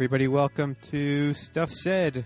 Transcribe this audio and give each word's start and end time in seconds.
everybody. 0.00 0.28
Welcome 0.28 0.78
to 0.92 1.34
Stuff 1.34 1.70
Said, 1.70 2.24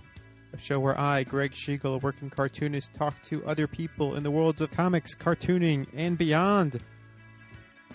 a 0.53 0.59
show 0.59 0.79
where 0.79 0.97
I, 0.97 1.25
Greg 1.25 1.51
Schigiel, 1.51 1.97
a 1.97 1.99
working 1.99 2.31
cartoonist, 2.31 2.95
talk 2.95 3.21
to 3.25 3.45
other 3.47 3.67
people 3.67 4.15
in 4.15 4.23
the 4.23 4.31
worlds 4.31 4.61
of 4.61 4.71
comics, 4.71 5.13
cartooning, 5.13 5.89
and 5.93 6.17
beyond. 6.17 6.81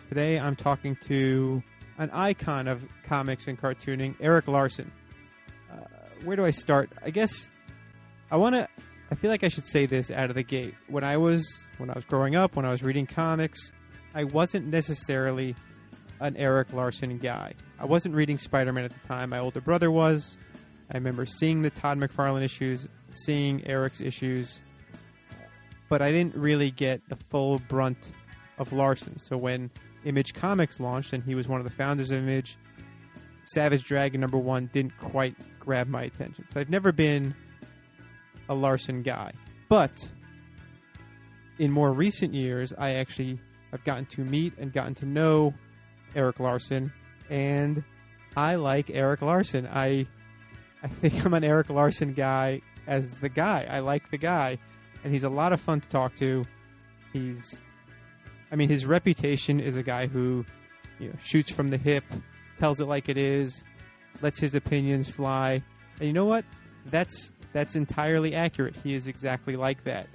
Today 0.09 0.37
I'm 0.37 0.57
talking 0.57 0.97
to 1.07 1.63
an 1.97 2.09
icon 2.11 2.67
of 2.67 2.83
comics 3.05 3.47
and 3.47 3.57
cartooning, 3.57 4.17
Erik 4.19 4.49
Larsen. 4.49 4.91
Uh, 5.71 5.77
where 6.25 6.35
do 6.35 6.43
I 6.43 6.51
start? 6.51 6.89
I 7.01 7.09
guess 7.09 7.47
I 8.29 8.35
want 8.35 8.55
to. 8.55 8.67
I 9.09 9.15
feel 9.15 9.31
like 9.31 9.45
I 9.45 9.47
should 9.47 9.65
say 9.65 9.85
this 9.85 10.11
out 10.11 10.29
of 10.29 10.35
the 10.35 10.43
gate. 10.43 10.75
When 10.89 11.05
I 11.05 11.15
was 11.15 11.47
when 11.77 11.89
I 11.89 11.93
was 11.93 12.03
growing 12.03 12.35
up, 12.35 12.57
when 12.57 12.65
I 12.65 12.71
was 12.71 12.83
reading 12.83 13.05
comics, 13.05 13.71
I 14.13 14.25
wasn't 14.25 14.67
necessarily 14.67 15.55
an 16.19 16.35
Erik 16.35 16.73
Larsen 16.73 17.17
guy. 17.17 17.53
I 17.79 17.85
wasn't 17.85 18.13
reading 18.13 18.37
Spider 18.37 18.73
Man 18.73 18.83
at 18.83 18.91
the 18.91 19.07
time. 19.07 19.29
My 19.29 19.39
older 19.39 19.61
brother 19.61 19.89
was. 19.89 20.37
I 20.91 20.97
remember 20.97 21.25
seeing 21.25 21.61
the 21.61 21.69
Todd 21.69 21.97
McFarlane 21.97 22.43
issues, 22.43 22.89
seeing 23.13 23.65
Erik's 23.65 24.01
issues, 24.01 24.61
but 25.87 26.01
I 26.01 26.11
didn't 26.11 26.35
really 26.35 26.71
get 26.71 27.07
the 27.07 27.15
full 27.29 27.59
brunt 27.59 28.11
of 28.57 28.73
Larsen. 28.73 29.17
So 29.17 29.37
when 29.37 29.71
Image 30.03 30.33
Comics 30.33 30.79
launched, 30.79 31.13
and 31.13 31.23
he 31.23 31.35
was 31.35 31.47
one 31.47 31.61
of 31.61 31.63
the 31.63 31.71
founders 31.71 32.11
of 32.11 32.17
Image, 32.17 32.57
Savage 33.43 33.85
Dragon 33.85 34.19
number 34.19 34.37
one 34.37 34.69
didn't 34.73 34.97
quite 34.97 35.35
grab 35.59 35.87
my 35.87 36.03
attention. 36.03 36.45
So 36.53 36.59
I've 36.59 36.69
never 36.69 36.91
been 36.91 37.33
a 38.49 38.55
Larsen 38.55 39.03
guy. 39.03 39.31
But 39.69 40.09
in 41.59 41.71
more 41.71 41.93
recent 41.93 42.33
years, 42.33 42.73
I 42.77 42.95
actually 42.95 43.39
have 43.71 43.83
gotten 43.85 44.05
to 44.07 44.21
meet 44.21 44.53
and 44.57 44.73
gotten 44.73 44.95
to 44.95 45.05
know 45.05 45.53
Erik 46.15 46.39
Larsen, 46.39 46.91
and 47.29 47.83
I 48.35 48.55
like 48.55 48.89
Erik 48.89 49.21
Larsen. 49.21 49.67
I 49.71 50.07
I 50.81 50.87
think 50.87 51.25
I'm 51.25 51.33
an 51.33 51.43
Erik 51.43 51.69
Larsen 51.69 52.13
guy 52.13 52.61
as 52.87 53.15
the 53.15 53.29
guy. 53.29 53.67
I 53.69 53.79
like 53.79 54.09
the 54.11 54.17
guy, 54.17 54.57
and 55.03 55.13
he's 55.13 55.23
a 55.23 55.29
lot 55.29 55.53
of 55.53 55.59
fun 55.59 55.81
to 55.81 55.89
talk 55.89 56.15
to. 56.15 56.45
He's, 57.11 57.59
I 58.51 58.55
mean, 58.55 58.69
his 58.69 58.85
reputation 58.85 59.59
is 59.59 59.75
a 59.75 59.83
guy 59.83 60.07
who, 60.07 60.45
you 60.99 61.09
know, 61.09 61.15
shoots 61.23 61.51
from 61.51 61.69
the 61.69 61.77
hip, 61.77 62.03
tells 62.59 62.79
it 62.79 62.85
like 62.85 63.09
it 63.09 63.17
is, 63.17 63.63
lets 64.21 64.39
his 64.39 64.55
opinions 64.55 65.09
fly, 65.09 65.63
and 65.99 66.07
you 66.07 66.13
know 66.13 66.25
what? 66.25 66.45
That's 66.85 67.33
that's 67.51 67.75
entirely 67.75 68.35
accurate. 68.35 68.75
He 68.83 68.93
is 68.93 69.07
exactly 69.07 69.55
like 69.55 69.83
that. 69.83 70.07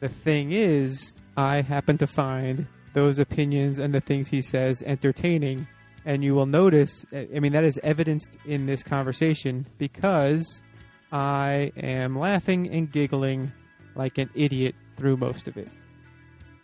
The 0.00 0.08
thing 0.08 0.50
is, 0.52 1.14
I 1.36 1.60
happen 1.60 1.98
to 1.98 2.06
find 2.06 2.66
those 2.94 3.18
opinions 3.18 3.78
and 3.78 3.94
the 3.94 4.00
things 4.00 4.28
he 4.28 4.42
says 4.42 4.82
entertaining. 4.82 5.68
And 6.04 6.24
you 6.24 6.34
will 6.34 6.46
notice, 6.46 7.04
I 7.12 7.40
mean, 7.40 7.52
that 7.52 7.64
is 7.64 7.78
evidenced 7.82 8.38
in 8.46 8.66
this 8.66 8.82
conversation 8.82 9.66
because 9.76 10.62
I 11.12 11.72
am 11.76 12.18
laughing 12.18 12.68
and 12.70 12.90
giggling 12.90 13.52
like 13.94 14.18
an 14.18 14.30
idiot 14.34 14.74
through 14.96 15.18
most 15.18 15.48
of 15.48 15.56
it. 15.56 15.68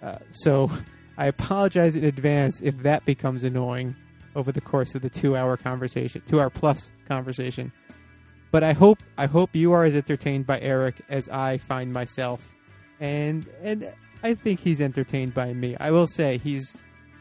Uh, 0.03 0.19
so 0.31 0.71
I 1.19 1.27
apologize 1.27 1.97
in 1.97 2.05
advance 2.05 2.61
if 2.61 2.79
that 2.79 3.05
becomes 3.05 3.45
annoying 3.45 3.97
over 4.35 4.53
the 4.53 4.61
course 4.61 4.95
of 4.95 5.03
the 5.03 5.11
two 5.11 5.37
hour 5.37 5.57
conversation, 5.57 6.23
two 6.29 6.41
hour 6.41 6.51
plus 6.51 6.91
conversation. 7.09 7.73
But 8.51 8.63
I 8.63 8.73
hope 8.73 9.03
I 9.19 9.27
hope 9.27 9.55
you 9.55 9.73
are 9.73 9.85
as 9.85 9.97
entertained 9.97 10.47
by 10.47 10.61
Erik 10.61 11.03
as 11.09 11.29
I 11.29 11.59
find 11.59 11.93
myself, 11.93 12.55
and 13.01 13.47
and 13.63 13.93
I 14.23 14.35
think 14.35 14.61
he's 14.61 14.81
entertained 14.81 15.35
by 15.35 15.53
me. 15.53 15.77
I 15.81 15.91
will 15.91 16.07
say 16.07 16.39
he's 16.39 16.75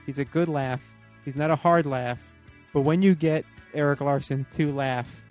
he's 0.06 0.20
a 0.20 0.26
good 0.26 0.50
laugh. 0.50 0.82
He's 1.26 1.36
not 1.36 1.50
a 1.52 1.56
hard 1.56 1.86
laugh, 1.86 2.32
but 2.72 2.82
when 2.82 3.02
you 3.02 3.16
get 3.16 3.46
Erik 3.74 4.00
Larsen 4.00 4.46
to 4.56 4.72
laugh, 4.72 5.24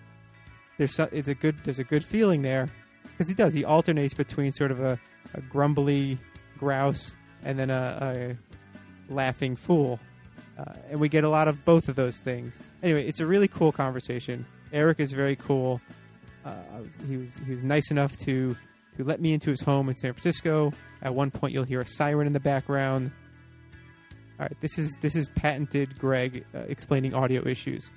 there's 0.77 0.99
it's 0.99 1.29
a 1.29 1.35
good 1.35 1.57
there's 1.63 1.79
a 1.79 1.85
good 1.85 2.05
feeling 2.05 2.43
there 2.43 2.69
because 3.05 3.29
he 3.29 3.35
does 3.35 3.55
he 3.55 3.65
alternates 3.65 4.13
between 4.13 4.53
sort 4.53 4.73
of 4.73 4.81
a, 4.81 4.99
a 5.35 5.41
grumbly 5.41 6.19
grouse 6.59 7.15
and 7.45 7.59
then 7.59 7.71
a, 7.71 8.37
a 9.09 9.13
laughing 9.13 9.55
fool, 9.55 10.01
uh, 10.59 10.65
and 10.91 10.99
we 10.99 11.09
get 11.09 11.23
a 11.23 11.29
lot 11.29 11.47
of 11.47 11.65
both 11.65 11.89
of 11.89 11.95
those 11.95 12.19
things. 12.19 12.55
Anyway, 12.83 13.07
it's 13.07 13.21
a 13.21 13.27
really 13.27 13.49
cool 13.49 13.71
conversation. 13.71 14.45
Erik 14.73 14.99
is 14.99 15.13
very 15.13 15.37
cool. 15.37 15.81
Uh, 16.45 16.57
was, 16.81 16.91
he 17.09 17.17
was 17.17 17.39
he 17.47 17.55
was 17.55 17.63
nice 17.63 17.91
enough 17.93 18.17
to 18.17 18.57
to 18.97 19.05
let 19.05 19.21
me 19.21 19.33
into 19.33 19.51
his 19.51 19.61
home 19.61 19.89
in 19.89 19.95
San 19.95 20.13
Francisco. 20.13 20.73
At 21.03 21.15
one 21.15 21.31
point, 21.31 21.53
you'll 21.53 21.65
hear 21.65 21.81
a 21.81 21.87
siren 21.87 22.27
in 22.27 22.33
the 22.33 22.41
background. 22.41 23.13
All 24.39 24.47
right, 24.47 24.61
this 24.61 24.79
is 24.79 24.97
this 25.01 25.15
is 25.15 25.29
patented 25.31 25.99
Greg 25.99 26.45
uh, 26.55 26.61
explaining 26.69 27.15
audio 27.15 27.47
issues, 27.47 27.93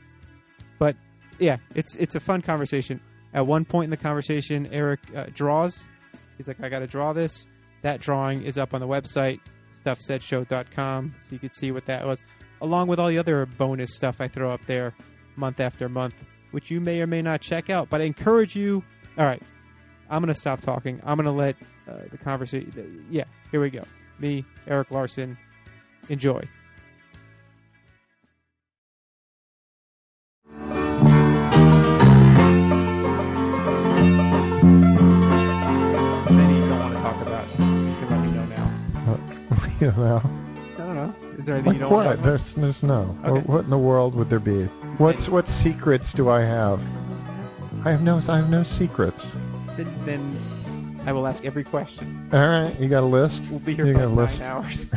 but 0.77 0.95
yeah, 1.39 1.57
it's 1.73 1.95
it's 1.95 2.15
a 2.15 2.19
fun 2.19 2.41
conversation. 2.41 3.01
At 3.33 3.47
one 3.47 3.65
point 3.65 3.85
in 3.85 3.89
the 3.89 3.97
conversation, 3.97 4.67
Erik 4.67 4.99
uh, 5.15 5.27
draws. 5.33 5.87
He's 6.37 6.47
like, 6.47 6.61
"I 6.61 6.69
got 6.69 6.79
to 6.79 6.87
draw 6.87 7.13
this." 7.13 7.47
That 7.81 8.01
drawing 8.01 8.43
is 8.43 8.57
up 8.57 8.73
on 8.73 8.81
the 8.81 8.87
website 8.87 9.39
stuffsaidshow.com, 9.83 11.15
so 11.23 11.33
you 11.33 11.39
can 11.39 11.51
see 11.51 11.71
what 11.71 11.85
that 11.85 12.05
was, 12.05 12.23
along 12.61 12.87
with 12.87 12.99
all 12.99 13.07
the 13.07 13.17
other 13.17 13.45
bonus 13.45 13.95
stuff 13.95 14.19
I 14.19 14.27
throw 14.27 14.51
up 14.51 14.61
there 14.65 14.93
month 15.35 15.59
after 15.59 15.87
month, 15.87 16.15
which 16.51 16.69
you 16.69 16.81
may 16.81 17.01
or 17.01 17.07
may 17.07 17.21
not 17.21 17.41
check 17.41 17.69
out. 17.69 17.89
But 17.89 18.01
I 18.01 18.05
encourage 18.05 18.55
you. 18.55 18.83
All 19.17 19.25
right, 19.25 19.41
I'm 20.09 20.21
going 20.21 20.33
to 20.33 20.39
stop 20.39 20.61
talking. 20.61 21.01
I'm 21.03 21.17
going 21.17 21.25
to 21.25 21.31
let 21.31 21.55
uh, 21.87 22.07
the 22.11 22.17
conversation. 22.17 23.05
Yeah, 23.09 23.23
here 23.51 23.61
we 23.61 23.69
go. 23.69 23.83
Me, 24.19 24.45
Erik 24.67 24.91
Larsen. 24.91 25.37
Enjoy. 26.09 26.41
Anything 36.29 36.55
you 36.55 36.67
don't 36.67 36.79
want 36.79 36.93
to 36.93 36.99
talk 37.01 37.21
about, 37.21 37.49
you 37.59 37.95
can 37.95 38.09
let 38.09 38.21
me 38.21 38.31
know 38.31 38.45
now. 38.45 38.69
you 39.79 39.87
know, 39.91 40.21
I 40.75 40.77
don't 40.77 40.95
know. 40.95 41.15
Is 41.37 41.45
there 41.45 41.55
anything 41.55 41.65
like 41.65 41.73
you 41.73 41.79
don't 41.79 41.91
what? 41.91 42.23
There's, 42.23 42.53
there's 42.55 42.83
no. 42.83 43.17
Okay. 43.23 43.31
What, 43.31 43.47
what 43.47 43.63
in 43.65 43.69
the 43.69 43.77
world 43.77 44.15
would 44.15 44.29
there 44.29 44.39
be? 44.39 44.65
What's 44.97 45.27
what 45.29 45.47
secrets 45.49 46.13
do 46.13 46.29
I 46.29 46.41
have? 46.41 46.81
I 47.85 47.91
have 47.91 48.01
no. 48.01 48.21
I 48.27 48.37
have 48.37 48.49
no 48.49 48.63
secrets. 48.63 49.27
then, 49.77 50.05
then 50.05 50.37
I 51.07 51.13
will 51.13 51.25
ask 51.25 51.45
every 51.45 51.63
question. 51.63 52.29
All 52.33 52.47
right, 52.49 52.77
you 52.81 52.89
got 52.89 53.01
a 53.01 53.05
list? 53.05 53.45
We'll 53.49 53.59
be 53.59 53.73
here 53.73 53.85
You 53.85 53.93
for 53.93 53.99
got 53.99 54.05
a 54.07 54.09
like 54.09 54.17
list? 54.29 54.41
nine 54.41 54.49
hours. 54.51 54.85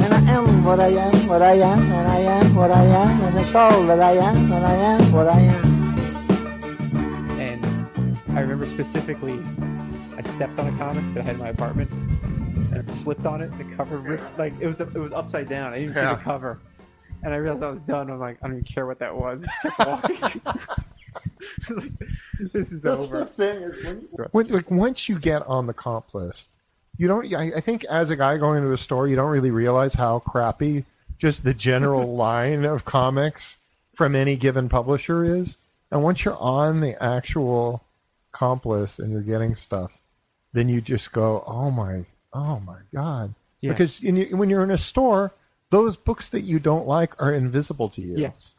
And 0.00 0.14
I 0.14 0.20
am 0.32 0.64
what 0.64 0.80
I 0.80 0.86
am, 0.88 1.26
what 1.28 1.42
I 1.42 1.54
am, 1.54 1.78
and 1.80 2.08
I 2.08 2.18
am 2.20 2.54
what 2.54 2.70
I 2.70 2.84
am, 2.84 3.20
and 3.24 3.36
it's 3.36 3.52
all 3.54 3.82
that 3.88 4.00
I 4.00 4.12
am, 4.12 4.50
and 4.52 4.64
I 4.64 4.72
am 4.72 5.12
what 5.12 5.26
I 5.28 5.40
am. 5.40 7.38
and 7.40 8.18
I 8.30 8.40
remember 8.40 8.66
specifically, 8.68 9.38
I 10.16 10.22
stepped 10.36 10.58
on 10.58 10.68
a 10.72 10.78
comic 10.78 11.02
that 11.14 11.20
I 11.20 11.24
had 11.24 11.34
in 11.34 11.40
my 11.42 11.48
apartment, 11.48 11.90
and 11.90 12.88
I 12.88 12.94
slipped 12.94 13.26
on 13.26 13.42
it. 13.42 13.50
The 13.58 13.64
cover 13.76 13.98
ripped, 13.98 14.38
like 14.38 14.54
it 14.60 14.66
was 14.68 14.78
it 14.80 14.94
was 14.94 15.12
upside 15.12 15.48
down. 15.48 15.72
I 15.74 15.80
didn't 15.80 15.94
see 15.94 16.00
the 16.00 16.16
cover, 16.22 16.60
and 17.24 17.34
I 17.34 17.36
realized 17.36 17.64
I 17.64 17.70
was 17.70 17.80
done. 17.80 18.08
I'm 18.10 18.20
like, 18.20 18.38
I 18.42 18.46
don't 18.46 18.56
even 18.58 18.64
care 18.72 18.86
what 18.86 19.00
that 19.00 19.14
was. 19.14 19.40
Just 19.62 19.76
kept 19.76 19.88
walking. 19.88 20.40
Like, 21.70 21.92
this 22.52 22.70
is 22.70 22.82
That's 22.82 22.82
the 22.82 22.98
over. 22.98 23.24
thing 23.24 23.62
is 23.62 23.84
when, 23.84 24.00
you, 24.00 24.26
when 24.32 24.46
like 24.48 24.70
once 24.70 25.08
you 25.08 25.18
get 25.18 25.46
on 25.46 25.66
the 25.66 25.72
comp 25.72 26.14
list, 26.14 26.46
you 26.96 27.08
don't. 27.08 27.32
I, 27.34 27.52
I 27.56 27.60
think 27.60 27.84
as 27.84 28.10
a 28.10 28.16
guy 28.16 28.36
going 28.38 28.58
into 28.58 28.72
a 28.72 28.78
store, 28.78 29.06
you 29.06 29.16
don't 29.16 29.30
really 29.30 29.50
realize 29.50 29.94
how 29.94 30.18
crappy 30.20 30.84
just 31.18 31.44
the 31.44 31.54
general 31.54 32.14
line 32.16 32.64
of 32.64 32.84
comics 32.84 33.56
from 33.94 34.14
any 34.14 34.36
given 34.36 34.68
publisher 34.68 35.24
is. 35.24 35.56
And 35.90 36.02
once 36.02 36.24
you're 36.24 36.36
on 36.36 36.80
the 36.80 37.02
actual 37.02 37.82
comp 38.32 38.66
list 38.66 38.98
and 38.98 39.10
you're 39.10 39.22
getting 39.22 39.56
stuff, 39.56 39.90
then 40.52 40.68
you 40.68 40.80
just 40.80 41.12
go, 41.12 41.42
"Oh 41.46 41.70
my, 41.70 42.04
oh 42.32 42.60
my 42.60 42.78
god!" 42.92 43.34
Yeah. 43.60 43.72
Because 43.72 44.02
in, 44.02 44.36
when 44.36 44.50
you're 44.50 44.62
in 44.62 44.70
a 44.70 44.78
store, 44.78 45.32
those 45.70 45.96
books 45.96 46.28
that 46.30 46.42
you 46.42 46.58
don't 46.58 46.86
like 46.86 47.20
are 47.20 47.32
invisible 47.32 47.88
to 47.90 48.00
you 48.00 48.16
Yes. 48.16 48.52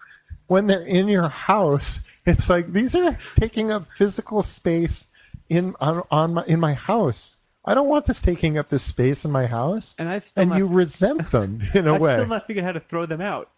When 0.50 0.68
they're 0.68 0.81
in 0.81 1.07
your 1.07 1.30
house, 1.30 2.00
it's 2.25 2.50
like 2.50 2.74
these 2.74 2.94
are 2.96 3.18
taking 3.40 3.72
up 3.72 3.86
physical 3.98 4.44
space 4.44 5.07
in 5.50 5.74
on, 5.80 6.04
on 6.12 6.34
my 6.34 6.44
in 6.46 6.60
my 6.60 6.74
house. 6.74 7.36
I 7.66 7.74
don't 7.74 7.88
want 7.88 8.06
this 8.06 8.22
taking 8.22 8.57
up 8.57 8.69
this 8.69 8.84
space 8.84 9.25
in 9.25 9.31
my 9.31 9.46
house, 9.46 9.94
And 9.98 10.10
I've 10.10 10.28
still 10.28 10.42
and 10.42 10.50
not, 10.51 10.57
you 10.57 10.66
resent 10.68 11.30
them 11.31 11.62
in 11.74 11.88
a 11.88 11.94
I've 11.96 12.01
way. 12.01 12.16
still 12.16 12.28
not 12.28 12.48
figured 12.48 12.66
out 12.66 12.68
how 12.68 12.72
to 12.74 12.80
throw 12.81 13.06
them 13.06 13.22
out. 13.22 13.50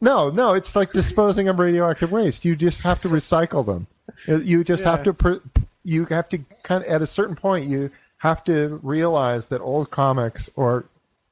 No, 0.00 0.30
no, 0.30 0.54
it's 0.54 0.74
like 0.76 0.92
disposing 0.92 1.48
of 1.48 1.58
radioactive 1.58 2.10
waste. 2.10 2.44
You 2.44 2.56
just 2.56 2.80
have 2.82 3.00
to 3.02 3.08
recycle 3.08 3.66
them. 3.66 3.86
Uh, 4.28 4.36
You 4.36 4.64
just 4.64 4.82
Yeah. 4.84 4.96
have 4.96 5.02
to. 5.04 5.42
You 5.82 6.04
have 6.06 6.28
to 6.28 6.38
kind 6.62 6.84
of 6.84 6.90
at 6.90 7.02
a 7.02 7.06
certain 7.06 7.34
point. 7.36 7.66
You 7.68 7.90
have 8.18 8.44
to 8.44 8.78
realize 8.82 9.46
that 9.48 9.60
old 9.60 9.90
comics 9.90 10.48
or 10.56 10.84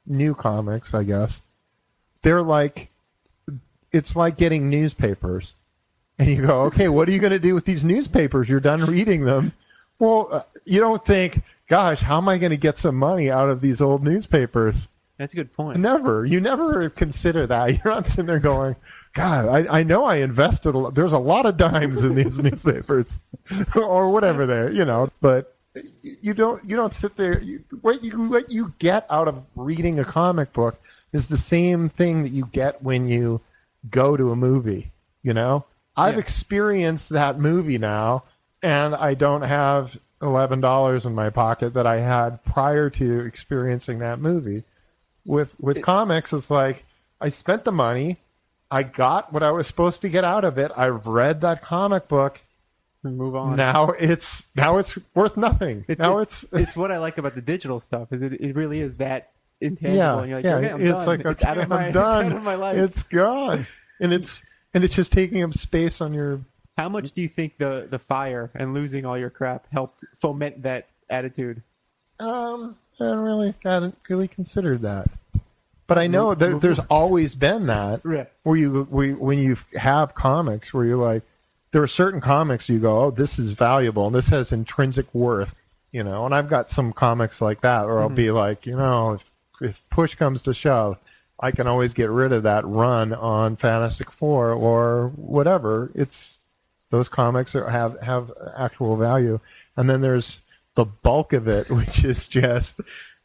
new 0.06 0.34
comics, 0.34 0.92
I 0.94 1.04
guess, 1.04 1.40
they're 2.22 2.42
like. 2.42 2.90
It's 3.92 4.14
like 4.14 4.36
getting 4.36 4.68
newspapers, 4.68 5.54
and 6.18 6.28
you 6.28 6.46
go, 6.46 6.62
okay, 6.62 6.88
what 6.88 7.08
are 7.08 7.12
you 7.12 7.18
going 7.18 7.32
to 7.32 7.38
do 7.38 7.54
with 7.54 7.64
these 7.64 7.84
newspapers? 7.84 8.48
You're 8.48 8.60
done 8.60 8.84
reading 8.84 9.24
them. 9.24 9.52
Well, 9.98 10.28
uh, 10.30 10.42
you 10.64 10.80
don't 10.80 11.04
think, 11.04 11.42
gosh, 11.68 12.00
how 12.00 12.18
am 12.18 12.28
I 12.28 12.38
going 12.38 12.50
to 12.50 12.56
get 12.56 12.76
some 12.76 12.94
money 12.94 13.30
out 13.30 13.48
of 13.48 13.60
these 13.60 13.80
old 13.80 14.04
newspapers? 14.04 14.88
That's 15.18 15.32
a 15.32 15.36
good 15.36 15.52
point. 15.52 15.78
Never. 15.78 16.24
You 16.24 16.38
never 16.38 16.88
consider 16.90 17.46
that. 17.46 17.70
You're 17.84 17.94
not 17.94 18.06
sitting 18.06 18.26
there 18.26 18.38
going, 18.38 18.76
God, 19.14 19.48
I, 19.48 19.80
I 19.80 19.82
know 19.82 20.04
I 20.04 20.16
invested 20.16 20.74
a 20.74 20.78
lot. 20.78 20.94
There's 20.94 21.12
a 21.12 21.18
lot 21.18 21.44
of 21.44 21.56
dimes 21.56 22.04
in 22.04 22.14
these 22.14 22.38
newspapers 22.40 23.20
or 23.74 24.10
whatever 24.10 24.46
they 24.46 24.76
you 24.76 24.84
know, 24.84 25.10
but 25.20 25.56
you 26.02 26.34
don't 26.34 26.64
you 26.64 26.76
don't 26.76 26.94
sit 26.94 27.16
there 27.16 27.40
you, 27.40 27.62
what 27.80 28.02
you 28.02 28.28
what 28.28 28.50
you 28.50 28.72
get 28.78 29.06
out 29.10 29.28
of 29.28 29.44
reading 29.54 30.00
a 30.00 30.04
comic 30.04 30.52
book 30.52 30.80
is 31.12 31.28
the 31.28 31.36
same 31.36 31.88
thing 31.88 32.22
that 32.22 32.30
you 32.30 32.46
get 32.52 32.82
when 32.82 33.08
you 33.08 33.40
go 33.90 34.16
to 34.16 34.30
a 34.32 34.36
movie, 34.36 34.92
you 35.22 35.34
know? 35.34 35.64
I've 35.96 36.14
Yeah. 36.14 36.20
experienced 36.20 37.08
that 37.10 37.38
movie 37.38 37.78
now 37.78 38.24
and 38.62 38.94
I 38.94 39.14
don't 39.14 39.42
have 39.42 39.96
$11 40.20 41.06
in 41.06 41.14
my 41.14 41.30
pocket 41.30 41.74
that 41.74 41.86
I 41.86 42.00
had 42.00 42.42
prior 42.44 42.90
to 42.90 43.20
experiencing 43.20 43.98
that 44.00 44.20
movie 44.20 44.64
with 45.24 45.54
with 45.60 45.82
comics 45.82 46.32
it's 46.32 46.50
like 46.50 46.84
i 47.20 47.28
spent 47.28 47.62
the 47.64 47.70
money 47.72 48.16
i 48.70 48.82
got 48.82 49.30
what 49.32 49.42
i 49.42 49.50
was 49.50 49.66
supposed 49.66 50.00
to 50.00 50.08
get 50.08 50.24
out 50.24 50.42
of 50.42 50.56
it 50.56 50.72
i've 50.74 51.06
read 51.06 51.40
that 51.42 51.60
comic 51.62 52.08
book 52.08 52.40
move 53.02 53.36
on. 53.36 53.54
now 53.56 53.90
it's 53.98 54.42
now 54.56 54.78
it's 54.78 54.96
worth 55.14 55.36
nothing 55.36 55.84
It's, 55.86 55.98
now 55.98 56.18
it's, 56.18 56.44
it's, 56.44 56.52
it's 56.54 56.76
what 56.76 56.90
I 56.90 56.96
like 56.98 57.18
about 57.18 57.34
the 57.34 57.40
digital 57.42 57.78
stuff 57.78 58.12
is 58.12 58.22
it, 58.22 58.32
it 58.40 58.56
really 58.56 58.80
is 58.80 58.96
that 58.96 59.30
intangible. 59.60 59.96
yeah 59.96 60.18
and 60.18 60.28
you're 60.28 60.38
like, 60.38 60.44
yeah 60.44 60.54
okay, 60.56 60.70
I'm 60.70 60.80
it's 60.80 61.04
done. 61.04 61.06
like 61.06 61.26
it's 61.26 61.44
out 61.44 61.58
of 61.58 61.62
i'm 61.64 61.68
my, 61.68 61.84
it's 61.86 61.94
done 61.94 62.26
out 62.26 62.36
of 62.36 62.42
my 62.42 62.54
life. 62.54 62.78
it's 62.78 63.02
gone 63.04 63.66
and 64.00 64.12
it's 64.12 64.42
and 64.74 64.84
it's 64.84 64.94
just 64.94 65.12
taking 65.12 65.42
up 65.42 65.54
space 65.54 66.00
on 66.00 66.12
your 66.14 66.40
How 66.76 66.88
much 66.88 67.12
do 67.12 67.22
you 67.22 67.28
think 67.28 67.58
the 67.58 67.88
the 67.90 67.98
fire 67.98 68.50
and 68.54 68.74
losing 68.74 69.04
all 69.04 69.18
your 69.18 69.30
crap 69.30 69.66
helped 69.72 70.04
foment 70.20 70.62
that 70.62 70.88
attitude? 71.10 71.62
um 72.20 72.76
i 73.00 73.04
don't 73.04 73.18
really 73.20 73.54
I 73.64 73.74
hadn't 73.74 73.96
really 74.08 74.28
considered 74.28 74.82
that 74.82 75.08
but 75.86 75.98
i 75.98 76.06
know 76.06 76.30
that 76.34 76.38
there, 76.38 76.58
there's 76.58 76.80
always 76.90 77.34
been 77.34 77.66
that 77.66 78.04
where 78.42 78.56
you 78.56 78.86
we, 78.90 79.12
when 79.14 79.38
you 79.38 79.56
have 79.76 80.14
comics 80.14 80.72
where 80.74 80.84
you're 80.84 80.96
like 80.96 81.22
there 81.72 81.82
are 81.82 81.86
certain 81.88 82.20
comics 82.20 82.68
you 82.68 82.78
go 82.78 83.04
oh 83.04 83.10
this 83.10 83.38
is 83.38 83.52
valuable 83.52 84.06
and 84.06 84.14
this 84.14 84.28
has 84.28 84.52
intrinsic 84.52 85.06
worth 85.14 85.54
you 85.92 86.02
know 86.02 86.26
and 86.26 86.34
i've 86.34 86.48
got 86.48 86.70
some 86.70 86.92
comics 86.92 87.40
like 87.40 87.60
that 87.60 87.86
where 87.86 88.00
i'll 88.00 88.08
be 88.08 88.30
like 88.30 88.66
you 88.66 88.76
know 88.76 89.12
if, 89.12 89.24
if 89.60 89.80
push 89.90 90.14
comes 90.14 90.40
to 90.42 90.54
shove 90.54 90.98
i 91.40 91.50
can 91.50 91.66
always 91.66 91.94
get 91.94 92.10
rid 92.10 92.32
of 92.32 92.42
that 92.42 92.66
run 92.66 93.12
on 93.12 93.56
fantastic 93.56 94.10
four 94.10 94.52
or 94.52 95.08
whatever 95.16 95.90
it's 95.94 96.38
those 96.90 97.08
comics 97.08 97.54
are, 97.54 97.68
have 97.68 98.00
have 98.00 98.32
actual 98.56 98.96
value 98.96 99.38
and 99.76 99.88
then 99.88 100.00
there's 100.00 100.40
the 100.74 100.84
bulk 100.84 101.32
of 101.32 101.48
it 101.48 101.68
which 101.70 102.04
is 102.04 102.26
just 102.26 102.80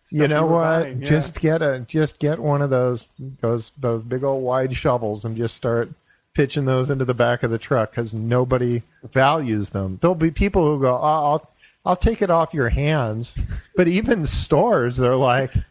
you 0.10 0.20
Stuff 0.20 0.30
know 0.30 0.42
you 0.42 0.48
were 0.48 0.54
what 0.54 0.84
buying, 0.84 1.02
yeah. 1.02 1.10
just 1.10 1.34
get 1.40 1.62
a 1.62 1.80
just 1.88 2.20
get 2.20 2.38
one 2.40 2.62
of 2.62 2.70
those 2.70 3.06
those 3.40 3.72
those 3.80 4.04
big 4.04 4.24
old 4.24 4.44
wide 4.44 4.76
shovels 4.76 5.26
and 5.26 5.36
just 5.36 5.56
start 5.56 5.90
pitching 6.34 6.66
those 6.66 6.90
into 6.90 7.06
the 7.06 7.14
back 7.14 7.44
of 7.44 7.52
the 7.52 7.58
truck 7.58 7.92
because 7.92 8.14
nobody 8.14 8.82
values 9.12 9.70
them. 9.70 9.98
There'll 10.02 10.16
be 10.16 10.32
people 10.32 10.64
who 10.66 10.82
go, 10.82 10.96
oh, 10.96 11.00
"I'll 11.02 11.50
I'll 11.86 11.96
take 11.96 12.22
it 12.22 12.30
off 12.30 12.54
your 12.54 12.70
hands," 12.70 13.36
but 13.76 13.88
even 13.88 14.26
stores 14.26 14.98
they're 14.98 15.16
like, 15.16 15.54
"W- 15.54 15.64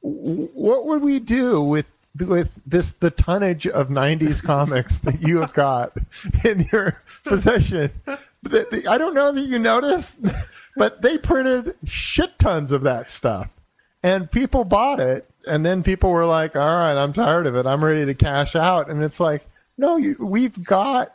"What 0.00 0.86
would 0.86 1.02
we 1.02 1.18
do 1.20 1.62
with?" 1.62 1.86
With 2.18 2.60
this, 2.66 2.92
the 2.98 3.12
tonnage 3.12 3.68
of 3.68 3.88
'90s 3.88 4.42
comics 4.42 4.98
that 5.00 5.22
you 5.22 5.38
have 5.38 5.52
got 5.52 5.92
in 6.44 6.68
your 6.72 7.00
possession, 7.24 7.92
The- 8.42 8.66
the- 8.68 8.86
I 8.88 8.98
don't 8.98 9.14
know 9.14 9.30
that 9.30 9.42
you 9.42 9.60
noticed, 9.60 10.16
but 10.76 11.02
they 11.02 11.18
printed 11.18 11.76
shit 11.84 12.36
tons 12.40 12.72
of 12.72 12.82
that 12.82 13.10
stuff 13.10 13.48
and 14.02 14.28
people 14.28 14.64
bought 14.64 14.98
it 14.98 15.30
and 15.46 15.64
then 15.64 15.84
people 15.84 16.10
were 16.10 16.24
like 16.26 16.56
all 16.56 16.62
right 16.78 16.96
i'm 17.00 17.12
tired 17.12 17.46
of 17.46 17.54
it 17.54 17.66
i'm 17.66 17.84
ready 17.84 18.04
to 18.06 18.14
cash 18.14 18.56
out 18.56 18.88
and 18.90 19.02
it's 19.02 19.20
like 19.20 19.46
no 19.78 19.96
you, 19.98 20.16
we've 20.18 20.64
got 20.64 21.14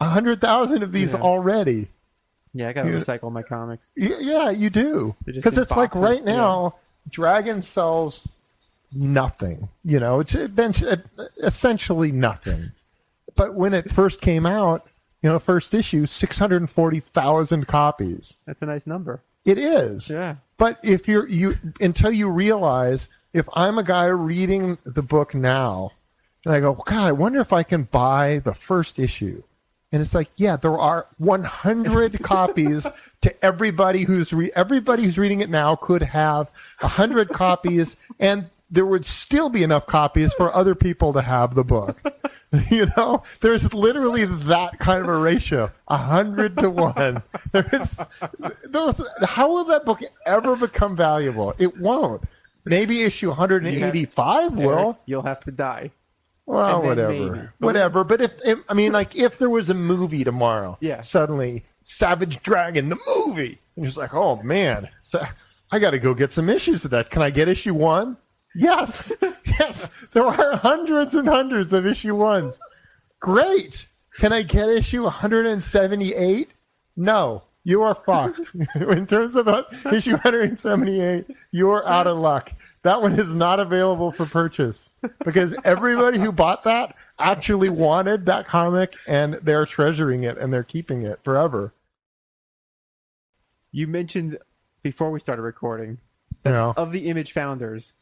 a 0.00 0.08
hundred 0.08 0.40
thousand 0.40 0.82
of 0.82 0.90
these 0.92 1.12
Yeah. 1.14 1.20
already 1.20 1.88
Yeah, 2.52 2.68
I 2.68 2.72
gotta 2.72 2.90
Yeah. 2.90 3.00
recycle 3.00 3.32
my 3.32 3.42
comics. 3.42 3.86
Yeah 3.96 4.50
you 4.50 4.68
do 4.68 5.14
because 5.24 5.56
it's 5.58 5.70
like 5.72 5.94
right 5.94 6.22
now 6.24 6.74
dragon 7.10 7.62
sells 7.62 8.26
nothing 8.92 9.68
you 9.84 9.98
know 10.00 10.20
it's 10.20 10.34
essentially 11.42 12.12
nothing 12.12 12.70
but 13.36 13.54
when 13.54 13.74
it 13.74 13.90
first 13.92 14.20
came 14.20 14.46
out 14.46 14.86
you 15.22 15.28
know 15.28 15.38
first 15.38 15.74
issue 15.74 16.06
640000 16.06 17.66
copies 17.66 18.36
That's 18.46 18.62
a 18.62 18.66
nice 18.66 18.86
number. 18.86 19.20
it 19.44 19.58
is 19.58 20.08
Yeah. 20.10 20.36
but 20.58 20.78
if 20.82 21.08
you're 21.08 21.28
you 21.28 21.56
until 21.80 22.12
you 22.12 22.28
realize 22.30 23.08
if 23.32 23.48
I'm 23.54 23.78
a 23.78 23.84
guy 23.84 24.06
reading 24.06 24.78
the 24.84 25.02
book 25.02 25.34
now 25.34 25.90
and 26.44 26.54
I 26.54 26.60
go, 26.60 26.74
God, 26.74 27.08
I 27.08 27.10
wonder 27.12 27.40
if 27.40 27.52
I 27.52 27.62
can 27.64 27.84
buy 27.84 28.38
the 28.44 28.54
first 28.54 28.98
issue. 29.00 29.42
And 29.94 30.02
it's 30.02 30.12
like, 30.12 30.28
yeah, 30.34 30.56
there 30.56 30.76
are 30.76 31.06
100 31.18 32.20
copies 32.24 32.84
to 33.20 33.44
everybody 33.44 34.02
who's 34.02 34.32
re- 34.32 34.50
everybody 34.56 35.04
who's 35.04 35.18
reading 35.18 35.40
it 35.40 35.48
now 35.48 35.76
could 35.76 36.02
have 36.02 36.50
100 36.80 37.28
copies 37.28 37.96
and 38.18 38.50
there 38.72 38.86
would 38.86 39.06
still 39.06 39.48
be 39.48 39.62
enough 39.62 39.86
copies 39.86 40.34
for 40.34 40.52
other 40.52 40.74
people 40.74 41.12
to 41.12 41.22
have 41.22 41.54
the 41.54 41.62
book. 41.62 42.02
You 42.70 42.86
know, 42.96 43.24
there's 43.40 43.74
literally 43.74 44.26
that 44.26 44.78
kind 44.78 45.02
of 45.02 45.08
a 45.08 45.16
ratio, 45.16 45.72
a 45.88 45.96
hundred 45.96 46.56
to 46.58 46.70
one. 46.70 47.20
There 47.50 47.68
is 47.72 47.98
those. 48.66 49.02
How 49.24 49.52
will 49.52 49.64
that 49.64 49.84
book 49.84 50.00
ever 50.24 50.54
become 50.54 50.94
valuable? 50.94 51.52
It 51.58 51.76
won't. 51.80 52.22
Maybe 52.64 53.02
issue 53.02 53.26
185 53.26 54.52
will. 54.52 54.70
Erik, 54.70 54.96
you'll 55.06 55.22
have 55.22 55.40
to 55.40 55.50
die. 55.50 55.90
Well, 56.46 56.82
whatever, 56.82 57.12
maybe. 57.36 57.48
Whatever. 57.58 58.04
But 58.04 58.20
if, 58.20 58.34
if 58.44 58.58
I 58.68 58.74
mean, 58.74 58.92
like, 58.92 59.16
if 59.16 59.38
there 59.38 59.50
was 59.50 59.70
a 59.70 59.74
movie 59.74 60.24
tomorrow, 60.24 60.76
Yeah. 60.80 61.00
suddenly 61.00 61.64
Savage 61.84 62.42
Dragon, 62.42 62.88
the 62.90 62.98
movie, 63.06 63.58
and 63.76 63.84
you're 63.84 63.94
like, 63.94 64.14
oh 64.14 64.42
man, 64.42 64.88
so 65.02 65.22
I 65.72 65.78
got 65.78 65.90
to 65.92 65.98
go 65.98 66.12
get 66.14 66.32
some 66.32 66.48
issues 66.50 66.84
of 66.84 66.90
that. 66.90 67.10
Can 67.10 67.22
I 67.22 67.30
get 67.30 67.48
issue 67.48 67.74
one? 67.74 68.16
Yes, 68.54 69.10
yes. 69.58 69.88
There 70.12 70.24
are 70.26 70.56
hundreds 70.56 71.14
and 71.14 71.26
hundreds 71.26 71.72
of 71.72 71.86
issue 71.86 72.14
ones. 72.14 72.60
Great. 73.20 73.86
Can 74.18 74.32
I 74.32 74.42
get 74.42 74.68
issue 74.68 75.02
178? 75.02 76.50
No. 76.96 77.42
You 77.64 77.82
are 77.82 77.94
fucked. 77.94 78.50
In 78.76 79.06
terms 79.06 79.34
of 79.34 79.48
uh, 79.48 79.64
issue 79.90 80.12
178, 80.12 81.26
you're 81.50 81.86
out 81.88 82.06
of 82.06 82.18
luck. 82.18 82.52
That 82.84 83.00
one 83.02 83.18
is 83.18 83.32
not 83.32 83.60
available 83.60 84.12
for 84.12 84.26
purchase 84.26 84.90
because 85.24 85.56
everybody 85.64 86.18
who 86.18 86.30
bought 86.30 86.64
that 86.64 86.94
actually 87.18 87.70
wanted 87.70 88.26
that 88.26 88.46
comic 88.46 88.94
and 89.08 89.34
they're 89.42 89.64
treasuring 89.66 90.24
it 90.24 90.36
and 90.38 90.52
they're 90.52 90.62
keeping 90.62 91.02
it 91.02 91.18
forever. 91.24 91.72
You 93.72 93.86
mentioned 93.86 94.38
before 94.82 95.10
we 95.10 95.18
started 95.18 95.42
recording 95.42 95.98
know, 96.44 96.74
of 96.76 96.92
the 96.92 97.06
Image 97.08 97.32
founders, 97.32 97.94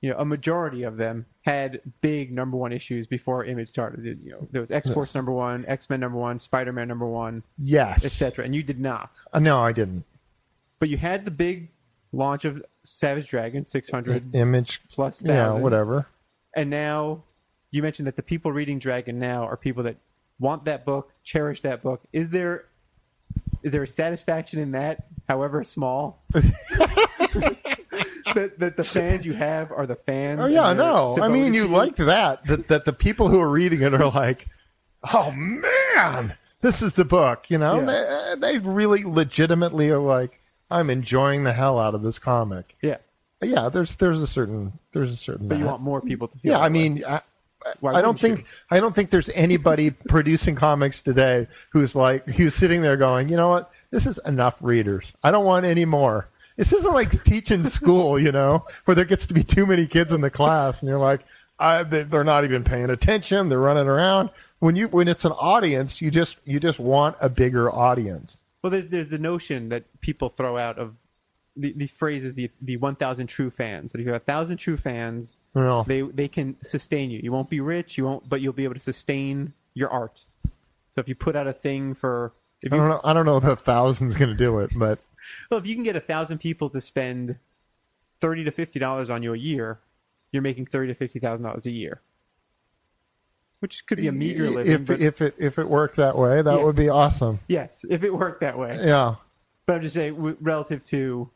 you 0.00 0.10
know, 0.10 0.16
a 0.18 0.24
majority 0.24 0.84
of 0.84 0.96
them 0.96 1.26
had 1.42 1.80
big 2.00 2.32
number 2.32 2.56
one 2.56 2.72
issues 2.72 3.06
before 3.08 3.44
Image 3.44 3.68
started. 3.68 4.20
You 4.22 4.30
know, 4.30 4.48
there 4.52 4.60
was 4.60 4.70
X 4.70 4.88
Force 4.90 5.08
Yes. 5.10 5.14
number 5.16 5.32
one, 5.32 5.64
X 5.66 5.90
Men 5.90 6.00
number 6.00 6.18
one, 6.18 6.38
Spider 6.38 6.72
Man 6.72 6.88
number 6.88 7.06
one, 7.06 7.42
yes. 7.58 8.04
etc. 8.04 8.44
And 8.44 8.54
you 8.54 8.62
did 8.62 8.78
not, 8.80 9.10
Uh, 9.32 9.40
no, 9.40 9.58
I 9.58 9.72
didn't. 9.72 10.04
but 10.78 10.88
you 10.88 10.96
had 10.96 11.24
the 11.24 11.30
big 11.32 11.68
launch 12.12 12.44
of 12.44 12.62
Savage 12.82 13.28
Dragon, 13.28 13.64
six 13.64 13.90
hundred 13.90 14.34
Image, 14.34 14.80
plus 14.90 15.22
yeah, 15.22 15.52
whatever. 15.52 16.06
and 16.56 16.70
now 16.70 17.22
you 17.70 17.82
mentioned 17.82 18.06
that 18.06 18.16
the 18.16 18.22
people 18.22 18.52
reading 18.52 18.78
Dragon 18.78 19.18
now 19.18 19.44
are 19.44 19.56
people 19.56 19.82
that 19.84 19.96
want 20.38 20.64
that 20.64 20.84
book, 20.84 21.12
cherish 21.22 21.60
that 21.62 21.82
book. 21.82 22.02
Is 22.12 22.28
there 22.30 22.64
is 23.62 23.72
there 23.72 23.82
a 23.82 23.88
satisfaction 23.88 24.58
in 24.58 24.72
that, 24.72 25.06
however 25.28 25.62
small? 25.62 26.22
that, 28.34 28.54
that 28.58 28.76
the 28.76 28.84
fans 28.84 29.26
you 29.26 29.34
have 29.34 29.70
are 29.70 29.86
the 29.86 29.96
fans. 29.96 30.40
Oh 30.40 30.46
yeah, 30.46 30.72
no. 30.72 31.18
I 31.20 31.28
mean, 31.28 31.54
you 31.54 31.66
like 31.66 31.96
that, 31.96 32.44
that 32.46 32.68
that 32.68 32.84
the 32.84 32.92
people 32.92 33.28
who 33.28 33.40
are 33.40 33.50
reading 33.50 33.82
it 33.82 33.94
are 33.94 34.10
like, 34.10 34.48
"Oh 35.12 35.30
man, 35.30 36.34
this 36.60 36.82
is 36.82 36.94
the 36.94 37.04
book," 37.04 37.50
you 37.50 37.58
know? 37.58 37.80
Yeah. 37.80 38.34
They, 38.36 38.54
they 38.54 38.58
really 38.58 39.04
legitimately 39.04 39.90
are 39.90 40.00
like, 40.00 40.39
"I'm 40.70 40.90
enjoying 40.90 41.44
the 41.44 41.52
hell 41.52 41.78
out 41.78 41.94
of 41.94 42.02
this 42.02 42.18
comic." 42.18 42.76
Yeah, 42.82 42.98
Yeah, 43.42 43.68
there's 43.68 43.96
there's 43.96 44.20
a 44.20 44.26
certain 44.26 44.72
there's 44.92 45.12
a 45.12 45.16
certain 45.16 45.48
but 45.48 45.58
you 45.58 45.64
want 45.64 45.82
more 45.82 46.00
people 46.00 46.28
to 46.28 46.38
feel. 46.38 46.52
Yeah, 46.52 46.58
I 46.58 46.68
way. 46.68 46.68
mean, 46.68 47.04
I, 47.06 47.20
Why 47.80 47.94
I 47.94 48.00
don't 48.02 48.20
wouldn't 48.20 48.22
you? 48.22 48.36
think 48.36 48.46
I 48.70 48.80
don't 48.80 48.94
think 48.94 49.10
there's 49.10 49.28
anybody 49.30 49.90
producing 50.08 50.54
comics 50.56 51.02
today 51.02 51.46
who's 51.70 51.94
like 51.94 52.26
who's 52.26 52.54
sitting 52.54 52.82
there 52.82 52.96
going, 52.96 53.28
you 53.28 53.36
know 53.36 53.48
what, 53.50 53.72
this 53.90 54.06
is 54.06 54.18
enough 54.26 54.56
readers. 54.60 55.12
I 55.22 55.30
don't 55.30 55.44
want 55.44 55.66
any 55.66 55.84
more. 55.84 56.28
This 56.56 56.72
isn't 56.72 56.92
like 56.92 57.22
teaching 57.24 57.64
school, 57.66 58.18
you 58.18 58.32
know, 58.32 58.66
where 58.84 58.94
there 58.94 59.04
gets 59.06 59.26
to 59.26 59.34
be 59.34 59.42
too 59.44 59.64
many 59.66 59.86
kids 59.86 60.12
in 60.12 60.20
the 60.20 60.30
class, 60.30 60.82
and 60.82 60.88
you're 60.90 60.98
like, 60.98 61.20
I, 61.58 61.82
they're 61.84 62.24
not 62.24 62.44
even 62.44 62.64
paying 62.64 62.90
attention. 62.90 63.48
They're 63.48 63.60
running 63.60 63.86
around. 63.88 64.30
When 64.58 64.76
you 64.76 64.88
when 64.88 65.08
it's 65.08 65.24
an 65.24 65.32
audience, 65.32 66.00
you 66.02 66.10
just 66.10 66.36
you 66.44 66.60
just 66.60 66.78
want 66.78 67.16
a 67.20 67.28
bigger 67.30 67.70
audience. 67.72 68.38
Well, 68.62 68.70
there's 68.70 68.88
there's 68.88 69.08
the 69.08 69.18
notion 69.18 69.70
that 69.70 69.84
people 70.00 70.28
throw 70.30 70.56
out 70.56 70.78
of 70.78 70.94
the, 71.56 71.72
the 71.72 71.86
phrase 71.86 72.24
is 72.24 72.34
the 72.34 72.50
the 72.62 72.76
1,000 72.76 73.26
true 73.26 73.50
fans. 73.50 73.92
That 73.92 74.00
if 74.00 74.06
you 74.06 74.12
have 74.12 74.22
a 74.22 74.24
thousand 74.24 74.58
true 74.58 74.76
fans, 74.76 75.36
Well, 75.54 75.84
they 75.84 76.02
they 76.02 76.28
can 76.28 76.56
sustain 76.62 77.10
you. 77.10 77.20
You 77.22 77.32
won't 77.32 77.50
be 77.50 77.60
rich, 77.60 77.98
you 77.98 78.04
won't, 78.04 78.28
but 78.28 78.40
you'll 78.40 78.52
be 78.52 78.64
able 78.64 78.74
to 78.74 78.80
sustain 78.80 79.52
your 79.74 79.90
art. 79.90 80.20
So 80.92 81.00
if 81.00 81.08
you 81.08 81.14
put 81.14 81.36
out 81.36 81.46
a 81.46 81.52
thing 81.52 81.94
for, 81.94 82.32
if 82.62 82.72
I 82.72 82.76
you 82.76 82.82
don't 82.82 82.90
know. 82.90 83.00
I 83.04 83.12
don't 83.12 83.26
know 83.26 83.36
if 83.36 83.44
a 83.44 83.56
thousand's 83.56 84.14
going 84.14 84.30
to 84.30 84.36
do 84.36 84.58
it, 84.60 84.70
but 84.74 84.98
well, 85.50 85.58
if 85.60 85.66
you 85.66 85.74
can 85.74 85.84
get 85.84 85.96
a 85.96 86.00
thousand 86.00 86.38
people 86.38 86.70
to 86.70 86.80
spend 86.80 87.36
thirty 88.20 88.44
to 88.44 88.50
fifty 88.50 88.78
dollars 88.78 89.10
on 89.10 89.22
you 89.22 89.32
a 89.34 89.38
year, 89.38 89.78
you're 90.32 90.42
making 90.42 90.66
thirty 90.66 90.92
to 90.92 90.94
fifty 90.94 91.18
thousand 91.18 91.44
dollars 91.44 91.66
a 91.66 91.70
year, 91.70 92.00
which 93.60 93.86
could 93.86 93.98
be 93.98 94.08
a 94.08 94.12
meager 94.12 94.50
living. 94.50 94.72
if 94.72 94.86
but 94.86 95.00
if 95.00 95.20
it 95.20 95.34
if 95.38 95.58
it 95.58 95.68
worked 95.68 95.96
that 95.96 96.16
way, 96.16 96.42
that 96.42 96.54
Yes. 96.56 96.64
would 96.64 96.76
be 96.76 96.88
awesome. 96.88 97.38
yes, 97.48 97.84
if 97.88 98.02
it 98.02 98.10
worked 98.14 98.40
that 98.40 98.58
way. 98.58 98.78
Yeah. 98.82 99.14
But 99.66 99.76
I'm 99.76 99.82
just 99.82 99.94
saying, 99.94 100.36
relative 100.40 100.84
to 100.86 101.30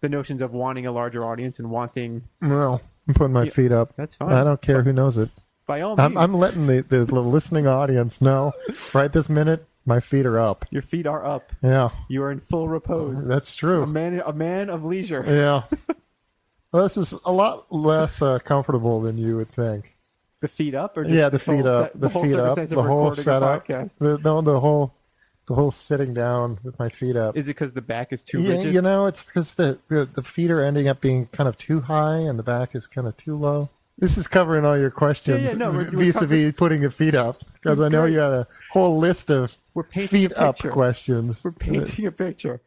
the 0.00 0.08
notions 0.08 0.40
of 0.42 0.52
wanting 0.52 0.86
a 0.86 0.92
larger 0.92 1.24
audience 1.24 1.58
and 1.58 1.70
wanting, 1.70 2.22
Well, 2.40 2.80
I'm 3.08 3.14
putting 3.14 3.32
my 3.32 3.44
Yeah. 3.44 3.50
feet 3.52 3.72
up. 3.72 3.94
that's 3.96 4.14
fine. 4.14 4.32
I 4.32 4.44
don't 4.44 4.60
care 4.62 4.82
who 4.82 4.92
knows 4.92 5.18
it. 5.18 5.30
By 5.66 5.80
all 5.80 5.96
means, 5.96 6.00
I'm, 6.06 6.16
I'm 6.16 6.34
letting 6.34 6.66
the, 6.68 6.82
the 6.82 7.04
listening 7.06 7.66
audience 7.66 8.20
know 8.20 8.52
right 8.94 9.12
this 9.12 9.28
minute 9.28 9.66
my 9.84 9.98
feet 9.98 10.24
are 10.26 10.38
up. 10.38 10.64
your 10.70 10.82
feet 10.82 11.06
are 11.06 11.24
up. 11.24 11.50
Yeah, 11.62 11.88
You 12.08 12.22
are 12.22 12.30
in 12.30 12.38
full 12.40 12.68
repose. 12.68 13.26
that's 13.26 13.54
true. 13.56 13.82
A 13.82 13.86
man, 13.86 14.20
a 14.24 14.32
man 14.32 14.68
of 14.70 14.84
leisure. 14.84 15.24
Yeah. 15.26 15.62
Well, 16.72 16.82
this 16.82 16.96
is 16.98 17.14
a 17.24 17.32
lot 17.32 17.72
less 17.72 18.20
uh, 18.20 18.38
comfortable 18.40 19.00
than 19.00 19.16
you 19.16 19.36
would 19.36 19.50
think. 19.52 19.95
The 20.40 20.48
feet 20.48 20.74
up, 20.74 20.96
or 20.96 21.04
just 21.04 21.14
Yeah, 21.14 21.28
the 21.30 21.38
whole 21.38 21.56
feet 21.56 21.64
up, 21.66 21.92
set- 21.92 22.00
the 22.00 22.08
whole 22.08 22.22
feet 22.22 22.34
up, 22.36 22.56
the 22.68 22.82
whole 22.82 23.14
setup. 23.14 23.66
The, 23.98 24.18
no, 24.22 24.42
the 24.42 24.60
whole, 24.60 24.92
the 25.48 25.54
whole 25.54 25.70
sitting 25.70 26.12
down 26.12 26.58
with 26.62 26.78
my 26.78 26.90
feet 26.90 27.16
up. 27.16 27.36
Is 27.36 27.44
it 27.44 27.56
because 27.58 27.72
the 27.72 27.80
back 27.80 28.12
is 28.12 28.22
too 28.22 28.42
Yeah, 28.42 28.56
rigid? 28.56 28.74
you 28.74 28.82
know, 28.82 29.06
it's 29.06 29.24
because 29.24 29.54
the, 29.54 29.78
the 29.88 30.06
the 30.14 30.22
feet 30.22 30.50
are 30.50 30.60
ending 30.60 30.88
up 30.88 31.00
being 31.00 31.26
kind 31.28 31.48
of 31.48 31.56
too 31.56 31.80
high 31.80 32.16
and 32.18 32.38
the 32.38 32.42
back 32.42 32.74
is 32.74 32.86
kind 32.86 33.06
of 33.06 33.16
too 33.16 33.34
low. 33.34 33.70
This 33.98 34.18
is 34.18 34.26
covering 34.26 34.66
all 34.66 34.76
your 34.78 34.90
questions 34.90 35.42
Yeah, 35.42 35.50
yeah, 35.52 35.56
no, 35.56 35.70
we're- 35.70 35.88
vis-a-vis 35.90 36.52
putting 36.54 36.82
your 36.82 36.90
feet 36.90 37.14
up 37.14 37.38
because 37.54 37.80
I 37.80 37.88
know 37.88 38.04
you 38.04 38.18
had 38.18 38.32
a 38.32 38.46
whole 38.70 38.98
list 38.98 39.30
of 39.30 39.56
We're 39.72 39.84
painting 39.84 40.08
feet 40.28 40.32
a 40.32 40.40
up 40.40 40.58
questions. 40.58 41.42
We're 41.42 41.52
painting 41.52 42.06
a 42.06 42.12
picture. 42.12 42.60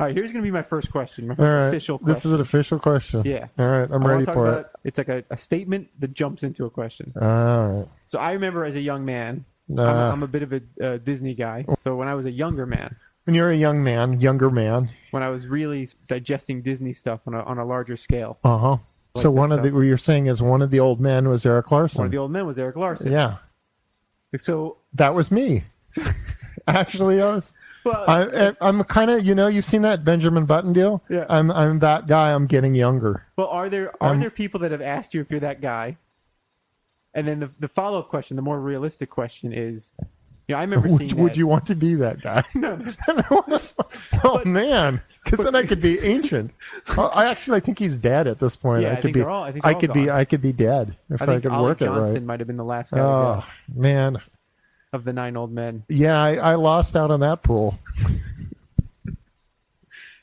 All 0.00 0.06
right, 0.06 0.16
here's 0.16 0.32
going 0.32 0.42
to 0.42 0.46
be 0.46 0.50
my 0.50 0.62
first 0.62 0.90
question. 0.90 1.28
My 1.28 1.34
All 1.38 1.44
right, 1.44 1.68
official 1.68 1.98
this 1.98 2.24
is 2.24 2.32
an 2.32 2.40
official 2.40 2.78
question. 2.78 3.22
Yeah. 3.24 3.48
All 3.58 3.66
right, 3.66 3.88
I'm 3.90 4.04
I 4.04 4.08
ready 4.08 4.24
for 4.24 4.60
it. 4.60 4.66
It's 4.84 4.98
like 4.98 5.08
a, 5.08 5.22
a 5.30 5.36
statement 5.36 5.88
that 6.00 6.14
jumps 6.14 6.42
into 6.42 6.64
a 6.64 6.70
question. 6.70 7.12
All 7.20 7.68
right. 7.68 7.88
So 8.06 8.18
I 8.18 8.32
remember 8.32 8.64
as 8.64 8.74
a 8.74 8.80
young 8.80 9.04
man, 9.04 9.44
I'm, 9.70 9.78
I'm 9.78 10.22
a 10.22 10.26
bit 10.26 10.42
of 10.42 10.52
a 10.52 10.62
uh, 10.82 10.96
Disney 10.98 11.34
guy. 11.34 11.66
So 11.82 11.94
when 11.96 12.08
I 12.08 12.14
was 12.14 12.26
a 12.26 12.30
younger 12.30 12.66
man, 12.66 12.96
when 13.24 13.34
you're 13.34 13.50
a 13.50 13.56
young 13.56 13.84
man, 13.84 14.20
younger 14.20 14.50
man, 14.50 14.90
when 15.10 15.22
I 15.22 15.28
was 15.28 15.46
really 15.46 15.88
digesting 16.08 16.62
Disney 16.62 16.94
stuff 16.94 17.20
on 17.26 17.34
a, 17.34 17.42
on 17.42 17.58
a 17.58 17.64
larger 17.64 17.96
scale, 17.96 18.38
uh 18.44 18.58
huh. 18.58 18.76
Like 19.14 19.22
so 19.22 19.30
one 19.30 19.52
of 19.52 19.58
the 19.58 19.68
stuff. 19.68 19.74
what 19.74 19.82
you're 19.82 19.98
saying 19.98 20.26
is 20.26 20.40
one 20.40 20.62
of 20.62 20.70
the 20.70 20.80
old 20.80 21.00
men 21.00 21.28
was 21.28 21.44
Eric 21.44 21.70
Larson. 21.70 21.98
one 21.98 22.06
of 22.06 22.12
the 22.12 22.18
old 22.18 22.30
men 22.30 22.46
was 22.46 22.58
Eric 22.58 22.76
Larson. 22.76 23.12
yeah, 23.12 23.36
So, 24.40 24.78
that 24.94 25.14
was 25.14 25.30
me. 25.30 25.64
Actually, 26.66 27.20
I 27.20 27.34
was. 27.34 27.52
Well, 27.84 28.04
I, 28.06 28.22
eh, 28.26 28.52
I'm 28.60 28.82
kind 28.84 29.10
of, 29.10 29.24
you 29.24 29.34
know, 29.34 29.48
you've 29.48 29.64
seen 29.64 29.82
that 29.82 30.04
Benjamin 30.04 30.44
Button 30.46 30.72
deal. 30.72 31.02
Yeah. 31.08 31.26
I'm, 31.28 31.50
I'm 31.50 31.78
that 31.80 32.06
guy. 32.06 32.32
I'm 32.32 32.46
getting 32.46 32.74
younger. 32.74 33.26
well, 33.36 33.48
are 33.48 33.68
there 33.68 33.90
are 34.02 34.10
I'm- 34.10 34.20
there 34.20 34.30
people 34.30 34.60
that 34.60 34.70
have 34.70 34.82
asked 34.82 35.14
you 35.14 35.20
if 35.20 35.30
you're 35.30 35.40
that 35.40 35.60
guy? 35.60 35.96
And 37.14 37.28
then 37.28 37.40
the 37.40 37.50
the 37.60 37.68
follow 37.68 37.98
up 37.98 38.08
question, 38.08 38.36
the 38.36 38.42
more 38.42 38.58
realistic 38.58 39.10
question 39.10 39.52
is, 39.52 39.92
you 40.48 40.54
know, 40.54 40.56
I 40.56 40.62
remember 40.62 40.88
Would, 40.88 40.98
seeing 41.10 41.16
would 41.22 41.36
you 41.36 41.46
want 41.46 41.66
to 41.66 41.74
be 41.74 41.94
that 41.96 42.22
guy? 42.22 42.42
No, 42.54 42.80
oh 44.24 44.42
man, 44.46 44.98
because 45.22 45.44
then 45.44 45.54
I 45.54 45.66
could 45.66 45.82
be 45.82 45.98
ancient. 46.00 46.52
I 46.88 47.26
actually 47.26 47.58
I 47.58 47.60
think 47.60 47.78
he's 47.78 47.96
dead 47.96 48.26
at 48.26 48.38
this 48.38 48.56
point. 48.56 48.84
Yeah, 48.84 48.88
I 48.88 48.92
I 48.92 48.94
could 48.96 49.02
think 49.02 49.14
be. 49.16 49.22
all- 49.22 49.42
I 49.42 49.52
think 49.52 49.66
I 49.66 49.74
could 49.74 49.92
be. 49.92 50.10
I 50.10 50.24
could 50.24 50.40
be 50.40 50.52
dead 50.52 50.96
if 51.10 51.20
I 51.20 51.36
I, 51.36 51.40
could 51.40 51.52
work 51.52 51.82
it 51.82 51.84
Johnston 51.84 52.14
right. 52.14 52.22
might 52.22 52.40
have 52.40 52.46
been 52.46 52.56
the 52.56 52.64
last 52.64 52.92
guy 52.92 52.96
to 52.96 53.02
Oh 53.04 53.44
man, 53.74 54.16
of 54.92 55.04
the 55.04 55.12
nine 55.12 55.36
old 55.36 55.50
men. 55.52 55.82
yeah, 55.88 56.22
I, 56.22 56.34
I 56.34 56.54
lost 56.54 56.96
out 56.96 57.10
on 57.10 57.20
that 57.20 57.42
pool. 57.42 57.78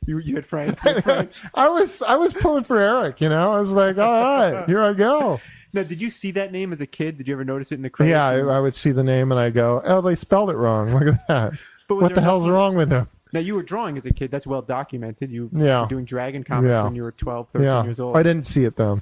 You 0.05 0.17
you 0.19 0.33
had 0.35 0.45
Frank. 0.45 0.79
You 0.83 0.93
had 0.93 1.03
Frank. 1.03 1.31
I 1.53 1.67
was 1.69 2.01
I 2.01 2.15
was 2.15 2.33
pulling 2.33 2.63
for 2.63 2.79
Eric. 2.79 3.21
You 3.21 3.29
know, 3.29 3.51
I 3.53 3.59
was 3.59 3.69
like, 3.69 3.99
all 3.99 4.09
right, 4.11 4.65
here 4.67 4.81
I 4.81 4.93
go. 4.93 5.39
now, 5.71 5.83
did 5.83 6.01
you 6.01 6.09
see 6.09 6.31
that 6.31 6.51
name 6.51 6.73
as 6.73 6.81
a 6.81 6.87
kid? 6.87 7.19
Did 7.19 7.27
you 7.27 7.33
ever 7.35 7.43
notice 7.45 7.71
it 7.71 7.75
in 7.75 7.83
the 7.83 7.91
credits? 7.91 8.13
Yeah, 8.13 8.25
I, 8.25 8.39
I 8.39 8.59
would 8.59 8.73
see 8.75 8.91
the 8.91 9.03
name 9.03 9.31
and 9.31 9.39
I 9.39 9.51
go, 9.51 9.83
oh, 9.85 10.01
they 10.01 10.15
spelled 10.15 10.49
it 10.49 10.55
wrong. 10.55 10.91
Look 10.95 11.13
at 11.13 11.27
that. 11.27 11.53
But 11.87 11.95
What 11.97 12.15
the 12.15 12.21
hell's 12.21 12.47
wrong 12.49 12.75
with 12.75 12.89
him? 12.89 13.07
Now 13.33 13.41
you 13.41 13.53
were 13.53 13.61
drawing 13.61 13.97
as 13.97 14.05
a 14.07 14.11
kid. 14.11 14.31
That's 14.31 14.47
well 14.47 14.63
documented. 14.63 15.29
You 15.29 15.47
Yeah. 15.53 15.81
were 15.81 15.87
doing 15.87 16.05
dragon 16.05 16.43
comics 16.43 16.69
Yeah. 16.69 16.85
when 16.85 16.95
you 16.95 17.03
were 17.03 17.11
12, 17.11 17.49
13 17.53 17.63
Yeah, 17.63 17.83
years 17.83 17.99
old. 17.99 18.17
I 18.17 18.23
didn't 18.23 18.47
see 18.47 18.63
it 18.63 18.75
though. 18.77 19.01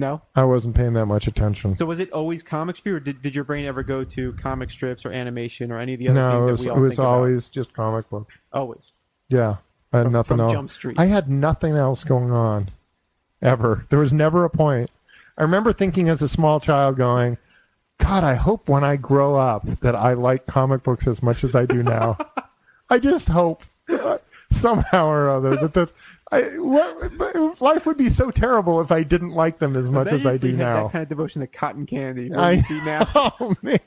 No. 0.00 0.22
I 0.34 0.44
wasn't 0.44 0.74
paying 0.74 0.94
that 0.94 1.04
much 1.04 1.26
attention. 1.26 1.76
So 1.76 1.84
was 1.84 2.00
it 2.00 2.10
always 2.10 2.42
comics 2.42 2.80
for 2.80 2.88
you, 2.88 2.96
or 2.96 3.00
did, 3.00 3.20
did 3.20 3.34
your 3.34 3.44
brain 3.44 3.66
ever 3.66 3.82
go 3.82 4.02
to 4.02 4.32
comic 4.32 4.70
strips 4.70 5.04
or 5.04 5.12
animation 5.12 5.70
or 5.70 5.78
any 5.78 5.92
of 5.92 5.98
the 5.98 6.08
other 6.08 6.18
No, 6.20 6.48
it 6.48 6.50
was 6.52 6.64
that 6.64 6.74
we 6.74 6.80
it 6.80 6.82
was 6.82 6.90
think 6.92 6.98
about? 7.00 7.08
always 7.08 7.48
just 7.50 7.72
comic 7.74 8.08
books. 8.08 8.34
always 8.50 8.92
Yeah, 9.28 9.56
I 9.92 9.98
had 9.98 10.04
from, 10.04 10.12
nothing 10.12 10.28
from 10.38 10.40
else. 10.40 10.52
Jump 10.52 10.70
Street. 10.70 10.98
I 10.98 11.04
had 11.04 11.28
nothing 11.28 11.76
else 11.76 12.02
going 12.02 12.30
on, 12.30 12.70
ever. 13.42 13.84
There 13.90 13.98
was 13.98 14.14
never 14.14 14.46
a 14.46 14.50
point. 14.50 14.90
I 15.36 15.42
remember 15.42 15.72
thinking 15.74 16.08
as 16.08 16.22
a 16.22 16.28
small 16.28 16.60
child, 16.60 16.96
going, 16.96 17.36
"God, 17.98 18.24
I 18.24 18.34
hope 18.34 18.70
when 18.70 18.82
I 18.84 18.96
grow 18.96 19.36
up 19.36 19.66
that 19.80 19.94
I 19.94 20.14
like 20.14 20.46
comic 20.46 20.82
books 20.82 21.06
as 21.06 21.22
much 21.22 21.44
as 21.44 21.54
I 21.54 21.66
do 21.66 21.82
now." 21.82 22.16
I 22.88 22.98
just 22.98 23.28
hope 23.28 23.62
somehow 24.60 25.06
or 25.08 25.30
other 25.30 25.56
that 25.56 25.74
the 25.74 25.88
I, 26.32 26.42
what, 26.58 27.60
life 27.60 27.86
would 27.86 27.96
be 27.96 28.08
so 28.08 28.30
terrible 28.30 28.80
if 28.80 28.92
I 28.92 29.02
didn't 29.02 29.32
like 29.32 29.58
them 29.58 29.74
as 29.74 29.90
much 29.90 30.08
as 30.12 30.24
I 30.26 30.36
do 30.36 30.46
if 30.46 30.52
you 30.52 30.58
had 30.58 30.64
now. 30.64 30.82
That 30.84 30.92
kind 30.92 31.02
of 31.02 31.08
devotion 31.08 31.40
to 31.40 31.48
cotton 31.48 31.86
candy. 31.86 32.32
I 32.32 32.52
you 32.52 32.62
see 32.68 32.80
now. 32.84 33.08
Oh 33.40 33.56
man, 33.62 33.80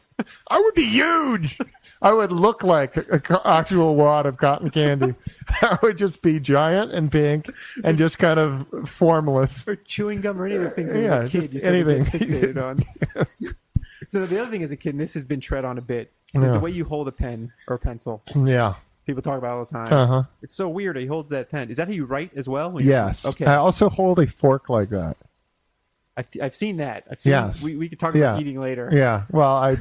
I 0.50 0.60
would 0.60 0.74
be 0.76 0.84
huge. 0.84 1.58
I 2.02 2.12
would 2.12 2.34
look 2.34 2.62
like 2.64 2.98
a, 2.98 3.22
a 3.30 3.48
actual 3.48 3.96
wad 3.96 4.26
of 4.26 4.36
cotton 4.38 4.70
candy. 4.72 5.16
I 5.62 5.78
would 5.82 5.98
just 5.98 6.22
be 6.22 6.38
giant 6.42 6.92
and 6.92 7.10
pink 7.10 7.50
and 7.86 7.98
just 7.98 8.20
kind 8.20 8.38
of 8.40 8.68
formless. 8.90 9.64
or 9.66 9.78
chewing 9.78 10.20
gum 10.20 10.42
or 10.42 10.46
any 10.46 10.56
of 10.56 10.64
the 10.64 10.70
things 10.72 10.92
Yeah, 10.94 11.20
as 11.20 11.26
a 11.26 11.30
kid 11.30 11.42
just 11.42 11.54
you 11.54 11.60
sort 11.62 11.76
of 11.76 11.86
get 11.88 11.98
anything. 11.98 12.54
fixated 12.56 12.62
on. 12.62 12.86
so 14.10 14.26
the 14.26 14.42
other 14.42 14.52
thing 14.52 14.64
as 14.64 14.72
a 14.72 14.76
kid, 14.76 14.90
and 14.96 15.00
this 15.00 15.14
has 15.14 15.24
been 15.24 15.40
tread 15.40 15.64
on 15.64 15.78
a 15.78 15.82
bit, 15.82 16.12
Yeah. 16.34 16.52
the 16.52 16.60
way 16.60 16.72
you 16.72 16.84
hold 16.84 17.08
a 17.08 17.12
pen 17.14 17.54
or 17.70 17.76
a 17.76 17.80
pencil. 17.80 18.22
Yeah. 18.36 18.74
People 19.06 19.22
talk 19.22 19.38
about 19.38 19.52
all 19.58 19.66
the 19.66 19.72
time. 19.74 19.94
Uh 19.94 20.08
huh. 20.08 20.24
It's 20.42 20.56
so 20.56 20.70
weird. 20.70 20.96
He 20.98 21.06
holds 21.06 21.30
that 21.30 21.50
pen. 21.52 21.70
Is 21.70 21.78
that 21.78 21.88
how 21.88 21.94
you 21.94 22.06
write 22.06 22.32
as 22.36 22.48
well? 22.48 22.80
Yes. 22.80 23.26
Okay. 23.26 23.46
I 23.46 23.56
also 23.56 23.90
hold 23.90 24.20
a 24.20 24.28
fork 24.28 24.70
like 24.70 24.90
that. 24.90 25.18
I, 26.16 26.26
I've 26.42 26.56
seen 26.56 26.78
that. 26.78 27.04
I've 27.12 27.20
seen, 27.20 27.32
Yes. 27.32 27.62
We, 27.62 27.76
we 27.76 27.90
could 27.90 28.00
talk 28.00 28.14
Yeah. 28.16 28.32
about 28.32 28.42
eating 28.42 28.60
later. 28.62 28.90
Yeah. 28.94 29.24
Well, 29.32 29.56
I, 29.56 29.78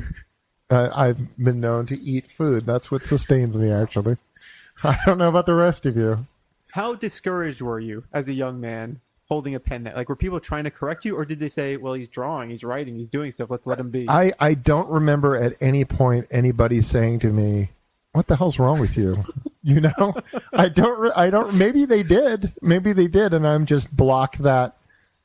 I 0.70 1.08
I've 1.08 1.18
been 1.38 1.60
known 1.60 1.86
to 1.86 2.00
eat 2.00 2.24
food. 2.36 2.66
That's 2.66 2.90
what 2.90 3.04
sustains 3.04 3.56
me. 3.56 3.70
Actually, 3.70 4.16
I 4.82 4.96
don't 5.06 5.18
know 5.18 5.28
about 5.28 5.46
the 5.46 5.54
rest 5.54 5.86
of 5.86 5.96
you. 5.96 6.26
How 6.70 6.94
discouraged 6.94 7.60
were 7.60 7.78
you 7.80 8.02
as 8.14 8.26
a 8.28 8.32
young 8.32 8.58
man 8.60 8.98
holding 9.28 9.54
a 9.54 9.60
pen? 9.60 9.84
That 9.84 9.94
like 9.94 10.08
were 10.08 10.16
people 10.16 10.40
trying 10.40 10.64
to 10.64 10.70
correct 10.70 11.04
you, 11.04 11.14
or 11.16 11.24
did 11.26 11.38
they 11.38 11.50
say, 11.50 11.76
"Well, 11.76 11.92
he's 11.92 12.08
drawing, 12.08 12.48
he's 12.50 12.64
writing, 12.64 12.96
he's 12.96 13.08
doing 13.08 13.30
stuff. 13.30 13.50
Let's 13.50 13.66
let 13.66 13.78
him 13.78 13.90
be." 13.90 14.08
I 14.08 14.32
I 14.40 14.54
don't 14.54 14.88
remember 14.88 15.36
at 15.36 15.52
any 15.60 15.84
point 15.84 16.26
anybody 16.30 16.80
saying 16.80 17.18
to 17.20 17.28
me, 17.28 17.70
"What 18.12 18.26
the 18.26 18.36
hell's 18.36 18.58
wrong 18.58 18.80
with 18.80 18.96
you?" 18.96 19.24
You 19.64 19.80
know, 19.80 20.12
I 20.52 20.68
don't. 20.68 21.12
I 21.16 21.30
don't. 21.30 21.54
Maybe 21.54 21.84
they 21.84 22.02
did. 22.02 22.52
Maybe 22.62 22.92
they 22.92 23.06
did, 23.06 23.32
and 23.32 23.46
I'm 23.46 23.64
just 23.64 23.88
blocked 23.96 24.42
that. 24.42 24.76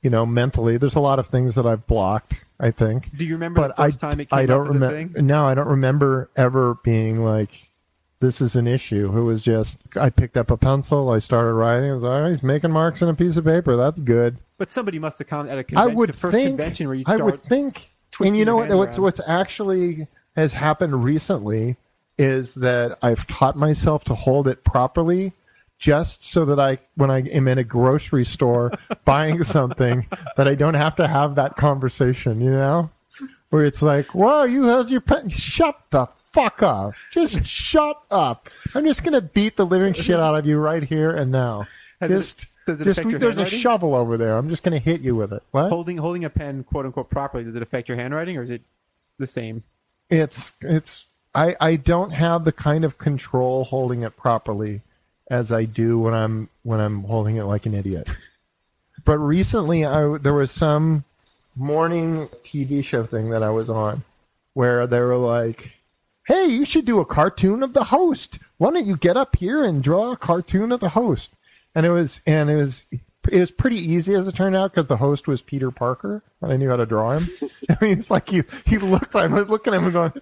You 0.04 0.12
know, 0.12 0.28
mentally, 0.28 0.78
there's 0.78 0.94
a 0.94 1.00
lot 1.00 1.18
of 1.18 1.26
things 1.26 1.56
that 1.56 1.66
I've 1.66 1.88
blocked. 1.88 2.36
I 2.60 2.70
think, 2.70 3.10
Do 3.18 3.26
you 3.26 3.34
remember 3.34 3.62
but 3.62 3.76
the 3.76 3.82
I 3.82 3.88
first 3.88 4.00
time 4.00 4.20
it 4.20 4.30
came 4.30 4.38
I 4.38 4.46
don't 4.46 4.68
up 4.68 4.74
remember. 4.74 5.22
No, 5.24 5.44
I 5.46 5.56
don't 5.56 5.68
remember 5.68 6.30
ever 6.36 6.76
being 6.84 7.24
like, 7.24 7.50
"This 8.20 8.42
is 8.42 8.56
an 8.56 8.68
issue." 8.68 9.12
It 9.18 9.22
was 9.24 9.42
just 9.42 9.78
I 9.96 10.12
picked 10.12 10.38
up 10.38 10.52
a 10.52 10.58
pencil, 10.58 11.10
I 11.10 11.18
started 11.18 11.54
writing. 11.54 11.90
I 11.90 11.94
was 11.96 12.04
like, 12.04 12.22
oh, 12.24 12.30
"He's 12.30 12.44
making 12.44 12.70
marks 12.70 13.02
on 13.02 13.10
a 13.10 13.16
piece 13.16 13.38
of 13.38 13.46
paper. 13.46 13.76
That's 13.76 14.00
good." 14.00 14.38
But 14.60 14.72
somebody 14.72 15.00
must 15.00 15.18
have 15.18 15.28
come 15.28 15.50
at 15.50 15.56
a 15.58 15.62
I 15.62 15.64
convention, 15.64 15.96
would 15.98 16.10
the 16.10 16.14
first 16.14 16.34
think. 16.36 16.50
convention 16.50 16.86
where 16.88 16.96
you 16.96 17.06
start 17.06 17.22
I 17.22 17.24
would 17.24 17.44
think. 17.46 17.90
And 18.20 18.38
you 18.38 18.46
know 18.46 18.58
what? 18.58 18.70
What's 18.70 18.98
around. 18.98 19.04
what's 19.04 19.22
actually 19.26 20.08
has 20.36 20.54
happened 20.54 21.04
recently 21.04 21.76
is 22.18 22.54
that 22.56 22.98
I've 23.02 23.26
taught 23.28 23.56
myself 23.56 24.04
to 24.06 24.16
hold 24.16 24.48
it 24.48 24.64
properly, 24.64 25.34
just 25.80 26.24
so 26.24 26.46
that 26.46 26.60
I, 26.60 26.80
when 26.96 27.12
I 27.12 27.20
am 27.30 27.48
in 27.48 27.58
a 27.60 27.64
grocery 27.64 28.26
store 28.26 28.72
buying 29.06 29.44
something, 29.44 30.06
that 30.36 30.48
I 30.48 30.56
don't 30.56 30.74
have 30.74 30.96
to 30.96 31.08
have 31.08 31.36
that 31.36 31.56
conversation. 31.58 32.42
You 32.42 32.52
know, 32.52 32.90
where 33.50 33.66
it's 33.66 33.82
like, 33.82 34.14
"Wow, 34.16 34.44
you 34.44 34.64
held 34.64 34.90
your 34.90 35.02
pen." 35.02 35.30
Shut 35.30 35.80
the 35.92 36.08
fuck 36.32 36.64
up! 36.64 36.94
Just 37.12 37.46
shut 37.46 38.02
up! 38.10 38.50
I'm 38.74 38.86
just 38.86 39.04
gonna 39.04 39.22
beat 39.22 39.56
the 39.56 39.66
living 39.66 39.94
shit 39.94 40.20
out 40.20 40.36
of 40.36 40.46
you 40.46 40.58
right 40.58 40.84
here 40.84 41.12
and 41.12 41.32
now. 41.32 41.68
Has 42.02 42.12
it- 42.12 42.16
just, 42.16 42.46
does 42.66 42.82
it 42.82 42.84
just 42.84 43.00
affect 43.00 43.12
your 43.12 43.20
there's 43.20 43.38
a 43.38 43.46
shovel 43.46 43.96
over 43.96 44.18
there. 44.18 44.38
I'm 44.38 44.50
just 44.50 44.64
gonna 44.64 44.80
hit 44.80 45.02
you 45.02 45.16
with 45.16 45.32
it. 45.34 45.44
What? 45.52 45.70
holding 45.70 45.98
holding 45.98 46.26
a 46.26 46.30
pen, 46.30 46.64
quote 46.64 46.86
unquote, 46.86 47.10
properly. 47.10 47.44
Does 47.44 47.56
it 47.56 47.62
affect 47.62 47.88
your 47.88 47.98
handwriting, 47.98 48.38
or 48.38 48.44
is 48.44 48.50
it 48.50 48.62
the 49.20 49.28
same? 49.28 49.64
it's 50.10 50.54
it's 50.62 51.06
I 51.38 51.56
I 51.60 51.76
don't 51.76 52.10
have 52.10 52.44
the 52.44 52.52
kind 52.52 52.84
of 52.84 52.98
control 52.98 53.64
holding 53.64 54.02
it 54.02 54.18
properly 54.18 54.82
as 55.30 55.52
I 55.52 55.66
do 55.66 56.00
when 56.00 56.14
I'm 56.16 56.50
when 56.64 56.80
I'm 56.80 57.04
holding 57.04 57.36
it 57.36 57.44
like 57.44 57.68
an 57.68 57.76
idiot. 57.76 58.10
But 59.06 59.20
recently, 59.20 59.86
I 59.86 60.18
there 60.18 60.34
was 60.34 60.52
some 60.52 61.04
morning 61.56 62.28
TV 62.44 62.84
show 62.84 63.06
thing 63.06 63.30
that 63.30 63.44
I 63.44 63.52
was 63.52 63.70
on 63.70 64.04
where 64.56 64.88
they 64.88 65.00
were 65.00 65.18
like, 65.18 65.74
"Hey, 66.26 66.48
you 66.48 66.66
should 66.66 66.86
do 66.86 67.00
a 67.00 67.06
cartoon 67.06 67.62
of 67.62 67.74
the 67.74 67.84
host. 67.84 68.40
Why 68.58 68.72
don't 68.72 68.88
you 68.88 68.98
get 68.98 69.16
up 69.16 69.36
here 69.36 69.64
and 69.64 69.84
draw 69.84 70.12
a 70.14 70.18
cartoon 70.18 70.72
of 70.72 70.80
the 70.80 70.90
host?" 70.90 71.30
And 71.76 71.86
it 71.86 71.92
was 71.92 72.20
and 72.26 72.50
it 72.50 72.56
was 72.56 72.84
it 73.30 73.40
was 73.40 73.52
pretty 73.52 73.78
easy 73.78 74.16
as 74.16 74.28
it 74.28 74.34
turned 74.34 74.56
out 74.56 74.72
because 74.72 74.88
the 74.88 74.98
host 74.98 75.28
was 75.28 75.42
Peter 75.42 75.70
Parker 75.70 76.24
and 76.42 76.52
I 76.52 76.58
knew 76.58 76.70
how 76.70 76.78
to 76.78 76.86
draw 76.88 77.16
him. 77.16 77.30
I 77.70 77.78
mean, 77.80 78.00
it's 78.00 78.10
like 78.10 78.28
he 78.28 78.42
he 78.66 78.80
looked. 78.80 79.16
I'm 79.16 79.36
looking 79.36 79.76
at 79.76 79.78
him 79.78 79.84
and 79.84 79.94
going, 79.94 80.14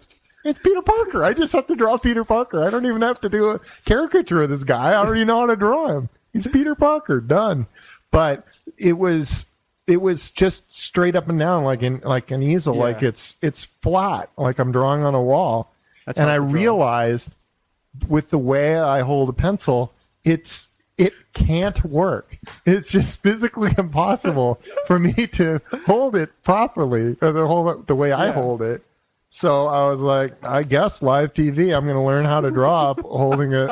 "It's, 0.46 0.60
Peter 0.60 0.82
Parker. 0.82 1.24
I 1.26 1.34
just 1.34 1.52
have 1.54 1.68
to 1.68 1.76
draw 1.76 1.98
Peter 1.98 2.24
Parker. 2.24 2.64
I 2.64 2.70
don't 2.70 2.86
even 2.86 3.02
have 3.02 3.20
to 3.22 3.30
do 3.30 3.50
a 3.50 3.60
caricature 3.86 4.44
of 4.44 4.50
this 4.50 4.64
guy. 4.64 4.92
I 4.92 4.96
already 4.96 5.26
know 5.26 5.40
how 5.42 5.48
to 5.48 5.56
draw 5.56 5.88
him. 5.90 6.08
He's 6.32 6.48
Peter 6.48 6.76
Parker. 6.76 7.20
Done." 7.20 7.66
But 8.12 8.46
it 8.78 8.94
was 8.94 9.46
it 9.88 10.02
was 10.02 10.32
just 10.32 10.64
straight 10.74 11.16
up 11.16 11.28
and 11.30 11.38
down 11.38 11.64
like 11.64 11.84
in 11.84 12.00
like 12.04 12.32
an 12.32 12.42
easel. 12.42 12.76
Yeah. 12.76 12.82
Like 12.82 13.04
it's 13.04 13.36
it's 13.42 13.66
flat. 13.82 14.30
Like 14.38 14.60
I'm 14.60 14.72
drawing 14.72 15.04
on 15.04 15.14
a 15.16 15.22
wall. 15.22 15.72
That's 16.06 16.18
and 16.18 16.30
I 16.30 16.38
hard 16.38 16.48
to 16.48 16.52
draw. 16.52 16.62
realized 16.62 17.30
with 18.08 18.30
the 18.30 18.38
way 18.38 18.78
I 18.78 19.02
hold 19.02 19.30
a 19.30 19.34
pencil, 19.34 19.92
it's 20.24 20.68
it 20.98 21.14
can't 21.34 21.84
work. 21.84 22.38
It's 22.66 22.88
just 22.88 23.22
physically 23.22 23.74
impossible 23.78 24.62
for 24.88 24.98
me 24.98 25.28
to 25.28 25.62
hold 25.86 26.16
it 26.16 26.30
properly, 26.44 27.18
or 27.22 27.46
hold 27.46 27.70
it 27.72 27.88
the 27.88 27.96
way 27.96 28.12
I 28.14 28.28
Yeah. 28.28 28.32
hold 28.34 28.62
it. 28.62 28.82
So 29.36 29.68
I 29.68 29.86
was 29.90 30.00
like, 30.00 30.42
I 30.46 30.64
guess 30.64 31.02
live 31.02 31.34
TV. 31.34 31.76
I'm 31.76 31.84
going 31.84 31.98
to 31.98 32.02
learn 32.02 32.24
how 32.24 32.40
to 32.40 32.50
draw 32.50 32.92
up 32.92 33.00
holding 33.02 33.52
it 33.52 33.70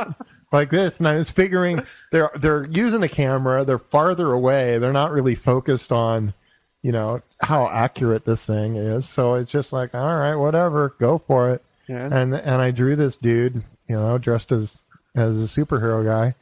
like 0.51 0.69
this. 0.69 0.97
And 0.97 1.07
I 1.07 1.15
was 1.15 1.29
figuring 1.29 1.81
they're 2.11 2.31
they're 2.35 2.65
using 2.65 3.01
a 3.03 3.07
camera. 3.07 3.63
They're 3.63 3.79
farther 3.79 4.33
away. 4.33 4.77
They're 4.77 4.91
not 4.91 5.13
really 5.13 5.35
focused 5.35 5.93
on, 5.93 6.33
you 6.81 6.91
know, 6.91 7.21
how 7.39 7.69
accurate 7.69 8.25
this 8.25 8.45
thing 8.45 8.75
is. 8.75 9.07
So 9.07 9.35
it's 9.35 9.49
just 9.49 9.71
like, 9.71 9.95
all 9.95 10.17
right, 10.19 10.35
whatever, 10.35 10.95
go 10.99 11.17
for 11.17 11.51
it 11.51 11.63
Yeah. 11.87 12.07
and 12.11 12.35
and 12.35 12.61
I 12.61 12.71
drew 12.71 12.97
this 12.97 13.15
dude, 13.15 13.63
you 13.87 13.95
know, 13.95 14.17
dressed 14.17 14.51
as 14.51 14.83
as 15.15 15.37
a 15.37 15.41
superhero 15.47 16.03
guy, 16.03 16.35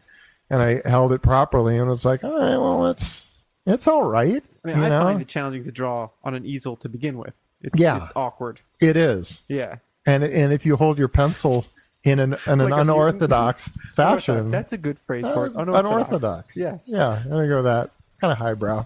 and 0.50 0.64
I 0.64 0.82
held 0.90 1.14
it 1.14 1.22
properly, 1.22 1.78
and 1.78 1.88
was 1.88 2.06
like, 2.06 2.24
all 2.24 2.34
right, 2.34 2.58
well, 2.58 2.88
it's 2.88 3.28
it's 3.68 3.86
all 3.86 4.04
right, 4.04 4.44
I 4.66 4.68
mean, 4.68 4.78
I 4.80 4.90
know, 4.90 5.02
find 5.02 5.22
it 5.22 5.28
challenging 5.28 5.64
to 5.66 5.72
draw 5.72 6.10
on 6.24 6.34
an 6.34 6.44
easel 6.44 6.76
to 6.78 6.90
begin 6.90 7.20
with. 7.20 7.36
It's, 7.64 7.80
Yeah. 7.80 8.02
it's 8.04 8.12
awkward. 8.16 8.60
it 8.80 8.98
is, 8.98 9.44
Yeah. 9.48 9.76
and 10.06 10.24
and 10.24 10.52
if 10.54 10.66
you 10.66 10.76
hold 10.76 10.98
your 10.98 11.08
pencil 11.08 11.66
in 12.04 12.20
an 12.20 12.34
in 12.48 12.62
an 12.62 12.70
Like 12.70 12.82
unorthodox 12.82 13.70
fashion, 13.96 14.50
That's 14.52 14.74
a 14.74 14.78
good 14.78 14.98
phrase 15.06 15.24
for 15.26 15.48
it. 15.48 15.56
uh, 15.56 15.62
Unorthodox. 15.62 15.86
unorthodox, 15.86 16.58
Yes. 16.58 16.84
yeah, 16.86 17.22
there 17.28 17.44
you 17.44 17.50
go. 17.50 17.56
With 17.58 17.66
that 17.66 17.92
it's 18.08 18.16
kind 18.18 18.32
of 18.32 18.38
highbrow, 18.40 18.86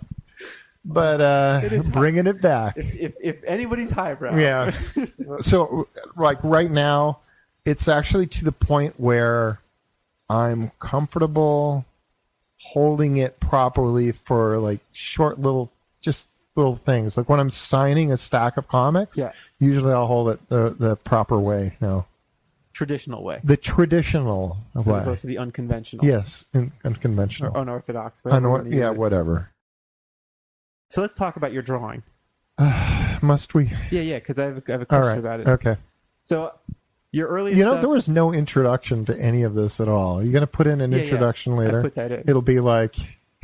but 0.83 1.21
uh, 1.21 1.61
It 1.63 1.73
is 1.73 1.83
high- 1.83 1.89
bringing 1.91 2.27
it 2.27 2.41
back, 2.41 2.75
If, 2.77 2.93
if 2.95 3.13
if 3.21 3.43
anybody's 3.45 3.89
highbrow. 3.91 4.35
Yeah. 4.37 4.71
so 5.41 5.87
like 6.17 6.37
right 6.43 6.69
now 6.69 7.19
it's 7.65 7.87
actually 7.87 8.27
to 8.27 8.43
the 8.45 8.51
point 8.51 8.93
where 8.99 9.59
i'm 10.29 10.71
comfortable 10.79 11.85
holding 12.59 13.17
it 13.17 13.39
properly 13.39 14.11
for 14.25 14.57
like 14.59 14.79
short 14.91 15.39
little 15.39 15.71
just 16.01 16.27
little 16.55 16.77
things 16.77 17.17
like 17.17 17.27
when 17.29 17.39
i'm 17.39 17.49
signing 17.49 18.11
a 18.11 18.17
stack 18.17 18.57
of 18.57 18.67
comics 18.67 19.17
Yeah. 19.17 19.31
usually 19.59 19.91
i'll 19.91 20.07
hold 20.07 20.29
it 20.29 20.39
the, 20.49 20.75
the 20.79 20.95
proper 20.95 21.39
way 21.39 21.75
no 21.81 22.05
Traditional 22.73 23.23
way. 23.23 23.39
the 23.43 23.55
traditional 23.55 24.57
As 24.77 24.85
way 24.85 24.99
opposed 24.99 25.21
to 25.21 25.27
the 25.27 25.37
unconventional. 25.37 26.05
yes 26.05 26.43
in, 26.53 26.73
Or 26.83 26.89
unconventional 26.91 27.55
unorthodox. 27.55 28.19
whatever 28.23 28.47
Unor- 28.47 28.69
yeah 28.73 28.89
use. 28.89 28.97
whatever 28.97 29.49
So 30.89 31.01
let's 31.01 31.13
talk 31.13 31.35
about 31.37 31.53
your 31.53 31.61
drawing. 31.61 32.03
must 33.21 33.53
we 33.53 33.71
Yeah, 33.91 34.01
yeah, 34.01 34.19
because 34.19 34.37
I 34.39 34.45
have, 34.45 34.65
have 34.67 34.81
a 34.81 34.85
question 34.85 35.07
right 35.07 35.17
about 35.17 35.39
it. 35.41 35.47
okay 35.47 35.77
So 36.23 36.51
your 37.11 37.27
early. 37.29 37.53
you 37.55 37.63
know 37.63 37.71
stuff, 37.71 37.81
there 37.81 37.89
was 37.89 38.09
no 38.09 38.33
introduction 38.33 39.05
to 39.05 39.17
any 39.21 39.43
of 39.43 39.53
this 39.53 39.79
at 39.79 39.87
all 39.87 40.21
you're 40.21 40.33
going 40.33 40.41
to 40.41 40.47
put 40.47 40.67
in 40.67 40.81
an 40.81 40.91
Yeah, 40.91 40.97
yeah. 40.97 41.03
introduction 41.05 41.53
I 41.53 41.57
later 41.57 41.81
put 41.81 41.95
that 41.95 42.11
in. 42.11 42.23
it'll 42.27 42.41
be 42.41 42.59
like, 42.59 42.95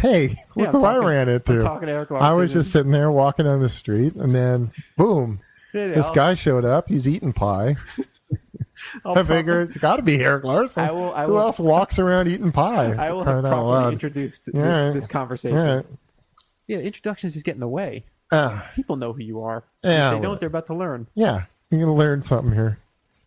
"Hey, 0.01 0.27
look 0.55 0.67
I'm 0.69 0.73
who 0.73 0.81
talking- 0.81 1.03
I 1.03 1.05
ran 1.07 1.29
into." 1.29 1.61
talking 1.63 1.87
to 1.87 1.93
Erik 1.93 2.11
I 2.11 2.33
was 2.33 2.51
just 2.51 2.71
sitting 2.71 2.91
there 2.91 3.11
walking 3.11 3.45
down 3.45 3.61
the 3.61 3.69
street, 3.69 4.15
and 4.15 4.33
then 4.35 4.71
boom, 4.97 5.39
Yeah, 5.73 5.85
yeah, 5.87 5.93
this 5.95 6.05
I'll- 6.07 6.13
guy 6.13 6.33
showed 6.33 6.65
up. 6.65 6.89
He's 6.89 7.07
eating 7.07 7.33
pie. 7.33 7.75
I'll 9.05 9.17
I 9.17 9.23
figure 9.23 9.61
it's 9.61 9.77
got 9.77 9.97
to 9.97 10.01
be 10.01 10.21
Erik 10.23 10.43
Larsen. 10.43 10.83
I 10.83 10.91
will- 10.91 11.13
I 11.13 11.25
who 11.25 11.37
else 11.37 11.59
walks 11.59 11.99
around 11.99 12.27
eating 12.27 12.51
pie? 12.51 12.93
I 12.99 13.11
will 13.11 13.23
have 13.23 13.43
properly 13.43 13.93
introduced 13.93 14.45
this, 14.47 14.55
Yeah. 14.55 14.91
this 14.91 15.07
conversation. 15.07 15.55
Right. 15.57 15.85
Yeah, 16.67 16.79
introductions 16.79 17.33
just 17.33 17.45
get 17.45 17.53
in 17.55 17.59
the 17.61 17.67
way. 17.67 18.03
Ah, 18.31 18.69
People 18.75 18.95
know 18.95 19.13
who 19.13 19.21
you 19.21 19.41
are. 19.41 19.63
Yeah, 19.83 20.11
if 20.13 20.17
they 20.17 20.21
don't, 20.23 20.39
they're 20.39 20.47
about 20.47 20.67
to 20.67 20.73
learn. 20.73 21.05
yeah, 21.15 21.43
you're 21.69 21.81
gonna 21.81 21.93
learn 21.93 22.21
something 22.21 22.53
here. 22.53 22.79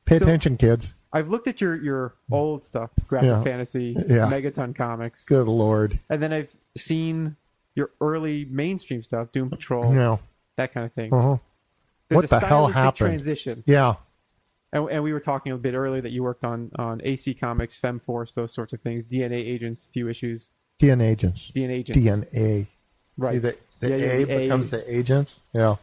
Pay 0.06 0.18
So- 0.18 0.24
attention, 0.24 0.56
kids. 0.56 0.94
I've 1.12 1.28
looked 1.28 1.46
at 1.46 1.60
your 1.60 1.76
your 1.76 2.14
old 2.32 2.64
stuff, 2.64 2.90
graphic 3.06 3.28
Yeah. 3.28 3.42
fantasy, 3.44 3.94
Yeah. 4.08 4.26
Megaton 4.26 4.74
comics, 4.74 5.24
Good 5.24 5.46
lord. 5.46 5.98
and 6.10 6.20
then 6.20 6.32
I've 6.32 6.48
seen 6.76 7.36
your 7.74 7.90
early 8.00 8.44
mainstream 8.50 9.02
stuff, 9.02 9.32
Doom 9.32 9.50
Patrol, 9.50 9.92
No. 9.92 10.20
that 10.56 10.72
kind 10.72 10.86
of 10.86 10.92
thing. 10.92 11.12
Uh-huh. 11.12 11.36
What 12.08 12.28
the 12.28 12.38
hell 12.40 12.66
happened? 12.68 12.96
Transition, 13.10 13.62
Yeah. 13.66 13.94
and, 14.72 14.88
and 14.90 15.02
we 15.02 15.12
were 15.12 15.20
talking 15.20 15.52
a 15.52 15.56
bit 15.56 15.74
earlier 15.74 16.00
that 16.02 16.12
you 16.12 16.22
worked 16.22 16.44
on 16.44 16.70
on 16.76 17.00
AC 17.04 17.34
Comics, 17.34 17.78
FemForce, 17.80 18.34
those 18.34 18.52
sorts 18.52 18.72
of 18.72 18.80
things, 18.82 19.04
DNA 19.04 19.34
agents, 19.36 19.86
a 19.88 19.92
few 19.92 20.08
issues, 20.08 20.50
DNA 20.80 21.10
agents. 21.10 21.50
DNA 21.54 21.70
agents, 21.70 21.98
DNA. 22.34 22.66
right? 23.16 23.34
See, 23.34 23.38
the 23.40 23.56
the 23.80 23.88
Yeah, 23.88 23.96
A 23.96 24.24
the 24.24 24.36
becomes 24.38 24.66
A's. 24.66 24.70
the 24.70 24.96
agents. 24.96 25.40
Yeah. 25.52 25.76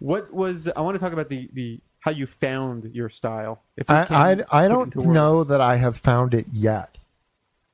What 0.00 0.32
was 0.32 0.68
I 0.74 0.80
want 0.80 0.94
to 0.96 0.98
talk 1.00 1.12
about 1.12 1.28
the 1.28 1.48
the 1.52 1.80
how 2.00 2.10
you 2.12 2.26
found 2.26 2.84
your 2.94 3.10
style? 3.10 3.60
If 3.76 3.88
we 3.88 3.94
I 3.94 4.32
I, 4.32 4.64
I 4.64 4.68
don't 4.68 4.94
know 4.96 5.44
that 5.44 5.60
I 5.60 5.76
have 5.76 5.96
found 5.98 6.34
it 6.34 6.46
yet. 6.52 6.96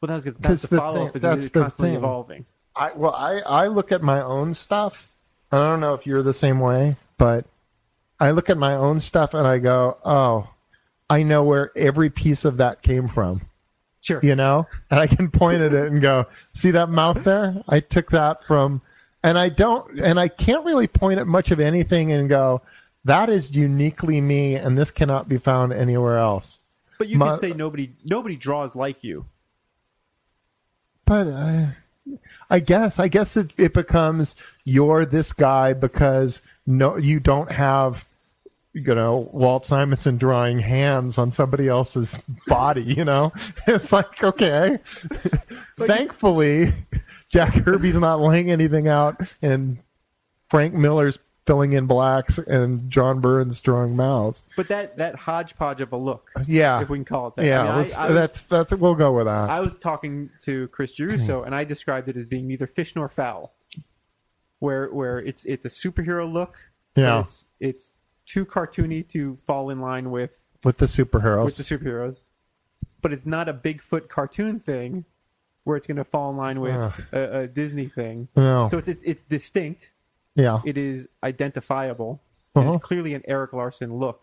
Well, 0.00 0.09
that 0.09 0.14
was 0.14 0.24
good. 0.24 0.37
That's 0.40 0.62
the 0.62 0.68
the 0.68 0.77
follow 0.77 1.07
up. 1.07 1.12
thing- 1.12 1.16
Is 1.16 1.22
that's 1.22 1.44
the 1.50 1.61
constantly 1.61 1.90
thing. 1.90 1.96
evolving. 1.98 2.46
I 2.77 2.93
well, 2.95 3.15
I 3.15 3.41
I 3.41 3.67
look 3.69 3.93
at 3.93 4.03
my 4.03 4.21
own 4.21 4.55
stuff. 4.55 5.07
I 5.53 5.59
don't 5.59 5.81
know 5.81 5.95
if 5.95 6.07
you're 6.07 6.23
the 6.23 6.35
same 6.35 6.59
way, 6.61 6.97
but 7.19 7.45
I 8.19 8.31
look 8.33 8.51
at 8.51 8.59
my 8.59 8.75
own 8.75 9.01
stuff 9.01 9.35
and 9.35 9.47
I 9.47 9.59
go, 9.59 9.97
"Oh, 10.05 10.49
I 11.09 11.23
know 11.23 11.45
where 11.45 11.71
every 11.77 12.11
piece 12.11 12.45
of 12.45 12.57
that 12.59 12.83
came 12.83 13.09
from." 13.09 13.43
Sure. 14.01 14.21
You 14.23 14.35
know, 14.37 14.67
and 14.91 15.01
I 15.01 15.07
can 15.07 15.31
point 15.31 15.63
at 15.63 15.73
it 15.73 15.91
and 15.93 16.03
go, 16.03 16.27
"See 16.53 16.73
that 16.73 16.89
mouth 16.91 17.23
there? 17.25 17.63
I 17.69 17.81
took 17.81 18.11
that 18.11 18.45
from." 18.45 18.81
And 19.23 19.39
I 19.39 19.49
don't, 19.49 20.01
and 20.01 20.21
I 20.21 20.29
can't 20.29 20.65
really 20.67 20.87
point 20.87 21.19
at 21.19 21.27
much 21.27 21.51
of 21.51 21.59
anything 21.61 22.13
and 22.13 22.29
go, 22.29 22.61
"That 23.05 23.31
is 23.31 23.51
uniquely 23.53 24.21
me, 24.21 24.57
and 24.57 24.77
this 24.77 24.91
cannot 24.91 25.29
be 25.29 25.39
found 25.39 25.73
anywhere 25.73 26.19
else." 26.19 26.59
But 26.99 27.09
you 27.09 27.19
My- 27.19 27.31
could 27.31 27.41
say 27.41 27.53
nobody 27.53 27.93
nobody 28.05 28.37
draws 28.37 28.75
like 28.75 29.03
you. 29.05 29.25
But 31.07 31.29
uh, 31.29 31.67
I 32.51 32.61
guess 32.61 32.99
I 32.99 33.09
guess 33.09 33.37
it, 33.37 33.53
it 33.57 33.73
becomes 33.73 34.35
you're 34.64 35.05
this 35.07 35.33
guy 35.33 35.73
because 35.73 36.43
no 36.67 36.97
you 36.97 37.21
don't 37.21 37.51
have 37.51 38.05
you 38.75 38.95
know 38.95 39.29
Walt 39.33 39.67
Simonson 39.67 40.19
drawing 40.19 40.59
hands 40.59 41.17
on 41.17 41.31
somebody 41.31 41.69
else's 41.69 42.19
body. 42.47 42.83
You 42.83 43.05
know, 43.05 43.33
it's 43.67 43.93
like 43.93 44.23
okay. 44.23 44.79
Thankfully, 45.79 46.73
Jack 47.31 47.64
Kirby's 47.64 47.97
not 47.97 48.21
laying 48.21 48.51
anything 48.51 48.88
out, 48.88 49.21
and 49.43 49.79
Frank 50.51 50.75
Miller's 50.75 51.19
filling 51.46 51.74
in 51.74 51.87
blacks, 51.87 52.38
and 52.38 52.90
John 52.90 53.20
Burns 53.20 53.61
drawing 53.61 53.94
mouths. 53.96 54.42
But 54.57 54.68
that 54.68 54.96
that 54.96 55.14
hodgepodge 55.14 55.80
of 55.80 55.92
a 55.92 55.96
look, 55.96 56.30
Yeah, 56.46 56.80
if 56.80 56.88
we 56.88 56.98
can 56.98 57.04
call 57.04 57.28
it 57.28 57.37
that. 57.37 57.44
yeah. 57.44 57.61
I 57.62 57.83
mean, 57.83 57.92
I- 57.96 58.04
I, 58.04 58.07
was, 58.07 58.14
that's 58.14 58.44
that's 58.46 58.72
we'll 58.74 58.94
go 58.94 59.12
with 59.12 59.26
that. 59.26 59.50
I 59.50 59.61
was 59.61 59.74
talking 59.80 60.30
to 60.44 60.68
Chris 60.68 60.92
Giarrusso, 60.92 61.40
hmm. 61.40 61.46
and 61.46 61.54
I 61.54 61.64
described 61.64 62.09
it 62.09 62.16
as 62.16 62.26
being 62.26 62.46
neither 62.46 62.66
fish 62.66 62.94
nor 62.96 63.09
fowl. 63.09 63.54
Where 64.61 64.88
where 64.92 65.18
it's 65.18 65.44
it's 65.44 65.64
a 65.64 65.70
superhero 65.70 66.30
look. 66.30 66.57
Yeah. 66.96 67.20
It's 67.20 67.46
it's 67.61 67.92
too 68.26 68.46
cartoony 68.46 69.07
to 69.11 69.37
fall 69.46 69.70
in 69.70 69.80
line 69.80 70.11
with 70.11 70.30
with 70.62 70.78
the 70.78 70.87
superheroes. 70.87 71.44
with 71.44 71.57
the 71.57 71.62
superheroes, 71.62 72.16
but 73.02 73.12
it's 73.12 73.26
not 73.26 73.48
a 73.48 73.52
Bigfoot 73.54 74.09
cartoon 74.09 74.61
thing 74.61 75.04
where 75.64 75.76
it's 75.76 75.87
going 75.87 75.96
to 75.96 76.04
fall 76.04 76.30
in 76.30 76.37
line 76.37 76.61
with 76.61 76.74
Ugh. 76.74 77.02
a, 77.12 77.40
a 77.40 77.46
Disney 77.46 77.88
thing. 77.88 78.28
no. 78.37 78.68
So 78.70 78.78
it's, 78.78 78.88
it's 78.88 79.00
it's 79.04 79.22
distinct. 79.24 79.90
Yeah. 80.35 80.61
It 80.64 80.77
is 80.77 81.09
identifiable. 81.23 82.20
Uh-huh. 82.55 82.75
It's 82.75 82.85
clearly 82.85 83.14
an 83.14 83.23
Erik 83.27 83.53
Larsen 83.53 83.94
look. 83.94 84.23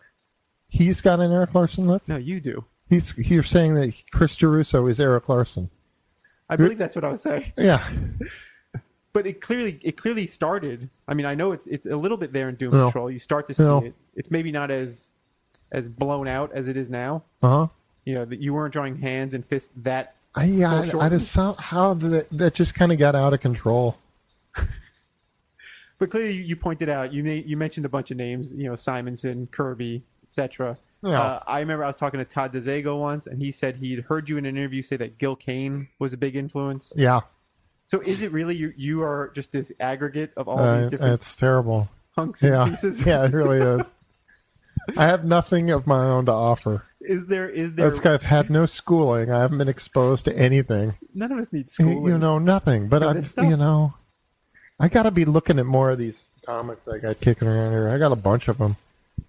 He's 0.67 1.02
got 1.02 1.19
an 1.19 1.32
Erik 1.32 1.54
Larsen 1.54 1.88
look. 1.88 2.08
No, 2.08 2.17
you 2.17 2.39
do. 2.39 2.63
He's 2.89 3.13
you're 3.17 3.43
saying 3.43 3.76
that 3.76 3.93
Chris 4.12 4.36
Giarrusso 4.36 4.89
is 4.89 5.00
Erik 5.00 5.28
Larsen. 5.30 5.69
I 6.50 6.56
believe 6.58 6.78
that's 6.78 6.95
what 6.95 7.06
I 7.06 7.10
was 7.10 7.21
saying. 7.21 7.54
Yeah, 7.58 7.89
But 9.13 9.28
it 9.28 9.41
clearly 9.41 9.80
it 9.84 9.97
clearly 9.97 10.28
started. 10.28 10.89
I 11.08 11.13
mean, 11.13 11.26
I 11.26 11.36
know 11.36 11.52
it's 11.52 11.67
it's 11.67 11.86
a 11.86 11.95
little 11.97 12.15
bit 12.17 12.32
there 12.32 12.47
in 12.47 12.56
Doom 12.56 12.71
No. 12.71 12.88
Patrol. 12.88 13.12
You 13.12 13.19
start 13.19 13.47
to 13.47 13.54
see 13.54 13.63
No. 13.63 13.80
it. 13.80 13.93
It's 14.15 14.32
maybe 14.32 14.52
not 14.52 14.71
as 14.71 15.10
as 15.74 15.88
blown 15.89 16.28
out 16.28 16.52
as 16.54 16.67
it 16.69 16.78
is 16.78 16.89
now. 16.89 17.24
uh 17.41 17.47
huh. 17.50 17.67
You 18.06 18.15
know 18.15 18.26
that 18.26 18.39
you 18.39 18.54
weren't 18.54 18.71
drawing 18.74 18.97
hands 18.97 19.34
and 19.34 19.45
fists 19.45 19.69
that 19.84 20.15
I, 20.34 20.45
yeah, 20.45 20.74
I, 20.93 21.06
I 21.06 21.10
just 21.10 21.32
saw 21.32 21.54
how 21.56 21.93
that 21.95 22.28
that 22.32 22.54
just 22.54 22.74
kind 22.74 22.91
of 22.93 22.97
got 23.00 23.15
out 23.15 23.34
of 23.34 23.41
control. 23.41 23.97
But 26.02 26.10
clearly, 26.10 26.34
you 26.34 26.56
pointed 26.56 26.90
out 26.90 27.14
you 27.14 27.24
you 27.24 27.56
mentioned 27.56 27.86
a 27.86 27.90
bunch 27.90 28.10
of 28.10 28.18
names. 28.18 28.52
You 28.52 28.68
know, 28.68 28.76
Simonson, 28.76 29.48
Kirby, 29.52 30.02
etc. 30.24 30.76
Yeah. 31.04 31.22
Uh, 31.22 31.44
I 31.46 31.60
remember 31.60 31.84
I 31.84 31.88
was 31.90 31.96
talking 31.96 32.18
to 32.20 32.26
Todd 32.26 32.52
DeZago 32.54 33.00
once, 33.00 33.28
and 33.28 33.40
he 33.40 33.52
said 33.52 33.76
he'd 33.76 34.00
heard 34.00 34.28
you 34.28 34.38
in 34.38 34.48
an 34.48 34.58
interview 34.58 34.82
say 34.82 34.98
that 34.98 35.20
Gil 35.20 35.36
Kane 35.36 35.90
was 36.00 36.12
a 36.12 36.18
big 36.18 36.36
influence. 36.36 36.92
Yeah, 36.96 37.20
So 37.86 38.00
is 38.02 38.24
it 38.24 38.32
really 38.32 38.56
you? 38.56 38.74
You 38.76 39.04
are 39.04 39.32
just 39.36 39.52
this 39.52 39.72
aggregate 39.80 40.32
of 40.38 40.48
all 40.48 40.58
uh, 40.58 40.82
these 40.82 40.90
different 40.90 41.14
it's 41.22 41.36
terrible. 41.36 41.88
hunks 42.16 42.42
and 42.42 42.52
Yeah, 42.54 42.70
pieces. 42.70 43.00
yeah, 43.06 43.24
it 43.26 43.32
really 43.34 43.60
is. 43.82 43.92
I 44.98 45.06
have 45.06 45.24
nothing 45.24 45.70
of 45.70 45.86
my 45.86 46.04
own 46.04 46.26
to 46.26 46.32
offer. 46.32 46.84
Is 47.00 47.28
there? 47.28 47.48
Is 47.48 47.74
there? 47.76 47.92
That's 47.92 48.04
I've 48.04 48.24
had 48.24 48.50
no 48.50 48.66
schooling. 48.66 49.32
I 49.32 49.42
haven't 49.42 49.60
been 49.60 49.68
exposed 49.70 50.26
to 50.26 50.36
anything. 50.36 50.96
None 51.14 51.32
of 51.32 51.38
us 51.38 51.48
need 51.52 51.68
You- 51.68 51.92
school. 51.92 52.10
You 52.10 52.18
know 52.18 52.40
nothing. 52.40 52.90
But 52.90 53.04
I, 53.04 53.44
you 53.48 53.56
know, 53.58 53.94
I 54.82 54.88
got 54.88 55.04
to 55.04 55.12
be 55.12 55.26
looking 55.26 55.60
at 55.60 55.65
more 55.65 55.91
of 55.91 56.00
these 56.00 56.17
comics 56.46 56.88
I 56.88 56.98
got 56.98 57.20
kicking 57.22 57.48
around 57.48 57.72
here. 57.72 57.89
I 57.89 57.98
got 57.98 58.12
a 58.12 58.15
bunch 58.15 58.48
of 58.48 58.58
them. 58.58 58.76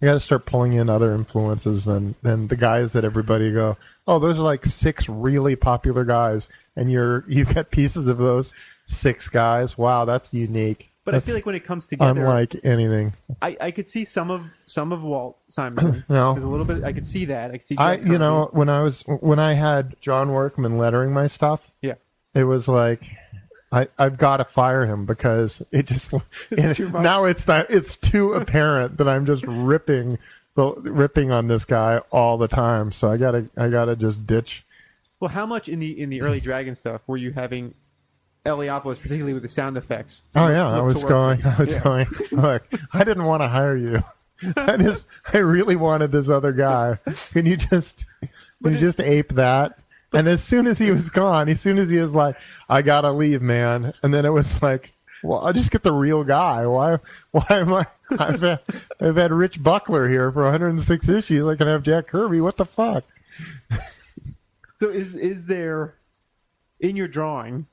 I 0.01 0.07
got 0.07 0.15
to 0.15 0.21
start 0.21 0.47
pulling 0.47 0.73
in 0.73 0.88
other 0.88 1.15
influences 1.15 1.85
than 1.85 2.15
than 2.23 2.49
the 2.49 2.57
guys 2.57 2.93
that 2.93 3.05
everybody 3.05 3.53
go. 3.53 3.77
Oh, 4.07 4.19
those 4.19 4.38
are 4.38 4.43
like 4.43 4.65
six 4.65 5.09
really 5.09 5.55
popular 5.55 6.05
guys, 6.05 6.49
and 6.77 6.91
you're 6.91 7.25
you've 7.29 7.55
got 7.55 7.71
pieces 7.71 8.07
of 8.09 8.19
those 8.19 8.53
six 8.87 9.29
guys. 9.29 9.77
Wow, 9.77 10.05
that's 10.05 10.33
unique. 10.33 10.88
But 11.05 11.17
I 11.17 11.21
feel 11.21 11.35
like 11.35 11.47
when 11.47 11.57
it 11.57 11.67
comes 11.67 11.88
together, 11.88 12.21
unlike 12.21 12.65
anything. 12.65 13.12
I, 13.43 13.57
I 13.61 13.71
could 13.73 13.88
see 13.88 14.05
some 14.05 14.31
of 14.31 14.43
some 14.69 14.93
of 14.93 15.03
Walt 15.03 15.37
Simon. 15.49 16.05
No. 16.09 16.33
There's 16.33 16.45
a 16.45 16.49
little 16.49 16.65
bit. 16.65 16.85
I 16.85 16.93
could 16.93 17.07
see 17.07 17.25
that. 17.27 17.51
I 17.51 17.59
could 17.59 17.67
see. 17.67 17.77
I 17.77 17.97
you 17.97 18.19
know 18.19 18.49
when 18.53 18.69
I 18.69 18.83
was 18.83 19.03
when 19.07 19.38
I 19.41 19.53
had 19.55 19.97
John 20.01 20.31
Workman 20.31 20.79
lettering 20.79 21.12
my 21.12 21.27
stuff. 21.27 21.61
Yeah. 21.83 21.95
It 22.35 22.45
was 22.45 22.69
like 22.69 23.03
I 23.73 23.89
I've 23.99 24.19
got 24.19 24.37
to 24.37 24.45
fire 24.45 24.85
him 24.87 25.07
because 25.07 25.63
it 25.73 25.87
just 25.87 26.13
It's 26.51 26.79
now 26.79 27.25
it's 27.25 27.47
not 27.47 27.71
it's 27.71 27.97
too 27.97 28.35
apparent 28.35 28.99
that 28.99 29.09
I'm 29.09 29.27
just 29.27 29.45
ripping 29.47 30.19
the 30.55 30.73
ripping 30.75 31.31
on 31.31 31.49
this 31.49 31.65
guy 31.65 31.99
all 32.11 32.37
the 32.39 32.49
time. 32.49 32.93
So 32.93 33.09
I 33.11 33.17
gotta 33.17 33.49
I 33.57 33.69
gotta 33.69 33.97
just 33.97 34.27
ditch. 34.27 34.65
Well, 35.21 35.31
how 35.31 35.47
much 35.47 35.69
in 35.69 35.79
the 35.81 36.01
in 36.01 36.11
the 36.11 36.21
early 36.21 36.41
Dragon 36.41 36.75
stuff 36.75 37.01
were 37.07 37.17
you 37.17 37.33
having 37.33 37.75
Eliopoulos, 38.45 38.97
particularly 38.97 39.35
with 39.35 39.45
the 39.45 39.49
sound 39.49 39.77
effects? 39.77 40.23
Oh 40.35 40.49
yeah, 40.49 40.69
I 40.69 40.81
was 40.81 41.03
going. 41.03 41.45
I 41.45 41.59
was 41.59 41.73
Yeah. 41.73 41.83
going. 41.83 42.07
Look, 42.33 42.65
I 42.93 43.05
didn't 43.05 43.25
want 43.25 43.43
to 43.43 43.49
hire 43.49 43.77
you. 43.77 44.03
I 44.57 44.77
just, 44.77 45.05
I 45.33 45.39
really 45.39 45.77
wanted 45.77 46.11
this 46.11 46.29
other 46.29 46.51
guy. 46.53 46.99
Can 47.33 47.47
you 47.47 47.57
just, 47.57 48.05
can 48.61 48.73
you 48.73 48.79
just 48.81 48.99
ape 48.99 49.29
that? 49.35 49.79
And 50.12 50.29
as 50.29 50.42
soon 50.42 50.66
as 50.66 50.79
he 50.79 50.90
was 50.90 51.09
gone, 51.11 51.48
as 51.48 51.61
soon 51.61 51.79
as 51.79 51.88
he 51.88 51.98
was 51.98 52.12
like, 52.14 52.37
"I 52.68 52.83
gotta 52.83 53.11
leave, 53.11 53.42
man," 53.42 53.92
and 54.03 54.12
then 54.12 54.25
it 54.25 54.31
was 54.31 54.61
like, 54.62 54.92
"Well, 55.22 55.40
I'll 55.44 55.53
just 55.53 55.70
get 55.70 55.83
the 55.83 55.92
real 55.92 56.22
guy. 56.25 56.66
Why, 56.66 56.98
why 57.31 57.46
am 57.51 57.72
I? 57.72 57.87
I've 58.18 58.40
had, 58.40 58.61
I've 59.01 59.16
had 59.16 59.33
Rich 59.33 59.62
Buckler 59.62 60.09
here 60.09 60.31
for 60.31 60.42
106 60.42 61.09
issues. 61.09 61.46
I 61.46 61.57
can 61.57 61.66
have 61.66 61.83
Jack 61.83 62.09
Kirby. 62.09 62.40
What 62.40 62.57
the 62.57 62.66
fuck?" 62.66 63.05
So 64.79 64.88
is 64.88 65.14
is 65.14 65.46
there 65.46 65.94
in 66.81 66.96
your 66.96 67.09
drawing 67.09 67.66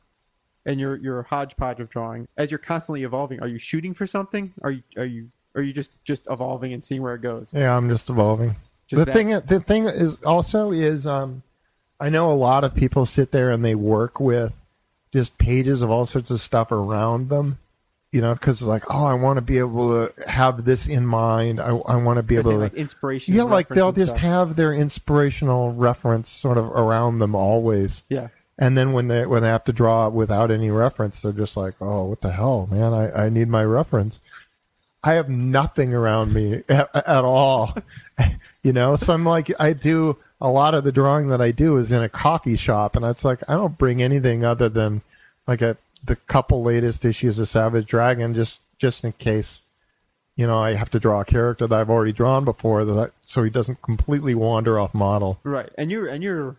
and 0.65 0.79
your 0.79 0.95
your 0.97 1.23
hodgepodge 1.23 1.79
of 1.79 1.89
drawing 1.89 2.27
as 2.37 2.51
you're 2.51 2.59
constantly 2.59 3.03
evolving? 3.03 3.41
Are 3.41 3.47
you 3.47 3.57
shooting 3.59 3.93
for 3.93 4.05
something? 4.05 4.53
Are 4.61 4.71
you 4.71 4.83
are 4.95 5.05
you 5.05 5.29
are 5.55 5.61
you 5.61 5.73
just 5.73 5.89
just 6.05 6.21
evolving 6.29 6.71
and 6.73 6.83
seeing 6.83 7.01
where 7.01 7.15
it 7.15 7.21
goes? 7.21 7.51
Yeah, 7.53 7.75
I'm 7.75 7.89
just 7.89 8.09
evolving. 8.09 8.55
Just 8.87 8.99
the 8.99 9.05
that- 9.05 9.13
thing, 9.13 9.27
the 9.47 9.59
thing 9.59 9.85
is 9.85 10.17
also 10.23 10.71
is, 10.71 11.05
um, 11.05 11.41
I 11.99 12.09
know 12.09 12.31
a 12.31 12.33
lot 12.33 12.63
of 12.63 12.73
people 12.73 13.05
sit 13.05 13.31
there 13.31 13.51
and 13.51 13.63
they 13.63 13.75
work 13.75 14.19
with 14.19 14.53
just 15.11 15.37
pages 15.37 15.81
of 15.81 15.89
all 15.89 16.05
sorts 16.05 16.31
of 16.31 16.39
stuff 16.39 16.71
around 16.71 17.29
them, 17.29 17.57
you 18.11 18.21
know, 18.21 18.33
because 18.33 18.61
like, 18.61 18.83
oh, 18.89 19.05
I 19.05 19.15
want 19.15 19.37
to 19.37 19.41
be 19.41 19.57
able 19.57 20.07
to 20.07 20.29
have 20.29 20.65
this 20.65 20.87
in 20.87 21.05
mind. 21.05 21.59
I, 21.59 21.69
I 21.69 21.95
want 21.97 22.17
to 22.17 22.23
be 22.23 22.37
able 22.37 22.51
to, 22.51 22.57
like 22.57 22.73
inspiration. 22.75 23.33
yeah, 23.33 23.43
like 23.43 23.67
they'll 23.69 23.91
just 23.91 24.11
stuff. 24.11 24.21
have 24.21 24.55
their 24.55 24.73
inspirational 24.73 25.73
reference 25.73 26.29
sort 26.29 26.57
of 26.57 26.65
around 26.65 27.19
them 27.19 27.35
always. 27.35 28.03
yeah. 28.09 28.29
And 28.61 28.77
then 28.77 28.91
when 28.91 29.07
they 29.07 29.25
when 29.25 29.41
they 29.41 29.47
have 29.47 29.63
to 29.65 29.73
draw 29.73 30.09
without 30.09 30.51
any 30.51 30.69
reference, 30.69 31.21
they're 31.21 31.31
just 31.31 31.55
like, 31.55 31.75
"Oh, 31.79 32.03
what 32.03 32.19
the 32.19 32.29
hell, 32.33 32.67
man! 32.69 32.93
I, 32.93 33.27
I 33.27 33.29
need 33.29 33.47
my 33.47 33.63
reference." 33.63 34.19
I 35.01 35.13
have 35.13 35.29
nothing 35.29 35.93
around 35.93 36.33
me 36.33 36.63
at, 36.67 36.93
at 36.93 37.23
all, 37.23 37.73
you 38.63 38.73
know. 38.73 38.95
So 38.95 39.13
I'm 39.13 39.25
like, 39.25 39.51
I 39.59 39.73
do 39.73 40.17
a 40.41 40.49
lot 40.49 40.73
of 40.73 40.83
the 40.83 40.91
drawing 40.91 41.29
that 41.29 41.41
I 41.41 41.51
do 41.51 41.77
is 41.77 41.91
in 41.91 42.01
a 42.01 42.09
coffee 42.09 42.57
shop, 42.57 42.95
and 42.95 43.05
it's 43.05 43.25
like 43.25 43.41
I 43.47 43.53
don't 43.53 43.77
bring 43.77 44.01
anything 44.01 44.43
other 44.43 44.69
than 44.69 45.01
like 45.47 45.61
a 45.61 45.77
the 46.05 46.15
couple 46.15 46.63
latest 46.63 47.05
issues 47.05 47.39
of 47.39 47.49
Savage 47.49 47.87
Dragon, 47.87 48.33
just 48.33 48.59
just 48.77 49.03
in 49.03 49.11
case, 49.13 49.61
you 50.35 50.47
know, 50.47 50.57
I 50.57 50.73
have 50.73 50.89
to 50.91 50.99
draw 50.99 51.21
a 51.21 51.25
character 51.25 51.67
that 51.67 51.75
I've 51.75 51.89
already 51.89 52.13
drawn 52.13 52.45
before, 52.45 52.85
that 52.85 52.97
I, 52.97 53.07
so 53.21 53.43
he 53.43 53.49
doesn't 53.49 53.81
completely 53.81 54.35
wander 54.35 54.79
off 54.79 54.93
model. 54.93 55.39
Right, 55.43 55.69
and 55.77 55.91
you're 55.91 56.07
and 56.07 56.23
you're 56.23 56.55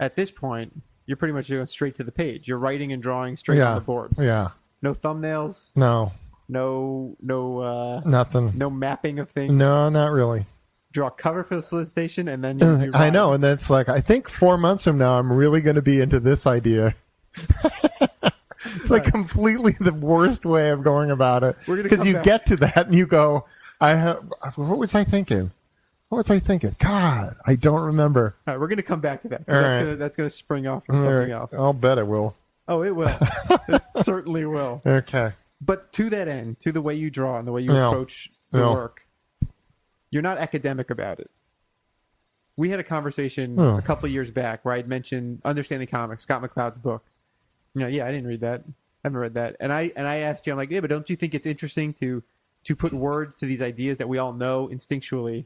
at 0.00 0.16
this 0.16 0.30
point 0.30 0.72
you're 1.06 1.16
pretty 1.16 1.32
much 1.32 1.48
going 1.48 1.66
straight 1.66 1.96
to 1.96 2.04
the 2.04 2.12
page. 2.12 2.46
You're 2.46 2.58
writing 2.58 2.92
and 2.92 3.02
drawing 3.02 3.36
straight 3.36 3.58
yeah, 3.58 3.70
on 3.70 3.74
the 3.76 3.80
boards. 3.80 4.18
yeah, 4.18 4.50
No 4.82 4.94
thumbnails. 4.94 5.66
no, 5.74 6.12
No 6.48 7.16
no 7.22 7.58
uh, 7.60 8.00
nothing. 8.04 8.52
no 8.56 8.68
mapping 8.68 9.20
of 9.20 9.30
things. 9.30 9.52
No, 9.52 9.88
not 9.88 10.10
really. 10.10 10.44
Draw 10.96 11.08
a 11.08 11.10
cover 11.10 11.44
for 11.44 11.56
the 11.56 11.62
solicitation 11.62 12.28
and 12.28 12.42
then 12.42 12.58
you, 12.58 12.66
uh, 12.66 12.78
you 12.84 12.90
I 12.94 13.10
know, 13.10 13.34
and 13.34 13.44
that's 13.44 13.68
like 13.68 13.90
I 13.90 14.00
think 14.00 14.30
four 14.30 14.56
months 14.56 14.84
from 14.84 14.96
now 14.96 15.18
I'm 15.18 15.30
really 15.30 15.60
going 15.60 15.76
to 15.76 15.82
be 15.82 16.00
into 16.00 16.20
this 16.20 16.46
idea. 16.46 16.94
it's 17.36 18.88
like 18.90 19.04
Right. 19.04 19.12
completely 19.12 19.76
the 19.78 19.92
worst 19.92 20.46
way 20.46 20.70
of 20.70 20.82
going 20.82 21.10
about 21.10 21.44
it 21.44 21.54
because 21.66 22.02
you 22.06 22.14
back. 22.14 22.22
get 22.24 22.46
to 22.46 22.56
that 22.56 22.86
and 22.86 22.94
you 22.94 23.06
go, 23.06 23.44
I 23.78 23.90
have. 23.90 24.24
What 24.54 24.78
was 24.78 24.94
I 24.94 25.04
thinking? 25.04 25.50
What 26.08 26.16
was 26.16 26.30
I 26.30 26.38
thinking? 26.40 26.74
God, 26.78 27.36
I 27.46 27.56
don't 27.56 27.82
remember. 27.84 28.34
All 28.46 28.54
right, 28.54 28.60
we're 28.60 28.68
going 28.68 28.76
to 28.78 28.82
come 28.82 29.00
back 29.00 29.20
to 29.22 29.28
that. 29.28 29.42
All 29.48 29.54
that's 29.54 29.84
right. 29.86 29.98
that's 29.98 30.16
going 30.16 30.30
to 30.30 30.34
spring 30.34 30.66
off 30.66 30.86
from 30.86 31.04
something 31.04 31.30
else. 31.30 31.52
I'll 31.52 31.74
bet 31.74 31.98
it 31.98 32.06
will. 32.06 32.34
Oh, 32.68 32.82
it 32.82 32.96
will. 32.96 33.14
it 33.68 33.82
certainly 34.02 34.46
will. 34.46 34.80
Okay. 34.86 35.32
But 35.60 35.92
to 35.92 36.08
that 36.08 36.26
end, 36.26 36.58
to 36.60 36.72
the 36.72 36.80
way 36.80 36.94
you 36.94 37.10
draw 37.10 37.38
and 37.38 37.46
the 37.46 37.52
way 37.52 37.60
you 37.60 37.74
Yeah. 37.74 37.88
approach 37.88 38.30
the 38.50 38.60
Yeah. 38.60 38.72
work, 38.72 39.02
you're 40.10 40.22
not 40.22 40.38
academic 40.38 40.90
about 40.90 41.20
it. 41.20 41.30
We 42.56 42.70
had 42.70 42.80
a 42.80 42.84
conversation 42.84 43.58
Oh. 43.58 43.76
a 43.76 43.82
couple 43.82 44.06
of 44.06 44.12
years 44.12 44.30
back 44.30 44.64
where 44.64 44.74
I'd 44.74 44.88
mentioned 44.88 45.40
Understanding 45.44 45.88
Comics, 45.88 46.22
Scott 46.22 46.42
McCloud's 46.42 46.78
book. 46.78 47.04
You 47.74 47.82
know, 47.82 47.88
yeah, 47.88 48.06
I 48.06 48.10
didn't 48.12 48.26
read 48.26 48.40
that. 48.40 48.62
I 48.66 48.72
haven't 49.04 49.18
read 49.18 49.34
that. 49.34 49.56
And 49.60 49.72
I 49.72 49.92
and 49.96 50.06
I 50.06 50.16
asked 50.18 50.46
you, 50.46 50.52
I'm 50.52 50.56
like, 50.56 50.70
yeah, 50.70 50.80
but 50.80 50.88
don't 50.90 51.08
you 51.10 51.16
think 51.16 51.34
it's 51.34 51.46
interesting 51.46 51.92
to 51.94 52.22
to 52.64 52.74
put 52.74 52.92
words 52.92 53.36
to 53.36 53.46
these 53.46 53.60
ideas 53.62 53.98
that 53.98 54.08
we 54.08 54.18
all 54.18 54.32
know 54.32 54.68
instinctually? 54.72 55.44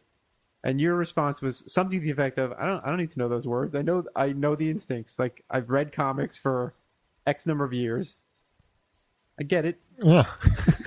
And 0.63 0.81
your 0.81 0.95
response 0.95 1.41
was 1.41 1.65
something 1.67 1.99
to 1.99 2.05
the 2.05 2.13
effect 2.13 2.39
of, 2.39 2.53
I 2.53 2.67
don't 2.67 2.85
I 2.85 2.89
don't 2.89 2.99
need 2.99 3.13
to 3.13 3.19
know 3.19 3.29
those 3.29 3.47
words. 3.47 3.75
I 3.75 3.83
know 3.83 4.05
I 4.15 4.29
know 4.33 4.55
the 4.55 4.71
instincts. 4.71 5.19
Like 5.19 5.43
I've 5.51 5.69
read 5.71 5.93
comics 5.93 6.37
for 6.37 6.75
X 7.27 7.45
number 7.47 7.65
of 7.65 7.73
years. 7.73 8.15
I 9.41 9.43
get 9.45 9.65
it. 9.65 9.79
Yeah. 10.03 10.27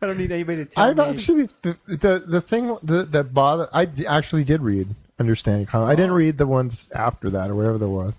I 0.00 0.06
don't 0.06 0.16
need 0.18 0.32
anybody 0.32 0.64
to 0.64 0.70
tell 0.70 0.84
I've 0.84 0.96
me. 0.96 1.04
actually 1.04 1.48
the 1.62 1.76
the, 1.86 2.24
the 2.26 2.40
thing 2.40 2.76
that, 2.84 3.12
that 3.12 3.34
bothered. 3.34 3.68
I 3.72 3.86
actually 4.06 4.44
did 4.44 4.62
read 4.62 4.88
Understanding 5.18 5.66
Comics. 5.66 5.90
I 5.90 5.94
didn't 5.94 6.12
Oh. 6.12 6.14
read 6.16 6.38
the 6.38 6.46
ones 6.46 6.88
after 6.94 7.30
that 7.30 7.50
or 7.50 7.54
whatever 7.54 7.78
there 7.78 7.88
was, 7.88 8.14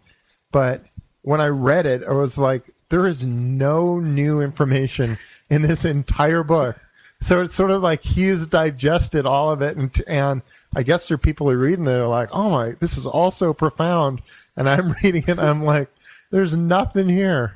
but 0.52 0.84
when 1.24 1.42
I 1.42 1.48
read 1.48 1.86
it, 1.86 2.04
I 2.08 2.12
was 2.14 2.38
like, 2.38 2.64
there 2.90 3.08
is 3.08 3.26
no 3.26 4.00
new 4.00 4.42
information 4.42 5.18
in 5.50 5.62
this 5.64 5.84
entire 5.86 6.44
book. 6.44 6.78
So 7.22 7.42
it's 7.42 7.56
sort 7.56 7.72
of 7.72 7.82
like 7.82 8.02
he's 8.04 8.48
digested 8.48 9.26
all 9.26 9.52
of 9.52 9.62
it, 9.62 9.78
and 9.78 10.04
and 10.08 10.42
I 10.76 10.84
guess 10.84 11.08
there 11.08 11.16
are 11.16 11.20
people 11.20 11.48
who 11.48 11.54
are 11.54 11.58
reading 11.58 11.88
it 11.88 11.92
are 11.92 12.08
like, 12.08 12.30
oh 12.32 12.50
my, 12.52 12.76
this 12.80 12.98
is 12.98 13.06
all 13.08 13.32
so 13.32 13.54
profound, 13.54 14.22
and 14.58 14.70
I'm 14.70 14.94
reading 15.04 15.24
it, 15.24 15.30
and 15.30 15.42
I'm 15.42 15.64
like, 15.64 15.90
there's 16.32 16.56
nothing 16.56 17.10
here. 17.10 17.56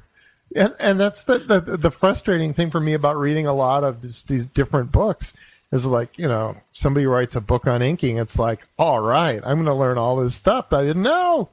And, 0.56 0.74
and 0.80 1.00
that's 1.00 1.24
the, 1.24 1.40
the 1.40 1.78
the 1.78 1.92
frustrating 1.92 2.54
thing 2.54 2.70
for 2.72 2.80
me 2.80 2.94
about 2.94 3.18
reading 3.18 3.48
a 3.48 3.54
lot 3.54 3.84
of 3.84 4.02
this, 4.02 4.24
these 4.24 4.46
different 4.46 4.92
books 4.92 5.34
is 5.72 5.86
like 5.86 6.18
you 6.20 6.28
know 6.28 6.56
somebody 6.72 7.06
writes 7.08 7.36
a 7.36 7.42
book 7.42 7.66
on 7.66 7.82
inking 7.82 8.18
it's 8.18 8.38
like 8.38 8.68
all 8.78 9.00
right 9.00 9.42
i'm 9.44 9.56
going 9.56 9.66
to 9.66 9.74
learn 9.74 9.98
all 9.98 10.18
this 10.18 10.36
stuff 10.36 10.70
that 10.70 10.82
i 10.82 10.84
didn't 10.86 11.02
know. 11.02 11.50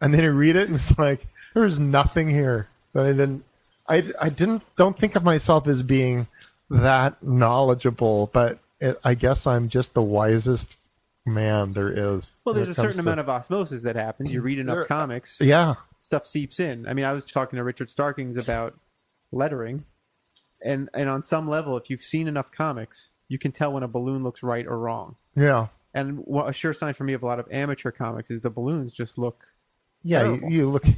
And 0.00 0.12
then 0.12 0.22
you 0.22 0.32
read 0.32 0.56
it 0.56 0.66
and 0.66 0.74
it's 0.74 0.96
like 0.98 1.26
there's 1.54 1.78
nothing 1.78 2.28
here 2.28 2.68
that 2.92 3.06
i 3.06 3.12
didn't 3.12 3.42
i, 3.88 4.04
I 4.20 4.28
didn't 4.28 4.62
don't 4.76 4.98
think 4.98 5.16
of 5.16 5.24
myself 5.24 5.66
as 5.66 5.82
being 5.82 6.26
that 6.68 7.22
knowledgeable 7.22 8.28
but 8.34 8.58
it, 8.80 8.98
i 9.02 9.14
guess 9.14 9.46
i'm 9.46 9.70
just 9.70 9.94
the 9.94 10.02
wisest 10.02 10.76
man 11.24 11.72
there 11.72 11.88
is 12.16 12.30
well, 12.44 12.54
there's 12.54 12.68
a 12.68 12.74
certain 12.74 12.94
to- 12.94 13.00
amount 13.00 13.20
of 13.20 13.30
osmosis 13.30 13.82
that 13.84 13.96
happens. 13.96 14.30
You 14.30 14.42
read 14.42 14.58
enough 14.58 14.76
There- 14.76 14.84
comics, 14.84 15.38
yeah 15.40 15.76
stuff 16.04 16.26
seeps 16.26 16.60
in. 16.60 16.86
I 16.86 16.92
mean, 16.92 17.06
I 17.06 17.12
was 17.12 17.24
talking 17.24 17.56
to 17.56 17.64
Richard 17.64 17.88
Starkings 17.88 18.36
about 18.36 18.74
lettering, 19.32 19.84
and 20.62 20.88
and 20.92 21.08
on 21.08 21.24
some 21.24 21.48
level, 21.48 21.76
if 21.78 21.88
you've 21.88 22.02
seen 22.04 22.28
enough 22.28 22.52
comics, 22.52 23.08
you 23.28 23.38
can 23.38 23.52
tell 23.52 23.72
when 23.72 23.82
a 23.82 23.88
balloon 23.88 24.22
looks 24.22 24.42
right 24.42 24.66
or 24.66 24.78
wrong. 24.78 25.16
yeah 25.34 25.68
And 25.94 26.18
what 26.18 26.48
a 26.48 26.52
sure 26.52 26.74
sign 26.74 26.92
for 26.94 27.04
me 27.04 27.14
of 27.14 27.22
a 27.22 27.26
lot 27.26 27.38
of 27.40 27.46
amateur 27.50 27.90
comics 27.90 28.30
is 28.30 28.42
the 28.42 28.50
balloons 28.50 28.92
just 28.92 29.16
look 29.18 29.44
Yeah, 30.02 30.24
you, 30.34 30.48
you 30.48 30.68
look. 30.68 30.84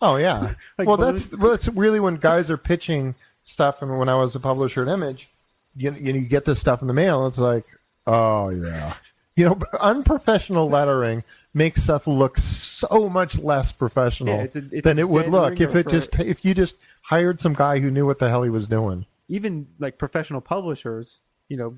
Oh 0.00 0.16
yeah. 0.16 0.54
Like 0.78 0.86
well, 0.88 0.96
balloons- 0.96 1.26
that's 1.28 1.40
well, 1.40 1.50
that's 1.50 1.68
really 1.68 2.00
when 2.00 2.16
guys 2.16 2.50
are 2.50 2.56
pitching 2.58 3.14
stuff, 3.42 3.82
and 3.82 3.98
when 3.98 4.08
I 4.08 4.16
was 4.16 4.34
a 4.36 4.40
publisher 4.40 4.82
at 4.82 4.88
Image, 4.88 5.28
you 5.74 5.92
you, 5.92 6.12
you 6.14 6.20
get 6.26 6.44
this 6.44 6.60
stuff 6.60 6.82
in 6.82 6.88
the 6.88 6.94
mail. 6.94 7.26
It's 7.26 7.38
like, 7.38 7.64
oh 8.06 8.50
yeah, 8.50 8.94
you 9.36 9.44
know, 9.46 9.58
unprofessional 9.80 10.68
lettering 10.68 11.22
makes 11.54 11.82
stuff 11.84 12.06
look 12.06 12.38
so 12.38 13.08
much 13.08 13.38
less 13.38 13.70
professional 13.72 14.34
Yeah, 14.36 14.42
it's 14.42 14.56
a- 14.56 14.68
it's 14.72 14.84
than 14.84 14.98
it 14.98 15.08
would 15.08 15.28
look 15.28 15.60
if 15.60 15.74
it 15.74 15.88
just 15.88 16.14
if 16.18 16.44
you 16.44 16.54
just 16.54 16.76
hired 17.02 17.38
some 17.40 17.54
guy 17.54 17.78
who 17.78 17.90
knew 17.90 18.06
what 18.06 18.18
the 18.18 18.28
hell 18.28 18.42
he 18.42 18.50
was 18.50 18.66
doing. 18.66 19.06
even 19.28 19.66
like 19.78 19.96
professional 19.98 20.40
publishers, 20.40 21.20
you 21.48 21.56
know, 21.56 21.74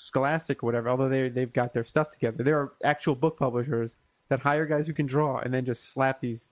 Scholastic 0.00 0.62
or 0.62 0.66
whatever, 0.66 0.88
although 0.88 1.08
they 1.08 1.28
they've 1.28 1.52
got 1.52 1.72
their 1.74 1.84
stuff 1.84 2.10
together, 2.12 2.44
there 2.44 2.58
are 2.60 2.72
actual 2.84 3.14
book 3.16 3.36
publishers 3.38 3.94
that 4.28 4.38
hire 4.40 4.64
guys 4.66 4.86
who 4.86 4.92
can 4.92 5.06
draw 5.06 5.38
and 5.38 5.52
then 5.52 5.64
just 5.64 5.92
slap 5.92 6.20
these 6.20 6.48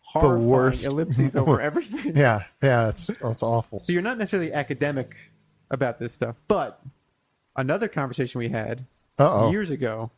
horrifying 0.00 0.46
worst. 0.48 0.84
ellipses 0.84 1.36
over 1.36 1.60
everything. 1.68 2.16
Yeah, 2.16 2.42
yeah, 2.62 2.88
it's 2.88 3.08
it's 3.08 3.42
awful. 3.44 3.78
So 3.78 3.92
you're 3.92 4.02
not 4.02 4.18
necessarily 4.18 4.52
academic 4.52 5.14
about 5.70 6.00
this 6.00 6.12
stuff, 6.14 6.34
but 6.48 6.82
another 7.56 7.86
conversation 7.86 8.38
we 8.40 8.48
had 8.48 8.80
Uh 9.20 9.42
oh. 9.44 9.50
years 9.52 9.70
ago. 9.70 10.10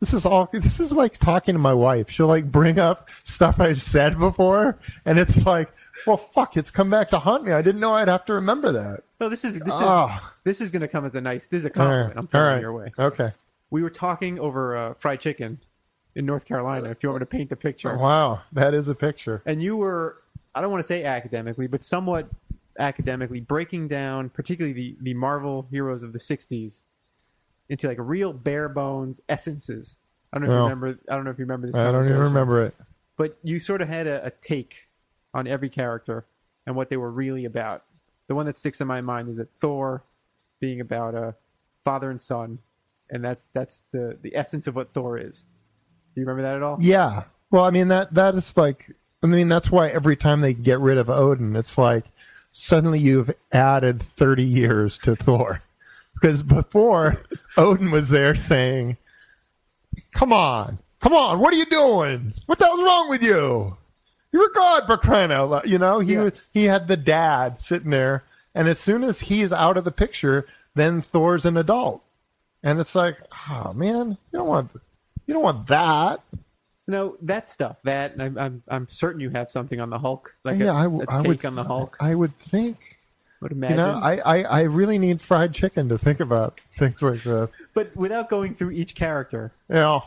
This 0.00 0.12
is 0.14 0.24
all. 0.26 0.48
This 0.52 0.78
is 0.80 0.92
like 0.92 1.18
talking 1.18 1.54
to 1.54 1.58
my 1.58 1.74
wife. 1.74 2.08
She'll 2.08 2.28
like 2.28 2.50
bring 2.50 2.78
up 2.78 3.08
stuff 3.24 3.58
I've 3.58 3.82
said 3.82 4.18
before, 4.18 4.78
and 5.04 5.18
it's 5.18 5.36
like, 5.44 5.70
well, 6.06 6.18
fuck, 6.32 6.56
it's 6.56 6.70
come 6.70 6.88
back 6.88 7.10
to 7.10 7.18
haunt 7.18 7.44
me. 7.44 7.52
I 7.52 7.62
didn't 7.62 7.80
know 7.80 7.94
I'd 7.94 8.08
have 8.08 8.24
to 8.26 8.34
remember 8.34 8.70
that. 8.72 9.00
No, 9.20 9.28
this 9.28 9.44
is 9.44 9.54
this 9.54 9.62
is 9.62 9.72
Ah. 9.74 10.32
this 10.44 10.60
is 10.60 10.70
going 10.70 10.82
to 10.82 10.88
come 10.88 11.04
as 11.04 11.14
a 11.16 11.20
nice. 11.20 11.48
This 11.48 11.60
is 11.60 11.64
a 11.64 11.70
compliment. 11.70 12.08
right, 12.10 12.16
I'm 12.16 12.28
throwing 12.28 12.52
right, 12.54 12.60
your 12.60 12.72
way. 12.72 12.92
okay. 12.98 13.32
We 13.70 13.82
were 13.82 13.90
talking 13.90 14.38
over 14.38 14.76
uh, 14.76 14.94
fried 15.00 15.20
chicken 15.20 15.58
in 16.14 16.24
North 16.24 16.44
Carolina. 16.46 16.88
If 16.90 17.02
you 17.02 17.08
want 17.10 17.20
me 17.20 17.26
to 17.26 17.30
paint 17.30 17.50
the 17.50 17.56
picture, 17.56 17.96
Wow, 17.98 18.40
that 18.52 18.74
is 18.74 18.88
a 18.88 18.94
picture. 18.94 19.42
and 19.46 19.60
you 19.62 19.76
were 19.76 20.18
I 20.54 20.60
don't 20.60 20.70
want 20.70 20.82
to 20.84 20.86
say 20.88 21.04
academically, 21.04 21.66
but 21.66 21.84
somewhat 21.84 22.28
academically 22.78 23.40
breaking 23.40 23.88
down 23.88 24.28
particularly 24.30 24.72
the, 24.72 24.96
the 25.00 25.14
Marvel 25.14 25.66
heroes 25.72 26.04
of 26.04 26.12
the 26.12 26.18
60s 26.20 26.82
into 27.68 27.88
like 27.88 27.98
real 28.00 28.32
bare 28.32 28.68
bones 28.68 29.20
essences. 29.28 29.96
I 30.32 30.38
don't 30.38 30.48
know 30.48 30.54
if 30.54 30.56
No. 30.58 30.62
you 30.64 30.68
remember 30.70 30.98
I 31.10 31.14
don't 31.16 31.24
know 31.24 31.30
if 31.30 31.38
you 31.38 31.44
remember 31.44 31.66
this 31.68 31.76
I 31.76 31.84
don't 31.84 32.04
even 32.04 32.12
conversation, 32.14 32.22
remember 32.34 32.62
it. 32.66 32.74
But 33.16 33.36
you 33.42 33.58
sort 33.58 33.82
of 33.82 33.88
had 33.88 34.06
a, 34.06 34.26
a 34.26 34.30
take 34.30 34.74
on 35.34 35.46
every 35.46 35.68
character 35.68 36.24
and 36.66 36.76
what 36.76 36.88
they 36.90 36.96
were 36.96 37.10
really 37.10 37.44
about. 37.46 37.84
The 38.28 38.34
one 38.34 38.46
that 38.46 38.58
sticks 38.58 38.80
in 38.80 38.86
my 38.86 39.00
mind 39.00 39.28
is 39.28 39.36
that 39.38 39.48
Thor 39.60 40.02
being 40.60 40.80
about 40.80 41.14
a 41.14 41.34
father 41.84 42.10
and 42.10 42.20
son 42.20 42.58
and 43.10 43.24
that's 43.24 43.48
that's 43.54 43.82
the, 43.92 44.18
the 44.22 44.34
essence 44.36 44.66
of 44.66 44.74
what 44.76 44.92
Thor 44.92 45.16
is. 45.18 45.46
Do 46.14 46.20
you 46.20 46.26
remember 46.26 46.42
that 46.42 46.56
at 46.56 46.62
all? 46.62 46.76
Yeah. 46.80 47.24
Well, 47.50 47.64
I 47.64 47.70
mean 47.70 47.88
that 47.88 48.12
that 48.14 48.34
is 48.34 48.56
like. 48.56 48.90
I 49.22 49.26
mean 49.26 49.48
that's 49.48 49.70
why 49.70 49.88
every 49.88 50.14
time 50.16 50.40
they 50.42 50.52
get 50.54 50.78
rid 50.78 50.98
of 50.98 51.08
Odin, 51.10 51.56
it's 51.56 51.76
like 51.78 52.04
suddenly 52.52 52.98
you've 53.00 53.30
added 53.50 54.04
thirty 54.16 54.44
years 54.44 54.98
to 54.98 55.16
Thor, 55.16 55.62
because 56.20 56.42
before 56.42 57.22
Odin 57.56 57.90
was 57.90 58.08
there 58.08 58.34
saying, 58.34 58.96
"Come 60.12 60.32
on, 60.32 60.78
come 61.00 61.14
on, 61.14 61.38
what 61.38 61.52
are 61.52 61.56
you 61.56 61.66
doing? 61.66 62.32
What 62.46 62.58
the 62.58 62.66
hell's 62.66 62.82
wrong 62.82 63.08
with 63.08 63.22
you? 63.22 63.76
You're 64.32 64.50
god 64.50 64.84
for 64.86 64.96
crying 64.96 65.32
out 65.32 65.50
loud!" 65.50 65.66
You 65.68 65.78
know, 65.78 65.98
he 66.00 66.14
Yeah. 66.14 66.22
was 66.24 66.32
he 66.52 66.64
had 66.64 66.88
the 66.88 66.96
dad 66.96 67.60
sitting 67.60 67.90
there, 67.90 68.24
and 68.54 68.68
as 68.68 68.78
soon 68.78 69.02
as 69.04 69.20
he's 69.20 69.52
out 69.52 69.76
of 69.76 69.84
the 69.84 69.90
picture, 69.92 70.46
then 70.74 71.02
Thor's 71.02 71.46
an 71.46 71.56
adult, 71.56 72.02
and 72.62 72.78
it's 72.78 72.94
like, 72.94 73.16
oh 73.50 73.72
man, 73.72 74.10
you 74.32 74.38
don't 74.38 74.48
want 74.48 74.70
you 75.26 75.34
don't 75.34 75.42
want 75.42 75.66
that. 75.68 76.20
No, 76.86 77.16
that 77.22 77.48
stuff. 77.50 77.76
That 77.84 78.12
and 78.12 78.22
I'm 78.22 78.38
I'm, 78.38 78.62
I'm 78.68 78.88
certain 78.88 79.20
you 79.20 79.28
have 79.30 79.50
something 79.50 79.78
on 79.80 79.90
the 79.90 79.98
Hulk, 79.98 80.34
like 80.44 80.58
yeah, 80.58 80.72
a, 80.72 80.74
I, 80.74 80.82
w- 80.84 81.04
a 81.06 81.12
I 81.12 81.18
take 81.18 81.26
would. 81.28 81.44
on 81.46 81.54
the 81.54 81.64
Hulk. 81.64 81.96
I 82.00 82.14
would 82.14 82.34
think. 82.38 82.96
Would 83.40 83.52
You 83.52 83.76
know, 83.76 83.90
I, 84.02 84.16
I, 84.16 84.42
I 84.42 84.60
really 84.62 84.98
need 84.98 85.20
fried 85.20 85.52
chicken 85.54 85.88
to 85.88 85.98
think 85.98 86.20
about 86.20 86.60
things 86.78 87.02
like 87.02 87.22
this. 87.22 87.54
but 87.74 87.94
without 87.96 88.28
going 88.30 88.54
through 88.54 88.70
each 88.72 88.94
character, 88.94 89.52
know, 89.70 90.02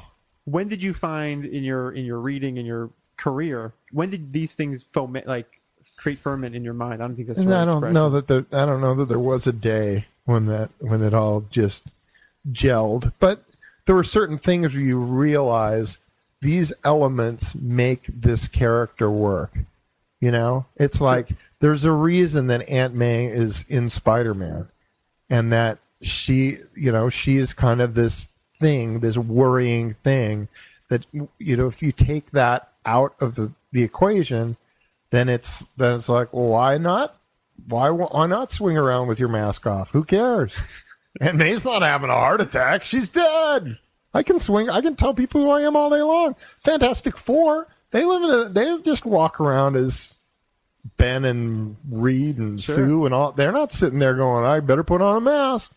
when 0.46 0.68
did 0.68 0.82
you 0.82 0.94
find 0.94 1.46
in 1.46 1.64
your 1.64 1.92
in 1.92 2.06
your 2.06 2.20
reading 2.20 2.58
in 2.58 2.66
your 2.66 2.90
career? 3.18 3.74
When 3.92 4.10
did 4.10 4.34
these 4.34 4.54
things 4.54 4.86
foment 4.94 5.28
like 5.28 5.48
create 5.98 6.20
ferment 6.20 6.56
in 6.56 6.64
your 6.64 6.74
mind? 6.74 7.02
I 7.02 7.08
don't 7.08 7.16
think 7.16 7.28
that's. 7.28 7.38
the 7.38 7.44
and 7.44 7.52
right 7.52 7.62
I 7.62 7.66
don't 7.66 7.78
expression. 7.78 7.94
know 7.94 8.10
that 8.12 8.28
there. 8.28 8.46
I 8.52 8.66
don't 8.66 8.82
know 8.82 8.96
that 8.96 9.08
there 9.08 9.20
was 9.20 9.48
a 9.48 9.54
day 9.54 10.06
when 10.26 10.46
that 10.48 10.70
when 10.80 11.02
it 11.02 11.14
all 11.14 11.46
just 11.52 11.84
gelled. 12.52 13.14
But 13.20 13.44
there 13.86 13.96
were 13.96 14.04
certain 14.04 14.38
things 14.38 14.74
where 14.74 14.84
you 14.84 14.98
realize 15.00 15.98
these 16.42 16.74
elements 16.84 17.54
make 17.56 18.08
this 18.08 18.48
character 18.48 19.10
work. 19.10 19.58
You 20.20 20.32
know, 20.32 20.66
it's 20.76 21.02
like 21.02 21.30
there's 21.62 21.86
a 21.86 21.92
reason 21.92 22.48
that 22.48 22.68
Aunt 22.68 22.94
May 22.94 23.28
is 23.28 23.64
in 23.70 23.90
Spider-Man, 23.90 24.68
and 25.30 25.54
that 25.54 25.78
she, 26.02 26.58
you 26.76 26.92
know, 26.92 27.10
she 27.10 27.38
is 27.38 27.54
kind 27.54 27.82
of 27.82 27.94
this 27.94 28.28
thing, 28.60 29.00
this 29.00 29.18
worrying 29.18 29.96
thing 30.04 30.50
that 30.92 31.06
you 31.14 31.56
know, 31.56 31.68
if 31.68 31.82
you 31.82 31.94
take 31.94 32.30
that 32.32 32.74
out 32.86 33.16
of 33.22 33.36
the, 33.36 33.50
the 33.72 33.82
equation, 33.82 34.58
then 35.10 35.30
it's 35.30 35.64
then 35.78 35.96
it's 35.96 36.10
like, 36.10 36.34
well, 36.34 36.50
why 36.50 36.78
not? 36.78 37.16
Why 37.68 37.90
why 37.90 38.28
not 38.28 38.52
swing 38.52 38.78
around 38.78 39.08
with 39.08 39.20
your 39.20 39.30
mask 39.30 39.66
off? 39.66 39.90
Who 39.92 40.04
cares? 40.04 40.56
Aunt 41.22 41.38
May's 41.38 41.64
not 41.64 41.82
having 41.82 42.10
a 42.10 42.14
heart 42.14 42.42
attack. 42.42 42.84
She's 42.84 43.10
dead. 43.10 43.78
I 44.14 44.24
can 44.24 44.40
swing. 44.40 44.70
I 44.70 44.82
can 44.82 44.96
tell 44.96 45.14
people 45.14 45.42
who 45.42 45.50
I 45.50 45.62
am 45.62 45.78
all 45.78 45.90
day 45.90 46.02
long. 46.02 46.36
Fantastic 46.66 47.18
Four. 47.18 47.68
They 47.92 48.04
live 48.04 48.24
in 48.24 48.30
a. 48.30 48.50
They 48.50 48.84
just 48.84 49.06
walk 49.06 49.40
around 49.40 49.78
as 49.78 50.16
Ben 50.98 51.26
and 51.26 51.76
Reed 51.90 52.38
and 52.38 52.62
Sure. 52.62 52.76
Sue 52.76 53.06
and 53.06 53.14
all. 53.14 53.32
They're 53.32 53.52
not 53.52 53.72
sitting 53.72 54.00
there 54.00 54.16
going, 54.16 54.46
"I 54.46 54.60
better 54.60 54.84
put 54.84 55.02
on 55.02 55.18
a 55.18 55.22
mask." 55.22 55.72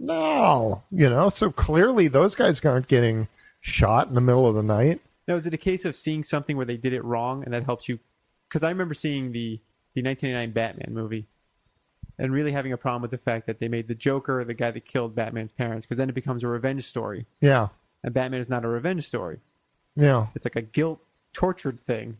No, 0.00 0.82
you 0.90 1.08
know. 1.08 1.28
So 1.28 1.50
clearly, 1.50 2.08
those 2.08 2.34
guys 2.34 2.60
aren't 2.64 2.88
getting 2.88 3.28
shot 3.60 4.08
in 4.08 4.14
the 4.14 4.20
middle 4.20 4.46
of 4.46 4.54
the 4.54 4.62
night. 4.62 5.00
Now, 5.28 5.36
is 5.36 5.46
it 5.46 5.54
a 5.54 5.58
case 5.58 5.84
of 5.84 5.94
seeing 5.94 6.24
something 6.24 6.56
where 6.56 6.66
they 6.66 6.76
did 6.76 6.92
it 6.92 7.04
wrong 7.04 7.44
and 7.44 7.52
that 7.52 7.64
helps 7.64 7.88
you? 7.88 7.98
Because 8.48 8.62
I 8.64 8.70
remember 8.70 8.94
seeing 8.94 9.32
the 9.32 9.60
the 9.94 10.02
1989 10.02 10.52
Batman 10.52 10.94
movie 10.94 11.26
and 12.18 12.32
really 12.32 12.50
having 12.52 12.72
a 12.72 12.76
problem 12.78 13.02
with 13.02 13.10
the 13.10 13.18
fact 13.18 13.46
that 13.46 13.60
they 13.60 13.68
made 13.68 13.86
the 13.88 13.94
Joker 13.94 14.42
the 14.44 14.54
guy 14.54 14.70
that 14.70 14.86
killed 14.86 15.14
Batman's 15.14 15.52
parents 15.52 15.84
because 15.86 15.98
then 15.98 16.08
it 16.08 16.14
becomes 16.14 16.42
a 16.42 16.46
revenge 16.48 16.86
story 16.88 17.26
Yeah, 17.42 17.68
and 18.02 18.12
Batman 18.14 18.40
is 18.40 18.48
not 18.48 18.64
a 18.64 18.68
revenge 18.68 19.06
story. 19.06 19.38
yeah. 19.94 20.26
It's 20.34 20.44
like 20.46 20.56
a 20.56 20.62
guilt 20.62 20.98
tortured 21.34 21.78
thing. 21.82 22.16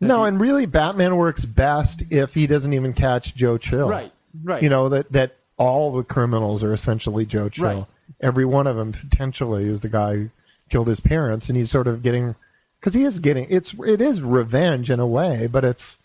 No, 0.00 0.24
and 0.24 0.40
really, 0.40 0.66
Batman 0.66 1.16
works 1.16 1.44
best 1.44 2.04
if 2.10 2.32
he 2.32 2.46
doesn't 2.46 2.72
even 2.72 2.92
catch 2.92 3.34
Joe 3.34 3.58
Chill. 3.58 3.88
right, 3.88 4.12
right. 4.44 4.62
You 4.62 4.68
know 4.68 4.88
that 4.90 5.10
that 5.12 5.36
all 5.56 5.92
the 5.92 6.04
criminals 6.04 6.62
are 6.62 6.72
essentially 6.72 7.26
Joe 7.26 7.48
Chill. 7.48 7.64
Right. 7.64 7.86
Every 8.20 8.44
one 8.44 8.66
of 8.66 8.76
them 8.76 8.92
potentially 8.92 9.64
is 9.64 9.80
the 9.80 9.88
guy 9.88 10.14
who 10.14 10.30
killed 10.70 10.88
his 10.88 11.00
parents, 11.00 11.48
and 11.48 11.56
he's 11.56 11.70
sort 11.70 11.86
of 11.88 12.02
getting 12.02 12.34
because 12.78 12.94
he 12.94 13.02
is 13.02 13.18
getting 13.18 13.46
it's 13.50 13.74
it 13.84 14.00
is 14.00 14.22
revenge 14.22 14.90
in 14.90 15.00
a 15.00 15.06
way, 15.06 15.46
but 15.48 15.64
it's 15.64 15.96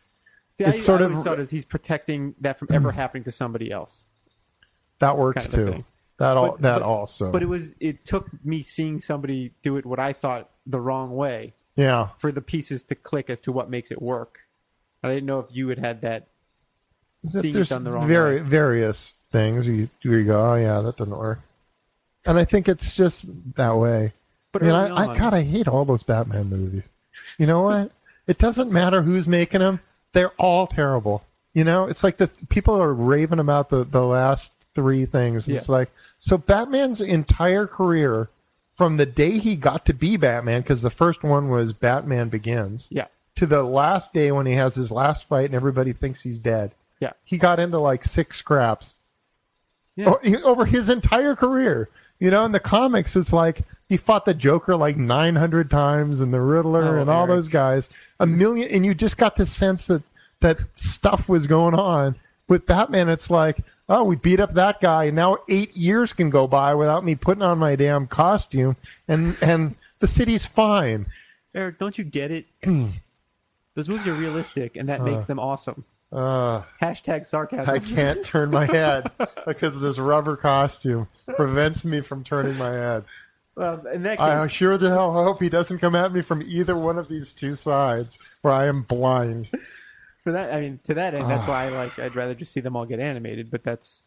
See, 0.53 0.63
it's 0.63 0.79
I, 0.81 0.83
sort 0.83 1.01
I 1.01 1.05
of- 1.05 1.25
it 1.25 1.39
as 1.39 1.49
he's 1.49 1.65
protecting 1.65 2.35
that 2.41 2.59
from 2.59 2.69
ever 2.71 2.91
mm. 2.91 2.95
happening 2.95 3.23
to 3.25 3.31
somebody 3.31 3.71
else. 3.71 4.05
that 4.99 5.17
works 5.17 5.47
Kind 5.47 5.67
of 5.67 5.75
too. 5.75 5.85
That 6.17 6.37
all 6.37 6.51
But- 6.51 6.61
that 6.61 6.79
but- 6.79 6.85
also. 6.85 7.31
But 7.31 7.41
it 7.43 7.47
was 7.47 7.73
it 7.79 8.05
took 8.05 8.27
me 8.45 8.63
seeing 8.63 9.01
somebody 9.01 9.51
do 9.63 9.77
it 9.77 9.85
what 9.85 9.99
I 9.99 10.13
thought 10.13 10.49
the 10.65 10.79
wrong 10.79 11.15
way 11.15 11.53
yeah. 11.75 12.09
for 12.17 12.31
the 12.31 12.41
pieces 12.41 12.83
to 12.83 12.95
click 12.95 13.29
as 13.29 13.39
to 13.41 13.51
what 13.51 13.69
makes 13.69 13.91
it 13.91 14.01
work. 14.01 14.39
I 15.03 15.09
didn't 15.09 15.25
know 15.25 15.39
if 15.39 15.47
you 15.49 15.67
had 15.69 15.79
had 15.79 16.01
that. 16.01 16.27
There's 17.23 17.69
done 17.69 17.83
the 17.83 17.91
wrong 17.91 18.07
vari- 18.07 18.41
way. 18.41 18.49
various 18.49 19.13
things 19.31 19.65
you, 19.65 19.89
you 20.01 20.23
go, 20.25 20.51
oh 20.51 20.55
yeah, 20.55 20.81
that 20.81 20.97
doesn't 20.97 21.17
work. 21.17 21.39
And 22.25 22.37
I 22.37 22.45
think 22.45 22.67
it's 22.67 22.93
just 22.93 23.25
that 23.55 23.75
way. 23.77 24.13
But 24.51 24.63
I 24.63 24.65
mean, 24.65 24.75
I, 24.75 24.95
I 24.95 25.17
God, 25.17 25.33
I 25.33 25.43
hate 25.43 25.67
all 25.67 25.85
those 25.85 26.03
Batman 26.03 26.49
movies. 26.49 26.83
You 27.37 27.47
know 27.47 27.63
what? 27.63 27.91
it 28.27 28.37
doesn't 28.37 28.71
matter 28.71 29.01
who's 29.01 29.27
making 29.27 29.59
them; 29.59 29.79
they're 30.13 30.31
all 30.37 30.67
terrible. 30.67 31.23
You 31.53 31.63
know, 31.63 31.85
it's 31.85 32.03
like 32.03 32.17
the 32.17 32.29
people 32.49 32.81
are 32.81 32.93
raving 32.93 33.39
about 33.39 33.69
the 33.69 33.83
the 33.83 34.03
last 34.03 34.51
three 34.73 35.05
things. 35.05 35.47
and 35.47 35.57
It's 35.57 35.69
like 35.69 35.91
so 36.19 36.37
Batman's 36.37 37.01
entire 37.01 37.67
career, 37.67 38.29
from 38.77 38.97
the 38.97 39.05
day 39.05 39.37
he 39.37 39.55
got 39.55 39.85
to 39.85 39.93
be 39.93 40.17
Batman, 40.17 40.61
because 40.61 40.81
the 40.81 40.89
first 40.89 41.23
one 41.23 41.49
was 41.49 41.73
Batman 41.73 42.29
Begins, 42.29 42.87
Yeah, 42.89 43.07
to 43.35 43.45
the 43.45 43.63
last 43.63 44.13
day 44.13 44.31
when 44.31 44.45
he 44.45 44.53
has 44.53 44.75
his 44.75 44.91
last 44.91 45.25
fight 45.27 45.45
and 45.45 45.55
everybody 45.55 45.93
thinks 45.93 46.21
he's 46.21 46.37
dead. 46.39 46.71
yeah, 46.99 47.11
He 47.23 47.37
got 47.37 47.59
into 47.59 47.77
like 47.79 48.03
six 48.05 48.37
scraps 48.37 48.95
yeah. 49.95 50.09
o- 50.11 50.19
he- 50.23 50.41
over 50.43 50.65
his 50.65 50.89
entire 50.89 51.35
career. 51.35 51.89
You 52.19 52.31
know, 52.31 52.45
in 52.45 52.51
the 52.51 52.59
comics, 52.59 53.15
it's 53.15 53.33
like 53.33 53.63
he 53.89 53.97
fought 53.97 54.23
the 54.25 54.33
Joker 54.33 54.75
like 54.75 54.95
900 54.97 55.69
times 55.69 56.21
and 56.21 56.33
the 56.33 56.39
Riddler 56.41 56.97
Oh, 56.97 57.01
and 57.01 57.09
all 57.09 57.25
Erik. 57.25 57.35
those 57.35 57.47
guys. 57.49 57.89
A 58.21 58.25
million, 58.25 58.69
and 58.71 58.85
you 58.85 58.93
just 58.93 59.17
got 59.17 59.35
the 59.35 59.45
sense 59.45 59.87
that 59.87 60.01
that 60.39 60.57
stuff 60.75 61.27
was 61.27 61.47
going 61.47 61.73
on. 61.75 62.15
With 62.47 62.65
Batman, 62.65 63.09
it's 63.09 63.29
like, 63.29 63.57
oh, 63.93 64.03
we 64.03 64.15
beat 64.15 64.39
up 64.39 64.53
that 64.55 64.81
guy. 64.81 65.05
and 65.05 65.15
Now 65.15 65.37
eight 65.47 65.75
years 65.77 66.11
can 66.13 66.29
go 66.29 66.47
by 66.47 66.73
without 66.75 67.05
me 67.05 67.15
putting 67.15 67.43
on 67.43 67.59
my 67.59 67.75
damn 67.75 68.07
costume, 68.07 68.75
and 69.07 69.37
and 69.41 69.75
the 69.99 70.07
city's 70.07 70.45
fine. 70.45 71.05
Erik, 71.55 71.77
don't 71.79 71.97
you 71.97 72.03
get 72.03 72.31
it? 72.31 72.45
Those 73.75 73.87
movies 73.89 74.07
are 74.07 74.13
realistic, 74.13 74.75
and 74.75 74.89
that 74.89 75.01
Uh. 75.01 75.03
makes 75.05 75.25
them 75.25 75.39
awesome. 75.39 75.83
Uh, 76.11 76.61
Hashtag 76.79 77.25
sarcasm. 77.25 77.67
I 77.67 77.79
can't 77.79 78.23
turn 78.23 78.51
my 78.51 78.65
head 78.67 79.09
because 79.47 79.79
this 79.81 79.97
rubber 79.97 80.37
costume 80.37 81.07
prevents 81.35 81.83
me 81.85 82.01
from 82.01 82.23
turning 82.23 82.55
my 82.55 82.71
head. 82.71 83.03
Well, 83.55 83.77
case, 83.79 84.19
I 84.19 84.47
sure 84.47 84.77
the 84.77 84.89
hell 84.89 85.11
hope 85.11 85.41
he 85.41 85.49
doesn't 85.49 85.79
come 85.79 85.95
at 85.95 86.11
me 86.13 86.21
from 86.21 86.43
either 86.43 86.75
one 86.77 86.99
of 86.99 87.07
these 87.07 87.31
two 87.31 87.55
sides, 87.55 88.17
where 88.41 88.53
I 88.53 88.67
am 88.67 88.83
blind. 88.83 89.47
for 90.23 90.31
that, 90.31 90.53
I 90.53 90.59
mean, 90.61 90.79
to 90.85 90.93
that 90.93 91.13
end, 91.13 91.29
that's 91.29 91.43
Ah. 91.47 91.49
why 91.49 91.65
I 91.65 91.69
like. 91.69 91.97
I'd 91.99 92.15
rather 92.15 92.33
just 92.35 92.51
see 92.53 92.59
them 92.61 92.75
all 92.75 92.85
get 92.85 92.99
animated. 92.99 93.51
But 93.51 93.63
that's. 93.63 94.01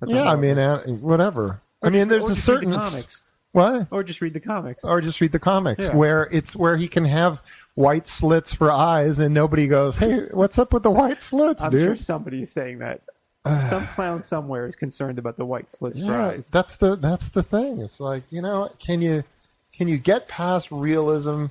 that's 0.00 0.12
yeah, 0.12 0.30
I 0.30 0.36
mean, 0.36 0.58
uh, 0.58 0.82
whatever. 0.84 1.60
I 1.82 1.90
mean, 1.90 2.08
just- 2.08 2.10
there's 2.10 2.24
or 2.24 2.32
a 2.32 2.34
certain 2.36 2.70
the 2.70 2.78
comics, 2.78 3.22
what, 3.52 3.86
or 3.90 4.02
just 4.02 4.20
read 4.20 4.32
the 4.34 4.40
comics. 4.40 4.84
or 4.84 5.00
just 5.00 5.20
read 5.20 5.32
the 5.32 5.38
comics 5.38 5.84
Yeah. 5.84 5.94
where 5.96 6.28
it's 6.32 6.54
where 6.56 6.76
he 6.76 6.88
can 6.88 7.04
have 7.04 7.40
white 7.74 8.08
slits 8.08 8.52
for 8.52 8.70
eyes, 8.70 9.18
and 9.18 9.32
nobody 9.34 9.66
goes, 9.66 9.96
"Hey, 9.96 10.26
what's 10.32 10.58
up 10.58 10.72
with 10.72 10.82
the 10.82 10.90
white 10.90 11.22
slits, 11.22 11.62
I'm 11.62 11.70
sure 11.72 11.90
dude?" 11.90 12.00
somebody's 12.00 12.50
saying 12.52 12.78
that. 12.80 13.00
Some 13.70 13.86
clown 13.94 14.22
somewhere 14.22 14.66
is 14.66 14.76
concerned 14.76 15.18
about 15.18 15.38
the 15.38 15.46
white 15.46 15.70
slits 15.70 15.98
for 15.98 16.04
Yeah, 16.06 16.26
eyes. 16.28 16.46
that's 16.52 16.76
the 16.76 16.96
that's 16.96 17.30
the 17.30 17.42
thing. 17.42 17.80
It's 17.80 17.98
like 17.98 18.22
you 18.30 18.42
know, 18.42 18.70
can 18.78 19.00
you 19.00 19.24
can 19.74 19.88
you 19.88 19.96
get 19.96 20.28
past 20.28 20.70
realism 20.70 21.46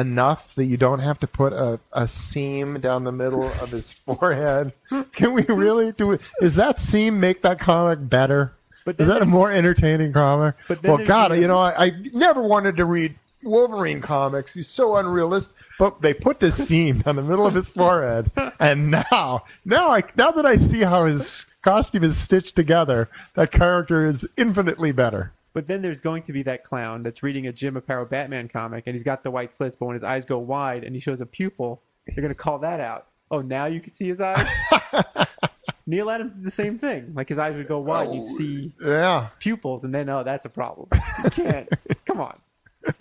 enough 0.00 0.54
that 0.54 0.64
you 0.64 0.76
don't 0.76 1.00
have 1.00 1.18
to 1.20 1.26
put 1.26 1.52
a, 1.52 1.78
a 1.92 2.06
seam 2.06 2.80
down 2.80 3.04
the 3.04 3.12
middle 3.12 3.44
of 3.60 3.70
his 3.70 3.92
forehead? 4.06 4.72
Can 5.12 5.32
we 5.32 5.42
really 5.44 5.92
do 5.92 6.12
it? 6.12 6.20
Is 6.40 6.54
that 6.56 6.80
seam 6.80 7.18
make 7.20 7.42
that 7.42 7.58
comic 7.58 8.08
better? 8.08 8.52
But 8.84 9.00
Is 9.00 9.08
that 9.08 9.20
a 9.20 9.26
more 9.26 9.50
entertaining 9.50 10.12
comic? 10.12 10.54
But 10.68 10.82
well, 10.84 10.98
God, 10.98 11.36
you 11.36 11.48
know, 11.48 11.58
I, 11.58 11.86
I 11.86 11.90
never 12.12 12.40
wanted 12.40 12.76
to 12.76 12.84
read 12.84 13.16
Wolverine 13.42 14.00
comics. 14.00 14.54
He's 14.54 14.68
so 14.68 14.96
unrealistic. 14.96 15.52
But 15.78 16.00
they 16.00 16.14
put 16.14 16.40
this 16.40 16.56
seam 16.68 17.00
down 17.00 17.16
the 17.16 17.22
middle 17.22 17.46
of 17.46 17.54
his 17.54 17.68
forehead, 17.68 18.30
and 18.60 18.90
now, 18.90 19.44
now 19.64 19.90
I 19.90 20.04
now 20.16 20.30
that 20.30 20.46
I 20.46 20.56
see 20.56 20.80
how 20.80 21.04
his 21.04 21.44
costume 21.62 22.04
is 22.04 22.16
stitched 22.16 22.54
together, 22.56 23.08
that 23.34 23.50
character 23.50 24.06
is 24.06 24.24
infinitely 24.36 24.92
better. 24.92 25.32
But 25.56 25.66
then 25.66 25.80
there's 25.80 26.00
going 26.00 26.22
to 26.24 26.34
be 26.34 26.42
that 26.42 26.64
clown 26.64 27.02
that's 27.02 27.22
reading 27.22 27.46
a 27.46 27.52
Jim 27.52 27.76
Aparo 27.76 28.06
Batman 28.06 28.46
comic, 28.46 28.84
and 28.86 28.94
he's 28.94 29.02
got 29.02 29.22
the 29.22 29.30
white 29.30 29.56
slits, 29.56 29.74
but 29.74 29.86
when 29.86 29.94
his 29.94 30.04
eyes 30.04 30.26
go 30.26 30.38
wide 30.38 30.84
and 30.84 30.94
he 30.94 31.00
shows 31.00 31.22
a 31.22 31.24
pupil, 31.24 31.80
they're 32.06 32.20
going 32.20 32.28
to 32.28 32.34
call 32.34 32.58
that 32.58 32.78
out. 32.78 33.06
Oh, 33.30 33.40
now 33.40 33.64
you 33.64 33.80
can 33.80 33.94
see 33.94 34.06
his 34.06 34.20
eyes. 34.20 34.46
Neal 35.86 36.10
Adams 36.10 36.32
did 36.34 36.44
the 36.44 36.50
same 36.50 36.78
thing. 36.78 37.10
Like 37.14 37.30
his 37.30 37.38
eyes 37.38 37.56
would 37.56 37.68
go 37.68 37.78
wide, 37.78 38.12
you'd 38.12 38.24
oh, 38.26 38.36
see 38.36 38.70
Yeah, 38.84 39.28
pupils, 39.38 39.84
and 39.84 39.94
then 39.94 40.10
oh, 40.10 40.22
that's 40.22 40.44
a 40.44 40.50
problem. 40.50 40.90
You 41.24 41.30
can't. 41.30 41.70
Come 42.04 42.20
on. 42.20 42.38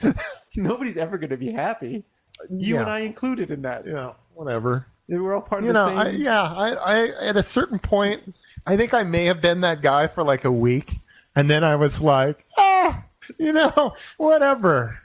Nobody's 0.55 0.95
ever 0.95 1.17
going 1.17 1.31
to 1.31 1.37
be 1.37 1.51
happy. 1.51 2.05
You 2.49 2.75
Yeah. 2.75 2.81
and 2.83 2.89
I 2.89 2.99
included 2.99 3.51
in 3.51 3.63
that. 3.63 3.85
yeah, 3.85 4.13
whatever. 4.33 4.87
We're 5.09 5.35
all 5.35 5.41
part 5.41 5.59
of 5.59 5.65
You 5.65 5.73
the 5.73 5.89
know, 5.89 5.93
I, 5.93 6.07
yeah, 6.07 6.41
I, 6.41 6.69
I 6.69 7.27
at 7.27 7.35
a 7.35 7.43
certain 7.43 7.79
point, 7.79 8.33
I 8.65 8.77
think 8.77 8.93
I 8.93 9.03
may 9.03 9.25
have 9.25 9.41
been 9.41 9.59
that 9.59 9.81
guy 9.81 10.07
for 10.07 10.23
like 10.23 10.45
a 10.45 10.51
week, 10.51 10.99
and 11.35 11.49
then 11.49 11.63
I 11.63 11.75
was 11.75 11.99
like, 11.99 12.45
ah, 12.57 13.03
you 13.37 13.53
know, 13.53 13.93
whatever. 14.17 14.99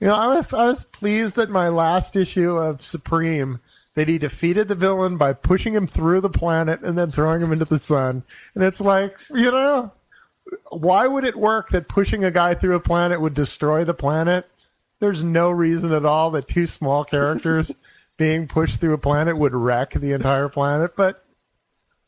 You 0.00 0.08
know, 0.08 0.14
I 0.14 0.34
was 0.34 0.52
I 0.52 0.66
was 0.66 0.84
pleased 0.84 1.36
that 1.36 1.50
my 1.50 1.68
last 1.68 2.16
issue 2.16 2.56
of 2.56 2.84
Supreme 2.84 3.60
that 3.94 4.08
he 4.08 4.18
defeated 4.18 4.68
the 4.68 4.74
villain 4.74 5.16
by 5.16 5.32
pushing 5.32 5.72
him 5.74 5.86
through 5.86 6.20
the 6.20 6.30
planet 6.30 6.80
and 6.82 6.98
then 6.98 7.12
throwing 7.12 7.40
him 7.40 7.52
into 7.52 7.64
the 7.64 7.78
sun. 7.78 8.22
And 8.54 8.64
it's 8.64 8.80
like, 8.80 9.16
you 9.30 9.50
know, 9.52 9.92
why 10.70 11.06
would 11.06 11.24
it 11.24 11.36
work 11.36 11.70
that 11.70 11.88
pushing 11.88 12.24
a 12.24 12.30
guy 12.30 12.54
through 12.54 12.74
a 12.74 12.80
planet 12.80 13.20
would 13.20 13.34
destroy 13.34 13.84
the 13.84 13.94
planet? 13.94 14.46
There's 14.98 15.22
no 15.22 15.50
reason 15.50 15.92
at 15.92 16.04
all 16.04 16.32
that 16.32 16.48
two 16.48 16.66
small 16.66 17.04
characters 17.04 17.70
being 18.16 18.48
pushed 18.48 18.80
through 18.80 18.94
a 18.94 18.98
planet 18.98 19.36
would 19.36 19.54
wreck 19.54 19.92
the 19.92 20.12
entire 20.12 20.48
planet, 20.48 20.96
but 20.96 21.24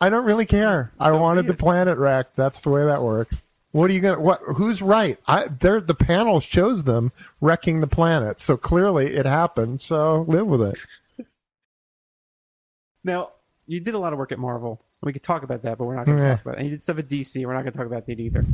I 0.00 0.08
don't 0.08 0.24
really 0.24 0.46
care. 0.46 0.92
I 0.98 1.12
wanted 1.12 1.46
the 1.46 1.54
planet 1.54 1.98
wrecked. 1.98 2.36
That's 2.36 2.60
the 2.60 2.70
way 2.70 2.84
that 2.84 3.02
works. 3.02 3.42
What 3.76 3.90
are 3.90 3.92
you 3.92 4.00
gonna? 4.00 4.18
What? 4.20 4.40
Who's 4.56 4.80
right? 4.80 5.18
I. 5.26 5.48
They're 5.48 5.80
the 5.80 5.94
panel 5.94 6.40
shows 6.40 6.82
them 6.84 7.12
wrecking 7.42 7.80
the 7.80 7.86
planet, 7.86 8.40
so 8.40 8.56
clearly 8.56 9.14
it 9.14 9.26
happened. 9.26 9.82
So 9.82 10.24
live 10.26 10.46
with 10.46 10.62
it. 10.62 11.26
Now, 13.04 13.30
you 13.66 13.80
did 13.80 13.94
a 13.94 13.98
lot 13.98 14.12
of 14.12 14.18
work 14.18 14.32
at 14.32 14.38
Marvel. 14.38 14.80
We 15.02 15.12
could 15.12 15.22
talk 15.22 15.42
about 15.42 15.62
that, 15.62 15.78
but 15.78 15.84
we're 15.84 15.94
not 15.94 16.06
going 16.06 16.18
to 16.18 16.24
Yeah. 16.24 16.30
talk 16.36 16.40
about 16.46 16.54
it. 16.54 16.60
And 16.60 16.64
you 16.68 16.70
did 16.72 16.82
stuff 16.82 16.98
at 16.98 17.08
DC. 17.08 17.44
We're 17.46 17.52
not 17.52 17.62
going 17.62 17.72
to 17.72 17.78
talk 17.78 17.86
about 17.86 18.06
that 18.06 18.18
either. 18.18 18.44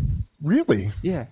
Really? 0.43 0.91
Yeah. 1.03 1.27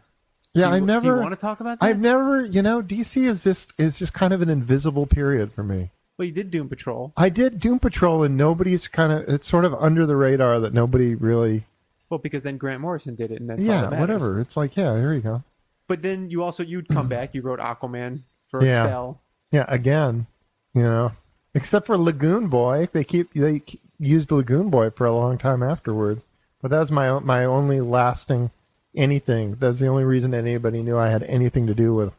Yeah, 0.55 0.67
Do 0.67 0.71
you, 0.71 0.77
I 0.77 0.79
Do 0.81 0.87
never. 0.87 1.07
you 1.07 1.17
want 1.17 1.31
to 1.35 1.41
talk 1.41 1.61
about 1.61 1.81
that? 1.81 1.87
I've 1.87 1.99
never. 1.99 2.43
You 2.45 2.63
know, 2.63 2.83
DC 2.83 3.25
is 3.25 3.43
just 3.45 3.73
is 3.79 3.99
just 3.99 4.15
kind 4.15 4.33
of 4.33 4.41
an 4.43 4.49
invisible 4.49 5.07
period 5.07 5.53
for 5.53 5.63
me. 5.63 5.91
Well, 6.19 6.27
you 6.27 6.33
did 6.33 6.51
Doom 6.51 6.69
Patrol. 6.69 7.13
I 7.17 7.29
did 7.29 7.59
Doom 7.61 7.79
Patrol, 7.79 8.23
and 8.25 8.37
nobody's 8.37 8.89
kind 8.89 9.13
of. 9.13 9.29
It's 9.29 9.47
sort 9.49 9.65
of 9.65 9.75
under 9.75 10.07
the 10.07 10.17
radar 10.17 10.61
that 10.61 10.73
nobody 10.75 11.15
really. 11.15 11.67
Well, 12.11 12.19
because 12.19 12.43
then 12.43 12.59
Grant 12.59 12.81
Morrison 12.81 13.15
did 13.15 13.31
it, 13.31 13.41
and 13.41 13.49
that's 13.49 13.61
all 13.61 13.67
Yeah, 13.67 13.83
matters. 13.85 14.01
whatever. 14.01 14.41
It's 14.41 14.57
like, 14.57 14.77
yeah, 14.77 14.97
here 14.97 15.15
you 15.15 15.21
go. 15.21 15.43
But 15.87 16.03
then 16.03 16.29
you 16.29 16.43
also 16.43 16.63
you'd 16.63 16.89
come 16.89 17.09
back. 17.09 17.35
You 17.35 17.43
wrote 17.43 17.61
Aquaman 17.61 18.21
for 18.51 18.65
Yeah. 18.65 18.85
a 18.85 18.87
spell. 18.89 19.21
Yeah, 19.53 19.65
again, 19.69 20.27
you 20.75 20.83
know, 20.83 21.13
except 21.55 21.87
for 21.87 21.97
Lagoon 21.97 22.49
Boy, 22.49 22.89
they 22.93 23.05
keep 23.05 23.33
they 23.33 23.61
k- 23.61 23.81
used 23.99 24.31
Lagoon 24.31 24.71
Boy 24.71 24.91
for 24.91 25.07
a 25.07 25.13
long 25.15 25.39
time 25.39 25.63
afterwards. 25.63 26.23
But 26.63 26.71
that 26.73 26.79
was 26.81 26.91
my 26.93 27.09
o- 27.09 27.21
my 27.21 27.45
only 27.45 27.81
lasting 27.81 28.51
anything. 28.95 29.57
That's 29.59 29.79
the 29.81 29.87
only 29.89 30.05
reason 30.05 30.35
anybody 30.35 30.83
knew 30.83 30.99
I 30.99 31.09
had 31.09 31.23
anything 31.25 31.67
to 31.69 31.75
do 31.75 31.95
with 31.95 32.13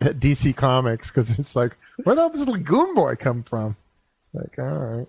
DC 0.00 0.54
Comics 0.56 1.10
because 1.10 1.30
it's 1.38 1.56
like, 1.56 1.76
where 2.04 2.14
the 2.14 2.22
hell 2.22 2.30
does 2.30 2.48
Lagoon 2.48 2.94
Boy 2.94 3.14
come 3.16 3.42
from? 3.42 3.76
It's 4.20 4.34
like, 4.34 4.58
all 4.58 4.76
right, 4.78 5.08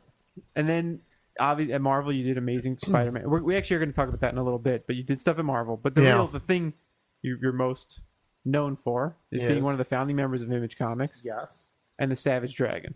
And 0.55 0.67
then 0.69 0.99
obviously 1.39 1.73
at 1.73 1.81
Marvel 1.81 2.11
you 2.13 2.23
did 2.23 2.37
Amazing 2.37 2.77
hmm. 2.83 2.89
Spider-Man. 2.91 3.29
We're, 3.29 3.41
we 3.41 3.55
actually 3.55 3.77
are 3.77 3.79
going 3.79 3.91
to 3.91 3.95
talk 3.95 4.07
about 4.09 4.21
that 4.21 4.31
in 4.33 4.37
a 4.37 4.43
little 4.43 4.59
bit. 4.59 4.85
But 4.87 4.95
you 4.95 5.03
did 5.03 5.19
stuff 5.19 5.39
at 5.39 5.45
Marvel. 5.45 5.77
But 5.81 5.95
the 5.95 6.01
Yeah. 6.03 6.13
real 6.13 6.27
the 6.27 6.39
thing 6.39 6.73
you, 7.21 7.37
you're 7.41 7.51
most 7.53 7.99
known 8.45 8.77
for 8.83 9.15
is 9.31 9.41
Yes. 9.41 9.51
being 9.51 9.63
one 9.63 9.73
of 9.73 9.77
the 9.77 9.85
founding 9.85 10.15
members 10.15 10.41
of 10.41 10.51
Image 10.51 10.77
Comics 10.77 11.21
yes, 11.23 11.53
and 11.99 12.09
the 12.11 12.15
Savage 12.15 12.55
Dragon. 12.55 12.93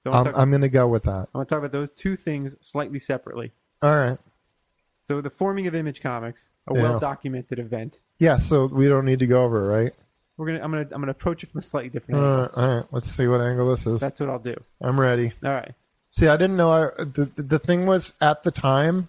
So 0.00 0.12
I 0.12 0.16
want 0.16 0.28
I'm, 0.28 0.34
I'm 0.36 0.50
going 0.50 0.62
to 0.62 0.68
go 0.68 0.86
with 0.86 1.02
that. 1.04 1.28
I 1.34 1.38
want 1.38 1.48
to 1.48 1.54
talk 1.54 1.58
about 1.58 1.72
those 1.72 1.90
two 1.92 2.16
things 2.16 2.54
slightly 2.60 2.98
separately. 2.98 3.52
All 3.82 3.94
right, 3.96 4.18
So 5.04 5.20
the 5.20 5.30
forming 5.30 5.66
of 5.66 5.74
Image 5.74 6.00
Comics, 6.00 6.48
a 6.68 6.74
Yeah. 6.74 6.82
well-documented 6.82 7.58
event. 7.58 7.98
yeah. 8.18 8.38
So 8.38 8.66
we 8.66 8.88
don't 8.88 9.04
need 9.04 9.18
to 9.18 9.26
go 9.26 9.44
over 9.44 9.64
it, 9.64 9.82
right? 9.82 9.92
We're 10.38 10.46
gonna 10.48 10.62
I'm 10.62 10.70
gonna 10.70 10.86
I'm 10.92 11.00
gonna 11.00 11.12
approach 11.12 11.42
it 11.44 11.50
from 11.50 11.60
a 11.60 11.62
slightly 11.62 11.88
different 11.88 12.20
All 12.20 12.26
angle. 12.26 12.42
right, 12.42 12.50
all 12.54 12.76
right. 12.76 12.86
Let's 12.92 13.10
see 13.10 13.26
what 13.26 13.40
angle 13.40 13.70
this 13.70 13.86
is. 13.86 14.00
That's 14.00 14.20
what 14.20 14.28
I'll 14.28 14.38
do. 14.38 14.54
I'm 14.82 15.00
ready. 15.00 15.32
All 15.42 15.50
right. 15.50 15.72
See, 16.10 16.28
I 16.28 16.36
didn't 16.36 16.56
know. 16.56 16.70
I, 16.70 17.04
the 17.04 17.30
the 17.36 17.58
thing 17.58 17.86
was 17.86 18.14
at 18.20 18.42
the 18.42 18.50
time, 18.50 19.08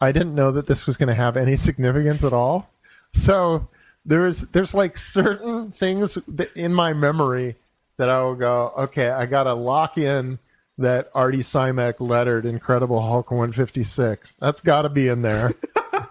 I 0.00 0.12
didn't 0.12 0.34
know 0.34 0.52
that 0.52 0.66
this 0.66 0.86
was 0.86 0.96
going 0.96 1.08
to 1.08 1.14
have 1.14 1.36
any 1.36 1.56
significance 1.56 2.24
at 2.24 2.32
all. 2.32 2.68
So 3.14 3.68
there's 4.04 4.42
there's 4.52 4.74
like 4.74 4.98
certain 4.98 5.72
things 5.72 6.18
in 6.54 6.74
my 6.74 6.92
memory 6.92 7.56
that 7.96 8.08
I 8.08 8.22
will 8.22 8.34
go, 8.34 8.72
okay, 8.78 9.10
I 9.10 9.26
got 9.26 9.44
to 9.44 9.54
lock 9.54 9.98
in 9.98 10.38
that 10.78 11.10
Artie 11.14 11.38
Simek 11.38 12.00
lettered 12.00 12.46
Incredible 12.46 13.00
Hulk 13.00 13.30
156. 13.30 14.36
That's 14.40 14.60
got 14.60 14.82
to 14.82 14.88
be 14.88 15.08
in 15.08 15.20
there. 15.20 15.52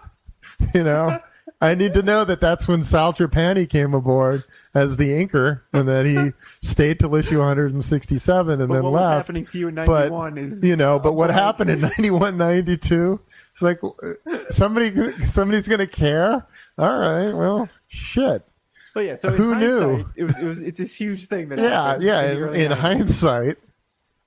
you 0.74 0.84
know, 0.84 1.20
I 1.62 1.76
need 1.76 1.94
to 1.94 2.02
know 2.02 2.24
that 2.24 2.40
that's 2.40 2.66
when 2.66 2.82
Sal 2.82 3.12
Trapani 3.12 3.68
came 3.68 3.94
aboard 3.94 4.42
as 4.74 4.96
the 4.96 5.14
anchor, 5.14 5.62
and 5.72 5.86
that 5.88 6.04
he 6.04 6.32
stayed 6.68 6.98
till 6.98 7.14
issue 7.14 7.38
167 7.38 8.60
and 8.60 8.68
But 8.68 8.74
then 8.74 8.82
what 8.82 8.92
left. 8.92 9.26
happening 9.28 9.46
to 9.46 9.58
you 9.58 9.68
in 9.68 9.76
but 9.76 10.10
'91 10.10 10.38
is 10.38 10.64
you 10.64 10.74
know 10.74 10.98
but 10.98 11.12
what 11.12 11.30
happened 11.30 11.70
in 11.70 11.80
91 11.80 12.36
92 12.36 13.20
it's 13.52 13.62
like 13.62 13.80
somebody 14.50 14.92
somebody's 15.28 15.68
gonna 15.68 15.86
care? 15.86 16.44
All 16.78 16.98
right 16.98 17.32
well 17.32 17.68
shit. 17.88 18.42
But 18.94 19.00
yeah, 19.06 19.16
so 19.18 19.30
Who 19.30 19.54
knew? 19.54 20.04
It 20.16 20.24
was, 20.24 20.38
it 20.38 20.44
was 20.44 20.58
it's 20.58 20.78
this 20.78 20.92
huge 20.92 21.28
thing 21.28 21.48
that 21.50 21.58
yeah 21.60 21.96
yeah 22.00 22.32
in, 22.32 22.54
in 22.54 22.70
hindsight 22.72 23.56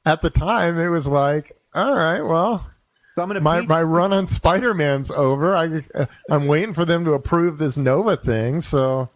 at 0.05 0.21
the 0.21 0.29
time 0.29 0.79
it 0.79 0.87
was 0.87 1.05
like 1.05 1.55
all 1.73 1.93
right 1.93 2.21
well 2.21 2.65
So 3.15 3.21
I'm 3.21 3.29
gonna 3.29 3.39
my 3.39 3.61
my 3.61 3.81
run 3.81 4.11
on 4.11 4.27
spider-man's 4.27 5.09
over. 5.09 5.55
I 5.55 5.81
i'm 6.29 6.47
waiting 6.47 6.73
for 6.73 6.83
them 6.83 7.05
to 7.05 7.13
approve 7.13 7.57
this 7.57 7.77
nova 7.77 8.17
thing. 8.17 8.59
So 8.59 9.07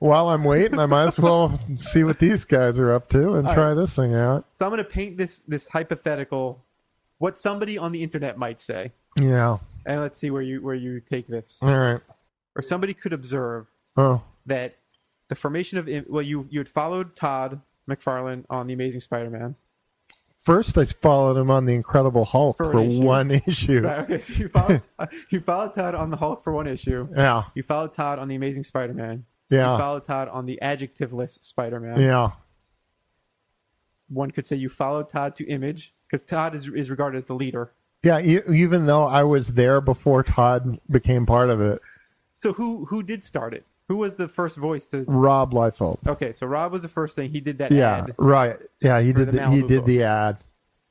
while 0.00 0.28
i'm 0.30 0.42
waiting 0.42 0.80
i 0.80 0.86
might 0.86 1.04
as 1.04 1.18
well 1.18 1.58
see 1.76 2.02
what 2.02 2.18
these 2.18 2.44
guys 2.44 2.80
are 2.80 2.92
up 2.92 3.08
to 3.10 3.34
and 3.34 3.46
All 3.46 3.54
try 3.54 3.68
right. 3.68 3.74
this 3.74 3.94
thing 3.94 4.16
out. 4.16 4.46
So 4.54 4.64
I'm 4.66 4.72
gonna 4.72 4.82
paint 4.82 5.16
this 5.16 5.42
this 5.46 5.68
hypothetical, 5.68 6.60
what 7.18 7.38
somebody 7.38 7.78
on 7.78 7.92
the 7.92 8.02
internet 8.02 8.36
might 8.36 8.60
say, 8.60 8.90
yeah. 9.16 9.58
And 9.86 10.00
let's 10.00 10.18
see 10.18 10.30
where 10.30 10.42
you 10.42 10.60
where 10.60 10.74
you 10.74 10.98
take 10.98 11.28
this. 11.28 11.60
all 11.62 11.68
right. 11.68 12.00
Or 12.56 12.62
somebody 12.62 12.94
could 12.94 13.12
observe 13.12 13.66
oh. 13.96 14.20
that 14.46 14.74
the 15.28 15.36
formation 15.36 15.78
of 15.78 15.88
well, 16.08 16.22
you 16.22 16.48
you 16.50 16.58
had 16.58 16.68
followed 16.68 17.14
Todd 17.14 17.60
McFarlane 17.88 18.44
on 18.50 18.66
the 18.66 18.72
Amazing 18.72 19.02
Spider-Man. 19.02 19.54
First, 20.46 20.78
I 20.78 20.84
followed 20.84 21.36
him 21.36 21.50
on 21.50 21.66
the 21.66 21.74
Incredible 21.74 22.24
Hulk 22.24 22.56
For 22.56 22.70
for, 22.70 22.80
issue. 22.80 23.02
one 23.02 23.30
issue. 23.46 23.80
Right, 23.80 23.98
okay, 23.98 24.20
so 24.20 24.32
you 24.34 24.48
followed 24.48 24.82
you 25.30 25.40
followed 25.40 25.74
Todd 25.74 25.94
on 25.96 26.08
the 26.10 26.16
Hulk 26.16 26.44
for 26.44 26.52
one 26.52 26.68
issue. 26.68 27.08
Yeah, 27.16 27.42
You 27.54 27.64
followed 27.64 27.94
Todd 27.94 28.20
on 28.20 28.28
the 28.28 28.36
Amazing 28.36 28.62
Spider-Man. 28.62 29.24
Yeah. 29.50 29.72
You 29.72 29.78
followed 29.78 30.06
Todd 30.06 30.28
on 30.28 30.46
the 30.46 30.58
adjectiveless 30.62 31.38
Spider-Man. 31.44 32.00
Yeah. 32.00 32.30
One 34.08 34.30
could 34.30 34.46
say 34.46 34.54
you 34.56 34.68
followed 34.68 35.10
Todd 35.10 35.34
to 35.36 35.46
Image 35.48 35.92
because 36.08 36.22
Todd 36.24 36.54
is 36.54 36.68
is 36.68 36.90
regarded 36.90 37.18
as 37.18 37.24
the 37.24 37.34
leader. 37.34 37.72
Yeah, 38.04 38.20
e- 38.20 38.38
even 38.52 38.86
though 38.86 39.04
I 39.04 39.24
was 39.24 39.48
there 39.48 39.80
before 39.80 40.22
Todd 40.22 40.78
became 40.90 41.26
part 41.26 41.50
of 41.50 41.60
it, 41.60 41.82
So 42.36 42.52
who 42.52 42.84
who 42.84 43.02
did 43.02 43.24
start 43.24 43.52
it? 43.52 43.64
Who 43.88 43.96
was 43.96 44.14
the 44.14 44.28
first 44.28 44.56
voice 44.56 44.84
to? 44.86 45.04
Rob 45.06 45.52
Liefeld. 45.52 45.98
Okay, 46.06 46.32
so 46.32 46.46
Rob 46.46 46.72
was 46.72 46.82
the 46.82 46.88
first 46.88 47.14
thing. 47.14 47.30
He 47.30 47.40
did 47.40 47.58
that 47.58 47.70
Yeah, 47.70 48.04
ad, 48.04 48.14
right. 48.18 48.56
Yeah, 48.80 49.00
he 49.00 49.12
did. 49.12 49.28
the 49.28 49.32
The, 49.32 49.50
he 49.50 49.62
did 49.62 49.84
the 49.84 50.02
ad, 50.02 50.38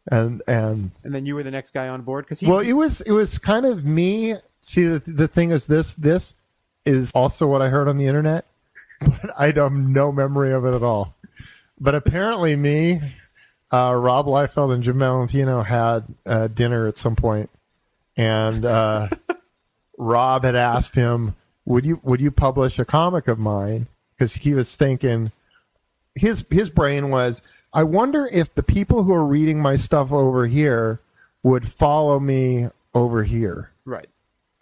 and 0.07 0.41
and 0.47 0.91
and 1.03 1.13
then 1.13 1.25
you 1.25 1.35
were 1.35 1.43
the 1.43 1.51
next 1.51 1.73
guy 1.73 1.89
on 1.89 2.03
board 2.03 2.25
because 2.25 2.39
he. 2.39 2.47
well, 2.47 2.59
it 2.59 2.73
was 2.73 3.01
it 3.01 3.11
was 3.11 3.37
kind 3.37 3.65
of 3.65 3.83
me. 3.83 4.35
See, 4.61 4.85
the 4.85 4.99
the 5.05 5.27
thing 5.27 5.51
is 5.51 5.65
this 5.65 5.93
this 5.95 6.33
is 6.85 7.11
also 7.13 7.47
what 7.47 7.61
I 7.61 7.67
heard 7.67 7.89
on 7.89 7.97
the 7.97 8.05
internet, 8.05 8.45
but 9.01 9.31
I 9.37 9.47
have 9.47 9.73
no 9.73 10.11
memory 10.11 10.53
of 10.53 10.65
it 10.65 10.73
at 10.73 10.83
all. 10.83 11.13
But 11.79 11.95
apparently, 11.95 12.55
me, 12.55 13.01
uh, 13.73 13.93
Rob 13.93 14.27
Liefeld, 14.27 14.73
and 14.73 14.83
Jim 14.83 14.99
Valentino 14.99 15.61
had 15.63 16.05
uh, 16.25 16.47
dinner 16.47 16.87
at 16.87 16.97
some 16.97 17.17
point, 17.17 17.49
and 18.15 18.63
uh, 18.63 19.09
Rob 19.97 20.45
had 20.45 20.55
asked 20.55 20.95
him, 20.95 21.35
"Would 21.65 21.85
you 21.85 21.99
would 22.03 22.21
you 22.21 22.31
publish 22.31 22.79
a 22.79 22.85
comic 22.85 23.27
of 23.27 23.39
mine?" 23.39 23.87
Because 24.17 24.33
he 24.33 24.53
was 24.53 24.75
thinking, 24.75 25.31
his 26.15 26.43
his 26.49 26.69
brain 26.69 27.09
was, 27.09 27.41
"I 27.73 27.83
wonder 27.83 28.29
if 28.31 28.53
the 28.53 28.63
people 28.63 29.03
who 29.03 29.13
are 29.13 29.25
reading 29.25 29.61
my 29.61 29.75
stuff 29.75 30.11
over 30.11 30.47
here 30.47 30.99
would 31.43 31.67
follow 31.67 32.19
me 32.19 32.69
over 32.93 33.23
here." 33.23 33.69
right. 33.85 34.09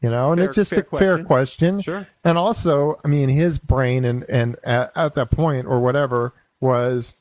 You 0.01 0.09
know, 0.09 0.33
and 0.33 0.39
Fair- 0.39 0.47
it's 0.49 0.55
just 0.55 0.71
fair 0.71 0.79
a 0.79 0.83
fair 0.83 1.23
question. 1.23 1.25
question. 1.25 1.81
Sure. 1.81 2.07
And 2.25 2.37
also, 2.37 2.99
I 3.05 3.07
mean, 3.07 3.29
his 3.29 3.57
brain 3.57 4.03
and 4.03 4.25
and 4.29 4.57
at, 4.63 4.91
at 4.97 5.13
that 5.13 5.31
point 5.31 5.65
or 5.65 5.79
whatever 5.79 6.33
was, 6.59 7.15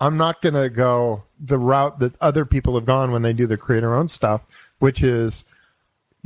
I'm 0.00 0.16
not 0.16 0.42
going 0.42 0.54
to 0.54 0.68
go 0.68 1.22
the 1.38 1.58
route 1.58 2.00
that 2.00 2.14
other 2.20 2.44
people 2.44 2.74
have 2.74 2.84
gone 2.84 3.12
when 3.12 3.22
they 3.22 3.32
do 3.32 3.46
their 3.46 3.56
creator 3.56 3.94
own 3.94 4.08
stuff, 4.08 4.40
which 4.80 5.02
is, 5.04 5.44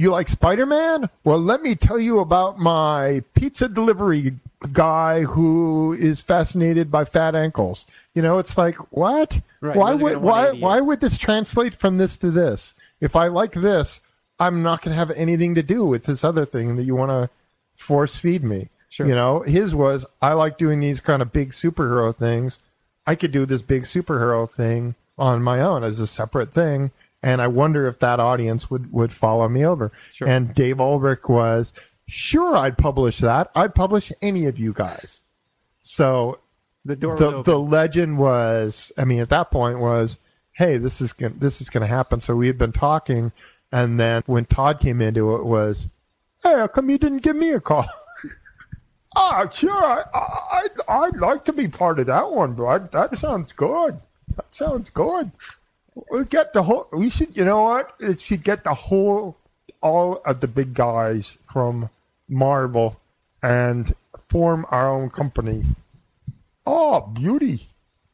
you 0.00 0.10
like 0.10 0.28
Spider 0.28 0.64
Man? 0.64 1.10
Well, 1.24 1.38
let 1.38 1.62
me 1.62 1.74
tell 1.74 1.98
you 1.98 2.20
about 2.20 2.58
my 2.58 3.22
pizza 3.34 3.68
delivery 3.68 4.34
guy 4.72 5.22
who 5.22 5.92
is 5.92 6.22
fascinated 6.22 6.90
by 6.90 7.04
fat 7.04 7.34
ankles. 7.34 7.84
You 8.14 8.22
know, 8.22 8.38
it's 8.38 8.56
like 8.56 8.76
what? 8.92 9.38
Right, 9.60 9.76
Why 9.76 9.94
would 9.94 10.18
why 10.18 10.52
why 10.52 10.80
would 10.80 11.00
this 11.00 11.18
translate 11.18 11.74
from 11.74 11.98
this 11.98 12.16
to 12.18 12.30
this? 12.30 12.72
If 13.02 13.14
I 13.14 13.26
like 13.26 13.52
this, 13.52 14.00
I'm 14.38 14.62
not 14.62 14.80
going 14.80 14.92
to 14.94 14.98
have 14.98 15.10
anything 15.10 15.54
to 15.56 15.62
do 15.62 15.84
with 15.84 16.04
this 16.04 16.24
other 16.24 16.46
thing 16.46 16.76
that 16.76 16.84
you 16.84 16.96
want 16.96 17.10
to 17.10 17.28
force 17.76 18.16
feed 18.16 18.42
me. 18.42 18.70
Sure. 18.88 19.06
You 19.06 19.14
know, 19.14 19.40
his 19.40 19.74
was 19.74 20.06
I 20.22 20.32
like 20.32 20.56
doing 20.56 20.80
these 20.80 21.00
kind 21.00 21.20
of 21.20 21.30
big 21.30 21.52
superhero 21.52 22.16
things. 22.16 22.58
I 23.06 23.16
could 23.16 23.32
do 23.32 23.44
this 23.44 23.62
big 23.62 23.84
superhero 23.84 24.50
thing 24.50 24.94
on 25.18 25.42
my 25.42 25.60
own 25.60 25.84
as 25.84 26.00
a 26.00 26.06
separate 26.06 26.54
thing, 26.54 26.90
and 27.22 27.42
I 27.42 27.48
wonder 27.48 27.86
if 27.86 27.98
that 28.00 28.20
audience 28.20 28.70
would 28.70 28.92
would 28.92 29.12
follow 29.12 29.48
me 29.48 29.64
over. 29.64 29.92
Sure. 30.12 30.28
And 30.28 30.54
Dave 30.54 30.76
Olbrich 30.76 31.28
was 31.28 31.72
sure 32.08 32.56
I'd 32.56 32.78
publish 32.78 33.18
that. 33.18 33.50
I'd 33.54 33.74
publish 33.74 34.12
any 34.22 34.46
of 34.46 34.58
you 34.58 34.72
guys. 34.72 35.20
So 35.82 36.38
The 36.84 36.96
door 36.96 37.16
the 37.16 37.42
the 37.42 37.58
legend 37.58 38.18
was 38.18 38.92
I 38.96 39.04
mean 39.04 39.20
at 39.20 39.28
that 39.30 39.50
point 39.50 39.78
was 39.80 40.18
hey 40.52 40.78
this 40.78 41.00
is 41.00 41.12
going 41.12 41.38
this 41.38 41.60
is 41.60 41.70
going 41.70 41.82
to 41.82 41.86
happen 41.86 42.20
so 42.20 42.34
we 42.34 42.46
had 42.46 42.58
been 42.58 42.72
talking 42.72 43.32
and 43.72 44.00
then 44.00 44.22
when 44.26 44.44
Todd 44.46 44.80
came 44.80 45.00
into 45.00 45.36
it 45.36 45.44
was 45.44 45.88
hey 46.42 46.54
how 46.54 46.66
come 46.66 46.90
you 46.90 46.98
didn't 46.98 47.22
give 47.22 47.36
me 47.36 47.50
a 47.52 47.60
call 47.60 47.86
ah 49.16 49.48
sure 49.50 49.72
I, 49.72 50.02
I 50.14 50.68
I'd, 50.88 51.16
like 51.16 51.44
to 51.46 51.52
be 51.52 51.68
part 51.68 51.98
of 51.98 52.06
that 52.06 52.30
one 52.30 52.54
bud 52.54 52.92
that 52.92 53.16
sounds 53.18 53.52
good 53.52 53.98
that 54.36 54.54
sounds 54.54 54.90
good 54.90 55.30
we 56.10 56.24
get 56.24 56.52
the 56.52 56.62
whole 56.62 56.86
we 56.92 57.10
should 57.10 57.36
you 57.36 57.44
know 57.44 57.62
what 57.62 57.94
it 58.00 58.20
should 58.20 58.42
get 58.44 58.64
the 58.64 58.74
whole 58.74 59.36
all 59.82 60.20
of 60.26 60.40
the 60.40 60.46
big 60.48 60.74
guys 60.74 61.36
from 61.52 61.88
Marvel 62.28 62.98
and 63.42 63.94
form 64.28 64.66
our 64.70 64.88
own 64.88 65.10
company 65.10 65.64
Oh, 66.66 67.00
beauty. 67.00 67.68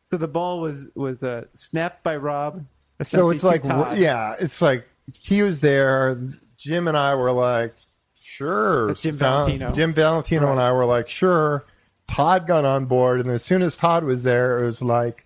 so 0.05 0.16
the 0.16 0.28
ball 0.28 0.61
was 0.61 0.89
was 0.95 1.22
uh, 1.22 1.45
snapped 1.55 2.03
by 2.03 2.16
Rob. 2.16 2.64
So 3.05 3.28
it's 3.30 3.43
like, 3.45 3.62
Todd. 3.64 3.99
yeah, 3.99 4.34
it's 4.41 4.62
like 4.62 4.87
he 5.12 5.43
was 5.43 5.61
there. 5.61 6.16
Jim 6.57 6.89
and 6.89 6.97
I 6.97 7.14
were 7.16 7.32
like, 7.32 7.74
sure. 8.22 8.87
That's 8.89 9.03
Jim 9.03 9.16
Sound- 9.16 9.47
Valentino. 9.49 9.72
Jim 9.72 9.93
Valentino 9.93 10.51
and 10.53 10.61
I 10.61 10.72
were 10.72 10.87
like, 10.87 11.09
sure. 11.11 11.64
Todd 12.09 12.47
got 12.47 12.64
on 12.64 12.87
board, 12.87 13.20
and 13.20 13.28
as 13.28 13.43
soon 13.45 13.61
as 13.61 13.76
Todd 13.76 14.05
was 14.05 14.22
there, 14.22 14.62
it 14.62 14.64
was 14.64 14.80
like, 14.80 15.25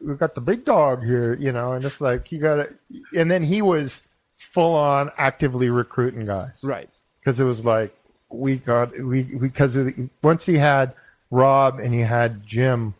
we 0.00 0.14
got 0.16 0.34
the 0.34 0.40
big 0.40 0.64
dog 0.64 1.02
here, 1.02 1.34
you 1.34 1.52
know, 1.52 1.72
and 1.72 1.84
it's 1.84 2.00
like 2.00 2.26
he 2.26 2.38
got 2.38 2.58
it. 2.58 2.74
And 3.16 3.30
then 3.30 3.42
he 3.42 3.62
was 3.62 4.02
full 4.36 4.74
on 4.74 5.10
actively 5.16 5.70
recruiting 5.70 6.26
guys 6.26 6.58
right. 6.62 6.88
because 7.18 7.40
it 7.40 7.44
was 7.44 7.64
like 7.64 7.94
we 8.28 8.56
got 8.58 8.96
we 8.98 9.22
because 9.22 9.76
of 9.76 9.86
the, 9.86 10.08
once 10.22 10.44
he 10.44 10.56
had 10.58 10.92
Rob 11.30 11.78
and 11.78 11.94
he 11.94 12.00
had 12.00 12.46
Jim 12.46 12.94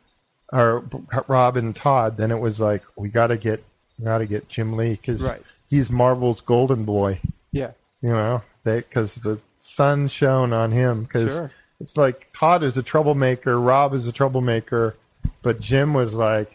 or 0.53 0.85
Rob 1.29 1.57
and 1.57 1.75
Todd, 1.75 2.17
then 2.17 2.31
it 2.31 2.39
was 2.39 2.61
like 2.61 2.83
we 2.97 3.09
got 3.09 3.29
to 3.29 3.37
get 3.37 3.62
we 3.99 4.05
got 4.05 4.19
to 4.19 4.27
get 4.27 4.49
Jim 4.49 4.77
Lee 4.77 4.93
because 4.93 5.23
Right. 5.23 5.43
he's 5.69 5.91
Marvel's 5.91 6.41
golden 6.41 6.85
boy, 6.85 7.21
Yeah. 7.53 7.73
you 8.01 8.11
know, 8.11 8.43
because 8.65 9.15
the 9.17 9.39
sun 9.59 10.09
shone 10.09 10.53
on 10.53 10.73
him 10.73 11.05
because 11.05 11.33
Sure. 11.33 11.51
it's 11.81 11.97
like 11.97 12.29
Todd 12.33 12.62
is 12.62 12.77
a 12.77 12.83
troublemaker, 12.83 13.61
Rob 13.61 13.95
is 13.95 14.07
a 14.07 14.12
troublemaker, 14.12 14.97
but 15.45 15.61
Jim 15.61 15.95
was 15.95 16.15
like 16.15 16.51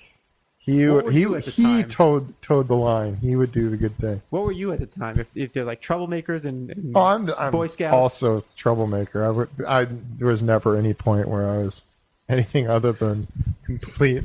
he 0.58 0.82
he 1.12 1.26
he 1.40 1.52
time? 1.64 1.90
towed 1.90 2.42
towed 2.42 2.68
the 2.68 2.76
line. 2.76 3.16
He 3.16 3.36
would 3.36 3.52
do 3.52 3.70
the 3.70 3.78
good 3.78 3.98
thing. 3.98 4.22
What 4.30 4.44
were 4.44 4.52
you 4.52 4.72
at 4.74 4.80
the 4.80 4.86
time? 4.86 5.20
If 5.20 5.28
if 5.36 5.54
they're 5.54 5.64
like 5.64 5.82
troublemakers 5.82 6.44
and, 6.44 6.70
and 6.70 6.96
Oh, 6.96 7.04
I'm, 7.04 7.30
I'm 7.38 7.52
Boy 7.52 7.68
Scout? 7.68 7.94
also 7.94 8.44
troublemaker. 8.58 9.24
I, 9.24 9.30
would, 9.30 9.50
I 9.68 9.86
there 9.86 10.28
was 10.28 10.42
never 10.42 10.76
any 10.76 10.94
point 10.94 11.28
where 11.30 11.50
I 11.50 11.58
was 11.60 11.84
anything 12.30 12.70
other 12.70 12.92
than 12.92 13.28
complete, 13.66 14.24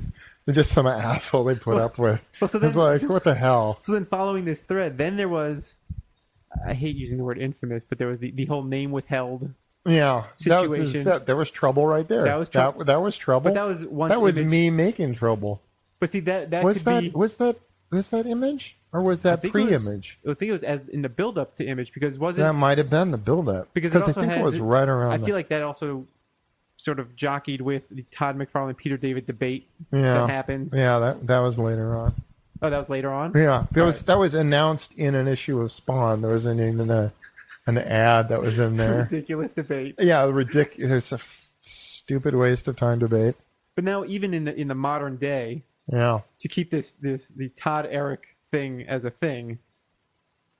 just 0.50 0.72
some 0.72 0.86
asshole 0.86 1.44
they 1.44 1.54
put 1.54 1.78
up 1.78 1.98
with. 1.98 2.20
Well, 2.40 2.48
so 2.48 2.58
it's 2.60 2.76
like, 2.76 3.02
what 3.02 3.24
the 3.24 3.34
hell? 3.34 3.78
So 3.82 3.92
then, 3.92 4.04
following 4.04 4.44
this 4.44 4.60
thread, 4.60 4.98
then 4.98 5.16
there 5.16 5.28
was. 5.28 5.74
I 6.66 6.74
hate 6.74 6.94
using 6.94 7.18
the 7.18 7.24
word 7.24 7.38
infamous, 7.38 7.84
but 7.84 7.98
there 7.98 8.08
was 8.08 8.20
the, 8.20 8.30
the 8.30 8.44
whole 8.44 8.62
name 8.62 8.92
withheld. 8.92 9.50
Yeah, 9.86 10.24
that 10.46 10.68
was, 10.68 10.78
Situation. 10.78 11.04
that, 11.04 11.26
there 11.26 11.36
was 11.36 11.50
trouble 11.50 11.86
right 11.86 12.06
there. 12.08 12.24
That 12.24 12.38
was 12.38 12.48
that, 12.50 12.86
that 12.86 13.02
was 13.02 13.16
trouble. 13.16 13.44
But 13.50 13.54
that 13.54 13.66
was 13.66 13.84
once 13.84 14.10
that 14.10 14.20
was 14.20 14.38
image- 14.38 14.50
me 14.50 14.70
making 14.70 15.14
trouble. 15.16 15.60
But 16.00 16.10
see 16.10 16.20
that 16.20 16.50
that 16.50 16.64
Was 16.64 16.78
could 16.78 16.86
that 16.86 17.00
be. 17.02 17.10
was 17.10 17.36
that 17.36 17.56
was 17.90 18.08
that 18.10 18.26
image 18.26 18.76
or 18.92 19.02
was 19.02 19.22
that 19.22 19.42
think 19.42 19.54
it 19.54 19.58
was- 19.58 19.82
pre-image? 19.82 20.18
I 20.28 20.34
think 20.34 20.48
it 20.48 20.52
was 20.52 20.62
as 20.62 20.80
in 20.88 21.02
the 21.02 21.08
build 21.08 21.36
up 21.38 21.56
to 21.58 21.66
image 21.66 21.92
because 21.92 22.18
wasn't 22.18 22.46
That 22.46 22.54
might 22.54 22.78
have 22.78 22.88
been 22.90 23.10
the 23.10 23.18
build-up 23.18 23.68
Because 23.74 23.94
I 23.94 24.10
think 24.12 24.32
had- 24.32 24.40
it 24.40 24.44
was 24.44 24.58
right 24.58 24.88
around. 24.88 25.12
I 25.12 25.16
the- 25.18 25.26
feel 25.26 25.34
like 25.34 25.48
that 25.48 25.62
also 25.62 26.06
sort 26.76 26.98
of 26.98 27.14
jockeyed 27.14 27.60
with 27.60 27.82
the 27.90 28.04
Todd 28.10 28.36
McFarlane 28.38 28.76
Peter 28.76 28.96
David 28.96 29.26
debate 29.26 29.66
yeah, 29.92 30.00
that 30.14 30.30
happened. 30.30 30.70
yeah, 30.72 30.98
that 30.98 31.26
that 31.26 31.38
was 31.40 31.58
later 31.58 31.94
on. 31.94 32.14
Oh, 32.62 32.70
that 32.70 32.78
was 32.78 32.88
later 32.88 33.12
on. 33.12 33.32
Yeah, 33.34 33.66
that 33.72 33.82
was 33.84 33.98
Right. 33.98 34.06
that 34.06 34.18
was 34.18 34.34
announced 34.34 34.94
in 34.98 35.14
an 35.14 35.28
issue 35.28 35.60
of 35.60 35.70
Spawn. 35.72 36.22
There 36.22 36.32
was 36.32 36.46
an 36.46 36.58
even 36.58 36.90
a, 36.90 37.12
an 37.66 37.78
ad 37.78 38.28
that 38.28 38.40
was 38.40 38.58
in 38.58 38.76
there. 38.82 39.08
Ridiculous 39.10 39.50
debate. 39.52 39.94
yeah, 39.98 40.24
ridiculous. 40.24 40.92
It's 41.04 41.12
a 41.12 41.16
f- 41.16 41.48
stupid 41.62 42.34
waste 42.34 42.68
of 42.68 42.76
time 42.76 42.98
debate. 42.98 43.34
But 43.74 43.84
now, 43.84 44.04
even 44.04 44.34
in 44.34 44.44
the 44.44 44.54
in 44.54 44.68
the 44.68 44.74
modern 44.74 45.16
day, 45.16 45.62
Yeah, 45.90 46.20
to 46.40 46.48
keep 46.48 46.70
this 46.70 46.94
this 47.00 47.22
the 47.36 47.48
Todd 47.50 47.86
Erik 47.90 48.22
thing 48.52 48.82
as 48.86 49.04
a 49.04 49.10
thing, 49.10 49.58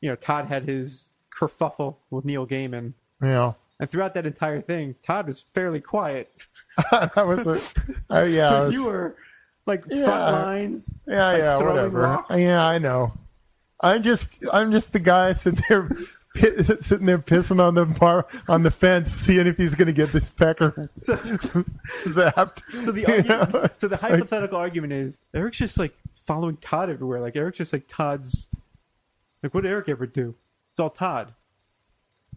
you 0.01 0.11
know, 0.11 0.17
Todd 0.17 0.47
had 0.47 0.65
his 0.65 1.11
kerfuffle 1.31 1.97
with 2.11 2.25
Neil 2.25 2.47
Gaiman, 2.47 2.93
yeah. 3.23 3.53
and 3.81 3.89
throughout 3.91 4.15
that 4.15 4.27
entire 4.27 4.61
thing, 4.61 4.95
Todd 5.07 5.27
was 5.29 5.45
fairly 5.55 5.81
quiet. 5.81 6.31
that 6.91 7.27
was 7.27 7.47
a. 7.47 7.61
Oh 8.11 8.25
yeah, 8.41 8.63
was- 8.63 8.73
you 8.75 8.85
were 8.85 9.17
like 9.67 9.85
Yeah. 9.89 10.05
front 10.07 10.33
lines. 10.47 10.91
yeah, 11.07 11.27
like 11.27 11.39
yeah. 11.39 11.57
Whatever. 11.59 12.01
rocks? 12.01 12.37
Yeah, 12.37 12.65
I 12.67 12.79
know. 12.79 13.13
I'm 13.81 14.03
just 14.03 14.29
I'm 14.53 14.73
just 14.73 14.93
the 14.93 14.99
guy 15.01 15.33
sitting 15.35 15.63
there. 15.69 15.89
Pi- 16.35 16.77
Sitting 16.81 17.07
there 17.07 17.19
pissing 17.19 17.61
on 17.61 17.75
the 17.75 17.85
bar 17.87 18.27
on 18.49 18.63
the 18.63 18.71
fence, 18.71 19.11
seeing 19.15 19.47
if 19.47 19.57
he's 19.57 19.75
going 19.75 19.87
to 19.87 19.93
get 19.93 20.13
this 20.13 20.31
pecker 20.31 20.91
So, 21.03 21.17
zapped. 22.07 22.63
so 22.85 22.93
the 22.93 23.07
argument, 23.07 23.29
know, 23.29 23.69
so 23.79 23.89
the 23.89 23.95
it's 23.95 24.03
like- 24.03 24.13
hypothetical 24.13 24.59
argument 24.59 24.93
is 24.93 25.19
Erik's 25.33 25.59
just 25.59 25.79
like 25.79 25.95
following 26.27 26.57
Todd 26.59 26.91
everywhere. 26.91 27.21
Like 27.21 27.37
Erik's 27.37 27.59
just 27.59 27.73
like 27.73 27.85
Todd's. 27.89 28.49
Like 29.43 29.55
what 29.55 29.63
did 29.63 29.71
Erik 29.71 29.89
ever 29.89 30.07
do? 30.07 30.35
It's 30.73 30.81
all 30.81 30.91
Todd. 30.91 31.33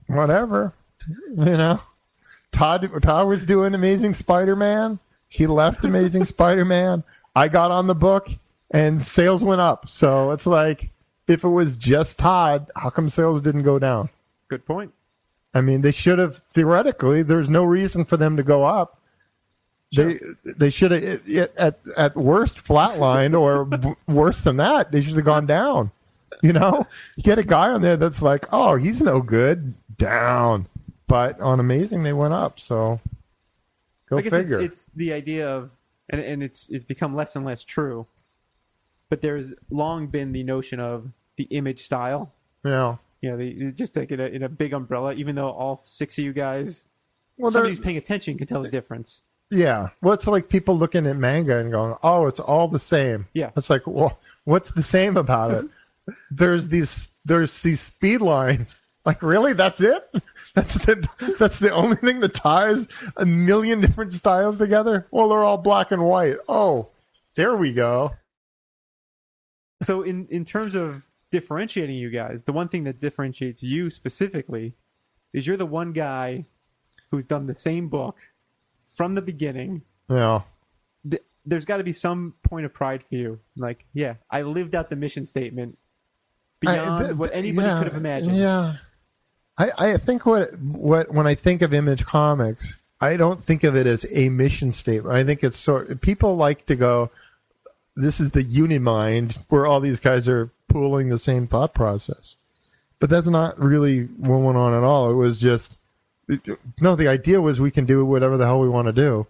whatever. 0.07 0.73
You 1.29 1.35
know, 1.35 1.79
Todd 2.51 2.89
Todd 3.01 3.27
was 3.27 3.45
doing 3.45 3.73
Amazing 3.73 4.13
Spider-Man. 4.13 4.99
He 5.29 5.47
left 5.47 5.85
Amazing 5.85 6.25
Spider-Man. 6.25 7.03
I 7.35 7.47
got 7.47 7.71
on 7.71 7.87
the 7.87 7.95
book, 7.95 8.29
and 8.71 9.05
sales 9.05 9.43
went 9.43 9.61
up. 9.61 9.87
So 9.89 10.31
it's 10.31 10.45
like, 10.45 10.89
if 11.28 11.43
it 11.43 11.49
was 11.49 11.78
just 11.78 12.17
Todd, 12.19 12.71
how 12.75 12.89
come 12.89 13.09
sales 13.09 13.41
didn't 13.41 13.63
go 13.63 13.80
down? 13.80 14.09
Good 14.49 14.65
point. 14.65 14.93
I 15.53 15.61
mean, 15.61 15.82
they 15.82 15.91
should 15.91 16.19
have 16.19 16.41
theoretically. 16.53 17.23
There's 17.23 17.49
no 17.49 17.63
reason 17.63 18.05
for 18.05 18.17
them 18.17 18.38
to 18.38 18.43
go 18.43 18.63
up 18.65 18.97
They 19.95 20.19
they 20.45 20.69
should 20.69 20.91
have 20.91 21.28
at 21.57 21.80
at 21.97 22.15
worst 22.17 22.63
flatlined 22.65 23.39
or 23.39 23.65
b- 23.80 23.95
worse 24.07 24.43
than 24.43 24.57
that. 24.57 24.91
They 24.91 25.01
should 25.01 25.15
have 25.15 25.25
gone 25.25 25.45
down. 25.47 25.91
You 26.43 26.53
know, 26.53 26.86
you 27.15 27.23
get 27.23 27.39
a 27.39 27.43
guy 27.43 27.69
on 27.71 27.82
there 27.82 27.97
that's 27.97 28.21
like, 28.21 28.45
oh, 28.51 28.75
he's 28.75 29.01
no 29.01 29.21
good, 29.21 29.73
down. 29.97 30.67
But 31.07 31.39
on 31.41 31.59
Amazing, 31.59 32.03
they 32.03 32.13
went 32.13 32.34
up. 32.34 32.59
So 32.59 32.99
go 34.09 34.21
figure. 34.21 34.59
It's, 34.59 34.84
it's 34.84 34.89
the 34.95 35.13
idea 35.13 35.49
of, 35.49 35.71
and, 36.09 36.21
and 36.21 36.43
it's 36.43 36.67
it's 36.69 36.86
become 36.86 37.15
less 37.15 37.36
and 37.36 37.45
less 37.45 37.63
true. 37.63 38.05
But 39.09 39.21
there's 39.21 39.53
long 39.71 40.07
been 40.07 40.34
the 40.34 40.43
notion 40.43 40.80
of 40.80 41.09
the 41.38 41.43
image 41.45 41.85
style. 41.85 42.31
yeah. 42.63 42.95
You 43.21 43.31
know, 43.31 43.38
the, 43.38 43.71
just 43.71 43.95
like 43.95 44.11
in 44.11 44.19
a, 44.19 44.25
in 44.25 44.43
a 44.43 44.49
big 44.49 44.73
umbrella. 44.73 45.13
Even 45.15 45.33
though 45.35 45.49
all 45.49 45.81
six 45.85 46.17
of 46.19 46.23
you 46.23 46.33
guys, 46.33 46.83
Well, 47.38 47.51
somebody 47.51 47.73
who's 47.73 47.83
paying 47.83 47.97
attention 47.97 48.38
can 48.38 48.45
tell 48.45 48.61
the 48.61 48.69
difference. 48.69 49.21
Yeah. 49.49 49.88
Well, 50.03 50.13
it's 50.13 50.27
like 50.27 50.49
people 50.49 50.77
looking 50.77 51.07
at 51.07 51.15
manga 51.17 51.57
and 51.57 51.71
going, 51.71 51.95
"Oh, 52.03 52.27
it's 52.27 52.39
all 52.39 52.67
the 52.67 52.77
same." 52.77 53.27
Yeah. 53.33 53.49
It's 53.57 53.71
like, 53.71 53.88
well, 53.88 54.19
what's 54.43 54.69
the 54.71 54.83
same 54.83 55.17
about 55.17 55.51
it? 55.51 55.65
there's 56.31 56.69
these 56.69 57.09
there's 57.25 57.59
these 57.63 57.81
speed 57.81 58.21
lines. 58.21 58.81
Like, 59.05 59.23
really? 59.23 59.53
That's 59.53 59.81
it? 59.81 60.09
That's 60.53 60.73
the 60.73 61.07
that's 61.39 61.59
the 61.59 61.71
only 61.71 61.97
thing 61.97 62.19
that 62.21 62.33
ties 62.33 62.88
a 63.17 63.25
million 63.25 63.79
different 63.79 64.11
styles 64.11 64.57
together. 64.57 65.05
Well, 65.11 65.29
they're 65.29 65.43
all 65.43 65.57
black 65.59 65.91
and 65.91 66.03
white. 66.03 66.38
Oh, 66.49 66.88
there 67.35 67.55
we 67.55 67.73
go. 67.73 68.13
So 69.83 70.01
in 70.01 70.27
in 70.29 70.43
terms 70.45 70.75
of 70.75 71.03
differentiating 71.32 71.95
you 71.95 72.09
guys, 72.09 72.43
the 72.43 72.53
one 72.53 72.69
thing 72.69 72.84
that 72.86 72.99
differentiates 72.99 73.61
you 73.63 73.89
specifically 73.89 74.73
is 75.34 75.45
you're 75.45 75.57
the 75.57 75.65
one 75.65 75.93
guy 75.93 76.45
who's 77.11 77.25
done 77.25 77.47
the 77.47 77.55
same 77.55 77.89
book 77.89 78.17
from 78.95 79.15
the 79.15 79.21
beginning. 79.21 79.82
Yeah. 80.09 80.41
Th- 81.09 81.23
There's 81.45 81.65
got 81.65 81.78
to 81.78 81.84
be 81.84 81.93
some 81.93 82.34
point 82.43 82.65
of 82.65 82.73
pride 82.73 83.03
for 83.07 83.15
you. 83.15 83.39
Like, 83.55 83.86
yeah, 83.93 84.15
I 84.32 84.41
lived 84.41 84.75
out 84.75 84.89
the 84.89 84.95
mission 84.95 85.25
statement 85.25 85.78
beyond 86.59 86.80
I- 86.80 87.03
th- 87.07 87.15
what 87.17 87.32
anybody 87.34 87.67
yeah, 87.67 87.78
could 87.80 87.88
have 87.88 87.97
imagined. 87.97 88.38
Yeah. 88.38 88.75
I, 89.59 89.71
I 89.78 89.97
think 89.97 90.25
what 90.25 90.57
what 90.59 91.11
when 91.11 91.25
I 91.25 91.34
think 91.34 91.63
of 91.63 91.73
Image 91.73 92.05
Comics, 92.05 92.75
I 93.01 93.17
don't 93.17 93.43
think 93.43 93.63
of 93.63 93.75
it 93.75 93.88
as 93.88 94.05
a 94.11 94.30
mission 94.30 94.71
statement. 94.71 95.15
I 95.15 95.23
think 95.23 95.43
it's 95.43 95.57
sort 95.57 95.99
people 96.01 96.36
like 96.36 96.67
to 96.67 96.75
go, 96.75 97.09
this 97.95 98.19
is 98.19 98.32
the 98.32 98.43
Unimind 98.43 99.38
where 99.49 99.65
all 99.65 99.80
these 99.80 99.99
guys 99.99 100.28
are 100.28 100.51
pooling 100.68 101.09
the 101.09 101.20
same 101.20 101.47
thought 101.47 101.74
process. 101.74 102.36
But 102.99 103.09
that's 103.09 103.28
not 103.28 103.59
really 103.59 104.03
what 104.03 104.39
went 104.39 104.57
on 104.57 104.74
at 104.74 104.84
all. 104.84 105.11
It 105.11 105.15
was 105.15 105.38
just 105.38 105.78
it- 106.28 106.59
no. 106.82 106.95
The 106.95 107.07
idea 107.07 107.41
was 107.41 107.59
we 107.59 107.72
can 107.72 107.86
do 107.86 108.03
whatever 108.05 108.38
the 108.38 108.45
hell 108.45 108.59
we 108.59 108.70
want 108.70 108.88
to 108.88 108.93
do. 108.93 109.28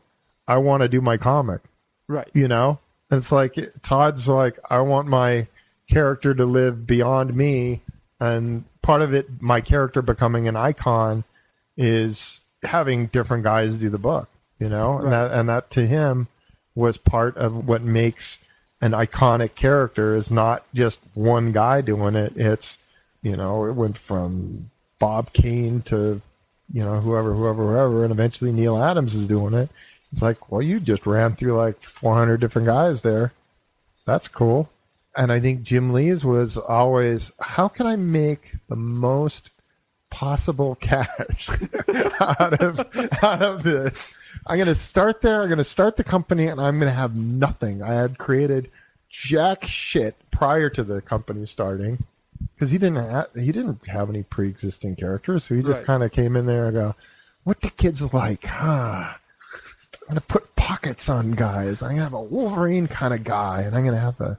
I 0.48 0.58
want 0.58 0.82
to 0.82 0.88
do 0.90 1.02
my 1.02 1.18
comic 1.18 1.62
Right. 2.08 2.30
you 2.34 2.48
know 2.48 2.80
and 3.12 3.18
it's 3.18 3.34
like 3.34 3.58
todd's 3.84 4.30
like 4.30 4.58
i 4.70 4.80
want 4.80 5.10
my 5.10 5.46
character 5.90 6.34
to 6.34 6.46
live 6.46 6.88
beyond 6.88 7.36
me 7.36 7.82
and 8.22 8.64
part 8.82 9.02
of 9.02 9.14
it 9.14 9.28
my 9.42 9.60
character 9.60 10.02
becoming 10.02 10.48
an 10.48 10.56
icon 10.56 11.26
is 11.76 12.40
having 12.64 13.08
different 13.08 13.44
guys 13.44 13.76
do 13.76 13.90
the 13.90 13.98
book 13.98 14.30
you 14.58 14.70
know 14.70 15.00
and 15.00 15.12
that 15.12 15.32
and 15.34 15.50
that 15.50 15.70
to 15.72 15.86
him 15.86 16.30
was 16.76 16.96
part 16.98 17.36
of 17.36 17.68
what 17.68 17.82
makes 17.82 18.40
an 18.82 18.91
iconic 18.91 19.55
character 19.55 20.15
is 20.15 20.30
not 20.30 20.63
just 20.73 20.99
one 21.13 21.51
guy 21.51 21.82
doing 21.82 22.15
it 22.15 22.34
it's 22.36 22.78
you 23.23 23.36
know 23.36 23.65
it 23.65 23.73
went 23.73 23.97
from 23.97 24.69
bob 24.99 25.32
kane 25.34 25.82
to 25.82 26.21
you 26.71 26.84
know 26.84 26.99
whoever 26.99 27.34
whoever 27.34 27.67
whoever 27.67 28.03
and 28.03 28.11
eventually 28.11 28.51
neal 28.51 28.82
adams 28.82 29.15
is 29.15 29.28
doing 29.28 29.53
it 29.53 29.69
it's 30.11 30.21
like, 30.21 30.51
well, 30.51 30.61
you 30.61 30.80
just 30.80 31.05
ran 31.05 31.36
through 31.36 31.57
like 31.57 31.82
400 31.84 32.39
different 32.39 32.65
guys 32.65 33.01
there. 33.01 33.34
That's 34.05 34.28
cool. 34.28 34.69
And 35.15 35.32
I 35.32 35.39
think 35.39 35.63
Jim 35.63 35.93
Lee's 35.93 36.23
was 36.23 36.57
always, 36.57 37.32
how 37.39 37.67
can 37.67 37.88
I 37.88 37.95
make 37.95 38.55
the 38.69 38.75
most 38.75 39.49
possible 40.09 40.75
cash 40.80 41.49
out 42.19 42.61
of 42.61 42.80
out 43.23 43.41
of 43.41 43.63
this? 43.63 43.97
I'm 44.48 44.58
going 44.58 44.68
to 44.68 44.76
start 44.76 45.22
there. 45.22 45.41
I'm 45.41 45.48
going 45.50 45.58
to 45.58 45.64
start 45.64 45.98
the 45.98 46.04
company, 46.04 46.48
and 46.48 46.60
I'm 46.60 46.80
going 46.80 46.89
to 46.91 46.95
have 46.98 47.16
nothing. 47.16 47.82
I 47.84 47.93
had 47.93 48.18
created 48.18 48.70
jack 49.10 49.66
shit 49.66 50.16
prior 50.32 50.70
to 50.72 50.84
the 50.84 51.02
company 51.02 51.45
starting 51.45 51.98
because 52.54 52.72
he 52.72 52.78
didn't 52.78 52.95
have, 52.98 53.28
he 53.36 53.52
didn't 53.52 53.86
have 53.88 54.10
any 54.10 54.24
pre-existing 54.24 54.95
characters, 54.95 55.43
so 55.45 55.56
he 55.56 55.62
just 55.62 55.80
Right. 55.80 55.86
kind 55.86 56.04
of 56.04 56.12
came 56.12 56.36
in 56.36 56.45
there 56.45 56.66
and 56.66 56.74
go, 56.74 56.95
"What 57.43 57.60
do 57.62 57.70
kids 57.72 58.02
like?" 58.14 58.45
Huh? 58.45 59.14
I'm 59.14 60.08
gonna 60.10 60.22
put 60.22 60.56
pockets 60.56 61.10
on 61.10 61.32
guys. 61.32 61.82
I'm 61.82 61.91
gonna 61.91 62.04
have 62.04 62.14
a 62.14 62.22
Wolverine 62.22 62.88
kind 62.88 63.14
of 63.14 63.24
guy, 63.24 63.62
and 63.62 63.76
I'm 63.76 63.84
gonna 63.86 64.00
have 64.00 64.20
a 64.22 64.38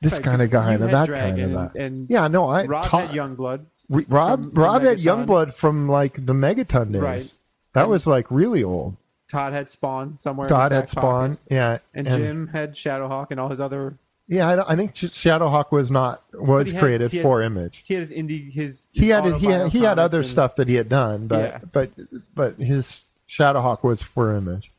this 0.00 0.14
Right, 0.14 0.22
kind 0.22 0.42
of 0.42 0.50
guy 0.50 0.74
and 0.74 0.82
that 0.84 1.06
Dragon 1.06 1.36
kind 1.36 1.56
of 1.56 1.72
that. 1.72 1.78
and 1.80 2.08
yeah, 2.08 2.26
no, 2.28 2.48
I 2.48 2.64
Rob 2.66 2.86
had 2.86 3.10
Youngblood. 3.10 3.60
Re- 3.90 4.06
Rob 4.08 4.56
Rob 4.56 4.82
had 4.82 4.98
Megaton. 4.98 5.26
Youngblood 5.26 5.54
from 5.54 5.88
like 5.88 6.14
the 6.24 6.32
Megaton 6.32 6.92
days. 6.92 7.02
Right. 7.02 7.34
That 7.74 7.82
And- 7.82 7.90
was 7.90 8.06
like 8.06 8.30
really 8.30 8.62
old. 8.64 8.96
Todd 9.30 9.52
had 9.52 9.70
Spawn 9.70 10.18
somewhere. 10.18 10.48
Todd 10.48 10.72
had 10.72 10.88
Spawn, 10.88 11.36
pocket. 11.36 11.42
yeah, 11.50 11.78
And, 11.94 12.06
Jim 12.06 12.46
had 12.48 12.74
Shadowhawk 12.74 13.28
and 13.30 13.38
all 13.38 13.48
his 13.48 13.60
other. 13.60 13.94
Yeah, 14.26 14.48
I, 14.48 14.72
I 14.72 14.76
think 14.76 14.94
Shadowhawk 14.94 15.72
was 15.72 15.90
not 15.90 16.22
was 16.34 16.70
had- 16.70 16.80
created 16.80 17.12
had- 17.12 17.22
for 17.22 17.40
Image. 17.42 17.82
He 17.84 17.94
had 17.94 18.08
his 18.08 18.10
indie. 18.16 18.52
His. 18.52 18.82
He 18.92 19.06
his 19.06 19.10
had 19.10 19.34
he 19.36 19.46
had, 19.46 19.68
he 19.70 19.80
had 19.80 19.98
other 19.98 20.20
and- 20.20 20.28
stuff 20.28 20.56
that 20.56 20.68
he 20.68 20.74
had 20.74 20.88
done, 20.88 21.26
but 21.26 21.38
Yeah. 21.44 21.58
but 21.72 21.90
but 22.34 22.56
his 22.56 23.04
Shadowhawk 23.28 23.82
was 23.82 24.02
for 24.02 24.34
Image. 24.36 24.70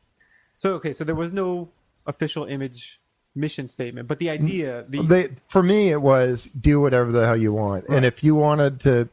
So 0.58 0.74
okay, 0.74 0.92
so 0.94 1.04
there 1.04 1.14
was 1.14 1.32
no 1.32 1.68
official 2.06 2.44
image 2.44 2.98
mission 3.34 3.68
statement, 3.68 4.06
but 4.08 4.18
the 4.18 4.28
idea, 4.30 4.84
the 4.88 5.02
they 5.02 5.28
for 5.48 5.62
me 5.62 5.90
it 5.90 6.00
was 6.02 6.44
do 6.60 6.80
whatever 6.80 7.10
the 7.12 7.24
hell 7.26 7.36
you 7.36 7.52
want 7.52 7.88
Right. 7.88 7.96
and 7.96 8.04
if 8.06 8.22
you 8.22 8.34
wanted 8.34 8.80
to 8.80 9.08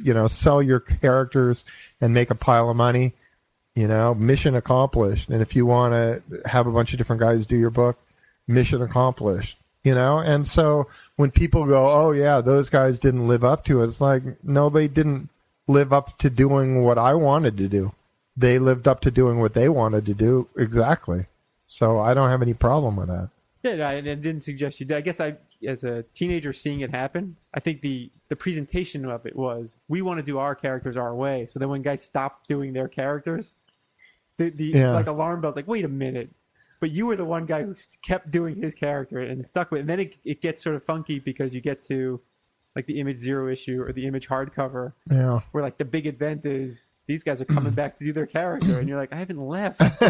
you 0.00 0.14
know 0.14 0.28
sell 0.28 0.62
your 0.62 0.78
characters 0.78 1.64
and 2.00 2.14
make 2.14 2.30
a 2.30 2.34
pile 2.36 2.70
of 2.70 2.76
money 2.76 3.14
you 3.78 3.86
know 3.86 4.14
mission 4.14 4.56
accomplished. 4.56 5.28
And 5.28 5.40
if 5.40 5.54
you 5.54 5.64
want 5.64 5.92
to 5.92 6.40
have 6.48 6.66
a 6.66 6.72
bunch 6.72 6.92
of 6.92 6.98
different 6.98 7.20
guys 7.20 7.46
do 7.46 7.56
your 7.56 7.70
book 7.70 7.96
mission 8.46 8.82
accomplished 8.82 9.56
you 9.82 9.94
know? 9.94 10.18
And 10.18 10.46
so 10.46 10.88
when 11.16 11.30
people 11.30 11.64
go 11.64 11.80
oh 11.90 12.10
yeah 12.12 12.40
those 12.40 12.68
guys 12.70 12.98
didn't 12.98 13.28
live 13.28 13.44
up 13.44 13.64
to 13.66 13.82
it 13.82 13.88
it's 13.88 14.00
like 14.00 14.22
no 14.44 14.68
they 14.68 14.88
didn't 14.88 15.28
live 15.66 15.92
up 15.92 16.16
to 16.18 16.30
doing 16.30 16.82
what 16.82 16.98
i 16.98 17.14
wanted 17.14 17.56
to 17.58 17.68
do. 17.68 17.92
They 18.36 18.58
lived 18.58 18.88
up 18.88 19.00
to 19.02 19.10
doing 19.10 19.40
what 19.40 19.54
they 19.54 19.68
wanted 19.68 20.06
to 20.06 20.14
do 20.14 20.48
exactly. 20.56 21.26
So 21.66 22.00
i 22.00 22.14
don't 22.14 22.30
have 22.30 22.42
any 22.42 22.54
problem 22.54 22.96
with 22.96 23.08
that. 23.08 23.30
Yeah, 23.62 23.88
I, 23.88 24.00
didn't 24.00 24.42
suggest 24.42 24.78
you 24.78 24.86
did. 24.86 24.96
I 24.96 25.00
guess 25.00 25.18
I, 25.18 25.36
as 25.66 25.82
a 25.82 26.04
teenager 26.14 26.52
seeing 26.52 26.80
it 26.80 26.90
happen, 26.90 27.36
I 27.52 27.60
think 27.60 27.80
the 27.80 28.08
the 28.28 28.36
presentation 28.36 29.04
of 29.04 29.26
it 29.26 29.34
was 29.34 29.76
we 29.88 30.00
want 30.00 30.18
to 30.18 30.24
do 30.24 30.38
our 30.38 30.54
characters 30.54 30.96
our 30.96 31.14
way. 31.14 31.46
So 31.50 31.58
then 31.58 31.68
when 31.68 31.82
guys 31.82 32.02
stopped 32.02 32.46
doing 32.46 32.72
their 32.72 32.88
characters, 32.88 33.50
the 34.38 34.50
the 34.50 34.64
Yeah. 34.66 34.92
like 34.92 35.06
alarm 35.06 35.40
bells 35.42 35.56
like 35.56 35.68
wait 35.68 35.84
a 35.84 35.88
minute, 35.88 36.30
but 36.80 36.90
you 36.90 37.06
were 37.06 37.16
the 37.16 37.24
one 37.24 37.44
guy 37.46 37.62
who 37.62 37.74
kept 38.02 38.30
doing 38.30 38.56
his 38.60 38.74
character 38.74 39.18
and 39.20 39.46
stuck 39.46 39.70
with. 39.70 39.78
it. 39.78 39.80
And 39.82 39.88
then 39.90 40.00
it 40.00 40.14
it 40.24 40.40
gets 40.40 40.62
sort 40.62 40.74
of 40.76 40.84
funky 40.84 41.18
because 41.18 41.52
you 41.54 41.60
get 41.60 41.86
to 41.88 42.20
like 42.76 42.86
the 42.86 43.00
image 43.00 43.18
zero 43.18 43.48
issue 43.52 43.82
or 43.82 43.92
the 43.92 44.06
image 44.06 44.28
hardcover 44.28 44.92
yeah 45.10 45.40
where 45.50 45.62
like 45.64 45.78
the 45.78 45.84
big 45.84 46.06
event 46.06 46.44
is 46.46 46.80
these 47.06 47.24
guys 47.24 47.40
are 47.40 47.44
coming 47.46 47.72
back 47.82 47.98
to 47.98 48.04
do 48.04 48.12
their 48.12 48.26
character 48.26 48.78
and 48.78 48.88
you're 48.88 48.98
like 48.98 49.12
I 49.12 49.16
haven't 49.16 49.40
left. 49.40 49.80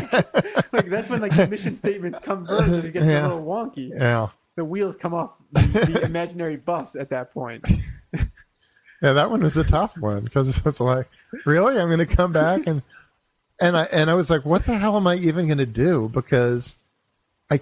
like 0.72 0.90
that's 0.90 1.08
when 1.08 1.20
like 1.20 1.34
the 1.34 1.46
mission 1.46 1.78
statements 1.78 2.18
converge 2.22 2.68
and 2.68 2.84
it 2.84 2.92
gets 2.92 3.06
Yeah. 3.06 3.22
a 3.22 3.28
little 3.28 3.44
wonky 3.44 3.90
yeah 3.90 4.28
the 4.56 4.64
wheels 4.64 4.96
come 4.96 5.14
off 5.14 5.32
the, 5.52 5.60
the 5.62 6.02
imaginary 6.02 6.56
bus 6.56 6.96
at 6.96 7.08
that 7.10 7.32
point. 7.32 7.64
Yeah, 9.00 9.12
that 9.12 9.30
one 9.30 9.40
was 9.44 9.56
a 9.56 9.62
tough 9.62 9.96
one 9.98 10.24
because 10.24 10.48
it's 10.66 10.80
like, 10.80 11.08
really, 11.46 11.78
I'm 11.78 11.86
going 11.86 12.00
to 12.04 12.16
come 12.16 12.32
back 12.32 12.66
and 12.66 12.82
and 13.60 13.76
I 13.76 13.84
and 13.84 14.10
I 14.10 14.14
was 14.14 14.30
like, 14.30 14.44
what 14.44 14.64
the 14.64 14.76
hell 14.76 14.96
am 14.96 15.06
I 15.06 15.16
even 15.16 15.46
going 15.46 15.58
to 15.58 15.66
do? 15.66 16.08
Because 16.12 16.76
I 17.50 17.60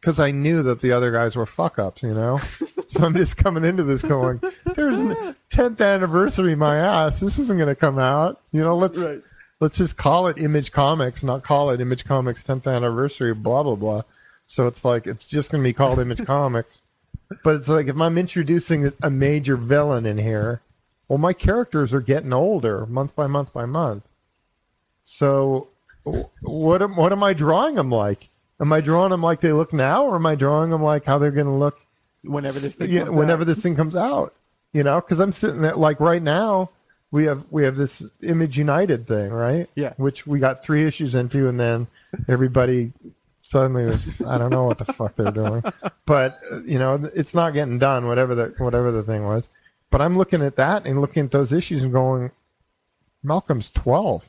because 0.00 0.18
I 0.18 0.30
knew 0.30 0.62
that 0.64 0.80
the 0.80 0.92
other 0.92 1.10
guys 1.12 1.36
were 1.36 1.46
fuck 1.46 1.78
ups, 1.78 2.02
you 2.02 2.14
know. 2.14 2.40
so 2.88 3.04
I'm 3.04 3.14
just 3.14 3.36
coming 3.36 3.64
into 3.64 3.82
this 3.84 4.02
going, 4.02 4.40
there's 4.74 4.98
a 4.98 5.36
10th 5.50 5.80
anniversary, 5.80 6.54
my 6.54 6.76
ass. 6.76 7.20
This 7.20 7.38
isn't 7.38 7.58
going 7.58 7.68
to 7.68 7.74
come 7.74 7.98
out, 7.98 8.40
you 8.52 8.62
know. 8.62 8.76
Let's 8.76 8.96
Right. 8.98 9.22
let's 9.60 9.78
just 9.78 9.96
call 9.96 10.26
it 10.28 10.38
Image 10.38 10.72
Comics, 10.72 11.22
not 11.22 11.42
call 11.42 11.70
it 11.70 11.80
Image 11.80 12.04
Comics 12.04 12.42
10th 12.42 12.66
anniversary, 12.66 13.34
blah 13.34 13.62
blah 13.62 13.76
blah. 13.76 14.02
So 14.46 14.66
it's 14.66 14.84
like 14.84 15.06
it's 15.06 15.26
just 15.26 15.50
going 15.50 15.62
to 15.62 15.68
be 15.68 15.72
called 15.72 15.98
Image 15.98 16.24
Comics. 16.24 16.80
But 17.44 17.56
it's 17.56 17.68
like 17.68 17.86
if 17.86 17.96
I'm 17.96 18.18
introducing 18.18 18.92
a 19.02 19.10
major 19.10 19.56
villain 19.56 20.04
in 20.04 20.18
here, 20.18 20.60
well, 21.08 21.18
my 21.18 21.32
characters 21.32 21.92
are 21.92 22.00
getting 22.00 22.32
older 22.32 22.86
month 22.86 23.14
by 23.14 23.26
month 23.26 23.52
by 23.52 23.66
month. 23.66 24.02
So, 25.12 25.66
what 26.04 26.82
am 26.82 26.94
what 26.94 27.10
am 27.10 27.24
I 27.24 27.32
drawing 27.32 27.74
them 27.74 27.90
like? 27.90 28.28
Am 28.60 28.72
I 28.72 28.80
drawing 28.80 29.10
them 29.10 29.22
like 29.22 29.40
they 29.40 29.52
look 29.52 29.72
now, 29.72 30.04
or 30.04 30.14
am 30.14 30.24
I 30.24 30.36
drawing 30.36 30.70
them 30.70 30.84
like 30.84 31.04
how 31.04 31.18
they're 31.18 31.32
going 31.32 31.46
to 31.48 31.52
look 31.52 31.80
Whenever 32.22 32.60
this 32.60 32.74
thing 32.74 32.90
yeah, 32.90 33.04
comes 33.04 33.16
whenever 33.16 33.42
out. 33.42 33.46
this 33.48 33.60
thing 33.60 33.74
comes 33.74 33.96
out? 33.96 34.34
You 34.72 34.84
know, 34.84 35.00
because 35.00 35.18
I'm 35.18 35.32
sitting 35.32 35.62
there 35.62 35.74
like 35.74 35.98
right 35.98 36.22
now, 36.22 36.70
we 37.10 37.24
have 37.24 37.44
we 37.50 37.64
have 37.64 37.74
this 37.74 38.04
Image 38.22 38.56
United 38.56 39.08
thing, 39.08 39.30
right? 39.30 39.68
Yeah. 39.74 39.94
Which 39.96 40.28
we 40.28 40.38
got 40.38 40.62
three 40.62 40.84
issues 40.84 41.16
into, 41.16 41.48
and 41.48 41.58
then 41.58 41.88
everybody 42.28 42.92
suddenly 43.42 43.86
was 43.86 44.06
I 44.24 44.38
don't 44.38 44.50
know 44.50 44.64
what 44.64 44.78
the 44.78 44.92
fuck 44.92 45.16
they're 45.16 45.32
doing, 45.32 45.64
but 46.06 46.38
you 46.64 46.78
know 46.78 47.10
it's 47.16 47.34
not 47.34 47.52
getting 47.52 47.80
done. 47.80 48.06
Whatever 48.06 48.36
the 48.36 48.54
whatever 48.58 48.92
the 48.92 49.02
thing 49.02 49.24
was, 49.24 49.48
but 49.90 50.00
I'm 50.00 50.16
looking 50.16 50.42
at 50.42 50.54
that 50.56 50.86
and 50.86 51.00
looking 51.00 51.24
at 51.24 51.32
those 51.32 51.52
issues 51.52 51.82
and 51.82 51.92
going, 51.92 52.30
Malcolm's 53.24 53.72
twelve. 53.72 54.28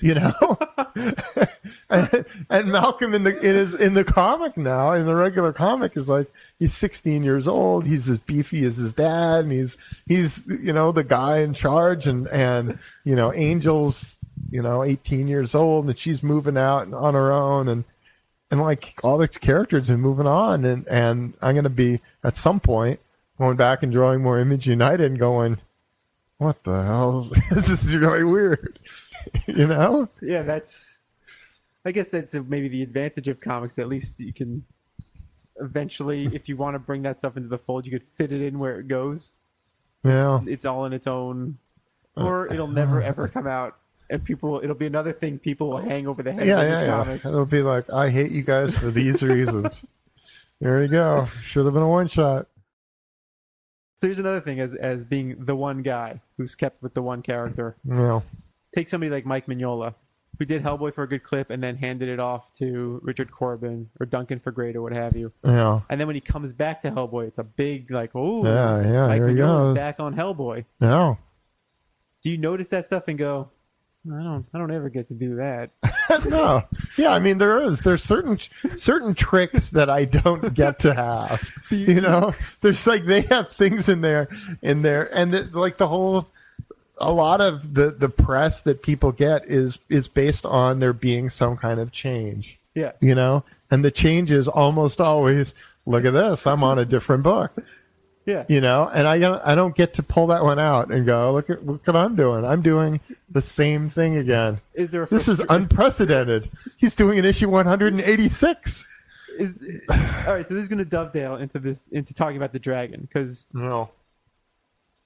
You 0.00 0.14
know, 0.14 0.58
and, 1.90 2.24
and 2.50 2.72
Malcolm 2.72 3.14
in 3.14 3.22
the 3.22 3.38
in 3.38 3.54
his 3.54 3.74
in 3.74 3.94
the 3.94 4.04
comic 4.04 4.56
now 4.56 4.92
in 4.92 5.06
the 5.06 5.14
regular 5.14 5.52
comic 5.52 5.96
is 5.96 6.08
like 6.08 6.30
he's 6.58 6.74
16 6.74 7.22
years 7.22 7.46
old. 7.46 7.86
He's 7.86 8.08
as 8.08 8.18
beefy 8.18 8.64
as 8.64 8.76
his 8.76 8.94
dad, 8.94 9.44
and 9.44 9.52
he's 9.52 9.76
he's 10.06 10.44
you 10.46 10.72
know 10.72 10.90
the 10.90 11.04
guy 11.04 11.38
in 11.38 11.54
charge, 11.54 12.06
and 12.06 12.26
and 12.28 12.78
you 13.04 13.14
know 13.14 13.30
Angel's 13.30 14.16
you 14.50 14.62
know 14.62 14.82
18 14.82 15.28
years 15.28 15.54
old, 15.54 15.86
and 15.86 15.98
she's 15.98 16.22
moving 16.22 16.56
out 16.56 16.82
and 16.82 16.94
on 16.94 17.14
her 17.14 17.32
own, 17.32 17.68
and 17.68 17.84
and 18.50 18.60
like 18.60 18.94
all 19.04 19.18
these 19.18 19.38
characters 19.38 19.90
are 19.90 19.98
moving 19.98 20.26
on, 20.26 20.64
and 20.64 20.86
and 20.88 21.34
I'm 21.40 21.54
gonna 21.54 21.68
be 21.68 22.00
at 22.24 22.36
some 22.36 22.58
point 22.60 22.98
going 23.38 23.56
back 23.56 23.82
and 23.82 23.92
drawing 23.92 24.22
more 24.22 24.38
Image 24.40 24.66
United 24.66 25.06
and 25.06 25.18
going, 25.18 25.58
what 26.38 26.62
the 26.64 26.82
hell? 26.82 27.30
this 27.50 27.68
is 27.68 27.94
really 27.94 28.24
weird, 28.24 28.78
you 29.46 29.66
know? 29.66 30.08
Yeah, 30.20 30.42
that's. 30.42 30.98
I 31.84 31.92
guess 31.92 32.08
that's 32.10 32.34
maybe 32.34 32.68
the 32.68 32.82
advantage 32.82 33.28
of 33.28 33.40
comics. 33.40 33.78
At 33.78 33.88
least 33.88 34.12
you 34.18 34.32
can 34.32 34.64
eventually, 35.60 36.26
if 36.34 36.48
you 36.48 36.56
want 36.56 36.74
to 36.74 36.78
bring 36.78 37.02
that 37.02 37.18
stuff 37.18 37.36
into 37.36 37.48
the 37.48 37.58
fold, 37.58 37.86
you 37.86 37.92
could 37.92 38.06
fit 38.16 38.32
it 38.32 38.42
in 38.42 38.58
where 38.58 38.78
it 38.80 38.88
goes. 38.88 39.30
Yeah. 40.04 40.40
It's 40.46 40.64
all 40.64 40.84
in 40.86 40.92
its 40.92 41.06
own, 41.06 41.58
uh, 42.16 42.24
or 42.24 42.52
it'll 42.52 42.66
never 42.68 43.02
uh, 43.02 43.06
ever 43.06 43.28
come 43.28 43.46
out, 43.46 43.76
and 44.10 44.22
people. 44.24 44.60
It'll 44.62 44.76
be 44.76 44.86
another 44.86 45.12
thing 45.12 45.38
people 45.38 45.70
will 45.70 45.78
hang 45.78 46.06
over 46.06 46.22
the 46.22 46.32
head. 46.32 46.46
Yeah, 46.46 46.60
of 46.60 46.68
yeah, 46.68 46.74
these 46.74 46.86
yeah. 46.86 46.96
comics. 46.96 47.26
It'll 47.26 47.46
be 47.46 47.62
like, 47.62 47.90
I 47.90 48.08
hate 48.08 48.30
you 48.30 48.42
guys 48.42 48.72
for 48.74 48.90
these 48.90 49.22
reasons. 49.22 49.82
there 50.60 50.82
you 50.82 50.88
go. 50.88 51.28
Should 51.46 51.64
have 51.64 51.74
been 51.74 51.82
a 51.82 51.88
one 51.88 52.08
shot. 52.08 52.46
So 53.96 54.06
here's 54.06 54.18
another 54.18 54.40
thing: 54.40 54.60
as 54.60 54.74
as 54.74 55.04
being 55.04 55.44
the 55.44 55.56
one 55.56 55.82
guy 55.82 56.20
who's 56.36 56.54
kept 56.54 56.82
with 56.82 56.94
the 56.94 57.02
one 57.02 57.22
character. 57.22 57.76
Yeah. 57.84 58.20
Take 58.78 58.88
somebody 58.88 59.10
like 59.10 59.26
Mike 59.26 59.46
Mignola, 59.46 59.92
who 60.38 60.44
did 60.44 60.62
Hellboy 60.62 60.94
for 60.94 61.02
a 61.02 61.08
good 61.08 61.24
clip 61.24 61.50
and 61.50 61.60
then 61.60 61.76
handed 61.76 62.08
it 62.08 62.20
off 62.20 62.52
to 62.58 63.00
Richard 63.02 63.28
Corbin 63.28 63.90
or 63.98 64.06
Duncan 64.06 64.38
Fegredo 64.38 64.76
or 64.76 64.82
what 64.82 64.92
have 64.92 65.16
you. 65.16 65.32
Yeah. 65.42 65.80
And 65.90 66.00
then 66.00 66.06
when 66.06 66.14
he 66.14 66.20
comes 66.20 66.52
back 66.52 66.82
to 66.82 66.90
Hellboy, 66.92 67.26
it's 67.26 67.40
a 67.40 67.42
big 67.42 67.90
like, 67.90 68.12
oh, 68.14 68.44
Yeah, 68.46 68.88
yeah, 68.88 69.06
Mike 69.08 69.16
here 69.16 69.28
he 69.30 69.34
Mignola's 69.34 69.74
back 69.74 69.98
on 69.98 70.14
Hellboy. 70.14 70.64
Yeah. 70.80 71.16
Do 72.22 72.30
you 72.30 72.38
notice 72.38 72.68
that 72.68 72.86
stuff 72.86 73.02
and 73.08 73.18
go, 73.18 73.50
I 74.06 74.22
don't, 74.22 74.46
I 74.54 74.58
don't 74.58 74.70
ever 74.70 74.88
get 74.90 75.08
to 75.08 75.14
do 75.14 75.34
that. 75.34 75.70
no. 76.28 76.62
Yeah, 76.96 77.10
I 77.10 77.18
mean 77.18 77.38
there 77.38 77.60
is 77.60 77.80
there's 77.80 78.04
certain 78.04 78.38
certain 78.76 79.12
tricks 79.12 79.70
that 79.70 79.90
I 79.90 80.04
don't 80.04 80.54
get 80.54 80.78
to 80.78 80.94
have. 80.94 81.42
You 81.70 82.00
know, 82.00 82.32
there's 82.60 82.86
like 82.86 83.04
they 83.06 83.22
have 83.22 83.50
things 83.50 83.88
in 83.88 84.02
there 84.02 84.28
in 84.62 84.82
there 84.82 85.12
and 85.12 85.34
it, 85.34 85.52
like 85.52 85.78
the 85.78 85.88
whole 85.88 86.28
a 87.00 87.12
lot 87.12 87.40
of 87.40 87.74
the 87.74 87.90
the 87.90 88.08
press 88.08 88.62
that 88.62 88.82
people 88.82 89.12
get 89.12 89.44
is 89.46 89.78
is 89.88 90.08
based 90.08 90.44
on 90.46 90.80
there 90.80 90.92
being 90.92 91.30
some 91.30 91.56
kind 91.56 91.80
of 91.80 91.92
change, 91.92 92.58
Yeah, 92.74 92.92
you 93.00 93.14
know? 93.14 93.44
And 93.70 93.84
the 93.84 93.90
change 93.90 94.30
is 94.30 94.48
almost 94.48 95.00
always 95.00 95.54
look 95.86 96.04
at 96.04 96.12
this, 96.12 96.46
I'm 96.46 96.62
on 96.64 96.78
a 96.78 96.84
different 96.84 97.22
book. 97.22 97.52
yeah. 98.26 98.44
you 98.48 98.60
know 98.60 98.90
and 98.92 99.08
i 99.08 99.18
don't 99.18 99.40
i 99.42 99.54
don't 99.54 99.74
get 99.74 99.94
to 99.94 100.02
pull 100.02 100.26
that 100.26 100.42
one 100.44 100.58
out 100.58 100.90
and 100.90 101.06
go 101.06 101.32
look 101.32 101.48
at 101.48 101.64
look 101.64 101.86
what 101.86 101.96
i'm 101.96 102.14
doing 102.14 102.44
i'm 102.44 102.60
doing 102.60 103.00
the 103.30 103.40
same 103.40 103.88
thing 103.88 104.18
again 104.18 104.60
Is 104.74 104.90
there 104.90 105.04
a 105.04 105.06
this 105.08 105.28
is 105.28 105.40
unprecedented 105.48 106.50
he's 106.76 106.94
doing 106.94 107.18
an 107.18 107.24
issue 107.24 107.48
186 107.48 108.84
is, 109.38 109.50
all 109.88 109.96
right? 110.34 110.46
So 110.48 110.52
this 110.54 110.62
is 110.62 110.68
going 110.68 110.78
to 110.80 110.84
dovetail 110.84 111.36
into 111.36 111.58
this 111.58 111.78
into 111.92 112.12
talking 112.12 112.36
about 112.36 112.52
the 112.52 112.58
dragon 112.58 113.00
because 113.00 113.46
no 113.54 113.88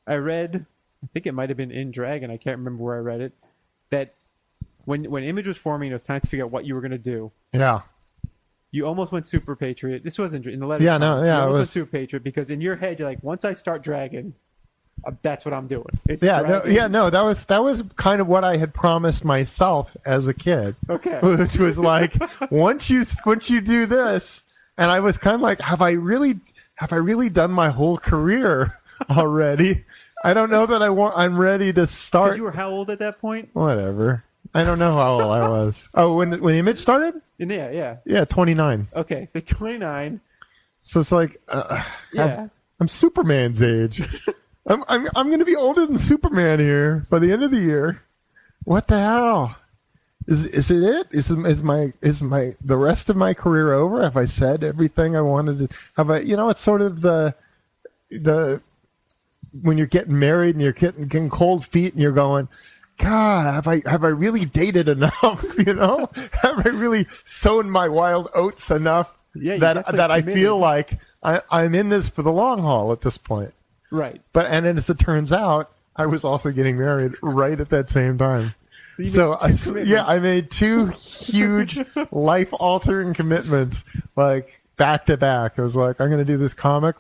I 0.05 0.15
read, 0.17 0.67
I 1.03 1.07
think 1.13 1.27
it 1.27 1.33
might 1.33 1.49
have 1.51 1.57
been 1.57 1.71
in 1.73 1.91
Dragon. 1.91 2.31
I 2.31 2.37
can't 2.37 2.59
remember 2.59 2.83
where 2.85 2.97
I 2.97 3.01
read 3.01 3.21
it. 3.21 3.33
That 3.91 4.15
when 4.85 5.05
when 5.11 5.23
Image 5.25 5.47
was 5.47 5.57
forming, 5.57 5.91
it 5.91 5.95
was 5.95 6.03
time 6.03 6.21
to 6.21 6.27
figure 6.27 6.45
out 6.45 6.51
what 6.51 6.65
you 6.65 6.75
were 6.75 6.81
going 6.81 6.93
to 6.93 6.99
do. 6.99 7.31
yeah 7.53 7.81
You 8.71 8.87
almost 8.87 9.13
went 9.13 9.27
Super 9.27 9.55
Patriot. 9.57 10.03
This 10.05 10.19
wasn't 10.19 10.47
in 10.47 10.61
the 10.61 10.67
letter. 10.67 10.83
Yeah, 10.85 10.99
no, 10.99 11.23
yeah, 11.23 11.47
it 11.47 11.51
was- 11.51 11.71
Super 11.71 11.91
Patriot 11.91 12.23
because 12.25 12.51
in 12.51 12.61
your 12.61 12.77
head 12.77 12.99
you're 12.99 13.09
like, 13.09 13.23
once 13.23 13.45
I 13.45 13.55
start 13.55 13.83
Dragon, 13.83 14.35
uh, 15.05 15.11
that's 15.23 15.45
what 15.45 15.53
I'm 15.55 15.67
doing. 15.67 15.87
It's 16.07 16.23
yeah 16.23 16.41
no, 16.43 16.65
yeah 16.65 16.87
no 16.87 17.11
that 17.11 17.23
was 17.23 17.45
that 17.47 17.63
was 17.63 17.83
kind 17.97 18.21
of 18.21 18.29
what 18.29 18.45
i 18.45 18.57
had 18.57 18.73
promised 18.73 19.25
myself 19.25 19.97
as 20.07 20.29
a 20.29 20.35
kid 20.35 20.77
Okay. 20.89 21.19
which 21.23 21.57
was 21.57 21.77
like 21.79 22.15
once 22.53 22.89
you 22.89 23.05
once 23.27 23.51
you 23.51 23.61
do 23.61 23.87
this 23.87 24.43
and 24.79 24.91
i 24.93 25.01
was 25.01 25.19
kind 25.19 25.35
of 25.35 25.41
like 25.41 25.61
have 25.61 25.81
i 25.83 25.93
really 25.93 26.39
have 26.77 26.93
i 26.93 26.97
really 26.97 27.29
done 27.31 27.51
my 27.51 27.69
whole 27.71 27.99
career 27.99 28.79
already 29.11 29.85
i 30.25 30.33
don't 30.35 30.51
know 30.51 30.67
that 30.67 30.83
i 30.83 30.91
want 30.91 31.15
i'm 31.17 31.37
ready 31.39 31.73
to 31.73 31.87
start 31.87 32.37
you 32.37 32.43
were 32.43 32.53
how 32.53 32.71
old 32.71 32.91
at 32.91 32.99
that 33.01 33.21
point? 33.21 33.49
Whatever. 33.53 34.25
I 34.55 34.65
don't 34.65 34.79
know 34.79 34.95
how 34.95 35.15
old 35.15 35.33
I 35.33 35.49
was. 35.49 35.89
Oh, 35.95 36.17
when 36.17 36.41
when 36.43 36.55
Image 36.55 36.79
started? 36.79 37.15
Yeah, 37.39 37.71
yeah. 37.71 37.97
Yeah, 38.05 38.25
29. 38.27 38.87
Okay, 38.95 39.27
so 39.33 39.41
29. 39.41 40.21
So 40.83 41.01
it's 41.01 41.13
like, 41.13 41.41
uh, 41.49 41.83
Yeah. 42.13 42.49
I'm 42.81 42.89
Superman's 42.89 43.63
age. 43.63 44.03
I'm 44.67 44.85
I'm 44.89 45.09
I'm 45.15 45.31
gonna 45.31 45.45
be 45.45 45.57
older 45.57 45.87
than 45.87 45.99
Superman 45.99 46.59
here 46.59 47.07
by 47.11 47.19
the 47.19 47.33
end 47.33 47.43
of 47.43 47.51
the 47.51 47.61
year. 47.61 48.03
What 48.65 48.89
the 48.89 48.99
hell? 48.99 49.57
Is 50.27 50.45
is 50.45 50.71
it 50.71 50.83
it? 50.83 51.07
Is 51.13 51.31
is 51.31 51.63
my 51.63 51.93
is 52.03 52.21
my 52.21 52.55
the 52.65 52.77
rest 52.77 53.09
of 53.09 53.17
my 53.17 53.35
career 53.35 53.73
over? 53.73 54.03
Have 54.03 54.17
I 54.17 54.27
said 54.27 54.63
everything 54.63 55.17
I 55.17 55.21
wanted 55.23 55.59
to? 55.59 55.69
Have 55.97 56.11
I? 56.11 56.19
You 56.21 56.37
know, 56.37 56.49
it's 56.49 56.61
sort 56.61 56.81
of 56.83 57.01
the 57.01 57.35
the 58.11 58.61
when 59.61 59.77
you're 59.77 59.87
getting 59.87 60.19
married 60.19 60.55
and 60.55 60.63
you're 60.63 60.73
getting, 60.73 61.07
getting 61.07 61.31
cold 61.31 61.67
feet 61.67 61.93
and 61.93 62.03
you're 62.03 62.13
going, 62.13 62.49
God, 62.99 63.53
have 63.55 63.67
I 63.67 63.83
have 63.89 64.05
I 64.05 64.09
really 64.09 64.45
dated 64.45 64.89
enough? 64.89 65.45
You 65.67 65.75
know, 65.75 66.09
have 66.43 66.67
I 66.67 66.71
really 66.71 67.07
sown 67.25 67.71
my 67.71 67.89
wild 67.89 68.29
oats 68.35 68.71
enough 68.71 69.13
Yeah, 69.35 69.59
that 69.59 69.87
that 69.93 70.11
I 70.11 70.21
committed. 70.21 70.41
feel 70.43 70.59
like 70.59 70.99
I, 71.23 71.41
I'm 71.51 71.75
in 71.75 71.89
this 71.89 72.09
for 72.09 72.23
the 72.23 72.33
long 72.33 72.61
haul 72.61 72.93
at 72.93 73.01
this 73.01 73.19
point. 73.19 73.53
Right. 73.91 74.21
But 74.33 74.47
and 74.47 74.67
as 74.67 74.89
it 74.91 74.99
turns 74.99 75.33
out, 75.33 75.71
I 75.97 76.07
was 76.07 76.25
also 76.25 76.51
getting 76.51 76.79
married 76.79 77.13
right 77.23 77.59
at 77.61 77.69
that 77.71 77.89
same 77.91 78.17
time. 78.19 78.55
So, 78.97 79.37
So 79.55 79.77
I, 79.77 79.83
yeah. 79.83 80.05
I 80.05 80.19
made 80.19 80.51
two 80.51 80.87
huge 80.87 81.79
life 82.13 82.49
altering 82.53 83.15
commitments 83.15 83.85
like 84.17 84.61
back 84.77 85.07
to 85.07 85.17
back. 85.17 85.59
I 85.59 85.63
was 85.63 85.77
like, 85.77 86.01
I'm 86.01 86.09
going 86.09 86.19
to 86.25 86.25
do 86.25 86.37
this 86.39 86.55
comic 86.55 86.97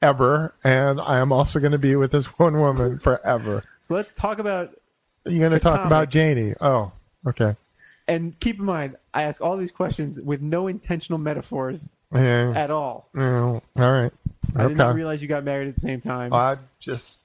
forever, 0.00 0.54
and 0.64 1.00
I 1.00 1.18
am 1.18 1.32
also 1.32 1.58
going 1.58 1.72
to 1.72 1.78
be 1.78 1.96
with 1.96 2.12
this 2.12 2.26
one 2.38 2.58
woman 2.58 2.98
forever. 2.98 3.62
So 3.82 3.94
let's 3.94 4.10
talk 4.16 4.38
about 4.38 4.74
You're 5.24 5.38
going 5.40 5.52
to 5.52 5.58
talk 5.60 5.76
comic. 5.76 5.86
about 5.86 6.10
Janie. 6.10 6.54
Oh, 6.60 6.92
okay. 7.26 7.56
and 8.06 8.38
keep 8.40 8.58
in 8.58 8.64
mind, 8.64 8.96
I 9.14 9.22
ask 9.24 9.40
all 9.40 9.56
these 9.56 9.70
questions 9.72 10.18
with 10.20 10.40
no 10.40 10.66
intentional 10.68 11.18
metaphors 11.18 11.88
Yeah. 12.12 12.52
at 12.54 12.70
all. 12.70 13.08
Yeah. 13.14 13.40
All 13.42 13.62
right. 13.76 14.12
I 14.56 14.66
did 14.66 14.76
not 14.76 14.94
realize 14.94 15.20
you 15.20 15.28
got 15.28 15.44
married 15.44 15.68
at 15.68 15.74
the 15.74 15.80
same 15.82 16.00
time. 16.00 16.32
I 16.32 16.56
just 16.80 17.18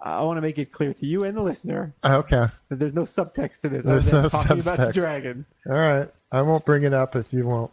I 0.00 0.22
want 0.22 0.36
to 0.38 0.40
make 0.42 0.58
it 0.58 0.72
clear 0.72 0.92
to 0.94 1.06
you 1.06 1.24
and 1.24 1.36
the 1.36 1.42
listener 1.42 1.94
okay. 2.04 2.46
that 2.68 2.78
there's 2.78 2.94
no 2.94 3.02
subtext 3.02 3.60
to 3.62 3.68
this 3.68 3.84
There's 3.84 4.06
other 4.08 4.10
than 4.10 4.22
no 4.22 4.28
talking 4.28 4.60
about 4.60 4.78
the 4.78 4.92
dragon. 4.92 5.44
All 5.66 5.74
right. 5.74 6.08
I 6.32 6.42
won't 6.42 6.64
bring 6.64 6.84
it 6.84 6.92
up 6.94 7.16
if 7.16 7.26
you 7.32 7.46
won't. 7.46 7.70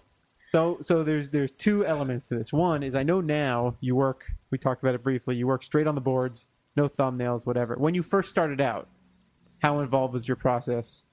So 0.51 0.79
so 0.81 1.03
there's 1.03 1.29
there's 1.29 1.51
two 1.51 1.85
elements 1.85 2.27
to 2.27 2.37
this. 2.37 2.51
One 2.51 2.83
is 2.83 2.93
I 2.93 3.03
know 3.03 3.21
now 3.21 3.75
you 3.79 3.95
work. 3.95 4.25
We 4.49 4.57
talked 4.57 4.83
about 4.83 4.95
it 4.95 5.03
briefly. 5.03 5.35
You 5.35 5.47
work 5.47 5.63
straight 5.63 5.87
on 5.87 5.95
the 5.95 6.01
boards, 6.01 6.45
no 6.75 6.89
thumbnails, 6.89 7.45
whatever. 7.45 7.75
When 7.75 7.95
you 7.95 8.03
first 8.03 8.29
started 8.29 8.59
out, 8.59 8.87
how 9.61 9.79
involved 9.79 10.13
was 10.13 10.27
your 10.27 10.37
process? 10.37 11.03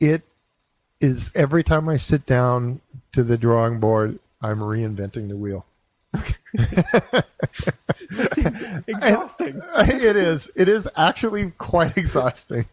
it 0.00 0.22
is 1.00 1.30
every 1.34 1.62
time 1.62 1.88
I 1.88 1.96
sit 1.96 2.26
down 2.26 2.80
to 3.12 3.22
the 3.22 3.38
drawing 3.38 3.78
board, 3.78 4.18
I'm 4.40 4.58
reinventing 4.58 5.28
the 5.28 5.36
wheel. 5.36 5.64
Exhausting. 8.88 9.60
it 9.76 10.16
is. 10.16 10.50
It 10.56 10.68
is 10.68 10.88
actually 10.96 11.52
quite 11.52 11.96
exhausting 11.96 12.66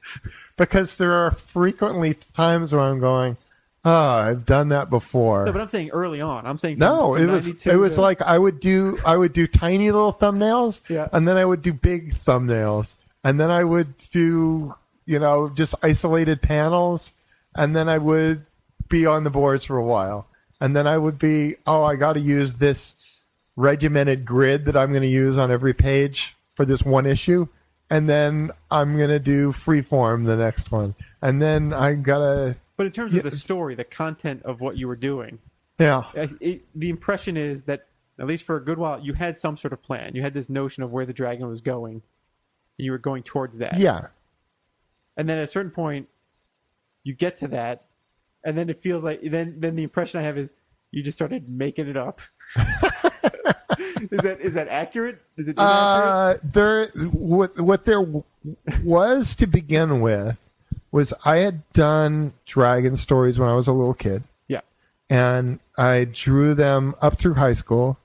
because 0.57 0.97
there 0.97 1.14
are 1.14 1.32
frequently 1.53 2.18
times 2.36 2.72
where 2.72 2.82
I'm 2.82 2.99
going, 2.99 3.38
"Oh, 3.86 3.92
I've 3.92 4.46
done 4.46 4.70
that 4.70 4.90
before." 4.90 5.46
No, 5.46 5.52
but 5.52 5.62
I'm 5.62 5.68
saying 5.70 5.90
early 5.92 6.22
on. 6.22 6.46
I'm 6.46 6.58
saying 6.58 6.78
No, 6.80 7.16
it 7.16 7.26
was 7.26 7.48
it 7.66 7.78
was 7.78 7.96
to- 7.96 8.02
like 8.02 8.22
I 8.22 8.38
would 8.38 8.60
do 8.60 8.98
I 9.06 9.16
would 9.16 9.34
do 9.34 9.48
tiny 9.48 9.92
little 9.92 10.14
thumbnails, 10.14 10.82
Yeah. 10.90 11.08
and 11.14 11.28
then 11.28 11.38
I 11.38 11.46
would 11.46 11.62
do 11.62 11.74
big 11.74 12.16
thumbnails, 12.26 12.94
and 13.24 13.40
then 13.40 13.52
I 13.52 13.64
would 13.64 13.94
do 14.12 14.74
you 15.06 15.20
know 15.20 15.50
just 15.50 15.76
isolated 15.84 16.42
panels, 16.42 17.12
and 17.56 17.76
then 17.76 17.88
I 17.90 17.98
would 17.98 18.46
be 18.90 19.06
on 19.06 19.24
the 19.24 19.30
boards 19.30 19.64
for 19.64 19.78
a 19.78 19.84
while, 19.86 20.28
and 20.62 20.76
then 20.76 20.88
I 20.88 20.98
would 20.98 21.18
be 21.20 21.56
oh 21.68 21.84
I 21.84 21.96
got 21.96 22.14
to 22.14 22.20
use 22.20 22.54
this 22.56 22.96
regimented 23.56 24.26
grid 24.26 24.66
that 24.66 24.78
I'm 24.78 24.90
going 24.92 25.02
to 25.02 25.08
use 25.08 25.38
on 25.38 25.52
every 25.52 25.74
page 25.74 26.36
for 26.56 26.66
this 26.66 26.82
one 26.84 27.06
issue, 27.06 27.48
and 27.90 28.08
then 28.08 28.52
I'm 28.72 28.98
gonna 28.98 29.20
do 29.20 29.52
Freeform 29.54 30.26
the 30.26 30.36
next 30.36 30.72
one, 30.72 30.94
and 31.22 31.42
then 31.42 31.74
I 31.74 31.94
gotta 31.96 32.56
But 32.80 32.86
in 32.86 32.94
terms 32.94 33.14
of 33.14 33.24
the 33.24 33.36
story, 33.36 33.76
the 33.76 33.84
content 33.84 34.42
of 34.44 34.62
what 34.62 34.78
you 34.78 34.88
were 34.88 34.96
doing, 34.96 35.38
yeah 35.80 36.10
it, 36.16 36.62
the 36.76 36.90
impression 36.90 37.36
is 37.36 37.62
that 37.64 37.88
at 38.18 38.26
least 38.26 38.46
for 38.46 38.56
a 38.56 38.64
good 38.64 38.78
while, 38.78 39.02
you 39.02 39.12
had 39.12 39.38
some 39.38 39.58
sort 39.58 39.74
of 39.74 39.84
plan. 39.84 40.16
You 40.16 40.22
had 40.22 40.34
this 40.34 40.48
notion 40.48 40.82
of 40.82 40.90
where 40.90 41.06
the 41.06 41.12
dragon 41.12 41.50
was 41.50 41.60
going, 41.60 41.96
and 41.96 42.02
you 42.78 42.94
were 42.94 42.98
going 42.98 43.24
towards 43.24 43.58
that. 43.58 43.78
yeah 43.78 44.08
And 45.18 45.28
then 45.28 45.40
at 45.40 45.44
a 45.44 45.52
certain 45.52 45.72
point, 45.72 46.08
you 47.04 47.14
get 47.14 47.38
to 47.40 47.50
that, 47.50 47.84
and 48.46 48.58
then 48.58 48.70
it 48.70 48.82
feels 48.82 49.04
like 49.04 49.20
then 49.24 49.56
then 49.58 49.76
the 49.76 49.84
impression 49.84 50.22
I 50.22 50.24
have 50.24 50.38
is 50.38 50.50
you 50.92 51.04
just 51.04 51.18
started 51.18 51.50
making 51.50 51.90
it 51.90 51.98
up. 51.98 52.22
is 52.56 54.22
that 54.22 54.38
is 54.40 54.54
that 54.54 54.70
accurate? 54.70 55.22
Is 55.36 55.50
it 55.50 55.58
inaccurate? 55.58 55.60
Uh, 55.60 56.38
there, 56.46 56.88
what 57.12 57.60
what 57.60 57.84
there 57.84 58.06
was 58.86 59.36
to 59.36 59.48
begin 59.48 60.00
with 60.00 60.38
was 60.92 61.14
I 61.24 61.38
had 61.38 61.70
done 61.74 62.34
dragon 62.46 62.98
stories 62.98 63.38
when 63.38 63.50
I 63.50 63.56
was 63.56 63.68
a 63.68 63.74
little 63.74 63.94
kid. 63.94 64.24
Yeah. 64.48 64.62
and 65.10 65.60
I 65.78 66.06
drew 66.06 66.54
them 66.56 66.96
up 67.02 67.20
through 67.20 67.36
high 67.36 67.54
school, 67.54 67.98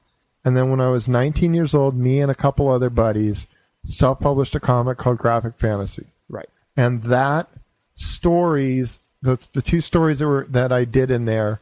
and 0.44 0.56
then 0.56 0.70
when 0.70 0.80
I 0.80 0.90
was 0.90 1.08
19 1.08 1.54
years 1.54 1.74
old, 1.74 1.96
me 1.96 2.20
and 2.20 2.30
a 2.30 2.34
couple 2.34 2.68
other 2.68 2.90
buddies 2.90 3.46
self-published 3.84 4.54
a 4.54 4.60
comic 4.60 4.98
called 4.98 5.18
Graphic 5.18 5.58
Fantasy, 5.58 6.06
right. 6.28 6.48
and 6.76 7.02
that 7.04 7.48
stories, 7.94 8.98
the 9.22 9.38
the 9.52 9.62
two 9.62 9.80
stories 9.80 10.18
that 10.18 10.26
were 10.26 10.46
that 10.50 10.72
I 10.72 10.84
did 10.84 11.10
in 11.10 11.24
there, 11.24 11.60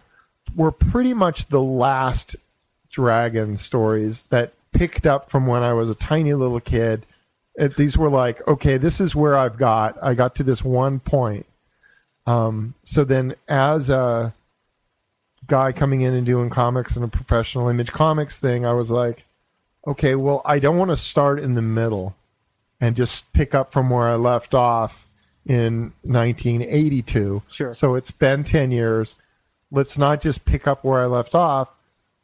were 0.56 0.72
pretty 0.72 1.14
much 1.14 1.48
the 1.48 1.60
last 1.62 2.36
dragon 2.90 3.56
stories 3.56 4.24
that 4.30 4.52
picked 4.72 5.06
up 5.06 5.30
from 5.30 5.46
when 5.46 5.62
I 5.62 5.72
was 5.72 5.90
a 5.90 5.94
tiny 5.94 6.34
little 6.34 6.60
kid. 6.60 7.06
It, 7.56 7.76
these 7.76 7.96
were 7.96 8.10
like, 8.10 8.46
okay, 8.48 8.78
this 8.78 9.00
is 9.00 9.14
where 9.14 9.36
I've 9.36 9.58
got. 9.58 9.96
I 10.02 10.14
got 10.14 10.34
to 10.36 10.42
this 10.42 10.62
one 10.62 11.00
point. 11.00 11.46
Um, 12.26 12.74
so 12.84 13.04
then, 13.04 13.34
as 13.48 13.90
a 13.90 14.32
guy 15.46 15.72
coming 15.72 16.02
in 16.02 16.14
and 16.14 16.24
doing 16.24 16.50
comics 16.50 16.96
and 16.96 17.04
a 17.04 17.08
professional 17.08 17.68
image 17.68 17.92
comics 17.92 18.38
thing, 18.38 18.64
I 18.64 18.72
was 18.72 18.90
like, 18.90 19.24
okay, 19.86 20.14
well, 20.14 20.42
I 20.44 20.58
don't 20.58 20.78
want 20.78 20.90
to 20.90 20.96
start 20.96 21.40
in 21.40 21.54
the 21.54 21.62
middle 21.62 22.14
and 22.80 22.96
just 22.96 23.30
pick 23.32 23.54
up 23.54 23.72
from 23.72 23.90
where 23.90 24.08
I 24.08 24.14
left 24.14 24.54
off 24.54 25.06
in 25.46 25.92
1982. 26.02 27.42
Sure. 27.50 27.74
So 27.74 27.94
it's 27.94 28.10
been 28.10 28.44
10 28.44 28.70
years. 28.70 29.16
Let's 29.70 29.98
not 29.98 30.20
just 30.20 30.44
pick 30.44 30.66
up 30.66 30.84
where 30.84 31.02
I 31.02 31.06
left 31.06 31.34
off. 31.34 31.68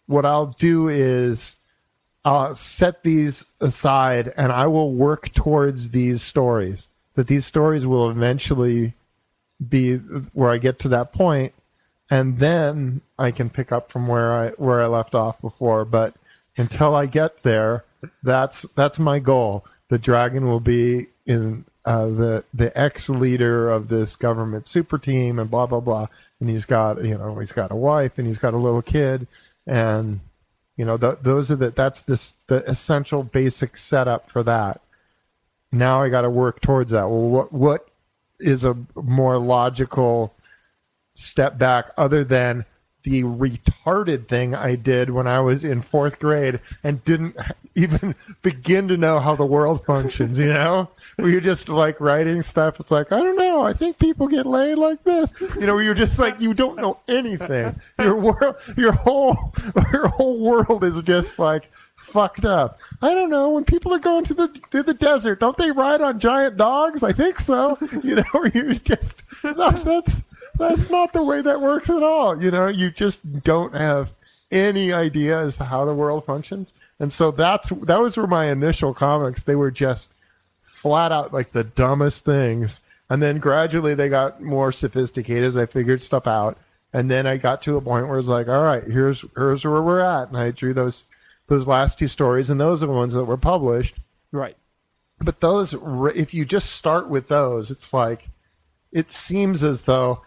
What 0.06 0.24
I'll 0.24 0.54
do 0.58 0.88
is 0.88 1.56
I'll 2.24 2.54
set 2.54 3.02
these 3.02 3.44
aside 3.60 4.32
and 4.36 4.52
I 4.52 4.66
will 4.66 4.92
work 4.92 5.32
towards 5.32 5.90
these 5.90 6.22
stories. 6.22 6.88
That 7.14 7.26
these 7.26 7.46
stories 7.46 7.86
will 7.86 8.10
eventually 8.10 8.94
be 9.66 9.96
where 9.96 10.50
I 10.50 10.58
get 10.58 10.78
to 10.80 10.88
that 10.90 11.12
point, 11.12 11.52
and 12.10 12.38
then 12.38 13.00
I 13.18 13.30
can 13.30 13.50
pick 13.50 13.72
up 13.72 13.90
from 13.90 14.06
where 14.06 14.32
I 14.32 14.48
where 14.50 14.80
I 14.80 14.86
left 14.86 15.14
off 15.14 15.40
before. 15.40 15.84
But 15.84 16.14
until 16.56 16.94
I 16.94 17.06
get 17.06 17.42
there, 17.42 17.84
that's 18.22 18.64
that's 18.76 18.98
my 18.98 19.18
goal. 19.18 19.64
The 19.88 19.98
dragon 19.98 20.46
will 20.46 20.60
be 20.60 21.08
in 21.26 21.64
uh, 21.84 22.06
the 22.06 22.44
the 22.54 22.76
ex 22.78 23.08
leader 23.08 23.70
of 23.70 23.88
this 23.88 24.14
government 24.14 24.66
super 24.66 24.98
team, 24.98 25.38
and 25.38 25.50
blah 25.50 25.66
blah 25.66 25.80
blah. 25.80 26.06
And 26.40 26.48
he's 26.48 26.64
got 26.64 27.04
you 27.04 27.18
know 27.18 27.38
he's 27.38 27.52
got 27.52 27.72
a 27.72 27.76
wife 27.76 28.18
and 28.18 28.26
he's 28.26 28.38
got 28.38 28.54
a 28.54 28.58
little 28.58 28.82
kid, 28.82 29.26
and 29.66 30.20
you 30.78 30.84
know 30.84 30.96
th- 30.96 31.18
those 31.20 31.50
are 31.50 31.56
the 31.56 31.70
that's 31.72 32.02
this 32.02 32.32
the 32.46 32.68
essential 32.70 33.22
basic 33.22 33.76
setup 33.76 34.30
for 34.30 34.42
that. 34.44 34.80
Now 35.70 36.00
I 36.00 36.08
got 36.08 36.22
to 36.22 36.30
work 36.30 36.62
towards 36.62 36.92
that. 36.92 37.02
Well, 37.02 37.28
what 37.28 37.52
what 37.52 37.88
is 38.40 38.64
a 38.64 38.76
more 38.94 39.36
logical 39.36 40.32
step 41.14 41.58
back 41.58 41.90
other 41.98 42.22
than 42.24 42.64
the 43.04 43.22
retarded 43.22 44.28
thing 44.28 44.54
I 44.54 44.74
did 44.74 45.10
when 45.10 45.26
I 45.26 45.40
was 45.40 45.64
in 45.64 45.82
fourth 45.82 46.18
grade 46.18 46.60
and 46.82 47.02
didn't 47.04 47.36
even 47.74 48.14
begin 48.42 48.88
to 48.88 48.96
know 48.96 49.20
how 49.20 49.36
the 49.36 49.46
world 49.46 49.84
functions, 49.84 50.38
you 50.38 50.52
know? 50.52 50.88
Where 51.16 51.28
you're 51.28 51.40
just 51.40 51.68
like 51.68 52.00
writing 52.00 52.42
stuff. 52.42 52.80
It's 52.80 52.90
like, 52.90 53.12
I 53.12 53.18
don't 53.18 53.36
know. 53.36 53.62
I 53.62 53.72
think 53.72 53.98
people 53.98 54.28
get 54.28 54.46
laid 54.46 54.76
like 54.76 55.02
this. 55.04 55.32
You 55.40 55.66
know, 55.66 55.74
where 55.74 55.84
you're 55.84 55.94
just 55.94 56.18
like, 56.18 56.40
you 56.40 56.54
don't 56.54 56.76
know 56.76 56.98
anything. 57.08 57.80
Your 57.98 58.20
world, 58.20 58.56
your 58.76 58.92
whole, 58.92 59.54
your 59.92 60.08
whole 60.08 60.38
world 60.40 60.84
is 60.84 61.00
just 61.02 61.38
like 61.38 61.64
fucked 61.96 62.44
up. 62.44 62.78
I 63.02 63.14
don't 63.14 63.30
know. 63.30 63.50
When 63.50 63.64
people 63.64 63.92
are 63.94 63.98
going 63.98 64.24
to 64.24 64.34
the, 64.34 64.48
to 64.70 64.82
the 64.82 64.94
desert, 64.94 65.40
don't 65.40 65.56
they 65.56 65.70
ride 65.70 66.00
on 66.00 66.18
giant 66.18 66.56
dogs? 66.56 67.02
I 67.02 67.12
think 67.12 67.38
so. 67.40 67.78
You 68.02 68.16
know, 68.16 68.24
where 68.32 68.48
you're 68.48 68.74
just, 68.74 69.22
no, 69.44 69.70
that's, 69.70 70.22
that's 70.58 70.90
not 70.90 71.12
the 71.12 71.22
way 71.22 71.40
that 71.40 71.60
works 71.60 71.88
at 71.88 72.02
all. 72.02 72.42
You 72.42 72.50
know, 72.50 72.66
you 72.68 72.90
just 72.90 73.20
don't 73.42 73.74
have 73.74 74.10
any 74.50 74.92
idea 74.92 75.38
as 75.38 75.56
to 75.56 75.64
how 75.64 75.84
the 75.84 75.94
world 75.94 76.24
functions. 76.24 76.72
And 77.00 77.12
so 77.12 77.30
that's 77.30 77.68
that 77.68 78.00
was 78.00 78.16
where 78.16 78.26
my 78.26 78.50
initial 78.50 78.92
comics. 78.92 79.42
They 79.42 79.56
were 79.56 79.70
just 79.70 80.08
flat 80.62 81.12
out 81.12 81.32
like 81.32 81.52
the 81.52 81.64
dumbest 81.64 82.24
things. 82.24 82.80
And 83.10 83.22
then 83.22 83.38
gradually 83.38 83.94
they 83.94 84.08
got 84.08 84.42
more 84.42 84.72
sophisticated 84.72 85.44
as 85.44 85.56
I 85.56 85.66
figured 85.66 86.02
stuff 86.02 86.26
out. 86.26 86.58
And 86.92 87.10
then 87.10 87.26
I 87.26 87.36
got 87.36 87.62
to 87.62 87.76
a 87.76 87.80
point 87.80 88.08
where 88.08 88.18
it's 88.18 88.28
like, 88.28 88.48
all 88.48 88.62
right, 88.62 88.84
here's 88.84 89.24
here's 89.36 89.64
where 89.64 89.82
we're 89.82 90.00
at. 90.00 90.28
And 90.28 90.36
I 90.36 90.50
drew 90.50 90.74
those 90.74 91.04
those 91.46 91.66
last 91.66 91.98
two 91.98 92.08
stories, 92.08 92.50
and 92.50 92.60
those 92.60 92.82
are 92.82 92.86
the 92.86 92.92
ones 92.92 93.14
that 93.14 93.24
were 93.24 93.36
published. 93.36 93.96
Right. 94.32 94.56
But 95.20 95.40
those, 95.40 95.74
if 96.14 96.32
you 96.32 96.44
just 96.44 96.72
start 96.72 97.08
with 97.08 97.26
those, 97.28 97.70
it's 97.70 97.92
like 97.92 98.28
it 98.92 99.10
seems 99.10 99.64
as 99.64 99.82
though 99.82 100.22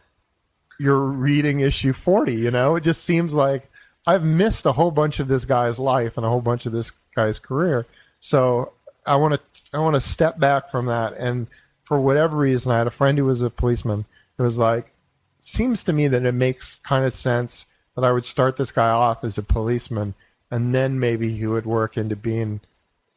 you're 0.81 1.05
reading 1.27 1.59
issue 1.61 1.93
40 1.93 2.33
you 2.33 2.51
know? 2.51 2.75
It 2.75 2.83
just 2.83 3.03
seems 3.03 3.33
like 3.33 3.69
i've 4.07 4.23
missed 4.23 4.65
a 4.65 4.71
whole 4.71 4.91
bunch 4.91 5.19
of 5.19 5.27
this 5.27 5.45
guy's 5.45 5.77
life 5.77 6.17
and 6.17 6.25
a 6.25 6.29
whole 6.29 6.41
bunch 6.41 6.65
of 6.65 6.71
this 6.73 6.91
guy's 7.15 7.39
career. 7.39 7.85
So 8.19 8.73
i 9.05 9.15
want 9.15 9.33
to 9.35 9.39
i 9.73 9.79
want 9.79 9.95
to 9.95 10.01
step 10.01 10.39
back 10.39 10.69
from 10.71 10.85
that 10.87 11.13
and 11.17 11.47
for 11.83 11.99
whatever 11.99 12.35
reason 12.37 12.71
i 12.71 12.77
had 12.77 12.87
a 12.87 12.91
friend 12.99 13.17
who 13.17 13.25
was 13.25 13.41
a 13.41 13.49
policeman. 13.49 14.05
It 14.37 14.41
was 14.41 14.57
like 14.57 14.91
seems 15.39 15.83
to 15.83 15.93
me 15.93 16.07
that 16.07 16.25
it 16.25 16.33
makes 16.33 16.79
kind 16.83 17.05
of 17.05 17.13
sense 17.13 17.65
that 17.95 18.03
i 18.03 18.11
would 18.11 18.25
start 18.25 18.57
this 18.57 18.71
guy 18.71 18.89
off 18.89 19.23
as 19.23 19.37
a 19.37 19.43
policeman 19.43 20.13
and 20.51 20.73
then 20.75 20.99
maybe 20.99 21.27
he 21.37 21.47
would 21.47 21.65
work 21.65 21.97
into 21.97 22.15
being 22.15 22.59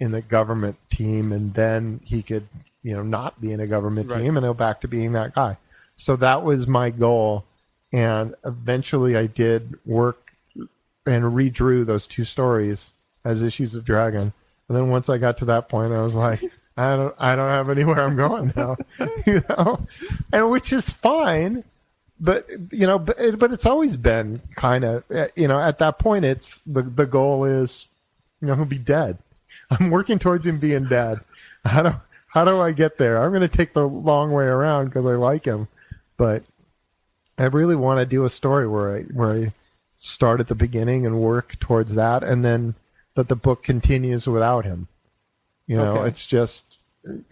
in 0.00 0.10
the 0.12 0.22
government 0.22 0.76
team 0.90 1.32
and 1.32 1.54
then 1.54 2.00
he 2.04 2.22
could 2.22 2.46
you 2.82 2.94
know 2.94 3.02
not 3.02 3.40
be 3.40 3.52
in 3.52 3.60
a 3.60 3.66
government 3.66 4.10
Right. 4.10 4.22
team 4.22 4.36
and 4.36 4.44
go 4.44 4.54
back 4.54 4.80
to 4.82 4.88
being 4.88 5.12
that 5.12 5.34
guy. 5.34 5.56
So 5.96 6.16
that 6.16 6.42
was 6.42 6.66
my 6.66 6.90
goal 6.90 7.44
and 7.94 8.34
eventually 8.44 9.16
I 9.16 9.26
did 9.26 9.78
work 9.86 10.32
and 11.06 11.24
redrew 11.24 11.86
those 11.86 12.08
two 12.08 12.24
stories 12.24 12.90
as 13.24 13.40
issues 13.40 13.76
of 13.76 13.84
Dragon. 13.84 14.32
And 14.68 14.76
then 14.76 14.88
once 14.88 15.08
I 15.08 15.16
got 15.16 15.38
to 15.38 15.44
that 15.44 15.68
point, 15.68 15.92
I 15.92 16.02
was 16.02 16.16
like, 16.16 16.40
I 16.76 16.96
don't, 16.96 17.14
I 17.18 17.36
don't 17.36 17.50
have 17.50 17.70
anywhere 17.70 18.00
I'm 18.00 18.16
going 18.16 18.52
now, 18.56 18.76
you 19.26 19.44
know, 19.48 19.86
and 20.32 20.50
which 20.50 20.72
is 20.72 20.90
fine, 20.90 21.62
but 22.18 22.48
you 22.72 22.84
know, 22.88 22.98
but, 22.98 23.38
but 23.38 23.52
it's 23.52 23.64
always 23.64 23.94
been 23.94 24.42
kind 24.56 24.82
of, 24.82 25.04
you 25.36 25.46
know, 25.46 25.60
at 25.60 25.78
that 25.78 26.00
point, 26.00 26.24
it's 26.24 26.58
the 26.66 26.82
the 26.82 27.06
goal 27.06 27.44
is, 27.44 27.86
you 28.40 28.48
know, 28.48 28.56
he'll 28.56 28.64
be 28.64 28.76
dead. 28.76 29.18
I'm 29.70 29.90
working 29.90 30.18
towards 30.18 30.44
him 30.44 30.58
being 30.58 30.88
dead. 30.88 31.20
How 31.64 31.82
do 31.82 31.94
how 32.26 32.44
do 32.44 32.60
I 32.60 32.72
get 32.72 32.98
there? 32.98 33.22
I'm 33.22 33.30
going 33.30 33.48
to 33.48 33.56
take 33.56 33.72
the 33.72 33.86
long 33.86 34.32
way 34.32 34.46
around 34.46 34.86
because 34.86 35.06
I 35.06 35.14
like 35.14 35.44
him, 35.44 35.68
but 36.16 36.42
I 37.38 37.44
really 37.44 37.76
want 37.76 37.98
to 38.00 38.06
do 38.06 38.24
a 38.24 38.30
story 38.30 38.66
where 38.68 38.96
I 38.96 39.02
where 39.02 39.32
I 39.32 39.52
start 39.96 40.40
at 40.40 40.48
the 40.48 40.54
beginning 40.54 41.06
and 41.06 41.20
work 41.20 41.58
towards 41.60 41.94
that, 41.94 42.22
and 42.22 42.44
then 42.44 42.74
that 43.14 43.28
the 43.28 43.36
book 43.36 43.62
continues 43.62 44.26
without 44.26 44.64
him. 44.64 44.88
You 45.66 45.76
know, 45.76 45.98
Okay. 45.98 46.08
it's 46.08 46.26
just 46.26 46.64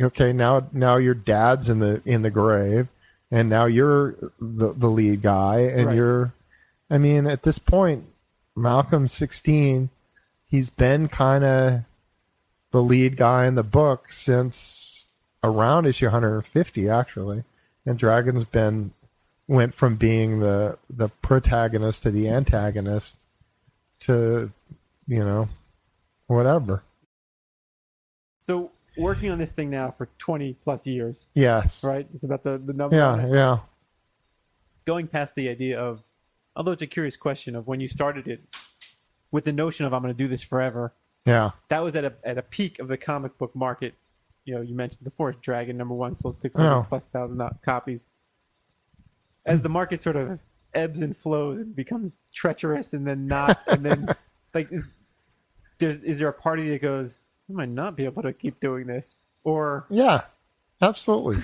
okay. 0.01 0.33
Now, 0.33 0.67
now 0.73 0.97
your 0.97 1.15
dad's 1.15 1.69
in 1.71 1.79
the 1.79 2.01
in 2.05 2.23
the 2.23 2.31
grave, 2.31 2.89
and 3.31 3.49
now 3.49 3.67
you're 3.67 4.13
the 4.41 4.73
the 4.77 4.89
lead 4.91 5.23
guy, 5.23 5.61
and 5.61 5.87
Right. 5.89 5.97
you're. 5.97 6.33
I 6.91 6.99
mean, 6.99 7.27
at 7.27 7.43
this 7.43 7.59
point, 7.59 8.05
Malcolm's 8.55 9.13
16. 9.13 9.89
He's 10.45 10.69
been 10.69 11.09
kind 11.09 11.43
of 11.45 11.81
the 12.71 12.83
lead 12.83 13.17
guy 13.17 13.47
in 13.47 13.55
the 13.55 13.63
book 13.63 14.13
since 14.13 15.05
around 15.43 15.87
issue 15.87 16.07
150, 16.07 16.89
actually, 16.89 17.45
and 17.87 17.99
Dragon's 17.99 18.45
been 18.45 18.93
went 19.49 19.75
from 19.75 19.97
being 19.97 20.41
the 20.41 20.79
the 20.91 21.09
protagonist 21.09 22.03
to 22.05 22.11
the 22.11 22.29
antagonist 22.29 23.17
to 24.01 24.51
you 25.07 25.19
know 25.25 25.49
whatever 26.27 26.83
So 28.43 28.71
working 28.97 29.31
on 29.31 29.39
this 29.39 29.51
thing 29.53 29.71
now 29.71 29.95
for 29.97 30.09
20 30.19 30.55
plus 30.65 30.87
years, 30.87 31.27
yes 31.35 31.83
right? 31.85 32.07
It's 32.15 32.25
about 32.25 32.43
the, 32.45 32.59
the 32.59 32.73
number. 32.73 32.97
yeah 32.97 33.27
yeah 33.27 33.59
Going 34.85 35.07
past 35.07 35.35
the 35.37 35.49
idea 35.49 35.79
of, 35.81 36.01
although 36.57 36.73
it's 36.73 36.83
a 36.83 36.89
curious 36.89 37.17
question 37.17 37.55
of 37.55 37.69
when 37.69 37.79
you 37.81 37.87
started 37.89 38.27
it 38.27 38.41
with 39.31 39.45
the 39.45 39.53
notion 39.53 39.87
of 39.87 39.95
I'm 39.95 40.03
going 40.03 40.13
to 40.15 40.19
do 40.19 40.29
this 40.29 40.43
forever, 40.43 40.93
yeah 41.27 41.51
that 41.69 41.81
was 41.83 41.95
at 41.97 42.05
a, 42.05 42.13
at 42.25 42.39
a 42.39 42.43
peak 42.43 42.79
of 42.79 42.89
the 42.89 42.97
comic 42.97 43.37
book 43.39 43.55
market 43.55 43.95
you 44.45 44.55
know, 44.57 44.61
you 44.61 44.75
mentioned 44.75 44.99
the 45.03 45.11
before, 45.11 45.31
Dragon 45.35 45.77
number 45.77 45.95
one 45.95 46.17
sold 46.17 46.37
six 46.37 46.57
hundred 46.57 46.79
Yeah. 46.81 46.85
plus 46.89 47.05
thousand 47.13 47.41
copies. 47.65 48.07
As 49.45 49.61
the 49.63 49.69
market 49.69 50.03
sort 50.03 50.17
of 50.17 50.39
ebbs 50.75 51.01
and 51.01 51.17
flows 51.17 51.59
and 51.61 51.75
becomes 51.75 52.19
treacherous, 52.33 52.93
and 52.93 53.07
then 53.07 53.27
not, 53.27 53.61
and 53.67 53.85
then 53.85 54.09
like, 54.55 54.71
is 54.73 54.85
is 55.81 56.19
there 56.19 56.29
a 56.29 56.33
party 56.33 56.69
that 56.71 56.81
goes, 56.83 57.11
I 57.51 57.53
might 57.53 57.69
not 57.69 57.97
be 57.97 58.05
able 58.05 58.23
to 58.23 58.33
keep 58.33 58.61
doing 58.61 58.87
this, 58.87 59.25
or 59.45 59.85
Yeah, 59.91 60.23
absolutely, 60.81 61.43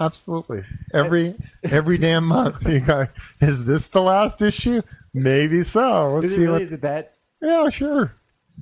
absolutely. 0.00 0.64
Every 0.94 1.34
every 1.64 1.98
damn 1.98 2.24
month, 2.24 2.66
you 2.66 2.80
go, 2.80 3.06
is 3.40 3.62
this 3.64 3.88
the 3.88 4.00
last 4.00 4.40
issue? 4.42 4.80
Maybe 5.12 5.62
so. 5.62 6.14
Let's 6.14 6.30
see 6.34 6.40
really 6.40 6.52
what. 6.52 6.62
is 6.62 6.72
it 6.72 6.80
that 6.80 7.14
Yeah, 7.42 7.68
sure. 7.68 8.12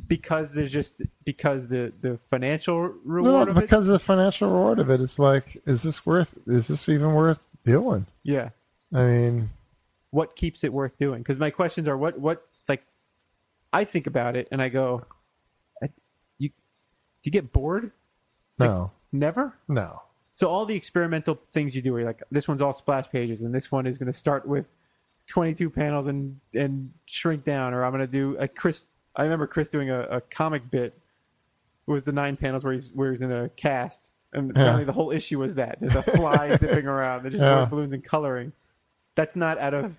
because 0.08 0.52
there's 0.52 0.72
just 0.72 1.02
because 1.24 1.68
the 1.68 1.92
the 2.00 2.18
financial 2.30 2.74
No, 2.82 2.92
reward 3.04 3.48
of 3.48 3.54
because 3.54 3.86
of 3.88 3.92
the 3.92 3.98
financial 4.00 4.50
reward 4.50 4.80
of 4.80 4.90
it, 4.90 5.00
it's 5.00 5.20
like, 5.20 5.56
is 5.66 5.82
this 5.84 6.04
worth? 6.04 6.34
Is 6.48 6.66
this 6.66 6.88
even 6.88 7.14
worth 7.14 7.38
doing? 7.64 8.06
Yeah. 8.24 8.48
I 8.94 9.02
mean, 9.06 9.50
what 10.10 10.36
keeps 10.36 10.64
it 10.64 10.72
worth 10.72 10.96
doing? 10.98 11.20
Because 11.22 11.38
my 11.38 11.50
questions 11.50 11.88
are 11.88 11.96
what 11.96 12.18
what 12.18 12.46
like 12.68 12.82
I 13.72 13.84
think 13.84 14.06
about 14.06 14.36
it 14.36 14.48
and 14.52 14.60
I 14.60 14.68
go, 14.68 15.04
I, 15.82 15.88
you 16.38 16.48
do 16.48 16.54
you 17.24 17.32
get 17.32 17.52
bored? 17.52 17.90
no, 18.58 18.90
Never. 19.12 19.54
no. 19.68 20.02
So 20.34 20.48
all 20.48 20.64
the 20.64 20.74
experimental 20.74 21.38
things 21.52 21.74
you 21.74 21.82
do, 21.82 21.92
where 21.92 22.00
you're 22.00 22.08
like, 22.08 22.22
this 22.30 22.48
one's 22.48 22.62
all 22.62 22.72
splash 22.72 23.08
pages, 23.10 23.42
and 23.42 23.54
this 23.54 23.70
one 23.70 23.86
is 23.86 23.98
going 23.98 24.10
to 24.10 24.18
start 24.18 24.46
with 24.48 24.64
22 25.28 25.68
panels 25.70 26.06
and 26.06 26.38
and 26.54 26.90
shrink 27.06 27.44
down, 27.44 27.74
or 27.74 27.84
I'm 27.84 27.92
going 27.92 28.00
to 28.00 28.06
do 28.06 28.36
a 28.38 28.48
Chris. 28.48 28.82
I 29.16 29.22
remember 29.24 29.46
Chris 29.46 29.68
doing 29.68 29.90
a, 29.90 30.00
a 30.04 30.20
comic 30.20 30.70
bit. 30.70 30.98
It 31.86 31.90
was 31.90 32.02
the 32.02 32.12
nine 32.12 32.36
panels 32.36 32.64
where 32.64 32.72
he's 32.72 32.88
where 32.94 33.12
he's 33.12 33.20
in 33.20 33.30
a 33.32 33.48
cast, 33.50 34.08
and 34.32 34.50
apparently 34.50 34.84
the 34.84 34.92
whole 34.92 35.10
issue 35.10 35.38
was 35.38 35.54
that 35.56 35.78
there's 35.80 35.94
a 35.94 36.02
fly 36.02 36.56
zipping 36.60 36.86
around, 36.86 37.22
there's 37.24 37.32
just 37.34 37.42
Yeah. 37.42 37.64
balloons 37.66 37.92
and 37.92 38.02
coloring. 38.04 38.52
That's 39.14 39.36
not 39.36 39.58
out 39.58 39.74
of 39.74 39.94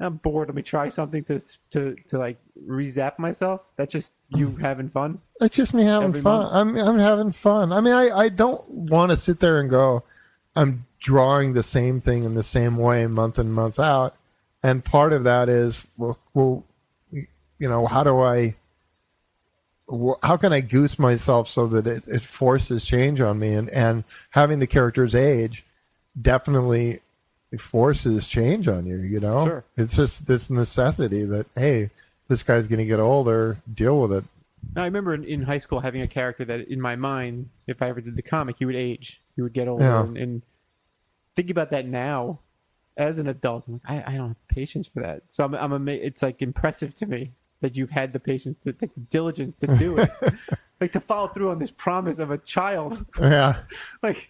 I'm 0.00 0.16
bored. 0.16 0.48
Let 0.48 0.54
me 0.54 0.62
try 0.62 0.88
something 0.88 1.24
to 1.24 1.42
to 1.72 1.94
to 2.08 2.18
like 2.18 2.38
re-zap 2.56 3.18
myself. 3.18 3.60
That's 3.76 3.92
just 3.92 4.12
you 4.30 4.48
hmm. 4.48 4.60
having 4.60 4.88
fun. 4.88 5.20
It's 5.40 5.54
just 5.54 5.74
me 5.74 5.84
having 5.84 6.08
Every 6.08 6.22
fun. 6.22 6.40
month? 6.40 6.52
I'm 6.54 6.88
I'm 6.88 6.98
having 6.98 7.32
fun. 7.32 7.72
I 7.72 7.80
mean, 7.80 7.92
I 7.92 8.10
I 8.10 8.28
don't 8.30 8.66
want 8.68 9.10
to 9.12 9.18
sit 9.18 9.40
there 9.40 9.60
and 9.60 9.68
go, 9.68 10.02
I'm 10.56 10.86
drawing 10.98 11.52
the 11.52 11.62
same 11.62 12.00
thing 12.00 12.24
in 12.24 12.34
the 12.34 12.42
same 12.42 12.76
way 12.76 13.06
month 13.06 13.38
in 13.38 13.52
month 13.52 13.78
out. 13.78 14.16
And 14.62 14.84
part 14.84 15.12
of 15.12 15.24
that 15.24 15.48
is 15.48 15.86
well, 15.96 16.18
well, 16.34 16.64
you 17.12 17.68
know, 17.68 17.86
how 17.86 18.02
do 18.02 18.20
I? 18.20 18.56
How 20.22 20.36
can 20.36 20.52
I 20.52 20.60
goose 20.60 21.00
myself 21.00 21.48
so 21.48 21.66
that 21.66 21.86
it, 21.86 22.04
it 22.06 22.22
forces 22.22 22.84
change 22.84 23.20
on 23.20 23.38
me? 23.38 23.52
And 23.52 23.68
and 23.70 24.04
having 24.30 24.60
the 24.60 24.66
characters 24.66 25.14
age 25.14 25.64
definitely 26.20 27.00
forces 27.58 28.28
change 28.28 28.68
on 28.68 28.86
you. 28.86 28.98
You 28.98 29.20
know, 29.20 29.44
Sure. 29.46 29.64
it's 29.76 29.96
just 29.96 30.26
this 30.26 30.50
necessity 30.50 31.24
that 31.24 31.46
hey, 31.56 31.90
this 32.28 32.42
guy's 32.42 32.68
going 32.68 32.78
to 32.78 32.84
get 32.86 33.00
older. 33.00 33.56
Deal 33.74 34.00
with 34.00 34.12
it. 34.12 34.24
Now, 34.76 34.82
I 34.82 34.84
remember 34.84 35.14
in, 35.14 35.24
in 35.24 35.42
high 35.42 35.58
school 35.58 35.80
having 35.80 36.02
a 36.02 36.06
character 36.06 36.44
that, 36.44 36.68
in 36.68 36.80
my 36.80 36.94
mind, 36.94 37.48
if 37.66 37.80
I 37.82 37.88
ever 37.88 38.00
did 38.00 38.14
the 38.14 38.22
comic, 38.22 38.56
he 38.58 38.66
would 38.66 38.76
age, 38.76 39.20
he 39.34 39.42
would 39.42 39.54
get 39.54 39.66
older, 39.68 39.84
Yeah. 39.84 40.02
and, 40.02 40.16
and 40.18 40.42
thinking 41.34 41.52
about 41.52 41.70
that 41.70 41.86
now, 41.86 42.38
as 42.98 43.16
an 43.18 43.26
adult, 43.28 43.64
I'm 43.66 43.80
like, 43.88 44.06
I, 44.06 44.12
I 44.12 44.16
don't 44.18 44.28
have 44.28 44.48
patience 44.48 44.86
for 44.86 45.00
that. 45.00 45.22
So 45.30 45.44
I'm, 45.44 45.54
I'm 45.54 45.72
ama- 45.72 45.92
it's 45.92 46.22
like 46.22 46.42
impressive 46.42 46.94
to 46.96 47.06
me 47.06 47.32
that 47.62 47.74
you've 47.74 47.90
had 47.90 48.12
the 48.12 48.20
patience, 48.20 48.62
to, 48.64 48.74
like 48.82 48.94
the 48.94 49.00
diligence 49.10 49.56
to 49.60 49.66
do 49.78 49.98
it, 49.98 50.10
like 50.80 50.92
to 50.92 51.00
follow 51.00 51.28
through 51.28 51.50
on 51.50 51.58
this 51.58 51.70
promise 51.70 52.18
of 52.18 52.30
a 52.30 52.38
child, 52.38 53.04
Yeah. 53.18 53.60
like, 54.02 54.28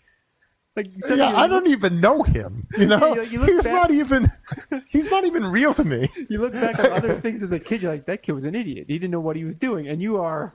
like 0.77 0.89
Yeah, 1.09 1.37
I 1.37 1.47
don't 1.49 1.67
even 1.67 2.01
know 2.01 2.23
him. 2.23 2.67
You 2.79 2.87
know, 2.87 3.15
you- 3.15 3.23
you 3.23 3.43
he's 3.45 3.63
back- 3.65 3.73
not 3.73 3.91
even 3.91 4.31
he's 4.89 5.11
not 5.11 5.25
even 5.25 5.45
real 5.45 5.75
to 5.75 5.85
me. 5.85 6.09
You 6.29 6.39
look 6.41 6.53
back 6.53 6.79
on 6.79 6.93
other 6.93 7.21
things 7.21 7.43
as 7.43 7.51
a 7.53 7.59
kid, 7.59 7.83
you're 7.83 7.93
like, 7.93 8.07
that 8.07 8.23
kid 8.23 8.33
was 8.33 8.45
an 8.45 8.55
idiot. 8.55 8.87
He 8.89 8.95
didn't 8.99 9.11
know 9.11 9.21
what 9.21 9.37
he 9.37 9.45
was 9.45 9.57
doing, 9.57 9.89
and 9.89 10.01
you 10.01 10.19
are 10.19 10.53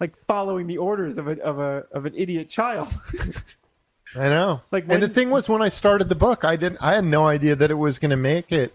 like 0.00 0.14
following 0.26 0.66
the 0.66 0.78
orders 0.78 1.16
of 1.18 1.28
a 1.28 1.40
of 1.42 1.58
a 1.58 1.84
of 1.92 2.06
an 2.06 2.14
idiot 2.16 2.48
child. 2.48 2.88
I 4.14 4.28
know. 4.28 4.60
Like, 4.70 4.84
and 4.88 5.02
the 5.02 5.08
thing 5.08 5.30
was, 5.30 5.48
when 5.48 5.62
I 5.62 5.68
started 5.68 6.08
the 6.08 6.14
book, 6.14 6.44
I 6.44 6.56
didn't. 6.56 6.78
I 6.80 6.94
had 6.94 7.04
no 7.04 7.26
idea 7.26 7.56
that 7.56 7.70
it 7.70 7.74
was 7.74 7.98
going 7.98 8.10
to 8.10 8.16
make 8.16 8.52
it 8.52 8.74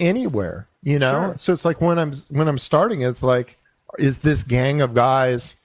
anywhere. 0.00 0.66
You 0.82 0.98
know, 0.98 1.12
Sure. 1.30 1.34
so 1.38 1.52
it's 1.52 1.64
like 1.64 1.80
when 1.80 1.98
I'm 1.98 2.12
when 2.30 2.48
I'm 2.48 2.58
starting, 2.58 3.02
it's 3.02 3.22
like, 3.22 3.58
is 3.98 4.18
this 4.18 4.44
gang 4.44 4.80
of 4.80 4.94
guys 4.94 5.56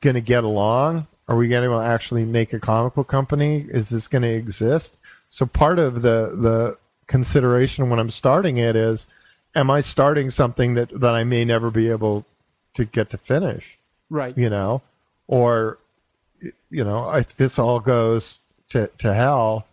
going 0.00 0.14
to 0.14 0.20
get 0.20 0.44
along? 0.44 1.06
Are 1.32 1.36
we 1.36 1.48
going 1.48 1.66
to 1.66 1.76
actually 1.76 2.26
make 2.26 2.52
a 2.52 2.60
comic 2.60 2.92
book 2.92 3.08
company? 3.08 3.64
Is 3.66 3.88
this 3.88 4.06
going 4.06 4.20
to 4.20 4.28
exist? 4.28 4.98
So 5.30 5.46
part 5.46 5.78
of 5.78 6.02
the 6.02 6.36
the 6.36 6.76
consideration 7.06 7.88
when 7.88 7.98
I'm 7.98 8.10
starting 8.10 8.58
it 8.58 8.76
is, 8.76 9.06
am 9.54 9.70
I 9.70 9.80
starting 9.80 10.28
something 10.28 10.74
that 10.74 10.90
that 11.00 11.14
I 11.14 11.24
may 11.24 11.46
never 11.46 11.70
be 11.70 11.88
able 11.88 12.26
to 12.74 12.84
get 12.84 13.08
to 13.10 13.16
finish? 13.16 13.78
right. 14.10 14.36
you 14.36 14.50
know, 14.50 14.82
or 15.26 15.78
you 16.68 16.84
know, 16.84 17.10
if 17.12 17.34
this 17.38 17.58
all 17.58 17.80
goes 17.80 18.38
to 18.68 18.88
to 18.98 19.14
hell, 19.14 19.66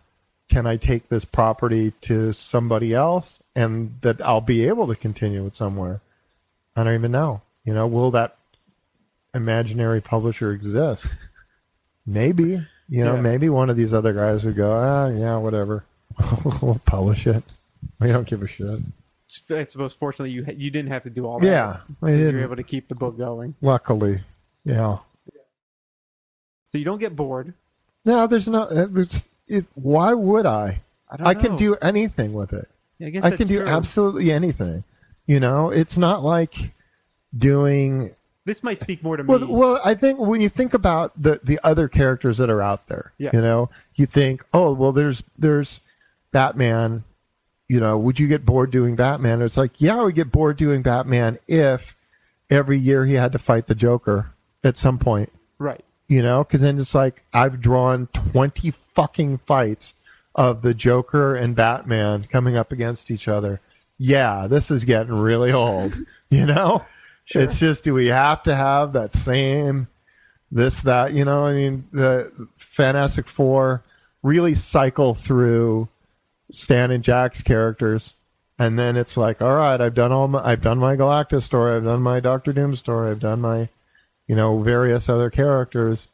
can 0.48 0.66
I 0.66 0.78
take 0.78 1.10
this 1.10 1.26
property 1.26 1.92
to 2.04 2.32
somebody 2.32 2.94
else 2.94 3.44
and 3.54 3.96
that 4.00 4.22
I'll 4.22 4.40
be 4.40 4.66
able 4.66 4.88
to 4.88 4.96
continue 4.96 5.46
it 5.46 5.58
somewhere? 5.58 6.00
I 6.78 6.86
don't 6.86 6.96
even 6.96 7.12
know. 7.12 7.42
You 7.66 7.74
know, 7.74 7.86
will 7.86 8.12
that 8.12 8.38
imaginary 9.34 10.00
publisher 10.00 10.54
exist? 10.54 11.06
Maybe. 12.10 12.66
You 12.88 13.04
know, 13.04 13.16
Yeah. 13.16 13.22
maybe 13.22 13.50
one 13.50 13.70
of 13.70 13.78
these 13.78 13.94
other 13.94 14.14
guys 14.14 14.44
would 14.44 14.56
go, 14.56 14.72
ah, 14.74 15.08
yeah, 15.08 15.38
whatever. 15.38 15.84
we'll 16.62 16.82
publish 16.86 17.28
it. 17.28 17.44
We 18.00 18.08
don't 18.08 18.28
give 18.28 18.42
a 18.42 18.48
shit. 18.48 18.80
I 19.52 19.66
suppose 19.66 19.94
fortunately 19.94 20.32
you 20.32 20.44
you 20.58 20.72
didn't 20.72 20.90
have 20.92 21.04
to 21.04 21.12
do 21.12 21.28
all 21.28 21.40
that. 21.40 21.46
Yeah, 21.46 21.78
I 22.02 22.10
did. 22.10 22.18
you 22.20 22.26
did. 22.26 22.36
were 22.36 22.42
able 22.42 22.56
to 22.56 22.64
keep 22.64 22.88
the 22.88 22.96
book 22.96 23.16
going, 23.16 23.54
Luckily, 23.62 24.22
yeah. 24.66 24.98
so 26.70 26.78
you 26.80 26.84
don't 26.84 26.98
get 26.98 27.16
bored. 27.16 27.54
No, 28.06 28.26
there's 28.26 28.48
no. 28.48 28.68
It's, 28.72 29.24
it, 29.48 29.66
why 29.76 30.14
would 30.14 30.48
I? 30.48 30.82
I 31.12 31.18
don't 31.18 31.28
I 31.28 31.34
can 31.36 31.56
do 31.58 31.76
anything 31.76 32.34
with 32.34 32.54
it. 32.54 32.68
Yeah, 32.98 33.22
I, 33.24 33.28
I 33.28 33.36
can 33.38 33.48
do 33.48 33.62
absolutely 33.64 34.32
anything. 34.32 34.84
You 35.28 35.40
know, 35.40 35.70
it's 35.70 35.96
not 35.98 36.24
like 36.24 36.56
doing. 37.38 38.16
This 38.50 38.64
might 38.64 38.80
speak 38.80 39.04
more 39.04 39.16
to 39.16 39.24
me. 39.24 39.46
well, 39.46 39.80
I 39.86 39.94
think 39.94 40.18
when 40.20 40.42
you 40.42 40.50
think 40.50 40.74
about 40.74 41.12
the 41.22 41.40
the 41.44 41.60
other 41.64 41.88
characters 41.88 42.40
that 42.40 42.50
are 42.50 42.62
out 42.62 42.88
there, 42.88 43.14
Yeah. 43.20 43.30
you 43.34 43.42
know, 43.42 43.70
you 43.96 44.08
think, 44.08 44.44
oh, 44.54 44.74
well, 44.74 44.92
there's 44.92 45.22
there's 45.38 45.82
Batman. 46.32 47.04
You 47.68 47.80
know, 47.80 47.98
would 48.00 48.20
you 48.20 48.28
get 48.28 48.46
bored 48.48 48.72
doing 48.72 48.96
Batman? 48.96 49.44
It's 49.44 49.56
like, 49.58 49.80
yeah, 49.80 50.00
I 50.00 50.02
would 50.02 50.16
get 50.16 50.32
bored 50.32 50.58
doing 50.58 50.82
Batman 50.82 51.38
if 51.48 51.96
every 52.50 52.80
year 52.80 53.06
he 53.06 53.14
had 53.14 53.32
to 53.34 53.40
fight 53.40 53.68
the 53.68 53.76
Joker 53.76 54.32
at 54.64 54.78
some 54.78 54.98
point 54.98 55.32
right. 55.58 55.84
you 56.08 56.22
know 56.22 56.44
because 56.44 56.62
then 56.62 56.78
it's 56.80 56.94
like 56.96 57.24
i've 57.34 57.62
drawn 57.62 58.08
20 58.08 58.72
fucking 58.96 59.38
fights 59.46 59.94
of 60.36 60.62
the 60.62 60.74
joker 60.74 61.36
and 61.36 61.56
batman 61.56 62.28
coming 62.30 62.58
up 62.58 62.72
against 62.72 63.10
each 63.12 63.28
other 63.28 63.62
yeah 63.98 64.48
this 64.48 64.70
is 64.72 64.84
getting 64.84 65.14
really 65.14 65.52
old 65.52 65.98
you 66.30 66.46
know 66.46 66.84
Sure. 67.30 67.42
it's 67.44 67.58
just 67.58 67.84
do 67.84 67.94
we 67.94 68.08
have 68.08 68.44
to 68.44 68.56
have 68.56 68.94
that 68.94 69.14
same 69.14 69.88
this 70.52 70.82
that 70.84 71.14
you 71.14 71.26
know 71.26 71.46
i 71.46 71.54
mean 71.54 71.88
the 71.92 72.32
fantastic 72.58 73.28
four 73.28 73.84
really 74.24 74.56
cycle 74.56 75.14
through 75.14 75.88
stan 76.52 76.92
and 76.92 77.04
jack's 77.04 77.44
characters 77.44 78.16
and 78.58 78.80
then 78.80 78.98
it's 78.98 79.16
like 79.16 79.42
all 79.42 79.56
right 79.56 79.80
i've 79.80 79.94
done 79.94 80.12
all 80.12 80.28
my 80.28 80.44
i've 80.44 80.62
done 80.62 80.80
my 80.80 80.96
galactus 80.96 81.44
story 81.44 81.76
i've 81.76 81.84
done 81.84 82.02
my 82.02 82.20
doctor 82.20 82.52
doom 82.52 82.76
story 82.76 83.12
i've 83.12 83.20
done 83.20 83.40
my 83.40 83.70
you 84.30 84.36
know, 84.36 84.62
various 84.62 85.10
other 85.10 85.32
characters. 85.32 86.08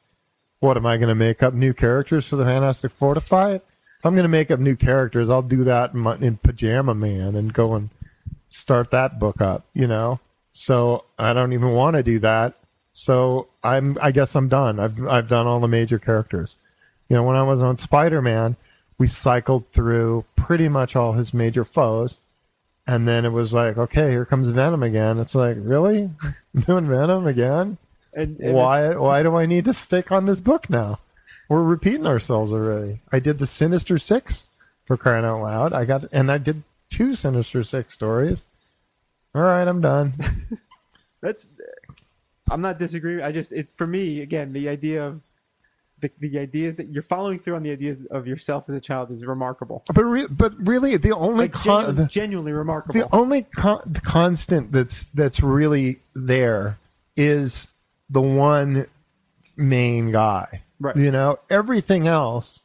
What 0.61 0.77
am 0.77 0.85
I 0.85 0.95
going 0.95 1.09
to 1.09 1.15
make 1.15 1.43
up 1.43 1.53
new 1.53 1.73
characters 1.73 2.25
for 2.25 2.37
the 2.37 2.45
Fantastic 2.45 2.93
Four 2.93 3.13
to 3.13 3.21
fight? 3.21 3.61
If 3.99 4.05
I'm 4.05 4.13
going 4.13 4.23
to 4.23 4.29
make 4.29 4.49
up 4.49 4.59
new 4.59 4.77
characters, 4.77 5.29
I'll 5.29 5.41
do 5.41 5.65
that 5.65 5.93
in, 5.93 5.99
my, 5.99 6.15
in 6.15 6.37
Pajama 6.37 6.95
Man 6.95 7.35
and 7.35 7.53
go 7.53 7.75
and 7.75 7.89
start 8.47 8.89
that 8.91 9.19
book 9.19 9.41
up. 9.41 9.65
You 9.73 9.87
know, 9.87 10.21
so 10.57 11.03
I 11.19 11.33
don't 11.33 11.51
even 11.51 11.71
want 11.71 11.97
to 11.97 12.03
do 12.03 12.19
that. 12.19 12.53
So 12.93 13.49
I'm, 13.61 13.97
I 14.01 14.11
guess 14.11 14.35
I'm 14.35 14.47
done. 14.47 14.79
I've, 14.79 15.05
I've 15.05 15.27
done 15.27 15.47
all 15.47 15.59
the 15.59 15.67
major 15.67 15.99
characters. 15.99 16.55
You 17.09 17.17
know, 17.17 17.23
when 17.23 17.35
I 17.35 17.43
was 17.43 17.61
on 17.61 17.75
Spider-Man, 17.75 18.55
we 18.97 19.09
cycled 19.09 19.65
through 19.73 20.23
pretty 20.37 20.69
much 20.69 20.95
all 20.95 21.11
his 21.11 21.33
major 21.33 21.65
foes. 21.65 22.17
And 22.87 23.05
then 23.05 23.25
it 23.25 23.29
was 23.29 23.51
like, 23.51 23.77
okay, 23.77 24.11
here 24.11 24.23
comes 24.23 24.47
Venom 24.47 24.81
again. 24.81 25.19
It's 25.19 25.35
like, 25.35 25.57
really? 25.59 26.09
Doing 26.65 26.87
Venom 26.87 27.27
again? 27.27 27.77
And, 28.13 28.39
and 28.39 28.53
why 28.53 28.95
why 28.95 29.23
do 29.23 29.35
I 29.35 29.45
need 29.45 29.65
to 29.65 29.73
stick 29.73 30.09
on 30.09 30.25
this 30.25 30.39
book 30.39 30.69
now? 30.69 30.99
We're 31.49 31.63
repeating 31.63 32.07
ourselves 32.07 32.53
already. 32.53 33.01
I 33.11 33.19
did 33.19 33.39
the 33.39 33.47
Sinister 33.47 33.99
Six 33.99 34.45
for 34.85 34.95
crying 34.95 35.25
out 35.25 35.41
loud. 35.41 35.73
I 35.73 35.83
got 35.83 36.05
and 36.13 36.31
I 36.31 36.37
did 36.37 36.63
two 36.89 37.13
Sinister 37.15 37.61
Six 37.65 37.93
stories. 37.93 38.43
All 39.35 39.41
right, 39.41 39.67
I'm 39.67 39.81
done. 39.81 40.13
That's. 41.21 41.45
I'm 42.49 42.61
not 42.61 42.79
disagreeing. 42.79 43.21
I 43.21 43.31
just 43.31 43.51
it 43.51 43.67
for 43.75 43.85
me 43.87 44.21
again 44.21 44.53
the 44.53 44.69
idea 44.69 45.03
of 45.03 45.19
the, 46.01 46.11
the 46.19 46.37
ideas 46.39 46.75
that 46.75 46.89
you're 46.89 47.03
following 47.03 47.39
through 47.39 47.55
on 47.55 47.63
the 47.63 47.71
ideas 47.71 48.05
of 48.11 48.27
yourself 48.27 48.65
as 48.69 48.75
a 48.75 48.81
child 48.81 49.11
is 49.11 49.25
remarkable. 49.25 49.83
But 49.93 50.03
re- 50.03 50.27
but 50.29 50.53
really, 50.65 50.97
the 50.97 51.15
only 51.15 51.45
Like 51.45 51.53
con- 51.53 51.85
genuinely, 51.85 52.07
genuinely 52.07 52.51
remarkable. 52.53 52.99
the 53.01 53.15
only 53.15 53.43
con- 53.43 53.99
constant 54.03 54.71
that's 54.71 55.05
that's 55.13 55.41
really 55.41 56.01
there 56.13 56.77
is 57.17 57.67
the 58.09 58.21
one 58.21 58.87
main 59.57 60.11
guy. 60.11 60.61
Right. 60.79 60.95
You 60.95 61.11
know, 61.11 61.39
everything 61.49 62.07
else 62.07 62.61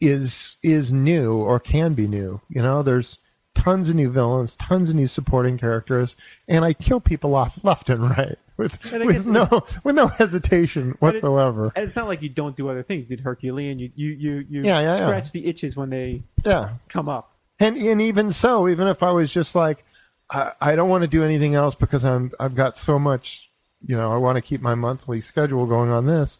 is 0.00 0.56
is 0.62 0.92
new 0.92 1.34
or 1.34 1.60
can 1.60 1.94
be 1.94 2.06
new. 2.06 2.40
You 2.48 2.62
know, 2.62 2.82
there's 2.82 3.18
tons 3.56 3.88
of 3.88 3.96
new 3.96 4.10
villains, 4.10 4.54
tons 4.56 4.88
of 4.90 4.94
new 4.94 5.06
supporting 5.08 5.58
characters, 5.58 6.14
and 6.48 6.64
I 6.64 6.72
kill 6.72 7.00
people 7.00 7.34
off 7.34 7.58
left 7.64 7.90
and 7.90 8.08
right 8.10 8.38
with 8.56 8.72
with 8.92 9.26
no 9.26 9.64
with 9.82 9.94
no 9.96 10.06
hesitation 10.06 10.82
And 10.82 10.92
it- 10.92 11.00
whatsoever. 11.00 11.72
and 11.74 11.84
it's 11.84 11.96
not 11.96 12.06
like 12.06 12.22
you 12.22 12.28
don't 12.28 12.56
do 12.56 12.68
other 12.68 12.82
things. 12.82 13.10
You 13.10 13.16
did 13.16 13.24
Herculean. 13.24 13.78
You 13.78 13.90
you 13.96 14.08
you, 14.10 14.46
you 14.48 14.62
Yeah, 14.62 14.80
yeah, 14.80 14.96
yeah. 14.98 15.06
scratch 15.06 15.32
the 15.32 15.46
itches 15.46 15.76
when 15.76 15.90
they 15.90 16.22
Yeah. 16.44 16.70
come 16.88 17.08
up. 17.08 17.32
And 17.58 17.76
and 17.76 18.00
even 18.00 18.32
so, 18.32 18.68
even 18.68 18.86
if 18.86 19.02
I 19.02 19.10
was 19.10 19.32
just 19.32 19.54
like, 19.54 19.84
I, 20.30 20.52
I 20.60 20.76
don't 20.76 20.88
want 20.90 21.02
to 21.02 21.08
do 21.08 21.24
anything 21.24 21.54
else 21.54 21.74
because 21.74 22.04
I'm 22.04 22.30
I've 22.38 22.54
got 22.54 22.76
so 22.78 22.98
much, 22.98 23.48
you 23.86 23.96
know, 23.96 24.12
I 24.12 24.16
want 24.16 24.36
to 24.36 24.42
keep 24.42 24.60
my 24.60 24.74
monthly 24.74 25.20
schedule 25.20 25.66
going 25.66 25.90
on 25.90 26.06
this. 26.06 26.38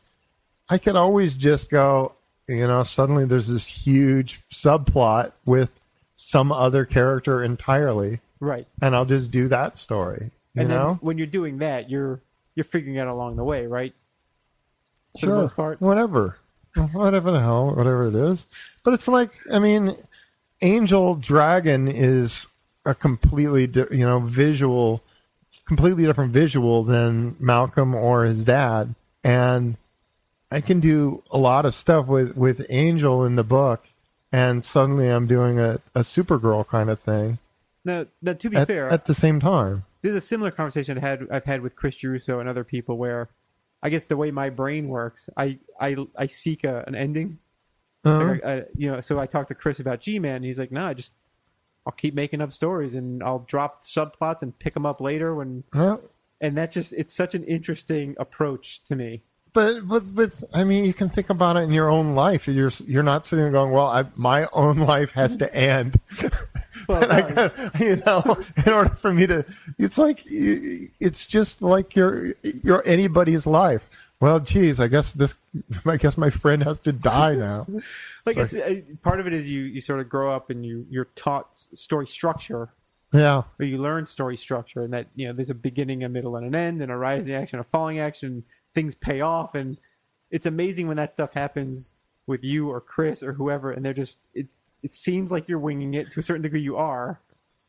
I 0.69 0.79
could 0.79 0.97
always 0.97 1.35
just 1.35 1.71
go, 1.71 2.13
you 2.49 2.67
know, 2.67 2.83
suddenly 2.83 3.25
there's 3.25 3.47
this 3.49 3.65
huge 3.67 4.43
subplot 4.51 5.33
with 5.45 5.71
some 6.17 6.51
other 6.51 6.85
character 6.85 7.43
entirely, 7.45 8.21
Right. 8.41 8.67
and 8.83 8.95
I'll 8.97 9.05
just 9.05 9.31
do 9.31 9.49
that 9.49 9.79
story. 9.79 10.31
You 10.55 10.63
and 10.63 10.71
then 10.71 10.79
know, 10.79 10.99
when 11.03 11.19
you're 11.19 11.27
doing 11.27 11.59
that, 11.59 11.89
you're 11.91 12.21
you're 12.55 12.65
figuring 12.65 12.99
out 12.99 13.09
along 13.09 13.37
the 13.37 13.45
way, 13.45 13.67
right? 13.67 13.93
For 15.15 15.19
sure, 15.21 15.35
the 15.35 15.43
most 15.43 15.57
part. 15.57 15.81
whatever, 15.81 16.37
whatever 16.93 17.31
the 17.31 17.41
hell, 17.41 17.75
whatever 17.75 18.09
it 18.09 18.15
is. 18.15 18.47
But 18.83 18.95
it's 18.95 19.09
like, 19.09 19.31
I 19.53 19.59
mean, 19.59 19.95
Angel 20.63 21.17
Dragon 21.17 21.87
is 21.89 22.47
a 22.87 22.95
completely, 22.95 23.67
di- 23.67 23.85
you 23.91 24.07
know, 24.07 24.21
visual, 24.21 25.03
completely 25.67 26.05
different 26.05 26.33
visual 26.33 26.83
than 26.83 27.37
Malcolm 27.39 27.95
or 27.95 28.25
his 28.25 28.45
dad, 28.45 28.95
and 29.23 29.77
I 30.51 30.61
can 30.63 30.81
do 30.81 31.23
a 31.31 31.37
lot 31.39 31.67
of 31.67 31.75
stuff 31.75 32.07
with 32.07 32.35
with 32.37 32.65
Angel 32.71 33.25
in 33.27 33.37
the 33.37 33.45
book, 33.45 33.85
and 34.37 34.65
suddenly 34.65 35.09
I'm 35.09 35.27
doing 35.27 35.59
a 35.59 35.81
a 35.95 36.01
Supergirl 36.01 36.67
kind 36.69 36.91
of 36.91 36.99
thing 37.01 37.39
Now, 37.85 38.07
now 38.21 38.35
to 38.35 38.51
be 38.51 38.57
at, 38.57 38.67
fair, 38.67 38.89
at 38.91 39.07
the 39.07 39.15
same 39.15 39.41
time. 39.41 39.85
this 40.03 40.11
is 40.11 40.17
a 40.17 40.27
similar 40.27 40.51
conversation 40.51 40.99
I 40.99 41.01
had 41.01 41.27
I've 41.31 41.45
had 41.45 41.61
with 41.63 41.75
Chris 41.77 41.97
Giarrusso 41.97 42.41
and 42.41 42.49
other 42.49 42.65
people 42.65 42.97
where 42.99 43.29
I 43.83 43.91
guess 43.91 44.05
the 44.07 44.17
way 44.17 44.31
my 44.31 44.51
brain 44.51 44.89
works, 44.89 45.29
I 45.37 45.59
I, 45.81 45.97
I 46.17 46.27
seek 46.27 46.65
a, 46.65 46.85
an 46.87 46.95
ending. 46.95 47.39
Uh-huh. 48.05 48.25
Like, 48.25 48.45
I, 48.45 48.65
you 48.77 48.91
know, 48.91 49.01
so 49.01 49.19
I 49.19 49.27
talked 49.27 49.49
to 49.49 49.55
Chris 49.55 49.81
about 49.81 50.01
G-Man. 50.01 50.37
And 50.37 50.45
he's 50.45 50.59
like, 50.59 50.73
"No, 50.73 50.87
I 50.87 50.95
just 50.95 51.11
I'll 51.87 51.93
keep 51.93 52.15
making 52.15 52.41
up 52.41 52.53
stories 52.53 52.95
and 52.95 53.23
I'll 53.23 53.45
drop 53.49 53.85
subplots 53.85 54.43
and 54.43 54.57
pick 54.59 54.75
them 54.75 54.87
up 54.87 55.01
later 55.01 55.35
when." 55.35 55.65
Well, 55.75 56.01
And 56.41 56.57
that 56.57 56.73
just 56.73 56.93
it's 56.93 57.13
such 57.15 57.35
an 57.35 57.45
interesting 57.45 58.15
approach 58.19 58.83
to 58.89 58.97
me. 58.97 59.23
But 59.57 59.89
but 59.89 60.05
with 60.13 60.45
I 60.53 60.65
mean, 60.65 60.85
you 60.85 60.93
can 60.93 61.09
think 61.09 61.31
about 61.31 61.57
it 61.57 61.61
in 61.61 61.71
your 61.71 61.89
own 61.89 62.15
life. 62.15 62.47
You're 62.47 62.71
you're 62.87 63.03
not 63.03 63.25
sitting 63.25 63.43
there 63.43 63.53
going, 63.53 63.73
"Well, 63.73 63.87
I, 63.87 64.05
my 64.15 64.47
own 64.53 64.77
life 64.77 65.13
has 65.13 65.35
to 65.39 65.53
end." 65.55 65.99
Well, 66.89 67.03
and 67.11 67.13
I 67.13 67.23
got, 67.23 67.81
you 67.81 67.97
know, 68.07 68.37
in 68.65 68.73
order 68.73 68.95
for 68.95 69.13
me 69.13 69.27
to, 69.27 69.45
it's 69.79 69.99
like 69.99 70.21
it's 70.27 71.27
just 71.27 71.61
like 71.63 71.97
your 71.97 72.35
your 72.43 72.87
anybody's 72.87 73.45
life. 73.47 73.89
Well, 74.21 74.39
geez, 74.39 74.79
I 74.79 74.87
guess 74.87 75.13
this, 75.13 75.35
I 75.87 75.97
guess 75.97 76.17
my 76.17 76.31
friend 76.31 76.63
has 76.63 76.79
to 76.81 76.93
die 76.93 77.35
now. 77.35 77.67
like 78.25 78.37
So- 78.37 78.43
it's, 78.43 78.55
uh, 78.55 78.75
part 79.03 79.19
of 79.21 79.27
it 79.27 79.33
is 79.33 79.49
you 79.49 79.63
you 79.63 79.81
sort 79.81 79.99
of 80.01 80.09
grow 80.09 80.31
up 80.33 80.51
and 80.51 80.65
you 80.65 80.87
you're 80.91 81.09
taught 81.17 81.49
story 81.75 82.07
structure 82.07 82.69
Yeah, 83.13 83.43
or 83.59 83.65
you 83.67 83.79
learn 83.79 84.07
story 84.07 84.37
structure 84.37 84.83
and 84.83 84.93
that 84.93 85.07
you 85.17 85.27
know 85.27 85.33
there's 85.33 85.51
a 85.51 85.55
beginning 85.55 86.05
a 86.05 86.09
middle 86.09 86.37
and 86.37 86.47
an 86.47 86.55
end 86.55 86.83
and 86.83 86.93
a 86.93 86.97
rising 86.97 87.35
action 87.35 87.59
a 87.59 87.65
falling 87.65 87.99
action 87.99 88.45
things 88.77 88.95
pay 88.95 89.23
off 89.23 89.55
and 89.55 89.79
it's 90.31 90.45
amazing 90.47 90.87
when 90.87 90.99
that 90.99 91.11
stuff 91.13 91.33
happens 91.33 91.95
with 92.27 92.45
you 92.45 92.69
or 92.71 92.79
chris 92.81 93.23
or 93.23 93.33
whoever 93.33 93.73
and 93.73 93.83
they're 93.85 93.95
just 94.05 94.19
it 94.35 94.47
it 94.83 94.93
seems 94.93 95.31
like 95.31 95.49
you're 95.49 95.59
winging 95.59 95.95
it 95.95 96.11
to 96.13 96.21
a 96.21 96.23
certain 96.23 96.43
degree 96.43 96.61
you 96.61 96.77
are 96.77 97.19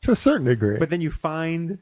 to 0.02 0.12
a 0.12 0.16
certain 0.16 0.46
degree. 0.46 0.78
but 0.78 0.90
then 0.90 1.00
you 1.00 1.10
find 1.10 1.78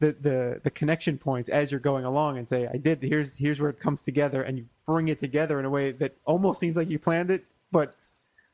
the 0.00 0.10
the 0.20 0.60
the 0.64 0.70
connection 0.70 1.16
points 1.16 1.48
as 1.48 1.70
you're 1.70 1.78
going 1.80 2.04
along 2.04 2.38
and 2.38 2.48
say 2.48 2.66
i 2.74 2.76
did 2.76 3.00
here's 3.00 3.34
here's 3.36 3.60
where 3.60 3.70
it 3.70 3.78
comes 3.78 4.02
together 4.02 4.42
and 4.42 4.58
you 4.58 4.64
bring 4.84 5.06
it 5.08 5.20
together 5.20 5.60
in 5.60 5.64
a 5.64 5.70
way 5.70 5.92
that 5.92 6.12
almost 6.24 6.58
seems 6.58 6.74
like 6.76 6.90
you 6.90 6.98
planned 6.98 7.30
it 7.30 7.44
but 7.70 7.94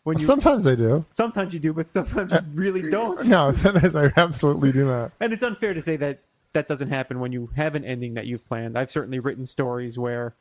when 0.05 0.19
you 0.19 0.27
sometimes 0.27 0.67
I 0.67 0.75
do. 0.75 1.05
sometimes 1.11 1.55
you 1.55 1.59
do 1.61 1.73
but 1.73 1.87
sometimes 1.87 2.33
you 2.33 2.39
uh, 2.39 2.43
really 2.55 2.91
don't 2.91 3.25
No, 3.27 3.51
sometimes 3.53 3.97
I 3.97 4.13
absolutely 4.17 4.73
do 4.73 4.85
not. 4.85 5.13
and 5.21 5.33
it's 5.33 5.43
unfair 5.43 5.73
to 5.73 5.81
say 5.81 5.97
that 5.97 6.19
that 6.53 6.69
doesn't 6.69 6.89
happen 6.91 7.21
when 7.21 7.33
you 7.33 7.49
have 7.57 7.75
an 7.75 7.85
ending 7.85 8.15
that 8.15 8.27
you've 8.27 8.47
planned. 8.49 8.77
I've 8.79 8.91
certainly 8.91 9.19
written 9.21 9.47
stories 9.47 9.99
where 9.99 10.35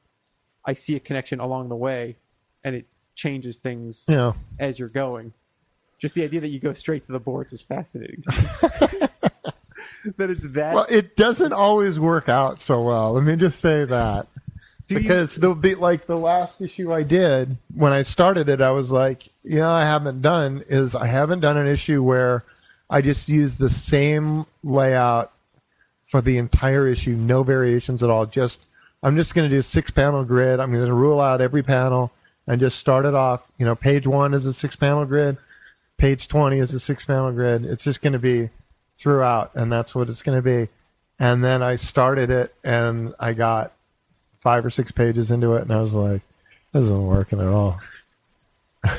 I 0.66 0.74
see 0.74 0.96
a 0.96 1.00
connection 1.00 1.40
along 1.40 1.70
the 1.70 1.76
way 1.76 2.16
and 2.64 2.76
it 2.76 2.86
changes 3.16 3.58
things 3.58 4.04
You 4.08 4.16
know, 4.16 4.36
as 4.60 4.78
you're 4.80 4.90
going. 4.90 5.34
Just 6.00 6.16
the 6.16 6.24
idea 6.24 6.42
that 6.42 6.48
you 6.50 6.60
go 6.60 6.74
straight 6.74 7.06
to 7.06 7.12
the 7.12 7.20
boards 7.20 7.54
is 7.54 7.62
fascinating. 7.62 8.24
that 10.18 10.30
it's 10.30 10.42
that. 10.54 10.74
well, 10.74 10.88
it 10.90 11.16
doesn't 11.16 11.54
always 11.54 12.00
work 12.00 12.28
out 12.30 12.62
so 12.62 12.82
well. 12.82 13.14
Let 13.14 13.24
me 13.24 13.36
just 13.36 13.60
say 13.60 13.86
that. 13.86 14.28
do 14.88 14.96
you- 14.96 15.02
because 15.02 15.36
there'll 15.36 15.56
be 15.56 15.76
like 15.76 16.08
the 16.08 16.18
last 16.18 16.62
issue 16.62 16.92
I 16.94 17.04
did 17.04 17.56
when 17.76 17.94
I 17.94 18.02
started 18.02 18.50
it, 18.50 18.62
I 18.62 18.72
was 18.72 18.92
like, 18.92 19.28
you 19.44 19.58
know, 19.60 19.70
I 19.72 19.86
haven't 19.86 20.22
done 20.22 20.64
is 20.68 20.96
I 20.96 21.06
haven't 21.08 21.40
done 21.42 21.58
an 21.58 21.68
issue 21.68 22.02
where 22.04 22.44
I 22.90 23.02
just 23.02 23.30
use 23.30 23.56
the 23.56 23.70
same 23.70 24.46
layout 24.64 25.32
for 26.12 26.22
the 26.22 26.38
entire 26.38 26.90
issue, 26.90 27.16
no 27.16 27.42
variations 27.42 28.04
at 28.04 28.10
all. 28.10 28.26
Just 28.26 28.60
I'm 29.02 29.16
just 29.16 29.34
going 29.34 29.50
to 29.50 29.56
do 29.56 29.60
a 29.60 29.64
six 29.64 29.90
panel 29.90 30.26
grid. 30.26 30.60
I'm 30.60 30.74
going 30.74 30.86
to 30.86 30.94
rule 30.94 31.22
out 31.22 31.40
every 31.40 31.64
panel 31.64 32.12
and 32.48 32.60
just 32.60 32.78
start 32.78 33.06
it 33.06 33.16
off. 33.16 33.44
You 33.58 33.66
know, 33.66 33.76
page 33.76 34.06
one 34.06 34.34
is 34.34 34.46
a 34.46 34.54
six 34.54 34.76
panel 34.76 35.06
grid, 35.06 35.38
page 35.98 36.28
20 36.28 36.60
is 36.60 36.74
a 36.74 36.82
six 36.82 37.06
panel 37.06 37.32
grid. 37.32 37.64
It's 37.64 37.84
just 37.84 38.02
going 38.02 38.14
to 38.14 38.20
be 38.20 38.50
throughout, 38.98 39.52
and 39.56 39.72
that's 39.72 39.96
what 39.96 40.10
it's 40.10 40.22
going 40.22 40.38
to 40.38 40.42
be. 40.42 40.70
And 41.18 41.42
then 41.42 41.64
I 41.64 41.78
started 41.78 42.30
it, 42.30 42.54
and 42.64 43.14
I 43.18 43.32
got 43.32 43.72
five 44.42 44.66
or 44.66 44.70
six 44.70 44.92
pages 44.92 45.32
into 45.32 45.54
it, 45.54 45.62
and 45.62 45.72
I 45.72 45.80
was 45.80 45.94
like, 45.94 46.22
"This 46.74 46.86
isn't 46.86 47.08
working 47.08 47.40
at 47.40 47.48
all." 47.48 47.80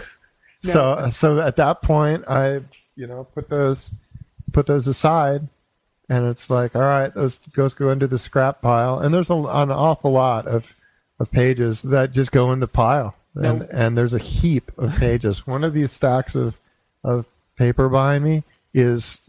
so, 0.63 1.11
so 1.11 1.41
at 1.41 1.57
that 1.57 1.83
point, 1.83 2.25
I, 2.27 2.61
you 2.97 3.07
know, 3.07 3.25
put 3.35 3.51
those, 3.51 3.91
put 4.53 4.67
those 4.67 4.87
aside, 4.89 5.47
and 6.13 6.27
it's 6.27 6.51
like, 6.51 6.77
all 6.77 6.83
right, 6.83 7.13
those 7.15 7.39
those 7.55 7.75
go 7.75 7.91
into 7.91 8.07
the 8.07 8.19
scrap 8.19 8.61
pile, 8.61 8.99
and 8.99 9.15
there's 9.15 9.31
a, 9.31 9.35
an 9.35 9.71
awful 9.71 10.13
lot 10.13 10.47
of, 10.47 10.75
of 11.19 11.31
pages 11.31 11.81
that 11.83 12.13
just 12.13 12.31
go 12.33 12.53
in 12.53 12.61
the 12.61 12.69
pile, 12.69 13.15
and 13.35 13.61
Now- 13.61 13.67
and 13.73 13.97
there's 13.97 14.15
a 14.15 14.19
heap 14.19 14.71
of 14.79 14.93
pages. 14.97 15.47
One 15.47 15.65
of 15.65 15.73
these 15.73 15.91
stacks 15.93 16.35
of, 16.35 16.59
of 17.03 17.25
paper 17.57 17.89
behind 17.89 18.25
me 18.25 18.43
is 18.75 19.21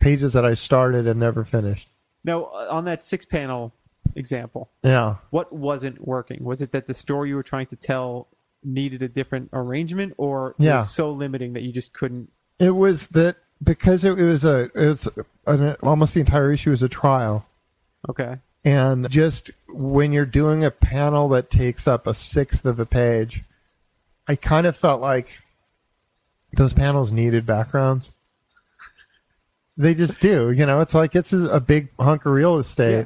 pages 0.00 0.32
that 0.32 0.44
I 0.44 0.54
started 0.54 1.06
and 1.06 1.20
never 1.20 1.44
finished. 1.44 1.86
now, 2.24 2.44
uh, 2.44 2.66
on 2.70 2.84
that 2.86 3.04
six 3.04 3.24
panel 3.24 3.72
example, 4.16 4.68
Yeah. 4.82 5.16
what 5.30 5.52
wasn't 5.52 6.06
working? 6.06 6.42
Was 6.44 6.60
it 6.60 6.72
that 6.72 6.86
the 6.86 6.94
story 6.94 7.28
you 7.28 7.36
were 7.36 7.42
trying 7.42 7.66
to 7.68 7.76
tell 7.76 8.26
needed 8.64 9.02
a 9.02 9.08
different 9.08 9.48
arrangement 9.52 10.14
or 10.18 10.54
Yeah. 10.58 10.80
was 10.80 10.90
so 10.90 11.12
limiting 11.12 11.52
that 11.54 11.62
you 11.62 11.72
just 11.72 11.92
couldn't? 11.92 12.30
It 12.58 12.70
was 12.70 13.08
that 13.08 13.36
because 13.62 14.04
it, 14.04 14.18
it 14.18 14.24
was 14.24 14.44
a 14.44 14.70
it 14.74 14.88
was 14.88 15.08
an, 15.46 15.76
almost 15.82 16.14
the 16.14 16.20
entire 16.20 16.52
issue 16.52 16.70
was 16.70 16.82
a 16.82 16.88
trial, 16.88 17.46
Okay. 18.08 18.36
and 18.64 19.08
just 19.10 19.50
when 19.68 20.12
you're 20.12 20.26
doing 20.26 20.64
a 20.64 20.70
panel 20.70 21.28
that 21.30 21.50
takes 21.50 21.86
up 21.86 22.06
a 22.06 22.14
sixth 22.14 22.64
of 22.64 22.80
a 22.80 22.86
page, 22.86 23.42
I 24.26 24.36
kind 24.36 24.66
of 24.66 24.76
felt 24.76 25.00
like 25.00 25.28
those 26.54 26.72
panels 26.72 27.12
needed 27.12 27.46
backgrounds. 27.46 28.14
They 29.76 29.94
just 29.94 30.20
do, 30.20 30.50
you 30.50 30.66
know. 30.66 30.80
It's 30.80 30.94
like 30.94 31.14
it's 31.14 31.32
a 31.32 31.60
big 31.60 31.88
hunk 31.98 32.26
of 32.26 32.32
real 32.32 32.58
estate. 32.58 32.92
Yeah. 32.92 33.04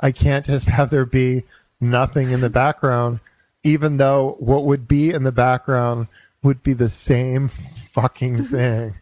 I 0.00 0.12
can't 0.12 0.44
just 0.44 0.68
have 0.68 0.90
there 0.90 1.06
be 1.06 1.44
nothing 1.80 2.30
in 2.30 2.40
the 2.40 2.50
background, 2.50 3.20
even 3.62 3.96
though 3.96 4.36
what 4.38 4.66
would 4.66 4.86
be 4.86 5.10
in 5.10 5.22
the 5.22 5.32
background 5.32 6.08
would 6.42 6.62
be 6.62 6.74
the 6.74 6.90
same 6.90 7.48
fucking 7.92 8.48
thing 8.48 8.94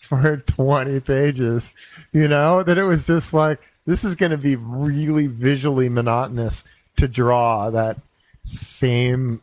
for 0.00 0.36
20 0.38 1.00
pages. 1.00 1.74
You 2.12 2.28
know, 2.28 2.62
that 2.62 2.78
it 2.78 2.84
was 2.84 3.06
just 3.06 3.32
like, 3.34 3.60
this 3.86 4.04
is 4.04 4.14
going 4.14 4.30
to 4.32 4.38
be 4.38 4.56
really 4.56 5.26
visually 5.26 5.88
monotonous 5.88 6.64
to 6.96 7.08
draw 7.08 7.70
that 7.70 7.98
same 8.44 9.40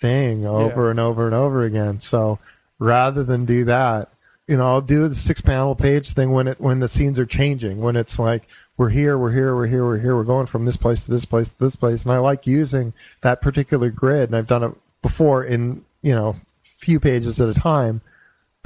thing 0.00 0.46
over 0.46 0.84
Yeah. 0.84 0.90
and 0.90 1.00
over 1.00 1.26
and 1.26 1.34
over 1.34 1.64
again. 1.64 2.00
So 2.00 2.38
rather 2.78 3.24
than 3.24 3.44
do 3.44 3.64
that, 3.64 4.10
you 4.46 4.56
know, 4.56 4.66
I'll 4.66 4.80
do 4.80 5.08
the 5.08 5.14
six 5.14 5.40
panel 5.40 5.74
page 5.74 6.12
thing 6.12 6.30
when 6.32 6.46
it 6.46 6.60
when 6.60 6.78
the 6.78 6.88
scenes 6.88 7.18
are 7.18 7.26
changing, 7.26 7.80
when 7.80 7.96
it's 7.96 8.18
like 8.18 8.42
we're 8.76 8.90
here, 8.90 9.18
we're 9.18 9.32
here, 9.32 9.56
we're 9.56 9.66
here, 9.66 9.84
we're 9.84 9.98
here, 9.98 10.14
we're 10.14 10.22
going 10.22 10.46
from 10.46 10.64
this 10.64 10.76
place 10.76 11.02
to 11.04 11.10
this 11.10 11.24
place 11.24 11.48
to 11.48 11.58
this 11.58 11.74
place, 11.74 12.04
and 12.04 12.12
I 12.12 12.18
like 12.18 12.46
using 12.46 12.92
that 13.22 13.42
particular 13.42 13.90
grid, 13.90 14.28
and 14.28 14.36
I've 14.36 14.46
done 14.46 14.62
it 14.62 14.72
before 15.02 15.42
in 15.44 15.84
you 16.02 16.14
know 16.14 16.36
few 16.78 17.00
pages 17.00 17.40
at 17.40 17.48
a 17.48 17.54
time, 17.54 18.00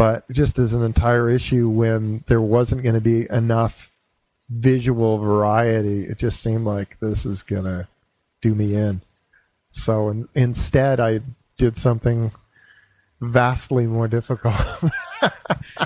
but 0.01 0.25
just 0.31 0.59
as 0.59 0.73
an 0.73 0.83
entire 0.83 1.29
issue 1.29 1.69
when 1.69 2.25
there 2.27 2.41
wasn't 2.41 2.83
going 2.83 2.95
to 2.95 3.03
be 3.03 3.29
enough 3.29 3.91
visual 4.49 5.19
variety, 5.19 6.05
it 6.05 6.17
just 6.17 6.43
seemed 6.43 6.65
like 6.65 6.99
this 7.01 7.27
is 7.27 7.43
going 7.43 7.65
to 7.65 7.87
do 8.41 8.55
me 8.55 8.75
in. 8.75 9.03
So 9.73 10.09
in, 10.09 10.27
instead, 10.35 11.01
I 11.01 11.21
did 11.59 11.77
something 11.77 12.33
vastly 13.21 13.87
more 13.87 14.09
difficult. 14.09 14.55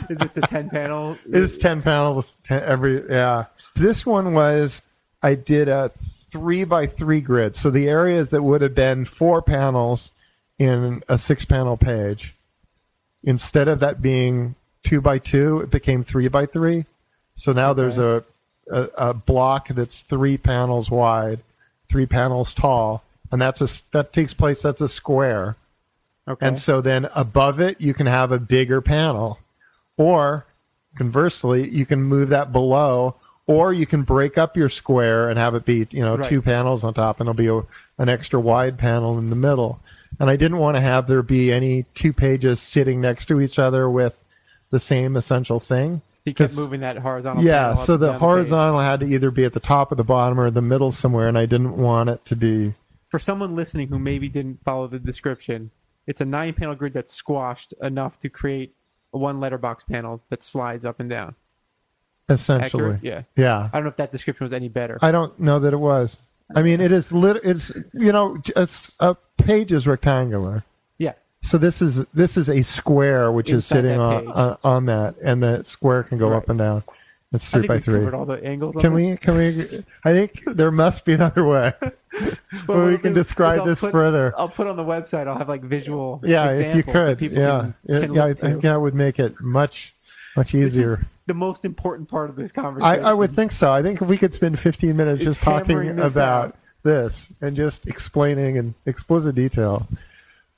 Is 0.09 0.17
this 0.19 0.31
the 0.33 0.47
ten 0.49 0.71
panel? 0.71 1.19
It's 1.27 1.59
ten 1.59 1.83
panels 1.83 2.37
10, 2.47 2.63
every 2.63 3.03
yeah. 3.11 3.47
This 3.75 4.07
one 4.07 4.33
was 4.33 4.81
I 5.25 5.35
did 5.35 5.69
a 5.69 5.91
three 6.31 6.63
by 6.63 6.87
three 6.87 7.21
grid. 7.21 7.57
So 7.57 7.69
the 7.69 7.89
areas 7.89 8.31
that 8.31 8.45
would 8.45 8.61
have 8.61 8.77
been 8.77 9.07
four 9.07 9.43
panels 9.43 10.13
in 10.61 11.03
a 11.09 11.19
six 11.19 11.45
panel 11.45 11.77
page, 11.77 12.33
instead 13.25 13.69
of 13.69 13.81
that 13.81 14.01
being 14.01 14.55
two 14.85 15.01
by 15.01 15.19
two, 15.19 15.61
it 15.61 15.71
became 15.71 16.05
three 16.05 16.29
by 16.29 16.47
three. 16.47 16.87
So 17.35 17.53
now 17.53 17.73
there's 17.73 17.99
a, 17.99 18.25
a 18.71 18.83
a 18.97 19.15
block 19.15 19.69
that's 19.69 20.03
three 20.03 20.37
panels 20.39 20.91
wide, 20.91 21.41
three 21.89 22.07
panels 22.07 22.55
tall, 22.55 23.03
and 23.33 23.41
that's 23.43 23.61
a 23.61 23.69
that 23.93 24.13
takes 24.13 24.33
place. 24.33 24.63
That's 24.63 24.81
a 24.81 24.89
square. 24.89 25.57
Okay. 26.27 26.47
And 26.47 26.59
so 26.59 26.81
then 26.81 27.09
above 27.15 27.61
it, 27.61 27.81
you 27.81 27.93
can 27.93 28.07
have 28.07 28.33
a 28.33 28.39
bigger 28.39 28.81
panel. 28.81 29.39
Or 29.97 30.47
conversely, 30.97 31.69
you 31.69 31.85
can 31.87 32.03
move 32.03 32.31
that 32.31 32.53
below, 32.53 33.17
or 33.47 33.73
you 33.73 33.87
can 33.87 34.03
break 34.03 34.39
up 34.39 34.57
your 34.57 34.69
square 34.69 35.29
and 35.29 35.39
have 35.39 35.55
it 35.55 35.65
be, 35.65 35.87
you 35.91 36.01
know, 36.01 36.17
Right. 36.17 36.29
two 36.29 36.41
panels 36.41 36.83
on 36.83 36.95
top, 36.95 37.21
and 37.21 37.27
there'll 37.27 37.35
be 37.35 37.49
a, 37.49 38.01
an 38.03 38.09
extra 38.09 38.41
wide 38.41 38.79
panel 38.79 39.19
in 39.19 39.29
the 39.31 39.37
middle. 39.37 39.81
And 40.21 40.31
I 40.31 40.37
didn't 40.37 40.59
want 40.59 40.77
to 40.77 40.81
have 40.81 41.07
there 41.07 41.23
be 41.23 41.53
any 41.53 41.85
two 41.95 42.13
pages 42.13 42.61
sitting 42.61 43.01
next 43.01 43.27
to 43.27 43.41
each 43.41 43.59
other 43.59 43.91
with 43.91 44.15
the 44.71 44.79
same 44.79 45.17
essential 45.17 45.61
thing. 45.61 46.01
so 46.19 46.31
you 46.31 46.35
kept 46.35 46.55
moving 46.55 46.81
that 46.81 46.97
horizontal. 46.99 47.43
Yeah, 47.45 47.75
so 47.75 47.97
the 47.97 48.13
horizontal 48.19 48.81
had 48.81 49.01
to 49.01 49.07
either 49.07 49.31
be 49.31 49.45
at 49.45 49.53
the 49.53 49.61
top 49.61 49.93
or 49.93 49.95
the 49.97 50.05
bottom 50.05 50.39
or 50.39 50.51
the 50.51 50.63
middle 50.63 50.93
somewhere, 50.93 51.29
and 51.29 51.37
I 51.39 51.47
didn't 51.47 51.77
want 51.77 52.11
it 52.11 52.25
to 52.27 52.37
be 52.37 52.75
For 53.11 53.19
someone 53.19 53.55
listening 53.57 53.89
who 53.89 53.99
maybe 53.99 54.29
didn't 54.29 54.63
follow 54.65 54.87
the 54.89 54.99
description, 54.99 55.71
it's 56.07 56.21
a 56.21 56.25
nine 56.25 56.55
panel 56.55 56.75
grid 56.75 56.93
that's 56.95 57.15
squashed 57.15 57.75
enough 57.83 58.19
to 58.21 58.29
create 58.29 58.75
a 59.13 59.19
one 59.19 59.41
letterbox 59.41 59.85
panel 59.85 60.21
that 60.31 60.43
slides 60.43 60.85
up 60.85 61.01
and 61.01 61.09
down. 61.11 61.35
essentially. 62.29 62.65
Accurate? 62.65 63.01
Yeah. 63.03 63.23
Yeah. 63.37 63.69
I 63.73 63.77
don't 63.77 63.85
know 63.85 63.91
if 63.91 63.97
that 63.97 64.13
description 64.13 64.45
was 64.45 64.53
any 64.53 64.69
better. 64.69 64.99
I 65.03 65.13
don't 65.13 65.39
know 65.39 65.59
that 65.61 65.73
it 65.73 65.79
was. 65.79 66.19
I 66.55 66.63
mean, 66.63 66.81
it 66.81 66.93
is 66.93 67.11
lit. 67.13 67.41
It's 67.45 67.71
you 67.93 68.13
know, 68.13 68.39
it's 68.57 68.93
a 69.01 69.17
page 69.39 69.73
is 69.73 69.87
rectangular. 69.87 70.65
yeah. 70.99 71.13
So 71.43 71.59
this 71.59 71.83
is 71.83 72.05
this 72.15 72.37
is 72.37 72.49
a 72.49 72.63
square 72.63 73.31
which 73.33 73.51
is 73.51 73.67
sitting 73.67 73.99
on, 74.01 74.27
on 74.29 74.33
uh, 74.33 74.57
on 74.65 74.87
that, 74.87 75.17
and 75.23 75.43
the 75.43 75.63
square 75.63 76.03
can 76.03 76.19
go 76.19 76.31
Right. 76.31 76.37
up 76.39 76.49
and 76.49 76.59
down. 76.59 76.83
It's 77.33 77.51
three 77.51 77.67
by 77.67 77.81
three. 77.81 78.07
all 78.13 78.25
the 78.25 78.43
angles. 78.45 78.77
Can 78.81 78.93
we? 78.95 79.17
Can 79.17 79.37
we? 79.37 79.85
I 80.05 80.13
think 80.13 80.43
there 80.47 80.71
must 80.71 81.05
be 81.05 81.15
another 81.15 81.45
way. 81.45 81.73
Where 82.67 82.87
we 82.87 82.97
can 82.97 83.13
do 83.13 83.23
describe 83.23 83.67
this 83.67 83.81
put- 83.81 83.91
further. 83.91 84.33
I'll 84.39 84.49
put 84.49 84.69
on 84.69 84.77
the 84.77 84.85
website. 84.85 85.27
I'll 85.27 85.37
have 85.37 85.49
like 85.49 85.63
visual. 85.63 86.21
Yeah, 86.23 86.51
if 86.53 86.77
you 86.77 86.83
could. 86.85 87.21
Yeah, 87.21 87.61
can, 87.61 87.75
It- 87.97 88.01
can 88.03 88.15
yeah. 88.15 88.25
I 88.25 88.35
think 88.35 88.63
that 88.63 88.81
would 88.81 88.95
make 88.95 89.19
it 89.19 89.35
much 89.41 89.93
much 90.37 90.55
easier. 90.55 91.05
The 91.27 91.35
most 91.35 91.65
important 91.65 92.09
part 92.09 92.29
of 92.31 92.37
this 92.37 92.53
conversation. 92.53 93.05
I 93.05 93.13
would 93.15 93.33
think 93.33 93.53
so. 93.53 93.73
I 93.73 93.83
think 93.83 94.03
if 94.03 94.09
we 94.09 94.19
could 94.19 94.35
spend 94.35 94.59
15 94.59 94.97
minutes 94.97 95.21
It's 95.21 95.25
just 95.31 95.43
talking 95.43 95.97
this 95.97 96.05
about 96.05 96.49
out. 96.49 96.57
this 96.83 97.29
and 97.41 97.57
just 97.57 97.87
explaining 97.87 98.57
in 98.57 98.75
explicit 98.87 99.35
detail 99.35 99.87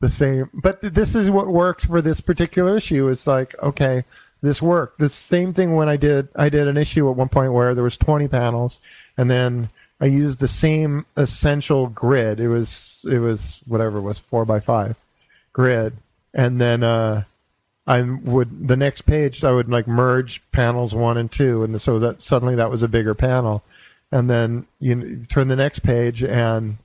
the 0.01 0.11
same. 0.11 0.51
But 0.55 0.81
this 0.83 1.15
is 1.15 1.31
what 1.31 1.47
worked 1.49 1.87
for 1.87 2.03
this 2.03 2.21
particular 2.21 2.77
issue. 2.77 3.09
It's 3.09 3.27
like, 3.27 3.55
okay, 3.63 4.05
this 4.43 4.61
worked. 4.61 4.99
The 4.99 5.09
same 5.09 5.55
thing 5.55 5.75
when 5.75 5.89
I 5.89 5.97
did 5.97 6.29
I 6.37 6.49
did 6.49 6.69
an 6.69 6.77
issue 6.77 7.09
at 7.09 7.17
one 7.17 7.29
point 7.29 7.53
where 7.53 7.75
there 7.75 7.85
was 7.85 7.97
20 7.97 8.29
panels, 8.29 8.81
and 9.17 9.31
then 9.31 9.71
I 10.01 10.07
used 10.07 10.41
the 10.41 10.49
same 10.49 11.07
essential 11.17 11.87
grid. 11.89 12.41
It 12.41 12.49
was 12.49 13.05
it 13.11 13.19
was 13.19 13.61
whatever 13.67 13.99
it 13.99 14.03
was 14.03 14.19
four 14.19 14.45
by 14.45 14.61
five 14.61 14.97
grid, 15.53 15.95
and 16.35 16.61
then. 16.61 16.83
uh 16.83 17.25
I 17.87 18.03
would 18.03 18.69
the 18.69 18.77
next 18.77 19.03
page 19.03 19.45
I 19.45 19.53
would 19.53 19.69
like 19.69 19.87
merge 19.87 20.43
panels 20.53 20.95
one 20.95 21.17
and 21.17 21.31
two, 21.31 21.63
and 21.63 21.81
so 21.81 21.99
that 22.01 22.21
suddenly 22.21 22.57
that 22.57 22.71
was 22.71 22.83
a 22.83 22.89
bigger 22.89 23.15
panel, 23.15 23.63
and 24.11 24.29
then 24.29 24.67
you, 24.81 25.25
turn 25.29 25.49
the 25.49 25.57
next 25.57 25.81
page 25.81 26.23
and 26.23 26.79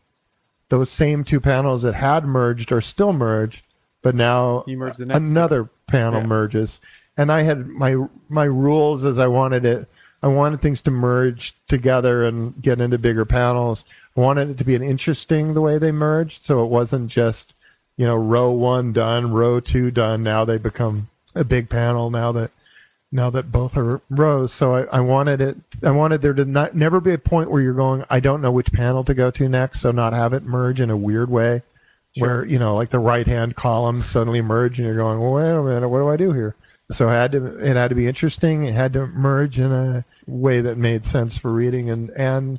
those 0.69 0.89
same 0.89 1.23
two 1.23 1.39
panels 1.39 1.81
that 1.81 1.95
had 1.95 2.25
merged 2.25 2.71
are 2.71 2.81
still 2.81 3.13
merged, 3.13 3.63
but 4.01 4.15
now 4.15 4.63
You 4.67 4.77
merge 4.77 4.97
the 4.97 5.05
next 5.05 5.17
another 5.17 5.69
panel 5.87 6.21
Yeah. 6.21 6.27
merges, 6.27 6.79
and 7.17 7.31
I 7.31 7.41
had 7.41 7.67
my 7.67 7.95
my 8.29 8.45
rules 8.45 9.03
as 9.03 9.17
I 9.17 9.27
wanted 9.27 9.65
it. 9.65 9.89
I 10.23 10.27
wanted 10.27 10.61
things 10.61 10.81
to 10.81 10.91
merge 10.91 11.55
together 11.67 12.23
and 12.23 12.53
get 12.61 12.79
into 12.79 12.99
bigger 12.99 13.25
panels. 13.25 13.85
I 14.15 14.19
wanted 14.21 14.51
it 14.51 14.57
to 14.59 14.63
be 14.63 14.75
an 14.75 14.83
interesting 14.83 15.55
the 15.55 15.61
way 15.61 15.79
they 15.79 15.91
merged, 15.91 16.43
so 16.43 16.63
it 16.63 16.69
wasn't 16.69 17.09
just 17.09 17.55
you 18.01 18.07
know 18.07 18.15
row 18.15 18.49
one 18.49 18.93
done, 18.93 19.31
row 19.31 19.59
two 19.59 19.91
done. 19.91 20.23
Now 20.23 20.43
they 20.43 20.57
become 20.57 21.07
a 21.35 21.43
big 21.43 21.69
panel. 21.69 22.09
Now 22.09 22.31
that 22.31 22.49
now 23.11 23.29
that 23.29 23.51
both 23.51 23.77
are 23.77 24.01
rows, 24.09 24.51
so 24.51 24.73
I, 24.73 24.81
I 24.85 24.99
wanted 25.01 25.39
it. 25.39 25.55
I 25.83 25.91
wanted 25.91 26.23
there 26.23 26.33
to 26.33 26.43
not 26.43 26.75
never 26.75 26.99
be 26.99 27.13
a 27.13 27.19
point 27.19 27.51
where 27.51 27.61
you're 27.61 27.75
going. 27.75 28.03
I 28.09 28.19
don't 28.19 28.41
know 28.41 28.51
which 28.51 28.73
panel 28.73 29.03
to 29.03 29.13
go 29.13 29.29
to 29.29 29.47
next, 29.47 29.81
so 29.81 29.91
not 29.91 30.13
have 30.13 30.33
it 30.33 30.41
merge 30.41 30.79
in 30.79 30.89
a 30.89 30.97
weird 30.97 31.29
way, 31.29 31.61
where 32.17 32.43
you 32.43 32.57
know 32.57 32.73
like 32.75 32.89
the 32.89 32.97
right 32.97 33.27
hand 33.27 33.55
columns 33.55 34.09
suddenly 34.09 34.41
merge, 34.41 34.79
and 34.79 34.87
you're 34.87 34.97
going, 34.97 35.19
well, 35.19 35.33
wait 35.33 35.51
a 35.51 35.61
minute, 35.61 35.87
what 35.87 35.99
do 35.99 36.09
I 36.09 36.17
do 36.17 36.33
here? 36.33 36.55
So 36.91 37.07
it 37.07 37.13
had 37.13 37.31
to 37.33 37.59
it 37.59 37.75
had 37.75 37.89
to 37.89 37.95
be 37.95 38.07
interesting. 38.07 38.63
It 38.63 38.73
had 38.73 38.93
to 38.93 39.05
merge 39.05 39.59
in 39.59 39.71
a 39.71 40.03
way 40.25 40.61
that 40.61 40.75
made 40.75 41.05
sense 41.05 41.37
for 41.37 41.53
reading, 41.53 41.91
and 41.91 42.09
and 42.09 42.57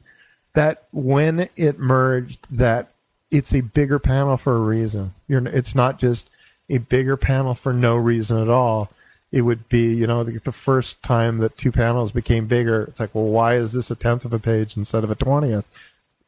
that 0.54 0.84
when 0.92 1.48
it 1.56 1.80
merged, 1.80 2.46
that 2.52 2.91
it's 3.32 3.52
a 3.54 3.60
bigger 3.62 3.98
panel 3.98 4.36
for 4.36 4.54
a 4.56 4.60
reason. 4.60 5.12
You're 5.26 5.44
it's 5.48 5.74
not 5.74 5.98
just 5.98 6.30
a 6.70 6.78
bigger 6.78 7.16
panel 7.16 7.54
for 7.56 7.72
no 7.72 7.96
reason 7.96 8.38
at 8.40 8.48
all. 8.48 8.90
It 9.32 9.42
would 9.42 9.68
be, 9.70 9.94
you 9.94 10.06
know, 10.06 10.22
the, 10.24 10.38
the 10.38 10.52
first 10.52 11.02
time 11.02 11.38
that 11.38 11.56
two 11.56 11.72
panels 11.72 12.12
became 12.12 12.46
bigger. 12.46 12.84
It's 12.84 13.00
like, 13.00 13.14
well, 13.14 13.24
why 13.24 13.56
is 13.56 13.72
this 13.72 13.90
a 13.90 13.96
tenth 13.96 14.26
of 14.26 14.34
a 14.34 14.38
page 14.38 14.76
instead 14.76 15.04
of 15.04 15.10
a 15.10 15.14
twentieth? 15.16 15.64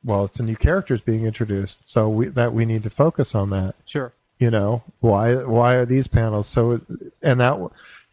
Well, 0.03 0.25
it's 0.25 0.41
a 0.41 0.43
new 0.43 0.57
characters 0.57 1.01
being 1.03 1.25
introduced, 1.25 1.79
so 1.87 2.09
we, 2.09 2.29
that 2.29 2.53
we 2.55 2.65
need 2.65 2.83
to 2.85 2.91
focus 2.91 3.35
on 3.35 3.51
that 3.51 3.75
Sure. 3.87 4.13
you 4.39 4.51
know 4.51 4.83
why 5.01 5.35
why 5.45 5.75
are 5.75 5.87
these 5.87 6.09
panels 6.09 6.47
so 6.49 6.81
and 7.23 7.41
that 7.41 7.71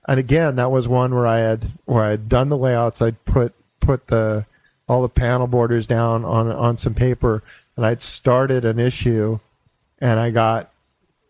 and 0.07 0.20
again 0.20 0.56
that 0.57 0.72
was 0.72 0.88
one 0.88 1.14
where 1.16 1.28
i 1.28 1.40
had 1.40 1.72
where 1.86 2.03
i 2.03 2.10
had 2.11 2.30
done 2.30 2.49
the 2.49 2.57
layouts 2.57 3.02
i'd 3.02 3.24
put 3.26 3.53
put 3.80 4.07
the 4.07 4.45
all 4.88 5.02
the 5.02 5.10
panel 5.10 5.48
borders 5.48 5.86
down 5.88 6.24
on 6.26 6.48
on 6.52 6.78
some 6.78 6.94
paper 6.94 7.44
and 7.82 7.88
i'd 7.88 8.02
started 8.02 8.64
an 8.64 8.78
issue 8.78 9.40
and 9.99 10.20
i 10.20 10.30
got 10.30 10.70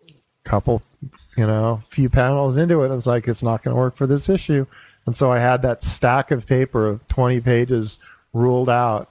a 0.10 0.14
couple 0.44 0.82
you 1.38 1.48
know 1.48 1.82
few 1.90 2.10
panels 2.10 2.58
into 2.58 2.82
it 2.82 2.88
and 2.88 2.96
it's 2.96 3.08
like 3.08 3.28
it's 3.30 3.42
not 3.42 3.64
going 3.64 3.74
to 3.74 3.80
work 3.80 3.96
for 3.96 4.06
this 4.06 4.28
issue 4.28 4.66
and 5.06 5.16
so 5.16 5.32
i 5.32 5.40
had 5.40 5.62
that 5.62 5.82
stack 5.82 6.30
of 6.30 6.46
paper 6.46 6.86
of 6.86 7.08
20 7.08 7.40
pages 7.40 8.00
ruled 8.34 8.70
out 8.70 9.10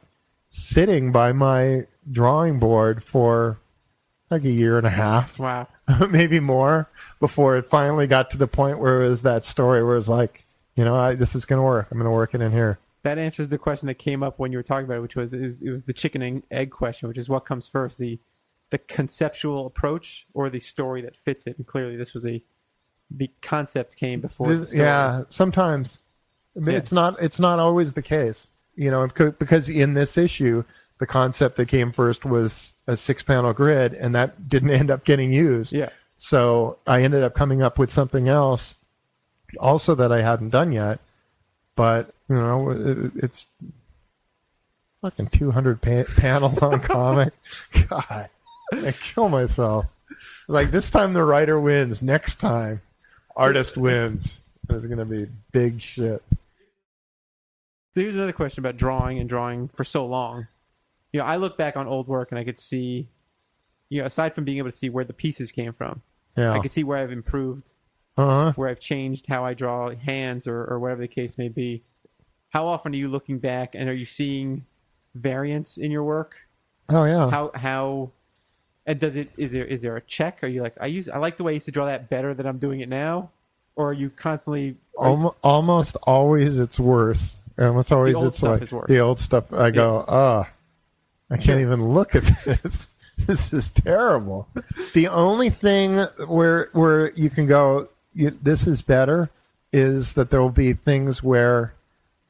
sitting 0.50 1.12
by 1.12 1.32
my 1.32 1.86
drawing 2.12 2.58
board 2.58 3.02
for 3.02 3.58
like 4.28 4.44
a 4.44 4.50
year 4.50 4.76
and 4.76 4.86
a 4.86 4.90
half 4.90 5.38
Wow. 5.38 5.66
maybe 6.10 6.40
more 6.40 6.88
before 7.20 7.56
it 7.56 7.66
finally 7.66 8.06
got 8.06 8.30
to 8.30 8.36
the 8.36 8.46
point 8.46 8.78
where 8.78 9.02
it 9.02 9.08
was 9.08 9.22
that 9.22 9.44
story 9.44 9.82
where 9.82 9.96
it's 9.96 10.08
like, 10.08 10.44
you 10.76 10.84
know, 10.84 10.94
I, 10.94 11.14
this 11.14 11.34
is 11.34 11.44
going 11.44 11.58
to 11.58 11.62
work. 11.62 11.88
I'm 11.90 11.98
going 11.98 12.10
to 12.10 12.10
work 12.10 12.34
it 12.34 12.40
in 12.40 12.52
here. 12.52 12.78
That 13.02 13.18
answers 13.18 13.48
the 13.48 13.58
question 13.58 13.86
that 13.86 13.98
came 13.98 14.22
up 14.22 14.38
when 14.38 14.52
you 14.52 14.58
were 14.58 14.62
talking 14.62 14.84
about 14.84 14.98
it, 14.98 15.02
which 15.02 15.16
was 15.16 15.32
is, 15.32 15.56
it 15.62 15.70
was 15.70 15.84
the 15.84 15.92
chicken 15.92 16.20
and 16.22 16.42
egg 16.50 16.70
question, 16.70 17.08
which 17.08 17.16
is 17.18 17.28
what 17.28 17.46
comes 17.46 17.66
first, 17.68 17.98
the 17.98 18.18
the 18.70 18.78
conceptual 18.78 19.66
approach 19.66 20.26
or 20.34 20.48
the 20.48 20.60
story 20.60 21.02
that 21.02 21.16
fits 21.24 21.46
it. 21.46 21.56
And 21.58 21.66
clearly, 21.66 21.96
this 21.96 22.14
was 22.14 22.24
a 22.26 22.42
the 23.10 23.28
concept 23.42 23.96
came 23.96 24.20
before. 24.20 24.48
the 24.48 24.58
This- 24.60 24.68
story. 24.70 24.82
yeah, 24.84 25.22
sometimes 25.28 26.02
I 26.56 26.60
mean, 26.60 26.72
Yeah. 26.72 26.78
it's 26.78 26.92
not 26.92 27.20
it's 27.22 27.40
not 27.40 27.58
always 27.58 27.92
the 27.94 28.02
case, 28.02 28.48
you 28.76 28.90
know, 28.90 29.06
because 29.08 29.68
in 29.68 29.94
this 29.94 30.18
issue, 30.18 30.62
the 30.98 31.06
concept 31.06 31.56
that 31.56 31.66
came 31.68 31.92
first 31.92 32.24
was 32.24 32.74
a 32.86 32.96
six 32.96 33.22
panel 33.22 33.52
grid, 33.52 33.94
and 33.94 34.14
that 34.14 34.48
didn't 34.48 34.70
end 34.80 34.90
up 34.90 35.04
getting 35.04 35.32
used. 35.32 35.72
Yeah. 35.72 35.88
So 36.18 36.76
I 36.86 37.02
ended 37.02 37.22
up 37.22 37.34
coming 37.34 37.62
up 37.62 37.78
with 37.78 37.90
something 37.90 38.28
else, 38.28 38.74
also 39.58 39.94
that 39.94 40.12
I 40.12 40.20
hadn't 40.20 40.50
done 40.50 40.70
yet. 40.72 41.00
But 41.80 42.12
you 42.28 42.34
know, 42.34 42.68
it, 42.68 43.12
it's 43.16 43.46
fucking 45.00 45.28
200 45.28 45.80
pa- 45.80 46.04
panel 46.14 46.50
long 46.60 46.78
comic. 46.82 47.32
God, 47.88 48.28
I 48.70 48.92
kill 48.92 49.30
myself. 49.30 49.86
Like 50.46 50.72
this 50.72 50.90
time 50.90 51.14
the 51.14 51.24
writer 51.24 51.58
wins. 51.58 52.02
Next 52.02 52.34
time, 52.38 52.82
artist 53.34 53.78
wins. 53.78 54.34
It's 54.68 54.84
gonna 54.84 55.06
be 55.06 55.26
big 55.52 55.80
shit. 55.80 56.22
So 57.94 58.02
here's 58.02 58.14
another 58.14 58.34
question 58.34 58.60
about 58.60 58.76
drawing 58.76 59.18
and 59.18 59.26
drawing 59.26 59.68
for 59.68 59.82
so 59.84 60.04
long. 60.04 60.48
You 61.14 61.20
know, 61.20 61.24
I 61.24 61.36
look 61.36 61.56
back 61.56 61.78
on 61.78 61.86
old 61.86 62.08
work 62.08 62.30
and 62.30 62.38
I 62.38 62.44
could 62.44 62.60
see 62.60 63.08
you 63.88 64.02
know, 64.02 64.06
aside 64.06 64.34
from 64.34 64.44
being 64.44 64.58
able 64.58 64.70
to 64.70 64.76
see 64.76 64.90
where 64.90 65.04
the 65.04 65.14
pieces 65.14 65.50
came 65.50 65.72
from, 65.72 66.02
Yeah. 66.36 66.52
I 66.52 66.58
could 66.60 66.72
see 66.72 66.84
where 66.84 66.98
I've 66.98 67.10
improved, 67.10 67.70
uh-huh. 68.20 68.52
where 68.56 68.68
I've 68.68 68.80
changed 68.80 69.26
how 69.26 69.44
I 69.44 69.54
draw 69.54 69.90
hands 69.94 70.46
or, 70.46 70.64
or 70.64 70.78
whatever 70.78 71.02
the 71.02 71.08
case 71.08 71.36
may 71.38 71.48
be. 71.48 71.82
How 72.50 72.66
often 72.66 72.92
are 72.92 72.96
you 72.96 73.08
looking 73.08 73.38
back 73.38 73.74
and 73.74 73.88
are 73.88 73.94
you 73.94 74.06
seeing 74.06 74.64
variance 75.14 75.76
in 75.76 75.90
your 75.90 76.04
work? 76.04 76.34
Oh 76.88 77.04
yeah. 77.04 77.30
How 77.30 77.50
how 77.54 78.10
and 78.86 78.98
does 78.98 79.14
it 79.16 79.30
is 79.36 79.52
there 79.52 79.64
is 79.64 79.82
there 79.82 79.96
a 79.96 80.00
check? 80.02 80.42
Are 80.42 80.48
you 80.48 80.62
like 80.62 80.74
I 80.80 80.86
use 80.86 81.08
I 81.08 81.18
like 81.18 81.36
the 81.36 81.44
way 81.44 81.52
I 81.52 81.54
used 81.54 81.66
to 81.66 81.72
draw 81.72 81.86
that 81.86 82.10
better 82.10 82.34
than 82.34 82.46
I'm 82.46 82.58
doing 82.58 82.80
it 82.80 82.88
now? 82.88 83.30
Or 83.76 83.90
are 83.90 83.92
you 83.92 84.10
constantly 84.10 84.76
are 84.98 85.10
you- 85.10 85.34
almost 85.42 85.96
always 86.02 86.58
it's 86.58 86.80
worse. 86.80 87.36
Almost 87.58 87.92
always 87.92 88.16
it's 88.20 88.42
like 88.42 88.68
the 88.88 88.98
old 89.00 89.20
stuff. 89.20 89.52
I 89.52 89.70
go, 89.70 90.04
ah, 90.08 90.48
I 91.30 91.36
can't 91.36 91.44
Sure. 91.44 91.60
even 91.60 91.90
look 91.90 92.14
at 92.14 92.24
this. 92.44 92.88
this 93.26 93.52
is 93.52 93.70
terrible. 93.70 94.48
the 94.94 95.08
only 95.08 95.50
thing 95.50 95.98
where 96.26 96.70
where 96.72 97.10
you 97.12 97.28
can 97.28 97.46
go, 97.46 97.88
you, 98.12 98.36
this 98.42 98.66
is 98.66 98.82
better, 98.82 99.30
is 99.72 100.14
that 100.14 100.30
there 100.30 100.40
will 100.40 100.50
be 100.50 100.72
things 100.72 101.22
where 101.22 101.74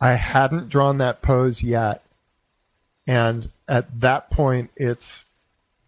I 0.01 0.13
hadn't 0.13 0.69
drawn 0.69 0.99
that 0.99 1.23
pose 1.23 1.63
yet, 1.63 2.03
and 3.07 3.51
at 3.69 4.01
that 4.01 4.31
point 4.31 4.71
it's 4.77 5.25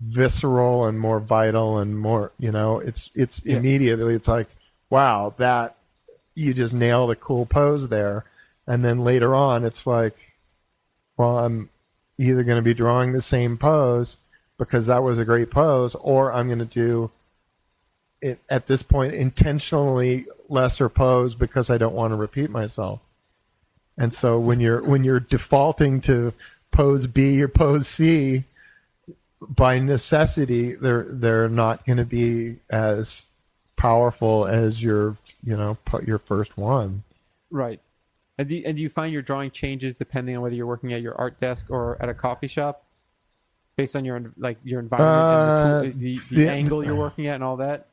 visceral 0.01 0.87
and 0.87 0.99
more 0.99 1.21
vital 1.21 1.79
and 1.79 1.97
more 1.97 2.33
you 2.37 2.51
know 2.51 2.81
it's 2.81 3.09
it's 3.15 3.41
Yeah. 3.45 3.57
immediately 3.57 4.15
it's 4.15 4.27
like 4.27 4.49
wow 4.91 5.33
that 5.39 5.77
you 6.35 6.53
just 6.55 6.75
nailed 6.75 7.13
a 7.13 7.17
cool 7.17 7.47
pose 7.47 7.87
there 7.89 8.25
and 8.67 8.85
then 8.85 8.99
later 9.05 9.33
on 9.35 9.65
it's 9.65 9.87
like 9.87 10.17
well 11.17 11.39
i'm 11.39 11.71
either 12.19 12.43
going 12.43 12.57
to 12.57 12.63
be 12.63 12.75
drawing 12.75 13.13
the 13.13 13.23
same 13.23 13.57
pose 13.57 14.17
because 14.59 14.87
that 14.87 15.05
was 15.05 15.21
a 15.21 15.25
great 15.25 15.51
pose 15.53 15.95
or 16.01 16.33
i'm 16.33 16.49
going 16.49 16.59
to 16.59 16.65
do 16.65 17.09
it 18.23 18.39
at 18.49 18.67
this 18.67 18.83
point 18.83 19.13
intentionally 19.15 20.25
lesser 20.49 20.89
pose 20.89 21.35
because 21.35 21.69
i 21.71 21.77
don't 21.77 21.95
want 21.95 22.11
to 22.13 22.17
repeat 22.17 22.51
myself 22.51 23.01
and 23.99 24.15
so 24.15 24.39
when 24.39 24.61
you're 24.61 24.83
when 24.83 25.05
you're 25.05 25.21
defaulting 25.21 26.01
to 26.01 26.33
pose 26.71 27.07
b 27.07 27.43
or 27.43 27.49
pose 27.49 27.87
c 27.89 28.45
by 29.41 29.79
necessity 29.79 30.75
they're 30.75 31.05
they're 31.09 31.49
not 31.49 31.85
going 31.85 31.99
to 31.99 32.05
be 32.05 32.57
as 32.71 33.27
powerful 33.77 34.47
as 34.47 34.83
your 34.83 35.17
you 35.45 35.57
know 35.57 35.77
your 36.07 36.19
first 36.19 36.57
one 36.57 37.03
right? 37.53 37.81
And 38.39 38.49
do, 38.49 38.63
and 38.65 38.77
do 38.77 38.83
you 38.83 38.89
find 38.89 39.13
your 39.13 39.23
drawing 39.23 39.51
changes 39.51 39.95
depending 39.95 40.35
on 40.37 40.43
whether 40.43 40.55
you're 40.55 40.67
working 40.67 40.93
at 40.93 41.03
your 41.03 41.15
art 41.17 41.39
desk 41.39 41.67
or 41.69 41.99
at 42.01 42.09
a 42.09 42.15
coffee 42.15 42.49
shop, 42.49 42.83
based 43.77 43.95
on 43.95 44.05
your 44.05 44.33
like 44.39 44.57
your 44.65 44.81
environment 44.81 45.29
and 45.31 45.47
the, 45.47 45.53
uh, 45.53 45.83
tool, 45.83 45.93
the, 45.93 46.19
the, 46.31 46.37
the- 46.37 46.49
angle 46.49 46.83
you're 46.83 46.95
working 46.97 47.27
at 47.27 47.37
and 47.37 47.45
all 47.45 47.57
that? 47.59 47.87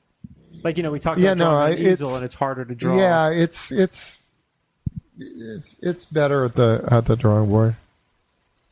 Like 0.64 0.78
you 0.78 0.84
know, 0.84 0.92
we 0.92 1.00
talked 1.00 1.20
Yeah, 1.20 1.32
about 1.32 1.38
no, 1.38 1.46
drawing 1.52 1.62
I- 1.74 1.76
on 1.76 1.80
easel 1.80 2.08
it's- 2.08 2.16
and 2.18 2.26
it's 2.26 2.36
harder 2.36 2.66
to 2.66 2.76
draw. 2.76 2.98
yeah 2.98 3.30
it's 3.30 3.72
it's 3.72 4.18
it's 5.18 5.76
it's 5.82 6.06
better 6.06 6.46
at 6.46 6.56
the 6.56 6.84
at 6.90 7.06
the 7.06 7.16
drawing 7.16 7.50
board 7.50 7.76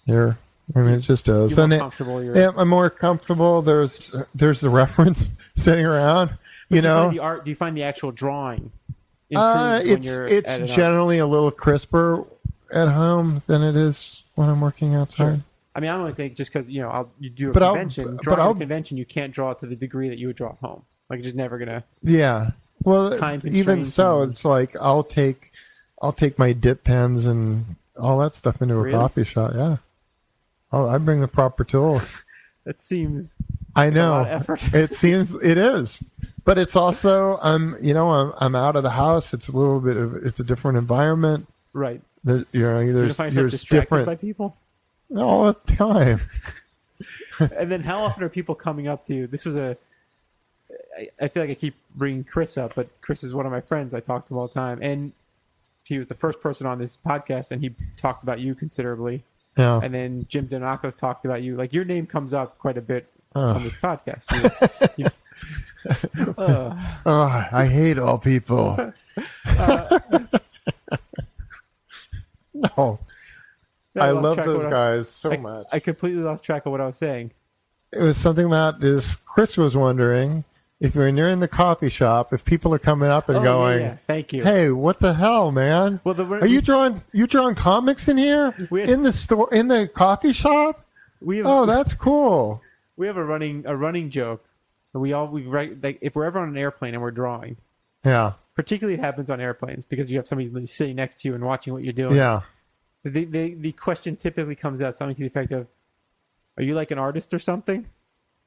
here 0.06 0.38
i 0.76 0.80
mean 0.80 0.94
it 0.96 1.00
just 1.02 1.28
is 1.28 1.52
you're 1.56 1.64
and 1.66 1.78
more 2.06 2.22
it, 2.24 2.36
yeah, 2.38 2.52
i'm 2.56 2.70
more 2.70 2.90
comfortable 2.90 3.62
there's 3.62 4.14
there's 4.34 4.62
the 4.62 4.70
reference 4.82 5.26
sitting 5.58 5.86
around 5.86 6.30
you 6.70 6.78
you 6.78 6.82
know 6.82 7.12
the 7.12 7.20
art? 7.20 7.44
Do 7.44 7.50
you 7.50 7.56
find 7.58 7.76
the 7.76 7.84
actual 7.84 8.12
drawing 8.14 8.72
uh, 9.36 9.82
it's 9.84 10.08
it's 10.08 10.48
at 10.50 10.62
an 10.62 10.70
art- 10.70 10.78
generally 10.78 11.18
a 11.20 11.28
little 11.28 11.52
crisper 11.52 12.24
at 12.74 12.88
home 12.88 13.42
than 13.48 13.62
it 13.62 13.76
is 13.76 14.24
when 14.36 14.48
i'm 14.48 14.62
working 14.62 14.96
outside 14.96 15.16
Sure. 15.18 15.40
I 15.76 15.80
mean, 15.80 15.92
I 15.92 15.96
only 15.96 16.12
think 16.14 16.36
just 16.36 16.52
because 16.52 16.68
you 16.70 16.82
know 16.82 16.90
I'll, 16.90 17.10
you 17.20 17.30
do 17.30 17.50
a 17.52 17.54
But 17.54 17.62
I'll- 17.62 17.74
convention, 17.76 18.16
but 18.16 18.24
drawing 18.24 18.40
I'll- 18.40 18.52
a 18.52 18.56
convention, 18.56 18.98
you 18.98 19.06
can't 19.06 19.32
draw 19.32 19.52
it 19.52 19.60
to 19.60 19.68
the 19.68 19.76
degree 19.76 20.10
that 20.10 20.18
you 20.18 20.26
would 20.26 20.36
draw 20.36 20.50
at 20.54 20.58
home. 20.58 20.82
Like, 21.10 21.22
just 21.22 21.36
never 21.36 21.58
gonna. 21.58 21.84
Yeah. 22.04 22.52
Well, 22.84 23.14
even 23.46 23.86
so, 23.86 24.22
and- 24.22 24.32
it's 24.34 24.46
like 24.46 24.76
I'll 24.80 25.04
take 25.04 25.52
I'll 26.02 26.14
take 26.14 26.38
my 26.38 26.54
dip 26.54 26.84
pens 26.84 27.26
and 27.26 27.66
all 27.98 28.20
that 28.20 28.36
stuff 28.36 28.62
into 28.62 28.76
a 28.76 28.82
Really? 28.82 28.92
coffee 28.98 29.24
shop. 29.24 29.52
Yeah. 29.56 29.78
Oh, 30.72 30.88
I 30.88 30.98
bring 30.98 31.22
the 31.22 31.28
proper 31.28 31.64
tool. 31.64 32.02
That 32.66 32.82
seems 32.84 33.32
I 33.78 33.90
know. 33.90 34.12
lot 34.12 34.28
of 34.28 34.42
effort. 34.42 34.62
it 34.74 34.94
seems 34.94 35.34
it 35.36 35.58
is, 35.58 36.02
but 36.44 36.58
it's 36.58 36.76
also 36.76 37.40
I'm 37.42 37.78
you 37.82 37.94
know 37.94 38.10
I'm 38.10 38.34
I'm 38.42 38.56
out 38.56 38.76
of 38.76 38.84
the 38.84 38.90
house. 38.90 39.34
It's 39.34 39.48
a 39.48 39.54
little 39.54 39.80
bit 39.80 39.96
of 39.96 40.16
it's 40.16 40.42
a 40.42 40.44
different 40.44 40.78
environment. 40.78 41.48
right. 41.72 42.02
There, 42.26 42.44
you 42.52 42.64
know, 42.64 42.80
You 42.82 42.92
there's 42.92 43.16
find 43.16 43.34
there's 43.34 43.64
different 43.64 44.06
by 44.06 44.16
people. 44.16 44.58
all 45.16 45.46
the 45.46 45.54
time. 45.78 46.20
and 47.40 47.72
then 47.72 47.82
how 47.82 48.00
often 48.04 48.22
are 48.24 48.28
people 48.30 48.54
coming 48.54 48.90
up 48.90 49.06
to 49.06 49.14
you? 49.16 49.28
This 49.28 49.46
was 49.46 49.56
a. 49.56 49.78
I, 50.98 51.10
I 51.22 51.28
feel 51.28 51.44
like 51.44 51.50
I 51.52 51.56
keep 51.56 51.76
bringing 51.96 52.24
Chris 52.24 52.58
up, 52.58 52.74
but 52.76 52.90
Chris 53.02 53.24
is 53.24 53.34
one 53.34 53.46
of 53.46 53.52
my 53.52 53.62
friends. 53.62 53.94
I 53.94 54.00
talk 54.00 54.28
to 54.28 54.34
him 54.34 54.38
all 54.40 54.48
the 54.48 54.54
time, 54.54 54.80
and 54.82 55.12
he 55.84 55.98
was 55.98 56.08
the 56.08 56.16
first 56.16 56.42
person 56.42 56.66
on 56.68 56.80
this 56.80 56.98
podcast, 57.06 57.52
and 57.52 57.62
he 57.62 57.74
talked 57.98 58.24
about 58.24 58.40
you 58.40 58.56
considerably. 58.56 59.24
Yeah. 59.58 59.80
And 59.82 59.94
then 59.94 60.26
Jim 60.30 60.48
Demonakos 60.48 60.98
talked 60.98 61.26
about 61.26 61.42
you. 61.44 61.56
Like 61.56 61.74
your 61.74 61.86
name 61.86 62.06
comes 62.06 62.34
up 62.34 62.58
quite 62.58 62.78
a 62.78 62.82
bit 62.82 63.08
Oh. 63.36 63.42
on 63.56 63.64
this 63.64 63.74
podcast. 63.74 64.24
You- 64.98 65.06
you- 65.06 66.34
uh, 66.38 66.98
Oh, 67.06 67.48
I 67.52 67.66
hate 67.68 67.98
all 68.00 68.18
people. 68.18 68.92
uh, 69.46 70.00
no, 72.54 73.00
I 73.96 74.10
lost 74.12 74.24
love 74.24 74.38
those 74.38 74.58
what 74.64 74.68
I- 74.68 74.72
guys 74.72 75.10
so 75.10 75.32
I, 75.32 75.38
much. 75.38 75.68
I 75.72 75.80
completely 75.80 76.22
lost 76.22 76.44
track 76.44 76.66
of 76.66 76.72
what 76.72 76.82
I 76.82 76.88
was 76.88 76.98
saying. 76.98 77.32
it 77.94 78.02
was 78.02 78.18
something 78.18 78.46
about 78.46 78.80
this. 78.80 79.16
Chris 79.26 79.58
was 79.58 79.76
wondering 79.76 80.44
if 80.80 80.94
you're 80.94 81.08
in 81.08 81.40
the 81.40 81.48
coffee 81.48 81.90
shop, 81.90 82.34
if 82.34 82.46
people 82.46 82.74
are 82.74 82.80
coming 82.80 83.10
up 83.10 83.30
and 83.30 83.40
oh, 83.40 83.44
going, 83.44 83.80
yeah. 83.82 83.98
Thank 84.06 84.32
you. 84.34 84.44
"Hey, 84.44 84.70
what 84.70 85.00
the 85.00 85.14
hell, 85.14 85.52
man? 85.52 86.00
well, 86.04 86.14
the, 86.14 86.26
Are 86.26 86.46
you 86.46 86.62
drawing 86.62 87.02
you 87.12 87.26
drawing 87.28 87.56
comics 87.56 88.08
in 88.08 88.18
here 88.18 88.54
in 88.72 89.02
the 89.04 89.12
store 89.14 89.52
in 89.52 89.68
the 89.68 89.88
coffee 89.88 90.34
shop? 90.34 90.86
we 91.20 91.38
have, 91.38 91.48
Oh, 91.48 91.66
that's 91.66 91.94
cool." 91.94 92.62
we 92.96 93.08
have 93.08 93.18
a 93.18 93.24
running 93.24 93.64
a 93.66 93.76
running 93.76 94.10
joke. 94.10 94.44
We 94.94 95.14
all 95.14 95.28
we 95.28 95.44
write 95.44 95.84
like 95.84 96.00
if 96.02 96.16
we're 96.16 96.26
ever 96.26 96.40
on 96.40 96.50
an 96.50 96.58
airplane 96.58 96.94
and 96.94 97.02
we're 97.02 97.12
drawing, 97.12 97.58
Yeah, 98.04 98.34
particularly 98.56 99.00
it 99.00 99.04
happens 99.04 99.30
on 99.30 99.40
airplanes 99.42 99.86
because 99.86 100.10
you 100.10 100.18
have 100.18 100.28
somebody 100.28 100.68
sitting 100.68 100.96
next 100.96 101.22
to 101.22 101.28
you 101.28 101.36
and 101.36 101.44
watching 101.44 101.74
what 101.74 101.84
you're 101.84 101.94
doing. 101.94 102.16
yeah, 102.16 102.42
The, 103.04 103.26
the 103.26 103.54
the 103.56 103.72
question 103.74 104.16
typically 104.16 104.56
comes 104.56 104.82
out 104.82 104.98
something 104.98 105.16
to 105.16 105.22
the 105.22 105.28
effect 105.28 105.52
of, 105.52 105.68
"Are 106.58 106.64
you 106.64 106.74
like 106.76 106.92
an 106.92 106.98
artist 106.98 107.34
or 107.34 107.40
something?" 107.40 107.86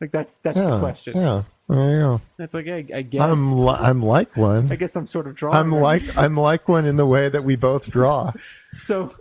Like 0.00 0.10
that's 0.12 0.34
that's 0.42 0.56
yeah. 0.56 0.70
the 0.70 0.80
question. 0.80 1.16
Yeah, 1.16 1.42
go. 1.74 2.20
That's 2.36 2.54
like 2.54 2.66
I, 2.68 2.84
I 2.94 3.02
guess 3.02 3.20
I'm 3.20 3.58
li- 3.64 3.78
I'm 3.78 4.02
like 4.02 4.36
one. 4.36 4.70
I 4.70 4.76
guess 4.76 4.96
I'm 4.96 5.06
sort 5.06 5.26
of 5.26 5.34
drawing. 5.36 5.56
I'm 5.56 5.74
right? 5.74 6.02
like 6.02 6.16
I'm 6.16 6.36
like 6.36 6.68
one 6.68 6.86
in 6.86 6.96
the 6.96 7.06
way 7.06 7.28
that 7.28 7.42
we 7.42 7.56
both 7.56 7.90
draw. 7.90 8.32
So, 8.84 9.14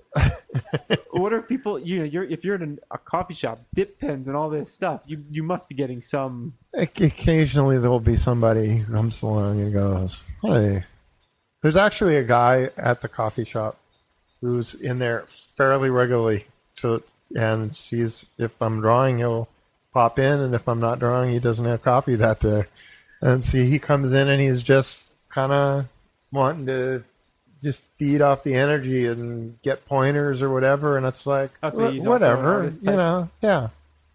what 1.11 1.33
are 1.33 1.41
people? 1.41 1.79
You 1.79 1.99
know, 1.99 2.05
you're 2.05 2.23
if 2.23 2.43
you're 2.43 2.55
in 2.55 2.79
a 2.91 2.97
coffee 2.97 3.33
shop, 3.33 3.59
dip 3.73 3.99
pens 3.99 4.27
and 4.27 4.35
all 4.35 4.49
this 4.49 4.71
stuff. 4.71 5.01
You 5.05 5.23
you 5.29 5.43
must 5.43 5.67
be 5.67 5.75
getting 5.75 6.01
some. 6.01 6.53
Oc- 6.75 7.01
Occasionally 7.01 7.77
there 7.79 7.89
will 7.89 7.99
be 7.99 8.15
somebody 8.15 8.77
who 8.77 8.93
comes 8.93 9.21
along 9.21 9.59
and 9.59 9.73
goes, 9.73 10.21
"Hey." 10.41 10.83
There's 11.61 11.75
actually 11.75 12.15
a 12.17 12.23
guy 12.23 12.69
at 12.77 13.01
the 13.01 13.09
coffee 13.09 13.43
shop 13.43 13.77
who's 14.39 14.75
in 14.75 14.97
there 14.97 15.25
fairly 15.57 15.89
regularly 15.89 16.45
to 16.77 17.03
and 17.35 17.75
sees 17.75 18.25
if 18.37 18.51
I'm 18.61 18.81
drawing 18.81 19.17
he'll 19.17 19.49
pop 19.93 20.19
in 20.19 20.39
and 20.39 20.53
if 20.55 20.67
I'm 20.67 20.79
not 20.79 20.99
drawing 20.99 21.31
he 21.31 21.39
doesn't 21.39 21.65
have 21.65 21.81
coffee 21.81 22.15
that 22.15 22.39
day. 22.39 22.65
And 23.21 23.43
see 23.43 23.69
he 23.69 23.79
comes 23.79 24.13
in 24.13 24.27
and 24.29 24.41
he's 24.41 24.61
just 24.61 25.07
kind 25.29 25.51
of 25.51 25.85
wanting 26.31 26.65
to 26.67 27.03
just 27.61 27.81
feed 27.97 28.21
off 28.21 28.43
the 28.43 28.55
energy 28.55 29.07
and 29.07 29.61
get 29.61 29.85
pointers 29.85 30.41
or 30.41 30.49
whatever 30.49 30.95
and 30.97 31.05
it's 31.05 31.25
like 31.25 31.51
Oh, 31.61 31.69
so 31.71 31.77
"Wha- 31.77 31.89
he's 31.91 31.99
also 32.05 32.13
an 32.13 32.21
whatever 32.21 32.73
you 32.81 32.91
know 32.91 33.29
yeah 33.41 33.69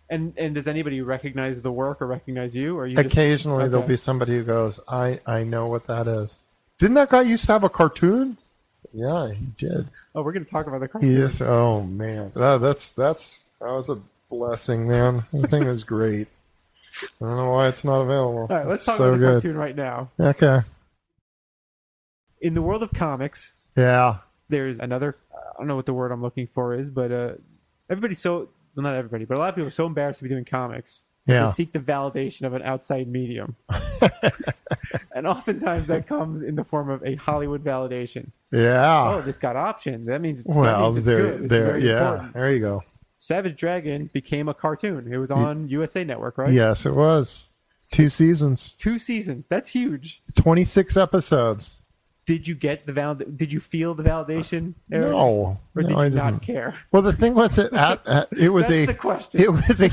And 0.08 0.32
and 0.38 0.54
does 0.54 0.66
anybody 0.66 1.02
recognize 1.02 1.60
the 1.60 1.72
work 1.72 2.00
or 2.00 2.06
recognize 2.06 2.54
you? 2.54 2.78
Or 2.78 2.86
you 2.86 2.96
just, 2.96 3.06
Occasionally 3.06 3.68
there'll 3.68 3.86
be 3.86 3.96
somebody 3.96 4.32
who 4.38 4.44
goes, 4.44 4.78
I, 4.88 5.20
I 5.26 5.42
know 5.44 5.66
what 5.66 5.86
that 5.88 6.06
is. 6.08 6.34
Didn't 6.78 6.94
that 6.94 7.10
guy 7.10 7.22
used 7.22 7.44
to 7.46 7.52
have 7.52 7.64
a 7.64 7.68
cartoon? 7.70 8.36
Yeah, 8.92 9.30
he 9.32 9.46
did. 9.58 9.88
oh, 10.14 10.22
we're 10.22 10.32
going 10.32 10.44
to 10.44 10.50
talk 10.50 10.66
about 10.66 10.80
the 10.80 10.86
He 10.86 10.92
cartoon. 10.92 11.20
Yes. 11.20 11.40
oh 11.40 11.82
man. 11.82 12.32
That, 12.34 12.58
that's 12.60 12.88
that's 12.96 13.40
that 13.60 13.70
was 13.72 13.88
a 13.88 13.98
blessing, 14.30 14.88
man. 14.88 15.22
The 15.32 15.46
thing 15.48 15.66
was 15.66 15.84
great. 15.84 16.28
I 17.02 17.24
don't 17.26 17.36
know 17.36 17.50
why 17.50 17.68
it's 17.68 17.84
not 17.84 18.00
available. 18.02 18.40
All 18.42 18.46
right, 18.48 18.66
let's 18.66 18.80
It's 18.80 18.86
talk 18.86 18.96
so 18.98 19.04
about 19.04 19.12
the 19.12 19.18
good. 19.18 19.32
cartoon 19.42 19.56
right 19.56 19.74
now. 19.76 20.10
Okay. 20.18 20.60
In 22.40 22.54
the 22.54 22.62
world 22.62 22.82
of 22.82 22.92
comics, 22.92 23.52
Yeah. 23.76 24.18
there's 24.48 24.78
another. 24.78 25.16
I 25.34 25.58
don't 25.58 25.66
know 25.66 25.76
what 25.76 25.86
the 25.86 25.92
word 25.94 26.12
I'm 26.12 26.22
looking 26.22 26.48
for 26.54 26.74
is, 26.74 26.90
but 26.90 27.10
uh, 27.12 27.32
everybody's 27.90 28.20
so 28.20 28.48
well, 28.76 28.82
not 28.82 28.94
everybody, 28.94 29.24
but 29.24 29.36
a 29.36 29.40
lot 29.40 29.48
of 29.50 29.54
people 29.54 29.68
are 29.68 29.72
so 29.72 29.86
embarrassed 29.86 30.18
to 30.18 30.24
be 30.24 30.28
doing 30.28 30.44
comics. 30.44 31.00
Yeah. 31.26 31.46
They 31.48 31.52
seek 31.54 31.72
the 31.72 31.78
validation 31.78 32.42
of 32.42 32.52
an 32.54 32.62
outside 32.62 33.08
medium, 33.08 33.56
and 35.14 35.26
oftentimes 35.26 35.86
that 35.88 36.06
comes 36.06 36.42
in 36.42 36.54
the 36.54 36.64
form 36.64 36.90
of 36.90 37.02
a 37.04 37.14
Hollywood 37.16 37.64
validation. 37.64 38.30
yeah. 38.52 39.10
Oh, 39.14 39.22
this 39.22 39.38
got 39.38 39.56
optioned. 39.56 40.04
That 40.06 40.20
means 40.20 40.44
that 40.44 40.54
well, 40.54 40.92
means 40.92 40.98
it's 40.98 41.06
there 41.06 41.36
there 41.38 41.78
yeah. 41.78 41.92
important. 42.08 42.34
There 42.34 42.52
you 42.52 42.60
go. 42.60 42.82
Savage 43.26 43.56
Dragon 43.56 44.10
became 44.12 44.50
a 44.50 44.54
cartoon. 44.54 45.10
It 45.10 45.16
was 45.16 45.30
on 45.30 45.66
USA 45.68 46.04
Network, 46.04 46.36
right? 46.36 46.52
Yes, 46.52 46.84
it 46.84 46.94
was. 46.94 47.44
Two 47.90 48.10
seasons, 48.10 48.74
Two 48.78 48.98
seasons. 48.98 49.46
That's 49.48 49.70
huge. 49.70 50.20
26 50.36 50.96
episodes. 50.98 51.76
Did 52.26 52.46
you 52.46 52.54
get 52.54 52.84
the 52.86 52.92
val? 52.92 53.14
Did 53.14 53.50
you 53.50 53.60
feel 53.60 53.94
the 53.94 54.02
validation? 54.02 54.74
Erik? 54.92 55.10
No, 55.10 55.58
Or 55.74 55.82
did 55.82 55.90
no, 55.90 55.96
you 55.96 56.02
I 56.02 56.08
not 56.10 56.30
didn't. 56.32 56.42
care? 56.42 56.74
Well, 56.92 57.00
the 57.02 57.12
thing 57.14 57.34
was, 57.34 57.56
it 57.58 57.72
at, 57.72 58.06
at 58.06 58.28
it 58.32 58.50
was 58.50 58.64
That's 58.68 58.74
a 58.74 58.86
the 58.86 58.94
question. 58.94 59.40
it 59.40 59.50
was 59.50 59.80
a 59.80 59.90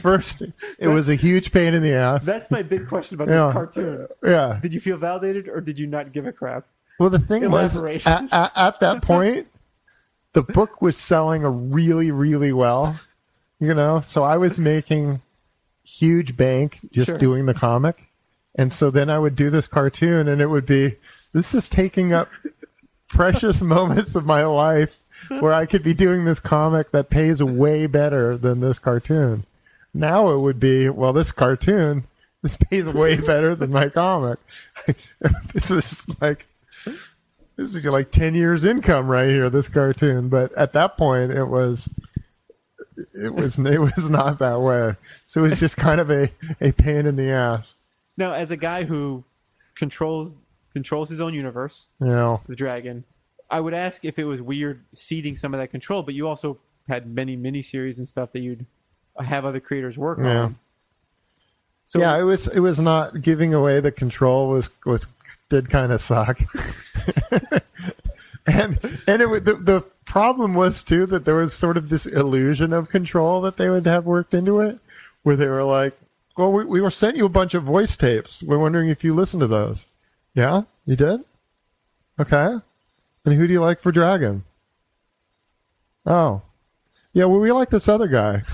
first 0.00 0.42
it 0.78 0.88
was 0.88 1.08
a 1.08 1.14
huge 1.16 1.50
pain 1.52 1.74
in 1.74 1.82
the 1.82 1.92
ass. 1.94 2.24
That's 2.24 2.50
my 2.52 2.62
big 2.62 2.88
question 2.88 3.14
about 3.20 3.28
Yeah. 3.28 3.46
this 3.46 3.52
cartoon. 3.52 4.06
Yeah. 4.24 4.58
Did 4.62 4.72
you 4.74 4.80
feel 4.80 4.96
validated 4.96 5.48
or 5.48 5.60
did 5.60 5.76
you 5.78 5.86
not 5.88 6.12
give 6.12 6.26
a 6.26 6.32
crap? 6.32 6.66
Well, 7.00 7.10
the 7.10 7.18
thing 7.20 7.50
was, 7.50 7.74
Elaboration. 7.74 8.12
at, 8.12 8.32
at, 8.32 8.52
at 8.56 8.80
that 8.80 9.02
point, 9.02 9.46
the 10.34 10.42
book 10.42 10.82
was 10.82 10.96
selling 10.96 11.70
really, 11.72 12.10
really 12.10 12.52
well. 12.52 13.00
You 13.60 13.72
know, 13.72 14.02
so 14.02 14.22
I 14.24 14.36
was 14.36 14.58
making 14.58 15.22
huge 15.84 16.36
bank 16.36 16.80
just 16.92 17.06
Sure. 17.06 17.18
doing 17.18 17.46
the 17.46 17.54
comic, 17.54 18.02
and 18.56 18.72
so 18.72 18.90
then 18.90 19.08
I 19.08 19.18
would 19.18 19.36
do 19.36 19.48
this 19.48 19.66
cartoon, 19.66 20.28
and 20.28 20.42
it 20.42 20.46
would 20.48 20.66
be 20.66 20.96
this 21.32 21.54
is 21.54 21.68
taking 21.68 22.12
up 22.12 22.28
precious 23.08 23.62
moments 23.76 24.14
of 24.14 24.26
my 24.26 24.44
life 24.44 25.00
where 25.40 25.52
I 25.54 25.66
could 25.66 25.82
be 25.82 25.94
doing 25.94 26.24
this 26.24 26.40
comic 26.40 26.90
that 26.90 27.10
pays 27.10 27.42
way 27.42 27.86
better 27.86 28.36
than 28.36 28.60
this 28.60 28.78
cartoon. 28.78 29.44
Now 29.94 30.30
it 30.30 30.38
would 30.38 30.58
be, 30.60 30.88
well, 30.88 31.12
this 31.12 31.32
cartoon, 31.32 32.04
this 32.42 32.56
pays 32.56 32.84
way 32.84 33.16
better 33.16 33.54
than 33.54 33.70
my 33.70 33.88
comic. 33.88 34.38
this 35.54 35.70
is 35.70 36.04
like, 36.20 36.44
this 37.56 37.74
is 37.74 37.84
like 37.84 38.10
10 38.10 38.34
years 38.34 38.64
income 38.64 39.06
right 39.08 39.28
here, 39.28 39.48
this 39.50 39.68
cartoon. 39.68 40.28
But 40.28 40.52
at 40.56 40.72
that 40.72 40.96
point, 40.96 41.30
it 41.32 41.44
was, 41.44 41.88
it 43.14 43.32
was, 43.32 43.58
it 43.58 43.80
was 43.80 44.10
not 44.10 44.38
that 44.40 44.60
way. 44.60 44.94
So 45.26 45.44
it 45.44 45.50
was 45.50 45.60
just 45.60 45.76
kind 45.76 46.00
of 46.00 46.10
a, 46.10 46.30
a 46.60 46.72
pain 46.72 47.06
in 47.06 47.16
the 47.16 47.30
ass, 47.30 47.74
Now, 48.16 48.32
as 48.32 48.50
a 48.50 48.56
guy 48.56 48.84
who 48.84 49.24
controls 49.76 50.34
controls 50.72 51.08
his 51.08 51.20
own 51.20 51.32
universe, 51.34 51.86
you 52.00 52.08
know. 52.08 52.40
the 52.48 52.56
dragon, 52.56 53.04
I 53.48 53.60
would 53.60 53.74
ask 53.74 54.04
if 54.04 54.18
it 54.18 54.24
was 54.24 54.42
weird 54.42 54.80
ceding 54.92 55.36
some 55.36 55.54
of 55.54 55.60
that 55.60 55.68
control, 55.68 56.02
but 56.02 56.14
you 56.14 56.26
also 56.26 56.58
had 56.88 57.06
many 57.06 57.36
miniseries 57.36 57.98
and 57.98 58.08
stuff 58.08 58.32
that 58.32 58.40
you'd 58.40 58.66
have 59.24 59.44
other 59.44 59.60
creators 59.60 59.96
work 59.96 60.18
Yeah. 60.18 60.42
on. 60.42 60.58
So 61.84 62.00
yeah, 62.00 62.18
it 62.18 62.22
was 62.22 62.48
it 62.48 62.58
was 62.60 62.80
not 62.80 63.20
giving 63.22 63.54
away 63.54 63.78
the 63.80 63.92
control 63.92 64.48
was 64.48 64.70
was 64.84 65.06
did 65.50 65.70
kind 65.70 65.92
of 65.92 66.00
suck. 66.00 66.38
and 68.46 68.78
and 69.06 69.22
it 69.22 69.44
the 69.44 69.54
the 69.54 69.84
problem 70.04 70.54
was 70.54 70.82
too 70.82 71.06
that 71.06 71.24
there 71.24 71.36
was 71.36 71.54
sort 71.54 71.76
of 71.76 71.88
this 71.88 72.06
illusion 72.06 72.72
of 72.72 72.88
control 72.88 73.40
that 73.40 73.56
they 73.56 73.70
would 73.70 73.86
have 73.86 74.04
worked 74.04 74.34
into 74.34 74.60
it, 74.60 74.78
where 75.22 75.36
they 75.36 75.46
were 75.46 75.64
like, 75.64 75.96
"Well, 76.36 76.52
we 76.52 76.64
we 76.64 76.80
were 76.80 76.90
sent 76.90 77.16
you 77.16 77.26
a 77.26 77.30
bunch 77.30 77.54
of 77.54 77.62
voice 77.62 77.96
tapes. 77.96 78.42
We're 78.42 78.58
wondering 78.58 78.88
if 78.88 79.04
you 79.04 79.14
listened 79.14 79.40
to 79.40 79.46
those. 79.46 79.86
Yeah, 80.34 80.62
you 80.86 80.96
did. 80.96 81.20
Okay. 82.18 82.56
And 83.24 83.34
who 83.34 83.46
do 83.46 83.52
you 83.52 83.60
like 83.60 83.80
for 83.80 83.92
Dragon? 83.92 84.44
Oh, 86.06 86.42
yeah. 87.12 87.24
Well, 87.24 87.40
we 87.40 87.52
like 87.52 87.70
this 87.70 87.88
other 87.88 88.08
guy. 88.08 88.42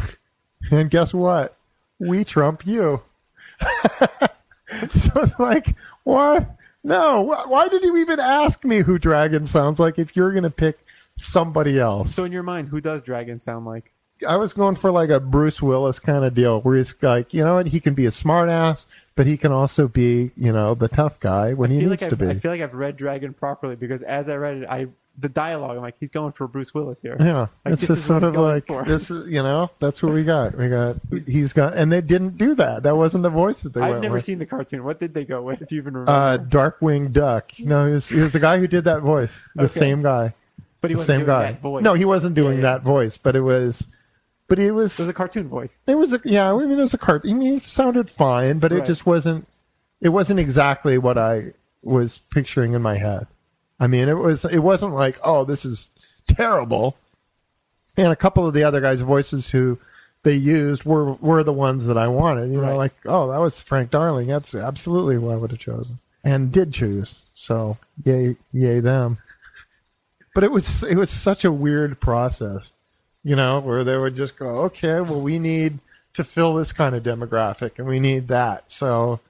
And 0.71 0.91
guess 0.91 1.15
what? 1.15 1.57
We 1.99 2.23
trump 2.23 2.67
you. 2.67 3.01
so 3.61 5.11
it's 5.17 5.39
like, 5.39 5.75
what? 6.05 6.47
No. 6.83 7.23
Why 7.47 7.69
did 7.69 7.85
you 7.85 7.97
even 7.99 8.21
ask 8.21 8.65
me 8.65 8.81
who 8.83 8.99
Dragon 8.99 9.47
sounds 9.47 9.79
like 9.79 9.99
if 9.99 10.17
you're 10.17 10.33
going 10.33 10.45
to 10.45 10.51
pick 10.51 10.79
somebody 11.17 11.79
else? 11.79 12.15
so 12.15 12.25
in 12.25 12.33
your 12.33 12.43
mind, 12.43 12.69
who 12.69 12.81
does 12.81 13.03
dragon 13.03 13.39
sound 13.39 13.67
like? 13.67 13.93
I 14.27 14.37
was 14.37 14.53
going 14.53 14.77
for 14.77 14.91
like 14.91 15.09
a 15.09 15.19
Bruce 15.19 15.63
Willis 15.63 15.99
kind 15.99 16.25
of 16.25 16.35
deal 16.35 16.61
where 16.61 16.77
he's 16.77 16.95
like, 17.01 17.33
you 17.33 17.43
know 17.43 17.55
what? 17.55 17.67
He 17.67 17.81
can 17.81 17.95
be 17.95 18.05
a 18.05 18.11
smartass, 18.11 18.87
but 19.15 19.27
he 19.27 19.39
can 19.39 19.51
also 19.51 19.89
be, 19.89 20.31
you 20.37 20.53
know, 20.53 20.75
the 20.75 20.89
tough 20.89 21.19
guy 21.21 21.55
when 21.55 21.71
I 21.71 21.75
he 21.75 21.81
needs 21.81 22.03
like 22.03 22.11
to 22.11 22.17
be. 22.17 22.29
I 22.29 22.39
feel 22.39 22.51
like 22.51 22.61
I've 22.61 22.75
read 22.75 22.99
Dragon 22.99 23.33
properly 23.33 23.77
because 23.77 24.03
as 24.03 24.29
I 24.29 24.35
read 24.37 24.59
it, 24.59 24.69
I 24.69 24.89
the 25.19 25.29
dialogue, 25.29 25.77
I'm 25.77 25.83
like, 25.83 25.97
he's 26.01 26.09
going 26.11 26.33
for 26.33 26.47
Bruce 26.47 26.73
Willis 26.73 26.99
here. 27.01 27.17
Yeah, 27.21 27.49
Like, 27.65 27.75
it's 27.75 27.87
just 27.87 28.07
sort 28.07 28.23
of 28.23 28.35
like 28.37 28.67
for. 28.67 28.85
this 28.85 29.11
is 29.11 29.29
you 29.29 29.43
know 29.43 29.71
that's 29.81 30.03
what 30.03 30.13
we 30.13 30.25
got. 30.25 30.57
We 30.57 30.69
got 30.69 30.97
he's 31.27 31.53
got 31.53 31.77
and 31.77 31.93
they 31.93 32.01
didn't 32.01 32.39
do 32.39 32.55
that. 32.55 32.83
That 32.85 32.97
wasn't 32.97 33.23
the 33.25 33.31
voice 33.31 33.61
that 33.63 33.75
they 33.75 33.81
I've 33.83 34.01
never 34.01 34.15
with. 34.15 34.25
seen 34.25 34.39
the 34.39 34.47
cartoon. 34.47 34.83
What 34.85 34.99
did 35.01 35.13
they 35.13 35.25
go 35.25 35.43
with? 35.43 35.61
If 35.63 35.73
you 35.73 35.79
even 35.79 35.95
remember. 35.95 36.11
Uh, 36.13 36.39
Darkwing 36.39 37.13
Duck. 37.13 37.53
No, 37.59 37.87
he 37.87 37.93
was, 37.95 38.09
he 38.09 38.21
was 38.21 38.33
the 38.33 38.41
guy 38.41 38.59
who 38.59 38.67
did 38.67 38.85
that 38.85 39.01
voice. 39.03 39.39
The 39.57 39.65
Okay. 39.65 39.81
same 39.81 40.03
guy. 40.03 40.33
but 40.81 40.91
he 40.91 40.95
the 40.95 40.99
wasn't 40.99 41.07
same 41.21 41.27
doing 41.27 41.27
guy. 41.39 41.53
that 41.53 41.61
voice. 41.61 41.83
No, 41.85 41.95
he 41.95 42.05
wasn't 42.07 42.35
doing 42.35 42.59
Yeah, 42.59 42.65
yeah. 42.65 42.73
that 42.79 42.83
voice, 42.83 43.17
but 43.19 43.37
it 43.37 43.43
was. 43.43 43.87
But 44.49 44.59
it 44.59 44.73
was. 44.73 44.93
It 44.95 45.03
was 45.03 45.09
a 45.09 45.13
cartoon 45.13 45.49
voice. 45.49 45.79
It 45.87 45.95
was 45.97 46.13
a 46.13 46.21
yeah. 46.25 46.53
I 46.53 46.57
mean, 46.59 46.73
it 46.73 46.77
was 46.83 46.95
a 46.95 46.99
cart. 46.99 47.23
I 47.29 47.33
mean, 47.35 47.59
it 47.59 47.65
sounded 47.69 48.09
fine, 48.11 48.59
but 48.59 48.73
it 48.73 48.85
just 48.87 49.05
wasn't. 49.07 49.47
It 50.01 50.09
wasn't 50.09 50.41
exactly 50.41 50.97
what 50.99 51.19
I 51.19 51.53
was 51.83 52.19
picturing 52.31 52.73
in 52.73 52.81
my 52.83 52.97
head. 52.97 53.27
I 53.81 53.87
mean, 53.87 54.09
it 54.09 54.19
was. 54.19 54.45
It 54.45 54.59
wasn't 54.59 54.95
like, 54.95 55.19
oh, 55.25 55.45
this 55.45 55.65
is 55.65 55.89
terrible. 56.29 56.97
And 57.97 58.13
a 58.13 58.17
couple 58.17 58.47
of 58.47 58.55
the 58.55 58.63
other 58.63 58.81
guys' 58.81 59.01
voices 59.01 59.51
who 59.51 59.79
they 60.23 60.35
used 60.35 60.85
were 60.85 61.15
were 61.15 61.43
the 61.43 61.53
ones 61.53 61.87
that 61.87 61.99
I 61.99 62.07
wanted. 62.07 62.53
You 62.53 62.61
know, 62.61 62.77
like, 62.77 62.95
oh, 63.07 63.31
that 63.31 63.41
was 63.41 63.61
Frank 63.61 63.91
Darling. 63.91 64.29
That's 64.29 64.55
absolutely 64.55 65.19
what 65.19 65.33
I 65.33 65.37
would 65.37 65.51
have 65.51 65.61
chosen, 65.61 65.99
and 66.23 66.53
did 66.53 66.73
choose. 66.73 67.23
So, 67.35 67.79
yay, 68.05 68.37
yay 68.53 68.81
them. 68.81 69.19
But 70.35 70.45
it 70.45 70.53
was 70.53 70.85
it 70.85 70.97
was 70.97 71.11
such 71.11 71.45
a 71.45 71.51
weird 71.51 71.99
process 72.01 72.71
you 73.23 73.37
know, 73.37 73.61
where 73.61 73.85
they 73.85 73.97
would 73.97 74.17
just 74.17 74.37
go, 74.37 74.47
okay, 74.63 75.01
well, 75.01 75.21
we 75.21 75.39
need 75.39 75.79
to 76.15 76.25
fill 76.25 76.55
this 76.55 76.73
kind 76.73 76.95
of 76.95 77.03
demographic, 77.03 77.79
and 77.79 77.87
we 77.87 78.01
need 78.01 78.29
that. 78.29 78.71
So, 78.71 79.21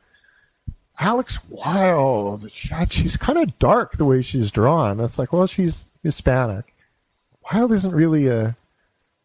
Alex 1.00 1.38
Wilde, 1.48 2.50
God, 2.68 2.92
she's 2.92 3.16
kind 3.16 3.38
of 3.38 3.58
dark 3.58 3.96
the 3.96 4.04
way 4.04 4.20
she's 4.20 4.52
drawn. 4.52 5.00
It's 5.00 5.18
like, 5.18 5.32
well, 5.32 5.46
she's 5.46 5.86
Hispanic. 6.02 6.74
Wilde 7.50 7.72
isn't 7.72 7.94
really 7.94 8.28
a 8.28 8.54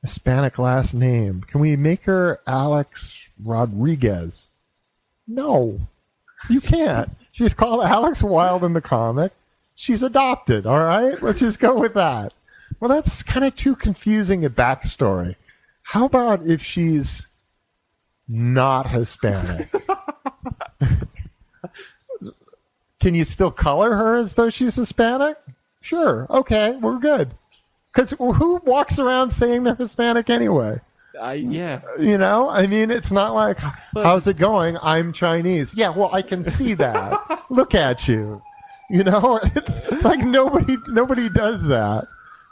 Hispanic 0.01 0.57
last 0.57 0.93
name. 0.93 1.41
Can 1.41 1.59
we 1.59 1.75
make 1.75 2.03
her 2.03 2.39
Alex 2.47 3.27
Rodriguez? 3.43 4.47
No, 5.27 5.77
you 6.49 6.61
can't. 6.61 7.09
She's 7.33 7.53
called 7.53 7.83
Alex 7.83 8.23
Wilde 8.23 8.63
in 8.63 8.71
the 8.71 8.81
comic. 8.81 9.33
She's 9.75 10.01
adopted. 10.01 10.65
All 10.65 10.81
right, 10.83 11.21
let's 11.21 11.39
just 11.39 11.59
go 11.59 11.77
with 11.77 11.95
that. 11.95 12.31
Well, 12.79 12.89
that's 12.89 13.21
kind 13.21 13.45
of 13.45 13.53
too 13.53 13.75
confusing 13.75 14.45
a 14.45 14.49
backstory. 14.49 15.35
How 15.83 16.05
about 16.05 16.45
if 16.47 16.63
she's 16.63 17.27
not 18.29 18.89
Hispanic? 18.89 19.69
Can 23.05 23.13
you 23.13 23.23
still 23.23 23.51
color 23.51 23.95
her 23.95 24.15
as 24.15 24.33
though 24.33 24.49
she's 24.49 24.73
Hispanic? 24.73 25.37
Sure. 25.79 26.25
Okay, 26.27 26.75
we're 26.77 26.97
good. 26.97 27.35
Because 27.93 28.09
who 28.17 28.59
walks 28.65 28.97
around 28.97 29.29
saying 29.29 29.63
they're 29.63 29.75
Hispanic 29.75 30.31
anyway? 30.31 30.81
I 31.21 31.33
yeah. 31.33 31.81
You 31.99 32.17
know, 32.17 32.49
I 32.49 32.65
mean, 32.65 32.89
it's 32.89 33.11
not 33.11 33.35
like, 33.35 33.59
But- 33.93 34.05
how's 34.05 34.25
it 34.25 34.37
going? 34.37 34.79
I'm 34.81 35.13
Chinese. 35.13 35.75
Yeah, 35.75 35.89
well, 35.89 36.09
I 36.15 36.23
can 36.23 36.43
see 36.49 36.73
that. 36.73 37.43
Look 37.51 37.75
at 37.75 38.07
you. 38.07 38.41
You 38.89 39.03
know, 39.03 39.39
it's 39.55 40.03
like 40.03 40.21
nobody 40.21 40.75
nobody 40.87 41.29
does 41.29 41.63
that. 41.65 42.07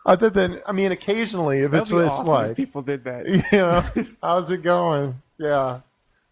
Other 0.06 0.30
than, 0.30 0.62
I 0.68 0.72
mean, 0.72 0.92
occasionally 0.92 1.62
if 1.62 1.72
That'd 1.72 1.82
it's 1.88 1.90
just 1.90 2.12
awesome 2.12 2.28
like, 2.28 2.56
people 2.56 2.84
did 2.84 3.04
that. 3.06 3.28
you 3.28 3.42
know, 3.58 3.84
how's 4.22 4.52
it 4.52 4.62
going? 4.62 5.16
Yeah. 5.40 5.80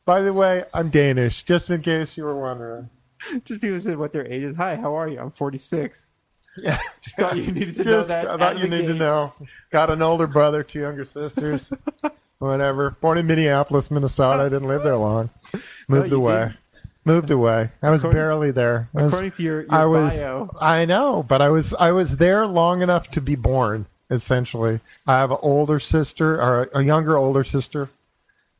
By 0.05 0.21
the 0.21 0.31
way, 0.31 0.65
I'm 0.75 0.91
Danish, 0.91 1.41
just 1.41 1.71
in 1.71 1.81
case 1.81 2.15
you 2.15 2.23
were 2.23 2.39
wondering. 2.39 2.87
Just 3.45 3.61
people 3.61 3.81
said 3.81 3.97
what 3.97 4.13
their 4.13 4.25
age 4.25 4.43
is. 4.43 4.55
Hi, 4.55 4.75
how 4.75 4.97
are 4.97 5.07
you? 5.07 5.19
I'm 5.19 5.31
46. 5.31 6.05
Yeah. 6.57 6.79
Just 7.01 7.15
thought 7.17 7.37
you 7.37 7.51
needed 7.51 7.77
to 7.77 7.83
know 7.83 7.91
Just, 7.99 8.07
that 8.09 8.27
I 8.27 8.37
thought 8.37 8.59
you 8.59 8.67
need 8.67 8.87
to 8.87 8.93
know. 8.93 9.33
Got 9.71 9.89
an 9.89 10.01
older 10.01 10.27
brother, 10.27 10.63
two 10.63 10.79
younger 10.81 11.05
sisters. 11.05 11.69
Whatever. 12.39 12.91
Born 13.01 13.17
in 13.17 13.27
Minneapolis, 13.27 13.91
Minnesota. 13.91 14.43
I 14.43 14.49
didn't 14.49 14.67
live 14.67 14.83
there 14.83 14.97
long. 14.97 15.29
Moved 15.87 16.11
you 16.11 16.17
away. 16.17 16.39
didn't. 16.45 16.57
Moved 17.03 17.31
away. 17.31 17.69
I 17.81 17.89
was 17.89 18.01
According- 18.01 18.17
barely 18.19 18.51
there. 18.51 18.89
I 18.95 19.03
was, 19.03 19.13
According 19.13 19.31
to 19.33 19.43
your, 19.43 19.61
your 19.61 19.73
I 19.73 19.85
was 19.85 20.13
bio, 20.13 20.49
I 20.59 20.85
know, 20.85 21.23
but 21.27 21.41
I 21.41 21.49
was 21.49 21.73
I 21.73 21.91
was 21.91 22.17
there 22.17 22.45
long 22.45 22.81
enough 22.81 23.07
to 23.11 23.21
be 23.21 23.35
born. 23.35 23.85
Essentially, 24.11 24.79
I 25.07 25.19
have 25.19 25.31
an 25.31 25.37
older 25.41 25.79
sister 25.79 26.39
or 26.41 26.63
a, 26.73 26.79
a 26.79 26.83
younger 26.83 27.17
older 27.17 27.43
sister. 27.43 27.89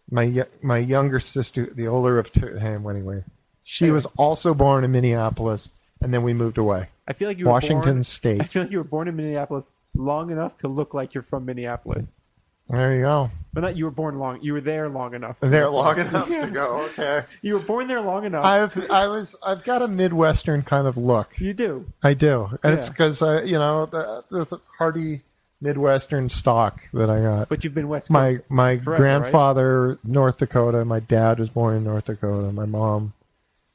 My 0.09 0.45
my 0.63 0.77
younger 0.79 1.19
sister, 1.19 1.69
the 1.75 1.87
older 1.87 2.17
of 2.17 2.31
two, 2.31 2.55
him 2.55 2.89
anyway. 2.89 3.23
She 3.63 3.89
was 3.91 4.05
also 4.17 4.53
born 4.53 4.83
in 4.83 4.91
Minneapolis, 4.91 5.69
and 6.01 6.13
then 6.13 6.23
we 6.23 6.33
moved 6.33 6.57
away. 6.57 6.87
I 7.07 7.13
feel 7.13 7.27
like 7.27 7.37
you 7.37 7.45
were 7.45 7.51
Washington 7.51 7.93
born, 7.95 8.03
State. 8.03 8.41
I 8.41 8.45
feel 8.45 8.63
like 8.63 8.71
you 8.71 8.77
were 8.77 8.83
born 8.83 9.07
in 9.07 9.15
Minneapolis 9.15 9.65
long 9.95 10.31
enough 10.31 10.57
to 10.59 10.67
look 10.67 10.93
like 10.93 11.13
you're 11.13 11.23
from 11.23 11.45
Minneapolis. 11.45 12.07
There 12.69 12.95
you 12.95 13.01
go. 13.01 13.29
But 13.53 13.61
not 13.61 13.75
you 13.75 13.83
were 13.83 13.91
born 13.91 14.17
long. 14.17 14.39
You 14.41 14.53
were 14.53 14.61
there 14.61 14.87
long 14.87 15.13
enough. 15.13 15.35
There 15.41 15.67
long 15.69 15.99
enough 15.99 16.29
to 16.29 16.47
go. 16.53 16.87
Okay. 16.93 17.23
You 17.41 17.55
were 17.55 17.59
born 17.59 17.87
there 17.89 17.99
long 17.99 18.23
enough. 18.23 18.45
I've 18.45 18.89
I 18.89 19.07
was 19.07 19.35
I've 19.43 19.65
got 19.65 19.81
a 19.81 19.89
midwestern 19.89 20.61
kind 20.61 20.87
of 20.87 20.95
look. 20.95 21.37
you 21.37 21.53
do. 21.53 21.85
I 22.01 22.13
do. 22.13 22.47
And 22.63 22.77
It's 22.77 22.87
Yeah. 22.87 22.91
because 22.93 23.21
I 23.21 23.41
you 23.41 23.57
know 23.59 23.87
the, 23.87 24.23
the, 24.31 24.45
the 24.45 24.61
hearty 24.77 25.21
Midwestern 25.59 26.29
stock 26.29 26.79
that 26.93 27.09
I 27.09 27.19
got. 27.21 27.49
But 27.49 27.63
you've 27.65 27.75
been 27.75 27.89
West 27.89 28.03
Coast. 28.07 28.11
My 28.11 28.37
my 28.47 28.77
Forever, 28.77 28.95
grandfather 29.03 29.99
North 30.05 30.37
Dakota. 30.37 30.85
My 30.85 31.01
dad 31.01 31.39
was 31.39 31.49
born 31.49 31.75
in 31.75 31.83
North 31.83 32.05
Dakota. 32.05 32.53
My 32.53 32.65
mom 32.65 33.11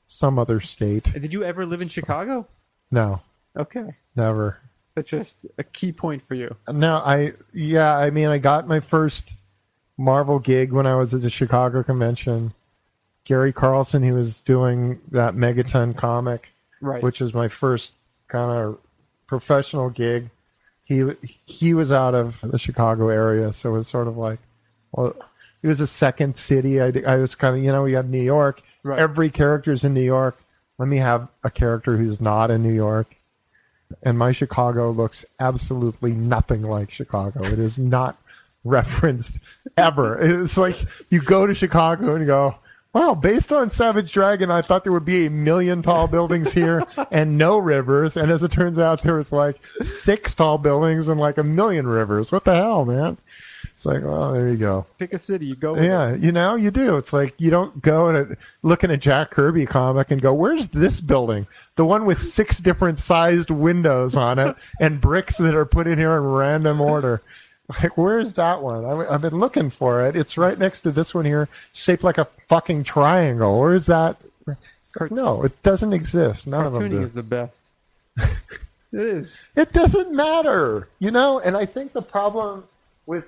some 0.07 0.39
other 0.39 0.61
state. 0.61 1.05
Did 1.13 1.33
you 1.33 1.45
ever 1.45 1.67
live 1.67 1.83
in 1.83 1.89
Chicago? 1.89 2.47
No, 2.91 3.21
Okay, 3.57 3.95
never. 4.15 4.59
that's 4.95 5.09
just 5.09 5.47
a 5.59 5.65
key 5.65 5.93
point 5.93 6.23
for 6.29 6.35
you. 6.35 6.55
No, 6.69 6.97
I 6.97 7.33
yeah, 7.53 7.97
I 7.97 8.11
mean 8.11 8.29
I 8.29 8.39
got 8.39 8.69
my 8.69 8.81
first 8.81 9.33
Marvel 9.99 10.39
gig 10.39 10.73
when 10.73 10.87
I 10.87 10.95
was 10.95 11.15
at 11.15 11.23
the 11.23 11.31
Chicago 11.31 11.83
convention. 11.83 12.53
Gary 13.25 13.53
Carlson, 13.53 14.03
he 14.03 14.13
was 14.13 14.41
doing 14.43 15.01
that 15.11 15.35
Megaton 15.35 15.97
comic, 15.97 16.53
Right. 16.81 17.03
which 17.03 17.21
was 17.21 17.35
my 17.35 17.49
first 17.49 17.93
kind 18.29 18.51
of 18.53 18.79
professional 19.27 19.91
gig. 19.91 20.31
He 20.83 21.03
he 21.47 21.75
was 21.75 21.91
out 21.91 22.15
of 22.15 22.37
the 22.43 22.59
Chicago 22.59 23.09
area, 23.09 23.53
so 23.53 23.71
it 23.71 23.79
was 23.79 23.89
sort 23.89 24.07
of 24.07 24.17
like, 24.17 24.39
well, 24.93 25.17
it 25.63 25.67
was 25.69 25.81
a 25.81 25.87
second 25.87 26.37
city. 26.37 26.81
I, 26.81 26.93
I 27.07 27.17
was 27.17 27.35
kind 27.35 27.57
of 27.57 27.65
you 27.65 27.73
know 27.73 27.83
we 27.83 27.95
had 27.95 28.09
New 28.09 28.23
York. 28.23 28.63
Right. 28.87 29.01
Every 29.01 29.31
character's 29.31 29.83
in 29.83 29.95
New 29.95 30.03
York. 30.03 30.39
Let 30.79 30.89
me 30.89 30.99
have 30.99 31.29
a 31.43 31.51
character 31.51 31.97
who's 31.97 32.21
not 32.21 32.53
in 32.53 32.63
New 32.63 32.73
York. 32.73 33.17
And 34.05 34.17
my 34.17 34.31
Chicago 34.31 34.91
looks 34.91 35.25
absolutely 35.41 36.13
nothing 36.13 36.63
like 36.63 36.91
Chicago. 36.91 37.45
It 37.45 37.59
is 37.59 37.79
not 37.79 38.17
referenced 38.65 39.39
ever. 39.77 40.19
It's 40.21 40.57
like 40.57 40.77
you 41.09 41.21
go 41.21 41.47
to 41.47 41.55
Chicago 41.55 42.15
and 42.15 42.27
go, 42.27 42.55
wow, 42.93 43.15
based 43.15 43.53
on 43.53 43.71
Savage 43.71 44.13
Dragon, 44.13 44.51
I 44.51 44.63
thought 44.63 44.85
there 44.85 44.93
would 44.93 45.05
be 45.05 45.27
a 45.27 45.31
million 45.31 45.83
tall 45.83 46.07
buildings 46.07 46.53
here 46.53 46.83
and 47.11 47.37
no 47.37 47.59
rivers. 47.59 48.17
And 48.17 48.31
as 48.31 48.43
it 48.43 48.53
turns 48.53 48.79
out, 48.79 49.03
there 49.03 49.17
was 49.17 49.33
like 49.33 49.61
six 49.83 50.35
tall 50.35 50.59
buildings 50.59 51.09
and 51.09 51.21
like 51.21 51.39
a 51.39 51.43
million 51.43 51.87
rivers. 51.87 52.33
What 52.33 52.45
the 52.45 52.55
hell, 52.55 52.85
man? 52.85 53.19
It's 53.77 53.85
like, 53.85 54.03
well, 54.03 54.33
there 54.33 54.49
you 54.49 54.57
go. 54.57 54.87
Pick 54.99 55.13
a 55.13 55.19
city. 55.19 55.45
You 55.45 55.55
go. 55.55 55.75
with 55.75 55.83
it. 55.83 55.87
Yeah, 55.87 56.15
you 56.15 56.33
know, 56.33 56.55
you 56.55 56.71
do. 56.71 56.97
It's 56.97 57.13
like 57.13 57.39
you 57.39 57.51
don't 57.51 57.83
go 57.83 58.09
and 58.09 58.35
look 58.63 58.85
at 58.85 58.91
a 58.91 58.97
Jack 58.97 59.33
Kirby 59.33 59.67
comic 59.67 60.11
and 60.11 60.23
go, 60.23 60.33
"Where's 60.33 60.69
this 60.69 60.99
building? 60.99 61.47
The 61.77 61.85
one 61.85 62.07
with 62.07 62.23
six 62.23 62.57
different 62.57 62.99
sized 62.99 63.51
windows 63.51 64.17
on 64.17 64.39
it 64.39 64.57
and 64.81 64.99
bricks 64.99 65.37
that 65.37 65.55
are 65.55 65.67
put 65.67 65.87
in 65.87 65.99
here 65.99 66.17
in 66.17 66.23
random 66.23 66.81
order." 66.81 67.21
Like, 67.69 67.99
where's 67.99 68.33
that 68.33 68.63
one? 68.63 68.87
I, 68.87 69.13
I've 69.13 69.21
been 69.21 69.39
looking 69.39 69.71
for 69.71 70.07
it. 70.07 70.17
It's 70.17 70.39
right 70.39 70.59
next 70.59 70.81
to 70.83 70.91
this 70.91 71.13
one 71.13 71.27
here, 71.27 71.47
shaped 71.75 72.03
like 72.03 72.17
a 72.17 72.29
fucking 72.49 72.85
triangle. 72.85 73.61
Where's 73.61 73.85
that? 73.87 74.17
It's 74.47 74.97
like, 74.99 75.11
no, 75.11 75.43
it 75.43 75.63
doesn't 75.63 75.93
exist. 75.93 76.47
None 76.47 76.65
of 76.65 76.73
them 76.73 76.89
do. 76.89 77.03
is 77.03 77.13
the 77.13 77.23
best. 77.23 77.61
it 78.17 78.31
is. 78.93 79.37
It 79.55 79.73
doesn't 79.75 80.15
matter, 80.15 80.89
you 80.99 81.11
know. 81.11 81.41
And 81.41 81.57
I 81.57 81.67
think 81.67 81.93
the 81.93 82.01
problem 82.01 82.65
with 83.05 83.25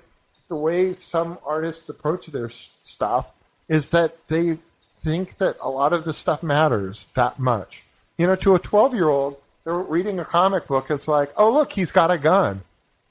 the 0.49 0.55
way 0.55 0.95
some 0.95 1.37
artists 1.45 1.87
approach 1.87 2.25
their 2.27 2.51
stuff 2.81 3.31
is 3.69 3.87
that 3.89 4.17
they 4.27 4.57
think 5.03 5.37
that 5.37 5.55
a 5.61 5.69
lot 5.69 5.93
of 5.93 6.03
the 6.03 6.13
stuff 6.13 6.43
matters 6.43 7.05
that 7.15 7.39
much. 7.39 7.83
You 8.17 8.27
know, 8.27 8.35
to 8.37 8.55
a 8.55 8.59
12 8.59 8.93
year 8.93 9.07
old, 9.07 9.37
they're 9.63 9.77
reading 9.77 10.19
a 10.19 10.25
comic 10.25 10.67
book. 10.67 10.87
It's 10.89 11.07
like, 11.07 11.31
oh, 11.37 11.51
look, 11.51 11.71
he's 11.71 11.91
got 11.91 12.11
a 12.11 12.17
gun. 12.17 12.61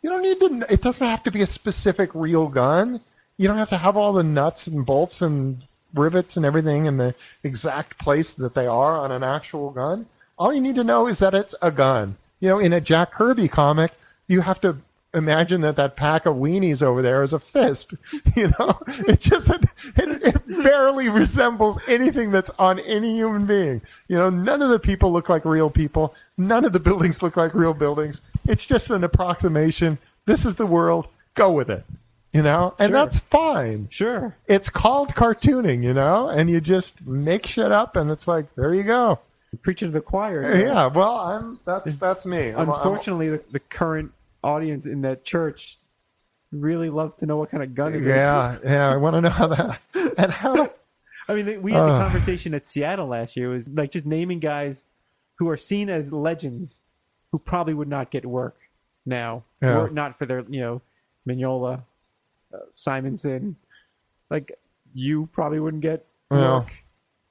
You 0.02 0.10
don't 0.10 0.22
need 0.22 0.40
to, 0.40 0.72
it 0.72 0.82
doesn't 0.82 1.06
have 1.06 1.24
to 1.24 1.30
be 1.30 1.42
a 1.42 1.46
specific 1.46 2.10
real 2.12 2.48
gun. 2.48 3.00
You 3.36 3.46
don't 3.48 3.58
have 3.58 3.70
to 3.70 3.78
have 3.78 3.96
all 3.96 4.12
the 4.12 4.22
nuts 4.22 4.66
and 4.66 4.84
bolts 4.84 5.22
and 5.22 5.62
rivets 5.94 6.36
and 6.36 6.44
everything 6.44 6.86
in 6.86 6.96
the 6.96 7.14
exact 7.44 7.98
place 7.98 8.32
that 8.34 8.54
they 8.54 8.66
are 8.66 8.98
on 8.98 9.12
an 9.12 9.22
actual 9.22 9.70
gun. 9.70 10.06
All 10.38 10.52
you 10.52 10.60
need 10.60 10.74
to 10.74 10.84
know 10.84 11.06
is 11.06 11.20
that 11.20 11.34
it's 11.34 11.54
a 11.62 11.70
gun. 11.70 12.16
You 12.40 12.48
know, 12.48 12.58
in 12.58 12.72
a 12.72 12.80
Jack 12.80 13.12
Kirby 13.12 13.48
comic, 13.48 13.92
you 14.26 14.40
have 14.40 14.60
to 14.60 14.76
imagine 15.14 15.60
that 15.62 15.76
that 15.76 15.96
pack 15.96 16.26
of 16.26 16.36
weenies 16.36 16.82
over 16.82 17.02
there 17.02 17.22
is 17.22 17.32
a 17.32 17.38
fist. 17.38 17.94
You 18.36 18.52
know, 18.58 18.78
it 19.08 19.20
just 19.20 19.50
it, 19.50 19.64
it 19.96 20.62
barely 20.62 21.08
resembles 21.08 21.78
anything 21.88 22.30
that's 22.30 22.50
on 22.58 22.78
any 22.80 23.14
human 23.16 23.46
being. 23.46 23.80
You 24.08 24.16
know, 24.16 24.30
none 24.30 24.62
of 24.62 24.70
the 24.70 24.78
people 24.78 25.12
look 25.12 25.28
like 25.28 25.44
real 25.44 25.70
people. 25.70 26.14
None 26.36 26.64
of 26.64 26.72
the 26.72 26.78
buildings 26.80 27.20
look 27.22 27.36
like 27.36 27.54
real 27.54 27.74
buildings. 27.74 28.20
It's 28.46 28.64
just 28.64 28.90
an 28.90 29.02
approximation. 29.04 29.98
This 30.26 30.44
is 30.44 30.54
the 30.54 30.66
world. 30.66 31.08
Go 31.34 31.52
with 31.52 31.70
it. 31.70 31.84
You 32.32 32.42
know, 32.42 32.74
and 32.78 32.90
Sure. 32.90 32.98
that's 33.00 33.18
fine. 33.18 33.88
Sure. 33.90 34.36
It's 34.46 34.68
called 34.68 35.14
cartooning, 35.14 35.82
you 35.82 35.94
know, 35.94 36.28
and 36.28 36.48
you 36.50 36.60
just 36.60 37.00
make 37.06 37.46
shit 37.46 37.72
up, 37.72 37.96
and 37.96 38.10
it's 38.10 38.28
like 38.28 38.54
there 38.54 38.74
you 38.74 38.82
go. 38.84 39.18
Preaching 39.62 39.88
to 39.88 39.92
the 39.92 40.00
choir. 40.02 40.60
Yeah, 40.60 40.86
well, 40.88 41.16
I'm 41.16 41.58
that's 41.64 41.94
that's 41.96 42.26
me. 42.26 42.48
I'm- 42.52 42.58
I'm- 42.58 42.68
Unfortunately, 42.70 43.30
the, 43.30 43.42
the 43.50 43.60
current 43.60 44.12
audience 44.42 44.86
in 44.86 45.02
that 45.02 45.24
church 45.24 45.78
really 46.52 46.88
loves 46.90 47.14
to 47.16 47.26
know 47.26 47.36
what 47.36 47.50
kind 47.50 47.62
of 47.62 47.74
gun 47.74 47.94
it 47.94 48.02
is. 48.02 48.06
yeah, 48.06 48.56
yeah. 48.64 48.88
I 48.90 48.96
want 48.96 49.14
to 49.14 49.20
know 49.20 49.30
how 49.30 49.46
that 49.48 49.80
and 50.18 50.32
how. 50.32 50.70
I 51.28 51.34
mean, 51.34 51.60
we 51.60 51.72
had 51.72 51.80
the 51.82 51.92
Ugh. 51.92 52.02
conversation 52.10 52.54
at 52.54 52.66
Seattle 52.66 53.08
last 53.08 53.36
year. 53.36 53.50
It 53.52 53.56
was 53.56 53.68
like 53.68 53.92
just 53.92 54.06
naming 54.06 54.40
guys 54.40 54.80
who 55.34 55.48
are 55.50 55.58
seen 55.58 55.90
as 55.90 56.10
legends 56.10 56.78
who 57.30 57.38
probably 57.38 57.74
would 57.74 57.88
not 57.88 58.10
get 58.10 58.24
work 58.24 58.56
now, 59.04 59.42
Yeah. 59.60 59.76
were 59.78 59.86
it 59.88 59.92
not 59.92 60.18
for 60.18 60.24
their, 60.24 60.40
you 60.48 60.60
know, 60.60 60.80
Mignola, 61.28 61.82
uh, 62.54 62.58
Simonson. 62.74 63.56
Like, 64.30 64.58
you 64.94 65.28
probably 65.32 65.60
wouldn't 65.60 65.82
get 65.82 66.06
Yeah. 66.30 66.60
work. 66.60 66.72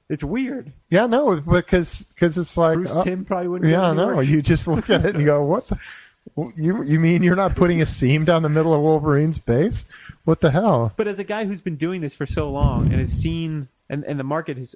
It's 0.09 0.23
weird. 0.23 0.71
Yeah, 0.89 1.07
no, 1.07 1.41
because 1.41 2.03
because 2.13 2.37
it's 2.37 2.55
like 2.55 2.75
Bruce 2.75 2.91
uh, 2.91 3.03
Timm 3.03 3.25
probably 3.25 3.47
wouldn't 3.49 3.69
yeah, 3.71 3.91
no. 3.93 4.07
work. 4.15 4.27
You 4.27 4.41
just 4.43 4.67
look 4.67 4.89
at 4.89 5.03
it 5.05 5.15
and 5.15 5.19
you 5.19 5.25
go, 5.25 5.43
what? 5.43 5.67
The, 5.67 5.77
you 6.55 6.83
you 6.83 6.99
mean 6.99 7.23
you're 7.23 7.35
not 7.35 7.55
putting 7.55 7.81
a 7.81 7.85
seam 7.85 8.25
down 8.25 8.43
the 8.43 8.49
middle 8.49 8.73
of 8.73 8.81
Wolverine's 8.81 9.37
base? 9.39 9.85
What 10.25 10.41
the 10.41 10.51
hell? 10.51 10.91
But 10.97 11.07
as 11.07 11.19
a 11.19 11.23
guy 11.23 11.45
who's 11.45 11.61
been 11.61 11.77
doing 11.77 12.01
this 12.01 12.13
for 12.13 12.25
so 12.25 12.49
long 12.51 12.91
and 12.91 12.99
has 12.99 13.11
seen, 13.11 13.67
and, 13.89 14.03
and 14.05 14.19
the 14.19 14.23
market 14.23 14.57
has 14.57 14.75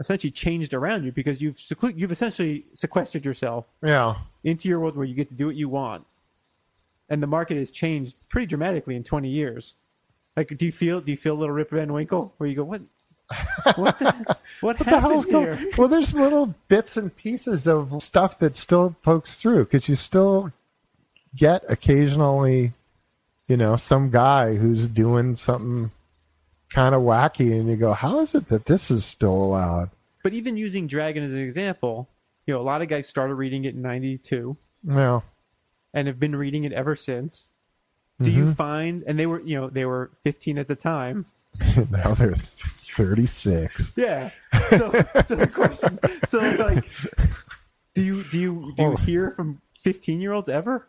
essentially 0.00 0.30
changed 0.30 0.74
around 0.74 1.04
you 1.04 1.12
because 1.12 1.40
you've 1.40 1.56
seclu- 1.56 1.96
you've 1.96 2.12
essentially 2.12 2.64
sequestered 2.74 3.24
yourself 3.24 3.66
Yeah, 3.82 4.16
into 4.44 4.68
your 4.68 4.80
world 4.80 4.96
where 4.96 5.06
you 5.06 5.14
get 5.14 5.28
to 5.28 5.34
do 5.34 5.46
what 5.46 5.56
you 5.56 5.68
want, 5.68 6.04
and 7.08 7.22
the 7.22 7.26
market 7.26 7.56
has 7.56 7.70
changed 7.70 8.14
pretty 8.28 8.46
dramatically 8.46 8.96
in 8.96 9.04
20 9.04 9.28
years. 9.28 9.74
Like, 10.36 10.56
do 10.56 10.64
you 10.64 10.72
feel 10.72 11.00
do 11.00 11.10
you 11.10 11.16
feel 11.16 11.34
a 11.34 11.38
little 11.38 11.54
Rip 11.54 11.70
Van 11.70 11.92
Winkle 11.92 12.32
where 12.38 12.48
you 12.48 12.56
go, 12.56 12.64
what, 12.64 12.80
what, 13.76 13.98
the, 13.98 14.36
what, 14.60 14.78
what 14.78 14.78
the 14.78 15.00
hell's 15.00 15.26
here? 15.26 15.56
going? 15.56 15.72
Well, 15.76 15.88
there's 15.88 16.14
little 16.14 16.54
bits 16.68 16.96
and 16.96 17.14
pieces 17.14 17.66
of 17.66 18.02
stuff 18.02 18.38
that 18.38 18.56
still 18.56 18.96
pokes 19.02 19.36
through 19.36 19.64
because 19.64 19.88
you 19.88 19.96
still 19.96 20.50
get 21.36 21.62
occasionally, 21.68 22.72
you 23.46 23.56
know, 23.56 23.76
some 23.76 24.10
guy 24.10 24.54
who's 24.54 24.88
doing 24.88 25.36
something 25.36 25.90
kind 26.70 26.94
of 26.94 27.02
wacky, 27.02 27.52
and 27.58 27.68
you 27.68 27.76
go, 27.76 27.92
how 27.92 28.20
is 28.20 28.34
it 28.34 28.48
that 28.48 28.64
this 28.66 28.90
is 28.90 29.04
still 29.04 29.32
allowed? 29.34 29.90
But 30.22 30.32
even 30.34 30.56
using 30.56 30.86
Dragon 30.86 31.22
as 31.24 31.32
an 31.32 31.40
example, 31.40 32.08
you 32.46 32.54
know, 32.54 32.60
a 32.60 32.62
lot 32.62 32.82
of 32.82 32.88
guys 32.88 33.06
started 33.08 33.34
reading 33.34 33.64
it 33.64 33.74
in 33.74 33.82
'92 33.82 34.56
Yeah. 34.84 35.20
and 35.94 36.06
have 36.08 36.18
been 36.20 36.34
reading 36.36 36.64
it 36.64 36.72
ever 36.72 36.96
since. 36.96 37.46
Do 38.20 38.30
Mm-hmm. 38.30 38.38
you 38.38 38.54
find, 38.54 39.02
and 39.06 39.18
they 39.18 39.26
were, 39.26 39.40
you 39.40 39.60
know, 39.60 39.68
they 39.68 39.84
were 39.84 40.10
15 40.22 40.58
at 40.58 40.68
the 40.68 40.76
time. 40.76 41.26
now 41.90 42.14
they're 42.14 42.36
36. 42.96 43.90
Yeah. 43.96 44.30
So, 44.70 44.92
so 45.28 45.34
the 45.34 45.50
question, 45.52 45.98
so 46.30 46.38
like, 46.38 46.84
do 47.94 48.02
you 48.02 48.22
do 48.24 48.38
you 48.38 48.72
do 48.76 48.82
you 48.82 48.96
hear 48.98 49.32
from 49.32 49.60
15 49.82 50.20
year 50.20 50.32
olds 50.32 50.48
ever? 50.48 50.86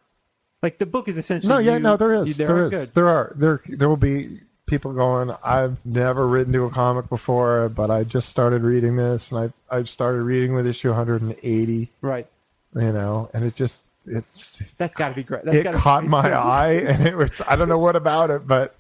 Like 0.63 0.77
the 0.79 0.85
book 0.87 1.07
is 1.09 1.17
essentially 1.17 1.53
No, 1.53 1.59
yeah, 1.59 1.73
you- 1.73 1.79
no, 1.81 1.97
there 1.97 2.13
is, 2.15 2.29
you. 2.29 2.33
There 2.33 2.47
there 2.47 2.55
are 2.57 2.63
is. 2.65 2.69
good. 2.71 2.93
There 2.95 3.07
are. 3.09 3.33
There 3.35 3.61
there 3.67 3.89
will 3.89 3.97
be 3.97 4.39
people 4.65 4.93
going. 4.93 5.29
I've 5.43 5.77
never 5.85 6.25
written 6.27 6.53
to 6.53 6.63
a 6.63 6.69
comic 6.71 7.09
before, 7.09 7.67
but 7.69 7.91
I 7.91 8.03
just 8.05 8.29
started 8.29 8.61
reading 8.63 8.95
this, 8.95 9.31
and 9.31 9.51
I 9.69 9.75
I've 9.77 9.89
started 9.89 10.21
reading 10.23 10.53
with 10.55 10.65
issue 10.65 10.87
180. 10.89 11.89
Right. 12.01 12.27
You 12.75 12.91
know, 12.93 13.29
and 13.33 13.43
it 13.43 13.55
just 13.55 13.79
it's 14.05 14.59
That's 14.77 14.95
got 14.95 15.09
to 15.09 15.15
be 15.15 15.23
great. 15.23 15.43
That's 15.45 15.57
it 15.57 15.73
caught 15.75 16.05
my 16.05 16.23
so- 16.23 16.31
eye, 16.33 16.71
and 16.87 17.05
it 17.07 17.15
was 17.15 17.41
I 17.47 17.55
don't 17.57 17.69
know 17.69 17.77
what 17.77 17.95
about 17.97 18.31
it, 18.31 18.47
but 18.47 18.75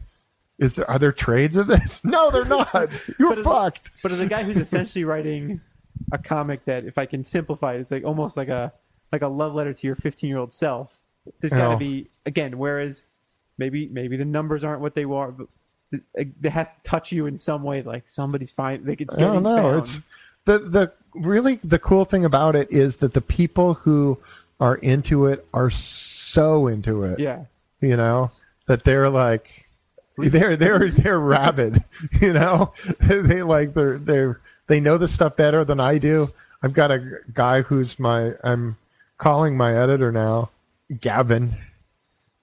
is 0.59 0.75
there 0.75 0.89
are 0.89 0.97
there 0.99 1.11
trades 1.11 1.57
of 1.57 1.67
this? 1.67 1.99
No, 2.05 2.31
they're 2.31 2.45
not. 2.45 2.89
You're 3.19 3.29
But 3.31 3.39
as- 3.39 3.43
fucked. 3.43 3.89
But 4.01 4.13
as 4.13 4.21
a 4.21 4.25
guy 4.25 4.43
who's 4.43 4.55
essentially 4.57 5.03
writing 5.03 5.59
a 6.13 6.17
comic 6.17 6.63
that, 6.65 6.85
if 6.85 6.97
I 6.97 7.05
can 7.05 7.23
simplify 7.25 7.73
it, 7.75 7.81
it's 7.81 7.91
like 7.91 8.05
almost 8.05 8.37
like 8.37 8.47
a 8.49 8.71
like 9.11 9.21
a 9.21 9.27
love 9.27 9.53
letter 9.53 9.73
to 9.73 9.85
your 9.87 9.97
15 9.97 10.29
year 10.29 10.37
old 10.39 10.53
self. 10.53 10.89
There's 11.39 11.51
got 11.51 11.71
to 11.71 11.77
be 11.77 12.09
again. 12.25 12.57
Whereas 12.57 13.05
maybe 13.57 13.87
maybe 13.87 14.17
the 14.17 14.25
numbers 14.25 14.63
aren't 14.63 14.81
what 14.81 14.95
they 14.95 15.05
were, 15.05 15.31
but 15.31 15.47
it, 16.15 16.27
it 16.43 16.49
has 16.49 16.67
to 16.67 16.73
touch 16.83 17.11
you 17.11 17.25
in 17.27 17.37
some 17.37 17.63
way. 17.63 17.81
Like 17.81 18.07
somebody's 18.07 18.51
fine. 18.51 18.85
Like 18.85 19.01
it's 19.01 19.15
I 19.15 19.19
don't 19.19 19.43
know. 19.43 19.55
found. 19.55 19.83
It's 19.83 19.99
the 20.45 20.59
the 20.59 20.91
really 21.13 21.59
the 21.63 21.79
cool 21.79 22.05
thing 22.05 22.25
about 22.25 22.55
it 22.55 22.71
is 22.71 22.97
that 22.97 23.13
the 23.13 23.21
people 23.21 23.75
who 23.75 24.17
are 24.59 24.75
into 24.77 25.25
it 25.25 25.45
are 25.53 25.69
so 25.69 26.67
into 26.67 27.03
it. 27.03 27.19
yeah. 27.19 27.45
You 27.79 27.97
know 27.97 28.31
that 28.67 28.83
they're 28.83 29.09
like 29.09 29.65
they're 30.17 30.55
they're 30.55 30.89
they're 30.89 31.19
rabid. 31.19 31.83
You 32.21 32.33
know 32.33 32.73
they 32.99 33.43
like 33.43 33.73
they're 33.73 33.97
they're 33.97 34.39
they 34.67 34.79
know 34.79 34.97
the 34.97 35.07
stuff 35.07 35.35
better 35.35 35.65
than 35.65 35.79
I 35.79 35.97
do. 35.97 36.31
I've 36.61 36.73
got 36.73 36.91
a 36.91 37.19
guy 37.33 37.61
who's 37.61 37.99
my 37.99 38.31
I'm 38.43 38.77
calling 39.17 39.57
my 39.57 39.75
editor 39.75 40.11
now, 40.11 40.49
Gavin. 41.01 41.55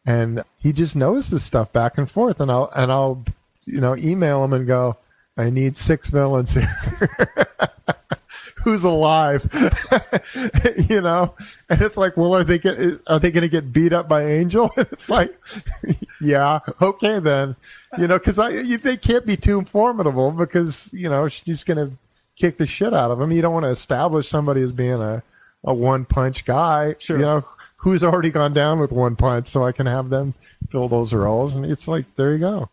and 0.06 0.42
he 0.58 0.72
just 0.72 0.96
knows 0.96 1.30
this 1.30 1.44
stuff 1.44 1.72
back 1.72 1.98
and 1.98 2.10
forth. 2.10 2.40
And 2.40 2.50
I'll 2.50 2.70
and 2.74 2.90
I'll 2.92 3.24
you 3.66 3.80
know 3.80 3.96
email 3.96 4.42
him 4.44 4.52
and 4.52 4.66
go, 4.66 4.96
I 5.36 5.50
need 5.50 5.76
six 5.76 6.10
villains 6.10 6.52
here. 6.54 6.76
Who's 8.56 8.84
alive? 8.84 9.48
you 10.90 11.00
know, 11.00 11.34
and 11.70 11.80
it's 11.80 11.96
like, 11.96 12.16
well, 12.18 12.34
are 12.34 12.44
they 12.44 12.58
get 12.58 12.78
are 13.06 13.18
they 13.18 13.30
going 13.30 13.42
to 13.42 13.48
get 13.48 13.72
beat 13.72 13.92
up 13.94 14.06
by 14.08 14.24
Angel? 14.26 14.70
It's 14.76 15.08
like, 15.08 15.34
yeah, 16.20 16.60
okay 16.82 17.20
then, 17.20 17.56
you 17.96 18.06
know, 18.06 18.18
because 18.18 18.38
I 18.38 18.50
you, 18.50 18.76
they 18.76 18.98
can't 18.98 19.24
be 19.24 19.36
too 19.38 19.64
formidable 19.64 20.30
because 20.32 20.90
you 20.92 21.08
know 21.08 21.28
she's 21.28 21.64
going 21.64 21.78
to 21.78 21.96
kick 22.36 22.58
the 22.58 22.66
shit 22.66 22.92
out 22.92 23.10
of 23.10 23.18
him. 23.20 23.32
You 23.32 23.40
don't 23.40 23.54
want 23.54 23.64
to 23.64 23.70
establish 23.70 24.28
somebody 24.28 24.60
as 24.60 24.72
being 24.72 25.00
a 25.00 25.22
a 25.64 25.72
one 25.72 26.04
punch 26.04 26.44
guy. 26.44 26.96
Sure. 26.98 27.16
You 27.18 27.24
know, 27.24 27.44
who's 27.80 28.02
already 28.02 28.30
gone 28.30 28.52
down 28.52 28.78
with 28.78 28.92
one 28.92 29.16
punch, 29.16 29.48
so 29.48 29.64
I 29.64 29.72
can 29.72 29.86
have 29.86 30.10
them 30.10 30.34
fill 30.70 30.88
those 30.88 31.14
roles. 31.14 31.54
And 31.54 31.64
it's 31.64 31.88
like, 31.88 32.04
there 32.14 32.32
you 32.32 32.38
go. 32.38 32.68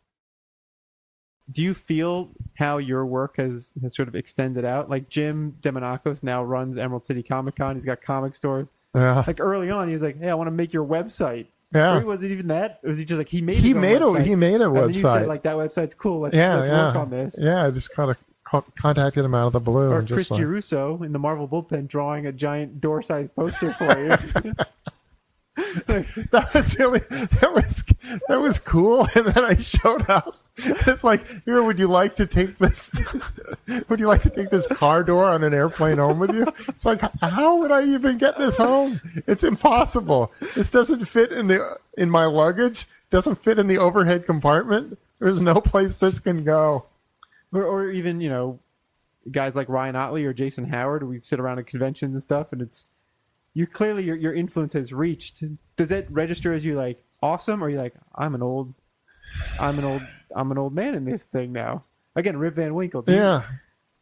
Do 1.50 1.62
you 1.62 1.74
feel 1.74 2.30
how 2.56 2.78
your 2.78 3.06
work 3.06 3.38
has, 3.38 3.72
has 3.82 3.96
sort 3.96 4.10
of 4.10 4.16
extended 4.16 4.66
out? 4.66 4.90
Like 4.90 5.08
Jim 5.08 5.56
Demonakos 5.62 6.24
now 6.24 6.44
runs 6.44 6.78
Emerald 6.78 7.06
City 7.06 7.24
Comic 7.24 7.56
Con. 7.56 7.76
He's 7.76 7.86
got 7.86 8.02
comic 8.02 8.36
stores. 8.36 8.68
Yeah. 8.94 9.24
Like 9.26 9.40
early 9.40 9.70
on, 9.70 9.88
he 9.88 9.94
was 9.94 10.02
like, 10.02 10.20
"Hey, 10.20 10.30
I 10.30 10.34
want 10.34 10.48
to 10.48 10.52
make 10.52 10.74
your 10.74 10.86
website." 10.86 11.48
Yeah. 11.74 12.00
Or 12.00 12.06
was 12.06 12.22
it 12.24 12.32
even 12.32 12.48
that? 12.48 12.80
Or 12.84 12.90
was 12.90 13.00
he 13.00 13.06
just 13.06 13.18
like 13.18 13.30
he 13.30 13.42
made? 13.42 13.58
He 13.58 13.74
made 13.74 14.02
a 14.02 14.06
website, 14.06 14.26
he 14.26 14.36
made 14.36 14.60
a 14.60 14.66
and 14.66 14.94
website. 14.94 15.20
said 15.20 15.28
like 15.28 15.44
that 15.44 15.56
website's 15.56 15.94
cool. 15.94 16.22
Let's, 16.22 16.36
yeah, 16.36 16.56
let's 16.56 16.68
yeah, 16.68 16.88
work 16.88 16.96
on 16.96 17.10
this. 17.10 17.36
yeah. 17.38 17.66
I 17.66 17.72
just 17.72 17.94
kind 17.94 18.12
of 18.12 18.18
co- 18.44 18.66
contacted 18.78 19.24
him 19.24 19.36
out 19.36 19.48
of 19.48 19.54
the 19.54 19.60
blue. 19.60 19.92
Or 19.92 20.02
Chris 20.02 20.32
like, 20.32 20.42
Giarrusso 20.42 21.06
in 21.06 21.12
the 21.12 21.20
Marvel 21.20 21.48
bullpen 21.48 21.88
drawing 21.88 22.28
a 22.28 22.32
giant 22.32 22.82
door-sized 22.82 23.36
poster 23.36 23.74
for 23.74 23.98
you. 24.44 24.54
that 25.88 26.54
was 26.54 26.78
really 26.78 27.00
that 27.00 27.52
was 27.52 27.84
that 28.28 28.40
was 28.40 28.60
cool. 28.60 29.08
And 29.16 29.26
then 29.28 29.44
I 29.44 29.56
showed 29.60 30.08
up. 30.10 30.38
It's 30.58 31.04
like, 31.04 31.26
here, 31.46 31.64
would 31.64 31.80
you 31.80 31.88
like 31.88 32.16
to 32.18 32.26
take 32.26 32.58
this? 32.60 32.92
would 33.90 34.00
you 34.00 34.08
like 34.08 34.22
to 34.24 34.30
take 34.30 34.50
this 34.50 34.68
car 34.68 35.04
door 35.04 35.26
on 35.26 35.44
an 35.44 35.54
airplane 35.54 35.98
home 35.98 36.20
with 36.20 36.34
you? 36.34 36.46
It's 36.68 36.86
like, 36.86 37.02
how 37.22 37.58
would 37.58 37.72
I 37.72 37.84
even 37.86 38.18
get 38.18 38.38
this 38.38 38.58
home? 38.58 39.02
It's 39.28 39.44
impossible. 39.44 40.32
This 40.56 40.70
doesn't 40.70 41.06
fit 41.06 41.32
in 41.32 41.48
the 41.48 41.78
in 41.98 42.10
my 42.10 42.26
luggage. 42.26 42.88
Doesn't 43.10 43.44
fit 43.44 43.58
in 43.58 43.68
the 43.68 43.80
overhead 43.80 44.26
compartment. 44.26 44.98
There's 45.20 45.42
no 45.42 45.56
place 45.56 45.96
this 45.96 46.20
can 46.20 46.44
go. 46.44 46.86
or, 47.52 47.64
or 47.64 47.90
even 47.90 48.22
you 48.22 48.30
know, 48.30 48.60
guys 49.32 49.56
like 49.56 49.70
Ryan 49.70 49.96
Ottley 49.96 50.26
or 50.26 50.34
Jason 50.34 50.66
Howard. 50.66 51.02
We 51.02 51.20
sit 51.20 51.40
around 51.40 51.58
at 51.58 51.66
conventions 51.66 52.14
and 52.14 52.22
stuff, 52.24 52.52
and 52.52 52.62
it's 52.62 52.90
you 53.58 53.66
clearly 53.66 54.04
your 54.04 54.16
your 54.16 54.34
influence 54.36 54.74
has 54.74 54.94
reached. 54.94 55.44
Does 55.78 55.88
that 55.88 56.10
register 56.12 56.54
as 56.54 56.64
you 56.64 56.76
like 56.76 57.02
awesome, 57.24 57.64
or 57.64 57.70
you 57.70 57.78
like 57.80 57.96
I'm 58.14 58.36
an 58.36 58.44
old, 58.44 58.72
I'm 59.60 59.80
an 59.80 59.86
old, 59.86 60.02
I'm 60.36 60.52
an 60.52 60.58
old 60.60 60.74
man 60.76 60.94
in 60.94 61.06
this 61.06 61.24
thing 61.24 61.52
now? 61.54 61.84
Again, 62.16 62.38
Rip 62.38 62.56
Van 62.56 62.74
Winkle. 62.76 63.02
do 63.02 63.12
you- 63.12 63.18
Yeah, 63.18 63.42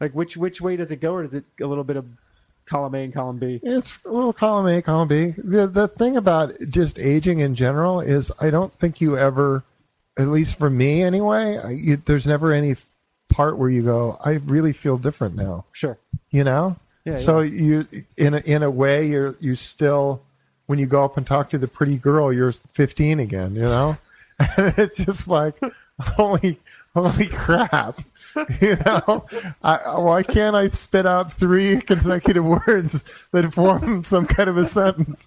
Like 0.02 0.11
which 0.14 0.36
which 0.36 0.60
way 0.60 0.76
does 0.76 0.91
it 0.91 0.99
go, 0.99 1.14
or 1.14 1.23
is 1.23 1.34
it 1.34 1.45
a 1.61 1.65
little 1.65 1.86
bit 1.86 1.95
of 1.95 2.06
column 2.65 2.95
A 2.95 3.03
and 3.06 3.14
column 3.14 3.38
B? 3.38 3.60
It's 3.64 3.98
a 4.06 4.10
little 4.11 4.34
column 4.34 4.68
A, 4.68 4.82
column 4.82 5.07
B. 5.07 5.34
The 5.38 5.68
the 5.68 5.88
thing 5.88 6.18
about 6.18 6.53
just 6.69 6.99
aging 6.99 7.40
in 7.40 7.56
general 7.56 8.02
is 8.02 8.32
I 8.41 8.49
don't 8.49 8.73
think 8.77 8.99
you 8.99 9.18
ever, 9.18 9.64
at 10.18 10.27
least 10.27 10.57
for 10.60 10.69
me 10.69 11.02
anyway, 11.02 11.57
I, 11.64 11.69
you, 11.72 11.95
there's 12.06 12.27
never 12.27 12.52
any 12.52 12.76
part 13.30 13.57
where 13.57 13.69
you 13.69 13.84
go, 13.84 14.18
I 14.23 14.34
really 14.45 14.73
feel 14.73 14.98
different 14.98 15.36
now. 15.36 15.64
Sure. 15.72 15.98
You 16.32 16.44
know. 16.44 16.76
Yeah. 17.06 17.18
so 17.18 17.40
yeah. 17.40 17.61
you 17.61 17.88
in 18.18 18.34
a, 18.34 18.40
in 18.40 18.64
a 18.64 18.69
way 18.69 19.07
you're 19.07 19.36
you 19.40 19.56
still 19.56 20.22
when 20.65 20.80
you 20.80 20.88
go 20.88 21.06
up 21.06 21.18
and 21.18 21.26
talk 21.26 21.52
to 21.52 21.57
the 21.57 21.68
pretty 21.68 21.98
girl 21.98 22.34
you're 22.34 22.52
15 22.52 23.19
again. 23.19 23.56
You 23.56 23.61
know. 23.61 23.98
and 24.57 24.73
it's 24.77 24.98
just 24.98 25.27
like 25.27 25.56
holy 25.99 26.60
holy 26.94 27.27
crap. 27.27 28.02
You 28.60 28.76
know, 28.86 29.26
I, 29.64 29.98
why 29.98 30.22
can't 30.22 30.57
I 30.57 30.68
spit 30.68 31.06
out 31.06 31.32
three 31.32 31.80
consecutive 31.88 32.44
words 32.44 33.02
that 33.32 33.53
form 33.53 34.03
some 34.03 34.26
kind 34.26 34.49
of 34.49 34.57
a 34.57 34.68
sentence? 34.68 35.26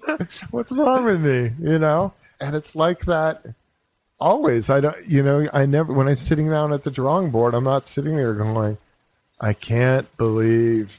What's 0.50 0.70
wrong 0.72 1.06
with 1.06 1.22
me? 1.22 1.50
You 1.58 1.78
know, 1.78 2.12
and 2.38 2.54
it's 2.54 2.74
like 2.74 3.06
that 3.06 3.46
always. 4.20 4.68
I 4.68 4.80
don't, 4.80 5.06
you 5.06 5.22
know, 5.22 5.48
I 5.54 5.64
never 5.64 5.90
when 5.94 6.06
I'm 6.06 6.16
sitting 6.16 6.50
down 6.50 6.74
at 6.74 6.84
the 6.84 6.90
drawing 6.90 7.30
board, 7.30 7.54
I'm 7.54 7.64
not 7.64 7.86
sitting 7.86 8.14
there 8.14 8.34
going, 8.34 8.76
I 9.40 9.54
can't 9.54 10.14
believe 10.18 10.92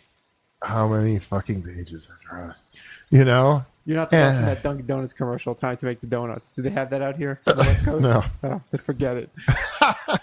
how 0.62 0.88
many 0.88 1.20
fucking 1.20 1.64
pages 1.64 2.08
I've 2.12 2.22
drawn. 2.28 2.56
You 3.12 3.26
know, 3.26 3.66
You're 3.86 3.98
not 3.98 4.12
watching 4.12 4.20
Yeah. 4.20 4.42
that 4.42 4.62
Dunkin' 4.64 4.86
Donuts 4.86 5.14
commercial. 5.14 5.56
Time 5.56 5.78
to 5.78 5.86
make 5.86 6.00
the 6.02 6.08
donuts. 6.08 6.52
Do 6.56 6.62
they 6.62 6.70
have 6.70 6.90
that 6.92 7.02
out 7.02 7.16
here 7.16 7.40
on 7.48 7.56
the 7.58 7.64
West 7.64 7.86
Coast? 7.86 8.02
no. 8.04 8.24
Oh, 8.44 8.62
forget 8.86 9.18
it. 9.18 9.30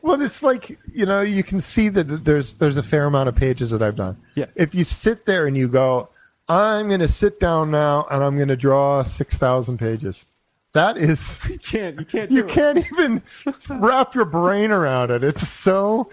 Well, 0.00 0.22
it's 0.22 0.42
like 0.42 0.78
you 0.94 1.04
know, 1.04 1.20
you 1.20 1.42
can 1.42 1.60
see 1.60 1.88
that 1.90 2.24
there's 2.24 2.54
there's 2.54 2.78
a 2.78 2.82
fair 2.82 3.04
amount 3.06 3.28
of 3.28 3.34
pages 3.34 3.70
that 3.72 3.82
I've 3.82 3.96
done. 3.96 4.16
Yes. 4.36 4.48
If 4.54 4.74
you 4.74 4.84
sit 4.84 5.26
there 5.26 5.46
and 5.48 5.56
you 5.56 5.68
go, 5.68 6.08
I'm 6.48 6.88
going 6.88 7.00
to 7.00 7.08
sit 7.08 7.38
down 7.40 7.70
now 7.70 8.06
and 8.10 8.22
I'm 8.24 8.36
going 8.36 8.48
to 8.48 8.56
draw 8.56 9.02
six 9.02 9.36
thousand 9.36 9.78
pages. 9.78 10.24
That 10.72 10.96
is, 10.96 11.38
You 11.48 11.58
can't. 11.58 11.98
You 11.98 12.04
can't. 12.06 12.30
Do 12.30 12.36
you 12.36 12.44
it. 12.44 12.48
can't 12.48 12.78
even 12.78 13.22
wrap 13.70 14.14
your 14.14 14.24
brain 14.24 14.70
around 14.70 15.10
it. 15.10 15.24
It's 15.24 15.46
so, 15.46 16.08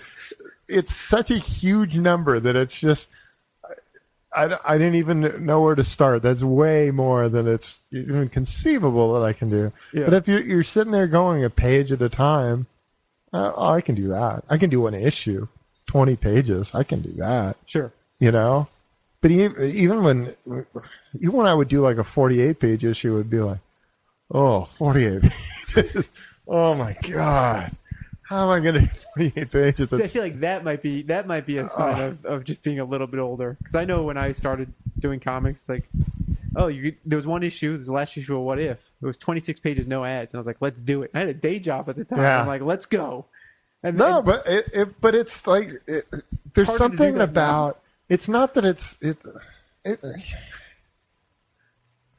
it's 0.67 0.93
such 0.95 1.29
a 1.31 1.37
huge 1.37 1.95
number 1.95 2.39
that 2.39 2.55
it's 2.57 2.77
just. 2.77 3.07
I, 4.35 4.57
I 4.65 4.77
didn't 4.77 4.95
even 4.95 5.45
know 5.45 5.61
where 5.61 5.75
to 5.75 5.83
start. 5.83 6.21
That's 6.21 6.41
way 6.41 6.91
more 6.91 7.29
than 7.29 7.47
it's 7.47 7.79
even 7.91 8.29
conceivable 8.29 9.13
that 9.13 9.25
I 9.25 9.33
can 9.33 9.49
do. 9.49 9.71
Yeah. 9.93 10.05
But 10.05 10.13
if 10.15 10.27
you're, 10.27 10.41
you're 10.41 10.63
sitting 10.63 10.91
there 10.91 11.07
going 11.07 11.43
a 11.43 11.49
page 11.49 11.91
at 11.91 12.01
a 12.01 12.09
time, 12.09 12.67
uh, 13.33 13.51
oh, 13.55 13.69
I 13.69 13.81
can 13.81 13.95
do 13.95 14.09
that. 14.09 14.43
I 14.49 14.57
can 14.57 14.69
do 14.69 14.87
an 14.87 14.93
issue, 14.93 15.47
20 15.87 16.15
pages. 16.17 16.71
I 16.73 16.83
can 16.83 17.01
do 17.01 17.11
that, 17.13 17.57
Sure. 17.65 17.91
you 18.19 18.31
know? 18.31 18.67
But 19.21 19.31
even, 19.31 19.63
even 19.75 20.03
when, 20.03 20.35
even 21.19 21.35
when 21.35 21.47
I 21.47 21.53
would 21.53 21.67
do 21.67 21.81
like 21.81 21.97
a 21.97 22.03
48 22.03 22.59
page 22.59 22.85
issue, 22.85 23.13
it 23.13 23.17
would 23.17 23.29
be 23.29 23.39
like, 23.39 23.59
oh, 24.31 24.67
48 24.77 25.23
pages. 25.73 26.05
oh 26.47 26.75
my 26.75 26.95
God. 27.01 27.75
How 28.27 28.43
am 28.43 28.49
I 28.49 28.59
going 28.59 28.73
to 28.75 28.81
do 28.81 29.29
48 29.31 29.51
pages? 29.51 29.89
See, 29.89 29.95
I 30.03 30.07
feel 30.07 30.23
like 30.23 30.39
that 30.39 30.63
might 30.63 30.81
be 30.81 31.03
that 31.03 31.27
might 31.27 31.45
be 31.45 31.59
a 31.59 31.69
sign 31.69 32.01
of, 32.01 32.25
of 32.25 32.43
just 32.43 32.63
being 32.63 32.79
a 32.79 32.85
little 32.85 33.07
bit 33.07 33.19
older. 33.19 33.55
Because 33.59 33.75
I 33.75 33.85
know 33.85 34.03
when 34.03 34.17
I 34.17 34.31
started 34.31 34.73
doing 34.99 35.19
comics, 35.19 35.69
like, 35.69 35.83
oh, 36.55 36.67
you 36.67 36.95
there 37.05 37.17
was 37.17 37.27
one 37.27 37.43
issue, 37.43 37.77
the 37.77 37.91
last 37.91 38.17
issue 38.17 38.35
of 38.35 38.41
What 38.41 38.59
If. 38.59 38.79
It 39.01 39.05
was 39.05 39.17
26 39.17 39.59
pages, 39.59 39.85
no 39.85 40.03
ads, 40.03 40.33
and 40.33 40.37
I 40.37 40.39
was 40.39 40.47
like, 40.47 40.57
let's 40.61 40.79
do 40.79 41.03
it. 41.03 41.11
I 41.13 41.19
had 41.19 41.27
a 41.29 41.33
day 41.35 41.59
job 41.59 41.87
at 41.89 41.95
the 41.97 42.05
time. 42.05 42.19
Yeah. 42.19 42.41
I'm 42.41 42.47
like, 42.47 42.61
let's 42.61 42.87
go. 42.87 43.25
And 43.83 43.97
No, 43.97 44.17
and- 44.17 44.25
but 44.25 44.47
it, 44.47 44.69
it 44.73 45.01
but 45.01 45.13
it's 45.13 45.45
like 45.45 45.69
it, 45.85 46.05
there's 46.55 46.67
Harder 46.67 46.85
to 46.85 46.89
do 46.89 46.97
something 46.97 47.13
that 47.19 47.19
now. 47.19 47.23
about 47.31 47.81
it's 48.09 48.27
not 48.27 48.55
that 48.55 48.65
it's 48.65 48.97
it, 49.01 49.17
it 49.83 49.99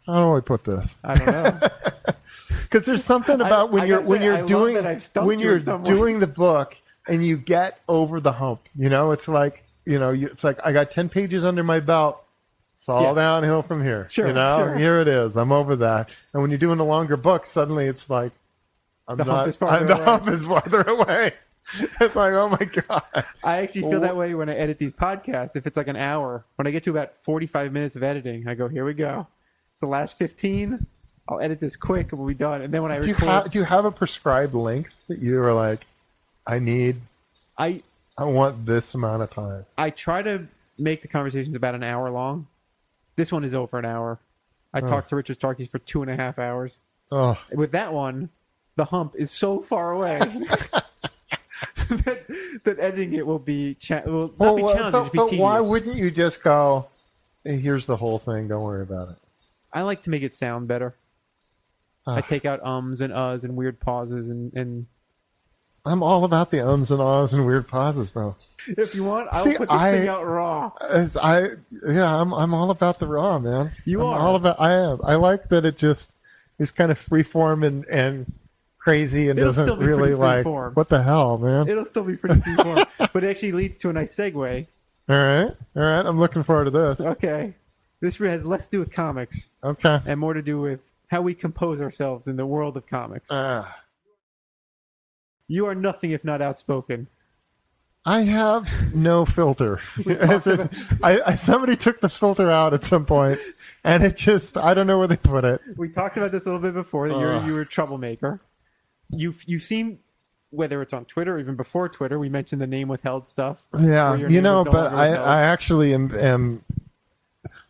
how 0.07 0.31
do 0.33 0.37
I 0.37 0.41
put 0.41 0.65
this? 0.65 0.95
I 1.05 1.15
don't 1.17 1.27
know. 1.27 1.69
Because 2.63 2.85
there's 2.87 3.05
something 3.05 3.41
about 3.41 3.71
when 3.73 3.83
I 3.83 3.87
you're 3.87 4.01
when 4.01 4.19
say, 4.21 4.25
you're 4.25 4.37
I 4.39 4.43
doing 4.43 4.75
that 4.75 4.87
I've 4.87 5.03
stumped 5.05 5.27
when 5.27 5.39
you 5.39 5.47
you're 5.47 5.57
in 5.59 5.65
some 5.65 5.83
way. 5.85 5.91
doing 5.91 6.19
the 6.19 6.27
book 6.27 6.77
and 7.09 7.25
you 7.25 7.37
get 7.37 7.79
over 7.89 8.21
the 8.21 8.33
hump. 8.33 8.61
You 8.75 8.89
know, 8.89 9.13
it's 9.13 9.29
like 9.29 9.63
you 9.85 9.99
know, 10.01 10.11
you, 10.11 10.27
it's 10.29 10.43
like 10.45 10.59
I 10.65 10.73
got 10.73 10.91
ten 10.91 11.09
pages 11.09 11.45
under 11.45 11.63
my 11.63 11.79
belt. 11.81 12.23
It's 12.79 12.89
all 12.89 13.03
Yeah. 13.03 13.15
downhill 13.15 13.63
from 13.63 13.83
here. 13.83 14.09
Sure, 14.11 14.27
you 14.29 14.33
know, 14.33 14.59
sure. 14.59 14.77
here 14.77 15.01
it 15.01 15.09
is. 15.09 15.37
I'm 15.37 15.53
over 15.53 15.77
that. 15.77 16.11
And 16.33 16.43
when 16.43 16.51
you're 16.51 16.59
doing 16.59 16.79
a 16.81 16.85
longer 16.85 17.17
book, 17.17 17.47
suddenly 17.47 17.87
it's 17.87 18.11
like 18.11 18.33
I'm 19.09 19.17
The 19.17 19.25
hump 19.25 19.37
not. 19.37 19.49
is 19.49 19.57
farther 19.57 19.77
I'm- 19.77 19.87
the 19.99 20.05
hump 20.05 20.29
is 20.29 20.43
farther 20.43 20.83
away. 20.89 21.33
it's 22.01 22.15
like, 22.17 22.33
oh 22.33 22.49
my 22.49 22.65
god. 22.89 23.25
I 23.45 23.59
actually 23.59 23.83
feel 23.83 23.91
Well, 23.91 24.01
that 24.01 24.17
way 24.17 24.35
when 24.35 24.49
I 24.49 24.55
edit 24.55 24.79
these 24.79 24.93
podcasts. 24.93 25.55
If 25.57 25.67
it's 25.67 25.77
like 25.77 25.89
an 25.89 25.97
hour, 25.97 26.45
when 26.57 26.67
I 26.67 26.71
get 26.73 26.85
to 26.85 26.91
about 26.91 27.13
45 27.25 27.73
minutes 27.73 27.97
of 27.97 28.03
editing, 28.03 28.47
I 28.49 28.55
go, 28.55 28.67
here 28.69 28.85
we 28.85 28.95
go. 28.95 29.27
It's 29.77 29.83
the 29.83 29.87
last 29.89 30.17
15. 30.17 30.87
I'll 31.29 31.39
edit 31.39 31.61
this 31.61 31.77
quick 31.77 32.11
and 32.13 32.19
we'll 32.19 32.29
be 32.29 32.33
done. 32.33 32.63
And 32.63 32.73
then 32.73 32.83
when 32.83 32.91
I 32.91 32.99
Do 32.99 33.09
you, 33.09 33.15
ha- 33.15 33.43
do 33.43 33.59
you 33.59 33.65
have 33.67 33.85
a 33.85 33.91
prescribed 33.93 34.55
length 34.55 34.89
that 35.09 35.19
you 35.19 35.39
are 35.43 35.53
like, 35.53 35.85
I 36.47 36.59
need, 36.59 36.97
I 37.59 37.83
I 38.17 38.25
want 38.25 38.65
this 38.65 38.95
amount 38.95 39.23
of 39.23 39.29
time? 39.31 39.67
I 39.77 39.91
try 39.91 40.23
to 40.23 40.47
make 40.79 41.03
the 41.03 41.09
conversations 41.09 41.55
about 41.55 41.75
an 41.75 41.83
hour 41.83 42.09
long. 42.11 42.47
This 43.17 43.31
one 43.31 43.45
is 43.45 43.53
over 43.53 43.79
an 43.79 43.85
hour. 43.85 44.19
I 44.73 44.79
Oh. 44.81 44.89
talked 44.89 45.11
to 45.11 45.17
Richard 45.17 45.37
Starkey 45.37 45.67
for 45.67 45.79
two 45.81 46.01
and 46.01 46.11
a 46.11 46.17
half 46.17 46.39
hours. 46.39 46.79
Oh, 47.13 47.39
With 47.53 47.73
that 47.73 47.93
one, 47.93 48.31
the 48.77 48.85
hump 48.87 49.15
is 49.15 49.31
so 49.31 49.61
far 49.61 49.93
away 49.93 50.19
that, 51.91 52.25
that 52.65 52.79
editing 52.79 53.13
it 53.13 53.27
will 53.27 53.39
be 53.39 53.75
cha- 53.75 54.01
will 54.07 54.29
not 54.29 54.39
well, 54.39 54.57
be 54.57 54.63
challenging. 54.63 55.11
but, 55.15 55.31
but 55.31 55.33
why 55.35 55.61
wouldn't 55.61 55.97
you 55.97 56.11
just 56.11 56.43
go? 56.43 56.87
Hey, 57.45 57.59
here's 57.59 57.85
the 57.85 57.97
whole 57.97 58.19
thing. 58.19 58.49
Don't 58.49 58.63
worry 58.63 58.83
about 58.83 59.11
it. 59.11 59.17
I 59.77 59.83
like 59.83 60.03
to 60.05 60.11
make 60.11 60.23
it 60.23 60.35
sound 60.35 60.69
better. 60.69 60.95
I 62.07 62.19
Ah. 62.19 62.21
take 62.21 62.45
out 62.45 62.63
ums 62.65 63.01
and 63.01 63.13
uhs 63.13 63.45
and 63.45 63.57
weird 63.57 63.79
pauses 63.81 64.29
and, 64.31 64.53
and 64.55 64.87
I'm 65.85 66.03
all 66.03 66.25
about 66.25 66.51
the 66.51 66.67
ums 66.67 66.91
and 66.91 67.01
ahs 67.01 67.33
and 67.33 67.47
weird 67.47 67.69
pauses, 67.69 68.11
though. 68.11 68.37
if 68.67 68.95
you 68.95 69.05
want, 69.05 69.29
I'll 69.33 69.45
See, 69.45 69.53
put 69.55 69.69
this 69.69 69.79
I- 69.79 69.93
thing 69.93 70.09
out 70.09 70.25
raw. 70.27 70.73
As 70.81 71.17
I, 71.17 71.49
yeah, 71.89 72.13
I'm 72.21 72.33
I'm 72.33 72.55
all 72.55 72.71
about 72.71 72.99
the 72.99 73.07
raw, 73.07 73.39
man. 73.39 73.71
You 73.85 74.01
I'm 74.01 74.07
are. 74.07 74.19
all 74.19 74.35
about. 74.37 74.57
I 74.61 74.73
am. 74.73 74.99
I 75.05 75.15
like 75.17 75.49
that 75.51 75.65
it 75.65 75.77
just. 75.79 76.11
is 76.59 76.71
kind 76.71 76.91
of 76.91 76.99
freeform 76.99 77.65
and 77.67 77.85
and 77.87 78.33
crazy 78.79 79.29
and 79.29 79.39
It'll 79.39 79.53
doesn't 79.53 79.79
really 79.79 80.15
like 80.15 80.47
freeform. 80.47 80.75
what 80.75 80.89
the 80.89 81.03
hell, 81.03 81.39
man. 81.39 81.69
It'll 81.69 81.85
still 81.87 82.03
be 82.05 82.17
pretty 82.17 82.41
freeform, 82.41 82.87
but 83.13 83.23
it 83.25 83.29
actually 83.31 83.53
leads 83.53 83.79
to 83.83 83.91
a 83.91 83.93
nice 83.93 84.15
segue. 84.17 84.67
all 85.09 85.17
right, 85.17 85.53
all 85.77 85.83
right. 85.83 86.07
I'm 86.07 86.19
looking 86.19 86.43
forward 86.45 86.65
to 86.67 86.71
this. 86.71 87.01
Okay, 87.01 87.55
this 88.01 88.17
has 88.17 88.45
less 88.45 88.67
to 88.67 88.71
do 88.73 88.79
with 88.81 88.91
comics 88.93 89.49
Okay. 89.65 90.01
and 90.07 90.21
more 90.21 90.35
to 90.35 90.43
do 90.43 90.61
with 90.61 90.81
how 91.09 91.23
we 91.23 91.35
compose 91.35 91.81
ourselves 91.81 92.27
in 92.27 92.37
the 92.37 92.45
world 92.47 92.77
of 92.77 92.87
comics. 92.87 93.31
Uh, 93.31 93.65
You 95.49 95.67
are 95.67 95.75
nothing 95.75 96.11
if 96.11 96.25
not 96.25 96.43
outspoken. 96.43 97.07
I 98.05 98.23
have 98.23 98.69
no 98.95 99.25
filter. 99.25 99.81
As 100.07 100.47
in, 100.47 100.69
I, 101.03 101.21
I 101.27 101.37
somebody 101.37 101.77
took 101.77 102.01
the 102.01 102.09
filter 102.09 102.51
out 102.51 102.73
at 102.75 102.85
some 102.85 103.05
point, 103.05 103.41
and 103.85 104.05
it 104.05 104.17
just 104.17 104.57
I 104.57 104.75
don't 104.75 104.87
know 104.87 104.99
where 104.99 105.09
they 105.09 105.17
put 105.17 105.45
it. 105.45 105.61
We 105.77 105.89
talked 105.89 106.17
about 106.17 106.31
this 106.33 106.43
a 106.43 106.47
little 106.47 106.61
bit 106.61 106.75
before 106.75 107.09
that 107.09 107.19
you're 107.19 107.35
Ugh. 107.35 107.47
you're 107.47 107.61
a 107.63 107.67
troublemaker. 107.67 108.41
You 109.11 109.35
you 109.47 109.59
seem 109.59 109.99
whether 110.51 110.81
it's 110.83 110.93
on 110.93 111.05
Twitter 111.05 111.35
or 111.35 111.39
even 111.41 111.57
before 111.57 111.89
Twitter, 111.89 112.19
we 112.21 112.29
mentioned 112.29 112.61
the 112.63 112.67
name 112.67 112.87
withheld 112.89 113.27
stuff. 113.27 113.59
Yeah, 113.75 114.15
your 114.15 114.31
you 114.31 114.37
name 114.37 114.43
know, 114.45 114.59
was 114.59 114.67
no 114.67 114.73
but 114.73 114.85
longer 114.85 114.97
I, 114.97 115.09
withheld. 115.11 115.29
I 115.29 115.41
actually 115.43 115.95
am, 115.95 116.15
am. 116.15 116.65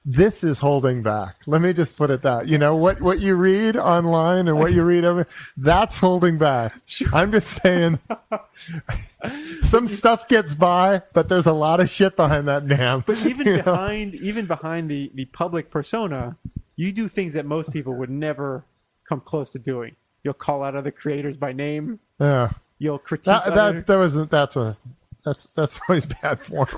This 0.08 0.44
is 0.44 0.60
holding 0.60 1.02
back. 1.02 1.34
Let 1.46 1.60
me 1.60 1.72
just 1.72 1.96
put 1.96 2.10
it 2.10 2.22
that. 2.22 2.46
You 2.46 2.58
know 2.58 2.76
what 2.76 3.00
what 3.00 3.18
you 3.18 3.34
read 3.34 3.76
online 3.76 4.46
and 4.46 4.56
what 4.56 4.72
you 4.72 4.84
read 4.84 5.04
over 5.04 5.26
that's 5.56 5.98
holding 5.98 6.38
back. 6.38 6.74
I'm 7.12 7.32
just 7.32 7.60
saying. 7.60 7.98
some 9.62 9.88
stuff 9.88 10.28
gets 10.28 10.54
by, 10.54 11.02
but 11.12 11.28
there's 11.28 11.46
a 11.46 11.52
lot 11.52 11.80
of 11.80 11.90
shit 11.90 12.14
behind 12.14 12.46
that 12.46 12.68
dam. 12.68 13.02
But 13.04 13.18
even 13.26 13.46
you 13.48 13.56
know? 13.56 13.62
behind 13.64 14.14
even 14.14 14.46
behind 14.46 14.88
the, 14.88 15.10
the 15.14 15.24
public 15.24 15.72
persona, 15.72 16.36
you 16.76 16.92
do 16.92 17.08
things 17.08 17.32
that 17.34 17.44
most 17.44 17.72
people 17.72 17.94
would 17.94 18.10
never 18.10 18.64
come 19.08 19.20
close 19.20 19.50
to 19.50 19.58
doing. 19.58 19.96
You'll 20.22 20.34
call 20.34 20.62
out 20.62 20.76
other 20.76 20.92
creators 20.92 21.36
by 21.36 21.52
name. 21.52 21.98
yeah, 22.20 22.52
You'll 22.78 23.00
critique 23.00 23.24
that 23.24 23.42
other, 23.42 23.80
that 23.80 23.86
that 23.88 23.96
was 23.96 24.14
that's 24.28 24.54
a 24.54 24.76
that's 25.24 25.48
that's 25.56 25.76
always 25.88 26.06
bad 26.06 26.44
form. 26.46 26.68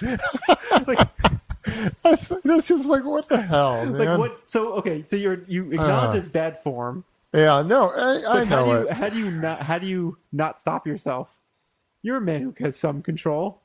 like, 0.86 1.08
that's 2.02 2.28
that's 2.44 2.66
just 2.68 2.86
like 2.86 3.04
what 3.04 3.28
the 3.28 3.40
hell, 3.40 3.84
man. 3.84 3.98
like 3.98 4.18
what? 4.18 4.48
So 4.48 4.72
okay, 4.74 5.04
so 5.08 5.16
you're 5.16 5.40
you 5.46 5.66
acknowledge 5.72 6.16
Uh. 6.16 6.18
it's 6.20 6.28
bad 6.30 6.62
form. 6.62 7.04
Yeah, 7.32 7.62
no, 7.62 7.90
I, 7.90 8.40
I 8.40 8.44
how 8.44 8.44
know 8.44 8.64
do 8.64 8.70
you 8.70 8.76
it. 8.88 8.92
how 8.92 9.08
do 9.08 9.18
you 9.18 9.30
not 9.30 9.62
how 9.62 9.78
do 9.78 9.86
you 9.86 10.16
not 10.32 10.60
stop 10.60 10.86
yourself? 10.86 11.28
You're 12.02 12.16
a 12.16 12.20
man 12.20 12.40
who 12.42 12.54
has 12.64 12.76
some 12.76 13.02
control. 13.02 13.60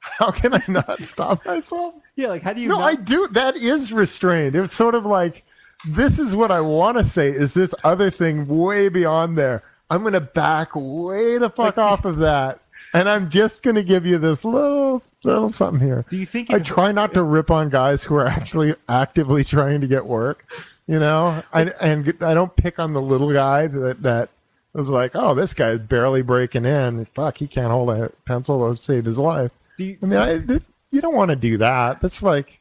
How 0.00 0.30
can 0.30 0.54
I 0.54 0.62
not 0.68 1.02
stop 1.02 1.44
myself? 1.44 1.94
Yeah, 2.16 2.28
like 2.28 2.42
how 2.42 2.52
do 2.52 2.60
you? 2.60 2.68
No, 2.68 2.78
not, 2.78 2.84
I 2.84 2.94
do. 2.94 3.26
That 3.32 3.56
is 3.56 3.92
restrained. 3.92 4.54
It's 4.54 4.74
sort 4.74 4.94
of 4.94 5.04
like 5.04 5.42
this 5.88 6.18
is 6.20 6.34
what 6.36 6.50
I 6.52 6.60
want 6.60 6.98
to 6.98 7.04
say. 7.04 7.28
Is 7.30 7.52
this 7.52 7.74
other 7.84 8.10
thing 8.10 8.46
way 8.46 8.88
beyond 8.88 9.36
there? 9.36 9.62
I'm 9.90 10.02
going 10.02 10.12
to 10.14 10.20
back 10.20 10.70
way 10.74 11.38
the 11.38 11.50
fuck 11.50 11.76
Like- 11.76 11.78
off 11.78 12.04
of 12.04 12.18
that, 12.18 12.60
and 12.94 13.08
I'm 13.08 13.28
just 13.28 13.62
going 13.62 13.76
to 13.76 13.82
give 13.84 14.06
you 14.06 14.18
this 14.18 14.44
little 14.44 15.02
little 15.24 15.52
something 15.52 15.84
here. 15.84 16.04
Do 16.08 16.16
you 16.16 16.26
think? 16.26 16.52
I 16.52 16.58
try 16.58 16.92
not 16.92 17.14
to 17.14 17.22
rip 17.22 17.50
on 17.50 17.68
guys 17.70 18.02
who 18.02 18.14
are 18.16 18.26
actually 18.26 18.74
actively 18.88 19.44
trying 19.44 19.80
to 19.80 19.86
get 19.86 20.06
work. 20.06 20.44
You 20.86 20.98
know, 20.98 21.42
I, 21.52 21.64
and 21.80 22.14
I 22.22 22.34
don't 22.34 22.54
pick 22.56 22.78
on 22.78 22.92
the 22.94 23.02
little 23.02 23.32
guy 23.32 23.66
that 23.66 24.02
that 24.02 24.30
was 24.72 24.88
like, 24.88 25.12
oh, 25.14 25.34
this 25.34 25.52
guy's 25.52 25.80
barely 25.80 26.22
breaking 26.22 26.64
in. 26.64 27.04
Fuck, 27.14 27.36
he 27.36 27.46
can't 27.46 27.70
hold 27.70 27.90
a 27.90 28.10
pencil 28.24 28.74
to 28.74 28.82
save 28.82 29.04
his 29.04 29.18
life. 29.18 29.50
Do 29.76 29.84
you, 29.84 29.98
I 30.02 30.06
mean, 30.06 30.18
I, 30.18 30.38
th- 30.38 30.62
you 30.90 31.00
don't 31.00 31.14
want 31.14 31.30
to 31.30 31.36
do 31.36 31.58
that. 31.58 32.00
That's 32.00 32.22
like 32.22 32.58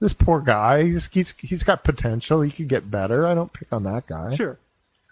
this 0.00 0.12
poor 0.12 0.40
guy. 0.40 0.84
He's 0.84 1.08
he's 1.12 1.34
he's 1.38 1.62
got 1.62 1.82
potential. 1.84 2.42
He 2.42 2.50
could 2.50 2.68
get 2.68 2.90
better. 2.90 3.26
I 3.26 3.34
don't 3.34 3.52
pick 3.52 3.72
on 3.72 3.82
that 3.84 4.06
guy. 4.06 4.36
Sure. 4.36 4.58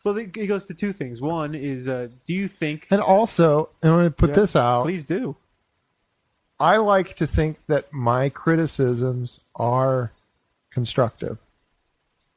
Well, 0.05 0.17
it 0.19 0.37
it 0.37 0.47
goes 0.47 0.65
to 0.67 0.75
two 0.75 0.93
things. 0.93 1.21
One 1.21 1.55
is, 1.55 1.89
uh, 1.89 2.09
do 2.27 2.35
you 2.35 2.49
think? 2.49 2.87
And 2.91 3.01
also, 3.01 3.69
and 3.83 3.93
I'm 3.93 3.99
going 3.99 4.11
to 4.11 4.17
put 4.17 4.31
Yeah, 4.31 4.37
this 4.37 4.57
out. 4.57 4.83
Please 4.85 5.05
do. 5.05 5.37
I 6.63 6.77
like 6.77 7.17
to 7.17 7.27
think 7.27 7.59
that 7.67 7.93
my 7.93 8.29
criticisms 8.29 9.41
are 9.57 10.13
constructive. 10.71 11.39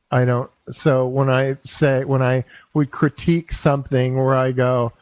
I 0.09 0.25
don't. 0.25 0.49
So 0.71 1.07
when 1.07 1.29
I 1.29 1.57
say 1.63 2.05
when 2.05 2.23
I 2.23 2.43
would 2.73 2.89
critique 2.89 3.53
something 3.53 4.17
where 4.17 4.33
I 4.33 4.51
go, 4.51 4.93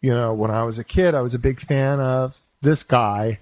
you 0.00 0.12
know, 0.12 0.34
when 0.34 0.50
I 0.50 0.64
was 0.64 0.78
a 0.78 0.84
kid, 0.84 1.14
I 1.14 1.20
was 1.20 1.34
a 1.34 1.38
big 1.38 1.60
fan 1.60 2.00
of 2.00 2.34
this 2.60 2.82
guy. 2.82 3.38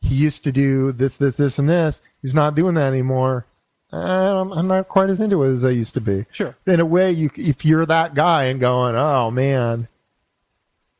He 0.00 0.16
used 0.16 0.42
to 0.42 0.52
do 0.52 0.90
this, 0.90 1.16
this, 1.16 1.36
this, 1.36 1.60
and 1.60 1.68
this. 1.68 2.00
He's 2.20 2.34
not 2.34 2.56
doing 2.56 2.74
that 2.74 2.92
anymore. 2.92 3.46
I'm, 3.92 4.50
I'm 4.50 4.66
not 4.66 4.88
quite 4.88 5.10
as 5.10 5.20
into 5.20 5.44
it 5.44 5.54
as 5.54 5.64
I 5.64 5.70
used 5.70 5.94
to 5.94 6.00
be. 6.00 6.26
Sure. 6.32 6.56
In 6.66 6.80
a 6.80 6.86
way, 6.86 7.12
you 7.12 7.30
if 7.36 7.64
you're 7.64 7.86
that 7.86 8.14
guy 8.16 8.46
and 8.46 8.58
going, 8.58 8.96
oh 8.96 9.30
man, 9.30 9.86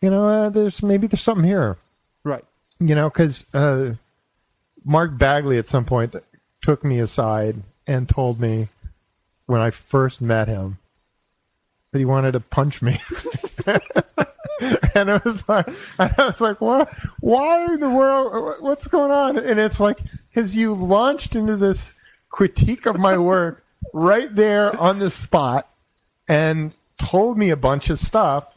you 0.01 0.11
know, 0.11 0.25
uh, 0.25 0.51
there's 0.51 0.85
maybe 0.85 1.09
there's 1.09 1.23
something 1.23 1.45
here. 1.45 1.77
You 2.79 2.95
know, 2.95 3.09
because 3.09 3.45
uh, 3.55 3.95
Mark 4.85 5.17
Bagley 5.17 5.59
at 5.59 5.69
some 5.69 5.85
point 5.85 6.15
took 6.63 6.85
me 6.85 7.01
aside 7.01 7.57
and 7.87 8.09
told 8.09 8.41
me 8.41 8.69
when 9.47 9.61
I 9.61 9.71
first 9.71 10.21
met 10.21 10.49
him 10.49 10.79
that 11.93 11.99
he 11.99 12.05
wanted 12.05 12.33
to 12.33 12.41
punch 12.41 12.83
me. 12.83 13.01
and 13.67 15.11
I 15.11 15.21
was 15.25 15.49
like, 15.49 15.69
I 15.99 16.13
was 16.19 16.41
like, 16.41 16.61
what? 16.61 16.93
Why 17.21 17.65
in 17.65 17.81
the 17.81 17.91
world? 17.91 18.57
What's 18.61 18.87
going 18.87 19.11
on? 19.11 19.39
And 19.39 19.59
it's 19.59 19.81
like, 19.81 19.99
because 20.29 20.55
you 20.55 20.75
launched 20.75 21.35
into 21.35 21.57
this 21.57 21.95
critique 22.29 22.87
of 22.87 22.99
my 22.99 23.17
work 23.17 23.65
right 23.93 24.35
there 24.35 24.79
on 24.79 24.99
the 24.99 25.11
spot 25.11 25.69
and 26.29 26.73
told 26.99 27.39
me 27.39 27.51
a 27.51 27.57
bunch 27.57 27.91
of 27.91 27.99
stuff. 27.99 28.56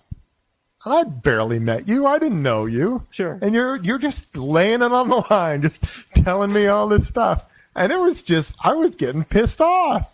I 0.86 1.04
barely 1.04 1.60
met 1.60 1.88
you. 1.88 2.06
I 2.06 2.20
didn't 2.20 2.42
know 2.42 2.66
you 2.66 3.06
Sure. 3.12 3.38
and 3.42 3.54
you're 3.54 3.76
you're 3.78 3.98
just 4.00 4.34
laying 4.36 4.82
it 4.82 4.92
on 4.92 5.10
the 5.10 5.26
line, 5.30 5.62
just 5.62 5.84
telling 6.16 6.54
me 6.54 6.68
all 6.68 6.88
this 6.88 7.08
stuff. 7.08 7.46
And 7.76 7.92
it 7.92 8.00
was 8.00 8.22
just 8.22 8.54
I 8.64 8.74
was 8.74 8.96
getting 8.96 9.24
pissed 9.24 9.62
off. 9.62 10.10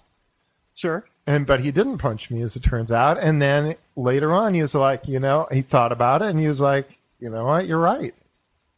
Sure. 0.75 1.05
And 1.27 1.45
but 1.45 1.59
he 1.59 1.71
didn't 1.71 1.97
punch 1.99 2.29
me 2.31 2.41
as 2.41 2.55
it 2.55 2.63
turns 2.63 2.91
out. 2.91 3.17
And 3.19 3.41
then 3.41 3.75
later 3.95 4.33
on 4.33 4.53
he 4.53 4.61
was 4.61 4.75
like, 4.75 5.07
you 5.07 5.19
know, 5.19 5.47
he 5.51 5.61
thought 5.61 5.91
about 5.91 6.21
it 6.21 6.29
and 6.29 6.39
he 6.39 6.47
was 6.47 6.59
like, 6.61 6.97
you 7.19 7.29
know 7.29 7.45
what, 7.45 7.67
you're 7.67 7.79
right. 7.79 8.13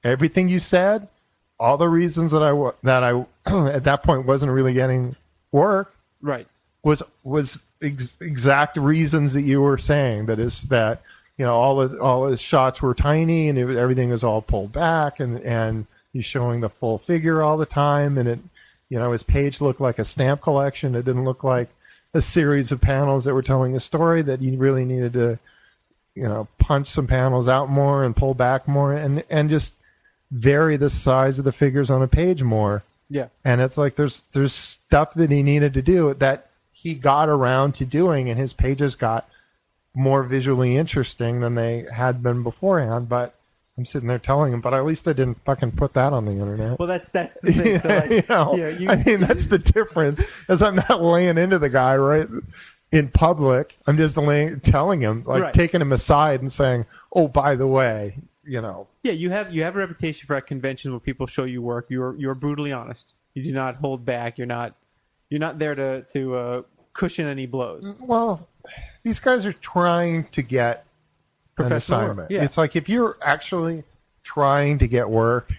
Everything 0.04 0.48
you 0.48 0.60
said, 0.60 1.08
all 1.60 1.78
the 1.78 1.90
reasons 1.90 2.32
that 2.32 2.44
I 2.44 2.72
that 2.84 3.04
I 3.04 3.26
at 3.70 3.84
that 3.86 4.04
point 4.04 4.26
wasn't 4.26 4.52
really 4.52 4.74
getting 4.74 5.16
work 5.52 5.94
Right. 6.22 6.48
was 6.84 7.02
was 7.24 7.60
ex- 7.82 8.16
exact 8.22 8.78
reasons 8.78 9.34
that 9.34 9.42
you 9.42 9.62
were 9.62 9.78
saying. 9.78 10.26
That 10.28 10.40
is 10.40 10.64
that 10.64 11.02
you 11.38 11.46
know 11.46 11.54
all 11.54 11.80
his 11.82 11.94
all 12.00 12.26
his 12.28 12.42
shots 12.42 12.82
were 12.82 12.94
tiny 12.94 13.50
and 13.50 13.58
it, 13.58 13.78
everything 13.78 14.10
was 14.10 14.24
all 14.24 14.42
pulled 14.42 14.72
back 14.72 15.20
and 15.20 15.40
and 15.42 15.86
he's 16.14 16.26
showing 16.26 16.62
the 16.62 16.70
full 16.70 16.98
figure 16.98 17.42
all 17.42 17.58
the 17.58 17.66
time 17.66 18.18
and 18.18 18.28
it 18.28 18.40
you 18.90 18.98
know 18.98 19.12
his 19.12 19.24
page 19.24 19.62
looked 19.62 19.82
like 19.82 20.00
a 20.00 20.06
stamp 20.06 20.42
collection. 20.42 20.96
It 20.96 21.06
didn't 21.06 21.26
look 21.26 21.44
like 21.44 21.70
a 22.14 22.22
series 22.22 22.72
of 22.72 22.82
panels 22.82 23.26
that 23.26 23.34
were 23.34 23.42
telling 23.44 23.76
a 23.76 23.80
story 23.80 24.22
that 24.24 24.42
you 24.42 24.58
really 24.58 24.86
needed 24.86 25.14
to 25.14 25.38
you 26.16 26.24
know 26.24 26.48
punch 26.58 26.88
some 26.88 27.06
panels 27.06 27.48
out 27.48 27.70
more 27.70 28.04
and 28.04 28.16
pull 28.16 28.34
back 28.34 28.68
more 28.68 28.94
and 28.94 29.24
and 29.30 29.50
just 29.50 29.74
vary 30.32 30.78
the 30.78 30.90
size 30.90 31.38
of 31.38 31.46
the 31.46 31.52
figures 31.52 31.90
on 31.90 32.02
a 32.02 32.08
page 32.08 32.42
more 32.44 32.84
Yeah. 33.10 33.28
and 33.46 33.62
it's 33.62 33.78
like 33.78 33.96
there's 33.96 34.24
there's 34.34 34.54
stuff 34.54 35.14
that 35.14 35.30
he 35.32 35.44
needed 35.44 35.74
to 35.76 35.82
do 35.82 36.14
that 36.16 36.50
he 36.74 36.96
got 36.96 37.30
around 37.30 37.76
to 37.76 37.86
doing 37.86 38.30
and 38.30 38.40
his 38.40 38.54
pages 38.54 38.96
got 38.96 39.28
more 39.98 40.22
visually 40.24 40.78
interesting 40.78 41.40
than 41.42 41.56
they 41.56 41.86
had 41.92 42.22
been 42.22 42.44
beforehand 42.44 43.10
but 43.10 43.34
i'm 43.78 43.86
sitting 43.86 44.08
there 44.08 44.20
telling 44.20 44.54
him 44.54 44.62
but 44.62 44.74
at 44.74 44.86
least 44.86 45.08
i 45.08 45.14
didn't 45.14 45.38
fucking 45.44 45.72
put 45.72 45.94
that 45.94 46.14
on 46.14 46.26
the 46.26 46.32
internet 46.32 46.78
Well, 46.80 46.88
that's 46.88 47.10
that's 47.12 47.36
the 47.42 47.52
thing. 47.54 47.80
So, 47.82 47.88
like, 47.90 48.12
you 48.12 48.24
know, 48.30 48.56
yeah, 48.56 48.70
you, 48.70 48.90
i 48.90 48.96
mean 49.04 49.20
that's 49.22 49.46
the 49.48 49.58
difference 49.58 50.22
is 50.50 50.62
i'm 50.62 50.76
not 50.76 51.02
laying 51.02 51.38
into 51.38 51.58
the 51.60 51.70
guy 51.70 51.96
right 51.98 52.28
in 52.92 53.10
public 53.10 53.76
i'm 53.88 53.98
just 53.98 54.16
laying, 54.18 54.60
telling 54.60 55.02
him 55.02 55.24
like 55.26 55.42
Right. 55.44 55.54
taking 55.54 55.82
him 55.82 55.92
aside 55.92 56.42
and 56.42 56.54
saying 56.54 56.86
oh 57.14 57.28
by 57.28 57.56
the 57.56 57.68
way 57.68 58.16
you 58.46 58.62
know 58.62 58.88
yeah, 59.04 59.14
you 59.14 59.30
have 59.30 59.54
you 59.54 59.64
have 59.64 59.76
a 59.76 59.80
reputation 59.80 60.28
for 60.28 60.36
at 60.36 60.48
conventions 60.48 60.92
where 60.92 61.00
people 61.00 61.28
show 61.28 61.46
you 61.46 61.62
work. 61.62 61.86
You're 61.90 62.14
you're 62.18 62.36
brutally 62.36 62.74
honest. 62.74 63.14
You 63.36 63.44
do 63.44 63.54
not 63.54 63.76
hold 63.78 64.06
back. 64.06 64.38
You're 64.38 64.48
not 64.48 64.74
you're 65.30 65.40
not 65.40 65.60
there 65.60 65.76
to 65.76 66.02
to 66.14 66.36
uh, 66.36 66.62
cushion 66.94 67.26
any 67.26 67.46
blows. 67.46 67.86
Well, 68.02 68.46
these 69.04 69.20
guys 69.20 69.46
are 69.46 69.54
trying 69.54 70.26
to 70.30 70.42
get 70.42 70.86
an 71.58 71.74
assignment. 71.74 72.30
yeah. 72.32 72.44
It's 72.44 72.58
like 72.58 72.76
if 72.76 72.88
you're 72.88 73.18
actually 73.22 73.84
trying 74.24 74.78
to 74.80 74.88
get 74.88 75.10
work, 75.10 75.52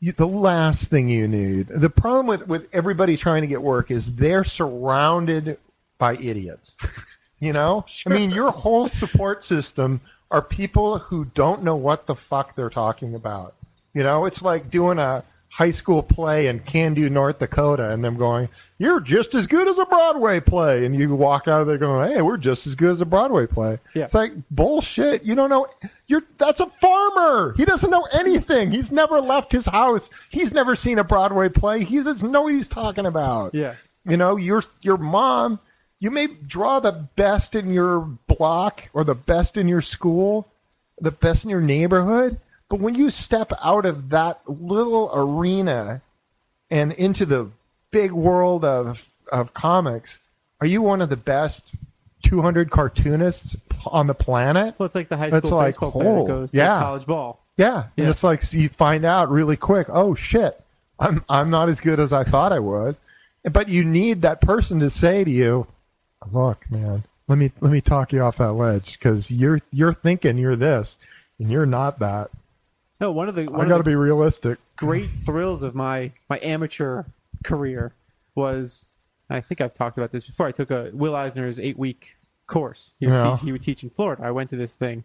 you, 0.00 0.12
the 0.12 0.26
last 0.26 0.90
thing 0.90 1.08
you 1.08 1.28
need. 1.28 1.68
The 1.68 1.90
problem 1.90 2.26
with, 2.26 2.48
with 2.48 2.68
everybody 2.72 3.16
trying 3.16 3.42
to 3.42 3.46
get 3.46 3.62
work 3.62 3.90
is 3.90 4.12
they're 4.16 4.44
surrounded 4.44 5.58
by 5.98 6.16
idiots. 6.16 6.72
You 7.38 7.52
know? 7.52 7.84
I 8.06 8.10
mean, 8.10 8.30
your 8.30 8.50
whole 8.50 8.88
support 8.88 9.44
system 9.44 10.00
are 10.30 10.40
people 10.42 10.98
who 10.98 11.24
don't 11.26 11.62
know 11.62 11.76
what 11.76 12.06
the 12.06 12.14
fuck 12.14 12.56
they're 12.56 12.70
talking 12.70 13.14
about. 13.14 13.54
You 13.94 14.02
know, 14.02 14.24
it's 14.24 14.42
like 14.42 14.70
doing 14.70 14.98
a 14.98 15.22
high 15.52 15.70
school 15.70 16.02
play 16.02 16.46
in 16.46 16.58
Cando, 16.60 17.10
North 17.10 17.38
Dakota, 17.38 17.90
and 17.90 18.02
them 18.02 18.16
going, 18.16 18.48
"You're 18.78 19.00
just 19.00 19.34
as 19.34 19.46
good 19.46 19.68
as 19.68 19.76
a 19.76 19.84
Broadway 19.84 20.40
play," 20.40 20.86
and 20.86 20.96
you 20.96 21.14
walk 21.14 21.46
out 21.46 21.60
of 21.60 21.66
there 21.66 21.76
going, 21.76 22.10
"Hey, 22.10 22.22
we're 22.22 22.38
just 22.38 22.66
as 22.66 22.74
good 22.74 22.90
as 22.90 23.02
a 23.02 23.04
Broadway 23.04 23.46
play." 23.46 23.78
Yeah. 23.94 24.04
It's 24.04 24.14
like 24.14 24.32
bullshit. 24.50 25.24
You 25.24 25.34
don't 25.34 25.50
know. 25.50 25.66
You're 26.06 26.22
that's 26.38 26.60
a 26.60 26.70
farmer. 26.80 27.54
He 27.58 27.66
doesn't 27.66 27.90
know 27.90 28.06
anything. 28.12 28.70
He's 28.70 28.90
never 28.90 29.20
left 29.20 29.52
his 29.52 29.66
house. 29.66 30.08
He's 30.30 30.52
never 30.52 30.74
seen 30.74 30.98
a 30.98 31.04
Broadway 31.04 31.50
play. 31.50 31.84
He 31.84 32.02
doesn't 32.02 32.32
know 32.32 32.42
what 32.42 32.54
he's 32.54 32.68
talking 32.68 33.04
about. 33.04 33.54
Yeah. 33.54 33.74
You 34.08 34.16
know, 34.16 34.36
your 34.36 34.64
your 34.80 34.96
mom, 34.96 35.60
you 36.00 36.10
may 36.10 36.28
draw 36.28 36.80
the 36.80 36.92
best 37.14 37.54
in 37.54 37.70
your 37.70 38.00
block 38.26 38.88
or 38.94 39.04
the 39.04 39.14
best 39.14 39.58
in 39.58 39.68
your 39.68 39.82
school, 39.82 40.48
the 40.98 41.10
best 41.10 41.44
in 41.44 41.50
your 41.50 41.60
neighborhood, 41.60 42.40
but 42.72 42.80
when 42.80 42.94
you 42.94 43.10
step 43.10 43.52
out 43.62 43.84
of 43.84 44.08
that 44.08 44.40
little 44.46 45.10
arena 45.12 46.00
and 46.70 46.92
into 46.92 47.26
the 47.26 47.50
big 47.90 48.12
world 48.12 48.64
of 48.64 48.98
of 49.30 49.52
comics, 49.52 50.18
are 50.58 50.66
you 50.66 50.80
one 50.80 51.02
of 51.02 51.10
the 51.10 51.16
best 51.18 51.74
200 52.22 52.70
cartoonists 52.70 53.56
on 53.84 54.06
the 54.06 54.14
planet? 54.14 54.74
Well, 54.78 54.86
it's 54.86 54.94
like 54.94 55.10
the 55.10 55.18
high 55.18 55.28
school 55.28 55.50
like, 55.50 55.74
baseball 55.74 55.92
oh, 55.96 56.22
that 56.22 56.32
goes 56.32 56.50
yeah. 56.54 56.78
to 56.78 56.80
college 56.80 57.04
ball. 57.04 57.44
Yeah, 57.58 57.88
and 57.98 58.06
Yeah. 58.06 58.08
it's 58.08 58.24
like 58.24 58.50
you 58.54 58.70
find 58.70 59.04
out 59.04 59.30
really 59.30 59.58
quick. 59.58 59.88
Oh 59.90 60.14
shit, 60.14 60.58
I'm 60.98 61.22
I'm 61.28 61.50
not 61.50 61.68
as 61.68 61.78
good 61.78 62.00
as 62.00 62.14
I 62.14 62.24
thought 62.24 62.52
I 62.52 62.58
would. 62.58 62.96
But 63.52 63.68
you 63.68 63.84
need 63.84 64.22
that 64.22 64.40
person 64.40 64.80
to 64.80 64.88
say 64.88 65.24
to 65.24 65.30
you, 65.30 65.66
"Look, 66.32 66.70
man, 66.70 67.04
let 67.28 67.36
me 67.36 67.52
let 67.60 67.70
me 67.70 67.82
talk 67.82 68.14
you 68.14 68.22
off 68.22 68.38
that 68.38 68.54
ledge 68.54 68.98
because 68.98 69.30
you're 69.30 69.60
you're 69.72 69.92
thinking 69.92 70.38
you're 70.38 70.56
this, 70.56 70.96
and 71.38 71.50
you're 71.50 71.66
not 71.66 71.98
that. 71.98 72.30
No, 73.02 73.10
one 73.10 73.28
of 73.28 73.34
the 73.34 73.46
one 73.46 73.66
I 73.66 73.68
got 73.68 73.78
to 73.78 73.82
be 73.84 73.96
realistic." 73.96 74.60
great 74.76 75.10
thrills 75.26 75.64
of 75.64 75.74
my 75.74 76.12
my 76.30 76.38
amateur 76.40 77.02
career 77.42 77.92
was 78.36 78.86
I 79.28 79.40
think 79.40 79.60
I've 79.60 79.74
talked 79.74 79.98
about 79.98 80.12
this 80.12 80.24
before. 80.24 80.46
I 80.46 80.52
took 80.52 80.70
a 80.70 80.90
Will 80.94 81.16
Eisner's 81.16 81.58
eight 81.58 81.76
week 81.76 82.16
course. 82.46 82.92
He 83.00 83.06
would, 83.06 83.12
Yeah. 83.12 83.32
teach, 83.36 83.44
he 83.44 83.52
would 83.52 83.62
teach 83.62 83.82
in 83.82 83.90
Florida. 83.90 84.22
I 84.22 84.30
went 84.30 84.50
to 84.50 84.56
this 84.56 84.74
thing, 84.74 85.02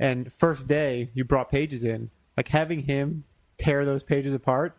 and 0.00 0.32
first 0.34 0.66
day 0.66 1.10
you 1.14 1.24
brought 1.24 1.48
pages 1.48 1.84
in. 1.84 2.10
Like 2.36 2.48
having 2.48 2.82
him 2.82 3.22
tear 3.58 3.84
those 3.84 4.02
pages 4.02 4.34
apart 4.34 4.76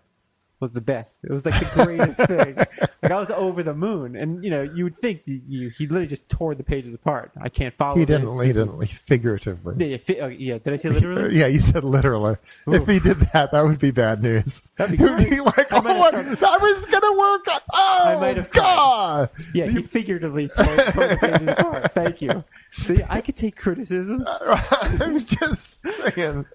was 0.60 0.72
the 0.72 0.82
best. 0.82 1.18
It 1.24 1.32
was 1.32 1.46
like 1.46 1.60
the 1.60 1.84
greatest 1.84 2.18
thing. 2.28 2.56
Like 3.02 3.12
I 3.12 3.20
was 3.20 3.30
over 3.32 3.64
the 3.64 3.74
moon, 3.74 4.16
and 4.16 4.44
you 4.44 4.50
know 4.50 4.62
you 4.62 4.84
would 4.84 4.98
think 4.98 5.22
you, 5.26 5.42
you, 5.48 5.70
he 5.70 5.88
literally 5.88 6.08
just 6.08 6.28
tore 6.30 6.54
the 6.56 6.64
pages 6.64 6.94
apart. 6.94 7.32
I 7.42 7.50
can't 7.50 7.76
follow. 7.78 7.96
He 7.98 8.06
didn't. 8.06 8.28
He 8.42 8.52
This 8.52 8.58
is- 8.58 8.70
didn't. 8.70 8.90
Figuratively. 9.08 9.76
Yeah, 9.78 9.86
yeah, 9.86 9.98
fi- 9.98 10.20
oh, 10.20 10.28
yeah. 10.28 10.58
Did 10.58 10.74
I 10.74 10.78
say 10.78 10.90
literally? 10.90 11.36
Yeah, 11.40 11.48
you 11.48 11.62
said 11.62 11.84
literally. 11.84 12.36
If 12.68 12.88
he 12.88 13.00
did 13.00 13.20
that, 13.34 13.52
that 13.52 13.64
would 13.64 13.80
be 13.80 13.92
bad 13.92 14.22
news. 14.22 14.62
That'd 14.78 14.98
be 14.98 15.04
great. 15.04 15.30
be 15.30 15.40
like, 15.40 15.68
oh, 15.72 15.82
what? 15.82 16.14
that 16.16 16.62
was 16.62 16.86
gonna 16.88 17.18
work. 17.18 17.46
Oh, 17.48 18.04
I 18.06 18.16
might 18.16 18.38
oh, 18.38 18.42
have 18.42 18.52
tried. 18.52 18.76
God. 18.76 19.30
Yeah, 19.54 19.68
he 19.68 19.82
figuratively 19.82 20.50
tore, 20.50 20.66
tore 20.66 21.08
the 21.08 21.18
pages 21.20 21.48
apart. 21.48 21.94
Thank 21.94 22.22
you. 22.22 22.44
See, 22.72 23.02
I 23.10 23.22
could 23.22 23.38
take 23.38 23.56
criticism, 23.56 24.26
I'm 24.42 25.26
just 25.26 25.70
saying. 26.16 26.46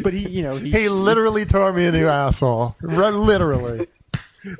But 0.00 0.12
he, 0.12 0.28
you 0.28 0.42
know, 0.42 0.56
he, 0.56 0.70
He 0.70 0.88
literally 0.88 1.44
tore 1.46 1.72
me 1.72 1.86
a 1.86 1.92
new 1.92 2.08
asshole. 2.08 2.76
Literally. 2.82 3.86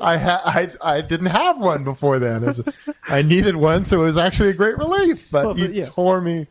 I, 0.00 0.16
ha- 0.16 0.42
I 0.44 0.70
I 0.96 1.00
didn't 1.00 1.26
have 1.26 1.58
one 1.58 1.84
before 1.84 2.18
then. 2.18 2.52
I 3.06 3.22
needed 3.22 3.54
one, 3.54 3.84
so 3.84 4.02
it 4.02 4.04
was 4.06 4.16
actually 4.16 4.50
a 4.50 4.54
great 4.54 4.76
relief. 4.78 5.24
But 5.30 5.44
Well, 5.46 5.54
he 5.54 5.66
yeah. 5.68 5.90
tore 5.90 6.20
me. 6.20 6.46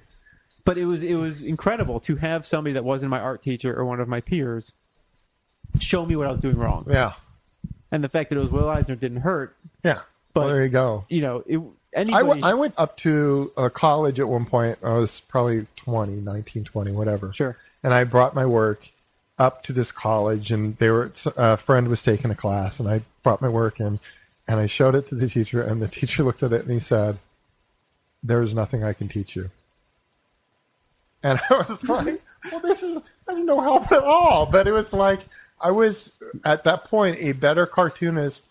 but 0.64 0.78
it 0.78 0.86
was 0.86 1.04
it 1.04 1.16
was 1.16 1.42
incredible 1.42 2.00
to 2.02 2.16
have 2.16 2.46
somebody 2.46 2.74
that 2.74 2.84
wasn't 2.86 3.10
my 3.10 3.20
art 3.20 3.44
teacher 3.44 3.78
or 3.78 3.84
one 3.86 4.00
of 4.00 4.08
my 4.08 4.22
peers 4.22 4.72
show 5.80 6.06
me 6.06 6.16
what 6.16 6.28
I 6.28 6.32
was 6.32 6.40
doing 6.40 6.58
wrong. 6.58 6.86
Yeah, 6.90 7.14
And 7.92 8.02
the 8.04 8.08
fact 8.10 8.30
that 8.30 8.38
it 8.38 8.42
was 8.42 8.52
Will 8.52 8.70
Eisner 8.70 8.96
didn't 8.96 9.22
hurt. 9.22 9.56
yeah. 9.84 10.02
But- 10.34 10.40
well, 10.46 10.50
there 10.54 10.64
you 10.64 10.70
go. 10.72 11.06
You 11.10 11.22
know, 11.22 11.44
it, 11.46 11.58
I 11.58 12.00
anybody. 12.00 12.28
went, 12.28 12.44
I 12.46 12.54
went 12.54 12.74
up 12.78 12.96
to 12.98 13.52
uh, 13.58 13.70
college 13.70 14.20
at 14.20 14.28
one 14.28 14.46
point. 14.46 14.78
I 14.84 14.94
was 14.94 15.22
probably 15.28 15.66
20, 15.78 16.14
19, 16.22 16.64
20, 16.66 16.92
whatever. 16.92 17.32
sure. 17.34 17.56
And 17.86 17.94
I 17.94 18.04
brought 18.04 18.34
my 18.34 18.48
work 18.48 18.90
up 19.38 19.62
to 19.66 19.74
this 19.74 19.92
college, 19.92 20.52
and 20.52 20.76
they 20.78 20.90
were 20.90 21.12
a 21.38 21.56
friend 21.56 21.88
was 21.88 22.02
taking 22.02 22.32
a 22.32 22.36
class, 22.36 22.80
and 22.80 22.90
I 22.90 23.04
brought 23.22 23.44
my 23.44 23.48
work 23.48 23.80
in, 23.80 24.00
and 24.48 24.60
I 24.60 24.66
showed 24.66 24.96
it 24.96 25.08
to 25.10 25.16
the 25.16 25.30
teacher, 25.30 25.62
and 25.62 25.80
the 25.80 25.88
teacher 26.00 26.24
looked 26.24 26.42
at 26.42 26.52
it 26.52 26.64
and 26.64 26.72
he 26.72 26.80
said, 26.80 27.20
"There 28.24 28.42
is 28.42 28.56
nothing 28.56 28.84
I 28.84 28.94
can 28.94 29.08
teach 29.08 29.36
you." 29.36 29.52
And 31.22 31.40
I 31.52 31.54
was 31.58 31.84
like, 31.84 32.22
"Well, 32.52 32.60
this 32.60 32.82
is 32.82 33.04
that's 33.28 33.42
no 33.42 33.62
help 33.62 33.92
at 33.92 34.04
all." 34.04 34.48
But 34.48 34.66
it 34.66 34.72
was 34.72 34.92
like 34.92 35.20
I 35.62 35.70
was 35.70 36.12
at 36.44 36.64
that 36.64 36.86
point 36.86 37.18
a 37.20 37.34
better 37.34 37.68
cartoonist 37.68 38.42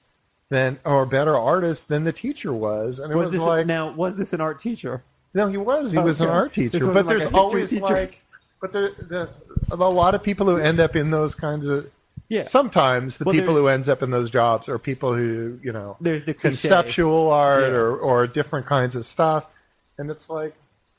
than 0.49 0.79
or 0.85 1.07
better 1.07 1.37
artist 1.37 1.89
than 1.89 2.05
the 2.05 2.13
teacher 2.13 2.53
was, 2.53 3.01
and 3.01 3.11
it 3.11 3.17
Was 3.17 3.33
was, 3.33 3.41
like 3.41 3.67
now? 3.67 3.91
Was 3.95 4.17
this 4.17 4.33
an 4.33 4.41
art 4.41 4.61
teacher? 4.61 5.03
no, 5.35 5.49
he 5.49 5.57
was. 5.57 5.91
He 5.91 5.99
was 5.99 6.21
an 6.21 6.29
art 6.29 6.55
teacher. 6.55 6.87
But 6.87 7.07
like 7.07 7.19
there's 7.19 7.35
always 7.35 7.71
teacher. 7.71 7.83
like, 7.83 8.21
but 8.65 8.73
there, 8.73 8.91
the, 8.93 9.29
a 9.71 9.77
lot 9.77 10.15
of 10.15 10.23
people 10.23 10.47
who 10.47 10.57
end 10.57 10.81
up 10.81 10.97
in 10.97 11.11
those 11.11 11.35
kinds 11.35 11.67
of. 11.67 11.87
Yeah. 12.31 12.45
Sometimes 12.49 13.19
the 13.19 13.25
Well, 13.27 13.35
people 13.35 13.55
who 13.55 13.69
ends 13.69 13.91
up 13.91 14.03
in 14.03 14.11
those 14.11 14.31
jobs 14.31 14.69
are 14.71 14.79
people 14.79 15.15
who 15.15 15.59
you 15.63 15.73
know 15.73 15.99
There's 16.01 16.25
the 16.25 16.33
cliche. 16.33 16.69
conceptual 16.69 17.31
art 17.31 17.65
Yeah. 17.65 17.69
or 17.77 17.97
or 17.99 18.27
different 18.27 18.65
kinds 18.65 18.97
of 18.97 19.05
stuff, 19.05 19.45
and 19.99 20.11
it's 20.11 20.31
like 20.31 20.55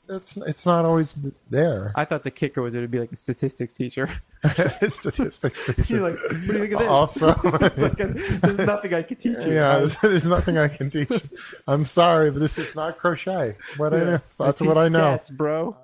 it's 0.08 0.36
it's 0.36 0.64
not 0.64 0.84
always 0.84 1.16
there. 1.50 1.90
I 1.96 2.04
thought 2.04 2.22
the 2.22 2.30
kicker 2.30 2.62
was 2.62 2.74
it 2.76 2.80
would 2.80 2.92
be 2.92 3.00
like 3.00 3.10
a 3.10 3.16
statistics 3.16 3.72
teacher. 3.72 4.08
Statistics 4.88 5.58
You're 5.66 5.74
teacher. 5.74 6.00
like, 6.00 6.18
what 6.22 6.30
do 6.30 6.36
you 6.46 6.52
think 6.60 6.72
of 6.74 6.78
this? 6.78 6.88
Also, 6.88 7.26
like, 7.76 7.96
there's 7.96 8.58
nothing 8.58 8.94
I 8.94 9.02
can 9.02 9.16
teach 9.16 9.44
you. 9.44 9.52
yeah, 9.54 9.78
there's, 9.78 9.96
there's 10.00 10.26
nothing 10.26 10.58
I 10.58 10.68
can 10.68 10.90
teach. 10.90 11.10
you. 11.10 11.20
I'm 11.66 11.84
sorry, 11.84 12.30
but 12.30 12.38
this 12.38 12.56
is 12.56 12.72
not 12.76 12.98
crochet. 12.98 13.56
What 13.78 13.92
I 13.92 13.98
know, 13.98 14.20
that's 14.38 14.60
what 14.60 14.78
I 14.78 14.88
know. 14.88 15.18
Stats, 15.18 15.30
bro. 15.32 15.76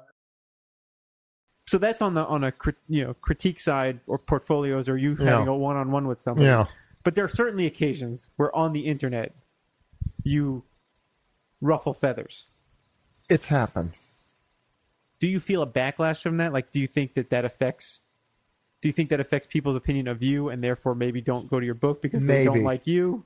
So 1.73 1.79
that's 1.79 2.03
on 2.03 2.13
the 2.13 2.27
on 2.27 2.45
a 2.45 2.53
you 2.91 3.03
know 3.03 3.15
critique 3.23 3.59
side 3.59 3.99
or 4.07 4.19
portfolios 4.19 4.91
or 4.91 4.99
you 4.99 5.17
Yeah. 5.19 5.31
having 5.31 5.49
a 5.49 5.57
one 5.57 5.75
on 5.75 5.91
one 5.91 6.07
with 6.07 6.21
somebody. 6.21 6.45
Yeah. 6.47 6.67
But 7.03 7.15
there 7.15 7.25
are 7.25 7.31
certainly 7.31 7.65
occasions 7.65 8.29
where 8.37 8.55
on 8.55 8.75
the 8.75 8.81
internet 8.81 9.35
you 10.23 10.65
ruffle 11.63 11.95
feathers. 11.95 12.45
It's 13.31 13.49
happened. 13.49 13.93
Do 15.19 15.27
you 15.27 15.41
feel 15.41 15.63
a 15.63 15.67
backlash 15.67 16.21
from 16.23 16.37
that? 16.37 16.53
Like, 16.53 16.73
do 16.73 16.79
you 16.79 16.87
think 16.87 17.15
that 17.15 17.31
that 17.31 17.47
affects? 17.47 18.01
Do 18.83 18.89
you 18.89 18.93
think 18.93 19.09
that 19.09 19.21
affects 19.21 19.49
people's 19.51 19.77
opinion 19.77 20.09
of 20.09 20.23
you 20.23 20.51
and 20.51 20.63
therefore 20.63 20.95
maybe 20.95 21.23
don't 21.23 21.49
go 21.49 21.59
to 21.59 21.65
your 21.65 21.75
book 21.75 22.03
because 22.03 22.23
they 22.23 22.45
don't 22.45 22.65
like 22.65 22.87
you? 22.87 23.25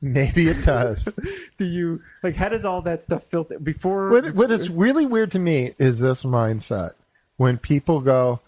Maybe 0.00 0.46
it 0.46 0.64
does. 0.64 1.08
Do 1.58 1.64
you 1.64 2.00
like? 2.22 2.36
How 2.36 2.48
does 2.48 2.64
all 2.64 2.80
that 2.82 3.02
stuff 3.02 3.24
filter 3.24 3.58
before? 3.58 4.10
What, 4.10 4.32
what 4.36 4.52
is 4.52 4.70
really 4.70 5.04
weird 5.06 5.32
to 5.32 5.40
me 5.40 5.74
is 5.80 5.98
this 5.98 6.22
mindset 6.22 6.92
when 7.38 7.56
people 7.56 8.00
go, 8.00 8.40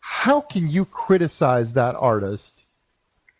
How 0.00 0.40
can 0.40 0.68
you 0.68 0.84
criticize 0.84 1.72
that 1.74 1.94
artist? 1.94 2.64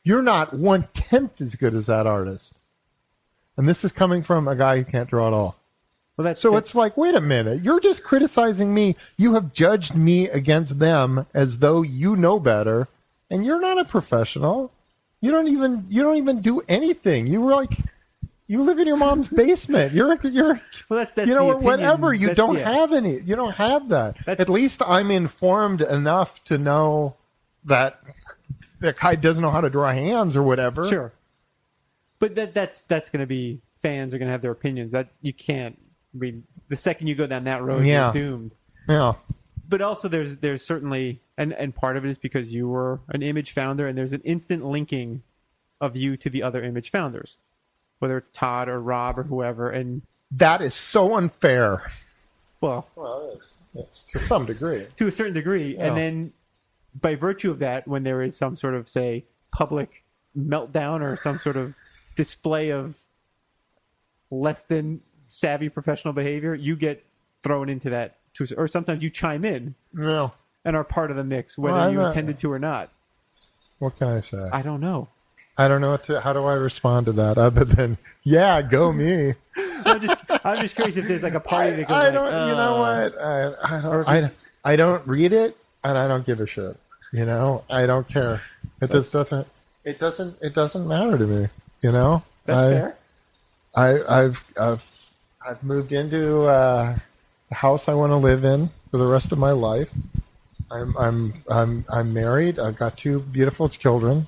You're 0.04 0.22
not 0.22 0.54
one 0.54 0.86
tenth 0.94 1.40
as 1.40 1.54
good 1.56 1.74
as 1.74 1.86
that 1.86 2.06
artist. 2.06 2.54
And 3.56 3.68
this 3.68 3.84
is 3.84 3.92
coming 3.92 4.22
from 4.22 4.46
a 4.48 4.54
guy 4.56 4.76
who 4.78 4.84
can't 4.84 5.08
draw 5.08 5.26
at 5.28 5.32
all. 5.32 5.56
well, 6.16 6.24
that's, 6.26 6.40
So 6.40 6.50
that's- 6.50 6.68
it's 6.70 6.74
like, 6.74 6.96
wait 6.96 7.14
a 7.14 7.20
minute, 7.20 7.62
you're 7.62 7.80
just 7.80 8.04
criticizing 8.04 8.72
me. 8.72 8.96
You 9.16 9.34
have 9.34 9.52
judged 9.52 9.94
me 9.94 10.28
against 10.28 10.78
them 10.78 11.26
as 11.34 11.58
though 11.58 11.82
you 11.82 12.16
know 12.16 12.38
better, 12.38 12.86
and 13.30 13.44
you're 13.44 13.60
not 13.60 13.78
a 13.78 13.84
professional. 13.84 14.70
You 15.20 15.30
don't 15.30 15.48
even 15.48 15.86
you 15.88 16.02
don't 16.02 16.18
even 16.18 16.42
do 16.42 16.60
anything. 16.68 17.26
You 17.26 17.40
were 17.40 17.52
like 17.52 17.78
you 18.46 18.62
live 18.62 18.78
in 18.78 18.86
your 18.86 18.96
mom's 18.96 19.28
basement. 19.28 19.92
You're 19.94 20.18
you're 20.24 20.60
well, 20.88 20.98
that's, 21.00 21.12
that's 21.14 21.28
you 21.28 21.34
know 21.34 21.56
whatever 21.56 22.12
you 22.12 22.28
That's- 22.28 22.36
don't 22.36 22.56
yeah. 22.58 22.70
have 22.72 22.92
any 22.92 23.20
you 23.20 23.36
don't 23.36 23.54
have 23.54 23.88
that 23.88 24.16
at 24.28 24.48
least 24.48 24.82
i'm 24.82 25.10
informed 25.10 25.80
enough 25.80 26.42
to 26.44 26.58
know 26.58 27.16
that 27.64 28.00
the 28.80 28.92
guy 28.92 29.14
doesn't 29.14 29.42
know 29.42 29.50
how 29.50 29.62
to 29.62 29.70
draw 29.70 29.92
hands 29.92 30.36
or 30.36 30.42
whatever 30.42 30.88
Sure. 30.88 31.12
But 32.18 32.34
that 32.36 32.54
that's 32.54 32.82
that's 32.82 33.10
going 33.10 33.20
to 33.20 33.26
be 33.26 33.60
fans 33.82 34.14
are 34.14 34.18
going 34.18 34.28
to 34.28 34.32
have 34.32 34.40
their 34.42 34.52
opinions. 34.52 34.92
That 34.92 35.08
you 35.20 35.32
can't. 35.32 35.76
I 36.14 36.18
mean, 36.18 36.44
the 36.68 36.76
second 36.76 37.06
you 37.08 37.14
go 37.14 37.26
down 37.26 37.44
that 37.44 37.62
road, 37.62 37.84
Yeah. 37.84 38.12
you're 38.14 38.22
doomed. 38.30 38.52
yeah 38.88 39.14
But 39.68 39.82
also, 39.82 40.08
there's 40.08 40.36
there's 40.38 40.64
certainly 40.64 41.20
and 41.36 41.52
and 41.52 41.74
part 41.74 41.96
of 41.96 42.04
it 42.04 42.10
is 42.10 42.18
because 42.18 42.50
you 42.50 42.68
were 42.68 43.00
an 43.08 43.22
image 43.22 43.52
founder, 43.52 43.88
and 43.88 43.98
there's 43.98 44.12
an 44.12 44.22
instant 44.22 44.64
linking 44.64 45.22
of 45.80 45.96
you 45.96 46.16
to 46.18 46.30
the 46.30 46.42
other 46.42 46.62
image 46.62 46.90
founders, 46.90 47.36
whether 48.04 48.18
it's 48.18 48.28
Todd 48.34 48.68
or 48.68 48.78
Rob 48.78 49.18
or 49.18 49.22
whoever. 49.22 49.70
And 49.70 50.02
that 50.32 50.60
is 50.60 50.74
so 50.74 51.14
unfair 51.16 51.90
well, 52.60 52.86
well 52.96 53.32
it's, 53.34 53.54
it's 53.74 54.02
to 54.12 54.20
some 54.20 54.44
degree 54.44 54.86
to 54.98 55.06
a 55.06 55.12
certain 55.12 55.32
degree, 55.32 55.74
Yeah. 55.76 55.86
and 55.86 55.96
then 55.96 56.32
by 57.00 57.14
virtue 57.14 57.50
of 57.50 57.60
that, 57.60 57.88
when 57.88 58.02
there 58.04 58.20
is 58.22 58.36
some 58.36 58.56
sort 58.58 58.74
of 58.74 58.88
say 58.90 59.24
public 59.52 60.02
meltdown 60.36 61.00
or 61.00 61.16
some 61.16 61.38
sort 61.38 61.56
of 61.56 61.74
display 62.16 62.70
of 62.72 62.94
less 64.30 64.64
than 64.64 65.00
savvy 65.28 65.68
professional 65.70 66.12
behavior, 66.12 66.54
you 66.54 66.76
get 66.76 67.02
thrown 67.42 67.68
into 67.70 67.88
that, 67.90 68.16
to, 68.34 68.46
or 68.56 68.68
sometimes 68.68 69.02
you 69.02 69.08
chime 69.10 69.44
in 69.46 69.74
no 69.94 70.30
and 70.66 70.76
are 70.76 70.84
part 70.84 71.10
of 71.10 71.16
the 71.16 71.24
mix, 71.24 71.56
whether 71.58 71.74
Well, 71.76 71.90
you 71.92 71.98
not- 71.98 72.08
intended 72.08 72.38
to 72.40 72.52
or 72.52 72.58
not. 72.58 72.90
what 73.78 73.96
can 73.96 74.08
i 74.08 74.20
say 74.20 74.48
I 74.52 74.60
don't 74.62 74.80
know. 74.80 75.08
I 75.56 75.68
don't 75.68 75.80
know 75.80 75.92
what 75.92 76.04
to, 76.04 76.20
how 76.20 76.32
do 76.32 76.44
I 76.44 76.54
respond 76.54 77.06
to 77.06 77.12
that 77.12 77.38
other 77.38 77.64
than 77.64 77.96
yeah, 78.24 78.60
go 78.62 78.92
me. 79.02 79.34
I'm 79.56 80.00
just, 80.00 80.16
I'm 80.44 80.62
just 80.62 80.74
curious 80.74 80.96
if 80.96 81.06
there's 81.06 81.22
like 81.22 81.34
a 81.34 81.40
party 81.40 81.70
I, 81.70 81.76
that 81.76 81.88
goes 81.88 81.96
I 81.96 82.10
don't. 82.10 82.48
you 82.48 82.54
know 82.54 82.76
"Uh, 82.76 83.10
what? 83.10 83.22
I, 83.22 83.76
I 83.78 83.80
don't. 83.80 84.08
I, 84.08 84.30
I 84.64 84.76
don't 84.76 85.06
read 85.06 85.32
it, 85.32 85.56
and 85.84 85.96
I 85.96 86.08
don't 86.08 86.26
give 86.26 86.40
a 86.40 86.46
shit. 86.46 86.76
You 87.12 87.24
know, 87.26 87.64
I 87.70 87.86
don't 87.86 88.08
care. 88.08 88.40
It 88.80 88.90
just 88.90 89.12
doesn't. 89.12 89.46
It 89.84 90.00
doesn't. 90.00 90.36
It 90.40 90.54
doesn't 90.54 90.88
matter 90.88 91.16
to 91.18 91.26
me. 91.26 91.48
You 91.82 91.92
know. 91.92 92.22
That's 92.46 92.58
I, 92.58 92.70
fair. 92.70 92.98
I, 94.08 94.22
I've 94.24 94.44
I've 94.60 94.82
I've 95.46 95.62
moved 95.62 95.92
into 95.92 96.42
uh, 96.42 96.96
the 97.48 97.54
house 97.54 97.88
I 97.88 97.94
want 97.94 98.10
to 98.10 98.16
live 98.16 98.44
in 98.44 98.70
for 98.90 98.98
the 98.98 99.06
rest 99.06 99.30
of 99.32 99.38
my 99.38 99.52
life. 99.52 99.90
I'm 100.70 100.96
I'm 100.96 101.34
I'm 101.48 101.84
I'm 101.92 102.12
married. 102.12 102.58
I've 102.58 102.76
got 102.76 102.96
two 102.96 103.20
beautiful 103.20 103.68
children. 103.68 104.26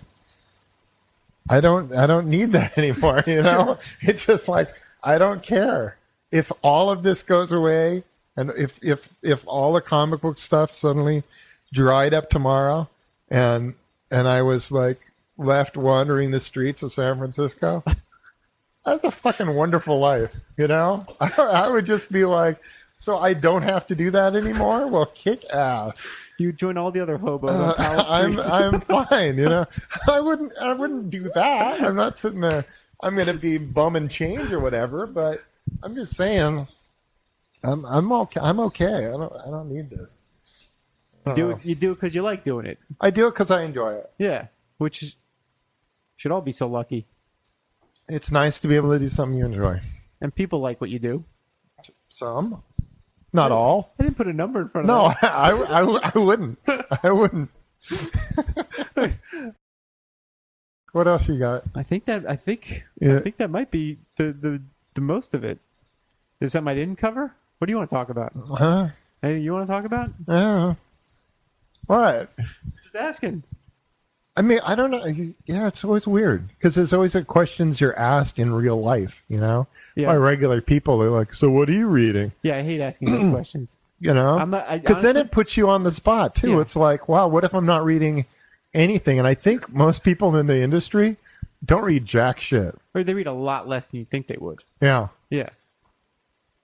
I 1.49 1.61
don't 1.61 1.93
I 1.93 2.07
don't 2.07 2.29
need 2.29 2.53
that 2.53 2.77
anymore. 2.79 3.23
You 3.27 3.43
know, 3.43 3.79
it's 4.01 4.25
just 4.25 4.49
like 4.49 4.75
I 5.03 5.19
don't 5.19 5.43
care 5.43 5.97
if 6.33 6.51
all 6.63 6.91
of 6.91 7.03
this 7.03 7.23
goes 7.23 7.53
away, 7.53 8.03
and 8.37 8.51
if 8.57 8.79
if 8.83 9.09
if 9.23 9.47
all 9.47 9.73
the 9.73 9.81
comic 9.81 10.21
book 10.21 10.39
stuff 10.39 10.73
suddenly 10.73 11.23
dried 11.73 12.15
up 12.15 12.31
tomorrow, 12.31 12.89
and 13.31 13.75
and 14.11 14.29
I 14.29 14.43
was 14.43 14.71
like 14.71 15.01
left 15.39 15.77
wandering 15.77 16.31
the 16.31 16.41
streets 16.41 16.83
of 16.83 16.93
San 16.93 17.19
Francisco. 17.19 17.83
That's 18.85 19.03
a 19.03 19.11
fucking 19.11 19.53
wonderful 19.53 19.99
life, 19.99 20.33
you 20.57 20.69
know. 20.69 21.05
I, 21.21 21.33
I 21.39 21.69
would 21.69 21.87
just 21.87 22.11
be 22.11 22.25
like, 22.25 22.59
so 22.99 23.19
I 23.19 23.35
don't 23.35 23.63
have 23.63 23.87
to 23.89 23.97
do 23.97 24.11
that 24.13 24.37
anymore. 24.37 24.87
Well, 24.87 25.07
kick 25.07 25.45
ass. 25.53 25.93
You 26.39 26.53
join 26.53 26.77
all 26.77 26.91
the 26.91 27.01
other 27.01 27.17
hobos 27.17 27.51
Uh, 27.51 27.75
I'm 28.09 28.39
I'm 28.39 28.81
fine, 29.09 29.39
you 29.39 29.49
know. 29.49 29.67
I 30.09 30.21
wouldn't 30.21 30.53
I 30.61 30.73
wouldn't 30.73 31.11
do 31.11 31.31
that. 31.35 31.83
I'm 31.83 31.97
not 31.97 32.19
sitting 32.19 32.41
there. 32.41 32.65
I'm 33.03 33.17
gonna 33.17 33.35
be 33.35 33.59
bumming 33.59 34.09
change 34.09 34.53
or 34.53 34.61
whatever. 34.61 35.07
But 35.07 35.43
I'm 35.83 35.95
just 35.95 36.15
saying, 36.17 36.67
I'm 37.63 37.85
I'm 37.87 38.13
okay. 38.13 38.41
I'm 38.43 38.61
okay. 38.61 39.07
I 39.07 39.11
don't 39.13 39.33
I 39.33 39.51
don't 39.51 39.71
need 39.71 39.91
this. 39.91 40.19
do 41.35 41.53
Uh, 41.53 41.57
it, 41.57 41.65
you 41.65 41.75
do 41.75 41.93
it 41.93 41.95
because 41.97 42.15
you 42.15 42.23
like 42.23 42.45
doing 42.45 42.67
it. 42.67 42.79
I 43.01 43.11
do 43.11 43.27
it 43.27 43.33
because 43.33 43.51
I 43.51 43.63
enjoy 43.63 43.95
it. 43.95 44.11
Yeah, 44.19 44.47
which 44.79 45.03
is, 45.03 45.17
should 46.17 46.33
all 46.33 46.43
be 46.43 46.53
so 46.53 46.67
lucky. 46.69 47.07
It's 48.09 48.31
nice 48.31 48.61
to 48.61 48.69
be 48.69 48.77
able 48.77 48.93
to 48.93 48.99
do 48.99 49.09
something 49.09 49.37
you 49.39 49.47
enjoy. 49.47 49.81
And 50.21 50.35
people 50.35 50.61
like 50.61 50.81
what 50.81 50.91
you 50.91 50.99
do. 50.99 51.25
Some, 52.09 52.63
not 53.37 53.53
all. 53.53 53.93
I 54.01 54.03
didn't 54.05 54.17
put 54.17 54.27
a 54.27 54.33
number 54.33 54.61
in 54.63 54.69
front 54.69 54.91
of 54.91 54.95
it. 54.95 54.99
No, 54.99 55.09
that. 55.23 55.33
I, 55.33 55.51
I, 55.53 56.11
I 56.15 56.19
wouldn't. 56.19 56.59
I 57.03 57.13
wouldn't. 57.13 57.51
what 60.93 61.07
else 61.07 61.29
you 61.29 61.39
got? 61.39 61.63
I 61.75 61.83
think 61.85 62.07
that 62.07 62.29
I 62.29 62.35
think 62.37 62.83
Yeah. 63.01 63.19
I 63.19 63.21
think 63.21 63.37
that 63.37 63.51
might 63.51 63.71
be 63.71 63.99
the, 64.17 64.33
the 64.33 64.61
the 64.95 65.01
most 65.01 65.35
of 65.35 65.45
it. 65.45 65.59
Is 66.41 66.53
something 66.53 66.71
I 66.71 66.75
didn't 66.75 66.97
cover? 66.97 67.33
What 67.59 67.67
do 67.67 67.71
you 67.71 67.77
want 67.77 67.89
to 67.89 67.95
talk 67.97 68.11
about? 68.11 68.33
Huh? 68.35 68.89
Anything 69.23 69.45
you 69.45 69.53
want 69.53 69.67
to 69.67 69.73
talk 69.73 69.85
about? 69.85 70.11
I 70.29 70.33
don't 70.37 70.57
know. 70.59 70.77
What? 71.87 72.31
Just 72.83 72.97
asking. 72.97 73.43
I 74.39 74.43
mean, 74.43 74.61
I 74.65 74.75
don't 74.75 74.91
know. 74.91 75.05
Yeah, 75.47 75.67
it's 75.67 75.83
always 75.83 76.07
weird 76.07 76.47
because 76.49 76.75
there's 76.75 76.93
always 76.93 77.15
the 77.15 77.25
questions 77.25 77.81
you're 77.81 77.99
asked 77.99 78.39
in 78.39 78.53
real 78.53 78.81
life, 78.81 79.23
you 79.29 79.39
know, 79.41 79.67
Yeah. 79.95 80.09
by 80.09 80.17
regular 80.17 80.61
people. 80.61 80.99
They're 80.99 81.11
like, 81.11 81.33
"So 81.33 81.49
what 81.51 81.69
are 81.71 81.73
you 81.73 81.87
reading?" 81.87 82.33
Yeah, 82.43 82.59
I 82.59 82.63
hate 82.63 82.81
asking 82.81 83.13
those 83.13 83.33
questions. 83.35 83.79
You 83.99 84.13
know, 84.13 84.39
I'm 84.39 84.51
not. 84.51 84.69
I, 84.69 84.79
because 84.79 85.03
then 85.03 85.17
it 85.17 85.31
puts 85.31 85.57
you 85.57 85.71
on 85.71 85.83
the 85.85 85.91
spot 85.91 86.35
too. 86.35 86.51
Yeah. 86.51 86.61
It's 86.61 86.77
like, 86.77 87.09
wow, 87.09 87.29
what 87.29 87.45
if 87.45 87.55
I'm 87.55 87.65
not 87.65 87.83
reading 87.85 88.27
anything? 88.75 89.19
And 89.19 89.27
I 89.27 89.33
think 89.35 89.73
most 89.73 90.03
people 90.05 90.37
in 90.37 90.47
the 90.47 90.61
industry 90.61 91.17
don't 91.65 91.83
read 91.83 92.05
jack 92.05 92.39
shit. 92.39 92.75
or 92.95 93.03
they 93.05 93.15
read 93.15 93.27
a 93.27 93.33
lot 93.33 93.67
less 93.67 93.89
than 93.89 94.01
you 94.01 94.05
think 94.05 94.27
they 94.27 94.37
would. 94.39 94.63
Yeah, 94.83 95.09
Yeah. 95.31 95.49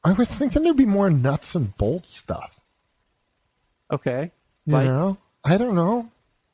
I 0.05 0.13
was 0.13 0.29
thinking 0.37 0.63
there'd 0.63 0.77
be 0.77 0.85
more 0.85 1.09
nuts 1.09 1.55
and 1.55 1.75
bolts 1.79 2.15
stuff. 2.15 2.61
Okay. 3.91 4.31
You 4.67 4.73
Like- 4.75 4.85
know, 4.87 5.17
I 5.45 5.57
don't 5.57 5.75
know. 5.75 6.11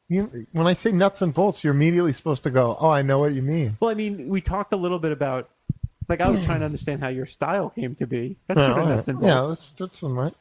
You, 0.09 0.47
when 0.53 0.67
I 0.67 0.73
say 0.75 0.91
nuts 0.91 1.21
and 1.21 1.35
bolts, 1.35 1.63
you're 1.63 1.75
immediately 1.75 2.13
supposed 2.15 2.43
to 2.45 2.51
go, 2.51 2.77
"Oh, 2.81 2.89
I 2.89 3.03
know 3.03 3.19
what 3.19 3.35
you 3.35 3.43
mean." 3.43 3.77
Well, 3.81 3.91
I 3.91 3.95
mean, 3.95 4.29
we 4.29 4.41
talked 4.41 4.73
a 4.73 4.77
little 4.77 4.99
bit 4.99 5.13
about. 5.13 5.51
Like 6.09 6.23
I 6.23 6.31
was 6.31 6.43
trying 6.47 6.61
to 6.61 6.65
understand 6.65 7.03
how 7.03 7.09
your 7.09 7.27
style 7.27 7.69
came 7.69 7.95
to 7.97 8.07
be. 8.07 8.39
That's 8.47 8.59
sort 8.59 8.71
of 8.79 8.89
Yeah, 8.89 8.95
nuts 8.95 9.09
and 9.09 9.23
yeah, 9.23 9.35
bolts. 9.43 9.51
that's 9.51 9.73
that's 9.79 9.99
some 9.99 10.19
right. 10.19 10.35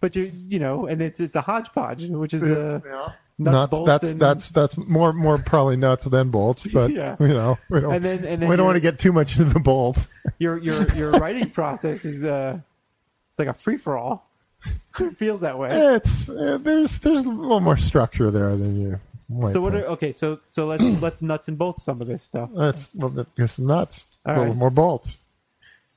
But 0.00 0.16
you, 0.16 0.30
you 0.48 0.58
know, 0.58 0.86
and 0.86 1.02
it's 1.02 1.20
it's 1.20 1.36
a 1.36 1.42
hodgepodge, 1.42 2.06
which 2.06 2.32
is 2.32 2.42
a 2.42 2.80
yeah. 2.82 3.12
nuts, 3.38 3.72
nuts. 3.72 3.86
that's 3.86 4.04
and, 4.04 4.18
that's 4.20 4.48
that's 4.48 4.78
more 4.78 5.12
more 5.12 5.36
probably 5.36 5.76
nuts 5.76 6.06
than 6.06 6.30
bolts, 6.30 6.66
but 6.72 6.90
Yeah. 6.90 7.16
you 7.20 7.28
know 7.28 7.58
we 7.68 7.80
don't 7.80 7.92
and 7.92 8.02
then 8.02 8.24
and 8.24 8.40
then 8.40 8.48
we 8.48 8.56
don't 8.56 8.64
want 8.64 8.76
to 8.76 8.80
get 8.80 8.98
too 8.98 9.12
much 9.12 9.36
into 9.38 9.52
the 9.52 9.60
bolts. 9.60 10.08
your 10.38 10.56
your 10.56 10.90
your 10.94 11.10
writing 11.10 11.50
process 11.50 12.02
is 12.06 12.24
uh, 12.24 12.58
it's 13.32 13.38
like 13.38 13.48
a 13.48 13.54
free 13.54 13.76
for 13.76 13.98
all. 13.98 14.26
It 15.00 15.16
feels 15.18 15.40
that 15.40 15.58
way. 15.58 15.68
It's 15.70 16.28
uh, 16.28 16.58
there's 16.60 16.98
there's 16.98 17.24
a 17.24 17.28
little 17.28 17.60
more 17.60 17.76
structure 17.76 18.30
there 18.30 18.56
than 18.56 18.80
you. 18.80 19.00
Might 19.28 19.52
So 19.52 19.60
what? 19.60 19.74
Are, 19.74 19.84
okay, 19.86 20.12
so 20.12 20.40
so 20.48 20.66
let's 20.66 20.82
let's 21.00 21.22
nuts 21.22 21.48
and 21.48 21.58
bolts 21.58 21.84
some 21.84 22.00
of 22.00 22.08
this 22.08 22.22
stuff. 22.22 22.50
That's 22.54 22.94
well, 22.94 23.26
there's 23.36 23.52
some 23.52 23.66
nuts, 23.66 24.06
a 24.24 24.32
little 24.32 24.46
right. 24.46 24.56
more 24.56 24.70
bolts. 24.70 25.18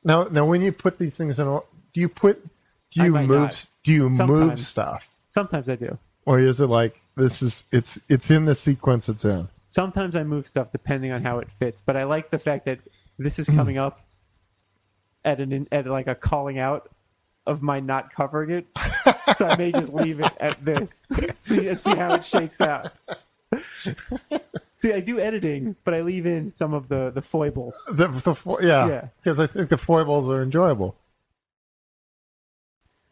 Now 0.04 0.24
now 0.24 0.46
when 0.46 0.62
you 0.62 0.72
put 0.72 0.98
these 0.98 1.16
things 1.16 1.40
in, 1.40 1.46
do 1.46 2.02
you 2.02 2.10
put 2.10 2.44
do 2.92 3.04
you 3.04 3.12
move 3.12 3.30
not. 3.30 3.66
do 3.84 3.92
you 3.92 4.10
move 4.10 4.60
stuff 4.60 5.08
Sometimes 5.28 5.70
I 5.70 5.76
do. 5.76 5.98
or 6.26 6.40
is 6.40 6.62
it 6.62 6.68
like 6.68 7.00
this 7.16 7.42
is 7.42 7.64
it's 7.72 8.00
it's 8.10 8.32
in 8.32 8.46
the 8.46 8.56
sequence 8.56 9.10
it's 9.10 9.26
in? 9.26 9.48
Sometimes 9.66 10.16
I 10.16 10.24
move 10.24 10.48
stuff 10.48 10.72
depending 10.72 11.12
on 11.12 11.22
how 11.22 11.40
it 11.40 11.50
fits. 11.60 11.82
But 11.86 11.98
I 11.98 12.06
like 12.06 12.32
the 12.32 12.40
fact 12.40 12.66
that 12.66 12.80
this 13.20 13.38
is 13.38 13.48
coming 13.48 13.78
up 13.78 14.02
at 15.26 15.40
an 15.40 15.68
at 15.72 15.86
like 15.86 16.08
a 16.08 16.16
calling 16.16 16.58
out 16.58 16.90
of 17.48 17.62
my 17.64 17.80
not 17.80 18.14
covering 18.14 18.52
it. 18.52 18.68
so 19.38 19.48
I 19.48 19.56
may 19.58 19.72
just 19.72 19.92
leave 19.94 20.20
it 20.20 20.32
at 20.40 20.64
this. 20.66 20.90
see 21.42 21.68
and 21.70 21.80
see 21.82 21.96
how 21.96 22.14
it 22.14 22.24
shakes 22.26 22.62
out. 22.62 22.92
see, 24.80 24.94
I 24.94 25.00
do 25.00 25.20
editing, 25.20 25.76
but 25.84 25.94
I 25.94 26.02
leave 26.02 26.26
in 26.26 26.54
some 26.54 26.74
of 26.74 26.88
the 26.90 27.12
the 27.16 27.22
foibles. 27.22 27.76
The, 27.92 28.08
the 28.10 28.36
fo- 28.36 28.60
yeah, 28.60 28.88
Yeah. 28.88 29.08
because 29.24 29.40
I 29.40 29.48
think 29.48 29.70
the 29.70 29.78
foibles 29.78 30.30
are 30.30 30.44
enjoyable. 30.44 30.96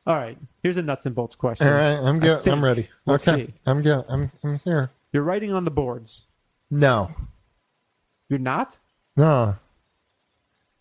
All 0.07 0.15
right, 0.15 0.37
here's 0.61 0.77
a 0.77 0.83
nuts 0.83 1.07
and 1.07 1.15
bolts 1.15 1.33
question. 1.35 1.65
All 1.67 1.73
right, 1.73 1.95
I'm 1.97 2.19
good. 2.19 2.47
I'm 2.47 2.63
ready. 2.63 2.89
we'll 3.05 3.15
okay, 3.15 3.47
see. 3.47 3.53
I'm 3.65 3.81
good. 3.81 4.05
I'm 4.07 4.31
I'm 4.43 4.59
here. 4.63 4.91
You're 5.13 5.23
writing 5.23 5.51
on 5.51 5.65
the 5.65 5.71
boards. 5.71 6.23
No, 6.69 7.11
You're 8.29 8.39
not? 8.39 8.75
no, 9.15 9.55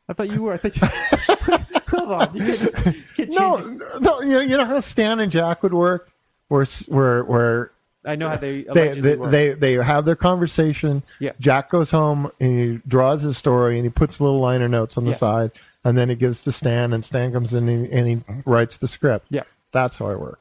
I 0.09 0.13
thought 0.13 0.29
you 0.31 0.43
were. 0.43 0.53
I 0.55 0.57
thought 0.59 0.77
you. 0.77 1.19
Hold 1.89 2.11
on. 2.13 2.37
You 2.37 2.57
can't, 2.57 2.97
you 2.97 3.03
can't 3.17 3.31
no, 3.31 3.57
no. 4.01 4.21
You 4.23 4.29
know, 4.31 4.41
you 4.41 4.57
know 4.57 4.65
how 4.65 4.81
Stan 4.81 5.21
and 5.21 5.31
Jack 5.31 5.63
would 5.63 5.75
work, 5.75 6.11
where 6.49 6.67
where 6.89 7.25
where 7.25 7.71
I 8.05 8.17
know 8.17 8.29
how 8.29 8.37
they 8.37 8.63
they 8.63 9.01
they, 9.01 9.17
work. 9.17 9.31
they 9.31 9.53
they 9.55 9.73
have 9.75 10.05
their 10.05 10.17
conversation. 10.17 11.03
Yeah. 11.21 11.33
Jack 11.41 11.71
goes 11.71 11.91
home 11.91 12.31
and 12.41 12.59
he 12.59 12.81
draws 12.89 13.23
his 13.23 13.37
story 13.39 13.77
and 13.77 13.85
he 13.85 13.91
puts 13.91 14.21
little 14.21 14.41
liner 14.41 14.69
notes 14.69 14.97
on 14.99 15.05
the 15.05 15.11
Yeah. 15.13 15.17
side, 15.17 15.51
and 15.85 15.97
then 15.97 16.09
he 16.09 16.15
gives 16.15 16.43
to 16.45 16.53
Stan, 16.53 16.93
and 16.93 17.05
Stan 17.05 17.33
comes 17.33 17.55
in 17.55 17.69
and 17.69 17.87
he, 17.87 17.93
and 17.93 18.07
he 18.09 18.23
writes 18.45 18.77
the 18.79 18.89
script. 18.89 19.27
Yeah. 19.31 19.43
That's 19.73 19.99
how 19.99 20.07
I 20.07 20.15
work. 20.17 20.39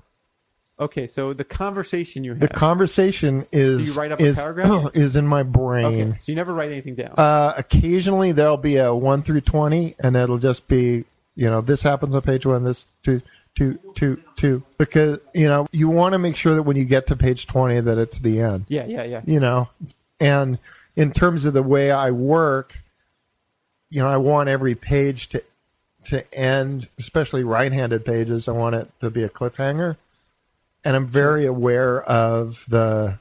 Okay, 0.84 1.08
so 1.08 1.32
the 1.34 1.46
conversation 1.46 2.26
you 2.26 2.32
have. 2.32 2.42
The 2.42 2.48
conversation 2.50 3.48
is 3.54 3.88
you 3.88 3.94
write 3.94 4.12
up 4.12 4.20
a 4.20 4.24
is 4.24 4.38
paragraph? 4.38 4.92
is 4.94 5.16
in 5.16 5.26
my 5.26 5.42
brain. 5.42 5.86
okay, 5.86 6.18
so 6.18 6.24
you 6.32 6.36
never 6.36 6.54
write 6.54 6.72
anything 6.72 6.96
down. 6.96 7.14
Uh, 7.18 7.54
occasionally 7.58 8.34
there'll 8.34 8.58
be 8.58 8.76
a 8.78 8.94
one 8.94 9.24
through 9.24 9.42
twenty, 9.42 9.96
and 10.00 10.18
it'll 10.18 10.38
just 10.38 10.68
be 10.68 11.06
you 11.36 11.50
know 11.50 11.62
this 11.62 11.82
happens 11.82 12.14
on 12.16 12.22
page 12.22 12.46
one, 12.46 12.64
this 12.66 12.86
two, 13.04 13.22
two, 13.56 13.80
two, 13.96 14.22
two, 14.36 14.62
because 14.78 15.20
you 15.34 15.48
know 15.48 15.68
you 15.72 15.88
want 15.88 16.14
to 16.14 16.20
make 16.20 16.36
sure 16.36 16.56
that 16.56 16.64
when 16.64 16.76
you 16.76 16.84
get 16.84 17.08
to 17.08 17.16
page 17.16 17.48
twenty 17.48 17.80
that 17.80 17.98
it's 17.98 18.20
the 18.20 18.42
end. 18.42 18.66
yeah, 18.68 18.86
yeah, 18.86 19.04
yeah. 19.04 19.22
You 19.26 19.40
know, 19.40 19.70
and 20.20 20.60
in 20.98 21.14
terms 21.14 21.46
of 21.46 21.54
the 21.54 21.64
way 21.64 21.92
I 21.92 22.12
work, 22.12 22.78
you 23.90 24.02
know, 24.02 24.10
I 24.10 24.18
want 24.18 24.50
every 24.50 24.76
page 24.76 25.30
to 25.30 25.42
to 26.06 26.34
end, 26.34 26.90
especially 27.00 27.46
right-handed 27.46 28.04
pages. 28.04 28.48
I 28.48 28.52
want 28.52 28.76
it 28.76 28.92
to 29.00 29.10
be 29.10 29.24
a 29.24 29.30
cliffhanger, 29.30 29.96
and 30.84 30.96
I'm 30.96 31.08
very 31.08 31.46
aware 31.46 32.04
of 32.04 32.64
the 32.68 33.18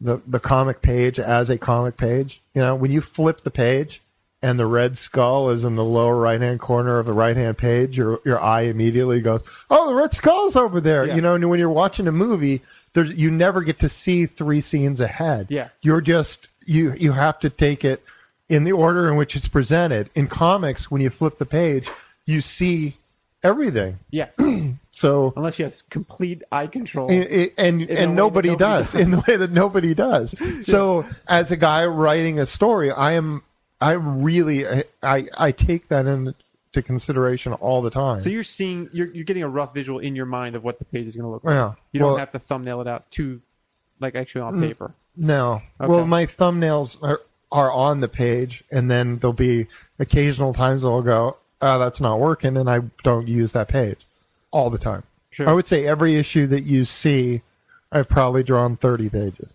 the 0.00 0.20
the 0.26 0.40
comic 0.40 0.82
page 0.82 1.18
as 1.18 1.48
a 1.50 1.58
comic 1.58 1.96
page. 1.96 2.40
You 2.54 2.62
know, 2.62 2.74
when 2.74 2.90
you 2.90 3.00
flip 3.00 3.42
the 3.42 3.50
page 3.50 4.02
and 4.42 4.58
the 4.58 4.66
red 4.66 4.98
skull 4.98 5.50
is 5.50 5.62
in 5.64 5.76
the 5.76 5.84
lower 5.84 6.16
right 6.16 6.40
hand 6.40 6.60
corner 6.60 6.98
of 6.98 7.06
the 7.06 7.12
right 7.12 7.36
hand 7.36 7.56
page, 7.56 7.96
your 7.96 8.20
your 8.24 8.40
eye 8.40 8.62
immediately 8.62 9.20
goes, 9.20 9.42
"Oh, 9.70 9.88
the 9.88 9.94
red 9.94 10.12
skull's 10.12 10.56
over 10.56 10.80
there." 10.80 11.06
Yeah. 11.06 11.14
You 11.14 11.22
know, 11.22 11.34
and 11.34 11.48
when 11.48 11.60
you're 11.60 11.70
watching 11.70 12.08
a 12.08 12.12
movie, 12.12 12.62
there's 12.94 13.10
you 13.10 13.30
never 13.30 13.62
get 13.62 13.78
to 13.80 13.88
see 13.88 14.26
three 14.26 14.60
scenes 14.60 15.00
ahead. 15.00 15.46
Yeah. 15.48 15.68
You're 15.82 16.00
just 16.00 16.48
you 16.66 16.94
you 16.94 17.12
have 17.12 17.38
to 17.40 17.50
take 17.50 17.84
it 17.84 18.02
in 18.48 18.64
the 18.64 18.72
order 18.72 19.08
in 19.08 19.16
which 19.16 19.36
it's 19.36 19.48
presented. 19.48 20.10
In 20.14 20.26
comics, 20.26 20.90
when 20.90 21.00
you 21.00 21.10
flip 21.10 21.38
the 21.38 21.46
page, 21.46 21.88
you 22.26 22.40
see 22.40 22.96
everything. 23.42 23.98
Yeah, 24.10 24.28
So 24.90 25.32
unless 25.36 25.58
you 25.58 25.64
have 25.64 25.74
complete 25.90 26.42
eye 26.52 26.66
control. 26.66 27.10
and 27.10 27.52
and, 27.56 27.82
and 27.90 28.14
nobody, 28.14 28.50
nobody 28.50 28.56
does, 28.56 28.92
does. 28.92 29.00
in 29.00 29.10
the 29.10 29.24
way 29.26 29.36
that 29.36 29.50
nobody 29.52 29.94
does. 29.94 30.34
So 30.62 31.06
as 31.26 31.50
a 31.50 31.56
guy 31.56 31.84
writing 31.86 32.38
a 32.38 32.46
story, 32.46 32.90
I 32.90 33.12
am 33.12 33.42
I 33.80 33.92
really 33.92 34.66
I 34.66 34.84
I, 35.02 35.26
I 35.36 35.52
take 35.52 35.88
that 35.88 36.06
into 36.06 36.34
consideration 36.80 37.52
all 37.54 37.82
the 37.82 37.90
time. 37.90 38.22
So 38.22 38.30
you're 38.30 38.42
seeing, 38.44 38.88
you're, 38.92 39.08
you're 39.08 39.24
getting 39.24 39.42
a 39.42 39.48
rough 39.48 39.74
visual 39.74 39.98
in 39.98 40.16
your 40.16 40.24
mind 40.24 40.56
of 40.56 40.64
what 40.64 40.78
the 40.78 40.86
page 40.86 41.06
is 41.06 41.14
going 41.14 41.24
to 41.24 41.28
look 41.30 41.44
like. 41.44 41.52
yeah, 41.52 41.74
You 41.92 42.00
don't 42.00 42.10
well, 42.10 42.16
have 42.16 42.32
to 42.32 42.38
thumbnail 42.38 42.80
it 42.80 42.86
out 42.86 43.10
to, 43.12 43.40
like 44.00 44.14
actually 44.14 44.40
on 44.40 44.60
paper. 44.60 44.94
No. 45.14 45.60
Okay. 45.80 45.90
Well, 45.92 46.06
my 46.06 46.26
thumbnails 46.26 46.96
are, 47.02 47.20
are 47.50 47.70
on 47.70 48.00
the 48.00 48.08
page, 48.08 48.64
and 48.70 48.90
then 48.90 49.18
there'll 49.18 49.34
be 49.34 49.66
occasional 49.98 50.54
times 50.54 50.82
I'll 50.84 51.02
go, 51.02 51.36
oh, 51.62 51.78
that's 51.78 52.00
not 52.00 52.20
working, 52.20 52.56
and 52.56 52.68
I 52.68 52.80
don't 53.02 53.26
use 53.28 53.52
that 53.52 53.68
page 53.68 54.06
all 54.50 54.68
the 54.68 54.78
time. 54.78 55.04
Sure. 55.30 55.48
I 55.48 55.52
would 55.54 55.66
say 55.66 55.86
every 55.86 56.16
issue 56.16 56.46
that 56.48 56.64
you 56.64 56.84
see, 56.84 57.40
I've 57.90 58.08
probably 58.08 58.42
drawn 58.42 58.76
30 58.76 59.08
pages. 59.08 59.52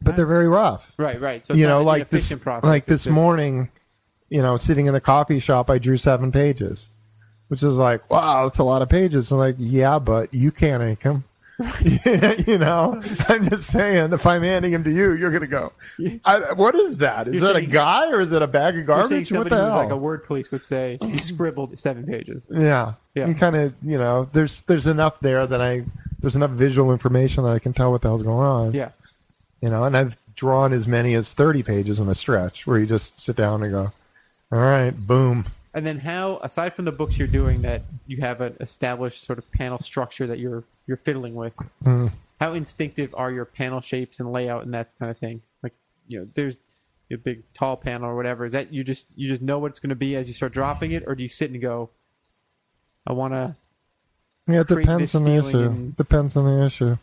But 0.00 0.16
they're 0.16 0.26
very 0.26 0.48
rough. 0.48 0.90
right, 0.96 1.20
right. 1.20 1.46
So 1.46 1.54
you 1.54 1.66
know, 1.66 1.82
like 1.82 2.10
this, 2.10 2.32
process. 2.32 2.66
like 2.66 2.86
this 2.86 3.04
just- 3.04 3.14
morning, 3.14 3.68
you 4.30 4.42
know, 4.42 4.56
sitting 4.56 4.86
in 4.86 4.94
the 4.94 5.00
coffee 5.00 5.38
shop, 5.38 5.70
I 5.70 5.78
drew 5.78 5.96
seven 5.96 6.32
pages, 6.32 6.88
which 7.48 7.62
is 7.62 7.74
like, 7.74 8.08
wow, 8.10 8.44
that's 8.44 8.58
a 8.58 8.64
lot 8.64 8.82
of 8.82 8.88
pages. 8.88 9.30
I'm 9.30 9.38
like, 9.38 9.56
yeah, 9.58 9.98
but 9.98 10.32
you 10.32 10.50
can't 10.50 10.82
ink 10.82 11.02
them. 11.02 11.24
you 12.46 12.58
know, 12.58 13.02
I'm 13.28 13.48
just 13.48 13.70
saying, 13.70 14.12
if 14.12 14.26
I'm 14.26 14.42
handing 14.42 14.72
him 14.72 14.84
to 14.84 14.90
you, 14.90 15.12
you're 15.12 15.30
gonna 15.30 15.46
go. 15.46 15.72
I, 16.24 16.52
what 16.52 16.74
is 16.74 16.96
that? 16.98 17.28
Is 17.28 17.40
that 17.40 17.56
a 17.56 17.62
guy 17.62 18.10
or 18.10 18.20
is 18.20 18.32
it 18.32 18.42
a 18.42 18.46
bag 18.46 18.78
of 18.78 18.86
garbage? 18.86 19.32
What 19.32 19.48
the 19.48 19.56
hell? 19.56 19.76
like 19.76 19.90
a 19.90 19.96
word 19.96 20.24
police 20.24 20.50
would 20.50 20.64
say, 20.64 20.98
you 21.00 21.18
scribbled 21.22 21.78
seven 21.78 22.04
pages. 22.06 22.44
yeah, 22.50 22.94
Yeah. 23.14 23.28
You 23.28 23.34
kind 23.34 23.56
of, 23.56 23.74
you 23.82 23.98
know, 23.98 24.28
there's 24.32 24.62
there's 24.62 24.86
enough 24.86 25.20
there 25.20 25.46
that 25.46 25.60
I 25.60 25.84
there's 26.20 26.36
enough 26.36 26.52
visual 26.52 26.92
information 26.92 27.44
that 27.44 27.50
I 27.50 27.58
can 27.58 27.72
tell 27.72 27.90
what 27.90 28.02
the 28.02 28.08
hell's 28.08 28.22
going 28.22 28.46
on. 28.46 28.72
Yeah. 28.72 28.90
You 29.60 29.70
know, 29.70 29.84
and 29.84 29.96
I've 29.96 30.16
drawn 30.36 30.72
as 30.72 30.86
many 30.86 31.14
as 31.14 31.32
30 31.32 31.62
pages 31.62 31.98
in 31.98 32.08
a 32.08 32.14
stretch 32.14 32.66
where 32.66 32.78
you 32.78 32.86
just 32.86 33.18
sit 33.18 33.36
down 33.36 33.62
and 33.62 33.72
go, 33.72 33.92
all 34.50 34.58
right, 34.58 34.90
boom. 34.90 35.46
And 35.74 35.86
then 35.86 35.98
how, 35.98 36.38
aside 36.42 36.74
from 36.74 36.84
the 36.84 36.92
books 36.92 37.16
you're 37.16 37.28
doing 37.28 37.62
that 37.62 37.82
you 38.06 38.18
have 38.18 38.40
an 38.40 38.56
established 38.60 39.24
sort 39.24 39.38
of 39.38 39.50
panel 39.52 39.78
structure 39.80 40.26
that 40.26 40.38
you're 40.38 40.64
you're 40.86 40.96
fiddling 40.96 41.34
with, 41.34 41.54
Mm. 41.84 42.10
how 42.40 42.54
instinctive 42.54 43.14
are 43.16 43.30
your 43.30 43.44
panel 43.44 43.80
shapes 43.80 44.20
and 44.20 44.32
layout 44.32 44.64
and 44.64 44.74
that 44.74 44.88
kind 44.98 45.10
of 45.10 45.18
thing? 45.18 45.42
Like, 45.62 45.74
you 46.08 46.20
know, 46.20 46.28
there's 46.34 46.54
a 47.10 47.16
big 47.16 47.42
tall 47.54 47.76
panel 47.76 48.08
or 48.08 48.16
whatever. 48.16 48.46
Is 48.46 48.52
that 48.52 48.72
you 48.72 48.82
just 48.84 49.06
you 49.16 49.28
just 49.28 49.42
know 49.42 49.58
what 49.58 49.70
it's 49.72 49.80
going 49.80 49.90
to 49.90 49.94
be 49.96 50.16
as 50.16 50.26
you 50.28 50.34
start 50.34 50.52
dropping 50.52 50.92
it, 50.92 51.04
or 51.06 51.14
do 51.14 51.22
you 51.22 51.28
sit 51.28 51.50
and 51.50 51.60
go, 51.60 51.90
I 53.06 53.12
want 53.12 53.34
to 53.34 53.54
Yeah, 54.48 54.60
it 54.62 54.68
depends 54.68 55.14
on 55.14 55.24
the 55.24 55.36
issue. 55.36 55.58
and- 55.60 55.96
Depends 55.96 56.36
on 56.36 56.44
the 56.46 56.64
issue, 56.64 56.96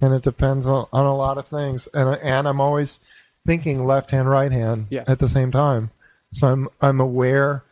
and 0.00 0.14
it 0.14 0.22
depends 0.22 0.66
on, 0.66 0.86
on 0.92 1.04
a 1.06 1.14
lot 1.16 1.38
of 1.38 1.46
things. 1.48 1.88
And 1.92 2.08
and 2.22 2.46
I'm 2.48 2.60
always 2.60 2.98
thinking 3.46 3.84
left 3.84 4.10
hand, 4.10 4.28
right 4.28 4.52
hand 4.52 4.86
Yeah. 4.90 5.04
at 5.06 5.18
the 5.18 5.28
same 5.28 5.50
time. 5.50 5.90
So 6.32 6.46
I'm 6.48 6.68
I'm 6.80 7.00
aware 7.00 7.62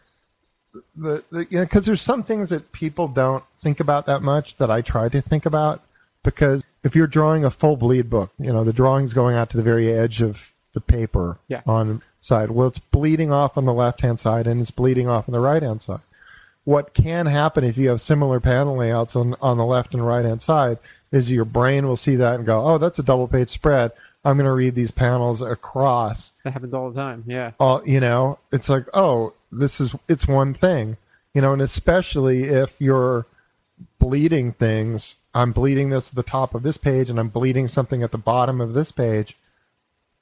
that, 0.96 1.24
that 1.30 1.52
you 1.52 1.58
know 1.58 1.64
because 1.64 1.86
there's 1.86 2.02
some 2.02 2.22
things 2.22 2.48
that 2.48 2.72
people 2.72 3.08
don't 3.08 3.44
think 3.62 3.80
about 3.80 4.06
that 4.06 4.22
much 4.22 4.56
that 4.58 4.70
I 4.70 4.80
try 4.82 5.08
to 5.08 5.20
think 5.22 5.46
about 5.46 5.82
because 6.22 6.62
if 6.84 6.94
you're 6.94 7.06
drawing 7.06 7.44
a 7.44 7.50
full 7.50 7.76
bleed 7.76 8.10
book, 8.10 8.30
you 8.38 8.52
know 8.52 8.64
the 8.64 8.72
drawing's 8.72 9.14
going 9.14 9.36
out 9.36 9.50
to 9.50 9.56
the 9.56 9.62
very 9.62 9.92
edge 9.92 10.22
of 10.22 10.38
the 10.72 10.80
paper 10.80 11.38
Yeah. 11.48 11.62
on 11.66 11.88
the 11.88 12.00
side. 12.20 12.50
Well, 12.50 12.68
it's 12.68 12.78
bleeding 12.78 13.32
off 13.32 13.56
on 13.56 13.64
the 13.64 13.72
left 13.72 14.00
hand 14.00 14.18
side 14.20 14.46
and 14.46 14.60
it's 14.60 14.70
bleeding 14.70 15.08
off 15.08 15.28
on 15.28 15.32
the 15.32 15.40
right 15.40 15.62
hand 15.62 15.80
side 15.80 16.00
what 16.66 16.92
can 16.94 17.26
happen 17.26 17.62
if 17.62 17.78
you 17.78 17.88
have 17.88 18.00
similar 18.00 18.40
panel 18.40 18.76
layouts 18.76 19.14
on, 19.14 19.36
on 19.40 19.56
the 19.56 19.64
left 19.64 19.94
and 19.94 20.04
right 20.04 20.24
hand 20.24 20.42
side 20.42 20.76
is 21.12 21.30
your 21.30 21.44
brain 21.44 21.86
will 21.86 21.96
see 21.96 22.16
that 22.16 22.36
and 22.36 22.46
go, 22.46 22.64
oh, 22.64 22.78
that's 22.78 22.98
a 22.98 23.02
double 23.02 23.28
page 23.28 23.48
spread. 23.48 23.92
I'm 24.24 24.36
going 24.36 24.46
to 24.46 24.52
read 24.52 24.74
these 24.74 24.90
panels 24.90 25.40
across. 25.40 26.32
that 26.44 26.52
happens 26.52 26.74
all 26.74 26.90
the 26.90 27.00
time. 27.00 27.24
Yeah. 27.26 27.52
All 27.60 27.82
you 27.86 28.00
know, 28.00 28.38
it's 28.52 28.68
like, 28.68 28.86
oh, 28.94 29.32
this 29.52 29.80
is 29.80 29.94
it's 30.08 30.26
one 30.26 30.54
thing, 30.54 30.96
you 31.32 31.40
know, 31.40 31.52
and 31.52 31.62
especially 31.62 32.44
if 32.44 32.74
you're 32.78 33.26
bleeding 33.98 34.52
things. 34.52 35.16
I'm 35.34 35.52
bleeding 35.52 35.90
this 35.90 36.08
at 36.08 36.14
the 36.14 36.22
top 36.22 36.54
of 36.54 36.62
this 36.62 36.78
page, 36.78 37.10
and 37.10 37.20
I'm 37.20 37.28
bleeding 37.28 37.68
something 37.68 38.02
at 38.02 38.10
the 38.10 38.18
bottom 38.18 38.60
of 38.60 38.72
this 38.72 38.90
page. 38.90 39.36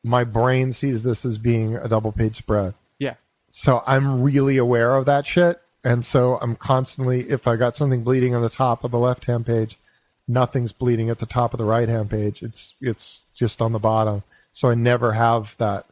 My 0.02 0.24
brain 0.24 0.72
sees 0.72 1.02
this 1.02 1.24
as 1.24 1.38
being 1.38 1.76
a 1.76 1.88
double 1.88 2.12
page 2.12 2.36
spread. 2.36 2.74
Yeah. 2.98 3.14
So 3.48 3.82
I'm 3.86 4.22
really 4.22 4.56
aware 4.56 4.96
of 4.96 5.06
that 5.06 5.26
shit. 5.26 5.60
And 5.84 6.04
so 6.04 6.38
I'm 6.40 6.56
constantly, 6.56 7.30
if 7.30 7.46
I 7.46 7.56
got 7.56 7.76
something 7.76 8.02
bleeding 8.02 8.34
on 8.34 8.42
the 8.42 8.48
top 8.48 8.84
of 8.84 8.90
the 8.90 8.98
left 8.98 9.26
hand 9.26 9.46
page, 9.46 9.78
nothing's 10.26 10.72
bleeding 10.72 11.10
at 11.10 11.18
the 11.18 11.26
top 11.26 11.52
of 11.54 11.58
the 11.58 11.64
right 11.64 11.88
hand 11.88 12.10
page. 12.10 12.42
It's 12.42 12.74
it's 12.80 13.22
just 13.34 13.60
on 13.60 13.72
the 13.72 13.78
bottom. 13.78 14.22
So 14.52 14.68
I 14.70 14.74
never 14.74 15.12
have 15.12 15.48
that 15.58 15.86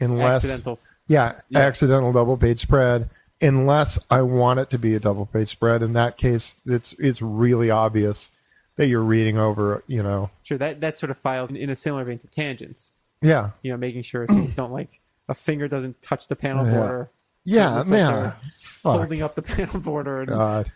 unless 0.00 0.44
Accidental. 0.44 0.78
yeah, 1.08 1.40
Yeah. 1.48 1.60
accidental 1.60 2.12
double 2.12 2.36
page 2.36 2.60
spread. 2.60 3.08
Unless 3.40 3.98
I 4.10 4.22
want 4.22 4.60
it 4.60 4.70
to 4.70 4.78
be 4.78 4.94
a 4.94 5.00
double 5.00 5.26
page 5.26 5.50
spread. 5.50 5.82
In 5.82 5.92
that 5.94 6.16
case, 6.16 6.54
it's 6.64 6.94
it's 6.98 7.20
really 7.20 7.70
obvious 7.70 8.30
that 8.76 8.86
you're 8.88 9.02
reading 9.02 9.38
over, 9.38 9.82
you 9.86 10.02
know. 10.02 10.30
Sure. 10.42 10.56
That 10.58 10.80
that 10.80 10.98
sort 10.98 11.10
of 11.10 11.18
files 11.18 11.50
in, 11.50 11.56
in 11.56 11.70
a 11.70 11.76
similar 11.76 12.04
vein 12.04 12.18
to 12.20 12.26
tangents. 12.28 12.90
Yeah. 13.22 13.50
You 13.62 13.72
know, 13.72 13.76
making 13.78 14.02
sure 14.02 14.26
things 14.26 14.54
don't 14.54 14.72
like 14.72 15.00
a 15.28 15.34
finger 15.34 15.66
doesn't 15.68 16.00
touch 16.02 16.28
the 16.28 16.36
panel 16.36 16.64
Yeah. 16.66 16.76
border. 16.78 17.10
Yeah, 17.44 17.70
man. 17.70 17.76
like 17.76 17.88
yeah. 17.90 18.10
they're 18.20 18.36
Fuck. 18.82 18.96
Holding 18.98 19.22
up 19.22 19.34
the 19.34 19.42
panel 19.54 19.80
border. 19.80 20.18
And, 20.20 20.28
God. 20.28 20.72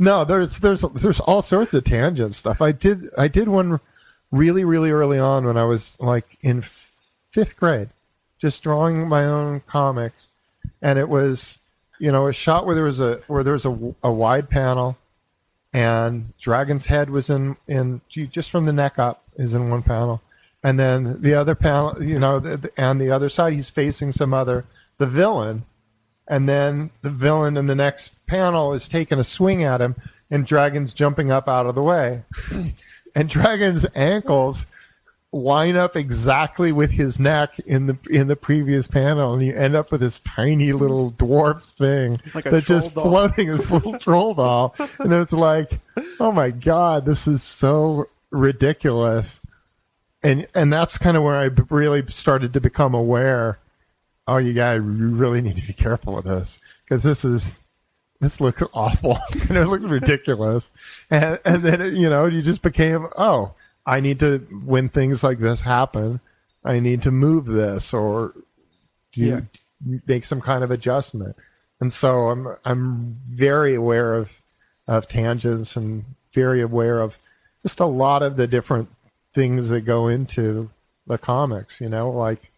No, 0.00 0.24
there's 0.24 0.58
there's 0.60 0.80
there's 0.94 1.20
all 1.20 1.42
sorts 1.42 1.74
of 1.74 1.84
tangent 1.84 2.34
stuff. 2.34 2.62
I 2.62 2.72
did 2.72 3.10
I 3.18 3.28
did 3.28 3.48
one 3.48 3.80
really 4.32 4.64
really 4.64 4.90
early 4.90 5.18
on 5.18 5.44
when 5.44 5.58
I 5.58 5.64
was 5.64 5.98
like 6.00 6.38
in 6.40 6.64
fifth 7.32 7.58
grade, 7.58 7.90
just 8.38 8.62
drawing 8.62 9.06
my 9.06 9.26
own 9.26 9.60
comics, 9.60 10.28
and 10.80 10.98
it 10.98 11.06
was 11.06 11.58
you 11.98 12.10
know 12.10 12.28
a 12.28 12.32
shot 12.32 12.64
where 12.64 12.74
there 12.74 12.84
was 12.84 12.98
a 12.98 13.20
where 13.26 13.44
there 13.44 13.52
was 13.52 13.66
a, 13.66 13.78
a 14.02 14.10
wide 14.10 14.48
panel, 14.48 14.96
and 15.74 16.32
Dragon's 16.40 16.86
head 16.86 17.10
was 17.10 17.28
in 17.28 17.58
in 17.68 18.00
just 18.08 18.50
from 18.50 18.64
the 18.64 18.72
neck 18.72 18.98
up 18.98 19.22
is 19.36 19.52
in 19.52 19.68
one 19.68 19.82
panel, 19.82 20.22
and 20.64 20.78
then 20.78 21.20
the 21.20 21.34
other 21.34 21.54
panel 21.54 22.02
you 22.02 22.18
know 22.18 22.40
the, 22.40 22.72
and 22.78 22.98
the 22.98 23.10
other 23.10 23.28
side 23.28 23.52
he's 23.52 23.68
facing 23.68 24.12
some 24.12 24.32
other 24.32 24.64
the 24.96 25.06
villain. 25.06 25.66
And 26.28 26.48
then 26.48 26.90
the 27.02 27.10
villain 27.10 27.56
in 27.56 27.66
the 27.66 27.74
next 27.74 28.12
panel 28.30 28.72
is 28.72 28.88
taking 28.88 29.18
a 29.18 29.24
swing 29.24 29.64
at 29.64 29.80
him, 29.80 29.96
and 30.30 30.46
Dragon's 30.46 30.94
jumping 30.94 31.32
up 31.32 31.48
out 31.48 31.66
of 31.66 31.74
the 31.74 31.82
way. 31.82 32.22
and 33.14 33.28
Dragon's 33.28 33.84
ankles 33.96 34.64
line 35.32 35.76
up 35.76 35.96
exactly 35.96 36.72
with 36.72 36.90
his 36.90 37.18
neck 37.18 37.58
in 37.60 37.86
the 37.86 37.98
in 38.08 38.28
the 38.28 38.36
previous 38.36 38.86
panel, 38.86 39.34
and 39.34 39.42
you 39.42 39.52
end 39.52 39.74
up 39.74 39.90
with 39.90 40.00
this 40.00 40.20
tiny 40.20 40.72
little 40.72 41.12
dwarf 41.12 41.62
thing 41.62 42.20
Like 42.34 42.44
that's 42.44 42.66
just 42.66 42.94
doll. 42.94 43.04
floating, 43.04 43.48
this 43.48 43.68
little 43.70 43.98
troll 43.98 44.34
doll, 44.34 44.74
and 45.00 45.12
it's 45.12 45.32
like, 45.32 45.80
oh 46.20 46.30
my 46.30 46.50
god, 46.50 47.04
this 47.04 47.26
is 47.26 47.42
so 47.42 48.06
ridiculous. 48.30 49.40
And 50.22 50.46
and 50.54 50.72
that's 50.72 50.98
kind 50.98 51.16
of 51.16 51.24
where 51.24 51.36
I 51.36 51.50
really 51.70 52.04
started 52.10 52.52
to 52.52 52.60
become 52.60 52.94
aware 52.94 53.58
oh, 54.30 54.36
you 54.36 54.52
guys 54.52 54.76
you 54.76 54.82
really 54.82 55.40
need 55.40 55.56
to 55.56 55.66
be 55.66 55.72
careful 55.72 56.14
with 56.14 56.24
this 56.24 56.58
because 56.84 57.02
this 57.02 57.24
is 57.24 57.60
this 58.20 58.40
looks 58.40 58.62
awful 58.74 59.18
and 59.48 59.56
it 59.56 59.66
looks 59.66 59.84
ridiculous, 59.84 60.70
and 61.10 61.38
and 61.44 61.62
then 61.62 61.80
it, 61.80 61.94
you 61.94 62.08
know 62.10 62.26
you 62.26 62.42
just 62.42 62.62
became 62.62 63.08
oh 63.16 63.52
I 63.86 64.00
need 64.00 64.20
to 64.20 64.38
when 64.64 64.88
things 64.88 65.22
like 65.22 65.38
this 65.38 65.60
happen, 65.60 66.20
I 66.64 66.80
need 66.80 67.02
to 67.02 67.10
move 67.10 67.46
this 67.46 67.92
or 67.94 68.34
do 69.12 69.22
Yeah. 69.22 69.40
make 70.06 70.24
some 70.24 70.40
kind 70.40 70.62
of 70.62 70.70
adjustment, 70.70 71.36
and 71.80 71.92
so 71.92 72.28
I'm 72.28 72.56
I'm 72.64 73.16
very 73.30 73.74
aware 73.74 74.14
of 74.14 74.30
of 74.86 75.08
tangents 75.08 75.76
and 75.76 76.04
very 76.32 76.60
aware 76.62 77.00
of 77.00 77.16
just 77.62 77.80
a 77.80 77.86
lot 77.86 78.22
of 78.22 78.36
the 78.36 78.46
different 78.46 78.88
things 79.34 79.68
that 79.68 79.82
go 79.82 80.08
into 80.08 80.68
the 81.06 81.18
comics. 81.18 81.80
You 81.80 81.88
know, 81.88 82.10
like 82.10 82.50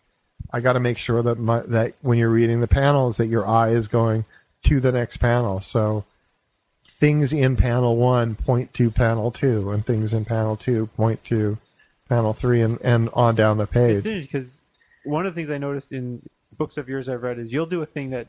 I 0.53 0.61
got 0.61 0.75
to 0.75 0.81
make 0.81 0.99
sure 0.99 1.23
that 1.23 1.39
my 1.39 1.61
that 1.61 1.95
when 2.03 2.19
you're 2.19 2.29
reading 2.31 2.61
the 2.61 2.69
panels 2.69 3.17
that 3.19 3.27
your 3.29 3.47
eye 3.47 3.71
is 3.71 3.89
going 3.89 4.25
to 4.65 4.81
the 4.81 4.93
next 4.93 5.19
panel. 5.19 5.61
So 5.61 6.05
things 7.01 7.33
in 7.33 7.57
panel 7.57 7.97
one 7.97 8.35
point 8.35 8.73
to 8.75 8.91
panel 8.91 9.31
two, 9.31 9.71
and 9.71 9.85
things 9.85 10.13
in 10.13 10.25
panel 10.25 10.57
two 10.57 10.87
point 10.89 11.23
to 11.25 11.59
panel 12.09 12.33
three, 12.33 12.61
and, 12.63 12.79
and 12.83 13.09
on 13.13 13.35
down 13.35 13.59
the 13.59 13.67
page. 13.67 14.05
because 14.05 14.63
one 15.05 15.27
of 15.27 15.35
the 15.35 15.41
things 15.41 15.51
I 15.51 15.59
noticed 15.59 15.93
in 15.93 16.23
books 16.59 16.77
of 16.77 16.89
yours 16.89 17.09
I've 17.09 17.23
read 17.23 17.39
is 17.39 17.51
you'll 17.51 17.67
do 17.67 17.83
a 17.83 17.87
thing 17.87 18.11
that 18.11 18.29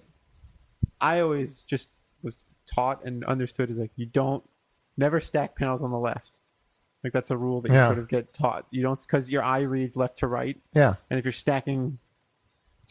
I 0.99 1.19
always 1.19 1.63
just 1.63 1.87
was 2.23 2.37
taught 2.73 3.03
and 3.05 3.23
understood 3.25 3.69
is 3.69 3.77
like 3.77 3.91
you 3.95 4.05
don't 4.05 4.43
never 4.97 5.19
stack 5.19 5.55
panels 5.55 5.81
on 5.81 5.91
the 5.91 5.99
left. 5.99 6.31
Like 7.03 7.11
that's 7.13 7.31
a 7.31 7.37
rule 7.37 7.61
that 7.61 7.69
you 7.69 7.75
Yeah. 7.75 7.87
sort 7.87 7.99
of 7.99 8.07
get 8.07 8.33
taught. 8.33 8.65
You 8.71 8.81
don't 8.81 8.99
because 8.99 9.29
your 9.29 9.43
eye 9.43 9.61
reads 9.61 9.95
left 9.95 10.19
to 10.19 10.27
right, 10.27 10.57
Yeah, 10.73 10.95
and 11.09 11.19
if 11.19 11.25
you're 11.25 11.33
stacking 11.33 11.99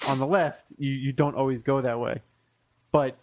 on 0.06 0.18
the 0.18 0.26
left, 0.26 0.72
you, 0.78 0.90
you 0.90 1.12
don't 1.12 1.34
always 1.34 1.62
go 1.62 1.80
that 1.80 1.98
way. 1.98 2.20
But 2.92 3.16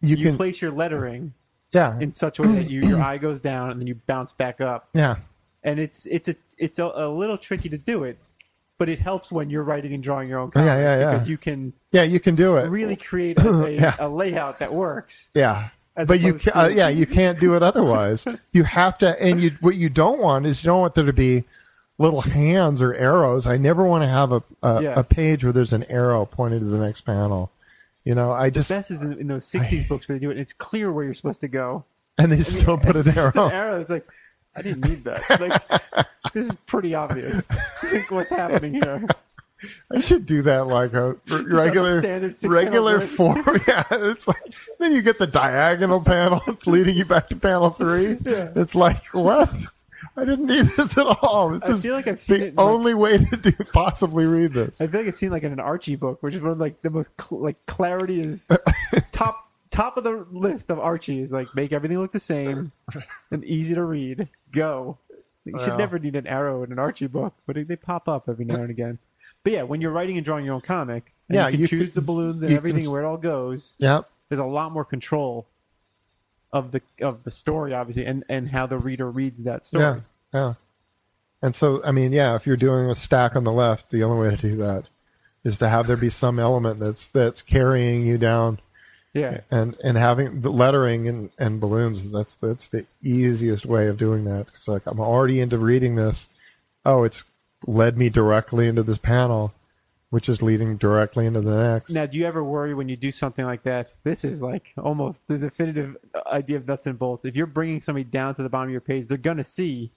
you, 0.00 0.16
you 0.16 0.24
can 0.24 0.36
place 0.36 0.60
your 0.60 0.70
lettering 0.72 1.32
yeah 1.72 1.98
in 2.00 2.12
such 2.14 2.38
a 2.38 2.42
way 2.42 2.54
that 2.54 2.70
you, 2.70 2.80
your 2.82 3.00
eye 3.02 3.18
goes 3.18 3.40
down 3.40 3.70
and 3.70 3.80
then 3.80 3.86
you 3.86 3.94
bounce 4.06 4.32
back 4.32 4.60
up. 4.60 4.88
yeah 4.94 5.16
And 5.62 5.78
it's 5.78 6.06
it's 6.06 6.28
a 6.28 6.34
it's 6.58 6.78
a, 6.78 6.86
a 6.94 7.08
little 7.08 7.38
tricky 7.38 7.68
to 7.68 7.78
do 7.78 8.04
it, 8.04 8.18
but 8.78 8.88
it 8.88 8.98
helps 8.98 9.30
when 9.30 9.48
you're 9.50 9.62
writing 9.62 9.94
and 9.94 10.02
drawing 10.02 10.28
your 10.28 10.38
own 10.40 10.48
Yeah, 10.54 10.62
comic 10.62 10.78
yeah, 10.78 10.98
yeah. 10.98 11.12
because 11.12 11.28
you 11.28 11.38
can 11.38 11.72
yeah 11.92 12.02
you 12.02 12.18
can 12.20 12.34
do 12.34 12.56
it 12.56 12.68
really 12.68 12.96
create 12.96 13.38
a, 13.38 13.48
a, 13.66 13.70
Yeah. 13.70 13.96
a 13.98 14.08
layout 14.08 14.58
that 14.58 14.72
works. 14.72 15.28
yeah 15.34 15.68
but 16.06 16.20
you 16.20 16.30
opposed 16.30 16.44
ca- 16.46 16.60
uh, 16.64 16.68
yeah 16.68 16.88
you 16.88 17.06
can't 17.06 17.38
do 17.40 17.54
it 17.56 17.62
otherwise 17.62 18.24
you 18.52 18.64
have 18.64 18.96
to 18.98 19.20
and 19.22 19.40
you 19.42 19.50
what 19.60 19.74
you 19.76 19.88
don't 19.90 20.20
want 20.20 20.46
is 20.46 20.62
you 20.62 20.68
don't 20.68 20.80
want 20.80 20.94
there 20.94 21.04
to 21.04 21.12
be 21.12 21.44
little 21.98 22.20
hands 22.22 22.80
or 22.80 22.94
arrows 22.94 23.46
i 23.46 23.56
never 23.58 23.84
want 23.84 24.02
to 24.02 24.08
have 24.08 24.32
a 24.32 24.42
a, 24.62 24.82
Yeah. 24.82 24.94
a 24.98 25.04
page 25.04 25.44
where 25.44 25.52
there's 25.52 25.72
an 25.74 25.84
arrow 25.84 26.24
pointed 26.24 26.60
to 26.60 26.66
the 26.66 26.78
next 26.78 27.02
panel 27.02 27.50
you 28.04 28.14
know 28.14 28.32
i 28.32 28.48
just 28.50 28.68
Best 28.70 28.90
is 28.90 29.00
in, 29.02 29.12
in 29.18 29.26
those 29.26 29.44
'60s 29.50 29.86
books 29.88 30.08
where 30.08 30.18
they 30.18 30.22
do 30.24 30.30
it. 30.30 30.32
and 30.34 30.40
It's 30.40 30.52
clear 30.52 30.92
where 30.92 31.04
you're 31.04 31.14
supposed 31.14 31.40
to 31.42 31.48
go. 31.48 31.84
and 32.18 32.30
they 32.32 32.42
still 32.42 32.78
put 32.78 32.96
an 32.96 33.08
It's 33.08 33.16
an 33.16 33.18
arrow 33.18 33.48
arrow. 33.48 33.80
It's 33.80 33.90
like 33.90 34.06
I 34.56 34.62
didn't 34.62 34.88
need 34.88 35.04
that. 35.04 35.40
Like 35.40 36.06
this 36.34 36.46
is 36.48 36.54
pretty 36.66 36.94
obvious. 36.94 37.42
Like, 37.84 38.10
what's 38.10 38.30
happening 38.30 38.74
here? 38.74 39.04
i 39.94 40.00
should 40.00 40.24
do 40.24 40.40
that 40.40 40.66
like 40.68 40.94
a 40.94 41.14
r- 41.30 41.42
regular 41.50 42.00
regular 42.42 43.06
form 43.06 43.44
yeah 43.68 43.84
it's 43.90 44.26
like 44.26 44.54
then 44.78 44.90
you 44.90 45.02
get 45.02 45.18
the 45.18 45.26
diagonal 45.26 46.00
panel 46.00 46.40
it's 46.46 46.66
leading 46.66 46.96
you 46.96 47.04
back 47.04 47.28
to 47.28 47.36
panel 47.36 47.68
three 47.68 48.16
Yeah. 48.24 48.48
it's 48.56 48.74
like 48.74 49.04
what 49.12 49.52
i 50.16 50.24
didn't 50.24 50.46
need 50.46 50.66
this 50.76 50.96
at 50.98 51.06
all 51.06 51.50
this 51.50 51.68
I 51.68 51.74
is 51.74 51.82
feel 51.82 51.94
like 51.94 52.06
I've 52.08 52.22
seen 52.22 52.36
it. 52.36 52.38
the 52.40 52.46
in, 52.48 52.54
like- 52.56 52.66
only 52.66 52.94
way 52.94 53.18
to 53.18 53.36
do, 53.36 53.52
possibly 53.72 54.26
read 54.26 54.52
this 54.52 54.80
I 54.80 54.86
feel 54.86 55.00
like 55.00 55.08
I've 55.08 55.18
seen 55.18 55.30
like 55.30 55.42
in 55.44 55.52
an 55.52 55.60
Archie 55.60 55.96
book, 55.96 56.22
which 56.22 56.34
is 56.34 56.42
one 56.42 56.52
of 56.52 56.58
like 56.58 56.80
the 56.82 56.90
most 56.90 57.10
cl- 57.20 57.40
like 57.42 57.56
clarity 57.66 58.20
is 58.20 58.46
top 59.12 59.48
top 59.70 59.96
of 59.96 60.04
the 60.04 60.26
list 60.32 60.70
of 60.70 60.78
Archie 60.78 61.20
is 61.20 61.30
like 61.30 61.46
make 61.54 61.72
everything 61.72 61.98
look 61.98 62.12
the 62.12 62.20
same 62.20 62.72
and 63.30 63.44
easy 63.44 63.74
to 63.74 63.84
read. 63.84 64.28
Go. 64.52 64.98
You 65.44 65.58
should 65.58 65.68
Well. 65.68 65.78
never 65.78 65.98
need 65.98 66.16
an 66.16 66.26
arrow 66.26 66.64
in 66.64 66.72
an 66.72 66.78
Archie 66.78 67.06
book, 67.06 67.32
but 67.46 67.56
they 67.56 67.76
pop 67.76 68.08
up 68.08 68.28
every 68.28 68.44
now 68.44 68.56
and 68.56 68.70
again. 68.70 68.98
But 69.42 69.52
yeah, 69.54 69.62
when 69.62 69.80
you're 69.80 69.90
writing 69.92 70.16
and 70.18 70.24
drawing 70.24 70.44
your 70.44 70.54
own 70.54 70.60
comic, 70.60 71.12
and 71.28 71.36
Yeah, 71.36 71.46
you 71.46 71.52
can 71.52 71.60
you 71.60 71.66
choose 71.68 71.82
can- 71.84 71.94
the 71.94 72.00
balloons 72.02 72.42
and 72.42 72.50
you 72.50 72.56
everything 72.56 72.80
can- 72.80 72.84
and 72.86 72.92
where 72.92 73.02
it 73.02 73.06
all 73.06 73.16
goes. 73.16 73.72
Yep. 73.78 74.06
There's 74.28 74.38
a 74.40 74.44
lot 74.44 74.70
more 74.72 74.84
control 74.84 75.46
of 76.52 76.72
the 76.72 76.82
of 77.00 77.22
the 77.24 77.30
story, 77.30 77.74
obviously, 77.74 78.06
and 78.06 78.24
and 78.28 78.48
how 78.48 78.66
the 78.66 78.78
reader 78.78 79.10
reads 79.10 79.44
that 79.44 79.64
story. 79.66 79.82
Yeah. 79.82 80.00
Yeah. 80.32 80.54
And 81.42 81.54
so, 81.54 81.80
I 81.84 81.92
mean, 81.92 82.12
yeah, 82.12 82.34
if 82.36 82.46
you're 82.46 82.56
doing 82.56 82.90
a 82.90 82.94
stack 82.94 83.34
on 83.34 83.44
the 83.44 83.52
left, 83.52 83.90
the 83.90 84.02
only 84.04 84.28
way 84.28 84.36
to 84.36 84.40
do 84.40 84.56
that 84.56 84.84
is 85.42 85.56
to 85.58 85.68
have 85.68 85.86
there 85.86 85.96
be 85.96 86.10
some 86.10 86.38
element 86.38 86.80
that's 86.80 87.10
that's 87.10 87.40
carrying 87.40 88.04
you 88.06 88.18
down, 88.18 88.60
Yeah. 89.14 89.40
and 89.50 89.74
and 89.82 89.96
having 89.96 90.40
the 90.40 90.50
lettering 90.50 91.08
and, 91.08 91.30
and 91.38 91.60
balloons. 91.60 92.10
That's 92.10 92.34
that's 92.36 92.68
the 92.68 92.86
easiest 93.00 93.64
way 93.64 93.86
of 93.88 93.96
doing 93.96 94.24
that. 94.24 94.48
It's 94.54 94.68
like 94.68 94.82
I'm 94.86 95.00
already 95.00 95.40
into 95.40 95.58
reading 95.58 95.94
this. 95.94 96.28
Oh, 96.84 97.04
it's 97.04 97.24
led 97.66 97.96
me 97.96 98.10
directly 98.10 98.68
into 98.68 98.82
this 98.82 98.98
panel, 98.98 99.52
which 100.10 100.28
is 100.28 100.42
leading 100.42 100.76
directly 100.76 101.26
into 101.26 101.40
the 101.40 101.72
next. 101.72 101.90
Now, 101.90 102.04
do 102.06 102.18
you 102.18 102.26
ever 102.26 102.42
worry 102.42 102.74
when 102.74 102.88
you 102.88 102.96
do 102.96 103.12
something 103.12 103.44
like 103.44 103.62
that? 103.62 103.92
This 104.02 104.24
is 104.24 104.42
like 104.42 104.72
almost 104.76 105.20
the 105.28 105.38
definitive 105.38 105.96
idea 106.26 106.56
of 106.56 106.66
nuts 106.66 106.86
and 106.86 106.98
bolts. 106.98 107.24
If 107.24 107.36
you're 107.36 107.46
bringing 107.46 107.80
somebody 107.80 108.04
down 108.04 108.34
to 108.34 108.42
the 108.42 108.48
bottom 108.48 108.68
of 108.68 108.72
your 108.72 108.80
page, 108.80 109.08
they're 109.08 109.18
gonna 109.18 109.44
see 109.44 109.92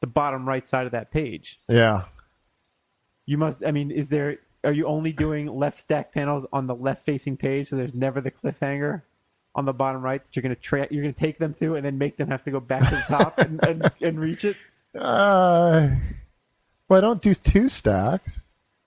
the 0.00 0.06
bottom 0.06 0.46
right 0.46 0.68
side 0.68 0.86
of 0.86 0.92
that 0.92 1.10
page. 1.10 1.58
Yeah. 1.68 2.04
You 3.26 3.38
must. 3.38 3.64
I 3.64 3.72
mean, 3.72 3.90
is 3.90 4.08
there? 4.08 4.38
Are 4.62 4.72
you 4.72 4.86
only 4.86 5.12
doing 5.12 5.46
left 5.46 5.80
stack 5.80 6.12
panels 6.12 6.46
on 6.52 6.66
the 6.66 6.74
left 6.74 7.04
facing 7.06 7.36
page, 7.36 7.70
so 7.70 7.76
there's 7.76 7.94
never 7.94 8.20
the 8.20 8.30
cliffhanger 8.30 9.02
on 9.54 9.64
the 9.64 9.72
bottom 9.72 10.02
right 10.02 10.22
that 10.22 10.36
you're 10.36 10.42
gonna 10.42 10.54
tra- 10.56 10.88
you're 10.90 11.02
gonna 11.02 11.12
take 11.12 11.38
them 11.38 11.54
to, 11.54 11.76
and 11.76 11.84
then 11.84 11.96
make 11.96 12.16
them 12.18 12.28
have 12.28 12.44
to 12.44 12.50
go 12.50 12.60
back 12.60 12.88
to 12.88 12.96
the 12.96 13.02
top 13.02 13.38
and, 13.38 13.62
and, 13.64 13.90
and 14.02 14.20
reach 14.20 14.44
it? 14.44 14.56
Uh, 14.96 15.88
well, 16.88 16.98
I 16.98 17.00
don't 17.00 17.20
do 17.20 17.34
two 17.34 17.68
stacks. 17.68 18.38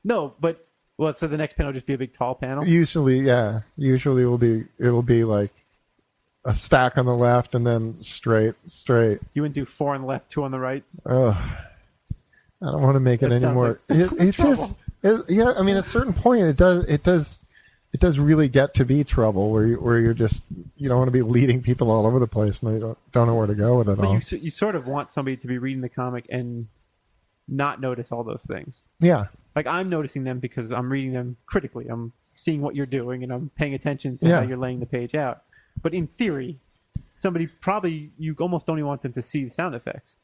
No, 0.08 0.34
but 0.40 0.66
well, 0.98 1.14
so 1.16 1.28
the 1.28 1.36
next 1.38 1.56
panel 1.58 1.72
will 1.72 1.78
just 1.78 1.86
be 1.86 1.94
a 1.94 1.98
big 1.98 2.14
tall 2.16 2.34
panel. 2.34 2.66
Usually, 2.66 3.20
yeah. 3.20 3.60
Usually, 3.76 4.26
will 4.26 4.38
be 4.38 4.64
it'll 4.80 5.04
be 5.04 5.24
like 5.26 5.52
a 6.46 6.56
stack 6.56 6.98
on 6.98 7.06
the 7.06 7.14
left 7.16 7.56
and 7.56 7.68
then 7.68 8.02
straight, 8.02 8.56
straight. 8.68 9.20
You 9.34 9.42
wouldn't 9.42 9.56
do 9.56 9.66
four 9.66 9.94
on 9.96 10.02
the 10.02 10.08
left, 10.08 10.32
two 10.32 10.44
on 10.44 10.52
the 10.52 10.60
right. 10.60 10.84
Oh, 11.06 11.32
I 12.62 12.72
don't 12.72 12.82
want 12.82 12.96
to 12.96 13.00
make 13.02 13.22
it 13.22 13.30
That 13.30 13.44
anymore. 13.44 13.80
like- 13.90 14.00
it, 14.00 14.12
it 14.30 14.36
just, 14.36 14.72
it, 15.04 15.26
yeah. 15.30 15.52
I 15.58 15.62
mean, 15.62 15.76
at 15.76 15.86
a 15.86 15.90
certain 15.90 16.14
point, 16.14 16.44
it 16.44 16.56
does, 16.56 16.86
it 16.86 17.04
does, 17.04 17.38
it 17.94 18.00
does 18.00 18.18
really 18.18 18.48
get 18.48 18.74
to 18.76 18.86
be 18.86 19.04
trouble 19.04 19.52
where 19.52 19.66
you, 19.68 19.76
where 19.76 20.00
you're 20.00 20.14
just 20.14 20.42
you 20.78 20.88
don't 20.88 20.98
want 20.98 21.10
to 21.10 21.12
be 21.12 21.22
leading 21.22 21.62
people 21.62 21.92
all 21.92 22.06
over 22.08 22.18
the 22.20 22.28
place 22.28 22.62
and 22.62 22.74
they 22.74 22.80
don't 22.80 22.98
don't 23.12 23.28
know 23.28 23.36
where 23.36 23.48
to 23.48 23.56
go 23.56 23.78
with 23.78 23.90
it 23.90 23.98
But 23.98 24.06
all. 24.06 24.18
you 24.20 24.38
you 24.38 24.52
sort 24.52 24.76
of 24.76 24.88
want 24.88 25.12
somebody 25.12 25.36
to 25.38 25.48
be 25.48 25.58
reading 25.58 25.82
the 25.82 25.90
comic 25.90 26.26
and 26.30 26.68
not 27.50 27.80
notice 27.82 28.12
all 28.12 28.24
those 28.24 28.44
things. 28.44 28.82
yeah, 29.00 29.28
Like 29.58 29.66
I'm 29.66 29.90
noticing 29.90 30.24
them 30.24 30.38
because 30.38 30.72
I'm 30.72 30.88
reading 30.88 31.14
them 31.14 31.36
critically. 31.48 31.88
I'm 31.88 32.14
seeing 32.36 32.62
what 32.62 32.76
you're 32.76 32.86
doing 32.86 33.24
and 33.24 33.34
I'm 33.34 33.50
paying 33.58 33.74
attention 33.74 34.16
to 34.20 34.28
Yeah. 34.28 34.42
how 34.42 34.48
you're 34.48 34.56
laying 34.56 34.80
the 34.80 34.86
page 34.86 35.16
out. 35.16 35.42
But 35.82 35.96
in 35.96 36.06
theory, 36.06 36.60
somebody 37.16 37.48
probably 37.48 38.12
you 38.20 38.36
almost 38.40 38.68
don't 38.68 38.78
even 38.78 38.86
want 38.88 39.02
them 39.02 39.14
to 39.14 39.24
see 39.24 39.46
the 39.46 39.50
sound 39.50 39.74
effects, 39.74 40.16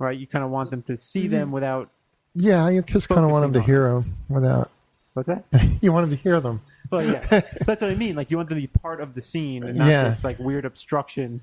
right? 0.00 0.18
You 0.18 0.26
kind 0.26 0.44
of 0.44 0.50
want 0.50 0.70
them 0.70 0.82
to 0.90 0.96
see 0.96 1.28
them 1.28 1.50
mm. 1.50 1.52
without 1.52 1.88
yeah. 2.34 2.68
You 2.68 2.82
just 2.82 3.08
kind 3.08 3.24
of 3.24 3.30
want 3.30 3.44
them 3.44 3.52
to 3.52 3.62
hear 3.62 3.84
them 3.92 4.12
without. 4.28 4.72
what's 5.14 5.28
that? 5.28 5.44
you 5.80 5.92
want 5.92 6.08
them 6.08 6.16
to 6.16 6.20
hear 6.20 6.40
them. 6.40 6.60
Well, 6.90 7.04
yeah, 7.04 7.24
that's 7.64 7.80
what 7.80 7.92
I 7.92 7.94
mean. 7.94 8.16
Like 8.16 8.32
you 8.32 8.38
want 8.38 8.48
them 8.48 8.58
to 8.58 8.62
be 8.62 8.66
part 8.66 9.00
of 9.00 9.14
the 9.14 9.22
scene 9.22 9.62
and 9.62 9.78
not 9.78 9.88
Yeah. 9.88 10.08
this 10.08 10.24
like 10.24 10.40
weird 10.40 10.64
obstruction 10.64 11.40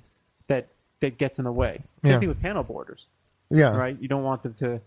that 0.47 0.67
that 0.99 1.17
gets 1.17 1.39
in 1.39 1.45
the 1.45 1.51
way. 1.53 1.79
Same 2.01 2.11
Yeah. 2.11 2.19
thing 2.19 2.27
with 2.27 2.41
panel 2.41 2.63
borders. 2.63 3.05
Yeah. 3.49 3.73
right? 3.73 3.97
You 4.01 4.09
don't 4.09 4.23
want 4.23 4.43
them 4.43 4.53
to, 4.55 4.81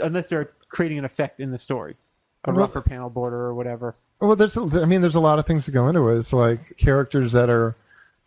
unless 0.00 0.28
they're 0.28 0.52
creating 0.68 0.98
an 0.98 1.04
effect 1.04 1.40
in 1.40 1.50
the 1.50 1.58
story, 1.58 1.96
a 2.44 2.50
Well- 2.52 2.60
rougher 2.66 2.82
panel 2.82 3.10
border 3.10 3.36
or 3.40 3.54
whatever. 3.54 3.94
Well, 4.20 4.34
there's, 4.34 4.56
I 4.56 4.84
mean, 4.84 5.00
there's 5.00 5.14
a 5.14 5.20
lot 5.20 5.38
of 5.38 5.46
things 5.46 5.64
to 5.66 5.70
go 5.70 5.86
into 5.88 6.08
it. 6.08 6.18
It's 6.18 6.32
like 6.32 6.76
characters 6.76 7.30
that 7.32 7.48
are 7.48 7.76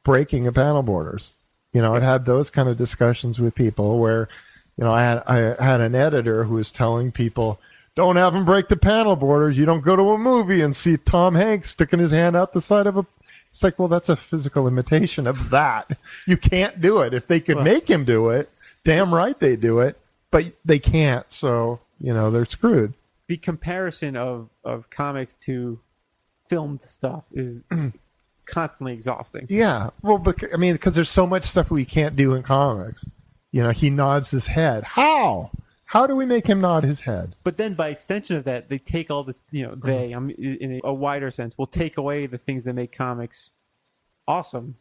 breaking 0.04 0.48
a 0.48 0.52
panel 0.52 0.84
borders. 0.84 1.32
You 1.74 1.82
know, 1.82 1.96
I've 1.96 2.02
had 2.04 2.26
those 2.26 2.50
kind 2.50 2.70
of 2.70 2.78
discussions 2.78 3.40
with 3.40 3.56
people 3.56 4.00
where, 4.00 4.30
you 4.78 4.84
know, 4.86 4.92
I 4.92 5.02
had 5.04 5.24
I 5.28 5.64
had 5.64 5.82
an 5.82 5.94
editor 5.96 6.44
who 6.46 6.56
was 6.56 6.72
telling 6.72 7.12
people, 7.12 7.60
"Don't 7.96 8.16
have 8.16 8.32
them 8.34 8.46
break 8.46 8.68
the 8.70 8.78
panel 8.78 9.16
borders. 9.18 9.58
You 9.58 9.66
don't 9.66 9.82
go 9.84 9.96
to 9.98 10.12
a 10.12 10.18
movie 10.18 10.62
and 10.62 10.76
see 10.76 10.96
Tom 10.98 11.36
Hanks 11.36 11.70
sticking 11.72 12.00
his 12.00 12.12
hand 12.12 12.36
out 12.38 12.54
the 12.54 12.62
side 12.62 12.88
of 12.88 12.98
a." 12.98 13.06
It's 13.52 13.62
like, 13.64 13.78
well, 13.78 13.90
that's 13.90 14.08
a 14.10 14.16
physical 14.16 14.66
imitation 14.70 15.28
of 15.28 15.50
that. 15.50 15.92
You 16.26 16.38
can't 16.38 16.80
do 16.80 17.02
it. 17.02 17.14
If 17.14 17.28
they 17.28 17.42
could 17.42 17.56
Well- 17.56 17.66
make 17.66 17.90
him 17.90 18.06
do 18.06 18.30
it, 18.30 18.50
damn 18.86 19.14
right 19.14 19.38
they 19.38 19.58
do 19.58 19.80
it, 19.82 20.00
but 20.32 20.46
they 20.64 20.80
can't. 20.80 21.30
So 21.30 21.80
you 22.02 22.14
know, 22.14 22.32
they're 22.32 22.46
screwed. 22.46 22.94
The 23.28 23.38
comparison 23.38 24.16
of 24.18 24.50
of 24.64 24.90
comics 24.90 25.36
to 25.46 25.80
filmed 26.50 26.82
stuff 26.84 27.24
is 27.32 27.62
constantly 28.46 28.94
exhausting. 28.94 29.46
Yeah, 29.50 29.90
well, 30.02 30.18
bec 30.18 30.44
I 30.54 30.58
mean, 30.58 30.74
because 30.74 30.96
there's 30.96 31.10
so 31.10 31.26
much 31.26 31.44
stuff 31.46 31.72
we 31.72 31.86
can't 31.86 32.16
do 32.16 32.34
in 32.34 32.44
comics. 32.44 33.06
You 33.52 33.64
know, 33.64 33.72
he 33.72 33.90
nods 33.90 34.32
his 34.32 34.48
head. 34.48 34.84
How? 34.84 35.52
How 35.86 36.08
do 36.08 36.16
we 36.16 36.26
make 36.26 36.48
him 36.48 36.62
nod 36.62 36.86
his 36.86 37.02
head? 37.02 37.36
But 37.44 37.58
then, 37.58 37.74
by 37.74 37.90
extension 37.90 38.38
of 38.38 38.46
that, 38.46 38.70
they 38.70 38.78
take 38.80 39.12
all 39.12 39.24
the 39.24 39.36
you 39.52 39.64
know 39.68 39.76
they 39.76 40.12
mm-hmm. 40.12 40.18
I'm 40.18 40.30
in 40.30 40.82
a 40.84 40.94
wider 40.94 41.32
sense 41.32 41.58
will 41.58 41.68
take 41.68 41.98
away 41.98 42.28
the 42.28 42.38
things 42.38 42.64
that 42.64 42.74
make 42.74 42.96
comics 42.96 43.52
awesome 44.28 44.76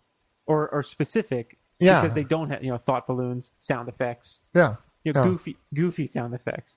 or 0.47 0.69
or 0.69 0.83
specific 0.83 1.59
Yeah. 1.81 2.01
because 2.01 2.15
they 2.15 2.25
don't 2.25 2.51
have 2.51 2.63
you 2.63 2.71
know 2.71 2.79
thought 2.79 3.07
balloons, 3.07 3.51
sound 3.59 3.89
effects, 3.89 4.39
Yeah. 4.55 4.77
you 5.05 5.13
know 5.13 5.25
Yeah. 5.25 5.31
goofy 5.31 5.57
goofy 5.75 6.07
sound 6.07 6.35
effects. 6.35 6.77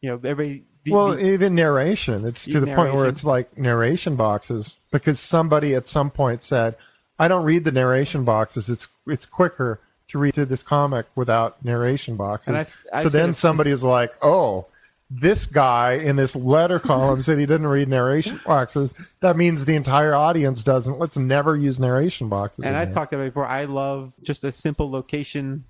You 0.00 0.10
know, 0.10 0.20
everybody. 0.24 0.64
The, 0.84 0.92
Well, 0.92 1.14
the- 1.16 1.26
even 1.32 1.54
narration. 1.54 2.24
It's 2.24 2.44
to 2.44 2.60
the 2.60 2.66
point 2.74 2.94
where 2.94 3.06
it's 3.06 3.24
like 3.24 3.56
narration 3.58 4.14
boxes 4.16 4.76
because 4.92 5.18
somebody 5.18 5.74
at 5.74 5.88
some 5.88 6.10
point 6.10 6.42
said, 6.42 6.76
"I 7.18 7.26
don't 7.28 7.44
read 7.44 7.64
the 7.64 7.72
narration 7.72 8.24
boxes. 8.24 8.68
It's 8.68 8.86
it's 9.06 9.26
quicker 9.26 9.80
to 10.08 10.18
read 10.18 10.34
through 10.34 10.44
this 10.46 10.62
comic 10.62 11.06
without 11.16 11.64
narration 11.64 12.16
boxes." 12.16 12.54
I've- 12.54 12.70
I've 12.92 13.02
so 13.02 13.08
then 13.08 13.34
somebody 13.34 13.70
is 13.70 13.82
like, 13.82 14.12
"Oh." 14.22 14.66
This 15.08 15.46
guy 15.46 15.92
in 15.92 16.16
this 16.16 16.34
letter 16.34 16.80
column 16.80 17.22
said 17.22 17.38
he 17.38 17.46
didn't 17.46 17.68
read 17.68 17.86
narration 17.88 18.40
boxes. 18.44 18.92
That 19.20 19.36
means 19.36 19.64
the 19.64 19.76
entire 19.76 20.16
audience 20.16 20.64
doesn't. 20.64 20.98
Let's 20.98 21.16
never 21.16 21.54
use 21.56 21.78
narration 21.78 22.28
boxes. 22.28 22.64
and 22.64 22.76
I've 22.76 22.92
talked 22.92 23.12
about 23.12 23.22
it 23.22 23.26
before. 23.30 23.46
I 23.46 23.66
love 23.66 24.12
just 24.24 24.42
a 24.42 24.50
simple 24.50 24.90
location. 24.90 25.62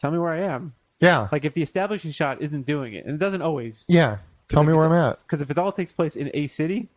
Tell 0.00 0.12
me 0.12 0.18
where 0.18 0.32
I 0.32 0.42
am. 0.42 0.74
Yeah. 1.00 1.28
Like 1.30 1.44
if 1.44 1.54
the 1.54 1.62
establishing 1.62 2.10
shot 2.10 2.42
isn't 2.42 2.66
doing 2.66 2.94
it, 2.94 3.06
and 3.06 3.14
it 3.14 3.18
doesn't 3.18 3.42
always, 3.42 3.84
Yeah. 3.88 4.18
Tell 4.48 4.62
me 4.64 4.72
where 4.72 4.86
I'm 4.86 4.92
at. 4.92 5.18
because 5.22 5.42
if 5.42 5.50
it 5.50 5.58
all 5.58 5.70
takes 5.72 5.92
place 5.92 6.16
in 6.16 6.30
a 6.32 6.46
city, 6.46 6.88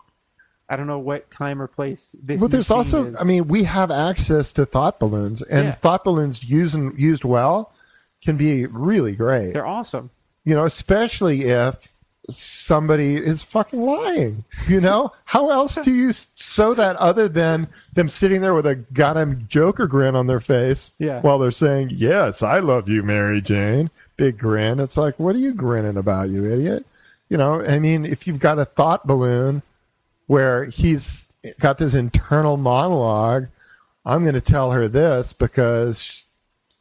I 0.69 0.77
don't 0.77 0.87
know 0.87 0.99
what 0.99 1.29
time 1.31 1.61
or 1.61 1.67
place 1.67 2.15
this. 2.23 2.39
Well, 2.39 2.47
new 2.47 2.53
there's 2.53 2.71
also, 2.71 3.07
is. 3.07 3.15
I 3.19 3.25
mean, 3.25 3.49
we 3.49 3.65
have 3.65 3.91
access 3.91 4.53
to 4.53 4.65
thought 4.65 4.99
balloons, 4.99 5.41
and 5.41 5.65
Yeah. 5.65 5.71
thought 5.75 6.05
balloons 6.05 6.41
used 6.43 6.77
used 6.97 7.25
well 7.25 7.73
can 8.23 8.37
be 8.37 8.65
really 8.67 9.15
great. 9.17 9.51
they're 9.53 9.65
awesome. 9.67 10.09
You 10.45 10.55
know, 10.55 10.63
especially 10.65 11.41
if 11.43 11.75
somebody 12.29 13.15
is 13.15 13.41
fucking 13.41 13.81
lying. 13.81 14.43
You 14.67 14.79
know, 14.81 15.11
how 15.25 15.49
else 15.49 15.75
do 15.75 15.93
you 15.93 16.13
show 16.35 16.73
that 16.75 16.95
other 16.97 17.27
than 17.27 17.67
them 17.93 18.07
sitting 18.09 18.41
there 18.41 18.53
with 18.53 18.67
a 18.67 18.75
goddamn 18.75 19.45
Joker 19.49 19.87
grin 19.87 20.15
on 20.15 20.27
their 20.27 20.39
face 20.39 20.91
Yeah. 20.99 21.21
while 21.21 21.39
they're 21.39 21.51
saying, 21.51 21.89
"Yes, 21.93 22.43
I 22.43 22.59
love 22.59 22.87
you, 22.87 23.03
Mary 23.03 23.41
Jane." 23.41 23.89
Big 24.17 24.37
grin. 24.37 24.79
It's 24.79 24.97
like, 24.97 25.19
what 25.19 25.35
are 25.35 25.39
you 25.39 25.53
grinning 25.53 25.97
about, 25.97 26.29
you 26.29 26.45
idiot? 26.45 26.85
You 27.29 27.37
know, 27.37 27.61
I 27.65 27.79
mean, 27.79 28.05
if 28.05 28.27
you've 28.27 28.39
got 28.39 28.59
a 28.59 28.65
thought 28.65 29.07
balloon 29.07 29.61
where 30.27 30.65
he's 30.65 31.27
got 31.59 31.77
this 31.77 31.95
internal 31.95 32.55
monologue, 32.57 33.47
I'm 34.05 34.23
going 34.23 34.35
to 34.35 34.41
tell 34.41 34.71
her 34.71 34.87
this 34.87 35.33
because 35.33 36.23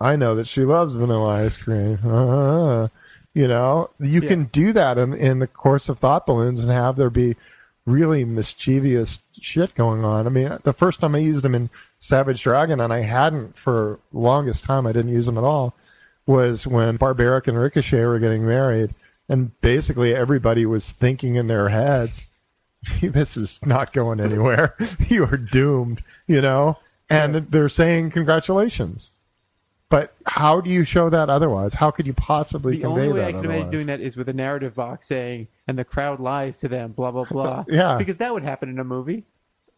I 0.00 0.16
know 0.16 0.34
that 0.34 0.46
she 0.46 0.62
loves 0.64 0.94
vanilla 0.94 1.44
ice 1.44 1.56
cream. 1.56 1.98
Uh, 2.04 2.88
you 3.34 3.46
know, 3.48 3.90
you 3.98 4.20
Yeah. 4.20 4.28
can 4.28 4.44
do 4.46 4.72
that 4.72 4.98
in, 4.98 5.14
in 5.14 5.38
the 5.38 5.46
course 5.46 5.88
of 5.88 5.98
thought 5.98 6.26
balloons 6.26 6.62
and 6.62 6.72
have 6.72 6.96
there 6.96 7.10
be 7.10 7.36
really 7.86 8.24
mischievous 8.24 9.20
shit 9.40 9.74
going 9.74 10.04
on. 10.04 10.26
I 10.26 10.30
mean, 10.30 10.58
the 10.64 10.72
first 10.72 11.00
time 11.00 11.14
I 11.14 11.18
used 11.18 11.42
them 11.44 11.54
in 11.54 11.70
Savage 11.98 12.42
Dragon, 12.42 12.80
and 12.80 12.92
I 12.92 13.00
hadn't 13.00 13.56
for 13.56 13.98
longest 14.12 14.64
time, 14.64 14.86
I 14.86 14.92
didn't 14.92 15.12
use 15.12 15.26
them 15.26 15.38
at 15.38 15.44
all, 15.44 15.74
was 16.26 16.66
when 16.66 16.96
Barbaric 16.96 17.48
and 17.48 17.58
Ricochet 17.58 18.04
were 18.04 18.18
getting 18.18 18.46
married. 18.46 18.94
And 19.28 19.58
basically, 19.60 20.14
everybody 20.14 20.66
was 20.66 20.92
thinking 20.92 21.36
in 21.36 21.46
their 21.46 21.68
heads, 21.68 22.26
this 23.02 23.36
is 23.36 23.60
not 23.64 23.92
going 23.92 24.20
anywhere. 24.20 24.74
you 25.08 25.24
are 25.24 25.36
doomed, 25.36 26.02
you 26.26 26.40
know? 26.40 26.78
And 27.08 27.34
they're 27.50 27.68
saying 27.68 28.10
congratulations. 28.12 29.10
But 29.90 30.14
how 30.24 30.60
do 30.60 30.70
you 30.70 30.84
show 30.84 31.10
that 31.10 31.28
otherwise? 31.28 31.74
How 31.74 31.90
could 31.90 32.06
you 32.06 32.14
possibly 32.14 32.76
The 32.76 32.82
convey 32.82 32.94
that? 32.94 33.06
The 33.06 33.10
only 33.10 33.20
way 33.20 33.26
I 33.26 33.32
can 33.32 33.44
imagine 33.44 33.70
doing 33.70 33.86
that 33.88 34.00
is 34.00 34.16
with 34.16 34.28
a 34.28 34.32
narrative 34.32 34.74
box 34.76 35.08
saying, 35.08 35.48
and 35.66 35.76
the 35.76 35.84
crowd 35.84 36.20
lies 36.20 36.56
to 36.58 36.68
them, 36.68 36.92
blah 36.92 37.10
blah 37.10 37.24
blah. 37.24 37.64
Yeah. 37.68 37.96
Because 37.98 38.16
that 38.18 38.32
would 38.32 38.44
happen 38.44 38.68
in 38.68 38.78
a 38.78 38.84
movie. 38.84 39.24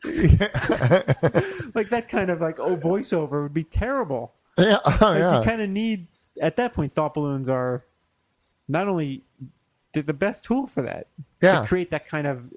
yeah, 0.05 1.14
Like 1.74 1.89
that 1.90 2.09
kind 2.10 2.30
of 2.30 2.40
like 2.43 2.60
oh 2.60 2.76
voiceover 2.76 3.43
would 3.43 3.55
be 3.55 3.64
terrible. 3.64 4.32
oh, 4.59 4.64
Like 4.64 5.01
yeah. 5.01 5.39
you 5.39 5.44
kind 5.44 5.62
of 5.62 5.70
need 5.70 6.06
at 6.40 6.56
that 6.56 6.74
point 6.74 6.94
thought 6.94 7.14
balloons 7.14 7.48
are 7.48 7.82
not 8.68 8.89
only 8.89 9.22
the 9.94 10.12
best 10.12 10.44
tool 10.44 10.66
for 10.66 10.82
that. 10.82 11.06
Yeah. 11.40 11.60
To 11.62 11.66
create 11.66 11.90
that 11.90 12.06
kind 12.06 12.26
of 12.26 12.52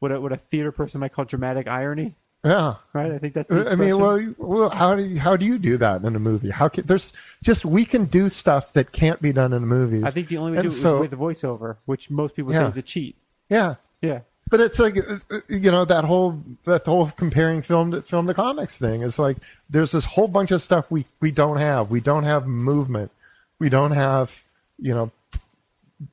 what 0.00 0.10
a, 0.12 0.20
what 0.20 0.32
a 0.32 0.36
theater 0.36 0.72
person 0.72 1.00
might 1.00 1.12
call 1.12 1.24
dramatic 1.24 1.68
irony, 1.68 2.14
yeah. 2.44 2.74
right? 2.92 3.12
I 3.12 3.18
think 3.18 3.34
that's. 3.34 3.48
The 3.48 3.70
I 3.70 3.74
mean, 3.74 3.98
well, 3.98 4.34
well, 4.38 4.70
how 4.70 4.94
do 4.94 5.02
you, 5.02 5.18
how 5.18 5.36
do 5.36 5.44
you 5.44 5.58
do 5.58 5.76
that 5.78 6.02
in 6.02 6.14
a 6.16 6.18
movie? 6.20 6.50
How 6.50 6.68
can 6.68 6.86
there's 6.86 7.12
just 7.42 7.64
we 7.64 7.84
can 7.84 8.04
do 8.06 8.28
stuff 8.28 8.72
that 8.74 8.92
can't 8.92 9.20
be 9.20 9.32
done 9.32 9.52
in 9.52 9.60
the 9.62 9.66
movies. 9.66 10.04
I 10.04 10.10
think 10.10 10.28
the 10.28 10.36
only 10.38 10.52
way 10.52 10.58
to 10.58 10.62
do 10.62 10.68
it 10.68 10.80
so- 10.80 10.96
is 10.96 11.00
with 11.02 11.10
the 11.10 11.16
voiceover, 11.16 11.76
which 11.86 12.10
most 12.10 12.34
people 12.36 12.52
Yeah. 12.52 12.60
say 12.64 12.68
is 12.68 12.76
a 12.76 12.82
cheat. 12.82 13.16
yeah, 13.48 13.74
Yeah. 14.02 14.20
but 14.50 14.60
it's 14.60 14.78
like 14.78 14.96
uh, 14.96 15.18
uh, 15.30 15.40
you 15.48 15.70
know 15.70 15.84
that 15.84 16.04
whole 16.04 16.40
that 16.64 16.84
whole 16.86 17.10
comparing 17.16 17.60
film 17.62 17.90
to 17.90 18.02
film 18.02 18.26
to 18.28 18.34
comics 18.34 18.78
thing. 18.78 19.02
It's 19.02 19.18
like 19.18 19.36
there's 19.68 19.92
this 19.92 20.04
whole 20.04 20.28
bunch 20.28 20.50
of 20.52 20.62
stuff 20.62 20.90
we 20.90 21.06
we 21.20 21.30
don't 21.30 21.58
have. 21.58 21.90
We 21.90 22.00
don't 22.00 22.24
have 22.24 22.46
movement. 22.46 23.10
We 23.58 23.68
don't 23.68 23.92
have 23.92 24.30
you 24.78 24.94
know. 24.94 25.10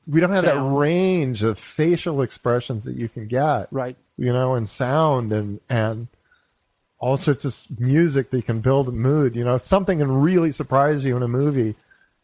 We 0.08 0.18
don't 0.20 0.32
have 0.32 0.44
that 0.44 0.60
range 0.60 1.44
of 1.44 1.60
facial 1.60 2.22
expressions 2.22 2.82
that 2.84 2.96
you 2.96 3.08
can 3.08 3.28
get. 3.28 3.68
Right. 3.70 3.96
you 4.18 4.32
know, 4.32 4.54
and 4.56 4.68
sound 4.68 5.32
and 5.32 5.60
and 5.70 6.08
all 6.98 7.16
sorts 7.16 7.44
of 7.44 7.54
music 7.78 8.30
that 8.30 8.46
can 8.46 8.60
build 8.60 8.88
a 8.88 8.92
mood. 8.92 9.36
You 9.36 9.44
know, 9.44 9.58
something 9.58 9.98
can 9.98 10.10
really 10.10 10.52
surprise 10.52 11.04
you 11.04 11.16
in 11.16 11.22
a 11.22 11.28
movie. 11.28 11.74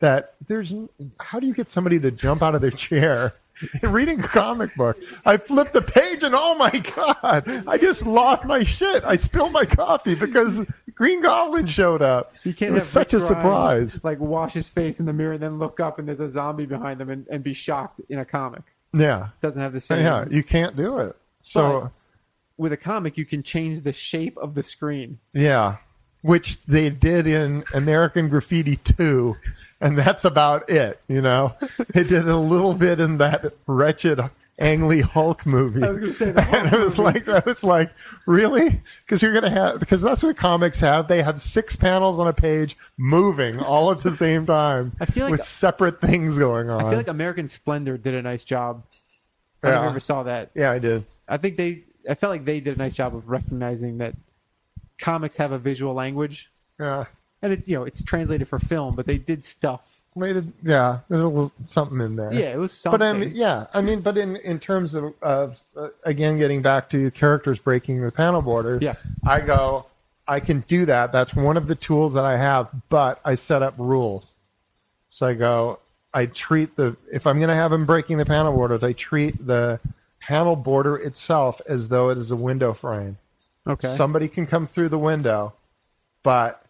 That 0.00 0.34
there's 0.48 0.72
how 1.20 1.38
do 1.38 1.46
you 1.46 1.54
get 1.54 1.70
somebody 1.70 2.00
to 2.00 2.10
jump 2.10 2.42
out 2.42 2.56
of 2.56 2.60
their 2.60 2.72
chair 2.72 3.34
reading 3.82 4.18
a 4.18 4.26
comic 4.26 4.74
book? 4.74 4.96
I 5.24 5.36
flipped 5.36 5.74
the 5.74 5.82
page 5.82 6.24
and 6.24 6.34
oh 6.34 6.56
my 6.56 6.70
god, 6.96 7.64
I 7.68 7.78
just 7.78 8.02
lost 8.04 8.44
my 8.44 8.64
shit. 8.64 9.04
I 9.04 9.14
spilled 9.14 9.52
my 9.52 9.64
coffee 9.64 10.16
because 10.16 10.62
Green 10.96 11.20
Goblin 11.22 11.68
showed 11.68 12.02
up. 12.02 12.32
You 12.42 12.52
can't 12.52 12.72
it 12.72 12.74
was 12.74 12.88
such 12.88 13.14
a 13.14 13.18
Rick 13.18 13.28
surprise. 13.28 14.00
Like 14.02 14.18
wash 14.18 14.54
his 14.54 14.68
face 14.68 14.98
in 14.98 15.06
the 15.06 15.12
mirror 15.12 15.34
and 15.34 15.42
then 15.42 15.60
look 15.60 15.78
up 15.78 16.00
and 16.00 16.08
there's 16.08 16.18
a 16.18 16.28
zombie 16.30 16.66
behind 16.66 17.00
him 17.00 17.10
and, 17.10 17.24
and 17.28 17.44
be 17.44 17.54
shocked 17.54 18.00
in 18.08 18.18
a 18.18 18.24
comic. 18.24 18.62
Yeah, 18.92 19.28
Doesn't 19.40 19.60
have 19.60 19.72
the 19.72 19.80
same. 19.80 20.00
yeah, 20.00 20.24
you 20.30 20.42
can't 20.42 20.76
do 20.76 20.98
it. 20.98 21.14
So. 21.42 21.92
With 22.62 22.72
a 22.72 22.76
comic, 22.76 23.18
you 23.18 23.24
can 23.24 23.42
change 23.42 23.82
the 23.82 23.92
shape 23.92 24.36
of 24.38 24.54
the 24.54 24.62
screen. 24.62 25.18
Yeah, 25.32 25.76
which 26.22 26.58
they 26.66 26.90
did 26.90 27.26
in 27.26 27.64
American 27.74 28.28
Graffiti 28.28 28.76
2, 28.76 29.36
and 29.80 29.98
that's 29.98 30.24
about 30.24 30.70
it, 30.70 31.00
you 31.08 31.20
know? 31.20 31.54
They 31.92 32.04
did 32.04 32.28
a 32.28 32.36
little 32.36 32.74
bit 32.74 33.00
in 33.00 33.18
that 33.18 33.52
wretched 33.66 34.20
Ang 34.60 34.86
Lee 34.86 35.00
Hulk 35.00 35.44
movie. 35.44 35.82
I 35.82 35.90
was 35.90 35.98
gonna 35.98 36.12
say 36.14 36.30
the 36.30 36.42
Hulk 36.42 36.54
and 36.64 36.72
it 36.72 36.78
was 36.78 36.96
movie. 36.98 37.12
like, 37.14 37.24
that 37.24 37.46
was 37.46 37.64
like, 37.64 37.90
really? 38.26 38.80
Because 39.04 39.20
you're 39.22 39.32
going 39.32 39.42
to 39.44 39.50
have, 39.50 39.80
because 39.80 40.00
that's 40.00 40.22
what 40.22 40.36
comics 40.36 40.78
have. 40.78 41.08
They 41.08 41.20
have 41.22 41.40
six 41.40 41.74
panels 41.74 42.20
on 42.20 42.28
a 42.28 42.32
page 42.32 42.76
moving 42.96 43.58
all 43.58 43.90
at 43.90 44.02
the 44.02 44.14
same 44.24 44.46
time 44.46 44.92
I 45.00 45.06
feel 45.06 45.24
like- 45.24 45.32
with 45.40 45.44
separate 45.44 46.00
things 46.00 46.38
going 46.38 46.70
on. 46.70 46.84
I 46.84 46.90
feel 46.90 46.98
like 46.98 47.08
American 47.08 47.48
Splendor 47.48 47.98
did 47.98 48.14
a 48.14 48.22
nice 48.22 48.44
job. 48.44 48.84
I 49.64 49.68
don't 49.68 49.74
know 49.74 49.80
if 49.80 49.80
Yeah. 49.80 49.82
you 49.84 49.90
ever 49.90 50.00
saw 50.00 50.22
that. 50.22 50.50
yeah, 50.54 50.70
I 50.70 50.78
did. 50.78 51.04
I 51.28 51.36
think 51.38 51.56
they. 51.56 51.82
I 52.08 52.14
felt 52.14 52.30
like 52.30 52.44
they 52.44 52.60
did 52.60 52.74
a 52.76 52.78
nice 52.78 52.94
job 52.94 53.14
of 53.14 53.28
recognizing 53.28 53.98
that 53.98 54.14
comics 54.98 55.36
have 55.36 55.52
a 55.52 55.58
visual 55.58 55.94
language, 55.94 56.50
Yeah. 56.78 57.04
and 57.42 57.52
it's 57.52 57.68
you 57.68 57.76
know 57.76 57.84
it's 57.84 58.02
translated 58.02 58.48
for 58.48 58.58
film, 58.58 58.94
but 58.94 59.06
they 59.06 59.18
did 59.18 59.44
stuff. 59.44 59.80
They 60.14 60.34
did, 60.34 60.52
yeah, 60.62 60.98
there's 61.08 61.22
a 61.22 61.26
little 61.26 61.52
something 61.64 62.00
in 62.00 62.16
there. 62.16 62.32
Yeah, 62.32 62.52
it 62.52 62.58
was 62.58 62.72
something. 62.72 62.98
But 62.98 63.06
I 63.06 63.12
mean, 63.14 63.32
yeah, 63.34 63.66
I 63.72 63.80
mean, 63.80 64.00
but 64.02 64.18
in 64.18 64.36
in 64.36 64.58
terms 64.60 64.94
of 64.94 65.14
of 65.22 65.58
uh, 65.76 65.88
again 66.04 66.38
getting 66.38 66.60
back 66.60 66.90
to 66.90 67.10
characters 67.12 67.58
breaking 67.58 68.02
the 68.02 68.12
panel 68.12 68.42
borders. 68.42 68.82
Yeah. 68.82 68.96
I 69.26 69.40
go, 69.40 69.86
I 70.28 70.40
can 70.40 70.64
do 70.68 70.84
that. 70.86 71.12
That's 71.12 71.34
one 71.34 71.56
of 71.56 71.66
the 71.66 71.74
tools 71.74 72.12
that 72.14 72.24
I 72.24 72.36
have, 72.36 72.68
but 72.90 73.20
I 73.24 73.34
set 73.36 73.62
up 73.62 73.74
rules. 73.78 74.26
So 75.08 75.26
I 75.26 75.34
go, 75.34 75.78
I 76.12 76.26
treat 76.26 76.76
the 76.76 76.94
if 77.10 77.26
I'm 77.26 77.38
going 77.38 77.48
to 77.48 77.54
have 77.54 77.70
them 77.70 77.86
breaking 77.86 78.18
the 78.18 78.26
panel 78.26 78.52
borders, 78.52 78.82
I 78.82 78.92
treat 78.92 79.46
the 79.46 79.80
panel 80.26 80.56
border 80.56 80.96
itself 80.96 81.60
as 81.68 81.88
though 81.88 82.10
it 82.10 82.18
is 82.18 82.30
a 82.30 82.36
window 82.36 82.72
frame. 82.72 83.16
okay. 83.66 83.94
Somebody 83.96 84.28
can 84.28 84.46
come 84.46 84.66
through 84.66 84.88
the 84.88 84.98
window, 84.98 85.52
but 86.22 86.64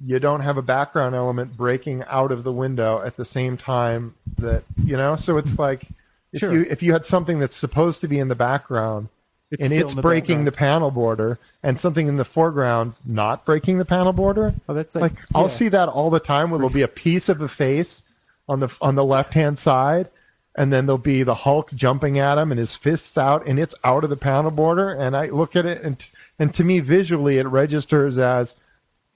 you 0.00 0.18
don't 0.18 0.40
have 0.40 0.56
a 0.56 0.62
background 0.62 1.14
element 1.14 1.56
breaking 1.56 2.02
out 2.08 2.32
of 2.32 2.42
the 2.44 2.52
window 2.52 3.00
at 3.04 3.16
the 3.16 3.24
same 3.24 3.56
time 3.56 4.14
that 4.38 4.64
you 4.84 4.96
know. 4.96 5.16
So 5.16 5.36
it's 5.36 5.58
like 5.58 5.86
if 6.32 6.40
Sure. 6.40 6.52
you 6.52 6.66
if 6.68 6.82
you 6.82 6.92
had 6.92 7.04
something 7.06 7.38
that's 7.38 7.56
supposed 7.56 8.00
to 8.00 8.08
be 8.08 8.18
in 8.18 8.28
the 8.28 8.34
background 8.34 9.08
It's 9.52 9.62
and 9.62 9.72
it's 9.72 9.94
the 9.94 10.02
breaking 10.02 10.44
the 10.44 10.52
panel 10.52 10.90
border, 10.90 11.38
and 11.62 11.78
something 11.78 12.08
in 12.08 12.16
the 12.16 12.24
foreground 12.24 12.98
not 13.06 13.44
breaking 13.44 13.78
the 13.78 13.84
panel 13.84 14.12
border, 14.12 14.52
Oh, 14.68 14.74
that's 14.74 14.94
like, 14.96 15.12
like 15.12 15.20
I'll 15.34 15.48
see 15.48 15.68
that 15.68 15.88
all 15.88 16.10
the 16.10 16.18
time 16.20 16.50
where 16.50 16.58
there'll 16.58 16.70
be 16.70 16.82
a 16.82 16.88
piece 16.88 17.28
of 17.28 17.40
a 17.40 17.48
face 17.48 18.02
on 18.48 18.60
the 18.60 18.68
on 18.80 18.94
the 18.96 19.04
left 19.04 19.32
hand 19.34 19.58
side 19.58 20.08
and 20.56 20.72
then 20.72 20.86
there'll 20.86 20.98
be 20.98 21.22
the 21.22 21.34
Hulk 21.34 21.72
jumping 21.74 22.18
at 22.18 22.38
him 22.38 22.50
and 22.52 22.58
his 22.58 22.76
fists 22.76 23.18
out 23.18 23.46
and 23.46 23.58
it's 23.58 23.74
out 23.84 24.04
of 24.04 24.10
the 24.10 24.16
panel 24.16 24.50
border 24.50 24.90
and 24.90 25.16
I 25.16 25.26
look 25.26 25.56
at 25.56 25.66
it 25.66 25.82
and 25.82 25.96
and 26.38 26.52
to 26.54 26.64
me 26.64 26.80
visually 26.80 27.38
it 27.38 27.46
registers 27.46 28.18
as 28.18 28.54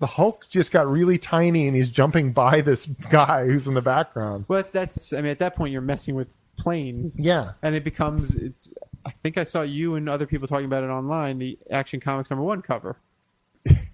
the 0.01 0.07
Hulk 0.07 0.47
just 0.49 0.71
got 0.71 0.89
really 0.89 1.19
tiny 1.19 1.67
and 1.67 1.77
he's 1.77 1.89
jumping 1.89 2.33
by 2.33 2.61
this 2.61 2.87
guy 3.11 3.45
who's 3.47 3.67
in 3.67 3.75
the 3.75 3.83
background. 3.83 4.45
Well, 4.47 4.63
that's. 4.73 5.13
I 5.13 5.17
mean, 5.17 5.27
at 5.33 5.41
that 5.41 5.57
point, 5.57 5.73
you're 5.73 5.81
messing 5.81 6.15
with 6.15 6.29
planes, 6.57 7.19
Yeah. 7.19 7.53
and 7.63 7.75
it 7.75 7.83
becomes. 7.83 8.35
It's. 8.37 8.69
I 9.05 9.13
think 9.25 9.39
I 9.39 9.43
saw 9.45 9.63
you 9.63 9.97
and 9.97 10.09
other 10.09 10.25
people 10.27 10.47
talking 10.47 10.67
about 10.67 10.85
it 10.85 10.89
online. 10.89 11.39
The 11.41 11.59
Action 11.73 11.99
Comics 11.99 12.31
number 12.31 12.45
one 12.45 12.63
cover, 12.63 12.97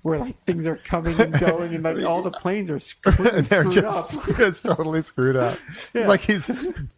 where 0.05 0.18
like 0.18 0.44
things 0.44 0.66
are 0.66 0.76
coming 0.76 1.18
and 1.18 1.32
going, 1.40 1.74
and 1.74 1.82
like 1.82 2.05
all 2.05 2.22
the 2.22 2.31
planes 2.43 2.68
are 2.70 2.78
and 3.06 3.47
they're 3.47 3.62
screwed 3.64 3.72
just 3.72 4.16
up. 4.18 4.28
it's 4.39 4.60
totally 4.60 5.02
screwed 5.02 5.35
up. 5.36 5.59
Yeah. 5.94 6.06
Like 6.09 6.20
he's 6.20 6.47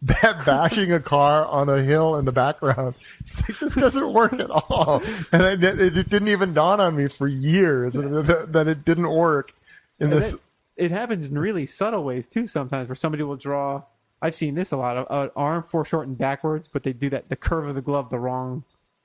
ba- 0.01 0.43
bashing 0.45 0.91
a 0.91 0.99
car 0.99 1.45
on 1.45 1.69
a 1.69 1.81
hill 1.81 2.17
in 2.17 2.25
the 2.25 2.31
background. 2.33 2.95
It's 3.25 3.41
like 3.49 3.59
this 3.59 3.75
doesn't 3.75 4.13
work 4.13 4.33
at 4.33 4.49
all, 4.51 5.01
and 5.31 5.41
it, 5.41 5.63
it, 5.63 5.97
it 5.97 6.09
didn't 6.09 6.27
even 6.27 6.53
dawn 6.53 6.79
on 6.81 6.95
me 6.97 7.07
for 7.07 7.27
years 7.27 7.93
that, 7.93 8.49
that 8.51 8.67
it 8.67 8.83
didn't 8.85 9.09
work. 9.09 9.53
In 9.99 10.11
And 10.11 10.21
this, 10.21 10.31
that- 10.33 10.41
it 10.75 10.91
happens 10.91 11.25
in 11.25 11.39
really 11.39 11.65
subtle 11.65 12.03
ways 12.03 12.27
too. 12.27 12.45
Sometimes 12.47 12.89
where 12.89 12.95
somebody 12.95 13.23
will 13.23 13.35
draw. 13.37 13.81
I've 14.21 14.35
seen 14.35 14.53
this 14.53 14.71
a 14.71 14.77
lot. 14.77 14.97
An 15.09 15.31
arm 15.35 15.63
foreshortened 15.71 16.17
backwards, 16.17 16.67
but 16.71 16.83
they 16.83 16.91
do 16.93 17.09
that 17.11 17.29
the 17.29 17.35
curve 17.37 17.67
of 17.67 17.75
the 17.75 17.81
glove 17.81 18.09
the 18.09 18.19
wrong, 18.19 18.63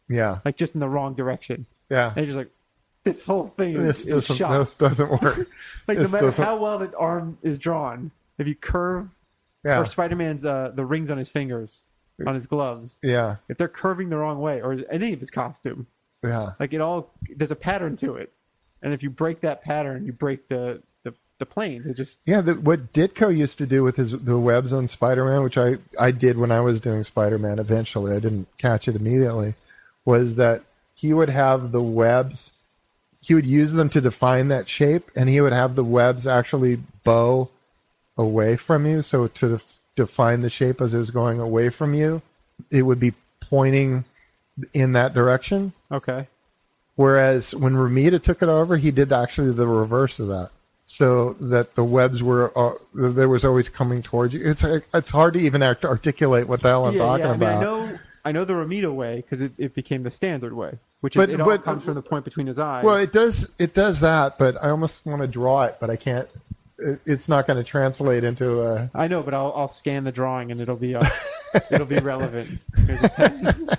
yeah, 0.08 0.38
like 0.44 0.56
just 0.56 0.74
in 0.74 0.80
the 0.80 0.88
wrong 0.88 1.14
direction. 1.14 1.66
yeah. 1.88 2.12
And 2.16 2.26
just 2.26 2.36
like, 2.36 2.50
this 3.04 3.20
whole 3.22 3.52
thing 3.56 3.74
This 3.82 4.00
is, 4.00 4.06
is 4.06 4.12
doesn't, 4.14 4.36
shot. 4.36 4.58
this 4.58 4.74
doesn't 4.76 5.22
work. 5.22 5.48
like 5.88 5.98
no 5.98 6.04
matter 6.08 6.26
doesn't- 6.26 6.44
how 6.44 6.56
well 6.56 6.78
the 6.78 6.96
arm 6.96 7.38
is 7.42 7.58
drawn, 7.58 8.10
if 8.38 8.46
you 8.46 8.54
curve 8.54 9.08
Yeah, 9.64 9.80
or 9.80 9.86
Spider-Man's 9.86 10.44
uh, 10.44 10.72
the 10.74 10.84
rings 10.84 11.10
on 11.10 11.18
his 11.18 11.28
fingers, 11.28 11.80
on 12.26 12.34
his 12.34 12.46
gloves, 12.46 12.98
yeah, 13.02 13.36
if 13.48 13.58
they're 13.58 13.68
curving 13.68 14.08
the 14.08 14.16
wrong 14.16 14.40
way, 14.40 14.60
or 14.62 14.76
any 14.90 15.12
of 15.12 15.20
his 15.20 15.30
costume, 15.30 15.86
yeah. 16.22 16.50
like 16.60 16.72
it 16.72 16.80
all, 16.80 17.10
there's 17.36 17.50
a 17.50 17.56
pattern 17.56 17.96
to 17.96 18.14
it, 18.14 18.32
and 18.82 18.94
if 18.94 19.02
you 19.02 19.10
break 19.10 19.40
that 19.40 19.62
pattern, 19.62 20.06
you 20.06 20.12
break 20.12 20.48
the 20.48 20.80
the, 21.02 21.12
the 21.38 21.46
planes. 21.46 21.84
It 21.86 21.94
just 21.96 22.18
Yeah, 22.24 22.40
the, 22.42 22.54
what 22.54 22.92
Ditko 22.92 23.36
used 23.36 23.58
to 23.58 23.66
do 23.66 23.82
with 23.82 23.96
his 23.96 24.12
the 24.12 24.38
webs 24.38 24.72
on 24.72 24.86
Spider-Man, 24.86 25.42
which 25.42 25.58
I 25.58 25.74
I 25.98 26.12
did 26.12 26.38
when 26.38 26.52
I 26.52 26.60
was 26.60 26.80
doing 26.80 27.02
Spider-Man. 27.02 27.58
Eventually, 27.58 28.14
I 28.14 28.20
didn't 28.20 28.46
catch 28.58 28.86
it 28.86 28.94
immediately. 28.94 29.54
Was 30.04 30.36
that 30.36 30.62
he 30.94 31.12
would 31.12 31.30
have 31.30 31.72
the 31.72 31.82
webs? 31.82 32.50
He 33.22 33.34
would 33.34 33.46
use 33.46 33.72
them 33.72 33.88
to 33.90 34.00
define 34.00 34.48
that 34.48 34.68
shape, 34.68 35.10
and 35.16 35.28
he 35.28 35.40
would 35.40 35.52
have 35.52 35.74
the 35.76 35.84
webs 35.84 36.26
actually 36.26 36.76
bow 37.04 37.48
away 38.18 38.56
from 38.56 38.84
you. 38.84 39.00
So 39.00 39.28
to 39.28 39.48
def- 39.48 39.74
define 39.96 40.42
the 40.42 40.50
shape 40.50 40.80
as 40.80 40.92
it 40.92 40.98
was 40.98 41.10
going 41.10 41.40
away 41.40 41.70
from 41.70 41.94
you, 41.94 42.20
it 42.70 42.82
would 42.82 43.00
be 43.00 43.14
pointing 43.40 44.04
in 44.74 44.92
that 44.92 45.14
direction. 45.14 45.72
okay. 45.90 46.26
Whereas 46.96 47.54
when 47.54 47.72
Romita 47.74 48.22
took 48.22 48.42
it 48.42 48.50
over, 48.50 48.76
he 48.76 48.90
did 48.90 49.12
actually 49.14 49.52
the 49.54 49.66
reverse 49.66 50.18
of 50.18 50.28
that, 50.28 50.50
so 50.84 51.32
that 51.40 51.74
the 51.74 51.82
webs 51.82 52.22
were 52.22 52.52
uh, 52.56 52.74
there 52.94 53.30
was 53.30 53.46
always 53.46 53.70
coming 53.70 54.02
towards 54.02 54.34
you. 54.34 54.42
It's 54.44 54.62
it's 54.92 55.08
hard 55.08 55.32
to 55.34 55.40
even 55.40 55.62
act, 55.62 55.86
articulate 55.86 56.46
what 56.46 56.60
the 56.60 56.68
hell 56.68 56.84
I'm 56.84 56.94
yeah, 56.94 56.98
talking 56.98 57.24
yeah. 57.24 57.32
I 57.32 57.36
mean, 57.36 57.42
about. 57.42 57.58
I 57.58 57.62
know 57.62 57.98
I 58.24 58.32
know 58.32 58.44
the 58.44 58.52
Romita 58.54 58.94
way 58.94 59.16
because 59.16 59.40
it, 59.40 59.52
it 59.58 59.74
became 59.74 60.02
the 60.02 60.10
standard 60.10 60.52
way, 60.52 60.78
which 61.00 61.14
But- 61.14 61.28
is 61.28 61.34
it 61.34 61.40
all 61.40 61.58
comes 61.58 61.84
from 61.84 61.94
the 61.94 62.02
point 62.02 62.24
between 62.24 62.46
his 62.46 62.58
eyes. 62.58 62.84
Well, 62.84 62.96
it 62.96 63.12
does 63.12 63.48
it 63.58 63.74
does 63.74 64.00
that, 64.00 64.38
but 64.38 64.56
I 64.62 64.70
almost 64.70 65.04
want 65.04 65.22
to 65.22 65.28
draw 65.28 65.64
it, 65.64 65.76
but 65.80 65.90
I 65.90 65.96
can't. 65.96 66.28
It, 66.78 67.00
it's 67.04 67.28
not 67.28 67.46
going 67.46 67.56
to 67.58 67.64
translate 67.64 68.24
into 68.24 68.62
a. 68.62 68.90
I 68.94 69.08
know, 69.08 69.22
but 69.22 69.34
I'll 69.34 69.52
I'll 69.56 69.68
scan 69.68 70.04
the 70.04 70.12
drawing 70.12 70.50
and 70.52 70.60
it'll 70.60 70.76
be 70.76 70.94
uh, 70.94 71.04
it'll 71.70 71.86
be 71.86 71.98
relevant. 71.98 72.58
Here's 72.86 73.02
a 73.02 73.08
pen. 73.08 73.70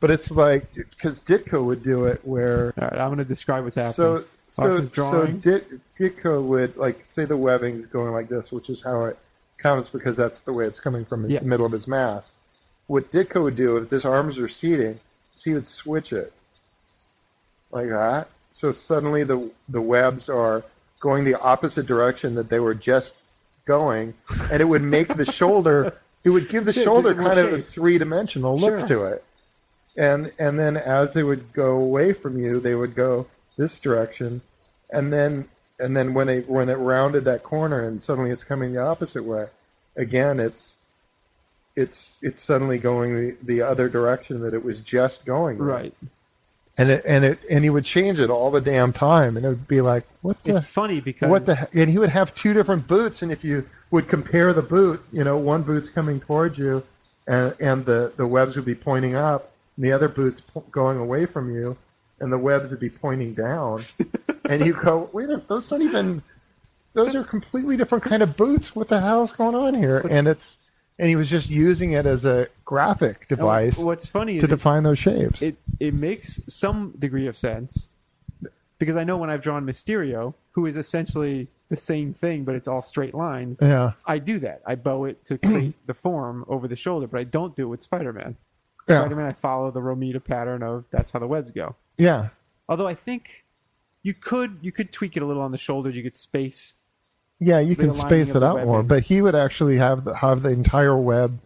But 0.00 0.12
it's 0.12 0.30
like 0.30 0.72
because 0.74 1.20
Ditko 1.22 1.64
would 1.64 1.82
do 1.82 2.04
it 2.04 2.20
where 2.24 2.72
All 2.80 2.88
right, 2.88 3.00
I'm 3.00 3.08
going 3.08 3.18
to 3.18 3.24
describe 3.24 3.64
what's 3.64 3.74
happening. 3.74 3.94
So 3.94 4.24
so 4.48 4.88
so. 4.94 5.26
Dit, 5.26 5.66
Ditko 5.98 6.42
would 6.44 6.76
like 6.76 7.04
say 7.08 7.24
the 7.24 7.36
webbing's 7.36 7.86
going 7.86 8.12
like 8.12 8.28
this, 8.28 8.52
which 8.52 8.70
is 8.70 8.80
how 8.82 9.06
it 9.06 9.18
comes 9.56 9.88
because 9.88 10.16
that's 10.16 10.38
the 10.40 10.52
way 10.52 10.66
it's 10.66 10.78
coming 10.78 11.04
from 11.04 11.22
the 11.24 11.30
Yeah. 11.30 11.40
middle 11.40 11.66
of 11.66 11.72
his 11.72 11.88
mask. 11.88 12.30
What 12.88 13.12
Ditko 13.12 13.44
would 13.44 13.56
do 13.56 13.76
if 13.76 13.90
his 13.90 14.04
arms 14.04 14.36
are 14.38 14.48
seating, 14.48 14.98
is 15.36 15.44
he 15.44 15.54
would 15.54 15.66
switch 15.66 16.12
it 16.12 16.32
like 17.70 17.88
that. 17.88 18.28
So 18.50 18.72
suddenly 18.72 19.22
the 19.22 19.50
the 19.68 19.80
webs 19.80 20.28
are 20.28 20.64
going 21.00 21.24
the 21.24 21.38
opposite 21.40 21.86
direction 21.86 22.34
that 22.34 22.48
they 22.48 22.58
were 22.58 22.74
just 22.74 23.12
going, 23.66 24.14
and 24.50 24.60
it 24.60 24.64
would 24.64 24.82
make 24.82 25.08
the 25.16 25.30
shoulder. 25.32 25.94
It 26.24 26.30
would 26.30 26.48
give 26.48 26.64
the 26.66 26.72
shoulder 26.72 27.14
kind 27.14 27.38
of 27.38 27.52
a 27.52 27.62
three 27.62 27.96
dimensional 27.96 28.58
look 28.58 28.80
Sure. 28.80 28.88
to 28.88 29.04
it 29.04 29.24
and 29.98 30.32
and 30.38 30.58
then 30.58 30.76
as 30.76 31.12
they 31.12 31.22
would 31.24 31.52
go 31.52 31.72
away 31.72 32.12
from 32.12 32.38
you, 32.38 32.60
they 32.60 32.74
would 32.74 32.94
go 32.94 33.26
this 33.56 33.78
direction, 33.78 34.40
and 34.90 35.12
then 35.12 35.48
and 35.80 35.96
then 35.96 36.14
when 36.14 36.28
they 36.28 36.40
when 36.40 36.68
it 36.68 36.74
rounded 36.74 37.24
that 37.24 37.42
corner 37.42 37.82
and 37.82 38.02
suddenly 38.02 38.30
it's 38.30 38.44
coming 38.44 38.72
the 38.72 38.80
opposite 38.80 39.24
way, 39.24 39.46
again 39.96 40.38
it's 40.38 40.72
it's 41.82 42.12
it's 42.22 42.42
suddenly 42.42 42.78
going 42.78 43.14
the, 43.14 43.36
the 43.44 43.62
other 43.62 43.88
direction 43.88 44.40
that 44.40 44.54
it 44.54 44.62
was 44.64 44.80
just 44.80 45.24
going. 45.24 45.56
in. 45.58 45.62
right. 45.62 45.94
And 46.80 46.90
it 46.90 47.04
and 47.06 47.24
it 47.24 47.38
and 47.50 47.64
he 47.64 47.70
would 47.70 47.84
change 47.84 48.18
it 48.20 48.30
all 48.30 48.50
the 48.52 48.60
damn 48.60 48.92
time, 48.92 49.36
and 49.36 49.44
it 49.44 49.48
would 49.48 49.66
be 49.66 49.80
like 49.80 50.04
what 50.22 50.36
the 50.44 50.56
It's 50.56 50.66
funny 50.66 51.00
because 51.00 51.28
what 51.28 51.44
the 51.44 51.56
he- 51.56 51.82
and 51.82 51.90
he 51.90 51.98
would 51.98 52.10
have 52.10 52.32
two 52.36 52.52
different 52.52 52.86
boots, 52.86 53.22
and 53.22 53.32
if 53.32 53.42
you 53.42 53.64
would 53.90 54.06
compare 54.08 54.52
the 54.52 54.62
boot, 54.62 55.00
you 55.12 55.24
know, 55.24 55.36
one 55.38 55.62
boot's 55.62 55.88
coming 55.90 56.20
towards 56.20 56.56
you, 56.56 56.84
and 57.26 57.52
and 57.58 57.84
the 57.84 58.12
the 58.16 58.26
webs 58.26 58.54
would 58.54 58.64
be 58.64 58.76
pointing 58.76 59.16
up, 59.16 59.50
and 59.76 59.84
the 59.84 59.90
other 59.90 60.08
boot's 60.08 60.40
po- 60.40 60.64
going 60.70 60.98
away 60.98 61.26
from 61.26 61.52
you, 61.52 61.76
and 62.20 62.32
the 62.32 62.38
webs 62.38 62.70
would 62.70 62.80
be 62.80 62.90
pointing 62.90 63.34
down, 63.34 63.84
and 64.48 64.64
you 64.64 64.72
go, 64.72 65.10
wait, 65.12 65.30
a 65.30 65.38
those 65.48 65.66
don't 65.66 65.82
even, 65.82 66.22
those 66.94 67.14
are 67.16 67.24
completely 67.24 67.76
different 67.76 68.04
kind 68.04 68.22
of 68.22 68.36
boots. 68.36 68.76
What 68.76 68.86
the 68.86 69.00
hell's 69.00 69.32
going 69.32 69.56
on 69.56 69.74
here? 69.74 69.98
And 69.98 70.28
it's, 70.28 70.58
and 70.98 71.08
he 71.08 71.16
was 71.16 71.28
just 71.28 71.48
using 71.48 71.92
it 71.92 72.06
as 72.06 72.24
a 72.24 72.48
graphic 72.64 73.26
And 73.30 73.38
device 73.38 73.78
What's 73.78 74.06
funny 74.06 74.38
to 74.38 74.46
it- 74.46 74.48
define 74.48 74.82
those 74.82 74.98
shapes. 74.98 75.42
it 75.42 75.56
it 75.80 75.94
makes 75.94 76.40
some 76.48 76.92
degree 76.98 77.26
of 77.28 77.36
sense 77.36 77.88
because 78.78 78.96
I 78.96 79.04
know 79.04 79.16
when 79.16 79.30
I've 79.30 79.42
drawn 79.42 79.64
Mysterio, 79.64 80.34
who 80.52 80.66
is 80.66 80.76
essentially 80.76 81.48
the 81.68 81.76
same 81.76 82.14
thing, 82.14 82.44
but 82.44 82.54
it's 82.54 82.68
all 82.68 82.80
straight 82.82 83.14
lines. 83.14 83.58
yeah, 83.60 83.92
I 84.06 84.18
do 84.18 84.38
that. 84.40 84.62
I 84.66 84.74
bow 84.76 85.04
it 85.04 85.24
to 85.26 85.36
create 85.38 85.74
the 85.86 85.94
form 85.94 86.44
over 86.48 86.66
the 86.68 86.76
shoulder, 86.76 87.06
but 87.06 87.20
I 87.20 87.24
don't 87.24 87.54
do 87.56 87.64
it 87.64 87.66
with 87.66 87.82
Spider-Man. 87.82 88.36
yeah, 88.88 89.00
Spider-Man, 89.00 89.26
I 89.26 89.32
follow 89.32 89.70
the 89.70 89.80
Romita 89.80 90.24
pattern 90.24 90.62
of 90.62 90.84
that's 90.90 91.10
how 91.12 91.18
the 91.18 91.26
webs 91.26 91.50
go. 91.50 91.74
yeah. 91.96 92.28
Although 92.70 92.86
I 92.86 92.94
think 92.94 93.44
you 94.02 94.12
could 94.14 94.58
you 94.62 94.72
could 94.72 94.92
tweak 94.92 95.16
it 95.16 95.22
a 95.22 95.26
little 95.26 95.42
on 95.42 95.52
the 95.52 95.58
shoulders. 95.58 95.94
You 95.96 96.02
could 96.02 96.16
space. 96.16 96.74
Yeah, 97.40 97.60
you 97.60 97.76
can 97.76 97.94
space 97.94 98.34
it 98.34 98.42
out 98.42 98.64
more, 98.64 98.82
but 98.82 99.02
he 99.04 99.22
would 99.22 99.34
actually 99.34 99.76
have 99.78 100.04
the, 100.04 100.16
have 100.16 100.42
the 100.42 100.50
entire 100.50 100.96
web 100.96 101.38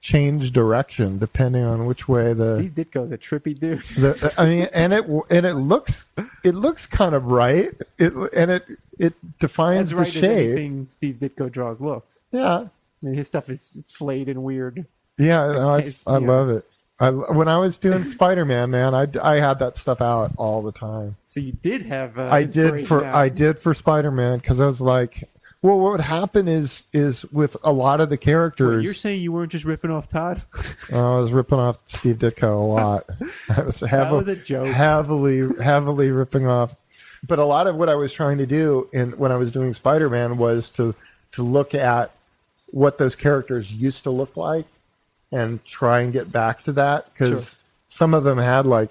change 0.00 0.52
direction 0.52 1.16
depending 1.18 1.62
on 1.62 1.86
which 1.86 2.08
way 2.08 2.32
the, 2.32 2.58
Steve 2.58 2.72
Ditko's 2.74 3.12
a 3.12 3.18
trippy 3.18 3.58
dude. 3.58 3.82
the 3.96 4.34
I 4.36 4.46
mean, 4.46 4.68
and 4.72 4.92
it 4.92 5.04
and 5.30 5.46
it 5.46 5.54
looks 5.54 6.06
it 6.44 6.54
looks 6.54 6.86
kind 6.86 7.14
of 7.14 7.26
right. 7.26 7.72
It 7.98 8.12
and 8.36 8.50
it 8.50 8.66
it 8.98 9.14
defines 9.38 9.80
As 9.80 9.90
the 9.90 9.96
right 9.96 10.06
as 10.08 10.12
shape. 10.12 10.24
anything 10.24 10.86
Steve 10.90 11.16
Ditko 11.20 11.50
draws 11.50 11.80
looks. 11.80 12.20
Yeah, 12.30 12.58
I 12.58 12.68
mean, 13.00 13.14
his 13.14 13.26
stuff 13.26 13.48
is 13.48 13.76
flayed 13.88 14.28
and 14.28 14.42
weird. 14.42 14.84
yeah, 15.18 15.52
no, 15.52 15.74
I 15.74 15.94
I 16.06 16.18
love 16.18 16.50
it. 16.50 16.64
I, 17.00 17.10
when 17.10 17.48
I 17.48 17.58
was 17.58 17.78
doing 17.78 18.04
Spider 18.04 18.44
Man, 18.44 18.70
man, 18.70 18.94
I, 18.94 19.08
I 19.20 19.40
had 19.40 19.58
that 19.58 19.76
stuff 19.76 20.00
out 20.00 20.30
all 20.36 20.62
the 20.62 20.70
time. 20.70 21.16
So 21.26 21.40
you 21.40 21.50
did 21.50 21.82
have. 21.82 22.16
Uh, 22.16 22.28
I 22.30 22.44
did 22.44 22.86
for 22.86 23.04
out. 23.04 23.14
I 23.14 23.28
did 23.28 23.58
for 23.58 23.74
Spider 23.74 24.12
Man 24.12 24.38
because 24.38 24.60
I 24.60 24.66
was 24.66 24.80
like, 24.80 25.28
well, 25.62 25.78
what 25.78 25.92
would 25.92 26.00
happen 26.00 26.48
is 26.48 26.84
is 26.92 27.24
with 27.32 27.56
a 27.64 27.72
lot 27.72 28.00
of 28.00 28.08
the 28.08 28.14
Wait, 28.14 28.20
characters. 28.20 28.84
you're 28.84 28.94
saying 28.94 29.22
you 29.22 29.32
weren't 29.32 29.52
just 29.52 29.64
ripping 29.64 29.90
off 29.90 30.10
Todd? 30.10 30.42
I 30.92 31.16
was 31.16 31.32
ripping 31.32 31.58
off 31.58 31.78
Steve 31.86 32.16
Ditko 32.16 32.42
a 32.42 32.66
lot. 32.66 33.04
I 33.48 33.62
was, 33.62 33.80
that 33.80 34.10
was 34.12 34.28
a 34.28 34.36
joke. 34.36 34.66
heavily, 34.68 35.48
heavily 35.62 36.10
ripping 36.10 36.46
off. 36.46 36.74
But 37.26 37.38
a 37.38 37.44
lot 37.44 37.68
of 37.68 37.76
what 37.76 37.88
I 37.88 37.94
was 37.94 38.12
trying 38.12 38.38
to 38.38 38.46
do 38.46 38.88
in 38.92 39.12
when 39.12 39.30
I 39.30 39.36
was 39.36 39.52
doing 39.52 39.72
Spider-Man 39.74 40.36
was 40.36 40.68
to 40.70 40.94
to 41.32 41.42
look 41.42 41.74
at 41.74 42.10
what 42.72 42.98
those 42.98 43.14
characters 43.14 43.70
used 43.70 44.02
to 44.04 44.10
look 44.10 44.36
like 44.36 44.66
and 45.30 45.64
try 45.64 46.00
and 46.00 46.12
get 46.12 46.32
back 46.32 46.64
to 46.64 46.72
that 46.72 47.06
because 47.12 47.50
Sure. 47.50 47.58
some 47.88 48.14
of 48.14 48.24
them 48.24 48.38
had 48.38 48.66
like 48.66 48.90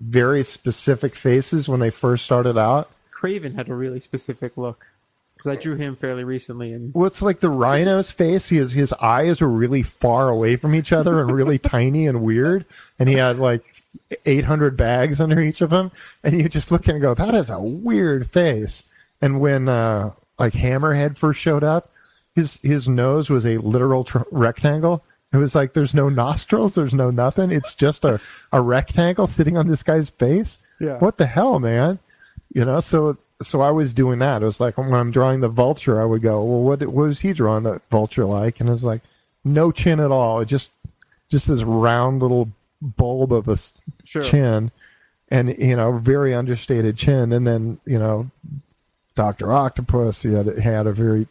very 0.00 0.42
specific 0.44 1.16
faces 1.16 1.68
when 1.68 1.80
they 1.80 1.90
first 1.90 2.24
started 2.24 2.56
out. 2.56 2.90
Kraven 3.14 3.54
had 3.54 3.68
a 3.68 3.74
really 3.74 4.00
specific 4.00 4.56
look 4.56 4.86
because 5.42 5.58
I 5.58 5.60
drew 5.60 5.74
him 5.74 5.96
fairly 5.96 6.22
recently, 6.22 6.72
and 6.72 6.94
Well, 6.94 7.06
it's 7.06 7.20
like 7.20 7.40
the 7.40 7.50
rhino's 7.50 8.10
face. 8.12 8.48
His 8.48 8.70
his 8.70 8.92
eyes 8.94 9.40
were 9.40 9.48
really 9.48 9.82
far 9.82 10.28
away 10.28 10.56
from 10.56 10.74
each 10.74 10.92
other 10.92 11.20
and 11.20 11.32
really 11.32 11.58
tiny 11.76 12.06
and 12.06 12.22
weird. 12.22 12.64
And 13.00 13.08
he 13.08 13.16
had 13.16 13.38
like 13.38 13.64
800 14.24 14.76
bags 14.76 15.20
under 15.20 15.40
each 15.40 15.60
of 15.60 15.70
them. 15.70 15.90
And 16.22 16.40
you 16.40 16.48
just 16.48 16.70
look 16.70 16.86
and 16.86 17.00
go, 17.00 17.14
that 17.14 17.34
is 17.34 17.50
a 17.50 17.58
weird 17.60 18.30
face. 18.30 18.84
And 19.20 19.40
when 19.40 19.68
uh, 19.68 20.12
like 20.38 20.52
Hammerhead 20.52 21.18
first 21.18 21.40
showed 21.40 21.64
up, 21.64 21.90
his 22.36 22.60
his 22.62 22.86
nose 22.86 23.28
was 23.28 23.44
a 23.44 23.58
literal 23.58 24.04
tr- 24.04 24.18
rectangle. 24.30 25.02
It 25.32 25.38
was 25.38 25.56
like 25.56 25.72
there's 25.72 25.94
no 25.94 26.08
nostrils, 26.08 26.76
there's 26.76 26.94
no 26.94 27.10
nothing. 27.10 27.50
It's 27.50 27.74
just 27.74 28.04
a, 28.04 28.20
a 28.52 28.60
rectangle 28.60 29.26
sitting 29.26 29.56
on 29.56 29.66
this 29.66 29.82
guy's 29.82 30.10
face. 30.10 30.58
yeah, 30.78 30.98
What 30.98 31.18
the 31.18 31.26
hell, 31.26 31.58
man? 31.58 31.98
You 32.52 32.64
know, 32.64 32.78
so 32.80 33.16
so 33.42 33.60
I 33.60 33.70
was 33.70 33.92
doing 33.92 34.18
that. 34.20 34.42
It 34.42 34.44
was 34.44 34.60
like 34.60 34.78
when 34.78 34.92
I'm 34.94 35.10
drawing 35.10 35.40
the 35.40 35.48
vulture, 35.48 36.00
I 36.00 36.04
would 36.04 36.22
go, 36.22 36.42
well, 36.44 36.62
what, 36.62 36.80
what 36.80 37.06
was 37.06 37.20
he 37.20 37.32
drawing 37.32 37.64
the 37.64 37.80
vulture 37.90 38.24
like? 38.24 38.60
And 38.60 38.68
it 38.68 38.72
was 38.72 38.84
like, 38.84 39.02
no 39.44 39.72
chin 39.72 40.00
at 40.00 40.10
all. 40.10 40.40
It 40.40 40.46
just 40.46 40.70
just 41.28 41.48
this 41.48 41.62
round 41.62 42.22
little 42.22 42.48
bulb 42.80 43.32
of 43.32 43.48
a 43.48 43.58
sure. 44.04 44.22
chin, 44.22 44.70
and 45.30 45.56
you 45.58 45.76
know, 45.76 45.98
very 45.98 46.34
understated 46.34 46.96
chin. 46.96 47.32
And 47.32 47.46
then 47.46 47.80
you 47.84 47.98
know, 47.98 48.30
Doctor 49.14 49.52
Octopus, 49.52 50.22
he 50.22 50.32
had 50.32 50.46
had 50.58 50.86
a 50.86 50.92
very 50.92 51.26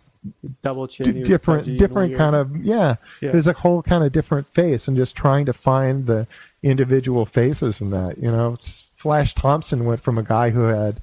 Double 0.62 0.88
chin, 0.88 1.14
d- 1.14 1.24
different 1.24 1.78
different 1.78 2.16
kind 2.16 2.36
of 2.36 2.56
yeah, 2.58 2.96
Yeah. 3.22 3.32
There's 3.32 3.48
a 3.48 3.54
whole 3.54 3.82
kind 3.82 4.04
of 4.04 4.12
different 4.12 4.46
face, 4.54 4.88
and 4.88 4.96
just 4.96 5.16
trying 5.16 5.46
to 5.48 5.54
find 5.54 6.06
the 6.06 6.28
individual 6.62 7.26
faces 7.26 7.82
in 7.82 7.90
that. 7.92 8.18
You 8.20 8.30
know, 8.30 8.54
It's- 8.54 8.90
Flash 8.96 9.34
Thompson 9.34 9.86
went 9.86 10.00
from 10.02 10.20
a 10.20 10.24
guy 10.24 10.52
who 10.52 10.62
had 10.62 11.02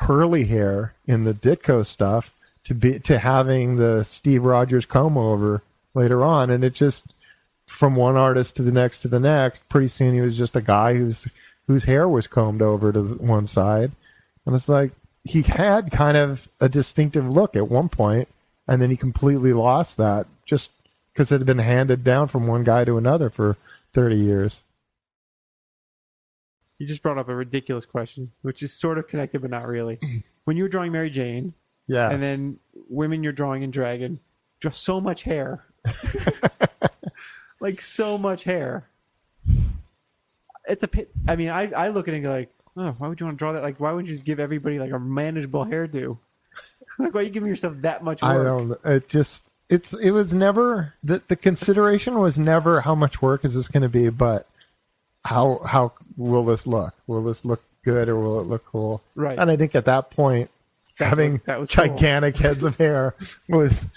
curly 0.00 0.44
hair 0.44 0.94
in 1.06 1.24
the 1.24 1.34
Ditko 1.34 1.86
stuff 1.86 2.30
to 2.64 2.74
be 2.74 2.98
to 3.00 3.18
having 3.18 3.76
the 3.76 4.02
Steve 4.02 4.44
Rogers 4.44 4.86
comb 4.86 5.16
over 5.16 5.62
later 5.94 6.24
on, 6.24 6.50
and 6.50 6.64
it 6.64 6.74
just 6.74 7.04
from 7.66 7.94
one 7.94 8.16
artist 8.16 8.56
to 8.56 8.62
the 8.62 8.72
next 8.72 9.00
to 9.00 9.08
the 9.08 9.20
next. 9.20 9.68
Pretty 9.68 9.88
soon, 9.88 10.14
he 10.14 10.20
was 10.20 10.36
just 10.36 10.56
a 10.56 10.62
guy 10.62 10.94
whose 10.94 11.28
whose 11.66 11.84
hair 11.84 12.08
was 12.08 12.26
combed 12.26 12.62
over 12.62 12.92
to 12.92 13.02
one 13.16 13.46
side, 13.46 13.92
and 14.46 14.54
it's 14.54 14.68
like 14.68 14.92
he 15.22 15.42
had 15.42 15.90
kind 15.90 16.16
of 16.16 16.48
a 16.60 16.68
distinctive 16.68 17.26
look 17.28 17.54
at 17.54 17.68
one 17.68 17.88
point, 17.88 18.28
and 18.66 18.80
then 18.80 18.90
he 18.90 18.96
completely 18.96 19.52
lost 19.52 19.98
that 19.98 20.26
just 20.46 20.70
because 21.12 21.30
it 21.30 21.38
had 21.38 21.46
been 21.46 21.58
handed 21.58 22.02
down 22.02 22.26
from 22.26 22.46
one 22.46 22.64
guy 22.64 22.84
to 22.84 22.96
another 22.96 23.28
for 23.28 23.56
30 23.92 24.16
years. 24.16 24.60
You 26.80 26.86
just 26.86 27.02
brought 27.02 27.18
up 27.18 27.28
a 27.28 27.34
ridiculous 27.34 27.84
question, 27.84 28.32
which 28.40 28.62
is 28.62 28.72
sort 28.72 28.96
of 28.96 29.06
connected 29.06 29.42
but 29.42 29.50
not 29.50 29.68
really. 29.68 29.98
when 30.44 30.56
you 30.56 30.62
were 30.62 30.68
drawing 30.70 30.92
Mary 30.92 31.10
Jane, 31.10 31.52
Yeah. 31.86 32.10
and 32.10 32.22
then 32.22 32.58
women 32.88 33.22
you're 33.22 33.34
drawing 33.34 33.62
in 33.62 33.70
Dragon, 33.70 34.18
just 34.60 34.82
so 34.82 34.98
much 34.98 35.22
hair, 35.22 35.62
like 37.60 37.82
so 37.82 38.16
much 38.16 38.44
hair. 38.44 38.88
It's 40.66 40.82
a 40.82 40.88
pit. 40.88 41.10
I 41.28 41.36
mean, 41.36 41.50
I 41.50 41.70
I 41.70 41.88
look 41.88 42.08
at 42.08 42.14
it 42.14 42.18
and 42.18 42.24
go 42.24 42.30
like, 42.30 42.50
oh, 42.78 42.94
why 42.96 43.08
would 43.08 43.20
you 43.20 43.26
want 43.26 43.36
to 43.36 43.38
draw 43.38 43.52
that? 43.52 43.62
Like, 43.62 43.78
why 43.78 43.92
wouldn't 43.92 44.08
you 44.08 44.14
just 44.14 44.24
give 44.24 44.40
everybody 44.40 44.78
like 44.78 44.92
a 44.92 44.98
manageable 44.98 45.66
hairdo? 45.66 46.16
like, 46.98 47.12
why 47.12 47.20
are 47.20 47.24
you 47.24 47.30
giving 47.30 47.48
yourself 47.50 47.74
that 47.82 48.02
much 48.02 48.22
work? 48.22 48.30
I 48.30 48.42
don't. 48.42 48.78
It 48.86 49.06
just. 49.06 49.42
It's. 49.68 49.92
It 49.92 50.12
was 50.12 50.32
never 50.32 50.94
the 51.04 51.20
the 51.28 51.36
consideration 51.36 52.20
was 52.20 52.38
never 52.38 52.80
how 52.80 52.94
much 52.94 53.20
work 53.20 53.44
is 53.44 53.54
this 53.54 53.68
going 53.68 53.82
to 53.82 53.90
be, 53.90 54.08
but 54.08 54.46
how 55.24 55.60
how 55.66 55.92
will 56.16 56.44
this 56.44 56.66
look? 56.66 56.94
Will 57.06 57.22
this 57.22 57.44
look 57.44 57.62
good 57.84 58.08
or 58.08 58.18
will 58.18 58.40
it 58.40 58.44
look 58.46 58.64
cool? 58.66 59.02
Right. 59.16 59.38
And 59.38 59.50
I 59.50 59.56
think 59.56 59.74
at 59.74 59.84
that 59.86 60.10
point, 60.10 60.50
That's 60.98 61.08
having 61.08 61.32
what- 61.32 61.44
that 61.46 61.60
was 61.60 61.70
cool. 61.70 61.86
gigantic 61.86 62.36
heads 62.36 62.64
of 62.64 62.76
hair 62.76 63.14
was 63.48 63.88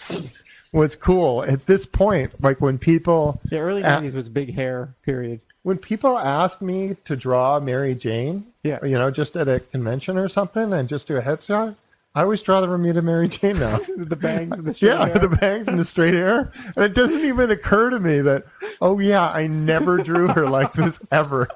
was 0.72 0.96
cool. 0.96 1.44
At 1.44 1.66
this 1.68 1.86
point, 1.86 2.32
like 2.42 2.60
when 2.60 2.78
people 2.80 3.40
The 3.50 3.60
early 3.60 3.84
'90s 3.84 4.14
was 4.14 4.28
big 4.30 4.54
hair 4.56 4.90
period. 5.04 5.40
when 5.64 5.78
people 5.78 6.18
ask 6.18 6.62
me 6.62 6.96
to 7.06 7.16
draw 7.16 7.60
Mary 7.60 7.94
Jane, 7.96 8.46
Yeah. 8.64 8.84
you 8.84 8.98
know, 8.98 9.12
just 9.12 9.36
at 9.36 9.48
a 9.48 9.60
convention 9.60 10.18
or 10.18 10.28
something, 10.30 10.74
and 10.74 10.90
just 10.90 11.08
do 11.08 11.16
a 11.18 11.22
headshot, 11.22 11.76
I 12.16 12.22
always 12.22 12.44
draw 12.44 12.62
the 12.62 12.68
Bermuda 12.68 13.02
Mary 13.02 13.28
Jane 13.28 13.58
now. 13.60 13.80
the 13.98 14.16
bangs, 14.16 14.52
and 14.52 14.66
the 14.66 14.74
straight 14.74 14.90
yeah, 14.90 15.08
hair. 15.08 15.18
the 15.18 15.36
bangs 15.36 15.68
and 15.68 15.80
the 15.80 15.86
straight 15.86 16.14
hair, 16.14 16.52
and 16.76 16.86
it 16.86 16.94
doesn't 16.94 17.26
even 17.26 17.50
occur 17.50 17.90
to 17.90 18.00
me 18.00 18.22
that, 18.22 18.44
oh 18.82 19.00
yeah, 19.00 19.30
I 19.30 19.48
never 19.48 19.98
drew 19.98 20.28
her 20.28 20.48
like 20.48 20.74
this 20.74 21.00
ever. 21.12 21.48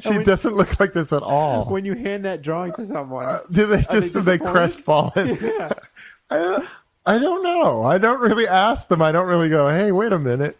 She 0.00 0.08
when- 0.08 0.22
doesn't 0.22 0.54
look 0.54 0.78
like 0.78 0.92
this 0.92 1.12
at 1.12 1.24
all. 1.24 1.64
when 1.68 1.84
you 1.84 1.94
hand 1.94 2.24
that 2.26 2.42
drawing 2.42 2.72
to 2.74 2.86
someone. 2.86 3.24
Uh, 3.24 3.40
do 3.50 3.66
they 3.66 3.78
they 3.90 4.00
just 4.00 4.14
are 4.14 4.22
they 4.22 4.38
crestfallen? 4.38 5.38
yeah. 5.42 5.72
I, 6.30 6.68
I 7.04 7.18
don't 7.18 7.42
know. 7.42 7.82
I 7.82 7.98
don't 7.98 8.20
really 8.20 8.46
ask 8.46 8.86
them. 8.86 9.02
I 9.02 9.10
don't 9.10 9.26
really 9.26 9.48
go, 9.48 9.68
hey, 9.68 9.90
wait 9.90 10.12
a 10.12 10.18
minute. 10.18 10.56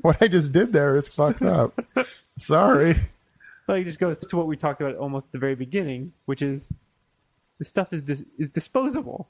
what 0.00 0.20
I 0.20 0.26
just 0.26 0.50
did 0.50 0.72
there 0.72 0.96
is 0.96 1.08
fucked 1.08 1.42
up. 1.42 1.78
Sorry. 2.36 2.96
Like 3.68 3.82
it 3.82 3.84
just 3.84 4.00
goes 4.00 4.18
to 4.18 4.36
what 4.36 4.46
we 4.48 4.56
talked 4.56 4.80
about 4.80 4.96
almost 4.96 5.26
at 5.26 5.32
the 5.32 5.38
very 5.38 5.54
beginning, 5.54 6.12
which 6.24 6.42
is 6.42 6.68
the 7.58 7.64
stuff 7.64 7.92
is 7.92 8.02
dis- 8.02 8.24
is 8.38 8.50
disposable. 8.50 9.26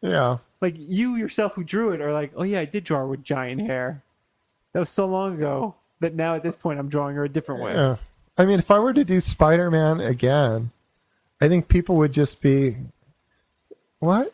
Yeah. 0.00 0.38
Like 0.60 0.74
you 0.76 1.16
yourself 1.16 1.52
who 1.54 1.64
drew 1.64 1.92
it 1.92 2.00
are 2.00 2.12
like, 2.12 2.32
oh 2.36 2.42
yeah, 2.42 2.60
I 2.60 2.64
did 2.64 2.84
draw 2.84 2.98
her 2.98 3.06
with 3.06 3.22
giant 3.22 3.60
hair. 3.60 4.02
That 4.72 4.80
was 4.80 4.90
so 4.90 5.06
long 5.06 5.34
ago 5.34 5.74
that 6.00 6.14
now 6.14 6.34
at 6.34 6.42
this 6.42 6.56
point 6.56 6.78
I'm 6.78 6.88
drawing 6.88 7.16
her 7.16 7.24
a 7.24 7.28
different 7.28 7.62
way. 7.62 7.72
Yeah. 7.72 7.96
I 8.38 8.46
mean, 8.46 8.58
if 8.58 8.70
I 8.70 8.78
were 8.78 8.94
to 8.94 9.04
do 9.04 9.20
Spider 9.20 9.70
Man 9.70 10.00
again, 10.00 10.70
I 11.40 11.48
think 11.48 11.68
people 11.68 11.96
would 11.96 12.12
just 12.12 12.40
be, 12.40 12.76
what? 13.98 14.32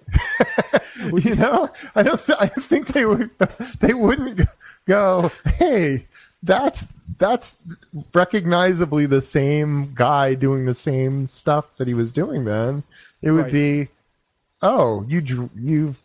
you 1.14 1.34
know, 1.34 1.70
I 1.94 2.02
don't. 2.02 2.24
Th- 2.24 2.38
I 2.40 2.48
think 2.48 2.88
they 2.88 3.06
would. 3.06 3.30
They 3.80 3.94
wouldn't 3.94 4.40
go. 4.86 5.30
Hey, 5.44 6.06
that's 6.42 6.86
that's 7.18 7.56
recognizably 8.14 9.06
the 9.06 9.20
same 9.20 9.92
guy 9.94 10.34
doing 10.34 10.64
the 10.64 10.74
same 10.74 11.26
stuff 11.26 11.66
that 11.78 11.88
he 11.88 11.94
was 11.94 12.12
doing 12.12 12.44
then. 12.44 12.82
It 13.22 13.30
would 13.30 13.44
Right. 13.44 13.52
be, 13.52 13.88
oh, 14.62 15.04
you 15.08 15.48
you've 15.56 15.98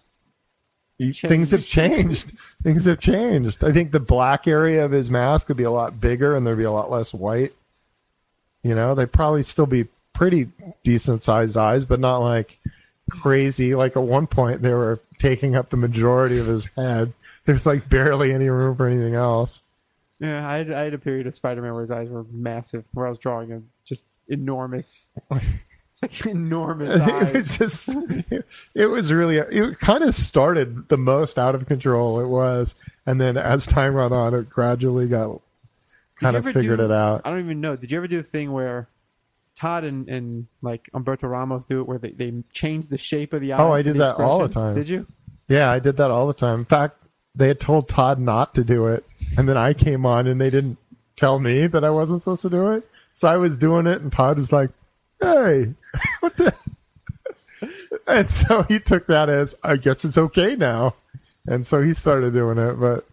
You, 0.98 1.14
things 1.14 1.50
have 1.52 1.66
changed. 1.66 2.32
things 2.64 2.86
have 2.86 3.00
changed. 3.00 3.64
I 3.64 3.72
think 3.72 3.92
the 3.92 4.00
black 4.00 4.48
area 4.48 4.86
of 4.86 4.92
his 4.92 5.10
mask 5.10 5.48
would 5.48 5.58
be 5.58 5.64
a 5.64 5.72
lot 5.72 6.00
bigger 6.00 6.36
and 6.36 6.46
there'd 6.46 6.58
be 6.58 6.64
a 6.64 6.72
lot 6.72 6.92
less 6.92 7.14
white. 7.14 7.54
You 8.64 8.76
know, 8.76 8.94
they'd 8.94 9.12
probably 9.12 9.42
still 9.42 9.66
be 9.66 9.88
pretty 10.14 10.48
decent 10.84 11.24
sized 11.24 11.58
eyes, 11.58 11.86
but 11.86 12.00
not 12.00 12.18
like 12.20 12.60
crazy. 13.10 13.74
Like 13.74 13.96
at 13.98 14.04
one 14.04 14.28
point, 14.28 14.62
they 14.62 14.74
were 14.74 15.00
taking 15.18 15.56
up 15.56 15.72
the 15.72 15.78
majority 15.78 16.38
of 16.38 16.46
his 16.46 16.66
head. 16.78 17.12
There's 17.46 17.66
like 17.66 17.90
barely 17.90 18.32
any 18.32 18.50
room 18.50 18.76
for 18.76 18.86
anything 18.88 19.16
else. 19.16 19.62
Yeah, 20.20 20.48
I 20.48 20.58
had, 20.58 20.72
I 20.72 20.84
had 20.84 20.94
a 20.94 21.00
period 21.00 21.26
of 21.26 21.34
Spider-Man 21.34 21.72
where 21.74 21.82
his 21.82 21.90
eyes 21.90 22.10
were 22.10 22.26
massive, 22.32 22.84
where 22.94 23.08
I 23.08 23.10
was 23.10 23.18
drawing 23.18 23.50
him 23.50 23.68
just 23.86 24.06
enormous, 24.28 25.08
like 26.02 26.26
enormous 26.26 26.96
it 27.08 27.34
was 27.36 27.58
just, 27.58 27.90
it 28.74 28.86
was 28.88 29.12
really, 29.12 29.38
it 29.38 29.80
kind 29.80 30.04
of 30.04 30.16
started 30.16 30.90
the 30.90 30.98
most 30.98 31.38
out 31.38 31.56
of 31.56 31.68
control 31.68 32.20
it 32.20 32.28
was. 32.28 32.76
And 33.06 33.22
then 33.22 33.38
as 33.38 33.66
time 33.66 33.94
went 33.94 34.14
on, 34.14 34.34
it 34.34 34.50
gradually 34.50 35.08
got 35.08 35.42
kind 36.16 36.36
of 36.36 36.44
figured 36.44 36.80
do- 36.80 36.86
it 36.86 36.92
out. 36.92 37.22
I 37.24 37.30
don't 37.30 37.40
even 37.40 37.62
know. 37.62 37.76
Did 37.76 37.92
you 37.92 37.98
ever 37.98 38.08
do 38.08 38.18
the 38.18 38.28
thing 38.28 38.52
where 38.52 38.88
Todd 39.60 39.84
and, 39.84 40.10
and 40.10 40.48
like 40.62 40.90
Humberto 40.94 41.30
Ramos 41.30 41.66
do 41.66 41.82
it, 41.82 41.88
where 41.88 42.00
they, 42.00 42.12
they 42.12 42.34
change 42.54 42.90
the 42.90 42.98
shape 42.98 43.34
of 43.34 43.42
the 43.42 43.54
oh, 43.54 43.58
eye? 43.58 43.62
Oh, 43.62 43.72
I 43.72 43.82
did 43.82 43.98
that 43.98 44.16
all 44.16 44.40
the 44.40 44.50
time. 44.50 44.76
Did 44.76 44.90
you? 44.90 45.06
Yeah, 45.48 45.70
I 45.70 45.80
did 45.80 45.98
that 45.98 46.10
all 46.10 46.28
the 46.28 46.34
time. 46.34 46.60
In 46.60 46.66
fact, 46.66 46.98
they 47.36 47.48
had 47.48 47.60
told 47.60 47.90
Todd 47.90 48.20
not 48.20 48.56
to 48.56 48.64
do 48.64 48.88
it, 48.88 49.06
and 49.38 49.48
then 49.48 49.58
I 49.58 49.74
came 49.74 50.06
on 50.06 50.28
and 50.28 50.42
they 50.42 50.50
didn't 50.50 50.78
tell 51.16 51.40
me 51.40 51.68
that 51.68 51.84
I 51.84 51.90
wasn't 51.90 52.24
supposed 52.24 52.42
to 52.42 52.50
do 52.50 52.72
it. 52.72 52.88
So 53.14 53.28
I 53.28 53.38
was 53.38 53.58
doing 53.58 53.88
it, 53.88 54.02
and 54.02 54.12
Todd 54.12 54.38
was 54.38 54.52
like, 54.52 54.72
"Hey, 55.22 55.74
what 56.20 56.36
the?" 56.38 56.54
and 58.08 58.30
so 58.30 58.64
he 58.64 58.80
took 58.80 59.08
that 59.08 59.30
as, 59.30 59.56
"I 59.64 59.78
guess 59.78 60.04
it's 60.06 60.18
okay 60.18 60.56
now," 60.56 60.96
and 61.48 61.66
so 61.66 61.82
he 61.82 61.94
started 61.94 62.34
doing 62.34 62.58
it. 62.58 62.74
But 62.80 63.06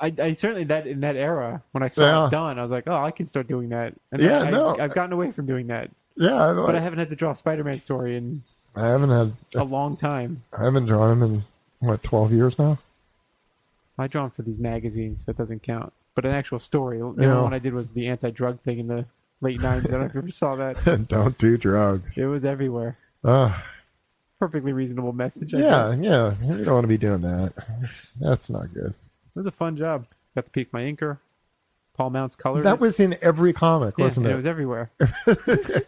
I, 0.00 0.12
I 0.18 0.34
certainly 0.34 0.64
that 0.64 0.86
in 0.86 1.00
that 1.00 1.16
era 1.16 1.62
when 1.72 1.82
I 1.82 1.88
saw 1.88 2.02
Yeah. 2.02 2.26
it 2.26 2.30
done, 2.30 2.58
I 2.58 2.62
was 2.62 2.70
like, 2.70 2.84
oh, 2.86 2.94
I 2.96 3.10
can 3.10 3.26
start 3.28 3.48
doing 3.48 3.68
that. 3.68 3.92
And 4.12 4.22
Yeah, 4.22 4.40
I, 4.40 4.50
no. 4.50 4.78
I've 4.78 4.94
gotten 4.94 5.12
away 5.12 5.30
from 5.30 5.44
doing 5.46 5.66
that, 5.66 5.90
yeah, 6.16 6.42
I, 6.50 6.54
but 6.54 6.74
I 6.74 6.80
haven't 6.80 6.98
had 7.00 7.10
to 7.10 7.16
draw 7.16 7.32
a 7.32 7.36
Spider-Man 7.36 7.80
story 7.80 8.16
in 8.16 8.42
I 8.76 8.86
haven't 8.86 9.10
had, 9.10 9.32
a 9.56 9.64
long 9.64 9.96
time. 9.98 10.40
I 10.58 10.64
haven't 10.64 10.86
drawn 10.86 11.12
him 11.12 11.22
in 11.22 11.44
what 11.80 12.02
twelve 12.02 12.32
years 12.32 12.58
now. 12.58 12.78
I 13.98 14.06
draw 14.06 14.24
'em 14.24 14.30
for 14.30 14.40
these 14.42 14.58
magazines, 14.58 15.24
so 15.26 15.30
it 15.30 15.36
doesn't 15.36 15.62
count. 15.62 15.92
But 16.14 16.24
an 16.24 16.30
actual 16.32 16.60
story, 16.60 16.98
the 16.98 17.14
Yeah. 17.18 17.26
only 17.32 17.42
one 17.42 17.52
I 17.54 17.58
did 17.58 17.74
was 17.74 17.90
the 17.90 18.08
anti-drug 18.08 18.60
thing 18.60 18.78
in 18.78 18.86
the 18.86 19.04
late 19.40 19.60
'90s. 19.60 19.64
I 19.64 19.80
don't 19.80 20.00
know 20.00 20.06
if 20.06 20.14
you 20.14 20.20
ever 20.20 20.30
saw 20.30 20.56
that. 20.56 21.06
Don't 21.08 21.36
do 21.38 21.56
drugs. 21.56 22.16
It 22.16 22.26
was 22.26 22.44
everywhere. 22.44 22.96
Uh, 23.24 23.58
Perfectly 24.38 24.72
reasonable 24.72 25.12
message. 25.12 25.52
I 25.54 25.58
yeah, 25.58 25.94
guess. 25.94 25.98
yeah, 26.02 26.34
you 26.42 26.64
don't 26.64 26.72
want 26.74 26.84
to 26.84 26.88
be 26.88 26.96
doing 26.96 27.20
that. 27.20 27.52
That's, 27.80 28.12
that's 28.18 28.48
not 28.50 28.72
good. 28.72 28.86
It 28.86 29.34
was 29.34 29.44
a 29.44 29.50
fun 29.50 29.76
job. 29.76 30.06
Got 30.34 30.46
to 30.46 30.50
peek 30.50 30.72
my 30.72 30.80
inker. 30.80 31.18
Paul 31.94 32.08
Mounts 32.08 32.34
colored 32.36 32.62
That 32.64 32.80
was 32.80 32.98
in 33.00 33.14
every 33.20 33.52
comic, 33.52 33.96
Yeah, 33.98 34.04
wasn't 34.06 34.26
it? 34.26 34.30
it 34.30 34.36
was 34.36 34.46
everywhere. 34.46 34.90
it 35.26 35.86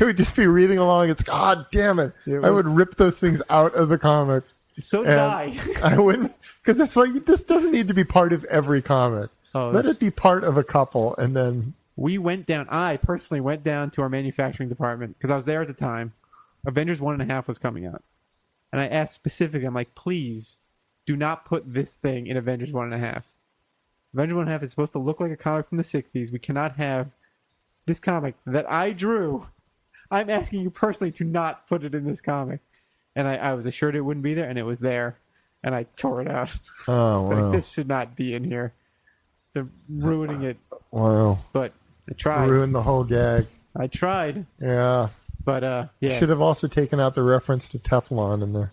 would 0.00 0.16
just 0.16 0.34
be 0.34 0.48
reading 0.48 0.78
along. 0.78 1.10
It's 1.10 1.22
God 1.22 1.66
damn 1.70 2.00
it! 2.00 2.12
It 2.26 2.42
I 2.42 2.50
would 2.50 2.66
rip 2.66 2.96
those 2.96 3.18
things 3.18 3.40
out 3.48 3.72
of 3.74 3.88
the 3.88 3.98
comics. 3.98 4.54
So 4.80 5.04
did 5.04 5.18
I. 5.18 5.56
I 5.82 5.96
wouldn't 5.98 6.32
because 6.64 6.80
it's 6.80 6.96
like 6.96 7.24
this 7.26 7.42
doesn't 7.44 7.70
need 7.70 7.86
to 7.86 7.94
be 7.94 8.02
part 8.02 8.32
of 8.32 8.42
every 8.46 8.82
comic. 8.82 9.30
Oh, 9.54 9.70
Let 9.70 9.86
it 9.86 10.00
be 10.00 10.10
part 10.10 10.42
of 10.42 10.56
a 10.56 10.64
couple, 10.64 11.14
and 11.16 11.36
then 11.36 11.74
we 11.96 12.18
went 12.18 12.46
down. 12.46 12.66
I 12.70 12.96
personally 12.96 13.40
went 13.40 13.64
down 13.64 13.90
to 13.92 14.02
our 14.02 14.08
manufacturing 14.08 14.68
department 14.68 15.16
because 15.18 15.30
I 15.30 15.36
was 15.36 15.44
there 15.44 15.62
at 15.62 15.68
the 15.68 15.74
time. 15.74 16.12
Avengers 16.66 17.00
one 17.00 17.14
and 17.14 17.22
a 17.22 17.32
half 17.32 17.48
was 17.48 17.58
coming 17.58 17.86
out, 17.86 18.02
and 18.70 18.80
I 18.80 18.86
asked 18.86 19.14
specifically, 19.14 19.66
I'm 19.66 19.74
like, 19.74 19.94
please, 19.94 20.58
do 21.06 21.16
not 21.16 21.44
put 21.44 21.72
this 21.72 21.94
thing 21.94 22.28
in 22.28 22.36
Avengers 22.36 22.72
one 22.72 22.92
and 22.92 22.94
a 22.94 23.06
half. 23.06 23.26
Avengers 24.14 24.34
one 24.36 24.42
and 24.42 24.50
a 24.50 24.52
half 24.52 24.62
is 24.62 24.70
supposed 24.70 24.92
to 24.92 24.98
look 24.98 25.20
like 25.20 25.32
a 25.32 25.36
comic 25.36 25.68
from 25.68 25.78
the 25.78 25.84
'60s. 25.84 26.32
We 26.32 26.38
cannot 26.38 26.76
have 26.76 27.08
this 27.86 27.98
comic 27.98 28.36
that 28.46 28.70
I 28.70 28.92
drew. 28.92 29.46
I'm 30.10 30.30
asking 30.30 30.60
you 30.60 30.70
personally 30.70 31.12
to 31.12 31.24
not 31.24 31.66
put 31.68 31.84
it 31.84 31.94
in 31.94 32.04
this 32.04 32.20
comic, 32.20 32.60
and 33.16 33.26
I, 33.26 33.36
I 33.36 33.54
was 33.54 33.66
assured 33.66 33.96
it 33.96 34.00
wouldn't 34.00 34.24
be 34.24 34.34
there, 34.34 34.48
and 34.48 34.58
it 34.58 34.62
was 34.62 34.78
there, 34.78 35.18
and 35.64 35.74
I 35.74 35.84
tore 35.96 36.20
it 36.20 36.28
out. 36.28 36.50
oh 36.86 37.22
like 37.32 37.52
this 37.52 37.68
should 37.70 37.88
not 37.88 38.14
be 38.14 38.34
in 38.34 38.44
here. 38.44 38.72
So 39.52 39.68
ruining 39.88 40.44
it, 40.44 40.56
wow, 40.92 41.38
but 41.52 41.72
I 42.12 42.14
tried. 42.14 42.48
ruined 42.48 42.74
the 42.74 42.82
whole 42.82 43.04
gag. 43.04 43.46
I 43.74 43.86
tried, 43.86 44.44
Yeah, 44.60 45.08
but 45.44 45.64
uh, 45.64 45.86
yeah. 46.00 46.18
should 46.18 46.28
have 46.28 46.42
also 46.42 46.68
taken 46.68 47.00
out 47.00 47.14
the 47.14 47.22
reference 47.22 47.68
to 47.70 47.78
Teflon 47.78 48.42
in 48.42 48.52
there 48.52 48.70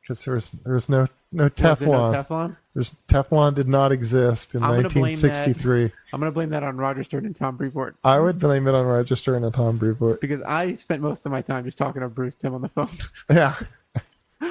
because 0.00 0.24
there 0.24 0.34
was 0.34 0.50
there 0.64 0.74
was 0.74 0.88
no 0.88 1.06
no 1.32 1.44
Was 1.44 1.52
there 1.56 1.76
Teflon. 1.76 2.12
no 2.12 2.22
Teflon? 2.24 2.56
There's 2.74 2.92
Teflon 3.08 3.54
did 3.54 3.68
not 3.68 3.92
exist 3.92 4.54
in 4.54 4.62
I'm 4.62 4.70
gonna 4.76 4.88
blame 4.88 5.20
that. 5.20 5.28
1963. 5.28 5.92
I'm 6.14 6.20
gonna 6.20 6.32
blame 6.32 6.48
that 6.50 6.62
on 6.62 6.78
Roger 6.78 7.04
Stern 7.04 7.26
and 7.26 7.36
Tom 7.36 7.56
Brevoort 7.58 7.96
I 8.02 8.18
would 8.18 8.38
blame 8.38 8.66
it 8.68 8.74
on 8.74 8.86
Roger 8.86 9.16
Stern 9.16 9.44
and 9.44 9.52
Tom 9.52 9.76
Brevoort. 9.76 10.20
because 10.22 10.40
I 10.42 10.76
spent 10.76 11.02
most 11.02 11.26
of 11.26 11.32
my 11.32 11.42
time 11.42 11.64
just 11.66 11.76
talking 11.76 12.00
to 12.00 12.08
Bruce 12.08 12.36
Timm 12.36 12.54
on 12.54 12.62
the 12.62 12.68
phone. 12.70 12.88
Yeah, 13.30 13.54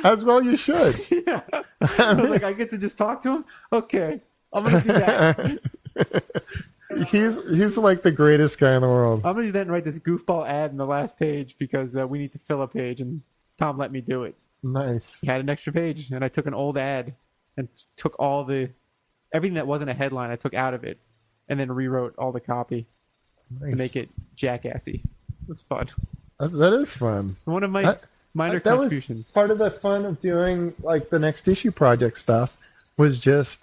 as 0.03 0.23
well 0.23 0.43
you 0.43 0.57
should. 0.57 1.03
yeah, 1.27 1.41
I 1.81 2.13
was 2.13 2.29
like, 2.29 2.43
I 2.43 2.53
get 2.53 2.69
to 2.69 2.77
just 2.77 2.97
talk 2.97 3.23
to 3.23 3.37
him. 3.37 3.45
Okay, 3.73 4.21
I'm 4.53 4.63
gonna 4.63 4.81
do 4.81 4.87
that. 4.93 6.23
he's 7.09 7.35
he's 7.49 7.77
like 7.77 8.01
the 8.03 8.11
greatest 8.11 8.59
guy 8.59 8.75
in 8.75 8.81
the 8.81 8.87
world. 8.87 9.21
I'm 9.23 9.35
gonna 9.35 9.59
and 9.59 9.71
write 9.71 9.83
this 9.83 9.99
goofball 9.99 10.47
ad 10.47 10.71
in 10.71 10.77
the 10.77 10.85
last 10.85 11.17
page 11.17 11.55
because 11.59 11.95
uh, 11.95 12.07
we 12.07 12.19
need 12.19 12.31
to 12.33 12.39
fill 12.39 12.61
a 12.61 12.67
page, 12.67 13.01
and 13.01 13.21
Tom 13.57 13.77
let 13.77 13.91
me 13.91 14.01
do 14.01 14.23
it. 14.23 14.35
Nice. 14.63 15.17
He 15.21 15.27
had 15.27 15.39
an 15.39 15.49
extra 15.49 15.71
page, 15.71 16.09
and 16.11 16.23
I 16.23 16.27
took 16.27 16.45
an 16.45 16.53
old 16.53 16.77
ad 16.77 17.13
and 17.57 17.67
took 17.97 18.15
all 18.19 18.43
the 18.43 18.69
everything 19.33 19.55
that 19.55 19.67
wasn't 19.67 19.89
a 19.89 19.93
headline. 19.93 20.31
I 20.31 20.35
took 20.35 20.53
out 20.53 20.73
of 20.73 20.83
it, 20.83 20.99
and 21.47 21.59
then 21.59 21.71
rewrote 21.71 22.15
all 22.17 22.31
the 22.31 22.39
copy 22.39 22.85
nice. 23.59 23.71
to 23.71 23.75
make 23.75 23.95
it 23.95 24.09
jackassy. 24.35 24.95
It 25.03 25.47
was 25.47 25.61
fun. 25.63 25.89
That- 26.39 26.53
that 26.53 26.73
is 26.73 26.95
fun. 26.95 27.35
One 27.45 27.63
of 27.63 27.71
my 27.71 27.83
That- 27.83 28.03
Minor 28.35 28.59
that 28.59 28.63
contributions. 28.63 29.25
was 29.25 29.31
part 29.31 29.49
of 29.49 29.57
the 29.57 29.71
fun 29.71 30.05
of 30.05 30.21
doing 30.21 30.73
like 30.83 31.09
the 31.09 31.17
next 31.17 31.47
issue 31.47 31.71
project 31.71 32.17
stuff 32.19 32.55
was 32.95 33.17
just 33.17 33.59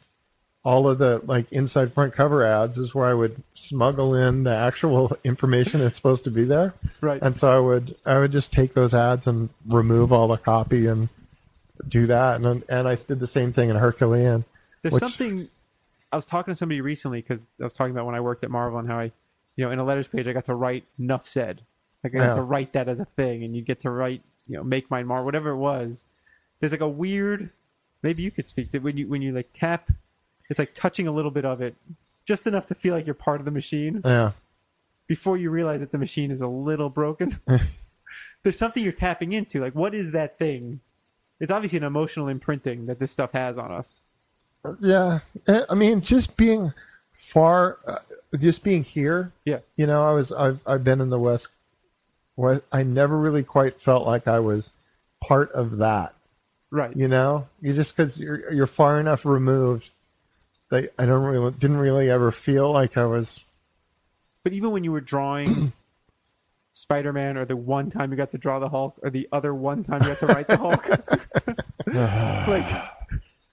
all 0.66 0.88
of 0.88 0.98
the 0.98 1.20
like 1.24 1.50
inside 1.52 1.94
front 1.94 2.12
cover 2.12 2.44
ads 2.44 2.76
is 2.76 2.92
where 2.92 3.06
I 3.06 3.14
would 3.14 3.40
smuggle 3.54 4.16
in 4.16 4.42
the 4.42 4.54
actual 4.54 5.16
information 5.24 5.78
that's 5.78 5.94
supposed 5.96 6.24
to 6.24 6.30
be 6.32 6.44
there. 6.44 6.74
right. 7.00 7.22
And 7.22 7.36
so 7.36 7.48
I 7.48 7.60
would 7.60 7.94
I 8.04 8.18
would 8.18 8.32
just 8.32 8.52
take 8.52 8.74
those 8.74 8.92
ads 8.92 9.28
and 9.28 9.48
remove 9.68 10.12
all 10.12 10.26
the 10.26 10.36
copy 10.38 10.88
and 10.88 11.08
do 11.86 12.08
that 12.08 12.40
and 12.40 12.64
and 12.68 12.88
I 12.88 12.96
did 12.96 13.20
the 13.20 13.28
same 13.28 13.52
thing 13.52 13.70
in 13.70 13.76
Herculean. 13.76 14.44
There's 14.82 14.92
which- 14.94 15.00
something. 15.00 15.48
I 16.12 16.16
was 16.16 16.26
talking 16.26 16.52
to 16.54 16.58
somebody 16.58 16.80
recently 16.80 17.20
because 17.20 17.46
I 17.60 17.64
was 17.64 17.72
talking 17.74 17.92
about 17.92 18.06
when 18.06 18.14
I 18.14 18.20
worked 18.20 18.42
at 18.44 18.50
Marvel 18.50 18.78
and 18.78 18.88
how 18.88 18.98
I, 18.98 19.12
you 19.56 19.64
know, 19.64 19.70
in 19.70 19.78
a 19.78 19.84
letters 19.84 20.06
page 20.08 20.26
I 20.26 20.32
got 20.32 20.46
to 20.46 20.54
write 20.54 20.84
"Nuff 20.98 21.28
said." 21.28 21.60
Like 22.02 22.14
I 22.14 22.18
got 22.18 22.24
Yeah. 22.30 22.34
to 22.36 22.42
write 22.42 22.72
that 22.74 22.88
as 22.88 22.98
a 23.00 23.04
thing, 23.04 23.44
and 23.44 23.54
you 23.56 23.62
get 23.62 23.80
to 23.82 23.90
write, 23.90 24.22
you 24.48 24.56
know, 24.56 24.64
"Make 24.64 24.90
mine 24.90 25.06
Marvel," 25.06 25.24
whatever 25.26 25.50
it 25.50 25.56
was. 25.58 26.04
There's 26.58 26.72
like 26.72 26.80
a 26.80 26.88
weird. 26.88 27.50
Maybe 28.02 28.22
you 28.22 28.30
could 28.30 28.46
speak 28.46 28.70
that 28.72 28.82
when 28.82 28.96
you 28.96 29.06
when 29.08 29.20
you 29.22 29.32
like 29.32 29.50
tap, 29.52 29.90
it's 30.50 30.58
like 30.58 30.74
touching 30.74 31.06
a 31.08 31.12
little 31.12 31.30
bit 31.30 31.44
of 31.44 31.60
it, 31.60 31.74
just 32.26 32.46
enough 32.46 32.66
to 32.68 32.74
feel 32.74 32.94
like 32.94 33.06
you're 33.06 33.14
part 33.14 33.40
of 33.40 33.44
the 33.44 33.50
machine 33.50 34.00
Yeah. 34.04 34.32
before 35.06 35.36
you 35.36 35.50
realize 35.50 35.80
that 35.80 35.92
the 35.92 35.98
machine 35.98 36.30
is 36.30 36.40
a 36.40 36.46
little 36.46 36.88
broken. 36.90 37.38
There's 38.42 38.58
something 38.58 38.82
you're 38.82 38.92
tapping 38.92 39.32
into. 39.32 39.60
Like, 39.60 39.74
what 39.74 39.94
is 39.94 40.12
that 40.12 40.38
thing? 40.38 40.80
It's 41.40 41.50
obviously 41.52 41.78
an 41.78 41.84
emotional 41.84 42.28
imprinting 42.28 42.86
that 42.86 42.98
this 42.98 43.10
stuff 43.10 43.32
has 43.32 43.58
on 43.58 43.70
us. 43.72 44.00
Yeah, 44.80 45.20
Eh, 45.46 45.62
I 45.68 45.74
mean, 45.74 46.00
just 46.00 46.36
being 46.36 46.72
far, 47.12 47.78
uh, 47.86 47.96
just 48.38 48.62
being 48.62 48.82
here. 48.84 49.32
Yeah. 49.44 49.58
You 49.76 49.86
know, 49.86 50.02
I 50.02 50.12
was 50.12 50.32
I've 50.32 50.60
I've 50.66 50.82
been 50.84 51.00
in 51.00 51.10
the 51.10 51.18
West. 51.18 51.48
West 52.36 52.62
I 52.72 52.82
never 52.82 53.16
really 53.18 53.42
quite 53.44 53.80
felt 53.80 54.06
like 54.06 54.26
I 54.26 54.40
was 54.40 54.70
part 55.22 55.52
of 55.52 55.78
that. 55.78 56.14
Right. 56.70 56.96
You 56.96 57.06
know, 57.08 57.46
you 57.60 57.74
just 57.74 57.96
because 57.96 58.18
you're 58.18 58.52
you're 58.52 58.66
far 58.66 58.98
enough 58.98 59.24
removed. 59.24 59.90
I 60.70 60.88
don't 60.98 61.24
really 61.24 61.52
didn't 61.52 61.78
really 61.78 62.10
ever 62.10 62.32
feel 62.32 62.72
like 62.72 62.96
I 62.96 63.04
was. 63.04 63.40
But 64.42 64.52
even 64.52 64.72
when 64.72 64.84
you 64.84 64.92
were 64.92 65.00
drawing 65.00 65.72
Spider-Man, 66.72 67.36
or 67.36 67.44
the 67.44 67.56
one 67.56 67.90
time 67.90 68.10
you 68.10 68.16
got 68.16 68.30
to 68.32 68.38
draw 68.38 68.58
the 68.58 68.68
Hulk, 68.68 68.98
or 69.02 69.10
the 69.10 69.28
other 69.32 69.54
one 69.54 69.84
time 69.84 70.02
you 70.02 70.08
got 70.08 70.20
to 70.20 70.26
write 70.26 70.48
the 70.48 70.56
Hulk, 70.56 70.88
like 72.48 72.66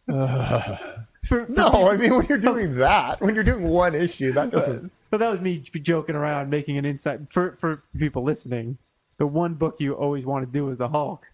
for, 1.28 1.46
for 1.46 1.46
No, 1.50 1.88
I 1.90 1.98
mean 1.98 2.16
when 2.16 2.26
you're 2.26 2.38
doing 2.38 2.76
that, 2.78 3.22
when 3.22 3.36
you're 3.36 3.44
doing 3.44 3.64
one 3.64 3.96
issue, 3.96 4.32
that 4.34 4.52
doesn't. 4.52 4.92
But 5.12 5.20
that 5.20 5.30
was 5.30 5.40
me 5.40 5.60
joking 5.60 6.16
around, 6.16 6.50
making 6.50 6.78
an 6.78 6.86
insight 6.86 7.22
for 7.32 7.58
for 7.60 7.84
people 7.98 8.24
listening. 8.24 8.78
The 9.18 9.28
one 9.28 9.54
book 9.54 9.76
you 9.80 9.94
always 9.94 10.26
want 10.26 10.46
to 10.46 10.52
do 10.52 10.72
is 10.72 10.80
the 10.80 10.88
Hulk, 10.90 11.28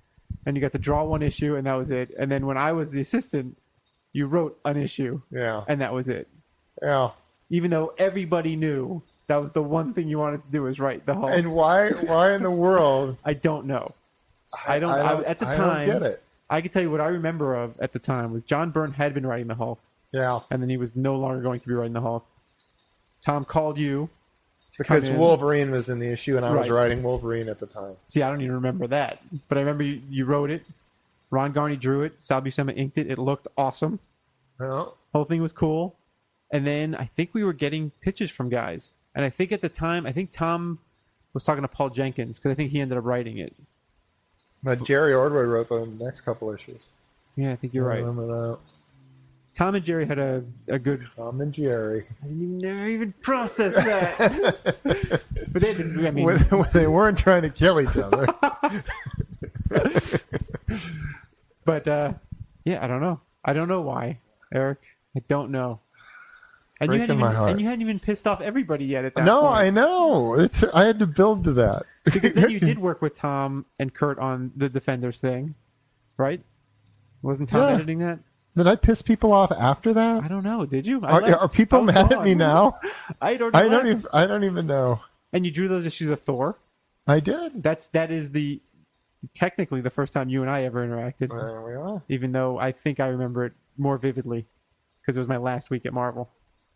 and 0.46 0.58
you 0.58 0.62
got 0.62 0.74
to 0.74 0.78
draw 0.78 1.06
one 1.06 1.22
issue, 1.22 1.56
and 1.56 1.66
that 1.66 1.76
was 1.76 1.90
it. 1.90 2.12
And 2.20 2.30
then 2.30 2.46
when 2.46 2.58
I 2.58 2.74
was 2.74 2.92
the 2.92 3.00
assistant, 3.00 3.56
you 4.14 4.26
wrote 4.28 4.60
an 4.66 4.78
issue, 4.78 5.22
Yeah, 5.32 5.64
and 5.68 5.82
that 5.82 5.94
was 5.94 6.08
it. 6.08 6.28
yeah. 6.82 7.12
Even 7.52 7.72
though 7.72 7.94
everybody 7.98 8.56
knew 8.56 9.02
that 9.28 9.38
was 9.38 9.52
the 9.52 9.62
one 9.62 9.94
thing 9.94 10.08
you 10.08 10.20
wanted 10.20 10.44
to 10.46 10.52
do 10.52 10.64
was 10.64 10.80
write 10.80 11.06
the 11.06 11.14
Hulk. 11.16 11.32
And 11.32 11.54
why 11.54 11.90
why 11.92 12.34
in 12.34 12.44
the 12.44 12.52
world? 12.52 13.18
I 13.26 13.34
don't 13.34 13.66
know. 13.66 13.94
I 14.68 14.80
don't- 14.80 14.92
I- 14.92 15.24
at 15.24 15.40
the 15.40 15.48
I 15.48 15.56
time- 15.56 15.88
don't 15.88 16.00
get 16.02 16.12
it. 16.12 16.24
I 16.52 16.62
can 16.62 16.72
tell 16.72 16.82
you 16.82 16.90
what 16.90 17.02
I 17.02 17.08
remember 17.08 17.56
of 17.56 17.80
at 17.80 17.94
the 17.94 18.00
time 18.00 18.34
was 18.34 18.42
John 18.44 18.72
Byrne 18.72 18.92
had 18.92 19.14
been 19.14 19.26
writing 19.28 19.46
the 19.48 19.54
Hulk, 19.56 19.80
Yeah, 20.12 20.40
and 20.50 20.62
then 20.62 20.70
he 20.70 20.78
was 20.78 20.90
no 20.96 21.16
longer 21.16 21.42
going 21.44 21.60
to 21.60 21.68
be 21.68 21.74
writing 21.76 21.94
the 21.94 22.02
Hulk. 22.02 22.26
Tom 23.24 23.46
called 23.46 23.78
you 23.78 24.10
because 24.78 25.10
in. 25.10 25.18
Wolverine 25.20 25.70
was 25.70 25.90
in 25.90 26.00
the 26.00 26.08
issue, 26.08 26.38
and 26.38 26.46
I 26.46 26.50
was 26.52 26.62
Right. 26.70 26.72
writing 26.72 27.04
Wolverine 27.04 27.50
at 27.50 27.60
the 27.60 27.68
time. 27.68 27.96
See, 28.08 28.24
I 28.24 28.30
don't 28.32 28.42
even 28.42 28.56
remember 28.56 28.88
that, 28.88 29.20
but 29.48 29.58
I 29.58 29.62
remember 29.62 29.84
you, 29.84 30.02
you 30.10 30.26
wrote 30.26 30.50
it. 30.50 30.64
Ron 31.32 31.54
Garney 31.54 31.76
drew 31.80 32.04
it. 32.04 32.14
Sal 32.20 32.42
Buscema 32.42 32.76
inked 32.76 32.98
it. 32.98 33.10
It 33.10 33.20
looked 33.20 33.48
awesome. 33.58 34.00
Well, 34.60 34.98
Whole 35.14 35.26
thing 35.26 35.42
was 35.42 35.52
cool. 35.52 35.96
And 36.52 36.66
then 36.66 36.96
I 36.96 37.10
think 37.16 37.34
we 37.34 37.44
were 37.44 37.54
getting 37.54 37.92
pitches 38.02 38.32
from 38.32 38.50
guys, 38.50 38.94
and 39.16 39.24
I 39.24 39.30
think 39.30 39.52
at 39.52 39.62
the 39.62 39.70
time, 39.70 40.06
I 40.08 40.12
think 40.12 40.32
Tom 40.32 40.80
was 41.34 41.44
talking 41.44 41.62
to 41.62 41.68
Paul 41.68 41.92
Jenkins 41.92 42.38
because 42.38 42.52
I 42.52 42.56
think 42.56 42.72
he 42.72 42.82
ended 42.82 42.98
up 42.98 43.06
writing 43.06 43.38
it. 43.38 43.56
but 44.64 44.84
Jerry 44.84 45.14
Ordway 45.14 45.44
wrote 45.44 45.70
the 45.70 45.86
next 46.04 46.22
couple 46.22 46.52
issues. 46.52 46.88
Yeah, 47.36 47.52
I 47.52 47.56
think 47.56 47.74
you're 47.76 47.86
I 47.92 47.96
right. 47.96 48.00
remember 48.06 48.26
that. 48.28 48.58
Tom 49.56 49.76
and 49.76 49.84
Jerry 49.86 50.06
had 50.06 50.18
a, 50.20 50.44
a 50.70 50.80
good. 50.80 51.06
Tom 51.16 51.42
and 51.42 51.54
Jerry. 51.54 52.06
You 52.28 52.48
never 52.48 52.88
even 52.88 53.14
processed 53.22 53.76
that. 53.76 54.58
but 54.84 55.62
they 55.62 55.74
didn't. 55.74 56.06
I 56.06 56.12
mean, 56.12 56.26
when, 56.26 56.40
when 56.50 56.70
they 56.74 56.88
weren't 56.88 57.18
trying 57.20 57.42
to 57.44 57.50
kill 57.50 57.80
each 57.82 57.96
other. 57.98 58.28
but 61.66 61.88
uh, 61.88 62.14
yeah, 62.64 62.84
I 62.84 62.88
don't 62.88 63.02
know. 63.02 63.20
I 63.44 63.54
don't 63.54 63.68
know 63.68 63.82
why, 63.82 64.20
Erik. 64.54 64.80
I 65.16 65.22
don't 65.28 65.52
know. 65.52 65.80
And 66.82 66.94
you, 66.94 67.00
hadn't 67.00 67.18
Breaking 67.18 67.36
my 67.36 67.42
even, 67.42 67.50
and 67.50 67.62
you 67.62 67.68
hadn't 67.68 67.82
even 67.82 68.00
pissed 68.00 68.26
off 68.26 68.40
everybody 68.40 68.86
yet 68.86 69.04
at 69.04 69.14
that 69.16 69.26
no, 69.26 69.42
point. 69.42 69.54
I 69.54 69.70
know. 69.70 70.36
It's 70.36 70.64
I 70.74 70.86
had 70.86 71.00
to 71.00 71.08
build 71.08 71.44
to 71.44 71.54
that. 71.54 71.84
because 72.06 72.32
then 72.34 72.50
you 72.50 72.60
did 72.60 72.80
work 72.80 73.02
with 73.02 73.18
Tom 73.18 73.66
and 73.80 73.94
Kurt 73.94 74.18
on 74.18 74.52
the 74.56 74.70
Defenders 74.70 75.18
thing, 75.18 75.56
right? 76.18 76.42
Wasn't 77.22 77.50
Tom 77.50 77.62
Yeah. 77.68 77.76
editing 77.76 78.00
that? 78.00 78.20
Did 78.56 78.68
I 78.68 78.76
piss 78.76 79.02
people 79.02 79.32
off 79.34 79.52
after 79.52 79.94
that? 79.94 80.24
I 80.24 80.28
don't 80.28 80.44
know. 80.44 80.66
Did 80.66 80.86
you? 80.86 81.02
Are, 81.04 81.24
are 81.36 81.50
people 81.50 81.82
mad 81.84 82.12
at 82.12 82.24
me 82.24 82.34
now? 82.34 82.80
I 83.22 83.36
don't. 83.36 83.56
I 83.56 83.68
don't 83.68 83.88
even. 83.88 84.06
I 84.14 84.26
don't 84.26 84.44
even 84.44 84.66
know. 84.66 85.02
And 85.34 85.46
you 85.46 85.52
drew 85.52 85.68
those 85.68 85.86
issues 85.86 86.10
of 86.10 86.22
Thor. 86.22 86.58
I 87.08 87.20
did. 87.20 87.62
That's 87.62 87.88
that 87.88 88.12
is 88.12 88.32
the 88.32 88.62
technically 89.36 89.82
the 89.82 89.90
first 89.90 90.14
time 90.14 90.30
you 90.30 90.42
and 90.42 90.50
I 90.50 90.64
ever 90.64 90.86
interacted. 90.86 91.30
There 91.30 91.62
we 91.62 91.74
are. 91.74 92.02
Even 92.10 92.32
though 92.32 92.58
I 92.60 92.72
think 92.72 93.00
I 93.00 93.08
remember 93.08 93.46
it 93.46 93.54
more 93.78 93.98
vividly 93.98 94.46
because 95.02 95.16
it 95.16 95.20
was 95.20 95.28
my 95.30 95.38
last 95.38 95.70
week 95.70 95.86
at 95.86 95.94
Marvel, 95.94 96.30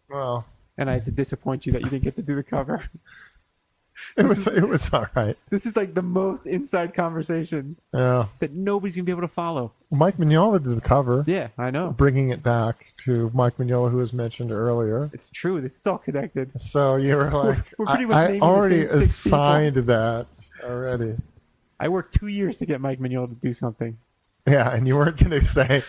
Well, 0.09 0.45
and 0.77 0.89
I 0.89 0.93
had 0.93 1.05
to 1.05 1.11
disappoint 1.11 1.65
you 1.65 1.73
that 1.73 1.81
you 1.81 1.89
didn't 1.89 2.03
get 2.03 2.15
to 2.15 2.21
do 2.21 2.35
the 2.35 2.43
cover. 2.43 2.83
it 4.17 4.25
was. 4.25 4.47
It 4.47 4.67
was 4.67 4.89
all 4.91 5.05
right. 5.15 5.37
This 5.49 5.65
is 5.65 5.75
like 5.75 5.93
the 5.93 6.01
most 6.01 6.45
inside 6.45 6.93
conversation 6.93 7.75
Yeah. 7.93 8.25
that 8.39 8.51
nobody's 8.53 8.95
gonna 8.95 9.05
be 9.05 9.11
able 9.11 9.21
to 9.21 9.27
follow. 9.27 9.71
Mike 9.91 10.17
Mignola 10.17 10.63
did 10.63 10.75
the 10.75 10.81
cover, 10.81 11.23
Yeah, 11.27 11.49
I 11.57 11.69
know. 11.69 11.91
bringing 11.91 12.29
it 12.29 12.41
back 12.41 12.93
to 13.05 13.29
Mike 13.33 13.57
Mignola, 13.57 13.91
who 13.91 13.97
was 13.97 14.11
mentioned 14.13 14.51
earlier. 14.51 15.11
It's 15.13 15.29
true. 15.29 15.61
This 15.61 15.75
is 15.77 15.85
all 15.85 15.99
connected. 15.99 16.49
So 16.59 16.95
you 16.95 17.15
were 17.15 17.29
like, 17.29 17.59
we're 17.77 17.85
pretty 17.85 18.11
I, 18.11 18.35
I 18.35 18.39
already 18.39 18.81
assigned 18.81 19.75
that 19.75 20.25
already. 20.63 21.15
I 21.83 21.89
worked 21.89 22.13
two 22.17 22.27
years 22.27 22.55
to 22.59 22.65
get 22.65 22.79
Mike 22.79 22.99
Mignola 23.01 23.27
to 23.27 23.35
do 23.35 23.53
something. 23.53 23.97
Yeah, 24.47 24.73
and 24.73 24.87
you 24.87 24.95
weren't 24.95 25.17
going 25.17 25.31
to 25.31 25.41
say, 25.45 25.83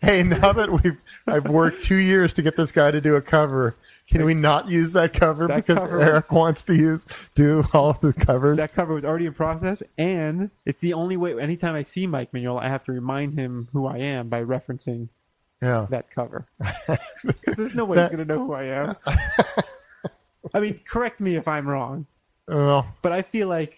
"Hey, 0.00 0.24
now 0.24 0.52
that 0.52 0.70
we've 0.70 0.96
I've 1.28 1.44
worked 1.46 1.84
two 1.84 1.96
years 1.96 2.34
to 2.34 2.42
get 2.42 2.56
this 2.56 2.72
guy 2.72 2.90
to 2.90 3.00
do 3.00 3.14
a 3.14 3.22
cover, 3.22 3.76
can 4.08 4.24
we 4.24 4.34
not 4.34 4.66
use 4.68 4.92
that 4.94 5.12
cover 5.12 5.46
That 5.46 5.56
because 5.66 5.78
cover 5.78 6.00
Erik 6.00 6.30
was- 6.30 6.36
wants 6.36 6.62
to 6.64 6.74
use 6.74 7.06
do 7.36 7.64
all 7.72 7.92
the 7.94 8.12
covers?" 8.12 8.56
That 8.56 8.74
cover 8.74 8.92
was 8.94 9.04
already 9.04 9.26
in 9.26 9.34
process, 9.34 9.84
and 9.98 10.50
it's 10.64 10.80
the 10.80 10.94
only 10.94 11.16
way. 11.16 11.40
Anytime 11.40 11.74
I 11.76 11.84
see 11.84 12.08
Mike 12.08 12.32
Mignola, 12.32 12.60
I 12.62 12.68
have 12.68 12.82
to 12.84 12.92
remind 12.92 13.38
him 13.38 13.68
who 13.72 13.86
I 13.86 13.98
am 13.98 14.28
by 14.28 14.42
referencing 14.42 15.08
yeah, 15.62 15.86
that 15.90 16.10
cover. 16.10 16.44
Because 17.24 17.56
there's 17.56 17.74
no 17.74 17.84
way 17.84 17.96
That- 17.96 18.10
he's 18.10 18.16
gonna 18.18 18.34
know 18.34 18.44
who 18.46 18.52
I 18.52 18.64
am. 18.64 18.96
I 20.54 20.60
mean, 20.60 20.80
correct 20.88 21.20
me 21.20 21.36
if 21.36 21.46
I'm 21.48 21.68
wrong, 21.68 22.06
well, 22.48 22.86
but 23.02 23.12
I 23.12 23.22
feel 23.22 23.46
like 23.48 23.74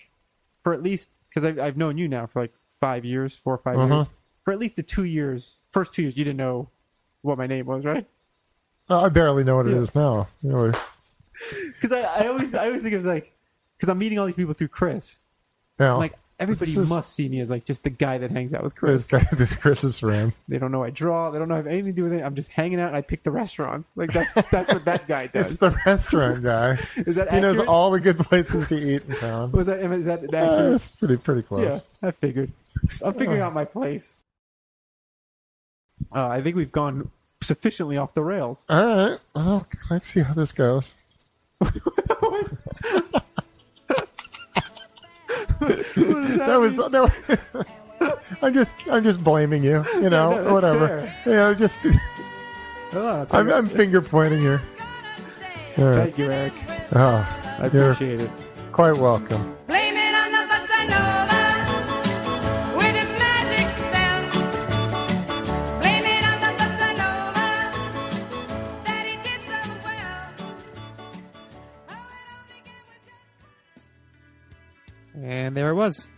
for 0.62 0.72
at 0.74 0.82
least 0.82 1.08
because 1.40 1.48
I've, 1.58 1.58
I've 1.64 1.76
known 1.76 1.96
you 1.98 2.08
now 2.08 2.26
for 2.26 2.40
like 2.42 2.52
five 2.80 3.04
years, 3.04 3.36
four 3.42 3.54
or 3.54 3.58
5 3.58 3.76
years. 3.76 3.90
Mhm. 3.90 4.08
For 4.44 4.52
at 4.52 4.58
least 4.58 4.76
the 4.76 4.82
two 4.82 5.04
years, 5.04 5.58
first 5.72 5.92
two 5.92 6.02
years, 6.02 6.16
you 6.16 6.24
didn't 6.24 6.38
know 6.38 6.68
what 7.22 7.38
my 7.38 7.46
name 7.46 7.66
was, 7.66 7.84
right? 7.84 8.06
I 8.88 9.08
barely 9.10 9.44
know 9.44 9.56
what 9.56 9.66
it 9.66 9.72
Yeah. 9.74 9.82
is 9.82 9.94
now. 9.94 10.28
Because 10.42 10.74
I, 11.92 12.00
I 12.00 12.26
always 12.28 12.54
I 12.54 12.66
always 12.66 12.82
think 12.82 12.94
of 12.94 13.04
like 13.04 13.32
because 13.76 13.90
I'm 13.90 13.98
meeting 13.98 14.18
all 14.18 14.26
these 14.26 14.34
people 14.36 14.54
through 14.54 14.68
Chris. 14.68 15.18
now, 15.78 15.94
I'm 15.94 15.98
like 15.98 16.18
everybody 16.40 16.76
is- 16.76 16.88
must 16.88 17.14
see 17.14 17.28
me 17.28 17.40
as 17.40 17.50
like 17.50 17.64
just 17.64 17.82
the 17.82 17.90
guy 17.90 18.18
that 18.18 18.30
hangs 18.30 18.54
out 18.54 18.62
with 18.62 18.74
Chris. 18.74 19.04
this 19.04 19.06
guy, 19.06 19.26
this 19.36 19.54
Chris's 19.54 19.98
friend. 19.98 20.32
They 20.48 20.58
don't 20.58 20.70
know 20.72 20.84
I 20.84 20.90
draw. 20.90 21.30
They 21.30 21.38
don't 21.38 21.48
know 21.48 21.54
I 21.54 21.58
have 21.58 21.66
anything 21.66 21.86
to 21.86 21.92
do 21.92 22.04
with 22.04 22.12
it. 22.12 22.22
I'm 22.22 22.34
just 22.34 22.48
hanging 22.50 22.80
out 22.80 22.88
and 22.88 22.96
I 22.96 23.00
pick 23.00 23.22
the 23.24 23.30
restaurants. 23.30 23.88
Like 23.96 24.12
that's 24.12 24.50
that's 24.50 24.72
what 24.72 24.84
that 24.84 25.08
guy 25.08 25.26
does. 25.32 25.52
It's 25.52 25.60
the 25.60 25.76
restaurant 25.86 26.42
guy. 26.42 26.78
Is 26.96 27.16
that 27.16 27.32
He 27.32 27.40
knows 27.40 27.58
all 27.58 27.90
the 27.90 28.00
good 28.00 28.18
places 28.18 28.66
to 28.68 28.74
eat 28.76 29.02
in 29.08 29.16
town. 29.16 29.52
Was 29.52 29.66
that 29.66 29.80
is 29.80 30.04
that 30.04 30.20
Uh, 30.24 30.36
accurate? 30.36 30.74
it's 30.76 30.88
pretty 30.90 31.16
pretty 31.16 31.42
close. 31.42 31.82
yeah, 32.02 32.08
I 32.08 32.10
figured. 32.12 32.52
I'm 33.02 33.12
figuring 33.14 33.40
out 33.40 33.54
my 33.54 33.64
place. 33.64 34.04
Uh, 36.14 36.26
I 36.28 36.42
think 36.42 36.54
we've 36.54 36.70
gone 36.70 37.10
sufficiently 37.42 37.96
off 37.96 38.14
the 38.14 38.22
rails. 38.22 38.64
All 38.68 38.84
right. 39.10 39.18
Well, 39.34 39.66
let's 39.90 40.06
see 40.12 40.20
how 40.20 40.34
this 40.34 40.52
goes. 40.52 40.94
That 45.60 46.58
was 46.60 46.76
that 46.76 46.92
was. 48.00 48.14
I'm 48.42 48.54
just 48.54 48.70
I'm 48.90 49.02
just 49.02 49.22
blaming 49.24 49.64
you. 49.64 49.84
You 49.94 50.10
know, 50.10 50.30
no, 50.30 50.42
that's 50.42 50.52
whatever. 50.52 50.88
fair. 50.88 51.14
You 51.26 51.36
know, 51.36 51.54
just 51.54 51.78
Oh, 52.92 53.26
I'm, 53.32 53.52
I'm 53.52 53.68
finger 53.68 54.00
pointing 54.00 54.40
here. 54.40 54.62
Thank 55.76 56.16
you, 56.16 56.30
Erik. 56.30 56.54
Oh, 56.94 57.56
I 57.58 57.66
appreciate 57.66 58.20
it. 58.20 58.30
quite 58.72 58.96
welcome. 58.96 59.57
There 75.58 75.70
it 75.70 75.74
was. 75.74 76.08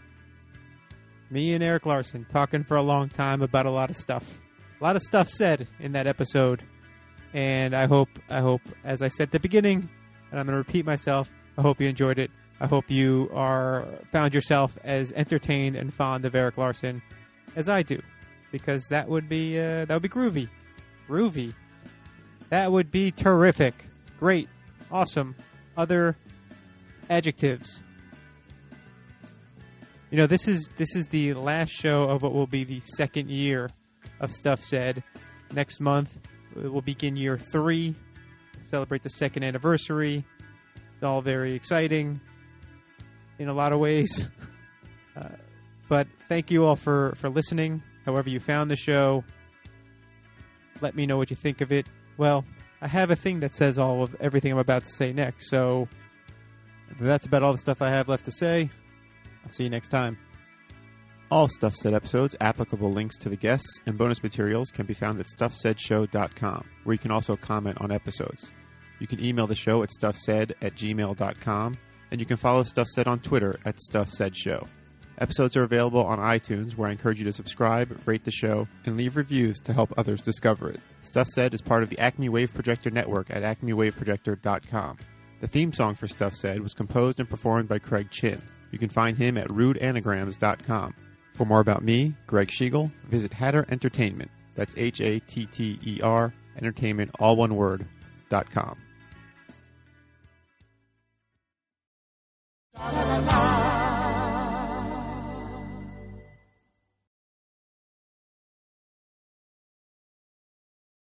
Me 1.30 1.54
and 1.54 1.64
Erik 1.64 1.86
Larsen 1.86 2.26
talking 2.26 2.62
for 2.62 2.76
a 2.76 2.82
long 2.82 3.08
time 3.08 3.40
about 3.40 3.64
a 3.64 3.70
lot 3.70 3.88
of 3.88 3.96
stuff. 3.96 4.38
A 4.78 4.84
lot 4.84 4.96
of 4.96 5.02
stuff 5.02 5.30
said 5.30 5.66
in 5.78 5.92
that 5.92 6.06
episode. 6.06 6.62
And 7.32 7.74
I 7.74 7.86
hope, 7.86 8.10
I 8.28 8.40
hope, 8.40 8.60
as 8.84 9.00
I 9.00 9.08
said 9.08 9.28
at 9.28 9.32
the 9.32 9.40
beginning, 9.40 9.88
and 10.30 10.38
I'm 10.38 10.44
going 10.44 10.52
to 10.52 10.58
repeat 10.58 10.84
myself, 10.84 11.32
I 11.56 11.62
hope 11.62 11.80
you 11.80 11.88
enjoyed 11.88 12.18
it. 12.18 12.30
I 12.60 12.66
hope 12.66 12.90
you 12.90 13.30
are 13.32 13.86
found 14.12 14.34
yourself 14.34 14.76
as 14.84 15.10
entertained 15.12 15.74
and 15.74 15.90
fond 15.90 16.26
of 16.26 16.34
Erik 16.34 16.58
Larsen 16.58 17.00
as 17.56 17.66
I 17.66 17.80
do, 17.80 18.02
because 18.52 18.88
that 18.88 19.08
would 19.08 19.26
be 19.26 19.58
uh, 19.58 19.86
that 19.86 19.94
would 19.94 20.02
be 20.02 20.10
groovy, 20.10 20.50
groovy. 21.08 21.54
That 22.50 22.70
would 22.70 22.90
be 22.90 23.10
terrific, 23.10 23.86
great, 24.18 24.50
awesome. 24.92 25.34
Other 25.78 26.18
adjectives. 27.08 27.80
You 30.10 30.16
know, 30.16 30.26
this 30.26 30.48
is 30.48 30.72
this 30.76 30.96
is 30.96 31.06
the 31.06 31.34
last 31.34 31.70
show 31.70 32.10
of 32.10 32.22
what 32.22 32.32
will 32.32 32.48
be 32.48 32.64
the 32.64 32.80
second 32.96 33.30
year 33.30 33.70
of 34.18 34.32
Stuff 34.32 34.60
Said. 34.60 35.04
Next 35.52 35.80
month 35.80 36.18
uh, 36.56 36.68
we'll 36.68 36.80
begin 36.80 37.14
year 37.14 37.38
three. 37.38 37.94
Celebrate 38.72 39.02
the 39.02 39.10
second 39.10 39.44
anniversary. 39.44 40.24
It's 40.94 41.04
all 41.04 41.22
very 41.22 41.54
exciting 41.54 42.20
in 43.38 43.46
a 43.46 43.54
lot 43.54 43.72
of 43.72 43.78
ways. 43.78 44.28
Uh, 45.16 45.24
but 45.88 46.06
thank 46.28 46.52
you 46.52 46.64
all 46.64 46.76
for 46.76 47.12
for 47.16 47.28
listening. 47.28 47.82
However 48.06 48.30
you 48.30 48.38
found 48.38 48.70
the 48.70 48.76
show, 48.76 49.24
let 50.80 50.94
me 50.94 51.04
know 51.04 51.16
what 51.16 51.30
you 51.30 51.36
think 51.36 51.60
of 51.60 51.72
it. 51.72 51.84
Well, 52.16 52.44
I 52.80 52.86
have 52.86 53.10
a 53.10 53.16
thing 53.16 53.40
that 53.40 53.52
says 53.52 53.76
all 53.76 54.04
of 54.04 54.14
everything 54.20 54.52
I'm 54.52 54.58
about 54.58 54.84
to 54.84 54.88
say 54.88 55.12
next. 55.12 55.50
So 55.50 55.88
that's 57.00 57.26
about 57.26 57.42
all 57.42 57.50
the 57.52 57.58
stuff 57.58 57.82
I 57.82 57.88
have 57.88 58.08
left 58.08 58.24
to 58.26 58.30
say. 58.30 58.70
See 59.50 59.64
you 59.64 59.70
next 59.70 59.88
time. 59.88 60.18
All 61.30 61.48
Stuff 61.48 61.74
Said 61.74 61.94
episodes, 61.94 62.34
applicable 62.40 62.90
links 62.90 63.16
to 63.18 63.28
the 63.28 63.36
guests, 63.36 63.78
and 63.86 63.96
bonus 63.96 64.22
materials 64.22 64.70
can 64.70 64.86
be 64.86 64.94
found 64.94 65.20
at 65.20 65.26
StuffSaidShow.com, 65.26 66.68
where 66.82 66.94
you 66.94 66.98
can 66.98 67.12
also 67.12 67.36
comment 67.36 67.80
on 67.80 67.92
episodes. 67.92 68.50
You 68.98 69.06
can 69.06 69.22
email 69.22 69.46
the 69.46 69.54
show 69.54 69.82
at 69.82 69.90
StuffSaid 69.90 70.52
at 70.60 70.74
gmail.com, 70.74 71.78
and 72.10 72.20
you 72.20 72.26
can 72.26 72.36
follow 72.36 72.64
Stuff 72.64 72.88
Said 72.88 73.06
on 73.06 73.20
Twitter 73.20 73.60
at 73.64 73.76
StuffSaidShow. 73.76 74.66
Episodes 75.18 75.56
are 75.56 75.62
available 75.62 76.04
on 76.04 76.18
iTunes, 76.18 76.76
where 76.76 76.88
I 76.88 76.92
encourage 76.92 77.18
you 77.18 77.26
to 77.26 77.32
subscribe, 77.32 77.96
rate 78.06 78.24
the 78.24 78.30
show, 78.30 78.66
and 78.84 78.96
leave 78.96 79.16
reviews 79.16 79.60
to 79.60 79.72
help 79.72 79.92
others 79.96 80.22
discover 80.22 80.70
it. 80.70 80.80
Stuff 81.02 81.28
Said 81.28 81.54
is 81.54 81.62
part 81.62 81.82
of 81.82 81.90
the 81.90 81.98
Acme 81.98 82.28
Wave 82.28 82.52
Projector 82.54 82.90
Network 82.90 83.30
at 83.30 83.42
acmewaveprojector.com. 83.42 84.98
The 85.40 85.48
theme 85.48 85.72
song 85.72 85.94
for 85.94 86.08
Stuff 86.08 86.32
Said 86.32 86.60
was 86.60 86.74
composed 86.74 87.20
and 87.20 87.28
performed 87.28 87.68
by 87.68 87.78
Craig 87.78 88.10
Chin. 88.10 88.42
You 88.70 88.78
can 88.78 88.88
find 88.88 89.16
him 89.16 89.36
at 89.36 89.48
rudeanagrams.com. 89.48 90.94
For 91.34 91.44
more 91.46 91.60
about 91.60 91.82
me, 91.82 92.14
Greg 92.26 92.48
Schigiel, 92.48 92.92
visit 93.08 93.32
Hatter 93.32 93.66
Entertainment. 93.68 94.30
That's 94.54 94.74
H 94.76 95.00
A 95.00 95.20
T 95.20 95.46
T 95.46 95.78
E 95.84 96.00
R, 96.02 96.34
entertainment, 96.56 97.10
all 97.18 97.36
one 97.36 97.56
word, 97.56 97.86
dot 98.28 98.50
com. 98.50 98.76
La 102.76 102.90
la 102.90 103.18
la 103.18 103.69